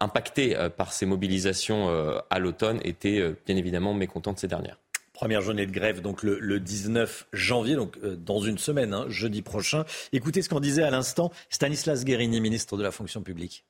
impactés 0.00 0.56
par 0.76 0.92
ces 0.92 1.06
mobilisations 1.06 1.88
à 2.28 2.40
l'automne 2.40 2.80
étaient 2.82 3.22
bien 3.46 3.54
évidemment 3.54 3.94
mécontents 3.94 4.32
de 4.32 4.40
ces 4.40 4.48
dernières. 4.48 4.78
Première 5.14 5.42
journée 5.42 5.64
de 5.64 5.70
grève, 5.70 6.00
donc 6.00 6.24
le, 6.24 6.58
19 6.58 7.28
janvier, 7.32 7.76
donc 7.76 7.96
euh, 8.02 8.16
dans 8.16 8.40
une 8.40 8.58
semaine, 8.58 8.92
hein, 8.92 9.06
jeudi 9.08 9.42
prochain. 9.42 9.84
Écoutez 10.12 10.42
ce 10.42 10.48
qu'en 10.48 10.58
disait 10.58 10.82
à 10.82 10.90
l'instant 10.90 11.30
Stanislas 11.50 12.04
Guérini, 12.04 12.40
ministre 12.40 12.76
de 12.76 12.82
la 12.82 12.90
fonction 12.90 13.22
publique. 13.22 13.64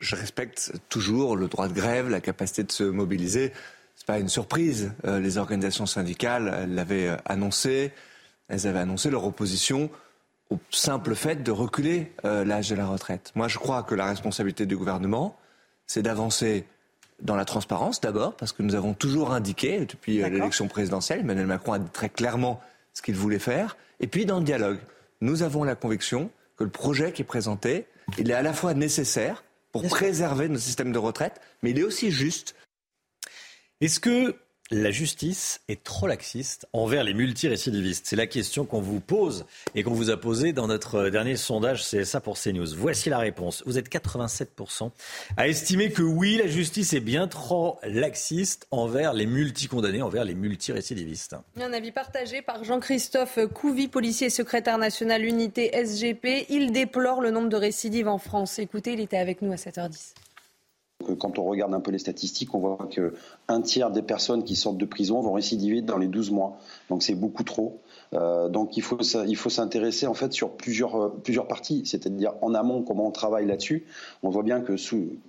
Je 0.00 0.16
respecte 0.16 0.72
toujours 0.88 1.36
le 1.36 1.46
droit 1.46 1.68
de 1.68 1.72
grève, 1.72 2.08
la 2.08 2.20
capacité 2.20 2.64
de 2.64 2.72
se 2.72 2.82
mobiliser. 2.82 3.52
Ce 3.94 4.02
n'est 4.02 4.06
pas 4.06 4.18
une 4.18 4.28
surprise. 4.28 4.92
Euh, 5.04 5.20
les 5.20 5.38
organisations 5.38 5.86
syndicales 5.86 6.68
l'avaient 6.68 7.06
euh, 7.06 7.16
annoncé. 7.24 7.92
Elles 8.48 8.66
avaient 8.66 8.80
annoncé 8.80 9.08
leur 9.08 9.24
opposition 9.24 9.88
au 10.50 10.58
simple 10.70 11.14
fait 11.14 11.44
de 11.44 11.52
reculer 11.52 12.10
l'âge 12.24 12.70
de 12.70 12.74
la 12.74 12.88
retraite. 12.88 13.30
Moi, 13.36 13.46
je 13.46 13.56
crois 13.56 13.84
que 13.84 13.94
la 13.94 14.06
responsabilité 14.06 14.66
du 14.66 14.76
gouvernement, 14.76 15.38
c'est 15.86 16.02
d'avancer 16.02 16.66
dans 17.22 17.36
la 17.36 17.44
transparence 17.44 18.00
d'abord, 18.00 18.34
parce 18.36 18.52
que 18.52 18.62
nous 18.62 18.74
avons 18.74 18.94
toujours 18.94 19.32
indiqué, 19.32 19.80
depuis 19.80 20.22
euh, 20.22 20.28
l'élection 20.28 20.68
présidentielle, 20.68 21.20
Emmanuel 21.20 21.46
Macron 21.46 21.72
a 21.74 21.78
dit 21.78 21.90
très 21.90 22.08
clairement 22.08 22.60
ce 22.94 23.02
qu'il 23.02 23.14
voulait 23.14 23.38
faire, 23.38 23.76
et 24.00 24.06
puis 24.06 24.26
dans 24.26 24.38
le 24.38 24.44
dialogue. 24.44 24.78
Nous 25.20 25.42
avons 25.42 25.64
la 25.64 25.74
conviction 25.74 26.30
que 26.56 26.64
le 26.64 26.70
projet 26.70 27.12
qui 27.12 27.22
est 27.22 27.26
présenté, 27.26 27.86
il 28.18 28.30
est 28.30 28.34
à 28.34 28.42
la 28.42 28.52
fois 28.52 28.74
nécessaire 28.74 29.44
pour 29.72 29.86
préserver 29.86 30.48
nos 30.48 30.58
systèmes 30.58 30.92
de 30.92 30.98
retraite, 30.98 31.40
mais 31.62 31.70
il 31.70 31.78
est 31.78 31.84
aussi 31.84 32.10
juste. 32.10 32.54
Est-ce 33.80 34.00
que 34.00 34.36
la 34.70 34.92
justice 34.92 35.60
est 35.68 35.82
trop 35.82 36.06
laxiste 36.06 36.66
envers 36.72 37.02
les 37.02 37.12
multirécidivistes 37.12 38.06
C'est 38.06 38.16
la 38.16 38.26
question 38.28 38.64
qu'on 38.64 38.80
vous 38.80 39.00
pose 39.00 39.44
et 39.74 39.82
qu'on 39.82 39.94
vous 39.94 40.10
a 40.10 40.16
posée 40.16 40.52
dans 40.52 40.68
notre 40.68 41.08
dernier 41.08 41.36
sondage 41.36 41.82
CSA 41.82 42.20
pour 42.20 42.38
CNews. 42.38 42.76
Voici 42.76 43.10
la 43.10 43.18
réponse. 43.18 43.64
Vous 43.66 43.78
êtes 43.78 43.88
87% 43.92 44.90
à 45.36 45.48
estimer 45.48 45.90
que 45.90 46.02
oui, 46.02 46.36
la 46.36 46.46
justice 46.46 46.92
est 46.92 47.00
bien 47.00 47.26
trop 47.26 47.78
laxiste 47.82 48.68
envers 48.70 49.12
les 49.12 49.26
multicondamnés, 49.26 50.02
envers 50.02 50.24
les 50.24 50.34
multirécidivistes. 50.34 51.34
Un 51.60 51.72
avis 51.72 51.90
partagé 51.90 52.40
par 52.40 52.62
Jean-Christophe 52.62 53.40
Couvi, 53.52 53.88
policier 53.88 54.30
secrétaire 54.30 54.78
national 54.78 55.24
unité 55.24 55.70
SGP. 55.72 56.46
Il 56.48 56.70
déplore 56.70 57.20
le 57.20 57.32
nombre 57.32 57.48
de 57.48 57.56
récidives 57.56 58.08
en 58.08 58.18
France. 58.18 58.58
Écoutez, 58.60 58.92
il 58.92 59.00
était 59.00 59.18
avec 59.18 59.42
nous 59.42 59.52
à 59.52 59.56
7h10. 59.56 60.14
Quand 61.18 61.38
on 61.38 61.44
regarde 61.44 61.74
un 61.74 61.80
peu 61.80 61.90
les 61.90 61.98
statistiques, 61.98 62.54
on 62.54 62.58
voit 62.58 62.88
qu'un 62.90 63.60
tiers 63.62 63.90
des 63.90 64.02
personnes 64.02 64.44
qui 64.44 64.56
sortent 64.56 64.78
de 64.78 64.84
prison 64.84 65.20
vont 65.20 65.32
récidiver 65.32 65.82
dans 65.82 65.98
les 65.98 66.08
12 66.08 66.30
mois. 66.30 66.58
Donc 66.88 67.02
c'est 67.02 67.14
beaucoup 67.14 67.44
trop. 67.44 67.80
Euh, 68.12 68.48
donc 68.48 68.76
il 68.76 68.82
faut, 68.82 68.98
il 69.00 69.36
faut 69.36 69.50
s'intéresser 69.50 70.06
en 70.06 70.14
fait 70.14 70.32
sur 70.32 70.50
plusieurs, 70.50 70.96
euh, 70.96 71.20
plusieurs 71.22 71.46
parties, 71.46 71.82
c'est-à-dire 71.84 72.34
en 72.42 72.54
amont 72.54 72.82
comment 72.82 73.06
on 73.06 73.12
travaille 73.12 73.46
là-dessus. 73.46 73.86
On 74.22 74.30
voit 74.30 74.42
bien 74.42 74.60
que 74.60 74.74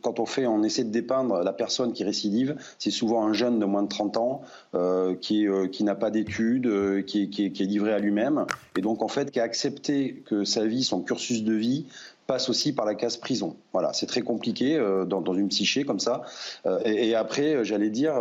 quand 0.02 0.20
on 0.20 0.26
fait, 0.26 0.48
on 0.48 0.64
essaie 0.64 0.84
de 0.84 0.90
dépeindre 0.90 1.44
la 1.44 1.54
personne 1.54 1.94
qui 1.94 2.04
récidive, 2.04 2.56
c'est 2.80 2.92
souvent 2.92 3.26
un 3.26 3.34
jeune 3.34 3.60
de 3.60 3.66
moins 3.66 3.84
de 3.84 3.88
30 3.88 4.18
ans 4.18 4.42
euh, 4.74 5.16
qui, 5.16 5.46
qui 5.72 5.84
n'a 5.84 5.96
pas 5.96 6.10
d'études, 6.10 7.06
qui, 7.06 7.30
qui, 7.30 7.46
est 7.46 7.66
livré 7.66 7.94
à 7.94 8.00
lui-même, 8.00 8.46
et 8.78 8.82
donc 8.82 9.04
en 9.04 9.08
fait 9.08 9.32
qui 9.32 9.40
a 9.40 9.44
accepté 9.44 10.24
que 10.26 10.44
sa 10.44 10.66
vie, 10.66 10.84
son 10.84 11.02
cursus 11.02 11.44
de 11.44 11.54
vie 11.54 11.86
passe 12.32 12.48
aussi 12.48 12.72
par 12.72 12.86
la 12.86 12.96
case 12.96 13.18
prison. 13.18 13.58
Voilà, 13.74 13.92
c'est 13.92 14.06
très 14.06 14.22
compliqué 14.22 14.78
euh, 14.78 15.04
dans, 15.04 15.34
une 15.34 15.50
psyché 15.50 15.84
comme 15.84 16.00
ça. 16.00 16.22
Euh, 16.66 16.80
et, 16.86 17.14
après, 17.14 17.56
euh, 17.56 17.64
j'allais 17.66 17.90
dire, 17.90 18.14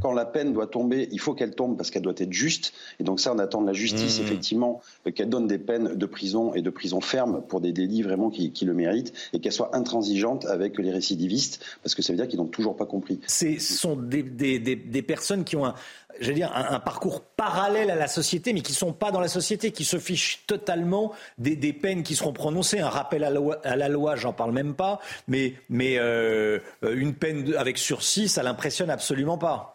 quand 0.00 0.14
la 0.14 0.24
peine 0.24 0.54
doit 0.54 0.66
tomber, 0.66 1.06
il 1.12 1.20
faut 1.20 1.34
qu'elle 1.34 1.54
tombe 1.54 1.76
parce 1.76 1.90
qu'elle 1.90 2.00
doit 2.00 2.14
être 2.16 2.32
juste. 2.32 2.72
Et 3.00 3.04
donc 3.04 3.20
ça, 3.20 3.34
on 3.34 3.38
attend 3.38 3.60
de 3.60 3.66
la 3.66 3.74
justice, 3.74 4.18
mmh. 4.18 4.22
effectivement, 4.22 4.80
qu'elle 5.14 5.28
donne 5.28 5.46
des 5.46 5.58
peines 5.58 5.94
de 5.94 6.06
prison 6.06 6.54
et 6.54 6.62
de 6.62 6.70
prison 6.70 7.02
ferme 7.02 7.42
pour 7.46 7.60
des 7.60 7.72
délits 7.72 8.00
vraiment 8.00 8.30
qui, 8.30 8.64
le 8.64 8.72
méritent 8.72 9.12
et 9.34 9.40
qu'elle 9.40 9.52
soit 9.52 9.76
intransigeante 9.76 10.46
avec 10.46 10.78
les 10.78 10.90
récidivistes 10.90 11.62
parce 11.82 11.94
que 11.94 12.00
ça 12.00 12.14
veut 12.14 12.16
dire 12.16 12.26
qu'ils 12.26 12.38
n'ont 12.38 12.46
toujours 12.46 12.74
pas 12.74 12.86
compris. 12.86 13.20
Ce 13.26 13.58
sont 13.58 13.96
des, 13.96 14.22
des 14.22 15.02
personnes 15.02 15.44
qui 15.44 15.56
ont 15.56 15.66
un, 15.66 15.74
j'allais 16.20 16.34
dire, 16.34 16.52
un, 16.54 16.80
parcours 16.80 17.20
parallèle 17.20 17.90
à 17.90 17.96
la 17.96 18.08
société, 18.08 18.52
mais 18.52 18.60
qui 18.60 18.72
ne 18.72 18.76
sont 18.76 18.92
pas 18.92 19.10
dans 19.10 19.20
la 19.20 19.28
société, 19.28 19.70
qui 19.72 19.84
se 19.84 19.98
fichent 19.98 20.44
totalement 20.46 21.12
des, 21.38 21.72
peines 21.72 22.02
qui 22.02 22.14
seront 22.14 22.32
prononcées. 22.32 22.80
Un 22.80 22.88
rappel 22.88 23.24
à 23.24 23.30
loi, 23.30 23.60
à 23.64 23.76
la 23.76 23.88
loi 23.88 24.16
j'en 24.16 24.32
parle 24.32 24.52
même 24.52 24.74
pas, 24.74 25.00
mais, 25.28 25.54
mais 25.68 25.96
euh, 25.98 26.60
une 26.82 27.14
peine 27.14 27.54
avec 27.56 27.78
sursis, 27.78 28.28
ça 28.28 28.42
l'impressionne 28.42 28.90
absolument 28.90 29.38
pas. 29.38 29.74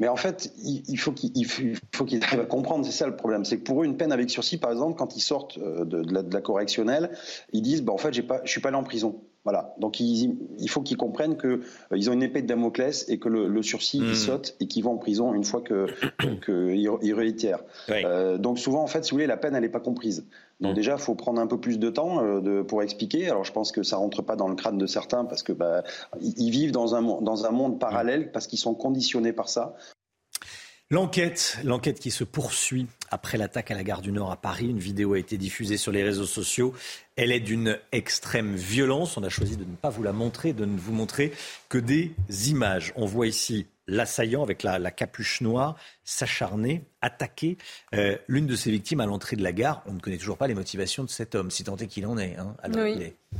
Mais 0.00 0.08
en 0.08 0.16
fait, 0.16 0.50
il 0.64 0.98
faut 0.98 1.12
qu'ils 1.12 2.24
arrivent 2.24 2.40
à 2.40 2.46
comprendre, 2.46 2.86
c'est 2.86 2.90
ça 2.90 3.06
le 3.06 3.16
problème. 3.16 3.44
C'est 3.44 3.58
que 3.58 3.64
pour 3.64 3.82
eux, 3.82 3.84
une 3.84 3.98
peine 3.98 4.12
avec 4.12 4.30
sursis, 4.30 4.56
par 4.56 4.72
exemple, 4.72 4.96
quand 4.96 5.14
ils 5.14 5.20
sortent 5.20 5.58
euh, 5.58 5.84
de, 5.84 6.32
la, 6.32 6.40
correctionnelle, 6.40 7.10
ils 7.52 7.60
disent 7.60 7.82
bah, 7.82 7.92
en 7.92 7.98
fait, 7.98 8.22
pas, 8.22 8.40
je 8.44 8.50
suis 8.50 8.62
pas 8.62 8.70
allé 8.70 8.78
en 8.78 8.82
prison. 8.82 9.20
Voilà. 9.44 9.74
Donc 9.78 10.00
il, 10.00 10.36
faut 10.68 10.82
qu'ils 10.82 10.98
comprennent 10.98 11.38
qu'ils 11.38 11.60
euh, 11.92 12.10
ont 12.10 12.12
une 12.12 12.22
épée 12.22 12.42
de 12.42 12.46
Damoclès 12.46 13.08
et 13.08 13.18
que 13.18 13.28
le, 13.28 13.62
sursis 13.62 13.98
il 13.98 14.10
hmm. 14.10 14.14
saute 14.14 14.56
et 14.60 14.66
qu'ils 14.66 14.84
vont 14.84 14.92
en 14.92 14.98
prison 14.98 15.32
une 15.32 15.44
fois 15.44 15.62
qu'ils 15.62 16.40
que 16.40 17.14
réitèrent. 17.14 17.64
Euh, 17.88 18.36
donc 18.36 18.58
souvent 18.58 18.82
en 18.82 18.86
fait, 18.86 19.04
si 19.04 19.10
vous 19.10 19.16
voulez, 19.16 19.26
la 19.26 19.38
peine 19.38 19.54
elle 19.54 19.62
n'est 19.62 19.70
pas 19.70 19.80
comprise. 19.80 20.26
Donc 20.60 20.72
hmm. 20.72 20.74
déjà, 20.74 20.92
il 20.92 21.00
faut 21.00 21.14
prendre 21.14 21.40
un 21.40 21.46
peu 21.46 21.58
plus 21.58 21.78
de 21.78 21.88
temps 21.88 22.22
euh, 22.22 22.40
de, 22.40 22.60
pour 22.60 22.82
expliquer. 22.82 23.30
Alors 23.30 23.44
je 23.44 23.52
pense 23.52 23.72
que 23.72 23.82
ça 23.82 23.96
rentre 23.96 24.20
pas 24.20 24.36
dans 24.36 24.48
le 24.48 24.56
crâne 24.56 24.76
de 24.76 24.86
certains 24.86 25.24
parce 25.24 25.42
que 25.42 25.52
bah, 25.52 25.84
ils 26.20 26.50
vivent 26.50 26.72
dans 26.72 26.94
un 26.94 27.02
dans 27.22 27.46
un 27.46 27.50
monde 27.50 27.78
parallèle 27.78 28.32
parce 28.32 28.46
qu'ils 28.46 28.58
sont 28.58 28.74
conditionnés 28.74 29.32
par 29.32 29.48
ça. 29.48 29.74
L'enquête, 30.92 31.58
l'enquête 31.62 32.00
qui 32.00 32.10
se 32.10 32.24
poursuit 32.24 32.88
après 33.12 33.38
l'attaque 33.38 33.70
à 33.70 33.74
la 33.74 33.84
gare 33.84 34.00
du 34.00 34.10
Nord 34.10 34.32
à 34.32 34.36
Paris. 34.36 34.66
Une 34.66 34.80
vidéo 34.80 35.12
a 35.12 35.20
été 35.20 35.38
diffusée 35.38 35.76
sur 35.76 35.92
les 35.92 36.02
réseaux 36.02 36.26
sociaux. 36.26 36.74
Elle 37.14 37.30
est 37.30 37.38
d'une 37.38 37.78
extrême 37.92 38.56
violence. 38.56 39.16
On 39.16 39.22
a 39.22 39.28
choisi 39.28 39.56
de 39.56 39.62
ne 39.62 39.76
pas 39.76 39.88
vous 39.88 40.02
la 40.02 40.12
montrer, 40.12 40.52
de 40.52 40.64
ne 40.64 40.76
vous 40.76 40.92
montrer 40.92 41.30
que 41.68 41.78
des 41.78 42.12
images. 42.48 42.92
On 42.96 43.06
voit 43.06 43.28
ici 43.28 43.68
l'assaillant 43.90 44.42
avec 44.42 44.62
la, 44.62 44.90
capuche 44.90 45.40
noire 45.40 45.76
s'acharner, 46.04 46.84
attaquer 47.02 47.58
euh, 47.94 48.16
l'une 48.28 48.46
de 48.46 48.56
ses 48.56 48.70
victimes 48.70 49.00
à 49.00 49.06
l'entrée 49.06 49.36
de 49.36 49.42
la 49.42 49.52
gare. 49.52 49.82
On 49.86 49.92
ne 49.92 50.00
connaît 50.00 50.16
toujours 50.16 50.36
pas 50.36 50.46
les 50.46 50.54
motivations 50.54 51.04
de 51.04 51.10
cet 51.10 51.34
homme, 51.34 51.50
si 51.50 51.64
tant 51.64 51.76
est 51.76 51.86
qu'il 51.86 52.06
en 52.06 52.18
est. 52.18 52.36
Hein, 52.36 52.56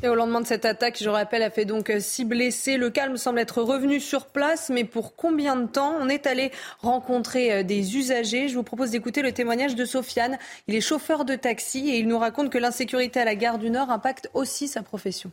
Et 0.03 0.09
au 0.09 0.15
lendemain 0.15 0.41
de 0.41 0.47
cette 0.47 0.65
attaque, 0.65 0.99
je 1.01 1.09
rappelle, 1.09 1.43
a 1.43 1.51
fait 1.51 1.65
donc 1.65 1.91
euh, 1.91 2.01
six 2.01 2.25
blessés. 2.25 2.77
Le 2.77 2.91
calme 2.91 3.17
semble 3.17 3.39
être 3.39 3.63
revenu 3.63 4.01
sur 4.01 4.27
place, 4.27 4.71
mais 4.71 4.85
pour 4.85 5.17
combien 5.17 5.57
de 5.57 5.67
temps 5.67 5.95
On 6.01 6.09
est 6.09 6.27
allé 6.27 6.51
rencontrer 6.81 7.53
euh, 7.53 7.63
des 7.63 7.97
usagers? 7.97 8.49
Je 8.49 8.55
vous 8.55 8.63
propose 8.63 8.91
d'écouter 8.91 9.23
le 9.23 9.33
témoignage 9.33 9.75
de 9.75 9.85
Sofiane. 9.85 10.39
Il 10.67 10.75
est 10.75 10.81
chauffeur 10.81 11.25
de 11.25 11.37
taxi 11.37 11.91
et 11.91 11.99
il 11.99 12.09
nous 12.09 12.19
raconte 12.19 12.51
que 12.51 12.59
l'insécurité 12.59 13.21
à 13.21 13.25
la 13.25 13.35
gare 13.35 13.59
du 13.59 13.71
Nord 13.71 13.91
impacte 13.91 14.31
aussi 14.35 14.69
sa 14.69 14.83
profession. 14.83 15.31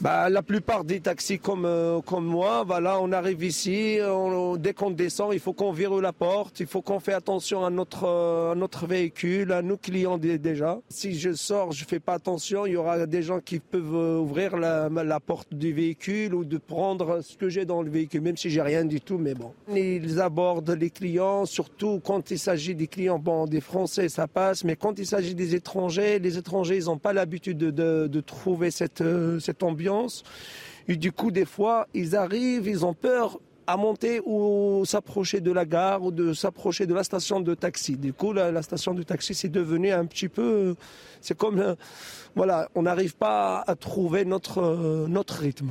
Bah, 0.00 0.28
La 0.30 0.42
plupart 0.42 0.84
des 0.84 1.00
taxis 1.00 1.38
comme, 1.38 1.64
euh, 1.64 2.00
moi, 2.20 2.64
on 3.00 3.12
arrive 3.12 3.44
ici, 3.44 3.98
dès 4.58 4.72
qu'on 4.72 4.90
descend, 4.90 5.32
il 5.32 5.40
faut 5.40 5.52
qu'on 5.52 5.72
verrouille 5.72 6.02
la 6.02 6.12
porte, 6.12 6.60
il 6.60 6.66
faut 6.66 6.82
qu'on 6.82 7.00
fait 7.00 7.12
attention 7.12 7.64
à 7.64 7.70
notre, 7.70 8.04
euh, 8.04 8.54
à 8.54 8.86
véhicule, 8.86 9.52
à 9.52 9.62
nos 9.62 9.76
clients 9.76 10.18
déjà. 10.18 10.78
Si 10.88 11.18
je 11.18 11.32
sors, 11.32 11.72
je 11.72 11.84
fais 11.84 12.00
pas 12.00 12.14
attention, 12.14 12.66
il 12.66 12.72
y 12.72 12.76
aura 12.76 13.06
des 13.06 13.22
gens 13.22 13.40
qui 13.40 13.58
peuvent 13.58 13.94
euh, 13.94 14.18
ouvrir 14.18 14.56
la, 14.56 14.88
porte 15.20 15.52
du 15.52 15.72
véhicule 15.72 16.34
ou 16.34 16.44
de 16.44 16.56
prendre 16.56 17.20
ce 17.20 17.36
que 17.36 17.48
j'ai 17.48 17.64
dans 17.64 17.82
le 17.82 17.90
véhicule, 17.90 18.22
même 18.22 18.36
si 18.36 18.48
j'ai 18.48 18.62
rien 18.62 18.84
du 18.84 19.00
tout, 19.00 19.18
mais. 19.18 19.34
Ils 19.74 20.20
abordent 20.20 20.70
les 20.70 20.90
clients, 20.90 21.46
surtout 21.46 22.00
quand 22.02 22.30
il 22.30 22.38
s'agit 22.38 22.74
des 22.74 22.86
clients, 22.86 23.18
bon, 23.18 23.46
des 23.46 23.60
Français, 23.60 24.08
ça 24.08 24.26
passe, 24.26 24.64
mais 24.64 24.76
quand 24.76 24.98
il 24.98 25.06
s'agit 25.06 25.34
des 25.34 25.54
étrangers, 25.54 26.18
les 26.18 26.38
étrangers, 26.38 26.76
ils 26.76 26.84
n'ont 26.86 26.98
pas 26.98 27.12
l'habitude 27.12 27.58
de, 27.58 27.70
de, 27.70 28.06
de, 28.06 28.20
trouver 28.20 28.70
cette, 28.70 29.02
cette 29.40 29.62
ambiance 29.62 29.89
et 30.88 30.96
du 30.96 31.12
coup, 31.12 31.30
des 31.30 31.44
fois, 31.44 31.86
ils 31.94 32.16
arrivent, 32.16 32.66
ils 32.66 32.84
ont 32.84 32.94
peur 32.94 33.38
à 33.66 33.76
monter 33.76 34.20
ou 34.26 34.82
s'approcher 34.84 35.40
de 35.40 35.52
la 35.52 35.64
gare 35.64 36.02
ou 36.02 36.10
de 36.10 36.32
s'approcher 36.32 36.86
de 36.86 36.94
la 36.94 37.04
station 37.04 37.40
de 37.40 37.54
taxi. 37.54 37.96
Du 37.96 38.12
coup, 38.12 38.32
la, 38.32 38.62
station 38.62 38.94
de 38.94 39.02
taxi, 39.04 39.34
c'est 39.34 39.48
devenu 39.48 39.92
un 39.92 40.06
petit 40.06 40.28
peu... 40.28 40.74
C'est 41.20 41.36
comme... 41.36 41.60
Euh, 41.60 41.74
voilà, 42.34 42.68
on 42.74 42.82
n'arrive 42.82 43.16
pas 43.16 43.62
à 43.66 43.74
trouver 43.76 44.24
notre, 44.24 44.58
euh, 44.58 45.06
notre 45.06 45.34
rythme. 45.38 45.70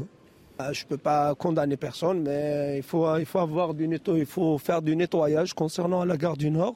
Euh, 0.61 0.71
je 0.73 0.83
ne 0.83 0.89
peux 0.89 0.97
pas 0.97 1.35
condamner 1.35 1.77
personne, 1.77 2.21
mais 2.23 2.77
il 2.77 2.83
faut, 2.83 3.17
il 3.17 3.25
faut, 3.25 3.39
avoir 3.39 3.73
du 3.73 3.89
il 4.07 4.25
faut 4.25 4.57
faire 4.57 4.81
du 4.81 4.95
nettoyage 4.95 5.53
concernant 5.53 6.05
la 6.05 6.17
gare 6.17 6.37
du 6.37 6.51
Nord. 6.51 6.75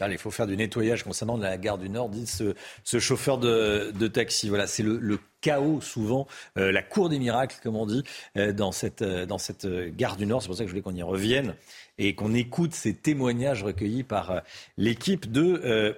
Allez, 0.00 0.14
il 0.14 0.18
faut 0.18 0.30
faire 0.30 0.46
du 0.46 0.56
nettoyage 0.56 1.04
concernant 1.04 1.36
la 1.36 1.58
gare 1.58 1.76
du 1.76 1.90
Nord, 1.90 2.08
dit 2.08 2.26
ce, 2.26 2.98
chauffeur 2.98 3.36
de, 3.38 4.08
taxi. 4.08 4.48
Voilà, 4.48 4.66
c'est 4.66 4.82
le, 4.82 5.18
chaos 5.42 5.80
souvent, 5.80 6.28
euh, 6.56 6.70
la 6.70 6.82
cour 6.82 7.08
des 7.08 7.18
miracles, 7.18 7.56
comme 7.62 7.76
on 7.76 7.84
dit, 7.84 8.04
euh, 8.36 8.52
dans 8.52 8.70
cette, 8.70 9.02
euh, 9.02 9.26
dans 9.26 9.38
cette 9.38 9.66
gare 9.96 10.16
du 10.16 10.24
Nord. 10.24 10.40
C'est 10.40 10.48
pour 10.48 10.56
ça 10.56 10.62
que 10.62 10.68
je 10.68 10.72
voulais 10.72 10.82
qu'on 10.82 10.94
y 10.94 11.02
revienne 11.02 11.54
et 11.98 12.14
qu'on 12.14 12.32
écoute 12.32 12.74
ces 12.74 12.94
témoignages 12.94 13.62
recueillis 13.62 14.04
par 14.04 14.42
l'équipe 14.78 15.30
de 15.30 15.94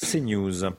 CNews. 0.00 0.70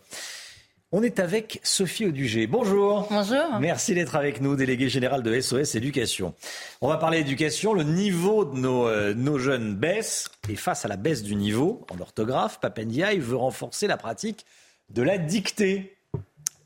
On 0.91 1.01
est 1.01 1.19
avec 1.19 1.59
Sophie 1.63 2.05
Audugé. 2.05 2.45
Bonjour. 2.45 3.07
Bonjour. 3.09 3.59
Merci 3.59 3.95
d'être 3.95 4.15
avec 4.15 4.39
nous, 4.39 4.55
déléguée 4.55 4.87
générale 4.87 5.23
de 5.23 5.41
SOS 5.41 5.75
Éducation. 5.75 6.35
On 6.79 6.87
va 6.87 6.97
parler 6.97 7.19
éducation. 7.19 7.73
Le 7.73 7.83
niveau 7.83 8.45
de 8.45 8.57
nos, 8.57 8.87
euh, 8.87 9.13
nos 9.15 9.39
jeunes 9.39 9.75
baisse. 9.75 10.29
Et 10.47 10.55
face 10.55 10.85
à 10.85 10.87
la 10.87 10.95
baisse 10.95 11.23
du 11.23 11.35
niveau 11.35 11.85
en 11.89 11.99
orthographe, 11.99 12.59
Papendiaï 12.59 13.17
veut 13.17 13.35
renforcer 13.35 13.87
la 13.87 13.97
pratique 13.97 14.45
de 14.89 15.01
la 15.01 15.17
dictée 15.17 15.94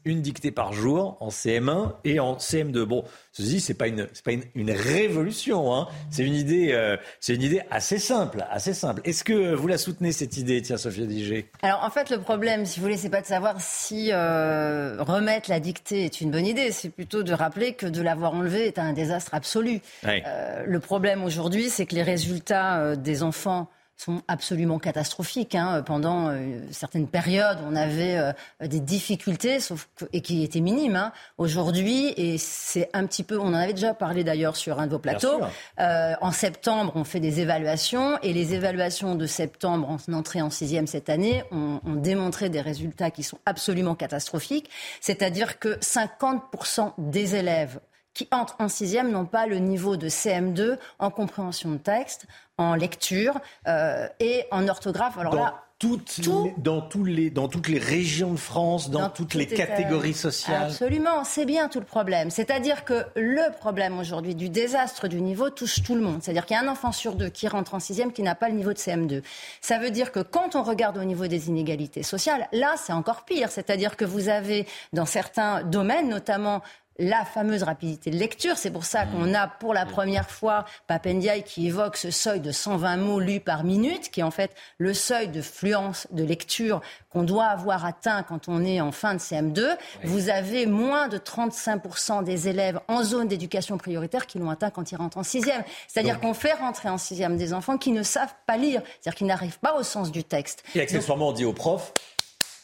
une 0.09 0.21
dictée 0.21 0.51
par 0.51 0.73
jour 0.73 1.17
en 1.19 1.29
CM1 1.29 1.93
et 2.03 2.19
en 2.19 2.35
CM2. 2.35 2.83
Bon, 2.83 3.03
ceci 3.31 3.59
c'est 3.59 3.73
pas 3.73 3.87
une 3.87 4.07
c'est 4.13 4.23
pas 4.23 4.31
une, 4.31 4.71
révolution, 4.71 5.73
hein. 5.73 5.87
C'est 6.09 6.23
une 6.23 6.35
idée 6.35 6.71
euh, 6.73 6.97
c'est 7.19 7.35
une 7.35 7.41
idée 7.41 7.61
assez 7.71 7.99
simple, 7.99 8.45
assez 8.49 8.73
simple. 8.73 9.01
Est-ce 9.05 9.23
que 9.23 9.53
vous 9.53 9.67
la 9.67 9.77
soutenez 9.77 10.11
cette 10.11 10.37
idée, 10.37 10.61
tiens 10.61 10.77
Sophia 10.77 11.05
Digé 11.05 11.49
Alors 11.61 11.83
en 11.83 11.89
fait 11.89 12.09
le 12.09 12.19
problème, 12.19 12.65
si 12.65 12.79
vous 12.79 12.85
voulez, 12.85 12.97
c'est 12.97 13.09
pas 13.09 13.21
de 13.21 13.27
savoir 13.27 13.55
si 13.59 14.09
euh, 14.11 15.01
remettre 15.01 15.49
la 15.49 15.59
dictée 15.59 16.05
est 16.05 16.21
une 16.21 16.31
bonne 16.31 16.45
idée, 16.45 16.71
c'est 16.71 16.89
plutôt 16.89 17.23
de 17.23 17.33
rappeler 17.33 17.73
que 17.73 17.85
de 17.85 18.01
l'avoir 18.01 18.33
enlevée 18.33 18.67
est 18.67 18.79
un 18.79 18.93
désastre 18.93 19.33
absolu. 19.33 19.81
Euh, 20.05 20.63
le 20.65 20.79
problème 20.79 21.23
aujourd'hui, 21.23 21.69
c'est 21.69 21.85
que 21.85 21.95
les 21.95 22.03
résultats 22.03 22.95
des 22.95 23.23
enfants 23.23 23.69
sont 23.99 24.21
absolument 24.29 24.79
catastrophiques. 24.79 25.55
Hein. 25.55 25.83
Pendant 25.85 26.29
euh, 26.29 26.59
certaines 26.71 27.07
périodes, 27.07 27.57
on 27.69 27.75
avait 27.75 28.17
euh, 28.17 28.31
des 28.65 28.79
difficultés, 28.79 29.59
sauf 29.59 29.89
et 30.13 30.21
qui 30.21 30.43
étaient 30.43 30.61
minimes. 30.61 30.95
Hein. 30.95 31.11
Aujourd'hui, 31.37 32.13
et 32.15 32.37
c'est 32.37 32.89
un 32.93 33.05
petit 33.05 33.23
peu, 33.23 33.37
on 33.37 33.47
en 33.47 33.53
avait 33.53 33.73
déjà 33.73 33.93
parlé 33.93 34.23
d'ailleurs 34.23 34.55
sur 34.55 34.79
un 34.79 34.85
de 34.87 34.91
vos 34.91 34.99
plateaux. 34.99 35.41
Euh, 35.79 36.13
en 36.21 36.31
septembre, 36.31 36.93
on 36.95 37.03
fait 37.03 37.19
des 37.19 37.41
évaluations 37.41 38.17
et 38.23 38.31
les 38.31 38.53
évaluations 38.53 39.15
de 39.15 39.25
septembre 39.25 39.89
en 39.89 40.13
entrée 40.13 40.41
en 40.41 40.49
sixième 40.49 40.87
cette 40.87 41.09
année 41.09 41.43
ont, 41.51 41.81
ont 41.85 41.95
démontré 41.95 42.49
des 42.49 42.61
résultats 42.61 43.11
qui 43.11 43.23
sont 43.23 43.39
absolument 43.45 43.95
catastrophiques. 43.95 44.69
C'est-à-dire 45.01 45.59
que 45.59 45.77
50% 45.79 46.93
des 46.97 47.35
élèves 47.35 47.79
qui 48.19 48.27
entrent 48.31 48.57
en 48.59 48.67
sixième 48.67 49.11
n'ont 49.11 49.25
pas 49.25 49.47
le 49.47 49.59
niveau 49.59 49.95
de 49.95 50.09
CM2 50.09 50.77
en 50.99 51.09
compréhension 51.09 51.71
de 51.71 51.77
texte, 51.77 52.25
en 52.57 52.75
lecture 52.75 53.39
euh, 53.65 54.09
et 54.19 54.43
en 54.51 54.67
orthographe. 54.67 55.17
Alors 55.17 55.33
dans 55.33 55.45
là, 55.45 55.63
toutes 55.79 56.19
dans, 56.57 56.81
tous 56.81 57.05
les, 57.05 57.29
dans 57.29 57.47
toutes 57.47 57.69
les 57.69 57.79
régions 57.79 58.33
de 58.33 58.37
France, 58.37 58.89
dans, 58.89 59.09
toutes, 59.09 59.35
les 59.35 59.47
catégories 59.47 60.13
sociales. 60.13 60.63
Absolument, 60.65 61.23
c'est 61.23 61.45
bien 61.45 61.69
tout 61.69 61.79
le 61.79 61.85
problème. 61.85 62.29
C'est-à-dire 62.29 62.83
que 62.83 63.05
le 63.15 63.57
problème 63.57 63.97
aujourd'hui 63.97 64.35
du 64.35 64.49
désastre 64.49 65.07
du 65.07 65.21
niveau 65.21 65.49
touche 65.49 65.81
tout 65.81 65.95
le 65.95 66.01
monde. 66.01 66.21
C'est-à-dire 66.21 66.45
qu'il 66.45 66.57
y 66.57 66.59
a 66.59 66.63
un 66.63 66.67
enfant 66.67 66.91
sur 66.91 67.15
deux 67.15 67.29
qui 67.29 67.47
rentre 67.47 67.73
en 67.73 67.79
sixième 67.79 68.11
qui 68.11 68.21
n'a 68.21 68.35
pas 68.35 68.49
le 68.49 68.55
niveau 68.55 68.73
de 68.73 68.77
CM2. 68.77 69.23
Ça 69.61 69.79
veut 69.79 69.91
dire 69.91 70.11
que 70.11 70.19
quand 70.19 70.57
on 70.57 70.63
regarde 70.63 70.97
au 70.97 71.05
niveau 71.05 71.27
des 71.27 71.47
inégalités 71.47 72.03
sociales, 72.03 72.49
là 72.51 72.75
c'est 72.75 72.91
encore 72.91 73.23
pire. 73.23 73.49
C'est-à-dire 73.49 73.95
que 73.95 74.03
vous 74.03 74.27
avez 74.27 74.67
dans 74.91 75.05
certains 75.05 75.63
domaines, 75.63 76.09
notamment 76.09 76.61
la 76.99 77.25
fameuse 77.25 77.63
rapidité 77.63 78.11
de 78.11 78.17
lecture. 78.17 78.57
C'est 78.57 78.71
pour 78.71 78.83
ça 78.85 79.05
qu'on 79.05 79.33
a 79.33 79.47
pour 79.47 79.73
la 79.73 79.85
première 79.85 80.29
fois 80.29 80.65
Papendiaï 80.85 81.43
qui 81.43 81.67
évoque 81.67 81.97
ce 81.97 82.11
seuil 82.11 82.41
de 82.41 82.51
120 82.51 82.97
mots 82.97 83.19
lus 83.19 83.39
par 83.39 83.63
minute, 83.63 84.11
qui 84.11 84.19
est 84.19 84.23
en 84.23 84.31
fait 84.31 84.51
le 84.77 84.93
seuil 84.93 85.29
de 85.29 85.41
fluence 85.41 86.07
de 86.11 86.23
lecture 86.23 86.81
qu'on 87.09 87.23
doit 87.23 87.45
avoir 87.45 87.85
atteint 87.85 88.21
quand 88.23 88.47
on 88.47 88.63
est 88.63 88.81
en 88.81 88.91
fin 88.91 89.13
de 89.13 89.19
CM2. 89.19 89.77
Vous 90.03 90.29
avez 90.29 90.65
moins 90.65 91.07
de 91.07 91.17
35% 91.17 92.23
des 92.23 92.49
élèves 92.49 92.79
en 92.87 93.03
zone 93.03 93.27
d'éducation 93.27 93.77
prioritaire 93.77 94.27
qui 94.27 94.37
l'ont 94.37 94.49
atteint 94.49 94.69
quand 94.69 94.91
ils 94.91 94.95
rentrent 94.95 95.17
en 95.17 95.23
sixième. 95.23 95.63
C'est-à-dire 95.87 96.19
qu'on 96.19 96.33
fait 96.33 96.53
rentrer 96.53 96.89
en 96.89 96.97
sixième 96.97 97.37
des 97.37 97.53
enfants 97.53 97.77
qui 97.77 97.91
ne 97.91 98.03
savent 98.03 98.35
pas 98.45 98.57
lire, 98.57 98.81
c'est-à-dire 99.01 99.17
qui 99.17 99.23
n'arrivent 99.23 99.59
pas 99.59 99.75
au 99.75 99.83
sens 99.83 100.11
du 100.11 100.23
texte. 100.23 100.63
Et 100.75 100.81
accessoirement, 100.81 101.29
on 101.29 101.31
dit 101.31 101.45
aux 101.45 101.53
profs, 101.53 101.93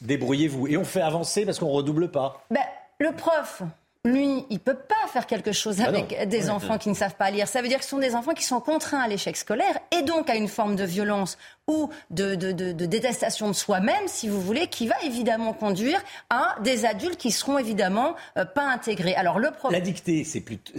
débrouillez-vous. 0.02 0.68
Et 0.68 0.78
on 0.78 0.84
fait 0.84 1.02
avancer 1.02 1.46
parce 1.46 1.58
qu'on 1.58 1.70
redouble 1.70 2.12
pas. 2.12 2.44
Ben, 2.52 2.62
le 3.00 3.12
prof, 3.12 3.64
lui, 4.06 4.46
il 4.50 4.60
peut 4.60 4.76
pas 4.76 5.08
faire 5.12 5.26
quelque 5.26 5.52
chose 5.52 5.78
ah 5.82 5.88
avec 5.88 6.28
des 6.30 6.50
enfants 6.50 6.78
qui 6.78 6.90
ne 6.90 6.94
savent 6.94 7.16
pas 7.16 7.32
lire. 7.32 7.48
Ça 7.48 7.62
veut 7.62 7.68
dire 7.68 7.80
que 7.80 7.84
ce 7.84 7.90
sont 7.90 7.98
des 7.98 8.16
enfants 8.16 8.34
qui 8.34 8.44
sont 8.44 8.62
contraints 8.62 9.00
à 9.00 9.08
l'échec 9.08 9.36
scolaire 9.36 9.80
et 9.92 10.04
donc 10.04 10.30
à 10.30 10.36
une 10.36 10.48
forme 10.48 10.76
de 10.76 10.84
violence 10.84 11.38
ou 11.68 11.90
de, 12.12 12.36
détestation 12.36 13.48
de 13.48 13.54
soi-même, 13.54 14.08
si 14.08 14.30
vous 14.30 14.40
voulez, 14.40 14.68
qui 14.68 14.88
va 14.88 14.96
évidemment 15.04 15.54
conduire 15.54 16.02
à 16.30 16.56
des 16.62 16.86
adultes 16.86 17.18
qui 17.18 17.32
seront 17.32 17.58
évidemment 17.58 18.16
euh, 18.38 18.46
pas 18.46 18.70
intégrés. 18.70 19.16
Alors 19.16 19.40
le 19.40 19.52
problème. 19.52 19.82
La 19.82 19.86
dictée, 19.86 20.24
c'est 20.24 20.42
plutôt 20.42 20.74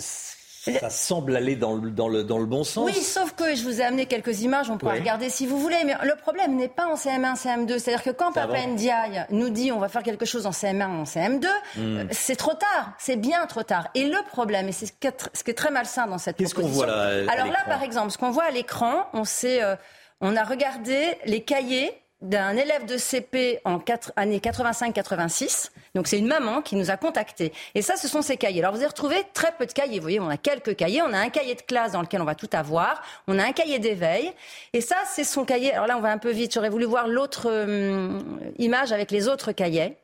ça 0.73 0.91
semble 0.91 1.37
aller 1.37 1.57
dans 1.57 1.75
le, 1.75 1.91
dans, 1.91 2.09
le, 2.09 2.25
dans 2.25 2.39
le 2.39 2.47
bon 2.47 2.65
sens. 2.65 2.85
Oui, 2.85 2.95
sauf 2.95 3.33
que 3.35 3.55
je 3.55 3.63
vous 3.63 3.81
ai 3.81 3.85
amené 3.85 4.07
quelques 4.07 4.43
images, 4.43 4.71
on 4.71 4.79
pourra 4.79 4.95
regarder 4.95 5.31
si 5.31 5.47
vous 5.47 5.59
voulez. 5.59 5.77
Mais 5.85 5.95
le 6.03 6.15
problème 6.17 6.57
n'est 6.57 6.69
pas 6.69 6.87
en 6.87 6.95
CM1, 6.95 7.37
CM2. 7.37 7.79
C'est-à-dire 7.79 8.03
que 8.03 8.11
quand 8.11 8.33
Papa 8.33 8.67
Ndiaye 8.67 9.27
nous 9.31 9.51
dit 9.51 9.73
on 9.73 9.79
va 9.79 9.89
faire 9.89 10.03
quelque 10.03 10.25
chose 10.25 10.47
en 10.47 10.51
CM1, 10.51 10.87
en 10.87 11.05
CM2, 11.05 11.47
hmm. 11.77 11.81
euh, 11.81 12.05
c'est 12.11 12.37
trop 12.37 12.55
tard. 12.55 12.93
C'est 12.99 13.17
bien 13.17 13.47
trop 13.47 13.63
tard. 13.63 13.89
Et 13.95 14.05
le 14.05 14.19
problème, 14.29 14.69
et 14.69 14.73
c'est 14.73 14.87
ce, 14.87 14.93
qui 14.93 15.07
est 15.07 15.55
très 15.55 15.71
malsain 15.71 16.07
dans 16.07 16.19
cette 16.19 16.37
proposition. 16.37 16.63
Qu'est-ce 16.63 16.73
qu'on 16.73 16.79
voit 16.79 16.87
là 16.87 17.33
Alors 17.33 17.47
là, 17.47 17.65
par 17.67 17.83
exemple, 17.83 18.11
ce 18.11 18.19
qu'on 18.19 18.31
voit 18.31 18.45
à 18.45 18.51
l'écran, 18.51 19.07
on, 19.13 19.23
euh, 19.45 19.77
on 20.21 20.37
a 20.37 20.45
regardé 20.45 21.19
les 21.25 21.43
cahiers 21.43 21.93
d'un 22.29 22.57
élève 22.57 22.87
de 22.87 22.97
CP 22.97 23.61
en 23.65 23.79
4, 23.79 24.13
années 24.17 24.39
85-86. 24.39 25.71
Donc 25.95 26.09
c'est 26.09 26.19
une 26.19 26.27
maman 26.27 26.61
qui 26.61 26.77
nous 26.77 26.91
a 26.91 26.97
contactés. 26.97 27.53
Et 27.75 27.83
ça, 27.83 27.97
ce 27.97 28.09
sont 28.09 28.23
ses 28.23 28.37
cahiers. 28.37 28.61
Alors 28.61 28.73
vous 28.73 28.79
avez 28.79 28.89
retrouvé 28.89 29.17
très 29.33 29.53
peu 29.53 29.65
de 29.65 29.73
cahiers. 29.73 29.99
Vous 29.99 30.03
voyez, 30.03 30.21
on 30.21 30.29
a 30.29 30.37
quelques 30.37 30.77
cahiers. 30.77 31.03
On 31.03 31.13
a 31.13 31.19
un 31.19 31.31
cahier 31.31 31.55
de 31.55 31.63
classe 31.63 31.93
dans 31.93 32.03
lequel 32.03 32.21
on 32.21 32.25
va 32.25 32.35
tout 32.35 32.51
avoir. 32.53 33.03
On 33.29 33.39
a 33.39 33.45
un 33.45 33.53
cahier 33.53 33.79
d'éveil. 33.79 34.33
Et 34.73 34.81
ça, 34.81 34.97
c'est 35.07 35.25
son 35.25 35.45
cahier. 35.45 35.73
Alors 35.73 35.87
là, 35.87 35.97
on 35.97 36.01
va 36.01 36.11
un 36.11 36.19
peu 36.19 36.33
vite. 36.33 36.53
J'aurais 36.53 36.69
voulu 36.69 36.85
voir 36.85 37.09
l'autre 37.09 37.47
euh, 37.49 38.21
image 38.59 38.93
avec 38.93 39.11
les 39.11 39.29
autres 39.29 39.53
cahiers. 39.53 39.97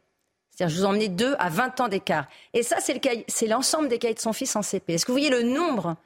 C'est-à-dire, 0.50 0.74
je 0.74 0.80
vous 0.80 0.86
en 0.86 0.90
emmenais 0.90 1.08
deux 1.08 1.34
à 1.38 1.48
20 1.48 1.80
ans 1.80 1.88
d'écart. 1.88 2.26
Et 2.52 2.62
ça, 2.62 2.76
c'est 2.80 3.46
l'ensemble 3.46 3.88
des 3.88 3.98
cahiers 3.98 4.14
de 4.14 4.20
son 4.20 4.32
fils 4.32 4.54
en 4.54 4.62
CP. 4.62 4.94
Est-ce 4.94 5.06
que 5.06 5.10
vous 5.10 5.18
voyez 5.18 5.30
le 5.30 5.42
nombre 5.42 5.96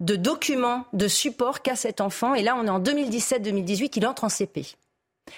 de 0.00 0.16
documents, 0.16 0.84
de 0.92 1.08
supports 1.08 1.62
qu'a 1.62 1.76
cet 1.76 2.00
enfant? 2.00 2.34
Et 2.34 2.42
là, 2.42 2.56
on 2.56 2.66
est 2.66 2.70
en 2.70 2.80
2017-2018, 2.80 3.92
il 3.96 4.06
entre 4.06 4.24
en 4.24 4.28
CP. 4.28 4.76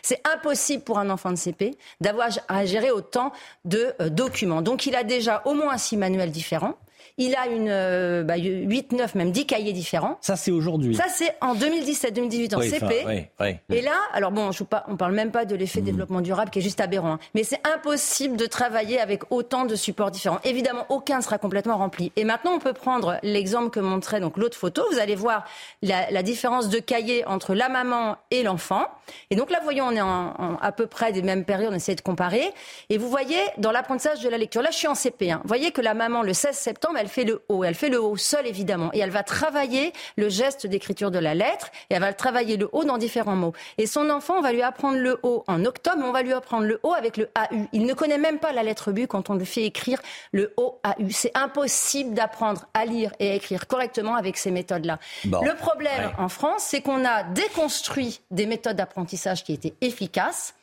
C'est 0.02 0.20
impossible 0.26 0.84
pour 0.84 0.98
un 0.98 1.10
enfant 1.10 1.30
de 1.30 1.36
CP 1.36 1.76
d'avoir 2.00 2.28
à 2.48 2.66
gérer 2.66 2.90
autant 2.90 3.32
de 3.64 3.94
euh, 4.00 4.08
documents. 4.08 4.62
Donc 4.62 4.86
il 4.86 4.94
a 4.94 5.04
déjà 5.04 5.42
au 5.44 5.54
moins 5.54 5.78
six 5.78 5.96
manuels 5.96 6.30
différents. 6.30 6.74
Il 7.16 7.34
a 7.34 7.46
une, 7.48 7.68
euh, 7.68 8.22
bah, 8.22 8.36
8, 8.36 8.92
9, 8.92 9.14
même 9.14 9.32
10 9.32 9.46
cahiers 9.46 9.72
différents. 9.72 10.18
Ça, 10.20 10.36
c'est 10.36 10.50
aujourd'hui. 10.50 10.94
Ça, 10.94 11.06
c'est 11.08 11.34
en 11.40 11.54
2017-2018 11.54 12.54
en 12.54 12.60
CP. 12.60 13.28
Et 13.70 13.82
là, 13.82 13.96
alors 14.12 14.30
bon, 14.30 14.52
je 14.52 14.64
pas, 14.64 14.84
on 14.88 14.96
parle 14.96 15.12
même 15.12 15.30
pas 15.30 15.44
de 15.44 15.54
l'effet 15.54 15.80
mmh. 15.80 15.84
développement 15.84 16.20
durable 16.20 16.50
qui 16.50 16.58
est 16.58 16.62
juste 16.62 16.80
aberrant. 16.80 17.14
Hein. 17.14 17.18
Mais 17.34 17.44
c'est 17.44 17.60
impossible 17.66 18.36
de 18.36 18.46
travailler 18.46 19.00
avec 19.00 19.22
autant 19.30 19.64
de 19.64 19.74
supports 19.74 20.10
différents. 20.10 20.40
Évidemment, 20.44 20.86
aucun 20.88 21.18
ne 21.18 21.22
sera 21.22 21.38
complètement 21.38 21.76
rempli. 21.76 22.12
Et 22.16 22.24
maintenant, 22.24 22.52
on 22.52 22.58
peut 22.58 22.72
prendre 22.72 23.18
l'exemple 23.22 23.70
que 23.70 23.80
montrait 23.80 24.20
donc 24.20 24.36
l'autre 24.36 24.56
photo. 24.56 24.84
Vous 24.92 24.98
allez 24.98 25.14
voir 25.14 25.44
la, 25.82 26.10
la, 26.10 26.22
différence 26.22 26.68
de 26.68 26.78
cahiers 26.78 27.24
entre 27.26 27.54
la 27.54 27.68
maman 27.68 28.16
et 28.30 28.42
l'enfant. 28.42 28.86
Et 29.30 29.36
donc 29.36 29.50
là, 29.50 29.60
voyons, 29.62 29.86
on 29.86 29.92
est 29.92 30.00
en, 30.00 30.56
à 30.60 30.72
peu 30.72 30.86
près 30.86 31.12
des 31.12 31.22
mêmes 31.22 31.44
périodes. 31.44 31.72
On 31.72 31.76
essaie 31.76 31.94
de 31.94 32.00
comparer. 32.00 32.52
Et 32.90 32.98
vous 32.98 33.08
voyez, 33.08 33.38
dans 33.58 33.72
l'apprentissage 33.72 34.20
de 34.20 34.28
la 34.28 34.38
lecture, 34.38 34.62
là, 34.62 34.70
je 34.70 34.76
suis 34.76 34.88
en 34.88 34.94
CP. 34.94 35.30
Hein. 35.30 35.40
Vous 35.42 35.48
voyez 35.48 35.70
que 35.70 35.80
la 35.80 35.94
maman, 35.94 36.22
le 36.22 36.32
16 36.32 36.56
septembre, 36.56 36.87
elle 36.96 37.08
fait 37.08 37.24
le 37.24 37.42
haut. 37.48 37.64
Elle 37.64 37.74
fait 37.74 37.88
le 37.88 38.00
haut 38.00 38.16
seule, 38.16 38.46
évidemment. 38.46 38.90
Et 38.92 38.98
elle 38.98 39.10
va 39.10 39.22
travailler 39.22 39.92
le 40.16 40.28
geste 40.28 40.66
d'écriture 40.66 41.10
de 41.10 41.18
la 41.18 41.34
lettre 41.34 41.70
et 41.90 41.94
elle 41.94 42.00
va 42.00 42.12
travailler 42.12 42.56
le 42.56 42.68
haut 42.72 42.84
dans 42.84 42.98
différents 42.98 43.36
mots. 43.36 43.52
Et 43.78 43.86
son 43.86 44.10
enfant, 44.10 44.38
on 44.38 44.42
va 44.42 44.52
lui 44.52 44.62
apprendre 44.62 44.98
le 44.98 45.18
haut 45.22 45.44
en 45.46 45.64
octobre, 45.64 45.98
mais 45.98 46.04
on 46.04 46.12
va 46.12 46.22
lui 46.22 46.32
apprendre 46.32 46.66
le 46.66 46.80
haut 46.82 46.92
avec 46.92 47.16
le 47.16 47.28
AU. 47.36 47.56
Il 47.72 47.86
ne 47.86 47.94
connaît 47.94 48.18
même 48.18 48.38
pas 48.38 48.52
la 48.52 48.62
lettre 48.62 48.92
B 48.92 49.06
quand 49.06 49.30
on 49.30 49.34
lui 49.34 49.46
fait 49.46 49.64
écrire 49.64 50.00
le 50.32 50.52
haut 50.56 50.80
AU. 50.84 51.08
C'est 51.10 51.36
impossible 51.36 52.14
d'apprendre 52.14 52.66
à 52.74 52.84
lire 52.84 53.12
et 53.18 53.30
à 53.30 53.34
écrire 53.34 53.66
correctement 53.66 54.14
avec 54.14 54.36
ces 54.36 54.50
méthodes-là. 54.50 54.98
le 55.24 55.56
problème 55.56 56.12
en 56.18 56.28
France, 56.28 56.64
c'est 56.68 56.80
qu'on 56.80 57.04
a 57.04 57.22
déconstruit 57.24 58.20
des 58.30 58.46
méthodes 58.46 58.76
d'apprentissage 58.76 59.44
qui 59.44 59.52
étaient 59.52 59.74
efficaces 59.80 60.54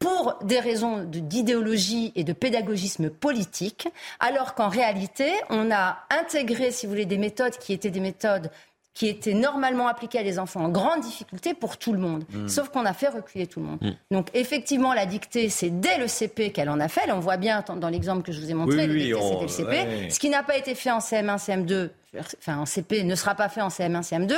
pour 0.00 0.38
des 0.42 0.58
raisons 0.58 1.04
d'idéologie 1.04 2.10
et 2.16 2.24
de 2.24 2.32
pédagogisme 2.32 3.10
politique, 3.10 3.86
alors 4.18 4.54
qu'en 4.54 4.68
réalité, 4.68 5.30
on 5.50 5.70
a 5.70 5.98
intégré, 6.10 6.72
si 6.72 6.86
vous 6.86 6.92
voulez, 6.92 7.06
des 7.06 7.18
méthodes 7.18 7.56
qui 7.58 7.72
étaient 7.72 7.90
des 7.90 8.00
méthodes 8.00 8.50
qui 8.92 9.06
étaient 9.06 9.34
normalement 9.34 9.86
appliquées 9.86 10.18
à 10.18 10.24
des 10.24 10.38
enfants 10.38 10.64
en 10.64 10.68
grande 10.68 11.00
difficulté 11.00 11.54
pour 11.54 11.76
tout 11.76 11.92
le 11.92 11.98
monde. 11.98 12.24
Mm. 12.30 12.48
Sauf 12.48 12.70
qu'on 12.70 12.84
a 12.84 12.92
fait 12.92 13.08
reculer 13.08 13.46
tout 13.46 13.60
le 13.60 13.66
monde. 13.66 13.78
Mm. 13.80 13.90
Donc 14.10 14.28
effectivement, 14.34 14.92
la 14.92 15.06
dictée, 15.06 15.48
c'est 15.48 15.70
dès 15.70 15.96
le 15.98 16.08
CP 16.08 16.50
qu'elle 16.50 16.68
en 16.68 16.80
a 16.80 16.88
fait. 16.88 17.10
on 17.12 17.20
voit 17.20 17.36
bien 17.36 17.64
dans 17.76 17.88
l'exemple 17.88 18.22
que 18.22 18.32
je 18.32 18.40
vous 18.40 18.50
ai 18.50 18.54
montré, 18.54 18.86
le 18.86 18.94
le 18.94 19.48
CP. 19.48 20.10
Ce 20.10 20.18
qui 20.18 20.28
n'a 20.28 20.42
pas 20.42 20.56
été 20.56 20.74
fait 20.74 20.90
en 20.90 20.98
CM1, 20.98 21.38
CM2, 21.38 21.90
enfin 22.38 22.58
en 22.58 22.66
CP, 22.66 23.04
ne 23.04 23.14
sera 23.14 23.34
pas 23.34 23.48
fait 23.48 23.60
en 23.60 23.68
CM1, 23.68 24.02
CM2. 24.02 24.34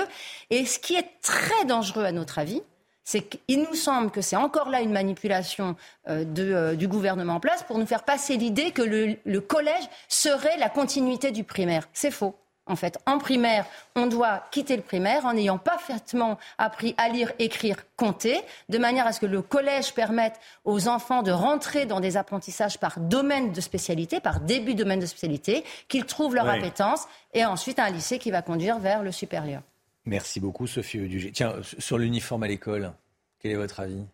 Et 0.50 0.66
ce 0.66 0.78
qui 0.78 0.96
est 0.96 1.08
très 1.22 1.64
dangereux 1.64 2.04
à 2.04 2.12
notre 2.12 2.38
avis, 2.38 2.62
c'est 3.04 3.22
qu'il 3.22 3.62
nous 3.62 3.74
semble 3.74 4.10
que 4.10 4.20
c'est 4.20 4.36
encore 4.36 4.68
là 4.68 4.80
une 4.80 4.92
manipulation 4.92 5.76
euh, 6.08 6.24
euh, 6.38 6.74
du 6.74 6.88
gouvernement 6.88 7.34
en 7.34 7.40
place 7.40 7.62
pour 7.62 7.78
nous 7.78 7.86
faire 7.86 8.04
passer 8.04 8.36
l'idée 8.36 8.70
que 8.70 8.82
le, 8.82 9.40
collège 9.40 9.88
serait 10.08 10.56
la 10.58 10.68
continuité 10.68 11.30
du 11.32 11.44
primaire. 11.44 11.88
C'est 11.92 12.10
faux. 12.10 12.36
En 12.66 12.76
fait, 12.76 12.96
en 13.06 13.18
primaire, 13.18 13.66
on 13.96 14.06
doit 14.06 14.44
quitter 14.52 14.76
le 14.76 14.82
primaire 14.82 15.26
en 15.26 15.32
n'ayant 15.32 15.58
parfaitement 15.58 16.38
appris 16.58 16.94
à 16.96 17.08
lire, 17.08 17.32
écrire, 17.40 17.76
compter, 17.96 18.40
de 18.68 18.78
manière 18.78 19.04
à 19.04 19.12
ce 19.12 19.18
que 19.18 19.26
le 19.26 19.42
collège 19.42 19.94
permette 19.94 20.38
aux 20.64 20.86
enfants 20.86 21.22
de 21.22 21.32
rentrer 21.32 21.86
dans 21.86 21.98
des 21.98 22.16
apprentissages 22.16 22.78
par 22.78 23.00
domaine 23.00 23.50
de 23.50 23.60
spécialité, 23.60 24.20
par 24.20 24.38
début 24.38 24.74
de 24.74 24.84
domaine 24.84 25.00
de 25.00 25.06
spécialité, 25.06 25.64
qu'ils 25.88 26.06
trouvent 26.06 26.36
leur 26.36 26.48
appétence, 26.48 27.06
et 27.34 27.44
ensuite 27.44 27.80
un 27.80 27.90
lycée 27.90 28.20
qui 28.20 28.30
va 28.30 28.42
conduire 28.42 28.78
vers 28.78 29.02
le 29.02 29.10
supérieur. 29.10 29.62
Merci 30.04 30.40
beaucoup, 30.40 30.66
Sophie 30.66 31.00
Audugé. 31.00 31.30
Tiens, 31.32 31.54
sur 31.78 31.98
l'uniforme 31.98 32.42
à 32.42 32.48
l'école, 32.48 32.92
quel 33.40 33.52
est 33.52 33.56
votre 33.56 33.80
avis? 33.80 34.04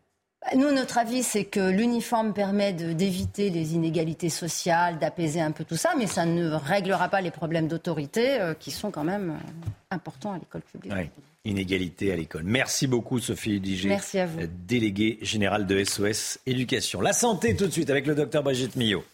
Bah, 0.43 0.57
nous, 0.57 0.71
notre 0.73 0.99
avis, 0.99 1.23
c'est 1.23 1.45
que 1.45 1.71
l'uniforme 1.71 2.33
permet 2.33 2.73
d'éviter 2.73 3.51
les 3.51 3.75
inégalités 3.75 4.29
sociales, 4.29 4.99
d'apaiser 4.99 5.41
un 5.41 5.51
peu 5.51 5.65
tout 5.65 5.77
ça, 5.77 5.95
mais 5.99 6.07
ça 6.07 6.27
ne 6.27 6.51
réglera 6.51 7.09
pas 7.09 7.21
les 7.21 7.31
problèmes 7.31 7.69
d'autorité 7.69 8.41
euh, 8.41 8.55
qui 8.55 8.71
sont 8.71 8.91
quand 8.91 9.05
même 9.05 9.31
euh, 9.31 9.69
importants 9.91 10.33
à 10.35 10.39
l'école 10.39 10.63
publique. 10.63 10.93
Oui, 10.95 11.09
inégalité 11.45 12.13
à 12.13 12.17
l'école. 12.17 12.45
Merci 12.45 12.87
beaucoup, 12.87 13.19
Sophie 13.19 13.57
Audugé. 13.57 13.89
Merci 13.89 14.19
à 14.19 14.27
vous. 14.27 14.39
Déléguée 14.67 15.19
générale 15.23 15.67
de 15.67 15.83
SOS 15.83 16.39
Éducation. 16.47 17.01
La 17.01 17.13
santé, 17.13 17.57
tout 17.57 17.67
de 17.67 17.73
suite, 17.73 17.91
avec 17.91 18.07
le 18.07 18.15
docteur 18.15 18.43
Brigitte 18.43 18.77
Millot. 18.77 19.05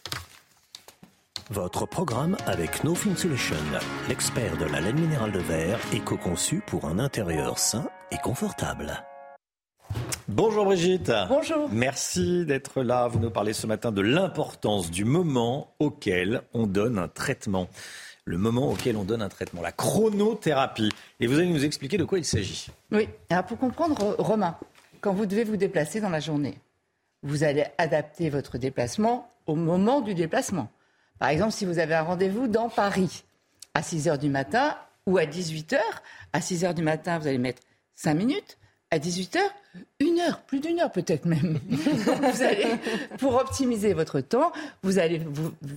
Votre 1.50 1.84
programme 1.84 2.38
avec 2.46 2.84
No 2.84 2.94
Fin 2.94 3.14
Solution, 3.14 3.56
l'expert 4.08 4.56
de 4.56 4.64
la 4.64 4.80
laine 4.80 4.98
minérale 4.98 5.30
de 5.30 5.40
verre, 5.40 5.78
éco-conçu 5.92 6.62
pour 6.66 6.86
un 6.86 6.98
intérieur 6.98 7.58
sain 7.58 7.86
et 8.10 8.16
confortable. 8.16 9.04
Bonjour 10.26 10.64
Brigitte. 10.64 11.12
Bonjour. 11.28 11.68
Merci 11.70 12.46
d'être 12.46 12.82
là. 12.82 13.08
Vous 13.08 13.18
nous 13.18 13.28
parlez 13.28 13.52
ce 13.52 13.66
matin 13.66 13.92
de 13.92 14.00
l'importance 14.00 14.90
du 14.90 15.04
moment 15.04 15.74
auquel 15.80 16.40
on 16.54 16.66
donne 16.66 16.98
un 16.98 17.08
traitement. 17.08 17.68
Le 18.24 18.38
moment 18.38 18.70
auquel 18.70 18.96
on 18.96 19.04
donne 19.04 19.20
un 19.20 19.28
traitement, 19.28 19.60
la 19.60 19.72
chronothérapie. 19.72 20.88
Et 21.20 21.26
vous 21.26 21.38
allez 21.38 21.48
nous 21.48 21.66
expliquer 21.66 21.98
de 21.98 22.04
quoi 22.04 22.16
il 22.16 22.24
s'agit. 22.24 22.68
Oui. 22.90 23.06
Alors 23.28 23.44
pour 23.44 23.58
comprendre, 23.58 24.16
Romain, 24.18 24.56
quand 25.02 25.12
vous 25.12 25.26
devez 25.26 25.44
vous 25.44 25.58
déplacer 25.58 26.00
dans 26.00 26.08
la 26.08 26.20
journée, 26.20 26.58
vous 27.22 27.44
allez 27.44 27.66
adapter 27.76 28.30
votre 28.30 28.56
déplacement 28.56 29.28
au 29.46 29.56
moment 29.56 30.00
du 30.00 30.14
déplacement. 30.14 30.70
Par 31.18 31.28
exemple, 31.28 31.52
si 31.52 31.64
vous 31.64 31.78
avez 31.78 31.94
un 31.94 32.02
rendez-vous 32.02 32.48
dans 32.48 32.68
Paris 32.68 33.24
à 33.74 33.82
6 33.82 34.08
h 34.08 34.18
du 34.18 34.28
matin 34.28 34.76
ou 35.06 35.18
à 35.18 35.26
18 35.26 35.72
h, 35.72 35.78
à 36.32 36.40
6 36.40 36.64
h 36.64 36.74
du 36.74 36.82
matin, 36.82 37.18
vous 37.18 37.26
allez 37.26 37.38
mettre 37.38 37.62
5 37.94 38.14
minutes. 38.14 38.58
À 38.90 38.98
18 38.98 39.36
h, 39.36 39.40
une 39.98 40.20
heure, 40.20 40.42
plus 40.42 40.60
d'une 40.60 40.78
heure 40.78 40.92
peut-être 40.92 41.24
même. 41.24 41.58
vous 41.68 42.42
allez, 42.42 42.76
pour 43.18 43.34
optimiser 43.34 43.92
votre 43.92 44.20
temps, 44.20 44.52
vous 44.82 45.00
allez, 45.00 45.20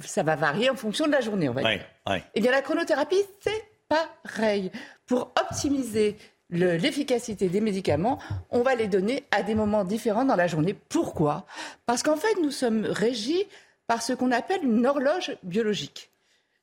ça 0.06 0.22
va 0.22 0.36
varier 0.36 0.70
en 0.70 0.76
fonction 0.76 1.08
de 1.08 1.12
la 1.12 1.22
journée, 1.22 1.50
on 1.50 1.54
va 1.54 1.62
dire. 1.62 1.82
Et 2.16 2.22
eh 2.36 2.42
bien 2.42 2.52
la 2.52 2.62
chronothérapie, 2.62 3.24
c'est 3.40 3.64
pareil. 3.90 4.72
Pour 5.08 5.32
optimiser 5.40 6.16
l'efficacité 6.50 7.50
des 7.50 7.62
médicaments, 7.62 8.20
on 8.52 8.62
va 8.62 8.76
les 8.76 8.88
donner 8.88 9.24
à 9.32 9.44
des 9.44 9.56
moments 9.56 9.84
différents 9.84 10.26
dans 10.26 10.36
la 10.36 10.48
journée. 10.48 10.74
Pourquoi? 10.74 11.46
Parce 11.86 12.04
qu'en 12.04 12.18
fait, 12.18 12.36
nous 12.42 12.52
sommes 12.52 12.86
régis 12.86 13.46
par 13.88 14.02
ce 14.02 14.14
qu'on 14.14 14.32
appelle 14.32 14.64
une 14.64 14.86
horloge 14.86 15.38
biologique. 15.44 16.12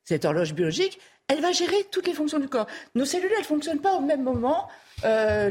Cette 0.05 0.25
horloge 0.25 0.55
biologique, 0.55 1.01
elle 1.29 1.41
va 1.41 1.53
gérer 1.53 1.87
toutes 1.91 2.07
les 2.07 2.13
fonctions 2.13 2.39
du 2.39 2.49
corps. 2.49 2.67
Nos 2.95 3.07
cellules, 3.07 3.31
elles 3.33 3.39
ne 3.41 3.45
fonctionnent 3.45 3.81
pas 3.81 3.95
au 3.95 4.01
même 4.01 4.23
moment. 4.23 4.69
Euh, 5.05 5.49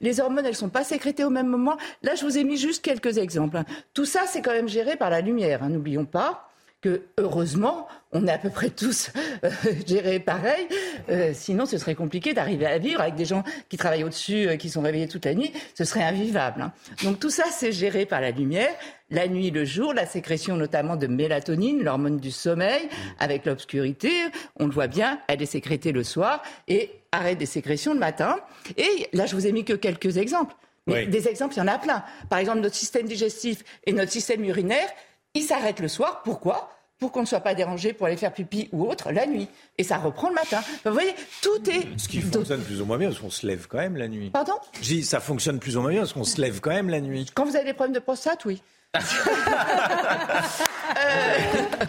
les, 0.00 0.20
hormones, 0.20 0.44
elles 0.44 0.52
ne 0.52 0.56
sont 0.56 0.68
pas 0.68 0.82
sécrétées 0.82 1.24
au 1.24 1.30
même 1.30 1.46
moment. 1.46 1.76
Là, 2.02 2.16
je 2.16 2.24
vous 2.24 2.36
ai 2.36 2.44
mis 2.44 2.56
juste 2.56 2.84
quelques 2.84 3.18
exemples. 3.18 3.56
Hein. 3.56 3.64
Tout 3.94 4.04
ça, 4.04 4.22
c'est 4.26 4.42
quand 4.42 4.52
même 4.52 4.68
géré 4.68 4.96
par 4.96 5.10
la 5.10 5.20
lumière. 5.20 5.62
Hein. 5.62 5.68
N'oublions 5.68 6.04
pas 6.04 6.49
que 6.80 7.02
heureusement, 7.18 7.86
on 8.12 8.26
est 8.26 8.30
à 8.30 8.38
peu 8.38 8.50
près 8.50 8.70
tous 8.70 9.10
euh, 9.44 9.50
gérés 9.86 10.18
pareil. 10.18 10.66
Euh, 11.10 11.32
sinon, 11.34 11.66
ce 11.66 11.78
serait 11.78 11.94
compliqué 11.94 12.32
d'arriver 12.32 12.66
à 12.66 12.78
vivre 12.78 13.00
avec 13.00 13.14
des 13.14 13.24
gens 13.24 13.44
qui 13.68 13.76
travaillent 13.76 14.04
au-dessus, 14.04 14.48
euh, 14.48 14.56
qui 14.56 14.70
sont 14.70 14.80
réveillés 14.80 15.08
toute 15.08 15.24
la 15.24 15.34
nuit. 15.34 15.52
Ce 15.74 15.84
serait 15.84 16.02
invivable. 16.02 16.62
Hein. 16.62 16.72
Donc 17.04 17.20
tout 17.20 17.30
ça, 17.30 17.44
c'est 17.50 17.72
géré 17.72 18.06
par 18.06 18.20
la 18.20 18.30
lumière. 18.30 18.70
La 19.10 19.28
nuit, 19.28 19.50
le 19.50 19.64
jour, 19.64 19.92
la 19.92 20.06
sécrétion 20.06 20.56
notamment 20.56 20.96
de 20.96 21.06
mélatonine, 21.06 21.82
l'hormone 21.82 22.18
du 22.18 22.30
sommeil, 22.30 22.88
avec 23.18 23.44
l'obscurité, 23.44 24.10
on 24.58 24.66
le 24.66 24.72
voit 24.72 24.86
bien, 24.86 25.18
elle 25.26 25.42
est 25.42 25.46
sécrétée 25.46 25.92
le 25.92 26.04
soir 26.04 26.42
et 26.68 26.92
arrête 27.12 27.38
des 27.38 27.46
sécrétions 27.46 27.92
le 27.92 27.98
matin. 27.98 28.38
Et 28.76 29.08
là, 29.12 29.26
je 29.26 29.34
vous 29.34 29.46
ai 29.46 29.52
mis 29.52 29.64
que 29.64 29.72
quelques 29.72 30.16
exemples. 30.16 30.54
Mais 30.86 31.06
des 31.06 31.28
exemples, 31.28 31.54
il 31.54 31.58
y 31.58 31.62
en 31.62 31.68
a 31.68 31.78
plein. 31.78 32.02
Par 32.28 32.38
exemple, 32.38 32.60
notre 32.60 32.74
système 32.74 33.06
digestif 33.06 33.62
et 33.84 33.92
notre 33.92 34.10
système 34.10 34.44
urinaire, 34.44 34.88
il 35.34 35.42
s'arrête 35.42 35.80
le 35.80 35.88
soir. 35.88 36.22
Pourquoi? 36.24 36.70
Pour 36.98 37.12
qu'on 37.12 37.22
ne 37.22 37.26
soit 37.26 37.40
pas 37.40 37.54
dérangé 37.54 37.94
pour 37.94 38.06
aller 38.06 38.16
faire 38.16 38.32
pipi 38.32 38.68
ou 38.72 38.86
autre 38.86 39.10
la 39.10 39.26
nuit. 39.26 39.48
Et 39.78 39.84
ça 39.84 39.96
reprend 39.96 40.28
le 40.28 40.34
matin. 40.34 40.60
Vous 40.84 40.92
voyez, 40.92 41.14
tout 41.40 41.70
est... 41.70 41.98
Ce 41.98 42.08
qui 42.08 42.20
fonctionne 42.20 42.62
plus 42.62 42.82
ou 42.82 42.84
moins 42.84 42.98
bien, 42.98 43.08
parce 43.08 43.20
qu'on 43.20 43.30
se 43.30 43.46
lève 43.46 43.66
quand 43.68 43.78
même 43.78 43.96
la 43.96 44.06
nuit. 44.06 44.28
Pardon? 44.30 44.52
Je 44.74 44.80
dis, 44.80 45.02
ça 45.02 45.18
fonctionne 45.18 45.58
plus 45.60 45.78
ou 45.78 45.80
moins 45.80 45.92
bien, 45.92 46.00
parce 46.00 46.12
qu'on 46.12 46.24
se 46.24 46.40
lève 46.40 46.60
quand 46.60 46.70
même 46.70 46.90
la 46.90 47.00
nuit. 47.00 47.30
Quand 47.34 47.46
vous 47.46 47.56
avez 47.56 47.64
des 47.64 47.72
problèmes 47.72 47.94
de 47.94 48.00
prostate, 48.00 48.44
oui. 48.44 48.62
Euh... 48.96 49.00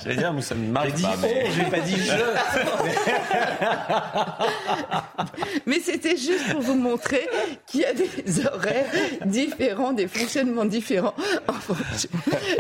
J'allais 0.04 0.18
dire, 0.18 0.34
mais 0.34 0.42
ça 0.42 0.54
ne 0.54 0.68
marche 0.68 1.02
pas. 1.02 1.16
Mais... 1.22 1.46
Oh, 1.46 1.50
j'ai 1.56 1.64
pas 1.64 1.80
dit 1.80 1.96
je. 1.96 2.12
mais 5.66 5.80
c'était 5.80 6.16
juste 6.16 6.52
pour 6.52 6.62
vous 6.62 6.76
montrer 6.76 7.28
qu'il 7.66 7.82
y 7.82 7.86
a 7.86 7.94
des 7.94 8.46
horaires 8.46 8.86
différents, 9.26 9.94
des 9.94 10.08
fonctionnements 10.08 10.66
différents. 10.66 11.16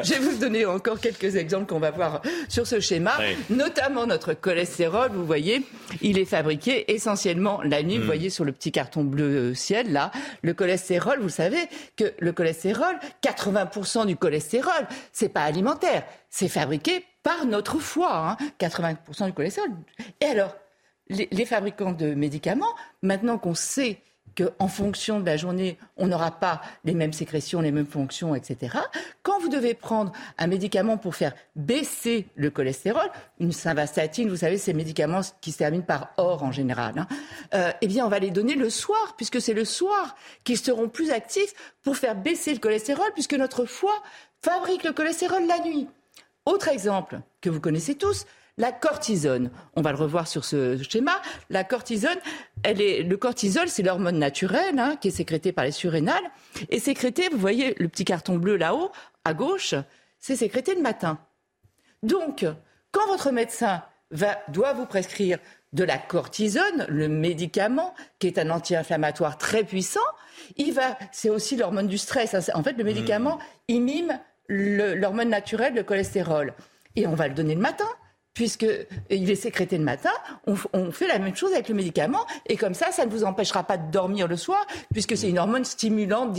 je 0.03 0.13
vais 0.13 0.19
vous 0.19 0.37
donner 0.37 0.65
encore 0.65 0.99
quelques 0.99 1.35
exemples 1.35 1.67
qu'on 1.67 1.79
va 1.79 1.91
voir 1.91 2.23
sur 2.49 2.65
ce 2.65 2.79
schéma, 2.79 3.13
notamment 3.51 4.07
notre 4.07 4.33
cholestérol. 4.33 5.11
Vous 5.13 5.25
voyez, 5.25 5.61
il 6.01 6.17
est 6.17 6.25
fabriqué 6.25 6.91
essentiellement 6.91 7.61
la 7.63 7.83
nuit. 7.83 7.97
Vous 7.97 8.03
hmm. 8.03 8.07
voyez 8.07 8.31
sur 8.31 8.43
le 8.43 8.53
petit 8.53 8.71
carton 8.71 9.03
bleu 9.03 9.53
ciel 9.53 9.91
là, 9.93 10.11
le 10.41 10.55
cholestérol. 10.55 11.19
Vous 11.21 11.29
savez 11.29 11.59
que 11.95 12.13
le 12.17 12.31
cholestérol, 12.31 12.95
80% 13.23 14.07
du 14.07 14.15
cholestérol 14.15 14.30
cholestérol. 14.31 14.87
C'est 15.11 15.29
pas 15.29 15.43
alimentaire. 15.43 16.03
C'est 16.29 16.47
fabriqué 16.47 17.05
par 17.23 17.45
notre 17.45 17.79
foie. 17.79 18.37
80% 18.59 18.95
hein. 19.19 19.27
du 19.27 19.33
cholestérol. 19.33 19.71
Et 20.21 20.25
alors, 20.25 20.55
les, 21.09 21.45
fabricants 21.45 21.91
de 21.91 22.13
médicaments, 22.13 22.73
maintenant 23.01 23.37
qu'on 23.37 23.55
sait 23.55 24.01
qu'en 24.35 24.67
fonction 24.67 25.19
de 25.19 25.25
la 25.25 25.37
journée, 25.37 25.77
on 25.97 26.07
n'aura 26.07 26.31
pas 26.31 26.61
les 26.83 26.93
mêmes 26.93 27.13
sécrétions, 27.13 27.61
les 27.61 27.71
mêmes 27.71 27.87
fonctions, 27.87 28.35
etc. 28.35 28.77
Quand 29.23 29.39
vous 29.39 29.49
devez 29.49 29.73
prendre 29.73 30.11
un 30.37 30.47
médicament 30.47 30.97
pour 30.97 31.15
faire 31.15 31.33
baisser 31.55 32.27
le 32.35 32.49
cholestérol, 32.49 33.09
une 33.39 33.51
simvastatine, 33.51 34.29
vous 34.29 34.37
savez, 34.37 34.57
ces 34.57 34.73
médicaments 34.73 35.21
qui 35.41 35.51
se 35.51 35.59
terminent 35.59 35.83
par 35.83 36.11
or 36.17 36.43
en 36.43 36.51
général, 36.51 36.93
hein, 36.97 37.07
euh, 37.53 37.71
eh 37.81 37.87
bien, 37.87 38.05
on 38.05 38.09
va 38.09 38.19
les 38.19 38.31
donner 38.31 38.55
le 38.55 38.69
soir, 38.69 39.15
puisque 39.17 39.41
c'est 39.41 39.53
le 39.53 39.65
soir 39.65 40.15
qu'ils 40.43 40.57
seront 40.57 40.89
plus 40.89 41.11
actifs 41.11 41.53
pour 41.83 41.97
faire 41.97 42.15
baisser 42.15 42.53
le 42.53 42.59
cholestérol, 42.59 43.11
puisque 43.13 43.33
notre 43.33 43.65
foie 43.65 44.01
fabrique 44.41 44.83
le 44.83 44.93
cholestérol 44.93 45.45
la 45.47 45.59
nuit. 45.59 45.87
Autre 46.45 46.69
exemple 46.69 47.21
que 47.41 47.49
vous 47.49 47.59
connaissez 47.59 47.95
tous, 47.95 48.25
la 48.61 48.71
cortisone. 48.71 49.49
On 49.75 49.81
va 49.81 49.91
le 49.91 49.97
revoir 49.97 50.27
sur 50.27 50.45
ce 50.45 50.77
schéma. 50.83 51.19
La 51.49 51.63
cortisone, 51.63 52.17
elle 52.61 52.79
est, 52.79 53.01
le 53.01 53.17
cortisol, 53.17 53.67
c'est 53.67 53.81
l'hormone 53.81 54.19
naturelle 54.19 54.77
hein, 54.77 54.97
qui 55.01 55.07
est 55.07 55.11
sécrétée 55.11 55.51
par 55.51 55.65
les 55.65 55.71
surrénales. 55.71 56.23
Et 56.69 56.79
sécrétée, 56.79 57.27
vous 57.29 57.39
voyez 57.39 57.73
le 57.79 57.87
petit 57.87 58.05
carton 58.05 58.37
bleu 58.37 58.57
là-haut, 58.57 58.91
à 59.25 59.33
gauche, 59.33 59.73
c'est 60.19 60.35
sécrété 60.35 60.75
le 60.75 60.81
matin. 60.81 61.17
Donc, 62.03 62.45
quand 62.91 63.07
votre 63.07 63.31
médecin 63.31 63.81
va, 64.11 64.37
doit 64.49 64.73
vous 64.73 64.85
prescrire 64.85 65.39
de 65.73 65.83
la 65.83 65.97
cortisone, 65.97 66.85
le 66.87 67.07
médicament, 67.07 67.95
qui 68.19 68.27
est 68.27 68.37
un 68.37 68.51
anti-inflammatoire 68.51 69.39
très 69.39 69.63
puissant. 69.63 69.99
Il 70.57 70.73
va, 70.73 70.99
c'est 71.11 71.31
aussi 71.31 71.55
l'hormone 71.55 71.87
du 71.87 71.97
stress. 71.97 72.35
En 72.53 72.61
fait, 72.61 72.73
le 72.73 72.83
médicament, 72.83 73.37
mmh. 73.37 73.41
il 73.69 73.81
mime 73.81 74.19
l'hormone 74.49 75.29
naturelle, 75.29 75.73
le 75.73 75.81
cholestérol. 75.81 76.53
Et 76.95 77.07
on 77.07 77.15
va 77.15 77.27
le 77.27 77.33
donner 77.33 77.55
le 77.55 77.61
matin 77.61 77.87
puisqu'il 78.33 79.29
est 79.29 79.35
sécrété 79.35 79.77
le 79.77 79.83
matin, 79.83 80.11
on, 80.45 80.91
fait 80.91 81.07
la 81.07 81.19
même 81.19 81.35
chose 81.35 81.53
avec 81.53 81.67
le 81.69 81.75
médicament, 81.75 82.25
et 82.47 82.55
comme 82.55 82.73
ça, 82.73 82.91
ça 82.91 83.05
ne 83.05 83.11
vous 83.11 83.23
empêchera 83.23 83.63
pas 83.63 83.77
de 83.77 83.91
dormir 83.91 84.27
le 84.27 84.37
soir, 84.37 84.65
puisque 84.93 85.17
c'est 85.17 85.29
une 85.29 85.39
hormone 85.39 85.65
stimulante, 85.65 86.31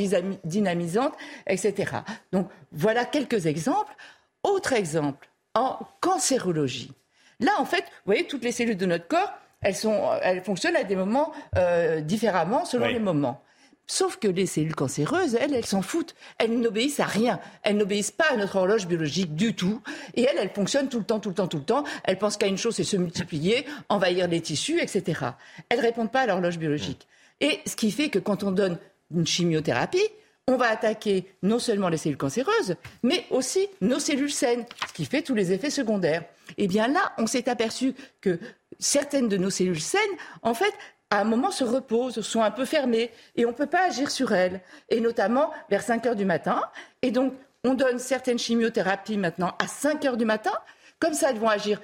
dynamisante, 0.45 1.15
etc. 1.47 1.99
Donc 2.33 2.49
voilà 2.73 3.05
quelques 3.05 3.47
exemples. 3.47 3.95
Autre 4.43 4.73
exemple, 4.73 5.29
en 5.55 5.79
cancérologie. 6.01 6.93
Là, 7.41 7.53
en 7.59 7.65
fait, 7.65 7.83
vous 7.83 8.07
voyez, 8.07 8.27
toutes 8.27 8.45
les 8.45 8.53
cellules 8.53 8.77
de 8.77 8.87
notre 8.87 9.07
corps, 9.07 9.33
elles, 9.61 9.77
sont, 9.77 10.11
elles 10.23 10.43
fonctionnent 10.43 10.77
à 10.77 10.85
des 10.85 10.97
moments 10.97 11.33
euh, 11.57 12.01
différemment 12.01 12.65
selon 12.65 12.87
les 12.87 12.99
moments. 12.99 13.43
Sauf 13.86 14.17
que 14.17 14.28
les 14.28 14.47
cellules 14.47 14.75
cancéreuses, 14.75 15.35
elles, 15.35 15.55
elles 15.55 15.67
s'en 15.67 15.83
foutent. 15.83 16.15
Elles 16.39 16.59
n'obéissent 16.59 17.01
à 17.01 17.05
rien. 17.05 17.41
Elles 17.62 17.77
n'obéissent 17.77 18.11
pas 18.11 18.31
à 18.31 18.36
notre 18.36 18.57
horloge 18.57 18.86
biologique 18.86 19.35
du 19.35 19.55
tout. 19.55 19.83
Et 20.15 20.23
elles, 20.23 20.39
elles 20.39 20.51
fonctionnent 20.51 20.89
tout 20.89 20.99
le 20.99 21.05
temps, 21.05 21.20
tout 21.20 21.31
le 21.31 21.35
temps, 21.35 21.49
tout 21.49 21.59
le 21.59 21.65
temps. 21.65 21.85
Elles 22.05 22.19
pensent 22.19 22.36
qu'à 22.36 22.47
une 22.47 22.59
chose, 22.59 22.77
c'est 22.77 22.85
se 22.85 22.97
multiplier, 22.97 23.67
envahir 23.89 24.28
les 24.28 24.41
tissus, 24.41 24.81
etc. 24.81 25.20
Elles 25.69 25.78
ne 25.78 25.83
répondent 25.83 26.12
pas 26.12 26.20
à 26.20 26.27
l'horloge 26.27 26.59
biologique. 26.59 27.07
Et 27.41 27.61
ce 27.67 27.77
qui 27.77 27.91
fait 27.91 28.09
que 28.09 28.19
quand 28.19 28.44
on 28.44 28.52
donne 28.52 28.78
une 29.15 29.27
chimiothérapie, 29.27 30.09
on 30.49 30.57
va 30.57 30.69
attaquer 30.69 31.27
non 31.43 31.59
seulement 31.59 31.89
les 31.89 31.97
cellules 31.97 32.17
cancéreuses, 32.17 32.77
mais 33.02 33.27
aussi 33.31 33.69
nos 33.81 34.01
cellules 34.01 34.33
saines, 34.33 34.65
ce 34.89 34.93
qui 34.93 35.05
fait 35.05 35.23
tous 35.23 35.35
les 35.35 35.52
effets 35.52 35.70
secondaires. 35.70 36.23
Et 36.57 36.65
eh 36.65 36.67
bien 36.67 36.89
là, 36.89 37.12
on 37.19 37.27
s'est 37.27 37.49
aperçu 37.49 37.94
que 38.20 38.41
certaines 38.78 39.28
de 39.28 39.36
nos 39.36 39.51
cellules 39.51 39.81
saines, 39.81 40.01
en 40.43 40.55
fait, 40.55 40.73
à 41.13 41.21
un 41.21 41.25
moment 41.25 41.51
se 41.51 41.63
reposent, 41.63 42.23
sont 42.23 42.41
un 42.41 42.51
peu 42.51 42.65
fermées 42.65 43.11
et 43.37 43.45
on 43.45 43.51
ne 43.51 43.55
peut 43.55 43.67
pas 43.67 43.85
agir 43.85 44.11
sur 44.11 44.33
elles, 44.33 44.63
et 44.89 44.99
notamment 44.99 45.51
vers 45.69 45.83
5 45.83 46.07
heures 46.07 46.17
du 46.17 46.25
matin. 46.25 46.63
Et 47.03 47.11
donc, 47.11 47.35
on 47.65 47.75
donne 47.75 47.99
certaines 47.99 48.39
chimiothérapies 48.39 49.19
maintenant 49.19 49.55
à 49.59 49.67
5 49.67 50.03
heures 50.07 50.17
du 50.17 50.25
matin, 50.25 50.55
comme 51.01 51.13
ça 51.13 51.29
elles 51.29 51.39
vont 51.39 51.51
agir 51.51 51.83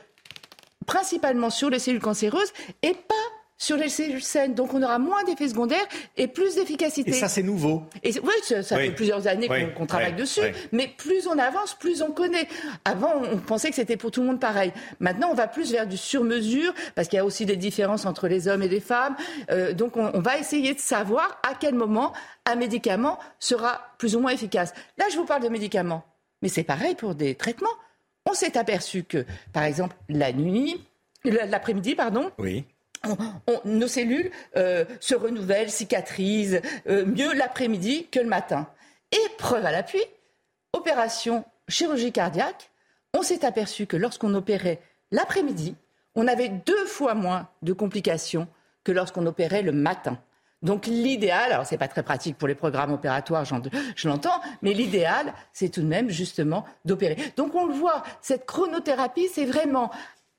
principalement 0.87 1.51
sur 1.51 1.69
les 1.69 1.79
cellules 1.79 2.01
cancéreuses 2.01 2.55
et 2.81 2.95
pas 2.95 3.15
sur 3.59 3.77
les 3.77 3.89
saines. 3.89 4.55
Donc 4.55 4.73
on 4.73 4.83
aura 4.83 4.99
moins 4.99 5.25
d'effets 5.25 5.49
secondaires 5.49 5.87
et 6.17 6.28
plus 6.28 6.55
d'efficacité. 6.55 7.11
Et 7.11 7.15
ça, 7.15 7.28
c'est 7.28 7.43
nouveau. 7.43 7.83
Et 8.05 8.12
oui, 8.20 8.33
ça, 8.43 8.62
fait 8.62 8.93
plusieurs 8.93 9.27
années 9.27 9.49
qu'on 9.77 9.87
travaille 9.87 10.15
dessus. 10.15 10.41
Mais 10.73 10.89
plus 10.89 11.27
on 11.27 11.39
avance, 11.39 11.75
plus 11.75 12.01
on 12.01 12.12
connaît. 12.12 12.49
Avant, 12.85 13.20
on 13.31 13.37
pensait 13.39 13.69
que 13.69 13.75
c'était 13.75 13.97
pour 13.97 14.12
tout 14.12 14.20
le 14.20 14.28
monde 14.28 14.41
pareil. 14.41 14.73
Maintenant, 15.01 15.28
on 15.31 15.35
va 15.35 15.49
plus 15.49 15.73
vers 15.73 15.87
du 15.87 15.97
sur-mesure 15.97 16.73
parce 16.95 17.09
qu'il 17.09 17.17
y 17.17 17.20
a 17.20 17.25
aussi 17.25 17.45
des 17.45 17.57
différences 17.57 18.07
entre 18.07 18.28
les 18.28 18.49
hommes 18.49 18.62
et 18.62 18.69
les 18.69 18.81
femmes. 18.81 19.17
Euh, 19.51 19.73
donc 19.75 19.97
on, 19.97 20.11
on 20.15 20.20
va 20.20 20.39
essayer 20.39 20.75
de 20.75 20.81
savoir 20.81 21.41
à 21.49 21.55
quel 21.59 21.75
moment 21.75 22.12
un 22.47 22.55
médicament 22.55 23.19
sera 23.41 23.81
plus 23.99 24.15
ou 24.15 24.20
moins 24.20 24.31
efficace. 24.31 24.73
Là, 24.97 25.07
je 25.11 25.17
vous 25.17 25.25
parle 25.25 25.43
de 25.43 25.49
médicaments. 25.49 26.05
Mais 26.41 26.49
c'est 26.49 26.62
pareil 26.62 26.95
pour 26.95 27.17
des 27.17 27.35
traitements. 27.35 27.69
On 28.25 28.35
s'est 28.35 28.57
aperçu 28.57 29.03
que, 29.03 29.25
par 29.53 29.65
exemple, 29.65 29.97
la 30.09 30.33
nuit, 30.33 30.81
l'après-midi, 31.25 31.97
pardon, 31.97 32.31
oui 32.39 32.65
nos 33.65 33.89
cellules 33.89 34.31
euh, 34.57 34.85
se 35.01 35.15
renouvellent, 35.15 35.70
cicatrisent 35.70 36.60
euh, 36.89 37.05
mieux 37.07 37.33
l'après-midi 37.35 38.07
que 38.10 38.20
le 38.20 38.27
matin. 38.27 38.68
Et 39.12 39.36
preuve 39.39 39.65
à 39.65 39.73
l'appui, 39.73 40.02
opération 40.73 41.44
chirurgie 41.68 42.12
cardiaque, 42.12 42.70
on 43.15 43.23
s'est 43.23 43.44
aperçu 43.44 43.86
que 43.86 43.97
lorsqu'on 43.97 44.35
opérait 44.35 44.81
l'après-midi, 45.10 45.77
on 46.15 46.27
avait 46.27 46.49
deux 46.49 46.86
fois 46.86 47.15
moins 47.15 47.49
de 47.62 47.73
complications 47.73 48.49
que 48.85 48.93
lorsqu'on 48.93 49.27
opérait 49.27 49.62
le 49.62 49.73
matin. 49.73 50.18
Donc 50.62 50.86
l'idéal, 50.86 51.52
alors 51.52 51.67
c'est 51.67 51.78
pas 51.78 51.86
très 51.86 52.02
pratique 52.02 52.36
pour 52.36 52.49
les 52.49 52.57
programmes 52.57 52.93
opératoires, 52.93 53.44
je 53.44 54.09
l'entends, 54.09 54.41
mais 54.60 54.73
l'idéal, 54.73 55.33
c'est 55.52 55.68
tout 55.68 55.83
de 55.83 55.86
même 55.86 56.10
justement 56.10 56.65
d'opérer. 56.85 57.17
Donc 57.36 57.55
on 57.55 57.67
le 57.67 57.75
voit, 57.75 58.02
cette 58.20 58.44
chronothérapie, 58.44 59.28
c'est 59.33 59.44
vraiment 59.44 59.91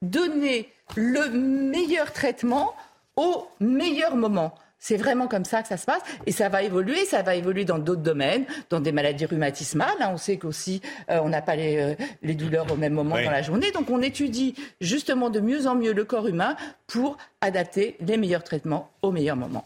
donner 0.01 0.69
le 0.95 1.29
meilleur 1.29 2.11
traitement 2.13 2.73
au 3.15 3.47
meilleur 3.59 4.15
moment. 4.15 4.53
C'est 4.81 4.95
vraiment 4.95 5.27
comme 5.27 5.43
ça 5.43 5.61
que 5.61 5.67
ça 5.67 5.75
se 5.75 5.85
passe 5.85 6.01
et 6.25 6.31
ça 6.31 6.47
va 6.47 6.63
évoluer. 6.63 7.03
Ça 7.05 7.21
va 7.21 7.35
évoluer 7.35 7.65
dans 7.65 7.79
d'autres 7.79 8.01
domaines, 8.01 8.45
dans 8.69 8.79
des 8.79 8.93
maladies 8.93 9.25
rhumatismales. 9.25 9.89
Hein. 9.99 10.11
On 10.13 10.17
sait 10.17 10.37
qu'aussi 10.37 10.81
euh, 11.11 11.19
on 11.21 11.29
n'a 11.29 11.41
pas 11.41 11.57
euh, 11.57 11.95
les, 12.23 12.33
douleurs 12.33 12.71
au 12.71 12.77
même 12.77 12.93
moment 12.93 13.15
dans 13.15 13.31
la 13.31 13.41
journée. 13.41 13.71
Donc 13.71 13.89
on 13.89 14.01
étudie 14.01 14.55
justement 14.79 15.29
de 15.29 15.41
mieux 15.41 15.67
en 15.67 15.75
mieux 15.75 15.91
le 15.91 16.05
corps 16.05 16.27
humain 16.27 16.55
pour 16.87 17.17
adapter 17.41 17.97
les 17.99 18.15
meilleurs 18.15 18.43
traitements 18.43 18.89
au 19.01 19.11
meilleur 19.11 19.35
moment. 19.35 19.65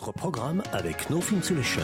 Notre 0.00 0.12
programme 0.12 0.62
avec 0.72 1.08
No 1.08 1.20
Fin 1.20 1.40
Solution, 1.40 1.80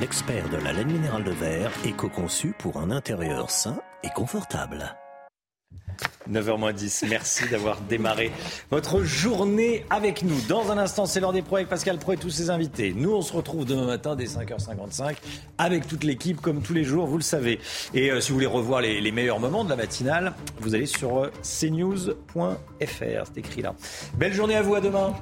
l'expert 0.00 0.48
de 0.48 0.56
la 0.56 0.72
laine 0.72 0.90
minérale 0.90 1.22
de 1.22 1.30
verre, 1.30 1.70
éco-conçu 1.84 2.52
pour 2.58 2.78
un 2.78 2.90
intérieur 2.90 3.50
sain 3.50 3.80
et 4.02 4.08
confortable. 4.08 4.96
9h10, 6.30 7.06
merci 7.08 7.48
d'avoir 7.48 7.80
démarré 7.82 8.30
votre 8.70 9.02
journée 9.02 9.84
avec 9.90 10.22
nous. 10.22 10.40
Dans 10.48 10.70
un 10.70 10.78
instant, 10.78 11.06
c'est 11.06 11.20
l'heure 11.20 11.32
des 11.32 11.42
pros 11.42 11.56
avec 11.56 11.68
Pascal 11.68 11.98
Pro 11.98 12.12
et 12.12 12.16
tous 12.16 12.30
ses 12.30 12.50
invités. 12.50 12.92
Nous, 12.96 13.12
on 13.12 13.22
se 13.22 13.32
retrouve 13.32 13.64
demain 13.64 13.86
matin 13.86 14.16
dès 14.16 14.24
5h55 14.24 15.16
avec 15.58 15.86
toute 15.86 16.04
l'équipe, 16.04 16.40
comme 16.40 16.62
tous 16.62 16.74
les 16.74 16.84
jours, 16.84 17.06
vous 17.06 17.16
le 17.16 17.22
savez. 17.22 17.60
Et 17.94 18.10
euh, 18.10 18.20
si 18.20 18.30
vous 18.30 18.36
voulez 18.36 18.46
revoir 18.46 18.80
les, 18.80 19.10
meilleurs 19.10 19.40
moments 19.40 19.64
de 19.64 19.70
la 19.70 19.76
matinale, 19.76 20.34
vous 20.60 20.74
allez 20.74 20.86
sur 20.86 21.18
euh, 21.18 21.32
cnews.fr, 21.42 22.14
c'est 22.88 23.38
écrit 23.38 23.62
là. 23.62 23.74
Belle 24.14 24.32
journée 24.32 24.56
à 24.56 24.62
vous, 24.62 24.74
à 24.74 24.80
demain. 24.80 25.14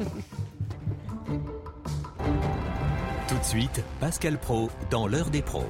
Tout 3.29 3.39
de 3.39 3.45
suite, 3.45 3.83
Pascal 4.01 4.39
Pro 4.39 4.71
dans 4.91 5.07
l'heure 5.07 5.31
des 5.31 5.43
pros. 5.43 5.67